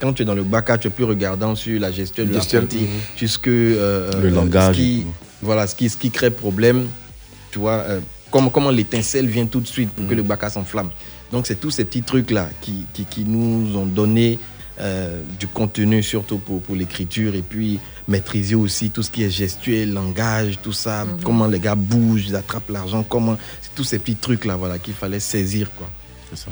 Quand 0.00 0.12
tu 0.14 0.22
es 0.22 0.24
dans 0.24 0.34
le 0.34 0.42
BACA, 0.42 0.78
tu 0.78 0.88
es 0.88 0.90
plus 0.90 1.04
regardant 1.04 1.54
sur 1.54 1.78
la 1.78 1.92
gestion 1.92 2.24
de 2.24 2.32
l'apprenti, 2.32 2.78
mhm. 2.78 2.88
jusque 3.16 3.48
euh, 3.48 4.10
Le 4.20 4.28
euh, 4.28 4.30
langage 4.30 4.76
ce 4.76 4.80
qui, 4.80 5.06
voilà, 5.42 5.66
ce 5.66 5.74
qui, 5.74 5.88
ce 5.90 5.96
qui 5.98 6.10
crée 6.10 6.30
problème, 6.30 6.86
tu 7.50 7.58
vois, 7.58 7.84
euh, 7.86 8.00
comment, 8.30 8.48
comment 8.48 8.70
l'étincelle 8.70 9.26
vient 9.26 9.46
tout 9.46 9.60
de 9.60 9.68
suite 9.68 9.90
pour 9.90 10.08
que 10.08 10.14
le 10.14 10.22
BACA 10.22 10.48
s'enflamme. 10.48 10.90
Donc, 11.30 11.46
c'est 11.46 11.56
tous 11.60 11.70
ces 11.70 11.84
petits 11.84 12.02
trucs-là 12.02 12.48
qui, 12.62 12.86
qui, 12.94 13.04
qui 13.04 13.24
nous 13.24 13.76
ont 13.76 13.86
donné 13.86 14.38
euh, 14.80 15.20
du 15.38 15.46
contenu, 15.46 16.02
surtout 16.02 16.38
pour, 16.38 16.60
pour 16.62 16.76
l'écriture, 16.76 17.34
et 17.34 17.42
puis 17.42 17.78
maîtriser 18.06 18.54
aussi 18.54 18.90
tout 18.90 19.02
ce 19.02 19.10
qui 19.10 19.22
est 19.22 19.30
gestuel, 19.30 19.92
langage, 19.92 20.58
tout 20.62 20.72
ça, 20.72 21.06
comment 21.24 21.46
les 21.46 21.60
gars 21.60 21.74
bougent, 21.74 22.26
ils 22.28 22.36
attrapent 22.36 22.70
l'argent, 22.70 23.02
comment. 23.02 23.36
C'est 23.60 23.74
tous 23.74 23.84
ces 23.84 23.98
petits 23.98 24.16
trucs-là 24.16 24.56
voilà, 24.56 24.78
qu'il 24.78 24.94
fallait 24.94 25.20
saisir. 25.20 25.70
Quoi. 25.76 25.88
C'est 26.30 26.38
ça. 26.38 26.50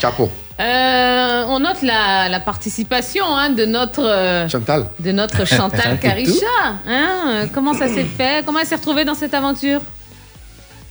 Chapeau. 0.00 0.30
Euh, 0.60 1.44
on 1.48 1.60
note 1.60 1.82
la, 1.82 2.28
la 2.28 2.40
participation 2.40 3.24
hein, 3.26 3.50
de 3.50 3.64
notre 3.64 4.04
euh, 4.04 4.48
Chantal. 4.48 4.86
de 5.00 5.10
notre 5.10 5.44
Chantal 5.46 5.98
Karisha. 6.00 6.46
Hein, 6.86 7.48
comment 7.52 7.74
ça 7.74 7.88
s'est 7.88 8.04
fait? 8.04 8.44
Comment 8.44 8.60
elle 8.60 8.66
s'est 8.66 8.76
retrouvée 8.76 9.04
dans 9.04 9.14
cette 9.14 9.34
aventure? 9.34 9.80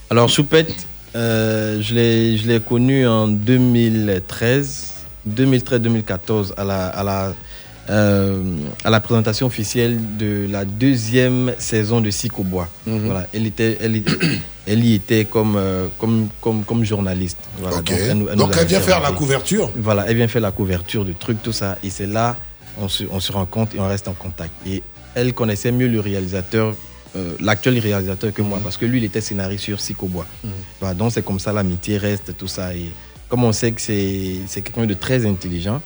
Alors, 0.09 0.30
Choupette, 0.30 0.85
euh, 1.16 1.82
je 1.82 1.93
l'ai 1.93 2.38
je 2.38 2.48
l'ai 2.48 2.59
connu 2.59 3.08
en 3.08 3.27
2013, 3.27 4.93
2013-2014, 5.30 6.53
à 6.58 6.64
la, 6.64 6.88
à, 6.88 7.03
la, 7.03 7.34
euh, 7.90 8.43
à 8.84 8.90
la 8.90 9.00
présentation 9.00 9.48
officielle 9.48 10.00
de 10.18 10.48
la 10.50 10.66
deuxième 10.66 11.53
saison 11.58 12.02
de 12.02 12.10
Sicobois. 12.10 12.68
Mhm. 12.85 13.06
Voilà, 13.06 13.27
elle, 13.34 13.45
était, 13.45 13.77
elle, 13.82 13.98
y- 13.98 14.06
elle 14.68 14.84
y 14.84 14.93
était 14.95 15.26
comme, 15.26 15.56
euh, 15.58 15.88
comme, 16.00 16.27
comme, 16.42 16.64
comme 16.64 16.84
journaliste. 16.84 17.38
Voilà, 17.60 17.77
Donc, 18.35 18.56
elle 18.60 18.68
vient 18.68 18.80
faire 18.80 19.02
la 19.02 19.11
couverture 19.11 19.72
Voilà, 19.76 20.06
elle 20.08 20.18
vient 20.18 20.27
faire 20.27 20.42
la 20.42 20.52
couverture 20.52 21.06
du 21.06 21.16
truc, 21.16 21.42
tout 21.43 21.52
ça. 21.52 21.77
Et 21.84 21.90
c'est 21.90 22.08
là, 22.08 22.35
on 22.80 22.88
se, 22.88 23.03
on 23.11 23.19
se 23.19 23.32
rencontre 23.32 23.76
et 23.76 23.80
on 23.80 23.88
reste 23.88 24.08
en 24.08 24.14
contact. 24.14 24.52
Et 24.68 24.82
elle 25.16 25.34
connaissait 25.34 25.72
mieux 25.72 25.88
le 25.88 26.00
réalisateur, 26.00 26.74
euh, 27.16 27.35
l'actuel 27.40 27.77
réalisateur 27.80 28.34
que 28.34 28.42
moi, 28.42 28.60
parce 28.64 28.77
que 28.77 28.85
lui, 28.85 28.98
il 28.98 29.03
était 29.03 29.22
scénariste 29.22 29.64
sur 29.66 29.80
Sicobois. 29.80 30.26
Voilà, 30.80 30.95
donc 30.95 31.11
c'est 31.11 31.24
comme 31.24 31.40
ça, 31.40 31.53
l'amitié 31.53 31.98
reste, 31.98 32.35
tout 32.38 32.48
ça. 32.48 32.74
Et 32.74 32.88
comme 33.34 33.45
on 33.45 33.52
sait 33.52 33.72
que 33.72 33.82
c'est 33.82 34.62
quelqu'un 34.62 34.86
de 34.86 34.94
très 34.94 35.26
intelligent, 35.26 35.82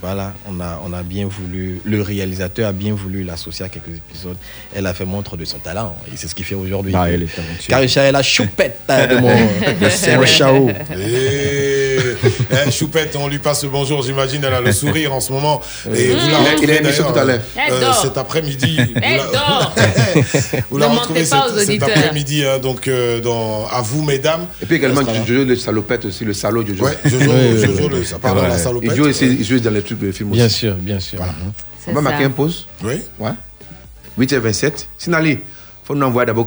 voilà, 0.00 0.34
on 0.48 0.60
a, 0.60 0.80
on 0.86 0.92
a 0.92 1.02
bien 1.02 1.26
voulu, 1.26 1.80
le 1.84 2.00
réalisateur 2.00 2.68
a 2.68 2.72
bien 2.72 2.94
voulu 2.94 3.24
l'associer 3.24 3.64
à 3.64 3.68
quelques 3.68 3.88
épisodes. 3.96 4.36
Elle 4.72 4.86
a 4.86 4.94
fait 4.94 5.04
montre 5.04 5.36
de 5.36 5.44
son 5.44 5.58
talent 5.58 5.96
et 6.06 6.16
c'est 6.16 6.28
ce 6.28 6.34
qu'il 6.36 6.44
fait 6.44 6.54
aujourd'hui. 6.54 6.92
Ah, 6.94 7.10
elle 7.10 7.24
est 7.24 7.34
talentueuse. 7.34 7.66
Karisha 7.66 8.04
est 8.04 8.12
la 8.12 8.22
choupette 8.22 8.78
de 8.88 9.16
mon 9.16 9.34
de 10.20 10.26
Chao. 10.26 10.70
Et 10.96 11.96
eh, 12.66 12.70
Choupette, 12.70 13.16
on 13.16 13.26
lui 13.26 13.38
passe 13.40 13.64
le 13.64 13.70
bonjour, 13.70 14.02
j'imagine, 14.04 14.44
elle 14.44 14.54
a 14.54 14.60
le 14.60 14.72
sourire 14.82 15.12
en 15.12 15.18
ce 15.20 15.32
moment. 15.32 15.60
Et 15.92 16.12
Mmh. 16.12 16.18
vous 16.18 16.28
la 16.28 16.54
Il 16.62 16.68
il 16.70 16.76
retrouvez 16.76 16.94
tout 17.12 17.18
à 17.18 17.24
l'heure. 17.24 17.40
Euh, 17.70 17.92
cet 18.00 18.16
après-midi. 18.16 18.78
Elle 19.02 19.20
Vous 20.70 20.78
la- 20.78 20.86
retrouvez 20.88 21.24
cet, 21.24 21.38
cet 21.66 21.82
après-midi, 21.82 22.44
hein, 22.44 22.58
donc 22.58 22.86
euh, 22.86 23.20
dans 23.20 23.66
À 23.66 23.80
vous, 23.82 24.02
mesdames. 24.04 24.46
Et 24.62 24.66
puis 24.66 24.76
également. 24.76 25.02
Jojo 25.26 25.44
le 25.44 25.56
salopette 25.56 26.04
aussi, 26.04 26.24
le 26.24 26.32
salaud 26.32 26.64
Jojo. 26.64 26.86
Ouais, 27.04 27.10
Jojo, 27.10 27.66
Jojo, 27.76 27.88
le- 27.88 28.04
ça 28.04 28.18
parle 28.18 28.42
de 28.42 28.46
la 28.48 28.58
salopette. 28.58 28.90
Il 28.92 28.96
joue, 29.44 29.56
il 29.56 29.62
dans 29.62 29.70
les 29.70 29.82
trucs 29.82 29.98
de 29.98 30.12
films 30.12 30.30
aussi. 30.30 30.38
Bien 30.40 30.48
sûr, 30.48 30.74
bien 30.76 31.00
sûr. 31.00 31.20
On 31.88 31.92
va 31.92 32.00
marquer 32.00 32.20
ça. 32.24 32.26
un 32.26 32.30
pause. 32.30 32.66
Oui. 32.84 32.94
Ouais. 33.18 33.30
8h27. 34.18 34.86
Sinali, 34.98 35.38
faut 35.84 35.94
nous 35.94 36.06
envoyer 36.06 36.26
d'abord 36.26 36.46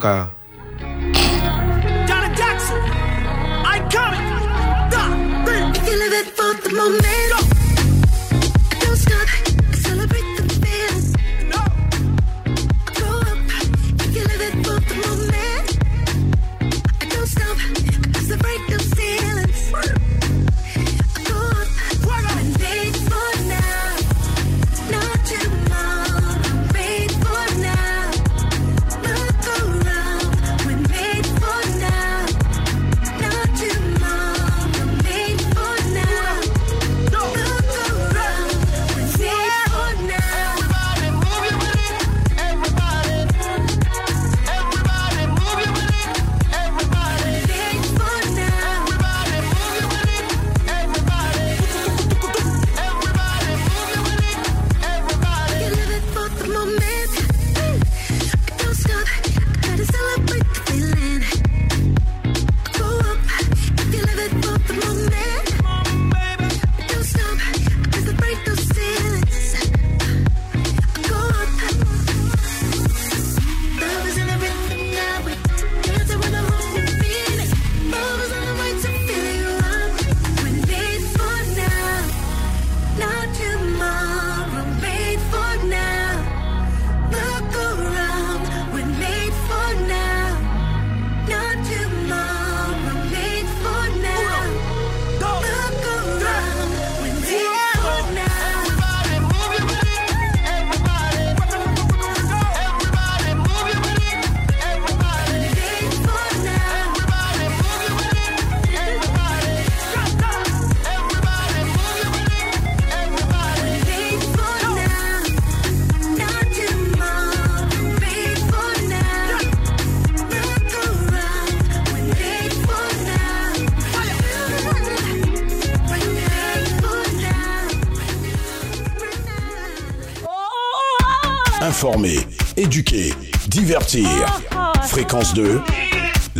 Fréquence 135.35 135.35
2, 135.35 135.61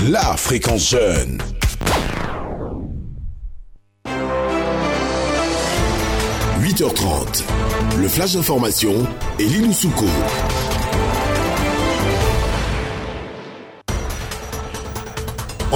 la 0.10 0.38
fréquence 0.38 0.90
jeune. 0.90 1.38
«8h30, 6.62 7.44
le 7.98 8.08
flash 8.08 8.34
d'information 8.34 9.06
et 9.38 9.44
Lilou 9.44 9.74
Souko. 9.74 10.06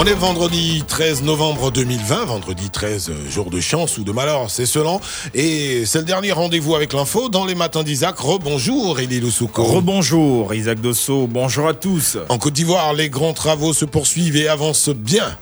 On 0.02 0.06
est 0.06 0.14
vendredi 0.14 0.82
13 0.88 1.24
novembre 1.24 1.72
2020, 1.72 2.24
vendredi 2.24 2.70
13, 2.70 3.10
euh, 3.10 3.30
jour 3.30 3.50
de 3.50 3.60
chance 3.60 3.98
ou 3.98 4.06
de 4.06 4.14
malheur, 4.14 4.50
c'est 4.50 4.66
selon. 4.66 5.02
Et 5.34 5.86
c'est 5.86 5.98
le 5.98 6.06
dernier 6.06 6.32
rendez-vous 6.32 6.74
avec 6.74 6.94
l'info 6.94 7.28
dans 7.28 7.44
les 7.44 7.54
matins 7.54 7.84
d'Isaac. 7.84 8.18
Rebonjour, 8.18 9.02
Elie 9.02 9.20
Loussouko. 9.20 9.62
Rebonjour, 9.62 10.54
Isaac 10.54 10.80
Dosso. 10.80 11.28
Bonjour 11.28 11.68
à 11.68 11.74
tous. 11.74 12.18
En 12.30 12.38
Côte 12.38 12.54
d'Ivoire, 12.54 12.94
les 12.94 13.10
grands 13.10 13.34
travaux 13.34 13.74
se 13.74 13.84
poursuivent 13.84 14.38
et 14.38 14.48
avancent 14.48 14.88
bien. 14.88 15.38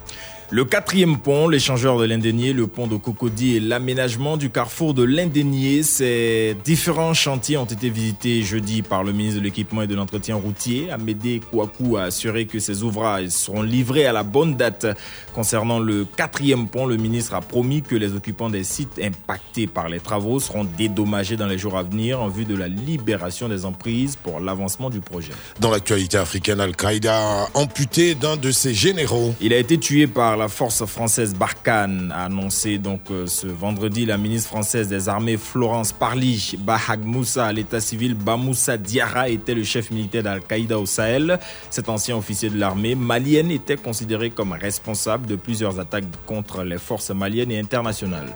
Le 0.50 0.64
quatrième 0.64 1.18
pont, 1.18 1.50
l'échangeur 1.50 1.98
de 2.00 2.06
l'Indénier, 2.06 2.54
le 2.54 2.68
pont 2.68 2.88
de 2.88 2.96
Cocody 2.96 3.58
et 3.58 3.60
l'aménagement 3.60 4.38
du 4.38 4.50
carrefour 4.50 4.94
de 4.94 5.04
l'Indénier. 5.04 5.84
Ces 5.84 6.56
différents 6.64 7.14
chantiers 7.14 7.58
ont 7.58 7.66
été 7.66 7.90
visités 7.90 8.44
jeudi 8.44 8.82
par 8.82 9.04
le 9.04 9.12
ministre 9.12 9.40
de 9.40 9.44
l'équipement 9.44 9.82
et 9.82 9.88
de 9.88 9.96
l'entretien 9.96 10.38
routier. 10.38 10.90
Amédée 10.90 11.42
Kouakou 11.52 11.98
a 11.98 12.04
assuré 12.04 12.46
que 12.46 12.60
ces 12.60 12.82
ouvrages 12.84 13.28
seront 13.28 13.62
livrés 13.62 14.06
à 14.06 14.14
la 14.14 14.24
bonne 14.24 14.56
date. 14.56 14.88
Concernant 15.36 15.80
le 15.80 16.06
quatrième 16.06 16.70
pont, 16.70 16.86
le 16.86 16.96
ministre 16.96 17.34
a 17.34 17.42
promis 17.42 17.82
que 17.82 17.96
les 17.96 18.14
occupants 18.14 18.50
des 18.50 18.64
sites 18.64 19.02
impactés 19.04 19.68
par 19.68 19.90
les 19.90 20.00
travaux 20.00 20.40
seront 20.40 20.66
dédommagés 20.78 21.36
dans 21.36 21.48
les 21.48 21.58
jours 21.58 21.78
à 21.78 21.84
venir 21.84 22.22
en 22.22 22.30
vue 22.30 22.46
de 22.46 22.56
la 22.56 22.70
libération 22.70 23.50
des 23.50 23.66
emprises 23.66 24.16
pour 24.16 24.40
l'avancement 24.40 24.90
du 24.90 25.02
projet. 25.02 25.34
Dans 25.60 25.72
l'actualité 25.72 26.16
africaine, 26.18 26.62
Al-Qaïda 26.62 27.18
a 27.18 27.48
amputé 27.54 28.16
d'un 28.16 28.38
de 28.38 28.52
ses 28.52 28.74
généraux. 28.74 29.36
Il 29.42 29.52
a 29.52 29.58
été 29.58 29.78
tué 29.78 30.08
par 30.08 30.37
la 30.38 30.48
force 30.48 30.86
française 30.86 31.34
Barkhane 31.34 32.12
a 32.16 32.26
annoncé 32.26 32.78
donc 32.78 33.02
euh, 33.12 33.28
ce 33.28 33.48
vendredi 33.48 34.06
la 34.06 34.18
ministre 34.18 34.50
française 34.50 34.88
des 34.88 35.10
armées 35.10 35.38
Florence 35.38 35.92
Parly 35.92 36.56
Bahag 36.60 37.04
Moussa 37.04 37.46
à 37.46 37.54
l'état 37.54 37.80
civil 37.80 38.14
Bamoussa 38.14 38.78
Diarra 38.78 39.30
était 39.30 39.54
le 39.54 39.64
chef 39.64 39.92
militaire 39.92 40.24
d'Al-Qaïda 40.24 40.80
au 40.80 40.86
Sahel. 40.86 41.40
Cet 41.70 41.90
ancien 41.90 42.16
officier 42.16 42.50
de 42.50 42.58
l'armée 42.58 42.96
malienne 42.96 43.52
était 43.52 43.78
considéré 43.78 44.30
comme 44.30 44.54
responsable 44.54 45.28
de 45.28 45.36
plusieurs 45.36 45.80
attaques 45.80 46.06
contre 46.26 46.64
les 46.64 46.78
forces 46.78 47.12
maliennes 47.12 47.52
et 47.52 47.60
internationales. 47.60 48.36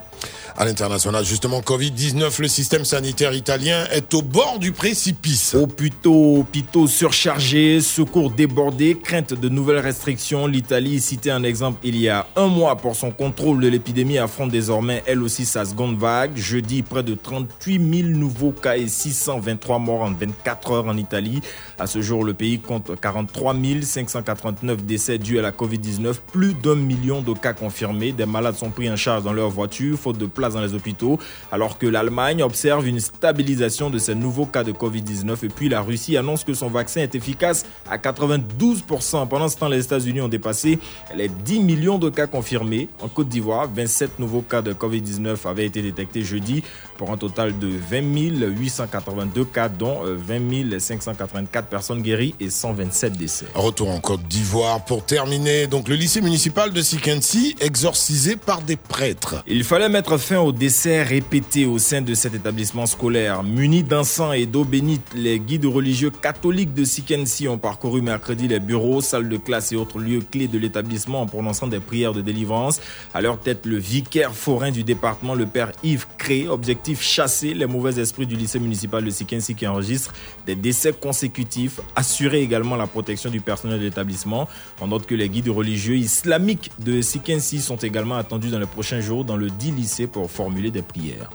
À 0.57 0.65
l'international, 0.65 1.23
justement, 1.23 1.61
Covid-19, 1.61 2.41
le 2.41 2.47
système 2.47 2.83
sanitaire 2.83 3.33
italien 3.33 3.85
est 3.91 4.13
au 4.13 4.21
bord 4.21 4.59
du 4.59 4.73
précipice. 4.73 5.55
Hôpitaux, 5.55 6.39
hôpitaux 6.39 6.87
surchargés, 6.87 7.79
secours 7.79 8.31
débordés, 8.31 8.97
crainte 9.01 9.33
de 9.33 9.49
nouvelles 9.49 9.79
restrictions. 9.79 10.47
L'Italie, 10.47 10.99
citée 10.99 11.31
en 11.31 11.43
exemple 11.43 11.79
il 11.91 11.97
y 11.97 12.07
a 12.07 12.25
un 12.37 12.47
mois 12.47 12.77
pour 12.77 12.95
son 12.95 13.11
contrôle 13.11 13.59
de 13.59 13.67
l'épidémie, 13.67 14.17
affronte 14.17 14.49
désormais 14.49 15.03
elle 15.07 15.21
aussi 15.21 15.43
sa 15.43 15.65
seconde 15.65 15.97
vague. 15.97 16.37
Jeudi, 16.37 16.83
près 16.83 17.03
de 17.03 17.15
38 17.15 18.03
000 18.03 18.07
nouveaux 18.17 18.53
cas 18.53 18.77
et 18.77 18.87
623 18.87 19.77
morts 19.77 20.03
en 20.03 20.11
24 20.11 20.71
heures 20.71 20.87
en 20.87 20.95
Italie. 20.95 21.41
À 21.77 21.87
ce 21.87 22.01
jour, 22.01 22.23
le 22.23 22.33
pays 22.33 22.59
compte 22.59 22.97
43 22.97 23.55
589 23.81 24.85
décès 24.85 25.17
dus 25.17 25.37
à 25.37 25.41
la 25.41 25.51
Covid-19, 25.51 26.15
plus 26.31 26.53
d'un 26.53 26.75
million 26.75 27.21
de 27.21 27.33
cas 27.33 27.51
confirmés. 27.51 28.13
Des 28.13 28.25
malades 28.25 28.55
sont 28.55 28.69
pris 28.69 28.89
en 28.89 28.95
charge 28.95 29.23
dans 29.23 29.33
leur 29.33 29.49
voiture, 29.49 29.99
faute 29.99 30.17
de 30.17 30.27
place 30.27 30.53
dans 30.53 30.61
les 30.61 30.73
hôpitaux, 30.73 31.19
alors 31.51 31.77
que 31.77 31.87
l'Allemagne 31.87 32.41
observe 32.41 32.87
une 32.87 33.01
stabilisation 33.01 33.89
de 33.89 33.99
ces 33.99 34.15
nouveaux 34.15 34.45
cas 34.45 34.63
de 34.63 34.71
Covid-19 34.71 35.43
et 35.43 35.49
puis 35.49 35.67
la 35.67 35.81
Russie 35.81 36.15
annonce 36.15 36.45
que 36.45 36.53
son 36.53 36.69
vaccin 36.69 37.01
est 37.01 37.15
efficace 37.15 37.65
à 37.89 37.97
92%. 37.97 39.27
Pendant 39.27 39.49
ce 39.49 39.57
temps, 39.57 39.67
les 39.67 39.83
États-Unis 39.83 40.21
ont 40.21 40.29
dépassé 40.29 40.79
les 41.17 41.27
10 41.27 41.59
millions 41.59 41.80
de 41.81 42.09
cas 42.09 42.27
confirmés. 42.27 42.89
En 43.01 43.07
Côte 43.07 43.27
d'Ivoire, 43.27 43.67
27 43.73 44.19
nouveaux 44.19 44.43
cas 44.43 44.61
de 44.61 44.71
Covid-19 44.71 45.47
avaient 45.47 45.65
été 45.65 45.81
détectés 45.81 46.23
jeudi 46.23 46.63
pour 46.97 47.09
un 47.11 47.17
total 47.17 47.57
de 47.57 47.67
20 47.67 48.01
882 48.47 49.45
cas, 49.45 49.67
dont 49.67 50.05
euh, 50.05 50.15
20 50.15 50.79
584 50.79 51.67
personnes 51.67 52.01
guéries 52.03 52.35
et 52.39 52.51
127 52.51 53.13
décès. 53.13 53.45
Retour 53.55 53.89
en 53.89 53.99
Côte 53.99 54.21
d'Ivoire 54.27 54.85
pour 54.85 55.03
terminer. 55.03 55.65
Donc, 55.65 55.87
le 55.87 55.95
lycée 55.95 56.21
municipal 56.21 56.71
de 56.71 56.81
Sikensi, 56.81 57.55
exorcisé 57.59 58.35
par 58.35 58.61
des 58.61 58.75
prêtres. 58.75 59.43
Il 59.47 59.63
fallait 59.63 59.89
mettre 59.89 60.17
fin 60.17 60.39
aux 60.39 60.51
décès 60.51 61.01
répétés 61.01 61.65
au 61.65 61.79
sein 61.79 62.01
de 62.01 62.13
cet 62.13 62.35
établissement 62.35 62.85
scolaire. 62.85 63.41
Munis 63.41 63.83
d'encens 63.83 64.35
et 64.35 64.45
d'eau 64.45 64.65
bénite, 64.65 65.01
les 65.15 65.39
guides 65.39 65.65
religieux 65.65 66.11
catholiques 66.11 66.75
de 66.75 66.85
Sikensi 66.85 67.47
ont 67.47 67.57
parcouru 67.57 68.01
mercredi 68.01 68.47
les 68.47 68.59
bureaux, 68.59 69.01
salles 69.01 69.29
de 69.29 69.37
classe 69.37 69.71
et 69.71 69.75
autres 69.75 69.97
lieux 69.97 70.21
clés 70.21 70.47
de 70.47 70.59
l'établissement 70.59 71.21
en 71.21 71.25
prononçant 71.25 71.70
des 71.71 71.79
prières 71.79 72.13
de 72.13 72.21
délivrance. 72.21 72.79
À 73.13 73.21
leur 73.21 73.39
tête, 73.39 73.65
le 73.65 73.77
vicaire 73.77 74.33
forain 74.33 74.69
du 74.69 74.83
département, 74.83 75.33
le 75.33 75.47
père 75.47 75.71
Yves 75.83 76.05
Cré. 76.17 76.47
Objectif 76.47 77.01
chasser 77.01 77.53
les 77.53 77.65
mauvais 77.65 77.99
esprits 77.99 78.27
du 78.27 78.35
lycée 78.35 78.59
municipal 78.59 79.03
de 79.03 79.09
Sikensi 79.09 79.55
qui 79.55 79.65
enregistre 79.65 80.13
des 80.45 80.55
décès 80.55 80.93
consécutifs, 80.93 81.79
assurer 81.95 82.41
également 82.41 82.75
la 82.75 82.87
protection 82.87 83.29
du 83.29 83.41
personnel 83.41 83.79
de 83.79 83.85
l'établissement. 83.85 84.47
On 84.79 84.87
note 84.87 85.05
que 85.05 85.15
les 85.15 85.29
guides 85.29 85.49
religieux 85.49 85.95
islamiques 85.95 86.71
de 86.79 87.01
Sikensi 87.01 87.59
sont 87.59 87.77
également 87.77 88.15
attendus 88.15 88.49
dans 88.49 88.59
les 88.59 88.65
prochains 88.65 89.01
jours 89.01 89.25
dans 89.25 89.37
le 89.37 89.49
dit 89.49 89.71
lycée 89.71 90.07
pour 90.07 90.29
formuler 90.29 90.71
des 90.71 90.81
prières. 90.81 91.29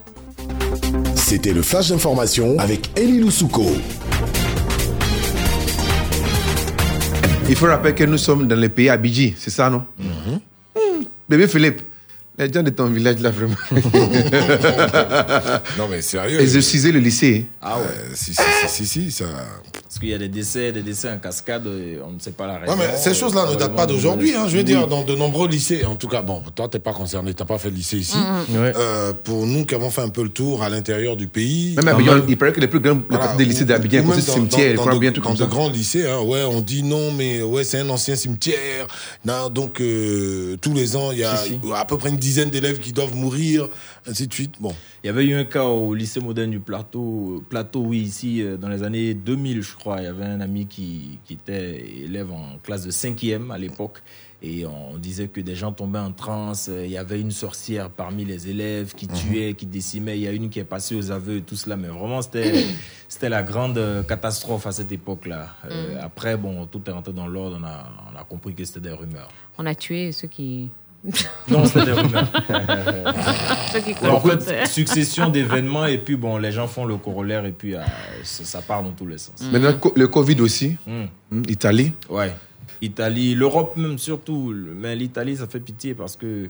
C'était 1.14 1.52
le 1.52 1.62
flash 1.62 1.88
d'information 1.88 2.58
avec 2.58 2.90
Elie 2.96 3.20
Loussouko. 3.20 3.66
Il 7.48 7.54
faut 7.54 7.66
rappeler 7.66 7.94
que 7.94 8.04
nous 8.04 8.18
sommes 8.18 8.48
dans 8.48 8.58
le 8.58 8.68
pays 8.68 8.88
Abidji, 8.88 9.34
c'est 9.38 9.50
ça, 9.50 9.70
non? 9.70 9.84
Hmm. 9.98 10.38
Bébé 11.28 11.46
Philippe, 11.46 11.80
les 12.38 12.52
gens 12.52 12.62
de 12.62 12.70
ton 12.70 12.86
village, 12.86 13.18
là, 13.20 13.30
vraiment. 13.30 13.54
non, 15.78 15.88
mais 15.90 16.02
sérieux. 16.02 16.40
Exorciser 16.40 16.92
le 16.92 16.98
lycée. 17.00 17.46
Ah 17.62 17.78
ouais. 17.78 17.84
si, 18.14 18.34
si, 18.34 18.42
si, 18.68 18.68
si, 18.68 18.86
si, 18.86 19.10
ça. 19.10 19.24
Parce 19.82 19.98
qu'il 20.00 20.08
y 20.10 20.14
a 20.14 20.18
des 20.18 20.28
décès, 20.28 20.72
des 20.72 20.82
décès 20.82 21.10
en 21.10 21.16
cascade, 21.18 21.66
et 21.66 21.98
on 22.06 22.12
ne 22.12 22.18
sait 22.18 22.32
pas 22.32 22.46
la 22.46 22.58
raison. 22.58 22.72
Ouais, 22.72 22.78
mais 22.92 22.98
ces 22.98 23.14
choses-là 23.14 23.46
ne 23.50 23.56
datent 23.56 23.74
pas 23.74 23.86
d'aujourd'hui. 23.86 24.34
Hein, 24.34 24.46
je 24.48 24.58
veux 24.58 24.62
dire, 24.62 24.86
dans 24.86 25.02
de 25.04 25.14
nombreux 25.14 25.48
lycées, 25.48 25.84
en 25.86 25.94
tout 25.94 26.08
cas, 26.08 26.20
bon, 26.22 26.42
toi, 26.54 26.68
t'es 26.68 26.78
pas 26.78 26.92
concerné, 26.92 27.32
t'as 27.32 27.44
pas 27.46 27.56
fait 27.58 27.70
le 27.70 27.76
lycée 27.76 27.96
ici. 27.98 28.16
Mhm. 28.18 28.60
Ouais. 28.60 28.72
Euh, 28.76 29.12
pour 29.24 29.46
nous 29.46 29.64
qui 29.64 29.74
avons 29.74 29.88
fait 29.90 30.02
un 30.02 30.08
peu 30.10 30.22
le 30.22 30.28
tour 30.28 30.62
à 30.62 30.68
l'intérieur 30.68 31.16
du 31.16 31.28
pays. 31.28 31.74
Même 31.76 31.88
à 31.88 31.92
Abidjan, 31.92 32.20
il 32.28 32.36
paraît 32.36 32.52
que 32.52 32.60
les 32.60 32.68
plus 32.68 32.80
grands 32.80 33.00
Voilà, 33.08 33.34
des 33.36 33.44
lycées 33.46 33.64
d'Abidjan, 33.64 34.02
c'est 34.10 34.16
même 34.16 34.20
cimetière, 34.20 34.74
dans- 34.76 34.84
dans 34.86 34.98
bien 34.98 35.10
de- 35.10 35.14
tout 35.16 35.20
Dans 35.22 35.28
comme 35.30 35.38
de 35.38 35.42
ça. 35.44 35.48
grands 35.48 35.70
lycées, 35.70 36.06
hein, 36.06 36.20
ouais, 36.20 36.42
on 36.44 36.60
dit 36.60 36.82
non, 36.82 37.10
mais 37.12 37.40
ouais, 37.42 37.64
c'est 37.64 37.78
un 37.78 37.88
ancien 37.88 38.16
cimetière. 38.16 38.86
Non, 39.24 39.48
donc 39.48 39.80
euh, 39.80 40.56
tous 40.60 40.74
les 40.74 40.94
ans, 40.96 41.10
il 41.12 41.18
y 41.18 41.24
a 41.24 41.36
Si, 41.36 41.58
à 41.74 41.84
peu 41.86 41.96
près 41.96 42.10
une 42.10 42.16
dizaine 42.26 42.50
d'élèves 42.50 42.80
qui 42.80 42.92
doivent 42.92 43.14
mourir, 43.14 43.68
ainsi 44.04 44.26
de 44.26 44.34
suite. 44.34 44.54
Bon. 44.60 44.74
Il 45.04 45.06
y 45.06 45.10
avait 45.10 45.24
eu 45.24 45.34
un 45.34 45.44
cas 45.44 45.62
au 45.62 45.94
lycée 45.94 46.18
moderne 46.18 46.50
du 46.50 46.58
Plateau, 46.58 47.44
Plateau 47.48 47.82
oui, 47.82 48.00
ici, 48.00 48.42
euh, 48.42 48.56
dans 48.56 48.68
les 48.68 48.82
années 48.82 49.14
2000, 49.14 49.62
je 49.62 49.76
crois. 49.76 49.98
Il 50.00 50.04
y 50.04 50.08
avait 50.08 50.24
un 50.24 50.40
ami 50.40 50.66
qui, 50.66 51.20
qui 51.24 51.34
était 51.34 51.84
élève 52.04 52.32
en 52.32 52.58
classe 52.64 52.84
de 52.84 52.90
5e 52.90 53.52
à 53.52 53.58
l'époque. 53.58 54.02
Et 54.42 54.66
on 54.66 54.98
disait 54.98 55.28
que 55.28 55.40
des 55.40 55.54
gens 55.54 55.72
tombaient 55.72 56.00
en 56.00 56.12
transe. 56.12 56.68
Il 56.68 56.90
y 56.90 56.98
avait 56.98 57.20
une 57.20 57.30
sorcière 57.30 57.90
parmi 57.90 58.24
les 58.24 58.48
élèves 58.48 58.92
qui 58.94 59.06
tuait, 59.08 59.54
qui 59.54 59.66
décimait. 59.66 60.18
Il 60.18 60.22
y 60.22 60.28
a 60.28 60.32
une 60.32 60.50
qui 60.50 60.58
est 60.58 60.64
passée 60.64 60.94
aux 60.96 61.10
aveux 61.10 61.36
et 61.38 61.42
tout 61.42 61.56
cela. 61.56 61.76
Mais 61.76 61.88
vraiment, 61.88 62.20
c'était, 62.22 62.66
c'était 63.08 63.28
la 63.28 63.42
grande 63.42 63.78
euh, 63.78 64.02
catastrophe 64.02 64.66
à 64.66 64.72
cette 64.72 64.92
époque-là. 64.92 65.56
Euh, 65.70 65.98
Après, 66.02 66.36
bon, 66.36 66.66
tout 66.66 66.82
est 66.86 66.90
rentré 66.90 67.12
dans 67.12 67.28
l'ordre. 67.28 67.58
On 67.60 67.64
a, 67.64 67.88
on 68.12 68.18
a 68.18 68.24
compris 68.24 68.54
que 68.54 68.64
c'était 68.64 68.80
des 68.80 68.92
rumeurs. 68.92 69.28
On 69.58 69.64
a 69.64 69.74
tué 69.74 70.10
ceux 70.12 70.28
qui. 70.28 70.70
Non, 71.48 71.64
c'était 71.64 71.84
des 71.86 71.92
rumeurs. 71.92 72.28
En 74.10 74.20
fait, 74.20 74.66
succession 74.66 75.28
d'événements 75.28 75.86
et 75.86 75.98
puis 75.98 76.16
bon, 76.16 76.38
les 76.38 76.52
gens 76.52 76.66
font 76.66 76.84
le 76.84 76.96
corollaire 76.96 77.44
et 77.44 77.52
puis 77.52 77.74
euh, 77.74 77.80
ça, 78.24 78.44
ça 78.44 78.62
part 78.62 78.82
dans 78.82 78.90
tous 78.92 79.06
les 79.06 79.18
sens. 79.18 79.42
Maintenant, 79.52 79.74
co- 79.74 79.92
le 79.96 80.08
Covid 80.08 80.40
aussi. 80.40 80.76
Mm. 80.86 81.02
Hmm, 81.30 81.42
Italie. 81.48 81.92
Ouais. 82.08 82.34
Italie, 82.80 83.34
l'Europe 83.34 83.76
même 83.76 83.98
surtout. 83.98 84.54
Mais 84.76 84.96
l'Italie, 84.96 85.36
ça 85.36 85.46
fait 85.46 85.60
pitié 85.60 85.94
parce 85.94 86.16
que 86.16 86.48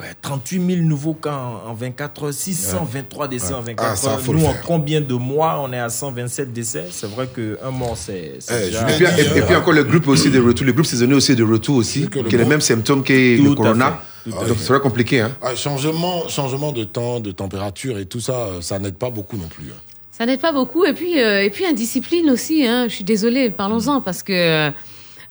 ouais, 0.00 0.06
38 0.22 0.74
000 0.76 0.86
nouveaux 0.86 1.14
cas 1.14 1.34
en, 1.66 1.70
en 1.70 1.74
24 1.74 2.24
heures, 2.24 2.32
623 2.32 3.28
décès 3.28 3.48
Ouais. 3.48 3.54
en 3.54 3.60
24 3.62 3.88
Ah, 3.92 3.96
ça, 3.96 4.10
heures. 4.12 4.20
le 4.26 4.32
Nous, 4.38 4.44
en 4.46 4.54
combien 4.66 5.00
de 5.00 5.14
mois? 5.14 5.60
On 5.62 5.72
est 5.72 5.78
à 5.78 5.88
127 5.88 6.52
décès 6.52 6.86
C'est 6.90 7.08
vrai 7.10 7.28
qu'un 7.28 7.70
mort, 7.70 7.96
c'est. 7.96 8.34
c'est 8.38 8.54
Eh, 8.54 8.66
déjà- 8.66 8.90
Et 8.90 8.96
puis, 8.96 9.04
et- 9.04 9.38
et 9.38 9.42
puis 9.42 9.54
encore 9.56 9.72
le 9.72 9.84
groupe 9.84 10.08
aussi 10.08 10.30
de 10.30 10.40
retour, 10.40 10.66
le 10.66 10.72
groupe 10.72 10.86
saisonnier 10.86 11.14
aussi 11.14 11.34
de 11.36 11.44
retour 11.44 11.76
aussi, 11.76 12.08
qui 12.08 12.18
le 12.20 12.26
a 12.26 12.30
les 12.30 12.38
monde- 12.38 12.48
mêmes 12.48 12.60
symptômes 12.60 13.02
que 13.04 13.12
le 13.12 13.44
Tout 13.44 13.52
à 13.52 13.56
corona. 13.56 13.86
à 13.86 14.30
Donc 14.46 14.56
c'est 14.58 14.68
vrai 14.68 14.80
compliqué. 14.80 15.20
Hein. 15.20 15.32
Ah, 15.42 15.54
changement, 15.54 16.28
changement 16.28 16.72
de 16.72 16.84
temps, 16.84 17.20
de 17.20 17.30
température 17.30 17.98
et 17.98 18.06
tout 18.06 18.20
ça, 18.20 18.32
euh, 18.32 18.60
ça 18.62 18.78
n'aide 18.78 18.96
pas 18.96 19.10
beaucoup 19.10 19.36
non 19.36 19.48
plus. 19.48 19.66
hein. 19.70 19.76
Ça 20.10 20.24
n'aide 20.26 20.40
pas 20.40 20.52
beaucoup. 20.52 20.84
Et 20.84 20.94
puis, 20.94 21.20
euh, 21.20 21.42
et 21.42 21.50
puis 21.50 21.66
indiscipline 21.66 22.30
aussi. 22.30 22.64
Hein. 22.64 22.86
Je 22.88 22.94
suis 22.94 23.04
désolée, 23.04 23.50
parlons-en, 23.50 24.00
parce 24.00 24.22
que 24.22 24.70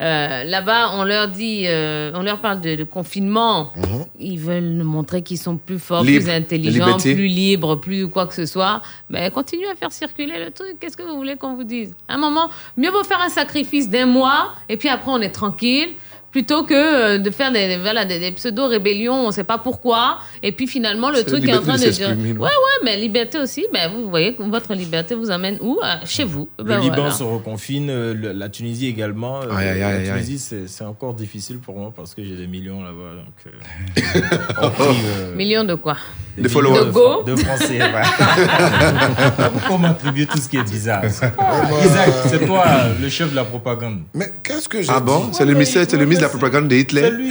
euh, 0.03 0.43
là-bas, 0.43 0.91
on 0.95 1.03
leur 1.03 1.30
dit, 1.30 1.64
euh, 1.65 2.11
on 2.14 2.23
leur 2.23 2.40
parle 2.40 2.59
de, 2.59 2.75
de 2.75 2.83
confinement. 2.83 3.72
Ils 4.19 4.38
veulent 4.38 4.64
nous 4.64 4.85
montrer 4.85 5.22
qu'ils 5.22 5.38
sont 5.38 5.56
plus 5.57 5.80
forts, 5.80 6.03
Libre, 6.03 6.25
plus 6.25 6.32
intelligents, 6.32 6.98
plus 6.98 7.27
libres, 7.27 7.77
plus 7.77 8.07
quoi 8.09 8.27
que 8.27 8.33
ce 8.33 8.45
soit. 8.45 8.82
Mais 9.09 9.32
continuez 9.32 9.67
à 9.67 9.75
faire 9.75 9.91
circuler 9.91 10.43
le 10.43 10.51
truc. 10.51 10.77
Qu'est-ce 10.80 10.98
que 10.98 11.03
vous 11.03 11.15
voulez 11.15 11.38
qu'on 11.38 11.56
vous 11.56 11.64
dise? 11.64 11.93
À 12.07 12.15
un 12.15 12.17
moment, 12.17 12.49
mieux 12.75 12.91
vaut 12.91 13.03
faire 13.03 13.22
un 13.22 13.30
sacrifice 13.30 13.90
d'un 13.90 14.06
mois, 14.06 14.51
et 14.67 14.75
puis 14.77 14.90
après, 14.90 15.11
on 15.11 15.22
est 15.22 15.30
tranquille. 15.30 15.90
Plutôt 16.33 16.63
que 16.63 16.73
euh, 16.73 17.17
de 17.19 17.29
faire 17.29 17.51
des, 17.53 17.77
voilà, 17.77 18.03
des, 18.05 18.19
des 18.19 18.31
pseudo-rébellions, 18.31 19.13
on 19.13 19.27
ne 19.27 19.31
sait 19.31 19.43
pas 19.45 19.59
pourquoi. 19.59 20.17
Et 20.41 20.51
puis 20.51 20.65
finalement, 20.67 21.09
le 21.11 21.23
truc 21.23 21.47
est 21.47 21.53
en 21.55 21.61
train 21.61 21.77
de 21.77 21.85
de 21.85 21.89
dire. 21.91 22.09
Ouais, 22.09 22.39
ouais, 22.41 22.77
mais 22.83 22.97
liberté 22.97 23.37
aussi, 23.37 23.65
ben, 23.71 23.91
vous 23.93 24.09
voyez 24.09 24.33
que 24.33 24.41
votre 24.43 24.73
liberté 24.73 25.13
vous 25.13 25.29
amène 25.29 25.59
où? 25.61 25.79
Euh, 25.83 25.93
Chez 26.05 26.23
vous. 26.23 26.49
Le 26.57 26.63
Ben, 26.65 26.79
Liban 26.81 26.95
voilà. 26.95 27.11
se 27.11 27.23
reconfine, 27.23 27.89
euh, 27.91 28.13
le- 28.15 28.31
la 28.33 28.49
Tunisie 28.49 28.87
également. 28.87 29.43
Euh, 29.43 29.51
Aïe, 29.55 29.67
aïe, 29.69 29.83
aïe, 29.83 30.07
la. 30.07 30.13
Tunisie, 30.13 30.39
c'est 30.39 30.67
c'est 30.67 30.83
encore 30.83 31.13
difficile 31.13 31.59
pour 31.59 31.77
moi 31.77 31.93
parce 31.95 32.15
que 32.15 32.23
j'ai 32.23 32.35
des 32.35 32.47
millions 32.47 32.81
là-bas. 32.83 33.23
Donc, 33.23 33.53
euh, 33.53 34.69
prie, 34.71 34.97
euh, 35.05 35.35
Millions 35.35 35.63
de 35.63 35.75
quoi? 35.75 35.97
De 36.37 36.47
followers. 36.47 36.85
De 36.85 36.91
go 36.91 37.23
De 37.25 37.35
Français. 37.35 37.79
ouais. 37.79 39.47
Pourquoi 39.53 39.77
m'attribuer 39.77 40.25
tout 40.25 40.37
ce 40.39 40.49
qui 40.49 40.57
est 40.57 40.63
bizarre 40.63 41.03
Isaac, 41.05 42.09
c'est 42.27 42.45
toi 42.45 42.65
le 43.01 43.09
chef 43.09 43.29
de 43.31 43.35
la 43.35 43.43
propagande. 43.43 43.99
Mais 44.13 44.31
qu'est-ce 44.41 44.67
que 44.67 44.81
j'ai 44.81 44.89
Ah 44.91 44.99
bon? 44.99 45.29
C'est 45.31 45.45
le 45.45 45.53
ministère, 45.53 45.85
c'est 45.87 45.97
le 45.97 46.05
ministre 46.05 46.21
de 46.21 46.33
la 46.33 46.37
propagande 46.39 46.67
de 46.67 46.75
Hitler. 46.75 47.01
C'est 47.03 47.11
lui. 47.11 47.29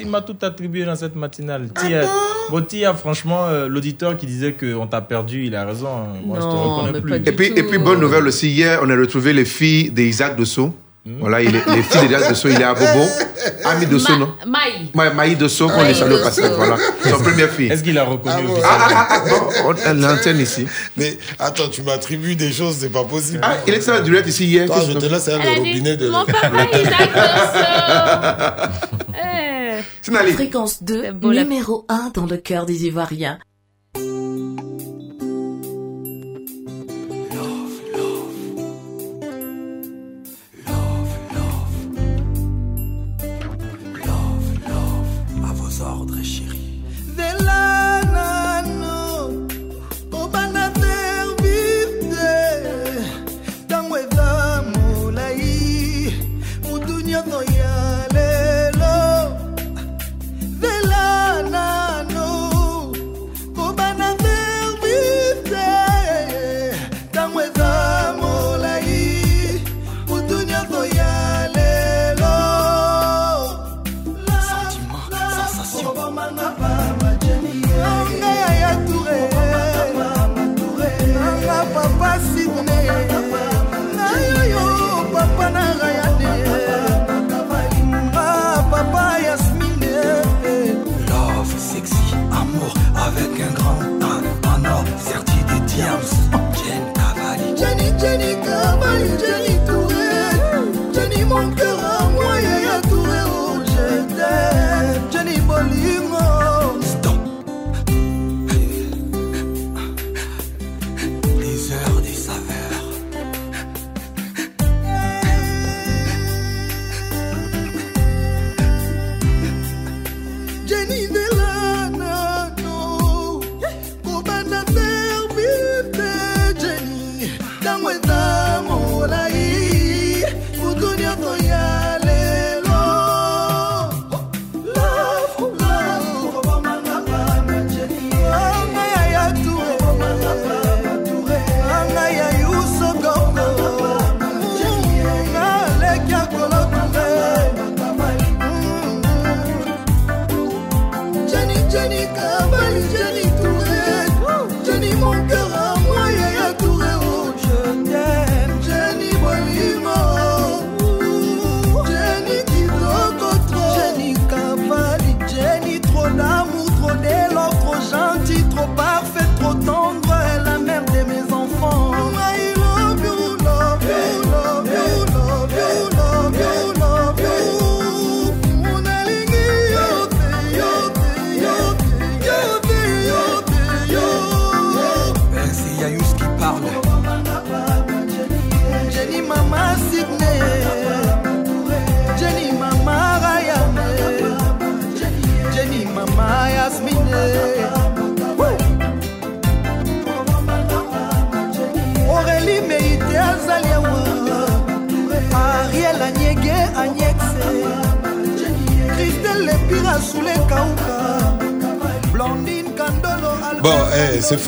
Il 0.00 0.08
m'a 0.08 0.20
tout 0.20 0.36
attribué 0.42 0.84
dans 0.84 0.96
cette 0.96 1.16
matinale. 1.16 1.68
Tia, 1.74 2.02
bon, 2.50 2.62
Tia, 2.62 2.94
franchement, 2.94 3.46
euh, 3.46 3.68
l'auditeur 3.68 4.16
qui 4.16 4.26
disait 4.26 4.52
qu'on 4.52 4.86
t'a 4.86 5.00
perdu, 5.00 5.44
il 5.46 5.54
a 5.56 5.64
raison. 5.64 5.88
hein. 5.88 6.18
Moi, 6.24 6.38
je 6.40 6.44
te 6.46 6.48
Non, 6.52 6.74
reconnais 6.76 6.92
mais 6.92 7.00
plus. 7.00 7.14
Et 7.28 7.32
puis, 7.32 7.46
et 7.56 7.62
puis, 7.64 7.78
bonne 7.78 8.00
nouvelle 8.00 8.26
aussi, 8.26 8.50
hier, 8.50 8.80
on 8.82 8.90
a 8.90 8.96
retrouvé 8.96 9.32
les 9.32 9.44
filles 9.44 9.90
d'Isaac 9.90 10.36
Dosso. 10.36 10.74
Voilà, 11.04 11.42
il 11.42 11.54
est- 11.56 11.66
les 11.74 11.82
filles 11.82 12.06
d'Isaac 12.06 12.28
Dosso, 12.28 12.48
il 12.48 12.60
est 12.60 12.64
à 12.64 12.74
Bobo. 12.74 13.04
Ami 13.64 13.86
Dosso, 13.86 14.14
non? 14.16 14.34
Ma- 14.46 14.58
Maï. 14.60 14.90
Ma- 14.94 15.10
Maï 15.10 15.34
Dosso, 15.36 15.66
qu'on 15.68 15.78
les 15.78 15.82
Maï 15.84 15.94
salue 15.96 16.12
au 16.12 16.18
passage. 16.22 16.52
Voilà, 16.56 16.76
son 17.10 17.18
première 17.18 17.50
fille. 17.50 17.66
Est-ce 17.72 17.82
qu'il 17.82 17.98
a 17.98 18.04
reconnu 18.04 18.34
Ah, 18.36 18.38
officiellement? 18.52 18.64
Ah, 18.64 18.88
ah, 18.94 19.08
ah, 19.10 19.24
bon, 19.28 19.74
on- 19.90 19.94
l'antenne 19.94 20.38
ici. 20.38 20.66
Mais 20.96 21.18
attends, 21.40 21.68
tu 21.68 21.82
m'attribues 21.82 22.36
des 22.36 22.52
choses, 22.52 22.76
c'est 22.80 22.88
pas 22.92 23.02
possible. 23.04 23.40
Ah, 23.42 23.56
il 23.66 23.74
était 23.74 23.90
en 23.90 24.00
direct 24.00 24.28
ici 24.28 24.44
hier. 24.46 24.66
Toi, 24.66 24.76
qu'est-ce 24.76 24.92
je 24.92 24.98
te 24.98 25.06
laisse 25.06 25.26
Elle 25.28 25.34
a 25.34 25.38
le 25.38 25.62
dit, 25.62 25.68
robinet 25.70 25.96
de. 25.96 26.08
Mon 26.08 26.24
papa, 26.24 26.48
Isaac 26.72 27.14
Dosso. 27.14 29.12
Eh. 29.14 30.32
Fréquence 30.34 30.82
2, 30.82 31.12
beau, 31.12 31.32
la- 31.32 31.42
numéro 31.42 31.84
1 31.88 32.10
dans 32.14 32.26
le 32.26 32.36
cœur 32.36 32.64
des 32.66 32.84
Ivoiriens. 32.86 33.38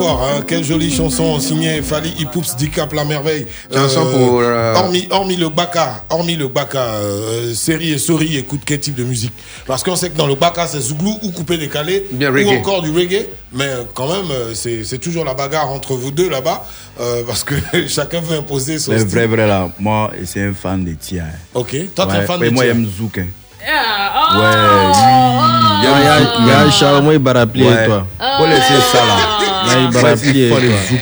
Fort, 0.05 0.23
hein. 0.23 0.43
Quelle 0.47 0.65
jolie 0.65 0.95
chanson 0.95 1.39
signée 1.41 1.81
Fali 1.83 2.13
Hipoups 2.19 2.57
Dicap 2.57 2.93
La 2.93 3.05
Merveille. 3.05 3.47
Chanson 3.73 4.07
pour, 4.07 4.41
euh, 4.41 4.75
Hormis, 4.75 5.07
hormis 5.11 5.37
le 5.37 5.49
Baka, 5.49 6.05
hormis 6.11 6.37
le 6.37 6.49
Baka, 6.49 6.79
euh, 6.79 7.55
série 7.55 7.93
et 7.93 7.99
Sori 7.99 8.37
écoute 8.37 8.61
quel 8.67 8.81
type 8.81 8.95
de 8.95 9.05
musique 9.05 9.33
Parce 9.67 9.83
qu'on 9.83 9.97
sait 9.97 10.11
que 10.11 10.17
dans 10.17 10.27
le 10.27 10.35
Baka, 10.35 10.67
c'est 10.67 10.81
Zouglou 10.81 11.19
ou 11.23 11.31
coupé 11.31 11.57
décalé, 11.57 12.07
Bien 12.13 12.31
ou 12.31 12.35
reggae. 12.35 12.59
encore 12.59 12.83
du 12.83 12.91
reggae. 12.91 13.27
Mais 13.53 13.65
euh, 13.67 13.85
quand 13.95 14.09
même, 14.09 14.31
euh, 14.31 14.53
c'est 14.55 14.85
c'est 14.85 14.99
toujours 14.99 15.25
la 15.25 15.35
bagarre 15.35 15.71
entre 15.71 15.95
vous 15.95 16.11
deux 16.11 16.29
là-bas, 16.29 16.65
euh, 17.01 17.23
parce 17.27 17.45
que 17.45 17.55
chacun 17.89 18.21
veut 18.21 18.37
imposer 18.39 18.79
son 18.79 18.93
style. 18.99 19.07
vrai, 19.09 19.27
vrai 19.27 19.47
là, 19.47 19.69
moi, 19.79 20.11
c'est 20.27 20.43
un 20.43 20.53
fan 20.55 20.85
de 20.85 20.93
Tia. 20.95 21.25
Ok, 21.55 21.75
toi, 21.95 22.07
t'es 22.07 22.17
un 22.19 22.23
fan 22.23 22.41
ouais, 22.41 22.49
de 22.51 22.55
Moi, 22.55 22.65
Tia. 22.65 22.73
j'aime 22.75 22.87
Zouk. 22.87 23.19
hein. 23.19 23.27
Ah, 23.67 24.39
Ouais, 24.39 24.57
oh, 24.57 25.81
Il 25.81 25.85
y 25.85 25.93
a, 25.93 25.99
il 26.01 26.05
y 26.05 26.09
a, 26.09 26.35
il 26.41 26.47
y 26.49 26.51
a 26.51 26.61
un 26.61 26.71
Charles 26.71 27.19
Barapli 27.19 27.63
Ouais. 27.65 27.85
et 27.85 27.87
toi. 27.87 28.07
Faut 28.39 28.47
laisser 28.47 28.75
ça 28.93 28.99
là. 29.07 29.54
Il 29.67 30.37
il 30.37 30.49
faut. 30.51 30.57
Zouk. 30.89 31.01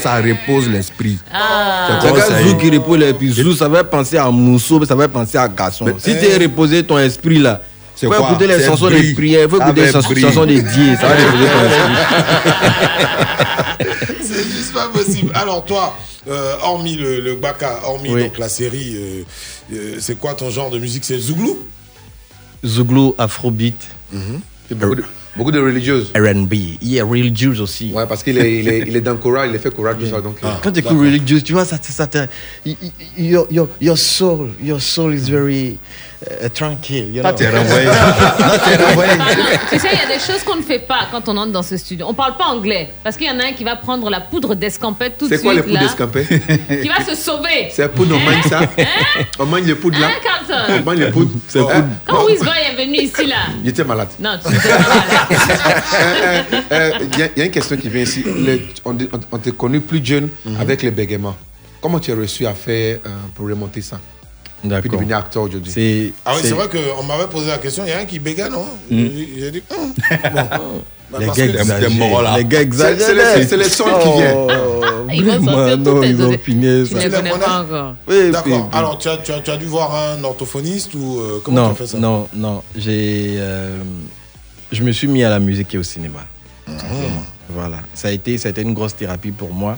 Ça, 0.00 0.16
repose 0.16 0.68
l'esprit. 0.68 1.18
Ah. 1.32 1.98
C'est 2.02 2.08
quand 2.08 2.16
ça, 2.20 2.40
Zou 2.42 2.50
il- 2.50 2.56
qui 2.56 2.70
repose 2.76 3.02
et 3.02 3.12
puis 3.14 3.32
Zou, 3.32 3.54
ça 3.54 3.68
va 3.68 3.82
penser 3.82 4.16
à 4.16 4.30
Mousseau, 4.30 4.84
ça 4.84 4.94
va 4.94 5.08
penser 5.08 5.38
à 5.38 5.48
Garçon. 5.48 5.86
Si 5.98 6.16
tu 6.18 6.24
es 6.26 6.36
reposé 6.36 6.84
ton 6.84 6.98
esprit 6.98 7.38
là, 7.38 7.60
C'est 7.96 8.06
faut 8.06 8.14
écouter 8.14 8.46
les 8.46 8.64
chansons 8.64 8.88
des 8.88 9.12
prières, 9.12 9.48
faut 9.50 9.58
Ah 9.60 9.66
écouter 9.70 9.86
les 9.86 9.92
chansons, 9.92 10.46
des 10.46 10.62
dieux, 10.62 10.94
ça 11.00 11.08
va 11.08 11.14
reposer 11.14 11.48
ton 11.48 11.64
esprit. 11.66 11.92
C'est 14.22 14.44
juste 14.50 14.72
pas 14.72 14.86
possible. 14.88 15.30
Alors 15.34 15.64
toi, 15.64 15.96
euh, 16.28 16.54
hormis 16.62 16.96
le, 16.96 17.20
le 17.20 17.34
Baka, 17.34 17.80
hormis 17.84 18.10
Oui. 18.14 18.22
donc 18.24 18.38
la 18.38 18.48
série, 18.48 18.94
euh, 18.96 19.22
euh, 19.74 19.96
c'est 20.00 20.18
quoi 20.18 20.34
ton 20.34 20.50
genre 20.50 20.70
de 20.70 20.78
musique? 20.78 21.04
C'est 21.04 21.18
Zouglou? 21.18 21.58
Zouglou, 22.64 23.14
Afrobeat. 23.18 23.74
C'est 24.68 24.78
beaucoup 24.78 24.94
de, 24.94 25.04
beaucoup 25.36 25.52
de 25.52 25.58
religieuses. 25.58 26.12
R&B, 26.16 26.54
yeah, 26.82 27.04
religious 27.04 27.60
aussi. 27.60 27.92
Ouais, 27.92 28.06
parce 28.06 28.22
qu'il 28.22 28.38
est, 28.38 28.60
il 28.60 28.68
est, 28.68 28.78
il 28.86 28.96
est 28.96 29.00
dans 29.00 29.12
le 29.12 29.18
choral, 29.18 29.50
il 29.50 29.56
est 29.56 29.58
fait 29.58 29.74
choral, 29.74 29.96
tout 29.98 30.06
ça. 30.06 30.20
Donc, 30.20 30.36
euh, 30.42 30.48
Quand 30.62 30.72
tu 30.72 30.80
écoutes 30.80 30.98
religious, 30.98 31.40
tu 31.42 31.52
vois, 31.52 31.64
ça, 31.64 31.78
ça, 31.80 32.08
your, 33.16 33.46
your, 33.50 33.68
your 33.80 33.98
soul, 33.98 34.50
your 34.62 34.80
soul 34.80 35.14
is 35.14 35.30
very 35.30 35.78
uh, 36.44 36.48
tranquille. 36.50 37.14
You 37.14 37.22
know? 37.22 37.32
t'es 37.32 37.48
renvoyé. 37.48 37.86
Toi, 37.86 38.58
t'es 38.64 38.76
renvoyé. 38.84 39.10
Tu 39.70 39.78
sais, 39.78 39.88
il 39.92 39.98
y 39.98 40.02
a 40.12 40.18
des 40.18 40.20
choses 40.24 40.42
qu'on 40.44 40.56
ne 40.56 40.62
fait 40.62 40.78
pas 40.80 41.08
quand 41.10 41.28
on 41.28 41.36
entre 41.36 41.52
dans 41.52 41.62
ce 41.62 41.76
studio. 41.76 42.06
On 42.08 42.14
parle 42.14 42.36
pas 42.36 42.44
anglais. 42.46 42.90
Parce 43.04 43.16
qu'il 43.16 43.26
y 43.26 43.30
en 43.30 43.38
a 43.40 43.44
un 43.46 43.52
qui 43.52 43.64
va 43.64 43.76
prendre 43.76 44.08
la 44.10 44.20
poudre 44.20 44.54
d'escampette 44.54 45.18
tout 45.18 45.26
de 45.26 45.30
C'est 45.30 45.38
suite. 45.38 45.44
quoi 45.44 45.54
les 45.54 45.62
poudres 45.62 45.74
là, 45.74 45.80
d'escampette? 45.80 46.28
Qui 46.82 46.88
va 46.88 47.04
se 47.04 47.14
sauver. 47.14 47.68
C'est 47.70 47.82
la 47.82 47.88
poudre, 47.88 48.16
on 48.16 48.20
mange 48.30 48.44
ça. 48.48 48.60
On 49.38 49.46
mange 49.46 49.62
les 49.62 49.74
poudres 49.74 49.98
là. 50.00 50.08
Hein, 50.08 50.20
Carlton? 50.22 50.74
On 50.80 50.84
mange 50.84 50.98
les 50.98 51.10
poudres. 51.10 51.32
C'est 51.48 51.58
poudre. 51.60 51.84
Quand 52.06 52.24
Wizboy 52.26 52.48
est 52.70 52.76
venu 52.84 52.96
ici, 52.98 53.26
là. 53.26 53.36
Il 53.62 53.70
était 53.70 53.84
malade. 53.84 54.08
Non, 54.20 54.38
tu 54.44 54.52
n'étais 54.52 54.68
pas 54.68 54.78
malade. 54.78 56.44
Il 57.12 57.18
y, 57.18 57.22
a- 57.22 57.28
il 57.36 57.38
y 57.38 57.42
a 57.42 57.44
une 57.46 57.50
question 57.50 57.76
qui 57.76 57.88
vient 57.88 58.02
ici. 58.02 58.22
Le- 58.24 58.60
on, 58.84 58.92
on- 58.94 59.20
on 59.32 59.38
t'est 59.38 59.52
connu 59.56 59.80
plus 59.80 60.04
jeune 60.04 60.28
avec 60.58 60.82
les 60.82 60.90
bégaiements. 60.90 61.36
Comment 61.80 61.98
tu 61.98 62.12
as 62.12 62.14
réussi 62.14 62.46
à 62.46 62.54
faire 62.54 62.98
euh, 63.04 63.08
pour 63.34 63.48
remonter 63.48 63.82
ça? 63.82 63.98
Puis 64.62 64.70
D'accord. 64.70 64.92
devenir 64.92 65.16
acteur 65.18 65.42
aujourd'hui. 65.42 65.70
C'est, 65.72 66.12
Ah 66.24 66.32
oui, 66.36 66.40
c'est 66.42 66.52
vrai 66.52 66.66
qu'on 66.68 67.02
m'avait 67.02 67.26
posé 67.26 67.48
la 67.48 67.58
question, 67.58 67.82
il 67.84 67.90
y 67.90 67.92
a 67.92 67.98
un 67.98 68.04
qui 68.04 68.18
bégaye, 68.20 68.48
non 68.50 68.64
Mm. 68.90 69.06
J'ai- 69.38 69.50
dit, 69.50 69.62
hum. 69.76 69.92
Bon. 71.10 71.18
Les 71.18 71.26
parce 71.26 71.36
gars 71.38 71.44
exagèrent. 71.44 72.22
Là. 72.22 72.38
Les 72.38 72.44
gars 72.44 72.58
C'est- 72.58 72.62
exagèrent. 72.64 73.06
c'est 73.06 73.38
les- 73.40 73.46
c'est 73.46 73.56
les 73.58 73.68
sons 73.68 73.84
qui 73.84 74.12
viennent. 74.18 74.36
Oh, 74.38 74.48
Ils 75.12 75.24
vont 75.26 75.44
sortir 75.44 75.78
non, 75.78 76.00
les 76.00 76.08
ils 76.10 76.22
ont 76.22 76.38
fini 76.38 76.62
Tu 76.62 76.86
ça. 76.86 76.94
ne 76.94 76.98
les 77.00 77.04
les 77.04 77.10
connais 77.10 77.30
connais 77.30 77.44
pas 77.44 77.60
encore. 77.60 77.94
Oui, 78.08 78.30
D'accord. 78.30 78.42
puis- 78.70 78.78
Alors, 78.78 78.98
tu 78.98 79.08
as, 79.08 79.16
tu, 79.18 79.32
as, 79.32 79.40
tu 79.40 79.50
as 79.50 79.56
dû 79.58 79.66
voir 79.66 79.94
un 79.94 80.24
orthophoniste 80.24 80.94
ou 80.94 81.18
euh, 81.18 81.40
comment 81.44 81.56
tu 81.58 81.62
non, 81.64 81.70
as 81.72 81.74
fait 81.74 81.86
ça 81.86 81.98
non, 81.98 82.28
non. 82.34 82.62
J'ai, 82.74 83.34
euh, 83.36 83.76
je 84.70 84.82
me 84.82 84.92
suis 84.92 85.06
mis 85.08 85.22
à 85.22 85.28
la 85.28 85.38
musique 85.38 85.74
et 85.74 85.78
au 85.78 85.82
cinéma. 85.82 86.20
Ah. 86.66 86.72
Voilà. 87.50 87.78
Ça 87.92 88.08
a 88.08 88.10
été, 88.12 88.38
ça 88.38 88.48
a 88.48 88.50
été 88.52 88.62
une 88.62 88.72
grosse 88.72 88.96
thérapie 88.96 89.32
pour 89.32 89.52
moi. 89.52 89.76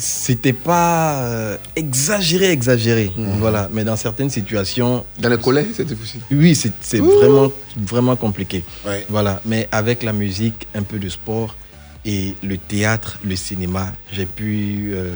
C'était 0.00 0.52
pas 0.52 1.22
euh, 1.22 1.56
exagéré, 1.74 2.50
exagéré. 2.52 3.10
Voilà. 3.16 3.68
Mais 3.72 3.82
dans 3.84 3.96
certaines 3.96 4.30
situations. 4.30 5.04
Dans 5.18 5.28
le 5.28 5.38
collège, 5.38 5.66
c'était 5.74 5.96
possible. 5.96 6.22
Oui, 6.30 6.54
c'est 6.54 6.72
c'est 6.80 7.00
vraiment, 7.00 7.50
vraiment 7.76 8.14
compliqué. 8.14 8.62
Ouais. 8.86 9.04
Voilà. 9.08 9.40
Mais 9.44 9.68
avec 9.72 10.04
la 10.04 10.12
musique, 10.12 10.68
un 10.74 10.84
peu 10.84 10.98
de 11.00 11.08
sport 11.08 11.56
et 12.04 12.34
le 12.44 12.56
théâtre, 12.58 13.18
le 13.24 13.34
cinéma, 13.34 13.92
j'ai 14.12 14.26
pu. 14.26 14.90
euh, 14.94 15.10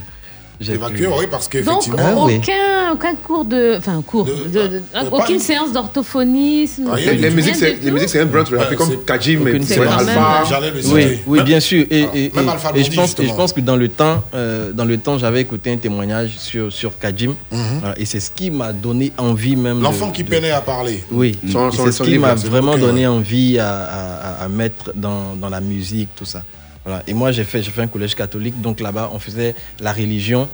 pu- 0.63 1.07
oui, 1.07 1.27
parce 1.31 1.45
Donc, 1.49 1.53
qu'effectivement. 1.65 2.25
oui. 2.25 2.37
aucun, 2.39 2.93
aucun 2.95 3.15
cours 3.17 3.45
de. 3.45 3.77
Enfin, 3.79 4.03
cours. 4.07 4.25
de- 4.25 4.67
de- 4.69 4.83
pas 4.93 5.05
aucune 5.17 5.35
une- 5.37 5.41
séance 5.41 5.73
d'orthophonisme. 5.73 6.89
Rien 6.91 7.13
Les, 7.13 7.31
musiques, 7.31 7.57
c'est 7.57 7.79
les 7.83 7.91
musiques, 7.91 8.09
c'est 8.09 8.21
un 8.21 8.27
rappé 8.27 8.55
Ouais, 8.57 8.77
comme 8.77 9.05
Kajim, 9.05 9.41
séance. 9.65 10.01
Alpha. 10.01 10.45
J'allais 10.49 10.71
le 10.71 10.77
Oui, 10.77 10.83
citer. 11.03 11.23
oui, 11.27 11.43
bien 11.43 11.61
sûr. 11.61 11.85
Et, 11.91 12.05
Ah, 12.05 12.17
et- 12.17 12.33
même 12.35 12.47
et- 12.47 12.51
Alpha 12.51 12.71
et 12.75 12.85
je 12.85 12.93
pense, 12.93 13.15
et 13.19 13.27
je 13.27 13.35
pense 13.35 13.53
que 13.53 13.61
dans 13.61 13.77
le 13.77 13.89
temps, 13.89 14.23
euh, 14.35 14.73
dans 14.73 14.85
le 14.85 14.97
temps, 14.99 15.19
j'avais 15.19 15.41
écouté 15.41 15.73
un 15.73 15.77
témoignage 15.77 16.31
sur 16.39 16.73
sur 16.73 16.99
Kajim, 16.99 17.35
Mhm. 17.51 17.95
Et 17.97 18.05
c'est 18.05 18.21
ce 18.21 18.31
qui 18.31 18.51
m'a 18.51 18.73
donné 18.73 19.13
envie 19.19 19.57
même. 19.57 19.81
L'enfant 19.83 20.11
qui 20.11 20.25
peinait 20.25 20.51
à 20.51 20.61
parler. 20.61 21.03
Oui, 21.11 21.39
et 21.47 21.53
c'est 21.77 21.93
ce 21.93 22.03
qui 22.03 22.19
m'a 22.19 22.35
vraiment 22.35 22.77
donné 22.77 23.07
envie 23.07 23.59
à, 23.59 24.49
mettre 24.49 24.93
dans, 24.95 25.35
dans 25.41 25.49
la 25.49 25.61
musique, 25.61 26.09
tout 26.17 26.25
ça. 26.25 26.43
Voilà. 26.85 27.03
Et 27.07 27.15
moi, 27.15 27.33
j'ai 27.33 27.45
fait, 27.45 27.63
un 27.79 27.87
collège 27.87 28.15
catholique, 28.15 28.61
donc 28.61 28.81
là-bas, 28.81 29.11
on 29.13 29.19
faisait 29.19 29.55
la 29.81 29.93
religion, 29.93 30.49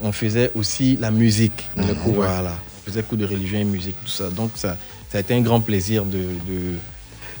on 0.00 0.12
faisait 0.12 0.50
aussi 0.54 0.96
la 1.00 1.10
musique. 1.10 1.68
Mhm. 1.76 2.14
Voilà. 2.14 2.56
On 2.82 2.90
faisait 2.90 3.02
cours 3.02 3.18
de 3.18 3.26
religion 3.26 3.58
et 3.58 3.64
musique, 3.64 3.96
tout 4.02 4.10
ça. 4.10 4.30
Donc, 4.30 4.50
ça, 4.54 4.76
ça 5.10 5.18
a 5.18 5.20
été 5.20 5.34
un 5.34 5.40
grand 5.42 5.60
plaisir 5.60 6.04
de, 6.04 6.18
de- 6.18 6.76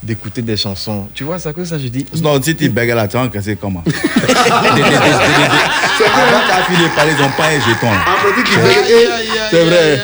d'écouter 0.02 0.40
des 0.42 0.56
chansons. 0.56 1.08
Tu 1.14 1.24
vois, 1.24 1.38
ça 1.38 1.52
que 1.52 1.64
ça, 1.64 1.78
je 1.78 1.88
dis. 1.88 2.06
Non, 2.22 2.40
si 2.42 2.54
tu 2.56 2.68
bagues 2.70 2.90
là, 2.90 3.06
tu 3.06 3.16
vas 3.16 3.24
encaisser 3.24 3.56
comment? 3.60 3.82
Avant 6.00 6.40
qu'à 6.46 6.62
fini 6.64 6.82
de 6.84 6.94
parler, 6.94 7.12
ils 7.18 7.22
n'ont 7.22 7.30
pas 7.30 7.48
un 7.48 7.60
jeton. 7.60 7.90
là. 7.90 8.04
Applaudis 8.14 8.42
qui 8.44 8.52
C'est 9.50 9.64
vrai. 9.64 10.00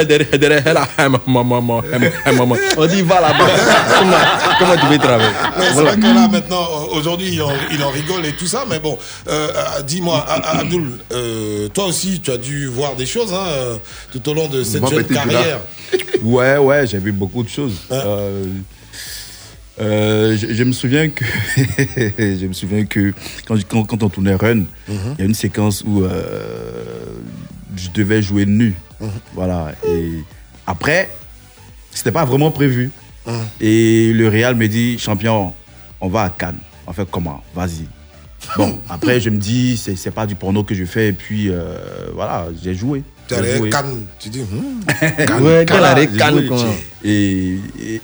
Eh, 0.00 0.04
derrière- 0.04 0.38
derrière 0.38 0.74
là, 0.74 0.88
eh, 0.98 1.02
maman, 1.02 1.44
maman, 1.44 1.82
eh, 2.26 2.32
maman. 2.32 2.56
On 2.76 2.86
dit, 2.86 3.02
va 3.02 3.20
là-bas. 3.20 3.46
Comment, 4.58 4.76
tu 4.76 4.86
veux 4.86 4.98
travailler? 4.98 5.30
C'est 5.58 5.72
vrai 5.82 5.96
que 5.96 6.02
là, 6.02 6.28
maintenant, 6.28 6.62
euh, 6.62 6.96
aujourd'hui, 6.98 7.28
il 7.34 7.82
en, 7.82 7.90
rigole 7.90 8.26
et 8.26 8.32
tout 8.32 8.46
ça, 8.46 8.64
mais 8.68 8.78
bon, 8.80 8.98
euh, 9.28 9.48
euh, 9.54 9.82
dis-moi, 9.82 10.24
A- 10.26 10.34
A- 10.34 10.58
Abdoul, 10.60 10.98
euh, 11.12 11.68
toi 11.68 11.86
aussi, 11.86 12.20
tu 12.20 12.30
as 12.30 12.36
dû 12.38 12.66
voir 12.66 12.94
des 12.96 13.06
choses 13.06 13.32
hein, 13.32 13.78
tout 14.12 14.28
au 14.28 14.34
long 14.34 14.48
de 14.48 14.62
cette 14.64 14.86
jeune 14.88 15.04
carrière. 15.04 15.60
Ouais, 16.22 16.56
ouais, 16.56 16.86
j'ai 16.86 16.98
vu 16.98 17.12
beaucoup 17.12 17.42
de 17.42 17.48
choses. 17.48 17.74
Euh, 17.92 18.44
euh, 19.80 20.36
je, 20.36 20.54
je 20.54 20.64
me 20.64 20.72
souviens 20.72 21.08
que 21.08 21.24
je 21.56 22.46
me 22.46 22.52
souviens 22.52 22.84
que 22.84 23.12
quand, 23.46 23.56
quand, 23.68 23.84
quand 23.84 24.02
on 24.02 24.08
tournait 24.08 24.34
Run, 24.34 24.64
il 24.88 24.94
y 25.18 25.22
a 25.22 25.24
une 25.24 25.34
séquence 25.34 25.82
où 25.86 26.02
euh, 26.04 26.84
je 27.76 27.88
devais 27.90 28.22
jouer 28.22 28.46
nu. 28.46 28.74
Voilà. 29.34 29.72
Et 29.86 30.10
après, 30.66 31.10
c'était 31.92 32.12
pas 32.12 32.24
vraiment 32.24 32.50
prévu. 32.50 32.90
Et 33.60 34.12
le 34.12 34.28
Real 34.28 34.54
me 34.54 34.68
dit, 34.68 34.98
champion, 34.98 35.52
on 36.00 36.08
va 36.08 36.24
à 36.24 36.30
Cannes. 36.30 36.58
On 36.86 36.92
fait 36.92 37.08
comment? 37.10 37.42
Vas-y. 37.54 37.86
Bon, 38.56 38.78
après, 38.88 39.20
je 39.20 39.30
me 39.30 39.38
dis, 39.38 39.76
c'est 39.76 39.96
c'est 39.96 40.10
pas 40.10 40.26
du 40.26 40.34
porno 40.34 40.62
que 40.64 40.74
je 40.74 40.84
fais. 40.84 41.08
Et 41.08 41.12
puis, 41.12 41.48
euh, 41.48 41.78
voilà, 42.14 42.46
j'ai 42.62 42.74
joué. 42.74 43.02
Tu 43.26 43.34
joué. 43.56 43.70
Cannes, 43.70 44.04
tu 44.18 44.28
dis, 44.28 44.40
hmm, 44.42 44.80
Ouais, 45.42 45.70
arrêt, 45.72 46.08
j'ai 46.12 46.18
Cannes, 46.18 46.38
joué. 46.40 46.48
quoi. 46.48 46.64
Et, 47.04 47.58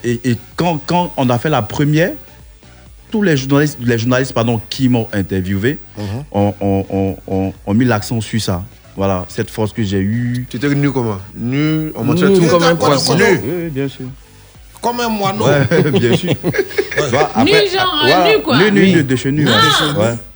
et, 0.04 0.36
quand, 0.56 0.78
quand 0.86 1.12
on 1.16 1.28
a 1.30 1.38
fait 1.38 1.48
la 1.48 1.62
première, 1.62 2.12
tous 3.10 3.22
les 3.22 3.36
journalistes, 3.36 3.78
les 3.82 3.98
journalistes 3.98 4.32
pardon, 4.34 4.60
qui 4.70 4.88
m'ont 4.88 5.08
interviewé 5.12 5.78
Mhm. 5.96 6.04
ont, 6.32 6.54
ont- 6.60 6.86
ont- 6.90 7.16
ont- 7.26 7.52
ont 7.66 7.74
mis 7.74 7.84
l'accent 7.86 8.20
sur 8.20 8.40
ça. 8.40 8.62
Voilà, 8.96 9.24
cette 9.28 9.50
force 9.50 9.72
que 9.72 9.82
j'ai 9.82 10.00
eue. 10.00 10.46
Tu 10.50 10.56
étais 10.58 10.68
nu 10.74 10.90
comment? 10.92 11.18
Nu, 11.34 11.92
on 11.94 12.04
montrait 12.04 12.28
Nu 12.28 12.38
tout. 12.40 12.46
comme 12.46 12.62
un 12.64 12.74
Quoi, 12.76 12.88
poisson. 12.88 13.16
Oui, 13.18 13.38
oui, 13.42 13.68
bien 13.70 13.88
sûr. 13.88 14.06
Comme 14.82 15.00
un 15.00 15.08
moineau. 15.08 15.46
Ouais, 15.46 15.90
bien 15.98 16.16
sûr. 16.16 16.34
Nu, 17.44 17.52
genre, 17.72 18.00
voilà, 18.02 18.28
nu, 18.36 18.42
quoi. 18.42 18.58
Nu, 18.58 18.70
nu, 18.70 19.02
de 19.04 19.16
chez 19.16 19.32
nu. 19.32 19.46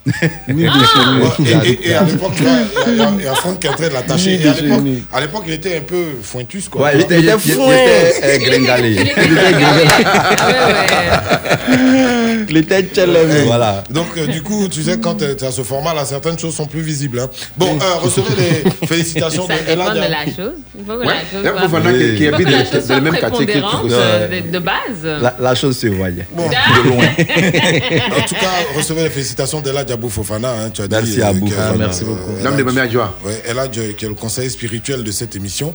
Ah. 0.07 0.27
ouais. 0.49 0.55
De 0.55 0.65
Ouais, 0.65 1.31
et, 1.65 1.71
et- 1.71 1.89
et 1.91 1.95
à 1.95 2.03
l'époque, 2.05 2.33
il 2.39 2.45
y 2.45 3.01
a- 3.01 3.11
il 3.19 3.25
Franck 3.35 3.59
qui 3.61 3.67
est 3.67 3.71
en 3.71 3.75
train 3.75 3.89
de 3.89 3.93
l'attacher. 3.95 4.35
Et 4.35 4.49
à 4.49 4.53
de 4.53 4.61
l'époque, 5.21 5.45
il 5.47 5.53
était 5.55 5.79
un 5.79 5.81
peu 5.81 6.05
fointus, 6.23 6.69
quoi. 6.69 6.83
Ouais, 6.83 6.91
il 6.95 7.01
était, 7.03 7.19
il 7.21 7.29
était, 7.29 7.37
il 7.47 7.53
était, 7.53 8.23
euh, 8.23 8.39
gringalé. 8.39 8.97
Il 12.49 12.57
était 12.59 12.87
challenge. 12.95 13.45
Voilà. 13.47 13.83
Donc, 13.91 14.07
euh, 14.17 14.27
du 14.27 14.43
coup, 14.43 14.69
tu 14.69 14.83
sais, 14.83 14.99
quand 15.01 15.15
tu 15.17 15.25
as 15.45 15.51
ce 15.51 15.63
format-là, 15.63 16.05
certaines 16.05 16.39
choses 16.39 16.55
sont 16.55 16.67
plus 16.67 16.83
visibles. 16.83 17.21
hein. 17.21 17.29
Bon, 17.57 17.77
euh, 17.81 17.95
recevez 18.01 18.35
les 18.37 18.87
félicitations 18.87 19.47
Ça 19.47 19.55
de 19.55 19.59
dépend 19.67 19.73
Ella 19.73 19.91
de 19.95 20.01
Dia- 20.01 20.09
la 20.09 20.25
chose. 20.27 20.53
Il 20.79 20.85
faut 20.85 20.93
que 20.93 20.99
Ouais, 20.99 21.07
la 21.07 21.21
chose 21.21 21.43
il 21.43 21.69
Fofana 21.69 21.93
qui, 21.93 21.99
qui 21.99 22.05
il 22.05 22.29
faut 22.29 22.35
habite 22.35 22.47
que 22.47 22.53
la 22.53 22.59
dans, 22.59 22.65
chose 22.65 22.73
dans 22.81 22.87
soit 22.87 22.97
le 22.97 23.01
même 23.03 23.17
quartier 23.21 23.47
euh, 23.93 24.29
de, 24.43 24.49
de 24.51 24.59
base. 24.59 25.05
La, 25.23 25.37
la 25.41 25.55
chose 25.55 25.79
se 25.79 25.87
voyait. 25.89 26.27
Bon. 26.33 26.49
De 26.49 26.89
loin. 26.89 27.05
En 27.05 28.23
tout 28.29 28.35
cas, 28.35 28.51
recevez 28.77 29.03
les 29.05 29.11
félicitations 29.11 29.61
d'Ella 29.61 29.85
Diabou 29.95 30.09
Fofana. 30.11 30.51
hein, 30.51 30.71
tu 30.71 30.83
as 30.83 30.89
dit, 30.89 30.95
Merci 30.95 31.23
à 31.23 31.29
Abou 31.29 31.47
Fofana. 31.47 31.69
Ah, 31.71 31.77
merci 31.79 32.05
beaucoup. 32.05 32.31
euh, 32.31 32.43
L'homme 32.43 32.75
de 32.75 32.81
Adjoa. 32.81 33.15
Ouais, 33.25 33.69
Diop, 33.69 33.97
qui 33.97 34.05
est 34.05 34.09
le 34.09 34.15
conseiller 34.15 34.49
spirituel 34.49 35.05
de 35.05 35.11
cette 35.13 35.37
émission. 35.37 35.73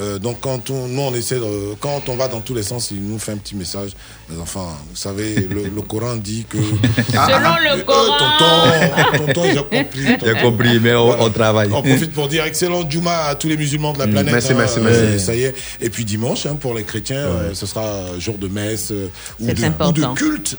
Euh, 0.00 0.18
donc, 0.18 0.40
quand 0.40 0.70
on, 0.70 0.88
nous, 0.88 1.02
on 1.02 1.14
essaie 1.14 1.36
de, 1.36 1.74
quand 1.80 2.08
on 2.08 2.16
va 2.16 2.28
dans 2.28 2.40
tous 2.40 2.54
les 2.54 2.62
sens, 2.62 2.90
il 2.90 3.02
nous 3.02 3.18
fait 3.18 3.32
un 3.32 3.36
petit 3.36 3.54
message. 3.56 3.90
Les 4.30 4.38
enfants, 4.38 4.68
vous 4.90 4.96
savez, 4.96 5.34
le, 5.50 5.64
le 5.64 5.82
Coran 5.82 6.16
dit 6.16 6.46
que. 6.48 6.56
Selon 7.10 7.56
le 7.62 7.80
Euh, 7.80 7.84
Coran. 7.84 8.18
tonton, 8.18 9.26
tonton, 9.26 9.42
j'ai 9.44 9.56
compris. 9.78 10.16
J'ai 10.24 10.40
compris, 10.42 10.80
mais 10.80 10.94
on, 10.94 11.22
on 11.22 11.30
travaille. 11.30 11.68
On 11.72 11.82
profite 11.82 12.12
pour 12.12 12.28
dire 12.28 12.44
excellent 12.44 12.88
Juma 12.88 13.24
à 13.28 13.34
tous 13.34 13.48
les 13.48 13.56
musulmans 13.56 13.92
de 13.92 13.98
la 13.98 14.06
planète. 14.06 14.32
merci, 14.32 14.52
hein, 14.52 14.56
merci, 14.58 14.78
euh, 14.78 15.10
merci. 15.10 15.24
Ça 15.26 15.34
y 15.34 15.42
est. 15.42 15.54
Et 15.80 15.90
puis 15.90 16.04
dimanche, 16.06 16.46
hein, 16.46 16.56
pour 16.58 16.74
les 16.74 16.84
chrétiens, 16.84 17.16
euh, 17.18 17.50
ce 17.54 17.66
sera 17.66 18.18
jour 18.18 18.38
de 18.38 18.48
messe 18.48 18.90
euh, 18.92 19.08
ou, 19.40 19.46
de 19.46 20.14
culte. 20.14 20.56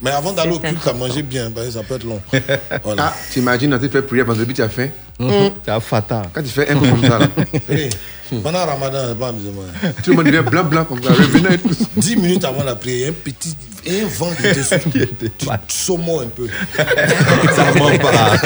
Mais 0.00 0.10
avant 0.10 0.32
d'aller 0.32 0.52
au 0.52 0.60
C'est 0.62 0.68
culte, 0.70 0.86
à 0.86 0.92
manger 0.92 1.22
bien, 1.22 1.50
bah, 1.50 1.62
ça 1.70 1.82
peut 1.82 1.96
être 1.96 2.04
long. 2.04 2.20
Voilà. 2.84 3.12
Ah, 3.12 3.16
t'imagines, 3.32 3.70
quand 3.70 3.78
tu 3.78 3.88
fais 3.88 4.02
prière 4.02 4.26
vendredi, 4.26 4.54
tu 4.54 4.62
as 4.62 4.68
faim. 4.68 4.88
C'est 5.18 5.70
un 5.70 5.80
fatal. 5.80 6.28
Quand 6.32 6.42
tu 6.42 6.48
fais 6.48 6.70
un 6.70 6.76
peu 6.78 6.88
comme 6.88 7.02
ça, 7.02 7.18
là, 7.18 7.26
pendant 8.42 8.64
Ramadan, 8.66 9.14
pas 9.18 9.28
amusement. 9.28 9.62
tout 10.04 10.10
le 10.10 10.16
monde 10.16 10.26
devient 10.26 10.44
blanc, 10.48 10.64
blanc 10.64 10.84
comme 10.84 11.02
ça. 11.02 11.10
Revenez 11.10 11.54
et 11.54 11.58
tout. 11.58 11.74
10 11.96 12.16
minutes 12.16 12.44
avant 12.44 12.64
la 12.64 12.74
prière, 12.76 12.96
il 12.98 13.02
y 13.02 13.06
a 13.06 13.08
un 13.10 13.12
petit 13.12 13.54
un 13.90 14.06
vent 14.06 14.30
qui 14.36 14.42
te 14.42 14.62
souffle. 14.62 14.90
Tu 15.38 15.46
saumon 15.68 16.20
un 16.20 16.26
peu. 16.26 16.46
Ça 17.56 17.72
ment 17.74 17.96
pas. 17.98 18.36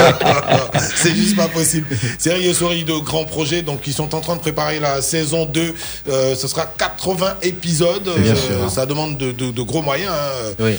C'est 0.95 1.15
juste 1.15 1.35
pas 1.37 1.49
possible. 1.49 1.87
Sérieux 2.19 2.53
Souris 2.55 2.85
de 2.85 2.93
grands 3.03 3.25
projets, 3.25 3.63
donc 3.63 3.85
ils 3.87 3.93
sont 3.93 4.15
en 4.15 4.21
train 4.21 4.37
de 4.37 4.41
préparer 4.41 4.79
la 4.79 5.03
saison 5.03 5.47
2. 5.47 5.75
Euh, 6.11 6.35
ce 6.37 6.47
sera 6.47 6.67
80 6.67 7.39
épisodes. 7.43 8.09
Bien 8.19 8.33
Euh, 8.33 8.37
sûr. 8.37 8.71
Ça 8.71 8.87
demande 8.87 9.17
de, 9.19 9.33
de- 9.33 9.51
de 9.51 9.63
gros 9.63 9.83
moyens. 9.83 10.13
hein. 10.13 10.55
Oui. 10.61 10.77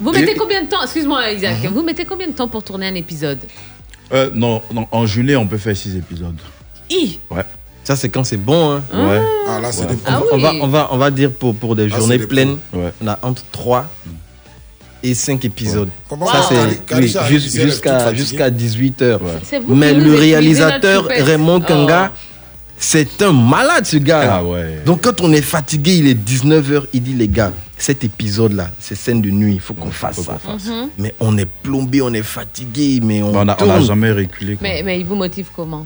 Vous 0.00 0.10
mettez 0.10 0.34
combien 0.34 0.62
de 0.64 0.68
temps, 0.68 0.82
excuse-moi 0.82 1.30
Isaac, 1.30 1.58
vous 1.72 1.82
mettez 1.82 2.04
combien 2.04 2.26
de 2.26 2.32
temps 2.32 2.48
pour 2.48 2.64
tourner 2.64 2.86
un 2.88 2.94
épisode? 2.96 3.38
Euh, 4.12 4.30
non, 4.34 4.62
non, 4.72 4.86
en 4.90 5.06
juillet, 5.06 5.36
on 5.36 5.46
peut 5.46 5.58
faire 5.58 5.76
six 5.76 5.94
épisodes. 5.96 6.38
I 6.90 7.20
Ouais. 7.30 7.44
Ça, 7.84 7.96
c'est 7.96 8.08
quand 8.08 8.24
c'est 8.24 8.36
bon. 8.36 8.72
Hein. 8.72 8.82
Ouais. 8.92 9.20
Ah 9.48 9.58
là, 9.60 9.72
c'est 9.72 9.82
Ouais. 9.82 9.94
des 9.94 9.98
Ah 10.06 10.20
on, 10.32 10.36
oui. 10.36 10.42
va, 10.42 10.52
on, 10.60 10.68
va, 10.68 10.88
on 10.92 10.98
va 10.98 11.10
dire 11.10 11.30
pour, 11.32 11.54
pour 11.54 11.74
des 11.74 11.88
Ah, 11.92 11.96
journées 11.98 12.18
des 12.18 12.26
pleines, 12.26 12.58
Ouais. 12.72 12.92
on 13.02 13.08
a 13.08 13.18
entre 13.22 13.42
3 13.50 13.86
et 15.02 15.14
5 15.14 15.44
épisodes. 15.44 15.88
Comment 16.08 16.26
Ça, 16.26 16.42
c'est 16.48 16.94
oui, 16.96 17.08
jusqu'à 17.40 18.14
jusqu'à 18.14 18.50
18h. 18.50 19.18
C'est 19.42 19.58
vous 19.58 19.74
Mais 19.74 19.92
le 19.94 20.14
réalisateur. 20.14 21.06
Raymond 21.08 21.60
Kanga, 21.62 22.12
Oh. 22.12 22.18
c'est 22.78 23.20
un 23.22 23.32
malade 23.32 23.84
ce 23.84 23.96
gars. 23.96 24.36
Ah 24.38 24.44
ouais. 24.44 24.80
Donc 24.86 25.02
quand 25.02 25.20
on 25.20 25.32
est 25.32 25.42
fatigué, 25.42 25.96
il 25.96 26.06
est 26.06 26.14
19h, 26.14 26.84
il 26.92 27.02
dit 27.02 27.14
les 27.14 27.26
gars, 27.28 27.50
cet 27.76 28.04
épisode-là, 28.04 28.70
c'est 28.78 28.94
scène 28.94 29.20
de 29.20 29.30
nuit, 29.30 29.54
il 29.54 29.60
faut 29.60 29.74
qu'on 29.74 29.90
fasse 29.90 30.14
faut 30.16 30.22
ça. 30.22 30.38
qu'on 30.40 30.52
fasse. 30.58 30.66
Mhm. 30.68 30.88
Mais 30.98 31.14
on 31.18 31.36
est 31.36 31.48
plombé, 31.64 32.00
on 32.00 32.12
est 32.14 32.22
fatigué, 32.22 33.00
mais 33.02 33.22
on 33.24 33.34
On 33.34 33.44
n'a 33.44 33.56
jamais 33.80 34.12
reculé. 34.12 34.56
mais, 34.60 34.82
mais 34.84 35.00
il 35.00 35.04
vous 35.06 35.16
motive 35.16 35.48
comment? 35.54 35.84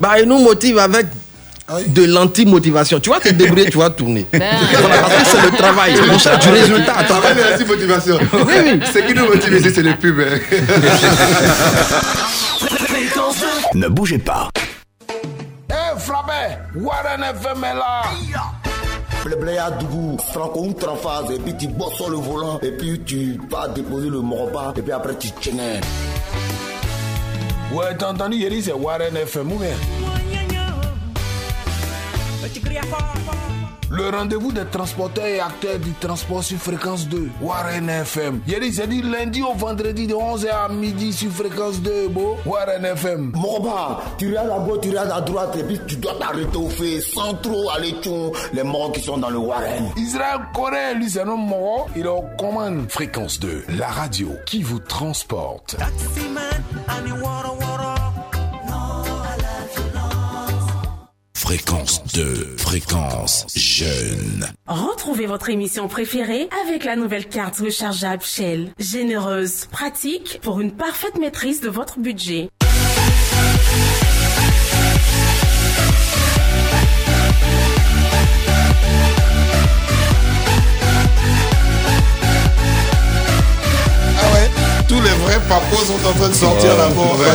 Bah, 0.00 0.20
il 0.20 0.28
nous 0.28 0.38
motive 0.38 0.78
avec 0.78 1.06
Ah 1.68 1.74
oui. 1.76 1.88
de 1.88 2.04
l'anti-motivation. 2.04 3.00
Tu 3.00 3.10
vas 3.10 3.20
te 3.20 3.28
débrouiller, 3.30 3.68
tu 3.70 3.78
vas 3.78 3.90
tourner. 3.90 4.26
Ben, 4.32 4.42
Voilà, 4.80 4.98
parce 5.02 5.14
que 5.14 5.26
c'est 5.28 5.42
le 5.50 5.56
travail. 5.56 5.94
On 6.10 6.18
cherche 6.18 6.44
du 6.46 6.48
résultat. 6.50 6.94
Ça 7.06 7.20
va, 7.20 7.34
merci, 7.34 7.64
motivation. 7.64 8.18
Ce 8.92 8.98
qui 8.98 9.14
nous 9.14 9.26
motive 9.26 9.54
ici, 9.54 9.70
c'est 9.74 9.82
les 9.82 9.94
pubs. 9.94 10.20
hein. 10.20 10.38
Ne 13.74 13.88
bougez 13.88 14.18
pas. 14.18 14.48
Eh, 15.70 15.98
Flabé, 15.98 16.56
Warren 16.76 17.22
FM 17.22 17.64
est 17.64 17.74
là. 17.74 18.02
Blabla 19.24 19.70
Dougou, 19.72 20.16
Franco 20.32 20.60
ou 20.68 20.72
Trafaz, 20.72 21.24
et 21.34 21.38
puis 21.38 21.54
tu 21.56 21.66
bosses 21.68 21.94
sur 21.96 22.08
le 22.08 22.16
volant, 22.16 22.58
et 22.62 22.70
puis 22.70 23.00
tu 23.04 23.38
pars 23.50 23.68
déposer 23.70 24.08
le 24.08 24.20
moroba, 24.20 24.72
et 24.76 24.80
puis 24.80 24.92
après 24.92 25.16
tu 25.18 25.30
tiennes. 25.32 25.80
Ouais, 27.72 27.94
t'as 27.98 28.10
entendu, 28.10 28.36
Yeri, 28.38 28.62
c'est 28.62 28.72
Warren 28.72 29.14
FM 29.16 29.52
ou 29.52 29.58
bien 29.58 29.76
Le 33.90 34.10
rendez-vous 34.10 34.52
des 34.52 34.66
transporteurs 34.66 35.24
et 35.24 35.40
acteurs 35.40 35.78
du 35.78 35.92
transport 35.92 36.44
sur 36.44 36.58
fréquence 36.58 37.08
2, 37.08 37.30
Warren 37.40 37.88
FM. 37.88 38.40
Yeri, 38.46 38.70
c'est 38.72 38.86
dit 38.86 39.00
lundi 39.00 39.42
au 39.42 39.54
vendredi 39.54 40.06
de 40.06 40.12
11h 40.14 40.48
à 40.50 40.68
midi 40.68 41.10
sur 41.12 41.30
fréquence 41.30 41.80
2, 41.80 42.08
beau 42.08 42.36
Warren 42.44 42.84
FM. 42.84 43.32
Moroba, 43.34 44.00
tu 44.18 44.28
regardes 44.28 44.50
à 44.50 44.58
gauche, 44.58 44.80
tu 44.82 44.90
regardes 44.90 45.10
à 45.12 45.20
droite, 45.22 45.56
et 45.58 45.64
puis 45.64 45.80
tu 45.86 45.96
dois 45.96 46.14
t'arrêter 46.18 46.56
au 46.58 46.68
fait 46.68 47.00
sans 47.00 47.32
trop 47.34 47.70
aller 47.70 47.92
tchou 48.02 48.30
les 48.52 48.62
morts 48.62 48.92
qui 48.92 49.00
sont 49.00 49.16
dans 49.16 49.30
le 49.30 49.38
Warren. 49.38 49.90
Israël 49.96 50.40
Corée, 50.54 50.94
lui, 50.94 51.08
c'est 51.08 51.22
un 51.22 51.28
homme 51.28 51.46
mort, 51.48 51.88
il 51.96 52.04
est 52.04 52.08
aux 52.08 52.24
commandes. 52.38 52.86
Fréquence 52.90 53.40
2, 53.40 53.64
la 53.78 53.88
radio 53.88 54.32
qui 54.44 54.62
vous 54.62 54.80
transporte. 54.80 55.76
Fréquence 61.48 62.04
2, 62.12 62.56
fréquence 62.58 63.46
jeune. 63.56 64.46
Retrouvez 64.66 65.24
votre 65.24 65.48
émission 65.48 65.88
préférée 65.88 66.46
avec 66.62 66.84
la 66.84 66.94
nouvelle 66.94 67.26
carte 67.26 67.56
rechargeable 67.56 68.22
Shell. 68.22 68.68
Généreuse, 68.78 69.64
pratique 69.64 70.40
pour 70.42 70.60
une 70.60 70.72
parfaite 70.72 71.18
maîtrise 71.18 71.62
de 71.62 71.70
votre 71.70 72.00
budget. 72.00 72.50
Tous 84.88 85.00
les 85.02 85.10
vrais 85.10 85.38
papos 85.48 85.84
sont 85.84 86.08
en 86.08 86.12
train 86.12 86.28
de 86.30 86.34
sortir 86.34 86.76
là-bas. 86.76 86.94
ouais, 87.18 87.26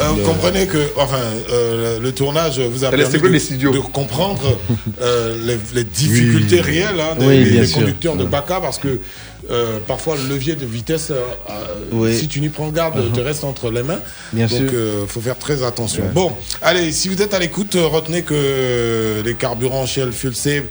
Euh, 0.00 0.08
vous 0.08 0.22
comprenez 0.22 0.66
que, 0.66 0.78
enfin, 0.96 1.16
euh, 1.50 2.00
le 2.00 2.12
tournage 2.12 2.58
vous 2.58 2.84
a 2.84 2.90
permis 2.90 3.12
de, 3.18 3.70
de 3.72 3.78
comprendre 3.78 4.58
euh, 5.00 5.36
les, 5.46 5.58
les 5.74 5.84
difficultés 5.84 6.56
Oui. 6.56 6.60
réelles 6.60 7.00
hein, 7.00 7.14
des, 7.18 7.26
Oui, 7.26 7.44
des 7.60 7.68
conducteurs 7.68 8.16
de 8.16 8.24
Baca 8.24 8.60
parce 8.60 8.78
que 8.78 9.00
euh, 9.50 9.78
parfois 9.86 10.16
le 10.16 10.28
levier 10.28 10.54
de 10.54 10.64
vitesse, 10.66 11.10
euh, 11.10 11.14
euh, 11.50 11.52
Oui. 11.92 12.16
si 12.18 12.28
tu 12.28 12.40
n'y 12.40 12.48
prends 12.48 12.68
garde, 12.68 12.96
Mhm. 12.96 13.12
te 13.12 13.20
reste 13.20 13.44
entre 13.44 13.70
les 13.70 13.82
mains. 13.82 14.00
Bien 14.32 14.46
Donc, 14.46 14.60
euh, 14.72 15.04
faut 15.06 15.20
faire 15.20 15.38
très 15.38 15.62
attention. 15.62 16.02
Ouais. 16.04 16.10
Bon, 16.14 16.32
allez, 16.60 16.92
si 16.92 17.08
vous 17.08 17.20
êtes 17.22 17.34
à 17.34 17.38
l'écoute, 17.38 17.74
retenez 17.76 18.22
que 18.22 19.22
les 19.24 19.34
carburants 19.34 19.86
Shell 19.86 20.12
Fuel 20.12 20.34
Save 20.34 20.64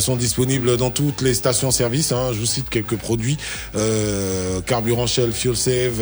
sont 0.00 0.16
disponibles 0.16 0.76
dans 0.76 0.90
toutes 0.90 1.20
les 1.22 1.34
stations-service. 1.34 2.12
hein. 2.12 2.30
Je 2.32 2.38
vous 2.40 2.46
cite 2.46 2.68
quelques 2.70 2.96
produits 2.96 3.36
carburant 4.66 5.06
Shell 5.06 5.32
Fuel 5.32 5.56
Save, 5.56 6.00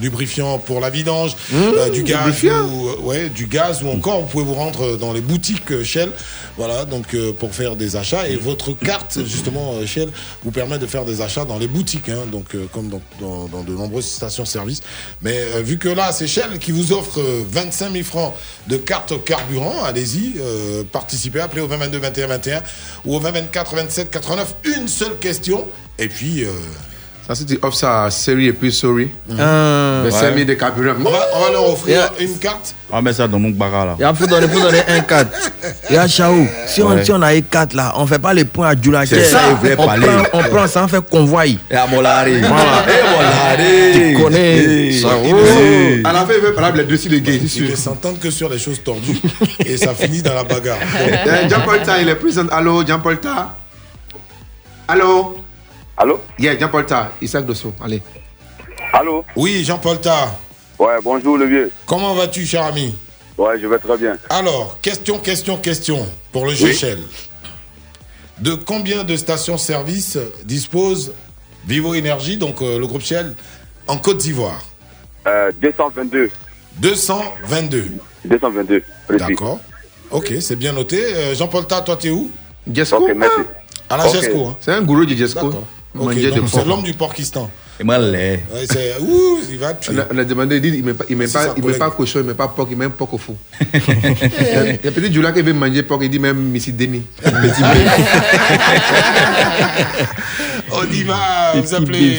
lubrifiant 0.00 0.58
pour 0.58 0.80
la 0.80 0.90
vidange, 0.90 1.36
Mmh, 1.50 1.90
du 1.92 2.02
gaz, 2.02 2.42
ou, 2.70 3.06
ouais, 3.08 3.28
du 3.28 3.46
gaz 3.46 3.82
ou 3.82 3.88
encore 3.88 4.20
vous 4.22 4.26
pouvez 4.28 4.44
vous 4.44 4.54
rendre 4.54 4.96
dans 4.96 5.12
les 5.12 5.20
boutiques 5.20 5.82
Shell, 5.82 6.10
voilà, 6.56 6.84
donc 6.84 7.16
pour 7.38 7.54
faire 7.54 7.76
des 7.76 7.96
achats 7.96 8.28
et 8.28 8.36
votre 8.36 8.72
carte 8.78 9.18
justement 9.24 9.74
Shell 9.86 10.08
vous 10.44 10.50
permet 10.50 10.78
de 10.78 10.86
faire 10.86 11.04
des 11.04 11.20
achats 11.20 11.31
dans 11.40 11.58
les 11.58 11.66
boutiques, 11.68 12.08
hein, 12.08 12.26
donc 12.30 12.54
euh, 12.54 12.66
comme 12.72 12.88
dans, 12.88 13.62
de 13.62 13.72
nombreuses 13.72 14.06
stations-service. 14.06 14.80
Mais 15.22 15.38
euh, 15.38 15.62
vu 15.62 15.78
que 15.78 15.88
là 15.88 16.12
c'est 16.12 16.26
Shell 16.26 16.58
qui 16.58 16.72
vous 16.72 16.92
offre 16.92 17.20
euh, 17.20 17.42
25 17.48 17.92
000 17.92 18.04
francs 18.04 18.34
de 18.68 18.76
carte 18.76 19.24
carburant, 19.24 19.82
allez-y, 19.84 20.34
euh, 20.38 20.84
participez, 20.90 21.40
appelez 21.40 21.62
au 21.62 21.66
20 21.66 21.78
22 21.78 21.98
21 21.98 22.26
21 22.26 22.62
ou 23.04 23.16
au 23.16 23.20
20 23.20 23.30
24 23.32 23.74
27 23.74 24.10
89, 24.10 24.54
une 24.76 24.88
seule 24.88 25.18
question 25.18 25.66
et 25.98 26.08
puis. 26.08 26.44
Ça, 27.24 27.34
tu 27.46 27.56
offres 27.62 27.76
ça 27.76 28.04
à 28.04 28.10
Seri 28.10 28.46
et 28.48 28.52
puis 28.52 28.72
Sorry, 28.72 29.08
Ah, 29.38 30.00
mais 30.04 30.10
ouais. 30.12 30.18
5 30.20 30.34
000 30.34 30.44
de 30.44 30.54
carburant. 30.54 30.94
on, 30.98 31.08
va, 31.08 31.18
on 31.34 31.40
va 31.44 31.50
leur 31.52 31.68
offrir 31.72 32.10
une 32.18 32.36
carte. 32.38 32.74
On 32.90 32.96
va 32.96 33.02
mettre 33.02 33.18
ça 33.18 33.28
dans 33.28 33.38
mon 33.38 33.50
bagarre 33.50 33.86
là. 33.86 33.96
Il 34.10 34.16
faut 34.16 34.26
donner, 34.26 34.48
faut 34.48 34.60
donner 34.60 34.82
un 34.88 35.00
4. 35.00 35.30
Et 35.90 35.96
à 35.96 36.08
Chao, 36.08 36.34
si, 36.66 36.82
on, 36.82 36.88
Ouais. 36.88 37.04
si 37.04 37.12
on 37.12 37.22
a 37.22 37.34
eu 37.36 37.42
4 37.42 37.74
là, 37.74 37.92
on 37.96 38.06
fait 38.08 38.18
pas 38.18 38.34
les 38.34 38.44
points 38.44 38.70
à 38.70 38.74
Djoulaké. 38.80 39.06
C'est 39.14 39.24
ça, 39.24 39.40
il 39.50 39.54
voulait 39.56 39.76
on 39.78 39.86
parler. 39.86 40.06
Prend, 40.06 40.40
on 40.40 40.42
prend 40.42 40.66
ça, 40.66 40.82
on 40.84 40.88
fait 40.88 41.00
convoi. 41.08 41.46
Et 41.46 41.56
à 41.74 41.86
Molari. 41.86 42.40
Voilà. 42.40 42.84
Eh, 42.88 43.16
Molari. 43.16 43.92
Tu 44.16 44.22
connais. 44.22 44.58
Eh. 44.58 44.98
Ça, 45.00 45.08
Il 45.24 45.32
oh. 45.32 45.36
veut- 45.38 46.02
À 46.04 46.12
la 46.12 46.26
fin, 46.26 46.32
il 46.36 46.44
veut 46.44 46.52
parler 46.54 46.78
les 46.82 46.88
deux 46.88 46.96
si 46.96 47.08
les 47.08 47.20
gays, 47.20 47.40
c'est 47.48 47.60
Il 47.60 47.70
ne 47.70 47.76
s'entendent 47.76 48.18
que 48.18 48.30
sur 48.30 48.48
les 48.48 48.58
choses 48.58 48.82
tordues 48.82 49.20
et 49.64 49.76
ça 49.76 49.94
finit 49.94 50.22
dans 50.22 50.34
la 50.34 50.42
bagarre. 50.42 50.78
Euh, 51.00 51.48
Jean-Paul 51.48 51.82
Ta, 51.82 52.00
il 52.02 52.08
est 52.08 52.16
présent. 52.16 52.46
Allô, 52.50 52.84
Jean-Paul 52.84 53.20
Ta 53.20 53.54
Allô? 54.88 55.36
Allô? 56.02 56.18
Yeah, 56.36 56.58
Jean-Paul 56.58 56.84
Ta, 56.84 57.12
Isaac 57.22 57.46
Dosso, 57.46 57.72
allez. 57.80 58.02
Allô? 58.92 59.24
Oui, 59.36 59.62
Jean-Paul 59.62 60.00
Ta. 60.00 60.36
Ouais, 60.76 60.98
bonjour 61.00 61.38
le 61.38 61.44
vieux. 61.46 61.70
Comment 61.86 62.12
vas-tu, 62.14 62.44
cher 62.44 62.64
ami? 62.64 62.92
Ouais, 63.38 63.60
je 63.60 63.68
vais 63.68 63.78
très 63.78 63.96
bien. 63.96 64.18
Alors, 64.28 64.78
question, 64.82 65.20
question, 65.20 65.56
question 65.58 66.04
pour 66.32 66.44
le 66.46 66.54
jeu 66.54 66.66
Oui. 66.70 66.74
Shell. 66.74 66.98
De 68.40 68.54
combien 68.54 69.04
de 69.04 69.16
stations-service 69.16 70.18
dispose 70.44 71.12
Vivo 71.68 71.94
Énergie, 71.94 72.36
donc 72.36 72.60
euh, 72.62 72.80
le 72.80 72.86
groupe 72.88 73.02
Shell, 73.02 73.34
en 73.86 73.96
Côte 73.96 74.18
d'Ivoire? 74.18 74.60
Euh, 75.28 75.52
222. 75.62 76.30
222. 76.80 77.92
222. 78.24 78.82
précis. 79.06 79.24
D'accord. 79.24 79.60
Ok, 80.10 80.32
c'est 80.40 80.56
bien 80.56 80.72
noté. 80.72 81.00
Euh, 81.14 81.34
Jean-Paul 81.36 81.64
Ta, 81.68 81.80
toi, 81.80 81.96
t'es 81.96 82.10
où? 82.10 82.28
Jesco 82.74 82.96
Ok, 82.96 83.12
merci. 83.14 83.40
À 83.88 83.98
la 83.98 84.08
Ok. 84.08 84.14
Jesco. 84.16 84.46
hein. 84.48 84.56
C'est 84.60 84.72
un 84.72 84.82
gourou 84.82 85.04
du 85.06 85.16
Jesco. 85.16 85.52
Ok, 85.94 86.04
Manger 86.04 86.30
donc 86.30 86.44
de 86.44 86.48
c'est 86.48 86.64
l'homme 86.64 86.82
du 86.82 86.94
moi, 87.84 87.98
lait. 87.98 88.44
Ouais, 88.52 88.64
c'est- 88.70 88.96
Ouh, 89.00 89.38
il 89.50 89.58
va 89.58 89.74
tuer. 89.74 89.92
On 89.94 89.98
a, 89.98 90.04
on 90.14 90.18
a 90.18 90.24
demandé, 90.24 90.56
il 90.56 90.62
dit, 90.62 90.68
il 90.78 90.84
met 90.84 90.94
pas, 90.94 91.04
il 91.08 91.16
met 91.16 91.26
pas, 91.26 91.54
il 91.56 91.64
met 91.64 91.72
pas 91.72 91.90
cochon, 91.90 92.20
il 92.20 92.26
met 92.26 92.34
pas 92.34 92.48
porc, 92.48 92.68
il 92.70 92.76
met 92.76 92.84
un 92.84 92.90
porc 92.90 93.12
au 93.14 93.18
fou. 93.18 93.34
il 93.60 93.66
y 93.66 94.56
a, 94.56 94.64
il 94.66 94.78
y 94.84 94.88
a 94.88 94.92
petit 94.92 95.12
Djoula 95.12 95.32
qui 95.32 95.42
veut 95.42 95.52
manger 95.52 95.82
porc, 95.82 96.02
il 96.02 96.10
dit 96.10 96.18
même 96.18 96.38
Missy 96.38 96.72
Denis. 96.72 97.02
Petit 97.22 97.62
On 100.72 100.84
y 100.90 101.02
va, 101.02 101.52
vous 101.56 101.74
appelez. 101.74 102.16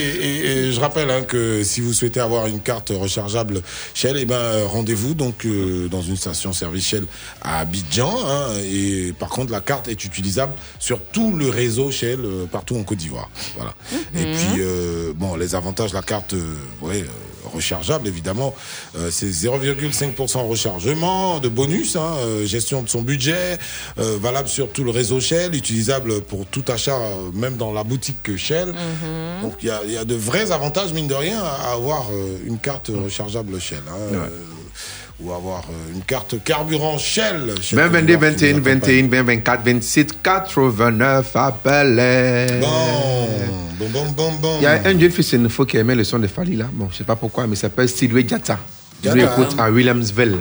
Je 0.73 0.79
rappelle 0.79 1.09
hein, 1.09 1.23
que 1.23 1.63
si 1.63 1.81
vous 1.81 1.93
souhaitez 1.93 2.19
avoir 2.19 2.47
une 2.47 2.59
carte 2.59 2.91
rechargeable 2.93 3.61
Shell, 3.93 4.17
eh 4.17 4.25
ben, 4.25 4.65
rendez-vous 4.65 5.13
donc 5.13 5.45
euh, 5.45 5.87
dans 5.87 6.01
une 6.01 6.17
station-service 6.17 6.85
Shell 6.85 7.05
à 7.41 7.59
Abidjan. 7.59 8.13
hein, 8.25 8.47
et 8.63 9.13
par 9.17 9.29
contre, 9.29 9.51
la 9.51 9.61
carte 9.61 9.87
est 9.87 10.03
utilisable 10.03 10.53
sur 10.79 10.99
tout 11.01 11.35
le 11.35 11.49
réseau 11.49 11.91
Shell 11.91 12.19
euh, 12.21 12.45
partout 12.45 12.75
en 12.75 12.83
Côte 12.83 12.97
d'Ivoire. 12.97 13.29
Voilà. 13.55 13.73
Et 14.15 14.23
puis, 14.23 14.59
euh, 14.59 15.13
bon, 15.15 15.35
les 15.35 15.55
avantages 15.55 15.91
de 15.91 15.95
la 15.95 16.01
carte, 16.01 16.35
ouais, 16.81 17.05
rechargeable 17.51 18.07
évidemment, 18.07 18.53
euh, 18.97 19.09
c'est 19.11 19.27
0,5% 19.29 20.47
rechargement 20.47 21.39
de 21.39 21.49
bonus, 21.49 21.95
hein, 21.95 22.13
euh, 22.19 22.45
gestion 22.45 22.81
de 22.83 22.89
son 22.89 23.01
budget, 23.01 23.57
euh, 23.99 24.17
valable 24.21 24.47
sur 24.47 24.69
tout 24.69 24.83
le 24.83 24.91
réseau 24.91 25.19
Shell, 25.19 25.55
utilisable 25.55 26.21
pour 26.21 26.45
tout 26.45 26.63
achat, 26.67 26.97
euh, 26.97 27.31
même 27.33 27.57
dans 27.57 27.73
la 27.73 27.83
boutique 27.83 28.35
Shell. 28.37 28.73
Donc 29.41 29.53
il 29.61 29.67
y 29.67 29.71
a, 29.71 29.81
il 29.85 29.91
y 29.91 29.97
a 29.97 30.05
de 30.05 30.15
vrais 30.15 30.51
avantages, 30.51 30.93
mine 30.93 31.07
de 31.07 31.13
rien, 31.15 31.41
à 31.41 31.71
avoir 31.73 32.07
euh, 32.11 32.37
une 32.45 32.57
carte 32.59 32.89
rechargeable 32.93 33.59
Shell. 33.59 33.79
hein, 33.89 33.97
euh, 34.13 34.27
ou 35.19 35.31
avoir 35.31 35.63
euh, 35.69 35.93
une 35.95 36.01
carte 36.01 36.43
carburant 36.43 36.97
Shell. 36.97 37.53
Shell 37.61 37.79
20, 37.79 37.83
Côte 37.85 37.93
22, 37.93 38.05
d'Ivoire 38.07 38.35
qui 38.35 38.45
21, 38.45 38.51
nous 38.53 38.67
accompagne. 38.67 39.07
21, 39.09 39.23
20, 39.23 39.23
24, 39.23 39.63
27, 39.65 40.21
89, 40.23 41.35
appelez. 41.35 42.47
Bon, 42.59 43.87
bon, 43.89 44.11
bon, 44.15 44.31
bon. 44.41 44.57
Il 44.59 44.63
y 44.63 44.67
a 44.67 44.81
un 44.85 44.99
jeune 44.99 45.11
fils 45.11 45.33
info 45.33 45.65
qui 45.65 45.77
aimait 45.77 45.95
le 45.95 46.03
son 46.03 46.19
de 46.19 46.27
Fali 46.27 46.55
là. 46.55 46.65
Bon, 46.71 46.87
je 46.91 46.97
sais 46.97 47.03
pas 47.03 47.15
pourquoi, 47.15 47.47
mais 47.47 47.53
il 47.55 47.59
s'appelle 47.59 47.89
Sidway 47.89 48.23
Diata. 48.23 48.57
Je 49.03 49.09
lui 49.09 49.21
Diata. 49.21 49.33
écoute 49.41 49.55
à 49.59 49.69
Williamsville. 49.69 50.37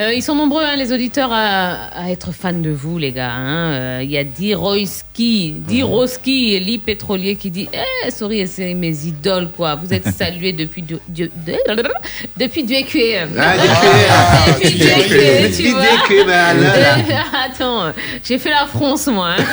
Euh, 0.00 0.12
ils 0.14 0.22
sont 0.22 0.34
nombreux, 0.34 0.62
hein, 0.64 0.76
les 0.76 0.90
auditeurs, 0.92 1.30
à, 1.32 1.88
à 1.94 2.10
être 2.10 2.32
fans 2.32 2.52
de 2.52 2.70
vous, 2.70 2.96
les 2.98 3.12
gars. 3.12 3.30
hein. 3.32 3.72
Euh, 3.72 4.00
Il 4.02 4.10
y 4.10 4.16
a 4.16 4.24
Diroyski, 4.24 5.54
Diroski, 5.68 6.58
Lee 6.60 6.78
Pétrolier, 6.78 7.36
qui 7.36 7.50
dit 7.50 7.68
Eh, 7.74 8.10
sorry, 8.10 8.46
c'est 8.48 8.72
mes 8.74 8.96
idoles, 9.06 9.48
quoi. 9.54 9.74
Vous 9.74 9.92
êtes 9.92 10.08
salués 10.18 10.52
depuis 10.52 10.80
Dieu, 10.82 10.98
Dieu- 11.08 11.30
de- 11.46 11.56
depuis 12.38 12.62
Dieu 12.64 12.78
que- 12.90 13.38
Ah, 13.38 13.54
Depuis 14.62 14.78
Depuis 14.78 15.56
tu 15.56 15.70
vois. 15.72 15.82
Attends, 17.44 17.92
j'ai 18.24 18.38
fait 18.38 18.50
la 18.50 18.66
France, 18.66 19.06
moi. 19.08 19.34
hein. 19.38 19.44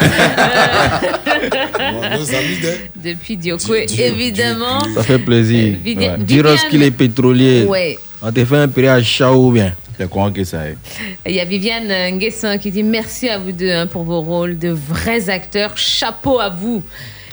Nos 2.18 2.30
amis 2.34 2.58
de- 2.64 3.10
Depuis 3.10 3.36
Diokwe, 3.38 3.86
évidemment. 4.00 4.80
Ça 4.96 5.04
fait 5.04 5.20
plaisir. 5.20 5.76
Ouais. 5.86 5.96
Diros 6.18 6.50
Viviane. 6.50 6.58
qu'il 6.70 6.84
est 6.84 6.92
pétrolier. 6.92 7.66
Ouais. 7.68 7.98
On 8.22 8.32
te 8.32 8.44
fait 8.46 8.58
un 8.58 8.68
prix 8.68 8.88
à 8.88 9.02
Chao 9.02 9.52
bien? 9.52 9.74
Je 10.00 10.06
crois 10.06 10.32
que 10.32 10.44
ça 10.44 10.66
est. 10.68 10.78
Il 11.26 11.34
y 11.34 11.40
a 11.42 11.46
Viviane 11.46 11.92
Nguessin 12.16 12.58
qui 12.58 12.72
dit 12.72 12.84
merci 12.84 13.28
à 13.28 13.38
vous 13.38 13.52
deux 13.52 13.72
hein, 13.72 13.86
pour 13.88 14.04
vos 14.04 14.22
rôles 14.22 14.58
de 14.58 14.70
vrais 14.70 15.30
acteurs. 15.30 15.78
Chapeau 15.78 16.40
à 16.40 16.50
vous. 16.50 16.82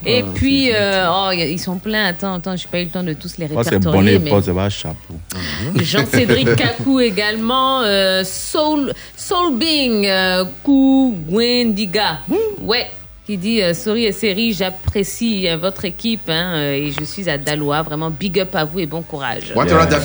Et 0.04 0.22
Ah, 0.24 0.30
puis, 0.34 0.70
euh, 0.74 1.06
oh, 1.10 1.30
ils 1.32 1.58
sont 1.58 1.78
pleins. 1.78 2.04
Attends, 2.06 2.34
attends, 2.34 2.54
j'ai 2.56 2.68
pas 2.68 2.80
eu 2.80 2.84
le 2.84 2.90
temps 2.90 3.02
de 3.02 3.14
tous 3.14 3.38
les 3.38 3.48
c'est 3.48 3.54
répertorier. 3.56 3.78
bonnet, 3.96 4.18
mais- 4.18 4.30
pas, 4.30 4.42
c'est 4.42 4.52
pas 4.52 4.68
chapeau. 4.68 5.14
Jean-Cédric 5.80 6.54
Kakou 6.56 7.00
également. 7.00 7.80
euh, 7.82 8.22
Soul, 8.24 8.92
Soul 9.16 9.56
Bing, 9.58 10.04
euh, 10.06 10.44
Kou 10.62 11.16
Gwendiga. 11.28 12.20
Ouais. 12.60 12.86
Qui 13.26 13.36
dit 13.38 13.60
euh, 13.62 13.74
Sorry 13.74 14.04
et 14.04 14.12
série, 14.12 14.52
j'apprécie 14.52 15.48
euh, 15.48 15.56
votre 15.56 15.84
équipe 15.84 16.28
hein, 16.28 16.52
euh, 16.56 16.74
et 16.74 16.92
je 16.92 17.02
suis 17.04 17.28
à 17.28 17.38
Dalois. 17.38 17.82
Vraiment 17.82 18.10
big 18.10 18.38
up 18.38 18.54
à 18.54 18.64
vous 18.64 18.78
et 18.80 18.86
bon 18.86 19.02
courage. 19.02 19.52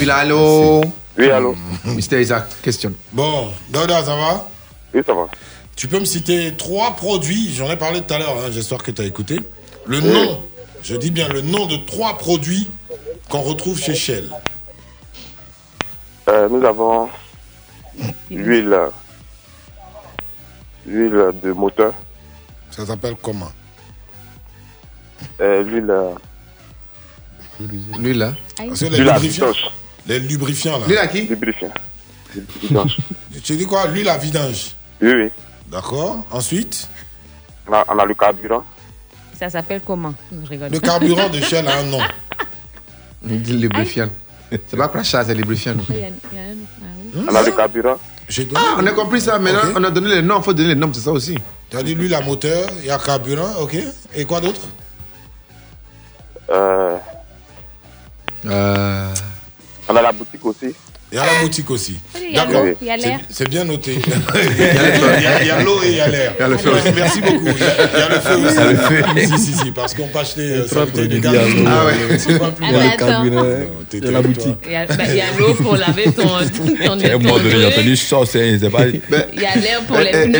Allô 0.09 0.81
Oui, 1.21 1.29
allô 1.29 1.55
Mr. 1.85 2.19
Isaac, 2.19 2.47
question. 2.63 2.93
Bon, 3.11 3.53
Doda, 3.69 4.03
ça 4.03 4.15
va? 4.15 4.49
Oui, 4.91 5.01
ça 5.05 5.13
va. 5.13 5.27
Tu 5.75 5.87
peux 5.87 5.99
me 5.99 6.05
citer 6.05 6.55
trois 6.57 6.95
produits, 6.95 7.53
j'en 7.53 7.69
ai 7.69 7.75
parlé 7.75 8.01
tout 8.01 8.11
à 8.11 8.17
l'heure, 8.17 8.35
hein, 8.39 8.49
j'espère 8.49 8.81
que 8.81 8.89
tu 8.89 9.03
as 9.03 9.05
écouté. 9.05 9.39
Le 9.85 9.99
nom, 9.99 10.43
je 10.81 10.95
dis 10.95 11.11
bien 11.11 11.27
le 11.27 11.41
nom 11.41 11.67
de 11.67 11.77
trois 11.85 12.17
produits 12.17 12.71
qu'on 13.29 13.41
retrouve 13.41 13.79
chez 13.79 13.93
Shell. 13.93 14.31
Euh, 16.27 16.49
nous 16.49 16.65
avons 16.65 17.07
l'huile, 18.31 18.75
l'huile 20.87 21.29
de 21.43 21.51
moteur, 21.51 21.93
Ça 22.71 22.83
s'appelle 22.83 23.15
comment? 23.21 23.51
Euh, 25.39 25.61
l'huile, 25.61 25.93
que 27.59 27.63
les 27.63 27.99
l'huile 27.99 28.23
à. 28.23 29.19
Les 30.07 30.19
lubrifiants 30.19 30.79
là. 30.79 30.87
Lui 30.87 30.95
là 30.95 31.07
qui 31.07 31.21
Lubrifiant. 31.23 31.71
Vidange. 32.61 32.97
Tu 33.43 33.55
dis 33.55 33.65
quoi? 33.65 33.87
L'huile 33.87 34.09
à 34.09 34.17
vidange. 34.17 34.75
Oui, 35.01 35.11
oui. 35.13 35.29
D'accord. 35.69 36.25
Ensuite, 36.31 36.89
On 37.67 37.73
a, 37.73 37.85
on 37.87 37.97
a 37.97 38.05
le 38.05 38.13
carburant. 38.13 38.63
Ça 39.39 39.49
s'appelle 39.49 39.81
comment? 39.85 40.13
Non, 40.31 40.41
je 40.45 40.49
rigole. 40.49 40.69
le 40.71 40.79
carburant 40.79 41.29
de 41.29 41.39
Shell 41.39 41.67
a 41.67 41.77
un 41.79 41.83
nom. 41.83 41.99
Il 43.27 43.41
dit 43.41 43.53
lubrifiant. 43.53 44.09
C'est 44.51 44.77
pas 44.77 44.89
crachat, 44.89 45.23
c'est 45.25 45.33
lubrifiant. 45.33 45.75
Ah. 45.89 46.35
On 47.29 47.35
a 47.35 47.41
le 47.41 47.51
carburant. 47.51 47.97
Ah, 48.55 48.75
on 48.79 48.85
a 48.85 48.91
compris 48.91 49.21
ça. 49.21 49.39
Maintenant, 49.39 49.71
on 49.75 49.83
a 49.83 49.89
donné 49.89 50.09
les 50.15 50.21
noms. 50.21 50.39
Il 50.39 50.43
faut 50.43 50.53
donner 50.53 50.69
les 50.69 50.75
noms, 50.75 50.91
c'est 50.93 51.01
ça 51.01 51.11
aussi. 51.11 51.35
Tu 51.69 51.77
as 51.77 51.83
dit 51.83 51.95
l'huile 51.95 52.13
à 52.15 52.21
moteur, 52.21 52.69
il 52.79 52.85
y 52.85 52.91
a 52.91 52.97
carburant, 52.99 53.53
ok. 53.61 53.77
Et 54.15 54.25
quoi 54.25 54.41
d'autre? 54.41 54.61
Euh, 56.49 56.97
Euh, 58.45 59.13
on 59.91 59.95
a 59.95 60.01
la 60.01 60.11
boutique 60.11 60.45
aussi. 60.45 60.73
Il 61.13 61.17
y 61.17 61.19
a 61.19 61.25
la 61.25 61.41
boutique 61.41 61.69
aussi. 61.69 61.97
Il 62.15 62.33
y 62.33 62.37
a 62.39 62.45
D'accord. 62.45 62.63
il 62.81 62.87
y 62.87 62.89
a. 62.89 62.95
C'est- 63.29 63.49
bien 63.49 63.65
noté. 63.65 63.99
il 63.99 64.09
y 64.09 64.63
a- 64.63 65.17
il 65.17 65.23
y 65.23 65.27
a- 65.27 65.41
il 65.41 65.47
y 65.47 65.51
a 65.51 65.61
l'eau 65.61 65.83
et 65.83 65.89
il 65.89 65.95
y 65.97 65.99
a 65.99 66.07
l'air. 66.07 66.33
Il 66.39 66.41
y 66.41 66.45
a 66.45 66.47
le 66.47 66.57
feu 66.57 66.69
aussi. 66.71 66.93
Merci 66.95 67.19
beaucoup. 67.19 67.47
Il 67.47 67.47
y 67.47 67.49
a, 67.49 67.87
il 67.93 67.99
y 67.99 68.01
a 68.01 68.09
le 68.09 68.19
feu 68.21 68.35
aussi. 68.35 68.55
Il 68.55 68.55
y 68.55 68.57
a 68.59 68.71
le 68.71 68.77
feu. 68.77 69.35
Si, 69.35 69.43
si, 69.43 69.53
si, 69.57 69.71
parce 69.71 69.93
qu'on 69.93 70.07
peut 70.07 70.19
acheter 70.19 70.41
euh, 70.41 70.67
ça, 70.69 70.85
il 70.95 71.21
y 71.21 71.27
a 71.27 71.31
l'eau, 71.31 71.65
Ah 71.67 71.85
ouais. 71.85 71.91
euh, 72.11 72.15
C'est 72.17 72.39
pas 72.39 72.51
plus 72.51 72.65
Ah, 72.65 72.71
mal. 72.71 72.81
mais 72.81 72.93
attends. 72.93 73.23
il 73.91 74.03
y 74.05 74.07
a 74.07 74.11
la 74.11 74.21
boutique. 74.21 74.55
Il 74.65 74.71
y 74.71 74.75
a, 74.75 74.85
bah, 74.85 75.03
il 75.09 75.15
y 75.17 75.21
a 75.21 75.25
l'eau 75.37 75.53
pour 75.55 75.75
laver 75.75 76.03
ton, 76.05 76.23
ton, 76.23 76.75
ton, 76.85 76.99
À 77.01 77.13
un 77.13 77.17
moment 77.17 77.37
donné, 77.39 77.49
j'ai 77.49 77.61
truc. 77.61 77.73
entendu 77.73 77.97
ça, 77.97 78.17
c'est 78.25 78.57
c'est 78.59 78.69
pas. 78.69 78.87
Il 78.87 79.41
y 79.41 79.45
a 79.45 79.55
l'air 79.57 79.81
pour 79.85 79.97
Euh, 79.97 80.03
les 80.03 80.15
euh, 80.15 80.25
pneus. 80.27 80.37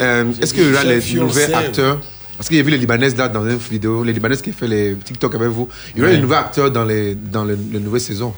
euh, 0.00 0.24
Est-ce 0.42 0.52
qu'il 0.52 0.68
y 0.68 0.72
aura 0.74 0.84
les 0.84 1.00
nouveaux 1.14 1.38
acteurs 1.54 2.00
Parce 2.36 2.48
qu'il 2.48 2.56
y 2.56 2.60
a 2.60 2.62
vu 2.62 2.70
les 2.70 2.78
Libanaises 2.78 3.16
là 3.16 3.28
dans 3.28 3.48
une 3.48 3.56
vidéo, 3.56 4.02
les 4.04 4.12
Libanaises 4.12 4.42
qui 4.42 4.52
fait 4.52 4.66
les 4.68 4.96
TikTok 4.96 5.34
avec 5.34 5.48
vous. 5.48 5.68
Il 5.94 5.98
y 5.98 6.00
aura 6.02 6.10
Ouais. 6.10 6.16
les 6.16 6.22
nouveaux 6.22 6.34
acteurs 6.34 6.70
dans 6.70 6.84
les 6.84 7.14
dans 7.14 7.44
le, 7.44 7.56
le 7.72 7.78
nouvelle 7.78 8.00
saison. 8.00 8.32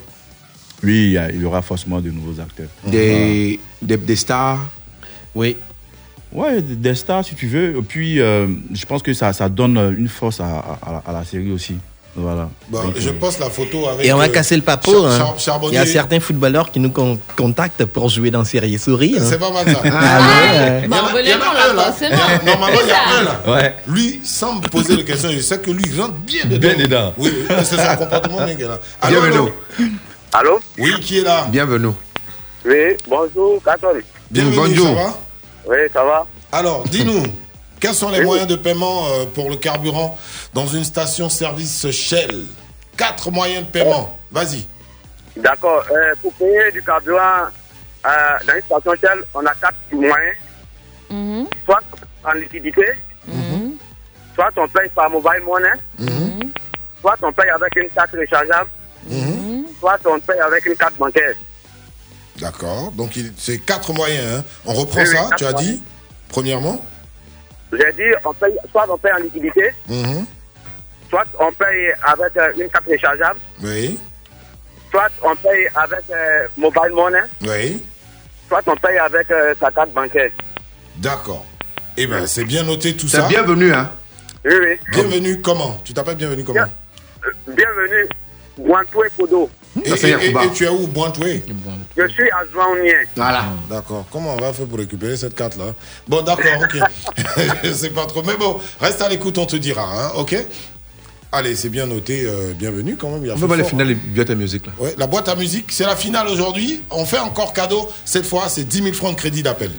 Oui, 0.83 1.05
il 1.07 1.11
y, 1.13 1.17
a- 1.17 1.31
il 1.31 1.41
y 1.41 1.45
aura 1.45 1.61
forcément 1.63 1.99
de 1.99 2.11
nouveaux 2.11 2.39
acteurs. 2.39 2.67
Des, 2.85 3.59
des, 3.81 3.97
des 3.97 4.15
stars. 4.15 4.59
Oui. 5.33 5.57
Ouais, 6.31 6.61
des 6.61 6.75
des 6.75 6.93
stars 6.93 7.25
si 7.25 7.33
tu 7.35 7.47
veux. 7.47 7.77
Et 7.77 7.81
puis, 7.81 8.19
euh, 8.19 8.47
je 8.73 8.85
pense 8.85 9.01
que 9.01 9.13
ça, 9.13 9.33
ça 9.33 9.49
donne 9.49 9.77
une 9.97 10.07
force 10.09 10.39
à, 10.39 10.45
à- 10.81 11.03
à 11.07 11.11
la 11.13 11.23
série 11.25 11.51
aussi. 11.51 11.75
Voilà. 12.19 12.49
Bon, 12.69 12.81
Donc, 12.83 12.95
je 12.97 13.09
euh, 13.09 13.13
poste 13.19 13.39
la 13.39 13.49
photo 13.51 13.87
avec. 13.87 14.03
Et 14.05 14.11
on 14.11 14.17
va 14.17 14.25
euh, 14.25 14.27
casser 14.29 14.55
le 14.55 14.63
papo. 14.63 14.91
Char- 14.91 15.05
hein. 15.11 15.35
Char- 15.37 15.59
Il 15.67 15.73
y 15.75 15.77
a 15.77 15.85
certains 15.85 16.19
footballeurs 16.19 16.71
qui 16.71 16.79
nous 16.79 16.89
con- 16.89 17.19
contactent 17.35 17.85
pour 17.85 18.09
jouer 18.09 18.31
dans 18.31 18.43
Série 18.43 18.77
Souris. 18.79 19.15
hein. 19.19 19.23
C'est 19.29 19.37
pas 19.37 19.51
mal 19.51 19.65
ça. 19.71 19.81
Ah, 19.85 20.19
ouais. 20.19 20.81
Il 20.83 20.89
y 20.89 20.93
en 20.93 21.05
a- 21.05 21.21
il 21.21 21.29
y 21.29 21.33
en 21.33 21.41
a 21.41 21.69
un, 21.69 21.73
là, 21.75 21.93
a- 21.93 22.45
Normalement, 22.45 22.79
il 22.83 22.87
y 22.87 22.91
a 22.91 23.19
un 23.19 23.23
là. 23.23 23.41
Ouais. 23.47 23.75
Lui, 23.87 24.19
sans 24.23 24.55
me 24.55 24.61
poser 24.67 24.97
de 24.97 25.03
questions, 25.03 25.29
je 25.31 25.39
sais 25.41 25.59
que 25.59 25.69
lui, 25.69 25.85
il 25.93 26.01
rentre 26.01 26.13
bien 26.15 26.43
dedans. 26.45 26.59
Bien 26.59 26.75
dedans. 26.75 27.13
Oui, 27.19 27.31
c'est 27.63 27.77
son 27.77 27.95
comportement, 27.97 28.45
mec. 28.45 28.59
Là. 28.59 28.79
Allô, 29.01 29.21
Bienvenue. 29.21 29.37
allô? 29.37 29.51
Allô 30.33 30.59
Oui, 30.79 30.93
qui 30.99 31.19
est 31.19 31.23
là? 31.23 31.45
Bienvenue. 31.51 31.91
Oui, 32.65 32.95
bonjour, 33.07 33.61
catholique. 33.63 34.05
Bienvenue, 34.31 34.55
Bonjour. 34.55 34.87
ça 34.87 34.93
va? 34.93 35.19
Oui, 35.69 35.77
ça 35.93 36.03
va 36.03 36.25
Alors, 36.51 36.83
dis-nous, 36.89 37.23
quels 37.79 37.93
sont 37.93 38.09
les 38.09 38.19
Oui. 38.19 38.25
moyens 38.25 38.47
de 38.47 38.55
paiement 38.55 39.07
euh, 39.07 39.25
pour 39.25 39.49
le 39.49 39.55
carburant 39.57 40.17
dans 40.53 40.67
une 40.67 40.83
station-service 40.83 41.89
Shell? 41.91 42.45
Quatre 42.95 43.29
moyens 43.31 43.65
de 43.65 43.71
paiement. 43.71 44.17
Vas-y. 44.31 44.65
D'accord. 45.35 45.83
Euh, 45.91 46.15
pour 46.21 46.33
payer 46.33 46.71
du 46.71 46.81
carburant 46.81 47.45
euh, 48.05 48.09
dans 48.47 48.53
une 48.55 48.61
station 48.63 48.93
Shell, 48.99 49.23
on 49.33 49.45
a 49.45 49.53
quatre 49.55 49.75
moyens. 49.91 50.35
Mhm, 51.09 51.47
Soit 51.65 51.81
en 52.23 52.31
liquidité, 52.33 52.85
mhm, 53.27 53.73
soit 54.35 54.49
on 54.57 54.67
paye 54.67 54.89
par 54.93 55.09
mobile 55.09 55.41
money, 55.45 55.69
mhm, 55.99 56.51
soit 56.99 57.15
on 57.21 57.31
paye 57.31 57.49
avec 57.49 57.75
une 57.77 57.89
carte 57.89 58.11
rechargeable, 58.11 58.69
soit 59.79 59.99
on 60.05 60.19
paye 60.19 60.39
avec 60.39 60.65
une 60.65 60.75
carte 60.75 60.95
bancaire. 60.97 61.35
D'accord. 62.39 62.91
Donc, 62.91 63.11
c'est 63.37 63.59
quatre 63.59 63.93
moyens. 63.93 64.39
hein. 64.39 64.43
On 64.65 64.73
reprend 64.73 64.99
Oui, 65.01 65.07
ça, 65.07 65.29
tu 65.37 65.45
as 65.45 65.51
moyens. 65.53 65.73
dit 65.77 65.83
Premièrement 66.29 66.83
J'ai 67.71 67.91
dit, 67.93 68.15
on 68.23 68.33
paye, 68.33 68.55
soit 68.71 68.85
on 68.89 68.97
paye 68.97 69.11
en 69.13 69.17
liquidité, 69.23 69.71
Mhm. 69.89 70.25
soit 71.09 71.25
on 71.39 71.51
paye 71.51 71.91
avec 72.01 72.37
euh, 72.37 72.53
une 72.59 72.69
carte 72.69 72.85
rechargeable, 72.89 73.39
Oui. 73.61 73.99
soit 74.91 75.09
on 75.21 75.35
paye 75.35 75.67
avec 75.75 76.03
euh, 76.11 76.47
mobile 76.57 76.91
money, 76.93 77.19
Oui. 77.43 77.83
soit 78.47 78.61
on 78.67 78.75
paye 78.77 78.97
avec 78.97 79.29
euh, 79.31 79.53
sa 79.59 79.71
carte 79.71 79.91
bancaire. 79.91 80.31
D'accord. 80.97 81.45
Eh 81.97 82.05
bien, 82.07 82.25
c'est 82.25 82.45
bien 82.45 82.63
noté 82.63 82.95
tout 82.95 83.07
C'est 83.07 83.17
ça. 83.17 83.27
bienvenue, 83.27 83.73
hein. 83.73 83.91
Oui, 84.45 84.53
oui. 84.61 84.77
Bienvenue 84.91 85.41
comment? 85.41 85.81
Tu 85.83 85.93
t'appelles 85.93 86.15
bienvenue 86.15 86.43
comment? 86.43 86.61
Euh, 86.61 87.31
Bienvenue, 87.47 88.07
Guantoué 88.57 89.07
Kodo. 89.17 89.49
Et, 89.83 89.95
c'est 89.97 90.09
et- 90.11 90.33
tu 90.53 90.65
es 90.65 90.69
où, 90.69 90.87
Bointoué 90.87 91.43
Je 91.97 92.07
suis 92.07 92.29
à 92.31 92.45
Zouaounien. 92.51 92.93
Voilà. 93.15 93.45
D'accord. 93.69 94.05
Comment 94.11 94.33
on 94.33 94.37
va 94.37 94.53
faire 94.53 94.65
pour 94.65 94.77
récupérer 94.79 95.15
cette 95.17 95.35
carte-là? 95.35 95.73
Bon, 96.07 96.21
d'accord, 96.21 96.61
ok. 96.61 96.79
Je 97.63 97.71
sais 97.73 97.89
pas 97.89 98.05
trop. 98.05 98.23
Mais 98.23 98.35
bon, 98.37 98.59
reste 98.79 99.01
à 99.01 99.09
l'écoute, 99.09 99.37
on 99.37 99.45
te 99.45 99.55
dira, 99.55 99.83
hein, 99.83 100.11
ok? 100.15 100.35
Allez, 101.31 101.55
c'est 101.55 101.69
bien 101.69 101.85
noté. 101.85 102.23
euh, 102.25 102.53
bienvenue 102.53 102.95
quand 102.95 103.09
même. 103.09 103.23
Il 103.25 103.29
a 103.29 103.33
On 103.33 103.37
voir 103.37 103.57
les 103.57 103.63
finales 103.65 103.95
de 104.15 104.23
ta 104.23 104.33
musique 104.33 104.65
là. 104.65 104.71
Ouais, 104.79 104.95
la 104.97 105.07
boîte 105.07 105.27
à 105.27 105.35
musique, 105.35 105.65
c'est 105.71 105.85
la 105.85 105.95
finale 105.95 106.27
aujourd'hui. 106.29 106.81
On 106.89 107.05
fait 107.05 107.19
encore 107.19 107.51
cadeau. 107.53 107.89
Cette 108.05 108.25
fois, 108.25 108.47
c'est 108.47 108.63
10 108.63 108.81
000 108.83 108.93
francs 108.93 109.11
de 109.13 109.19
crédit 109.19 109.43
d'appel. 109.43 109.71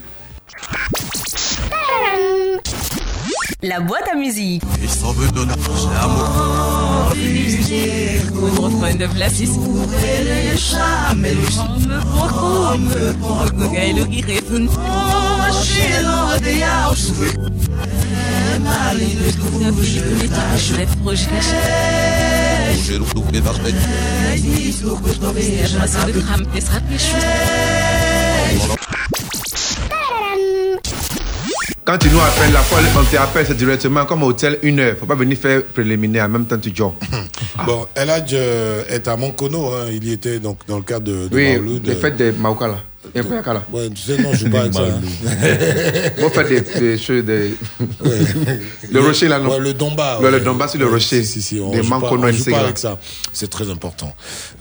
La 3.60 3.80
boîte 3.80 4.04
à 4.12 4.14
musique. 4.14 4.62
Quand 31.89 31.97
tu 31.97 32.10
nous 32.10 32.20
appelles, 32.20 32.52
la 32.52 32.60
fois 32.60 32.81
on 33.00 33.05
t'appelle, 33.05 33.47
c'est 33.47 33.57
directement 33.57 34.05
comme 34.05 34.23
hôtel, 34.23 34.58
une 34.60 34.78
heure. 34.78 34.94
Faut 35.00 35.07
pas 35.07 35.15
venir 35.15 35.39
faire 35.39 35.62
préliminaire 35.65 36.26
en 36.26 36.28
même 36.28 36.44
temps 36.44 36.58
tu 36.58 36.70
joues. 36.76 36.92
Bon, 37.65 37.86
Eladj 37.97 38.33
euh, 38.34 38.84
est 38.91 39.08
à 39.08 39.17
Moncono. 39.17 39.73
Hein. 39.73 39.86
Il 39.91 40.05
y 40.05 40.12
était 40.12 40.39
donc 40.39 40.58
dans 40.68 40.76
le 40.76 40.83
cadre 40.83 41.07
de, 41.07 41.28
de 41.28 41.34
Oui, 41.34 41.55
Maouloud. 41.55 41.86
les 41.86 41.94
fêtes 41.94 42.18
des 42.18 42.33
Maouka 42.33 42.68
là. 42.68 42.81
Et 43.14 43.22
Koyaka 43.22 43.52
là. 43.54 43.62
Ouais, 43.72 43.88
tu 43.90 44.02
sais, 44.02 44.18
non, 44.18 44.32
je 44.32 44.38
joue 44.46 44.50
pas 44.50 44.60
avec 44.60 44.74
ça. 44.74 44.82
Moi, 46.18 46.30
faire 46.34 46.48
des, 46.48 46.60
des 46.60 46.98
choses, 46.98 47.24
des. 47.24 47.54
le 48.90 49.00
rocher 49.00 49.28
là, 49.28 49.38
non? 49.38 49.50
Ouais, 49.50 49.58
le 49.60 49.74
Domba. 49.74 50.18
Le, 50.20 50.30
le 50.30 50.36
ouais. 50.38 50.44
Domba 50.44 50.68
sur 50.68 50.78
le 50.78 50.86
Ouais, 50.86 50.92
rocher. 50.92 51.22
Si, 51.24 51.40
si, 51.40 51.42
si, 51.42 51.60
on 51.60 51.70
Des 51.70 51.82
joue 51.82 51.88
pas, 51.88 51.96
on 52.10 52.32
joue 52.32 52.50
pas 52.50 52.60
avec 52.60 52.78
ça. 52.78 52.98
C'est 53.32 53.48
très 53.50 53.70
important. 53.70 54.14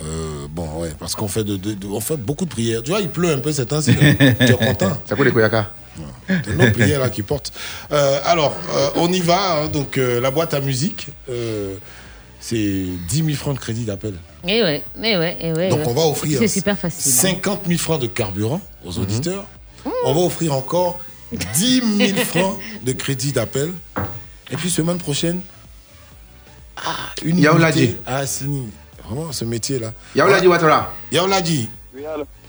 Euh, 0.04 0.46
bon, 0.50 0.68
ouais, 0.82 0.92
parce 1.00 1.16
qu'on 1.16 1.28
fait, 1.28 1.44
de, 1.44 1.58
de- 1.58 1.74
de- 1.74 1.88
on 1.88 2.00
fait 2.00 2.18
beaucoup 2.18 2.46
de 2.46 2.50
prières. 2.50 2.82
Tu 2.84 2.92
vois, 2.92 3.00
il 3.02 3.10
pleut 3.10 3.32
un 3.32 3.40
peu 3.40 3.52
cette 3.52 3.70
temps-ci. 3.70 3.96
tu 4.40 4.46
es 4.46 4.52
content? 4.54 4.98
Ça 5.06 5.16
coûte 5.16 5.26
des 5.26 5.32
Koyaka. 5.32 5.72
C'est 6.28 6.56
nos 6.56 6.70
prières 6.72 7.00
là 7.00 7.10
qui 7.10 7.24
portent. 7.24 7.52
Euh, 7.92 8.20
alors, 8.26 8.56
euh, 8.76 8.90
on 8.98 9.12
y 9.12 9.20
va. 9.20 9.64
hein. 9.64 9.68
donc, 9.68 9.98
euh, 9.98 10.20
la 10.22 10.30
boîte 10.30 10.54
à 10.54 10.60
musique, 10.60 11.08
euh, 11.30 11.76
c'est 12.50 12.86
10 13.10 13.24
000 13.26 13.30
francs 13.36 13.56
de 13.56 13.60
crédit 13.60 13.84
d'appel. 13.84 14.14
Eh 14.48 14.64
ouais, 14.64 14.82
eh 15.04 15.18
ouais, 15.18 15.38
eh 15.42 15.52
ouais. 15.54 15.68
Donc, 15.70 15.80
ouais. 15.80 15.86
on 15.88 15.94
va 15.94 16.04
offrir 16.04 16.40
C'est 16.40 16.48
super 16.48 16.80
facile. 16.80 17.12
hein. 17.12 17.34
50 17.34 17.62
000 17.68 17.78
francs 17.78 18.00
de 18.02 18.08
carburant 18.08 18.62
aux 18.86 18.98
auditeurs. 19.00 19.46
On 20.06 20.14
va 20.14 20.22
offrir 20.22 20.54
encore 20.54 21.00
10 21.32 21.82
000 21.98 22.18
francs 22.26 22.58
de 22.84 22.92
crédit 22.94 23.34
d'appel. 23.34 23.74
Et 24.50 24.56
puis, 24.56 24.70
semaine 24.70 24.98
prochaine, 24.98 25.42
une 27.24 27.40
Yaouladi. 27.40 27.96
à 28.06 28.18
Assini. 28.20 28.70
Vraiment, 29.04 29.32
ce 29.34 29.44
métier-là. 29.46 29.92
Yaouladi 30.16 30.48
Ouattara. 30.48 30.94
Yaouladi. 31.12 31.70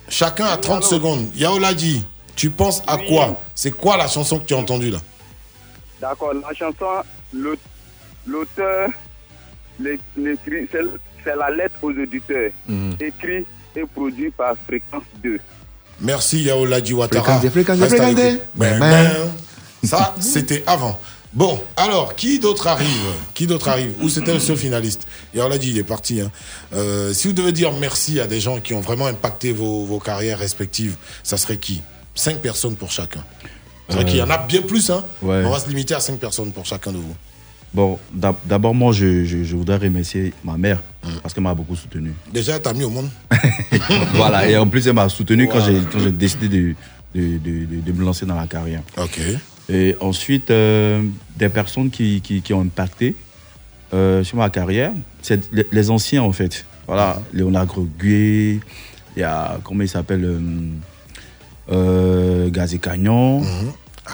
Chacun 0.08 0.46
a 0.46 0.56
30 0.56 0.84
secondes. 0.84 1.28
Yaouladi, 1.34 2.02
tu 2.36 2.50
penses 2.50 2.82
à 2.86 2.98
quoi? 2.98 3.40
C'est 3.54 3.70
quoi 3.72 3.96
la 3.96 4.06
chanson 4.06 4.38
que 4.38 4.44
tu 4.46 4.54
as 4.54 4.58
entendue 4.58 4.90
là? 4.90 4.98
D'accord, 6.00 6.32
la 6.34 6.54
chanson, 6.54 7.02
l'aut- 7.32 7.56
l'auteur, 8.26 8.90
c'est 9.82 9.98
c'est 11.24 11.36
la 11.36 11.50
lettre 11.50 11.76
aux 11.82 11.90
auditeurs. 11.90 12.50
Mhm. 12.68 12.96
Écrit 13.00 13.44
et 13.76 13.84
produit 13.94 14.30
par 14.30 14.54
Fréquence 14.66 15.02
2. 15.22 15.38
Merci 16.00 16.42
Yaouladi 16.42 16.94
Ouattara. 16.94 17.40
Fréquence 17.50 17.78
des- 17.78 17.84
l'écoute. 17.88 18.40
Ben, 18.54 18.78
Ben, 18.78 18.80
ben. 18.80 19.88
Ça, 19.88 20.14
c'était 20.20 20.64
avant. 20.66 20.98
Bon, 21.32 21.60
alors, 21.76 22.14
qui 22.16 22.38
d'autre 22.38 22.66
arrive? 22.66 22.88
Qui 23.34 23.46
d'autre 23.46 23.68
arrive? 23.68 23.92
Ou 24.00 24.08
c'était 24.08 24.32
le 24.32 24.40
seul 24.40 24.56
finaliste? 24.56 25.06
Yaouladi, 25.34 25.70
il 25.70 25.78
est 25.78 25.84
parti. 25.84 26.20
hein. 26.20 26.30
Euh, 26.72 27.12
si 27.12 27.26
vous 27.28 27.34
devez 27.34 27.52
dire 27.52 27.72
merci 27.72 28.18
à 28.20 28.26
des 28.26 28.40
gens 28.40 28.58
qui 28.60 28.74
ont 28.74 28.80
vraiment 28.80 29.06
impacté 29.06 29.52
vos, 29.52 29.84
vos 29.84 30.00
carrières 30.00 30.38
respectives, 30.38 30.96
ça 31.22 31.36
serait 31.36 31.58
qui? 31.58 31.82
Cinq 32.14 32.38
personnes 32.38 32.74
pour 32.76 32.90
chacun. 32.90 33.22
C'est 33.88 33.94
vrai 33.96 34.04
Euh, 34.04 34.06
qu'il 34.08 34.16
y 34.18 34.22
en 34.22 34.30
a 34.30 34.38
bien 34.38 34.62
plus, 34.62 34.90
hein 34.90 35.04
ouais. 35.22 35.42
On 35.44 35.50
va 35.50 35.60
se 35.60 35.68
limiter 35.68 35.94
à 35.94 36.00
cinq 36.00 36.18
personnes 36.18 36.50
pour 36.52 36.64
chacun 36.66 36.92
de 36.92 36.96
vous. 36.98 37.14
Bon, 37.74 37.98
d'ab- 38.12 38.36
d'abord, 38.46 38.74
moi, 38.74 38.92
je, 38.92 39.24
je- 39.24 39.44
je 39.44 39.56
voudrais 39.56 39.76
remercier 39.76 40.32
ma 40.42 40.56
mère 40.56 40.80
parce 41.22 41.34
qu'elle 41.34 41.42
m'a 41.44 41.54
beaucoup 41.54 41.76
soutenu. 41.76 42.12
Déjà, 42.32 42.58
t'as 42.58 42.72
mis 42.72 42.84
au 42.84 42.90
monde. 42.90 43.08
voilà, 44.14 44.48
et 44.48 44.56
en 44.56 44.66
plus, 44.66 44.86
elle 44.86 44.94
m'a 44.94 45.08
soutenu 45.08 45.46
quand 45.48 45.60
j'ai 45.64 45.78
quand 45.92 45.98
j'ai 46.00 46.10
décidé 46.10 46.48
de, 46.48 46.74
de, 47.14 47.38
de- 47.38 47.80
de- 47.80 47.92
me 47.92 48.04
lancer 48.04 48.24
dans 48.26 48.34
la 48.36 48.46
carrière. 48.46 48.82
Ok. 48.96 49.20
Et 49.70 49.94
ensuite, 50.00 50.50
euh, 50.50 51.02
des 51.36 51.50
personnes 51.50 51.90
qui, 51.90 52.20
qui, 52.22 52.40
qui 52.40 52.54
ont 52.54 52.62
impacté 52.62 53.14
euh, 53.92 54.24
sur 54.24 54.38
ma 54.38 54.48
carrière, 54.50 54.92
c'est 55.20 55.52
les, 55.52 55.66
les 55.70 55.90
anciens 55.90 56.22
en 56.22 56.32
fait. 56.32 56.64
Voilà, 56.86 57.20
Léonard 57.34 57.66
Greguet, 57.66 58.60
il 59.14 59.20
y 59.20 59.22
a, 59.22 59.60
comment 59.62 59.82
il 59.82 59.88
s'appelle, 59.88 60.24
euh, 60.24 60.40
euh, 61.70 62.48
Gazé 62.50 62.78
Cagnon, 62.78 63.42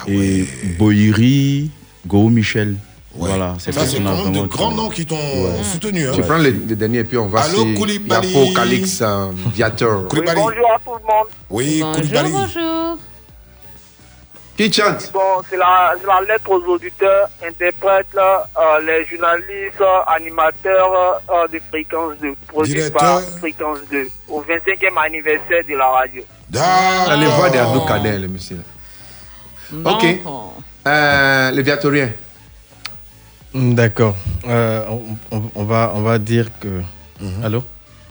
et 0.09 0.45
Boiri, 0.79 1.71
Go 2.07 2.29
Michel. 2.29 2.75
Voilà, 3.17 3.55
Ça, 3.59 3.67
c'est 3.67 3.73
personnes-là 3.73 4.11
quand 4.17 4.25
même 4.31 4.43
de 4.43 4.47
grands 4.49 4.73
noms 4.73 4.89
qui 4.89 5.07
t'ont 5.07 5.17
Ouais. 5.17 5.63
soutenu. 5.63 6.09
Hein. 6.09 6.13
Tu 6.15 6.23
prends 6.23 6.37
les, 6.39 6.51
les 6.51 6.75
derniers 6.77 6.99
et 7.01 7.05
puis 7.05 7.17
on 7.19 7.27
va 7.27 7.43
Allô, 7.43 7.65
Koulibaly. 7.77 8.29
Yapo, 8.33 8.53
Calix, 8.55 8.99
euh, 9.03 9.31
Viator. 9.55 10.09
Koulibaly. 10.09 10.41
Bonjour 10.41 10.71
à 10.73 10.79
tout 10.85 10.91
le 10.99 11.07
monde. 11.15 11.27
Oui, 11.51 11.81
Bonjour, 11.81 11.95
Koulibaly. 12.03 12.33
bonjour. 12.33 12.99
Qui 14.57 14.73
chante? 14.73 15.11
Bon, 15.13 15.43
c'est 15.51 15.57
la, 15.57 15.95
c'est 16.01 16.07
la 16.07 16.21
lettre 16.33 16.49
aux 16.49 16.63
auditeurs, 16.73 17.29
interprètes, 17.45 18.07
euh, 18.17 18.81
les 18.87 19.05
journalistes, 19.07 19.83
animateurs 20.07 21.21
euh, 21.29 21.49
de 21.49 21.61
Fréquence 21.71 22.13
2, 22.23 22.35
produit 22.47 22.91
par 22.93 23.21
Fréquence 23.41 23.79
2, 23.91 24.07
au 24.29 24.41
25e 24.43 24.97
anniversaire 25.05 25.65
de 25.69 25.75
la 25.77 25.87
radio. 25.89 26.23
Allez 27.09 27.27
voir 27.27 27.51
des 27.51 27.59
Abdou 27.59 27.81
Kader, 27.81 28.19
le 28.19 28.29
monsieur. 28.29 28.59
Ok. 29.85 30.05
Euh, 30.87 31.51
les 31.51 31.63
Viatoriens. 31.63 32.11
Hmm, 33.55 33.75
D'accord. 33.75 34.17
Euh, 34.47 34.85
on, 35.55 35.65
va, 35.65 35.93
on 35.95 36.03
va 36.03 36.19
dire 36.19 36.51
que. 36.59 36.81
Allô? 37.43 37.63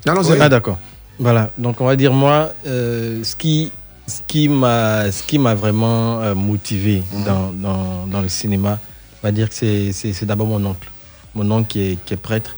Non, 0.05 0.13
non, 0.15 0.23
c'est- 0.23 0.39
Ah, 0.39 0.49
d'accord. 0.49 0.79
Voilà. 1.19 1.51
Donc, 1.57 1.79
on 1.81 1.85
va 1.85 1.95
dire, 1.95 2.13
moi, 2.13 2.53
euh, 2.65 3.23
ce 3.23 3.35
qui. 3.35 3.71
Ce 4.05 4.19
qui 4.27 4.49
m'a 4.49 5.55
vraiment 5.55 6.19
euh, 6.21 6.35
motivé 6.35 7.03
dans, 7.25 7.53
dans, 7.53 8.05
dans 8.05 8.19
le 8.21 8.27
cinéma, 8.27 8.77
on 9.23 9.27
va 9.27 9.31
dire 9.31 9.47
que 9.49 9.55
c'est- 9.55 10.25
d'abord 10.25 10.47
mon 10.47 10.63
oncle. 10.65 10.89
Mon 11.35 11.49
oncle 11.51 11.67
qui 11.69 11.79
est, 11.91 12.03
qui 12.05 12.13
est 12.13 12.17
prêtre 12.17 12.57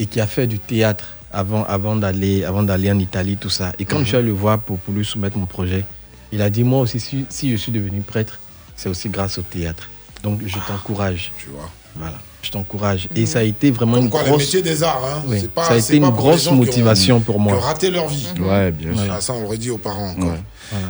et 0.00 0.06
qui 0.06 0.20
a 0.20 0.26
fait 0.26 0.48
du 0.48 0.58
théâtre 0.58 1.04
avant, 1.32 1.62
avant 1.64 1.94
d'aller 1.94 2.44
avant 2.44 2.64
d'aller 2.64 2.90
en 2.90 2.98
Italie, 2.98 3.36
tout 3.36 3.50
ça. 3.50 3.72
Et 3.78 3.84
quand 3.84 3.98
Mhm. 3.98 4.02
je 4.02 4.08
suis 4.08 4.16
allé 4.16 4.26
le 4.26 4.32
voir 4.32 4.58
pour, 4.58 4.78
pour 4.80 4.92
lui 4.92 5.04
soumettre 5.04 5.36
mon 5.38 5.46
projet, 5.46 5.84
il 6.32 6.42
a 6.42 6.50
dit, 6.50 6.64
moi 6.64 6.80
aussi, 6.80 6.98
si, 6.98 7.24
si 7.28 7.52
je 7.52 7.56
suis 7.56 7.70
devenu 7.70 8.00
prêtre, 8.00 8.40
c'est 8.74 8.88
aussi 8.88 9.08
grâce 9.08 9.38
au 9.38 9.42
théâtre. 9.42 9.88
Donc, 10.26 10.40
je 10.44 10.56
t'encourage. 10.66 11.30
Tu 11.38 11.46
vois. 11.50 11.70
Voilà, 11.94 12.18
je 12.42 12.50
t'encourage. 12.50 13.08
Et 13.14 13.26
ça 13.26 13.38
a 13.38 13.42
été 13.42 13.70
vraiment 13.70 13.96
une 13.98 14.10
Quoi, 14.10 14.22
le 14.24 14.28
grosse... 14.30 14.42
métier 14.42 14.60
des 14.60 14.82
arts, 14.82 15.00
hein. 15.04 15.22
Oui, 15.28 15.38
C'est 15.40 15.50
pas- 15.50 15.64
ça 15.64 15.74
a 15.74 15.76
été 15.76 16.00
pas 16.00 16.06
une 16.08 16.12
grosse 16.12 16.46
ont- 16.48 16.56
motivation 16.56 17.20
pour 17.20 17.38
moi. 17.38 17.52
Qui 17.52 17.58
ont 17.58 17.62
raté 17.62 17.90
leur 17.92 18.08
vie. 18.08 18.26
Ouais, 18.40 18.72
bien 18.72 18.92
sûr. 18.92 19.12
Ah, 19.16 19.20
ça, 19.20 19.32
on 19.34 19.44
aurait 19.44 19.56
dit 19.56 19.70
aux 19.70 19.78
parents. 19.78 20.14
Ouais, 20.18 20.40
voilà. 20.72 20.86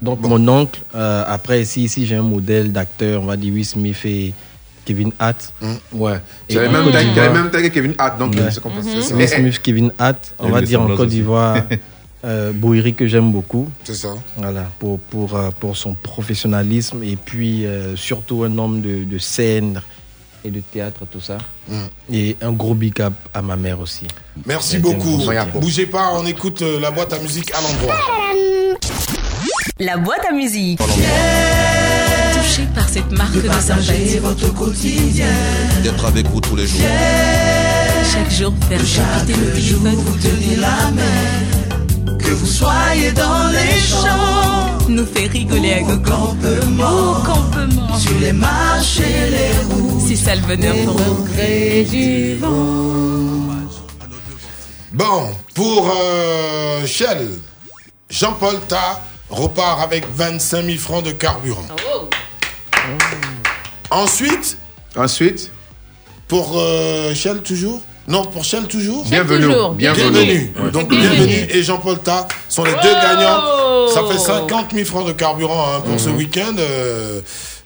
Donc 0.00 0.20
mon 0.20 0.46
oncle, 0.46 0.80
euh, 0.94 1.24
après 1.26 1.60
ici, 1.62 1.82
ici 1.82 2.06
j'ai 2.06 2.14
un 2.14 2.22
modèle 2.22 2.70
d'acteur, 2.70 3.20
on 3.20 3.26
va 3.26 3.36
dire 3.36 3.52
Will 3.52 3.66
Smith 3.66 3.96
et 4.04 4.32
Kevin 4.84 5.10
Hart. 5.18 5.52
Ouais. 5.92 6.20
Et 6.48 6.54
J'avais 6.54 6.68
même 6.68 6.84
même 6.84 7.50
que 7.50 7.66
Kevin 7.66 7.94
Hart, 7.98 8.16
donc, 8.16 8.32
Ouais. 8.34 8.42
c'est 8.52 8.62
comme. 8.62 8.74
Mhm. 8.74 9.16
Will 9.18 9.28
Smith, 9.28 9.60
Kevin 9.60 9.90
Hart, 9.98 10.32
on 10.38 10.48
Et 10.48 10.50
va 10.52 10.60
le 10.60 10.66
dire 10.68 10.80
en 10.80 10.86
Côte 10.96 11.08
d'Ivoire, 11.08 11.56
euh, 12.24 12.52
que 12.96 13.06
j'aime 13.06 13.32
beaucoup. 13.32 13.68
C'est 13.84 13.94
ça. 13.94 14.14
Voilà, 14.36 14.70
pour, 14.78 14.98
pour, 14.98 15.36
euh, 15.36 15.50
pour 15.58 15.76
son 15.76 15.94
professionnalisme 15.94 17.02
et 17.02 17.16
puis 17.16 17.64
euh, 17.66 17.96
surtout 17.96 18.44
un 18.44 18.58
homme 18.58 18.80
de, 18.80 19.04
de 19.04 19.18
scène 19.18 19.80
et 20.44 20.50
de 20.50 20.60
théâtre, 20.60 21.00
tout 21.10 21.20
ça. 21.20 21.38
Et 22.12 22.36
un 22.40 22.52
gros 22.52 22.74
big 22.74 23.00
up 23.00 23.12
à 23.34 23.42
ma 23.42 23.56
mère 23.56 23.80
aussi. 23.80 24.06
Merci 24.46 24.78
beaucoup. 24.78 25.20
Bougez 25.54 25.86
pas, 25.86 26.12
on 26.14 26.24
écoute 26.26 26.62
euh, 26.62 26.80
la 26.80 26.90
boîte 26.90 27.12
à 27.12 27.18
musique 27.18 27.52
à 27.52 27.60
l'endroit. 27.60 27.96
La 29.78 29.96
boîte 29.96 30.24
à 30.28 30.32
musique. 30.32 30.78
Touché 30.78 32.62
par 32.74 32.88
cette 32.88 33.10
marque 33.12 33.34
de 33.34 33.48
sagesse. 33.60 34.16
votre 34.18 34.52
quotidien. 34.54 35.26
D'être 35.82 36.04
avec 36.04 36.26
vous 36.28 36.40
tous 36.40 36.56
les 36.56 36.66
jours. 36.66 36.80
Chaque 38.12 38.30
jour, 38.30 38.52
faire 38.68 38.84
chaque 38.86 39.28
le 39.28 39.52
téléphone. 39.52 39.94
Vous 39.94 40.16
tenez 40.16 40.56
la 40.56 40.90
main. 40.90 41.57
Que 42.28 42.34
vous 42.34 42.46
soyez 42.46 43.10
dans 43.12 43.48
les 43.48 43.80
champs. 43.80 44.86
Nous 44.86 45.06
fait 45.06 45.28
rigoler 45.28 45.72
à 45.72 45.80
gogo. 45.80 46.02
Campement. 46.02 47.12
Au 47.12 47.22
campement. 47.22 47.98
Sur 47.98 48.18
les 48.20 48.34
marches 48.34 49.00
et 49.00 49.30
les 49.30 49.74
routes. 49.74 50.02
C'est 50.06 50.16
ça 50.16 50.34
le 50.34 50.42
bonheur 50.42 50.76
pour 50.84 51.00
nous. 51.00 51.24
gré 51.24 51.86
du 51.88 52.34
vent. 52.34 53.48
Bon, 54.92 55.30
pour 55.54 55.90
euh, 55.90 56.84
Shell, 56.86 57.30
Jean-Paul 58.10 58.60
Ta 58.68 59.00
repart 59.30 59.80
avec 59.82 60.04
25 60.14 60.66
000 60.66 60.76
francs 60.76 61.04
de 61.04 61.12
carburant. 61.12 61.64
Ensuite? 63.90 64.58
Ensuite? 64.94 65.50
Pour 66.26 66.58
euh, 66.58 67.14
Shell 67.14 67.40
toujours? 67.40 67.80
Non, 68.08 68.24
pour 68.24 68.42
Shell 68.44 68.64
toujours 68.66 69.04
Bienvenue, 69.04 69.44
toujours, 69.46 69.72
bienvenue. 69.74 70.10
Bienvenue. 70.10 70.52
Ouais. 70.64 70.70
Donc 70.70 70.88
Bienvenue. 70.88 71.46
et 71.50 71.62
Jean-Paul 71.62 71.98
Ta 71.98 72.26
sont 72.48 72.64
les 72.64 72.72
deux 72.72 72.92
gagnants. 72.94 73.88
Ça 73.92 74.02
fait 74.10 74.18
50 74.18 74.72
000 74.72 74.84
francs 74.86 75.06
de 75.06 75.12
carburant 75.12 75.64
hein, 75.76 75.80
pour 75.84 75.98
ce 76.00 76.08
week-end. 76.10 76.54
Euh, 76.58 77.20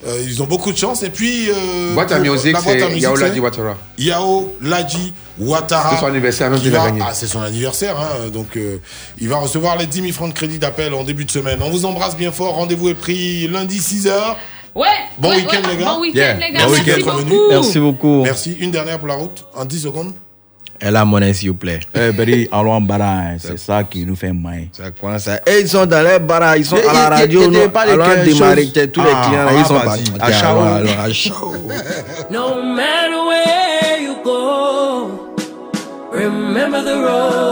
euh, 0.07 0.21
ils 0.27 0.43
ont 0.43 0.47
beaucoup 0.47 0.73
de 0.73 0.77
chance. 0.77 1.03
Et 1.05 1.11
puis. 1.11 1.49
euh, 1.49 1.95
Boîte 1.95 2.11
à 2.13 2.19
musique, 2.19 2.57
c'est 2.63 2.75
musique, 2.89 3.03
Yao 3.03 3.17
c'est 3.17 3.23
Ladi 3.23 3.41
Ouattara. 3.41 3.77
Yao 3.99 4.57
Ladji 4.61 5.13
Ouattara. 5.39 5.91
C'est 5.95 6.01
son 6.01 6.07
anniversaire, 6.07 6.51
même 6.51 6.59
va- 6.61 6.87
gagné. 6.87 7.01
Ah, 7.07 7.15
c'est 7.15 7.27
son 7.29 7.41
anniversaire. 7.43 7.97
hein, 7.99 8.29
donc, 8.33 8.57
euh, 8.57 8.79
il 9.21 9.29
va 9.29 9.37
recevoir 9.37 9.77
les 9.79 9.87
10 9.87 10.01
000 10.01 10.13
francs 10.13 10.29
de 10.31 10.35
crédit 10.35 10.59
d'appel 10.59 10.93
en 10.95 11.05
début 11.05 11.25
de 11.25 11.31
semaine. 11.31 11.61
On 11.63 11.71
vous 11.71 11.85
embrasse 11.85 12.17
bien 12.17 12.33
fort. 12.33 12.55
Rendez-vous 12.55 12.89
est 12.89 12.95
pris 12.95 13.47
lundi 13.47 13.79
6h. 13.79 14.11
Ouais. 14.75 14.87
Bon 15.19 15.29
ouais, 15.31 15.37
week-end, 15.37 15.51
ouais, 15.69 15.77
les 15.77 15.85
gars. 15.85 15.93
Bon 15.95 16.01
week-end, 16.01 16.37
les 16.41 16.51
gars. 16.53 16.67
Bon 16.67 16.73
Merci 16.73 16.91
week-end. 16.91 17.13
beaucoup. 17.15 17.41
Merci 17.51 17.79
beaucoup. 17.79 18.23
Merci. 18.23 18.57
Une 18.59 18.71
dernière 18.73 18.99
pour 18.99 19.09
la 19.09 19.15
route, 19.15 19.45
en 19.55 19.65
10 19.65 19.81
secondes. 19.83 20.13
Elle 20.85 20.97
a 20.97 21.05
monnaie, 21.05 21.33
s'il 21.33 21.51
vous 21.51 21.55
plaît. 21.57 21.79
Eh, 21.95 22.11
Beri, 22.11 22.49
allons 22.51 22.73
en 22.73 22.81
barain, 22.81 23.37
c'est 23.39 23.57
ça 23.59 23.85
qui 23.85 24.05
nous 24.05 24.17
fait 24.17 24.33
mal. 24.33 24.65
Ça 24.73 24.91
commence 24.91 25.29
à... 25.29 25.37
Et 25.47 25.61
ils 25.61 25.69
sont 25.69 25.87
dans 25.87 26.03
les 26.05 26.19
bars, 26.19 26.57
ils 26.57 26.65
sont 26.65 26.77
Et- 26.77 26.87
à 26.89 26.93
la 26.93 27.03
et- 27.19 27.21
radio. 27.23 27.53
et- 27.53 27.69
pas 27.69 27.87
les 27.87 27.93
allons 27.93 28.05
15 28.05 28.25
démarrer, 28.27 28.67
tous 28.93 29.01
les 29.03 29.11
Ah, 29.15 29.27
clients, 29.29 29.47
ah, 29.49 29.53
ils 29.57 29.65
sont 29.65 29.81
partis. 29.81 30.13
À 30.21 30.33
chaud. 30.33 30.47
Alors, 30.47 31.01
à 31.05 31.13
chaud. 31.13 31.55
No 32.31 32.63
matter 32.63 33.15
where 33.29 34.03
you 34.03 34.15
go, 34.25 35.31
remember 36.13 36.83
the 36.83 36.97
road. 36.97 37.43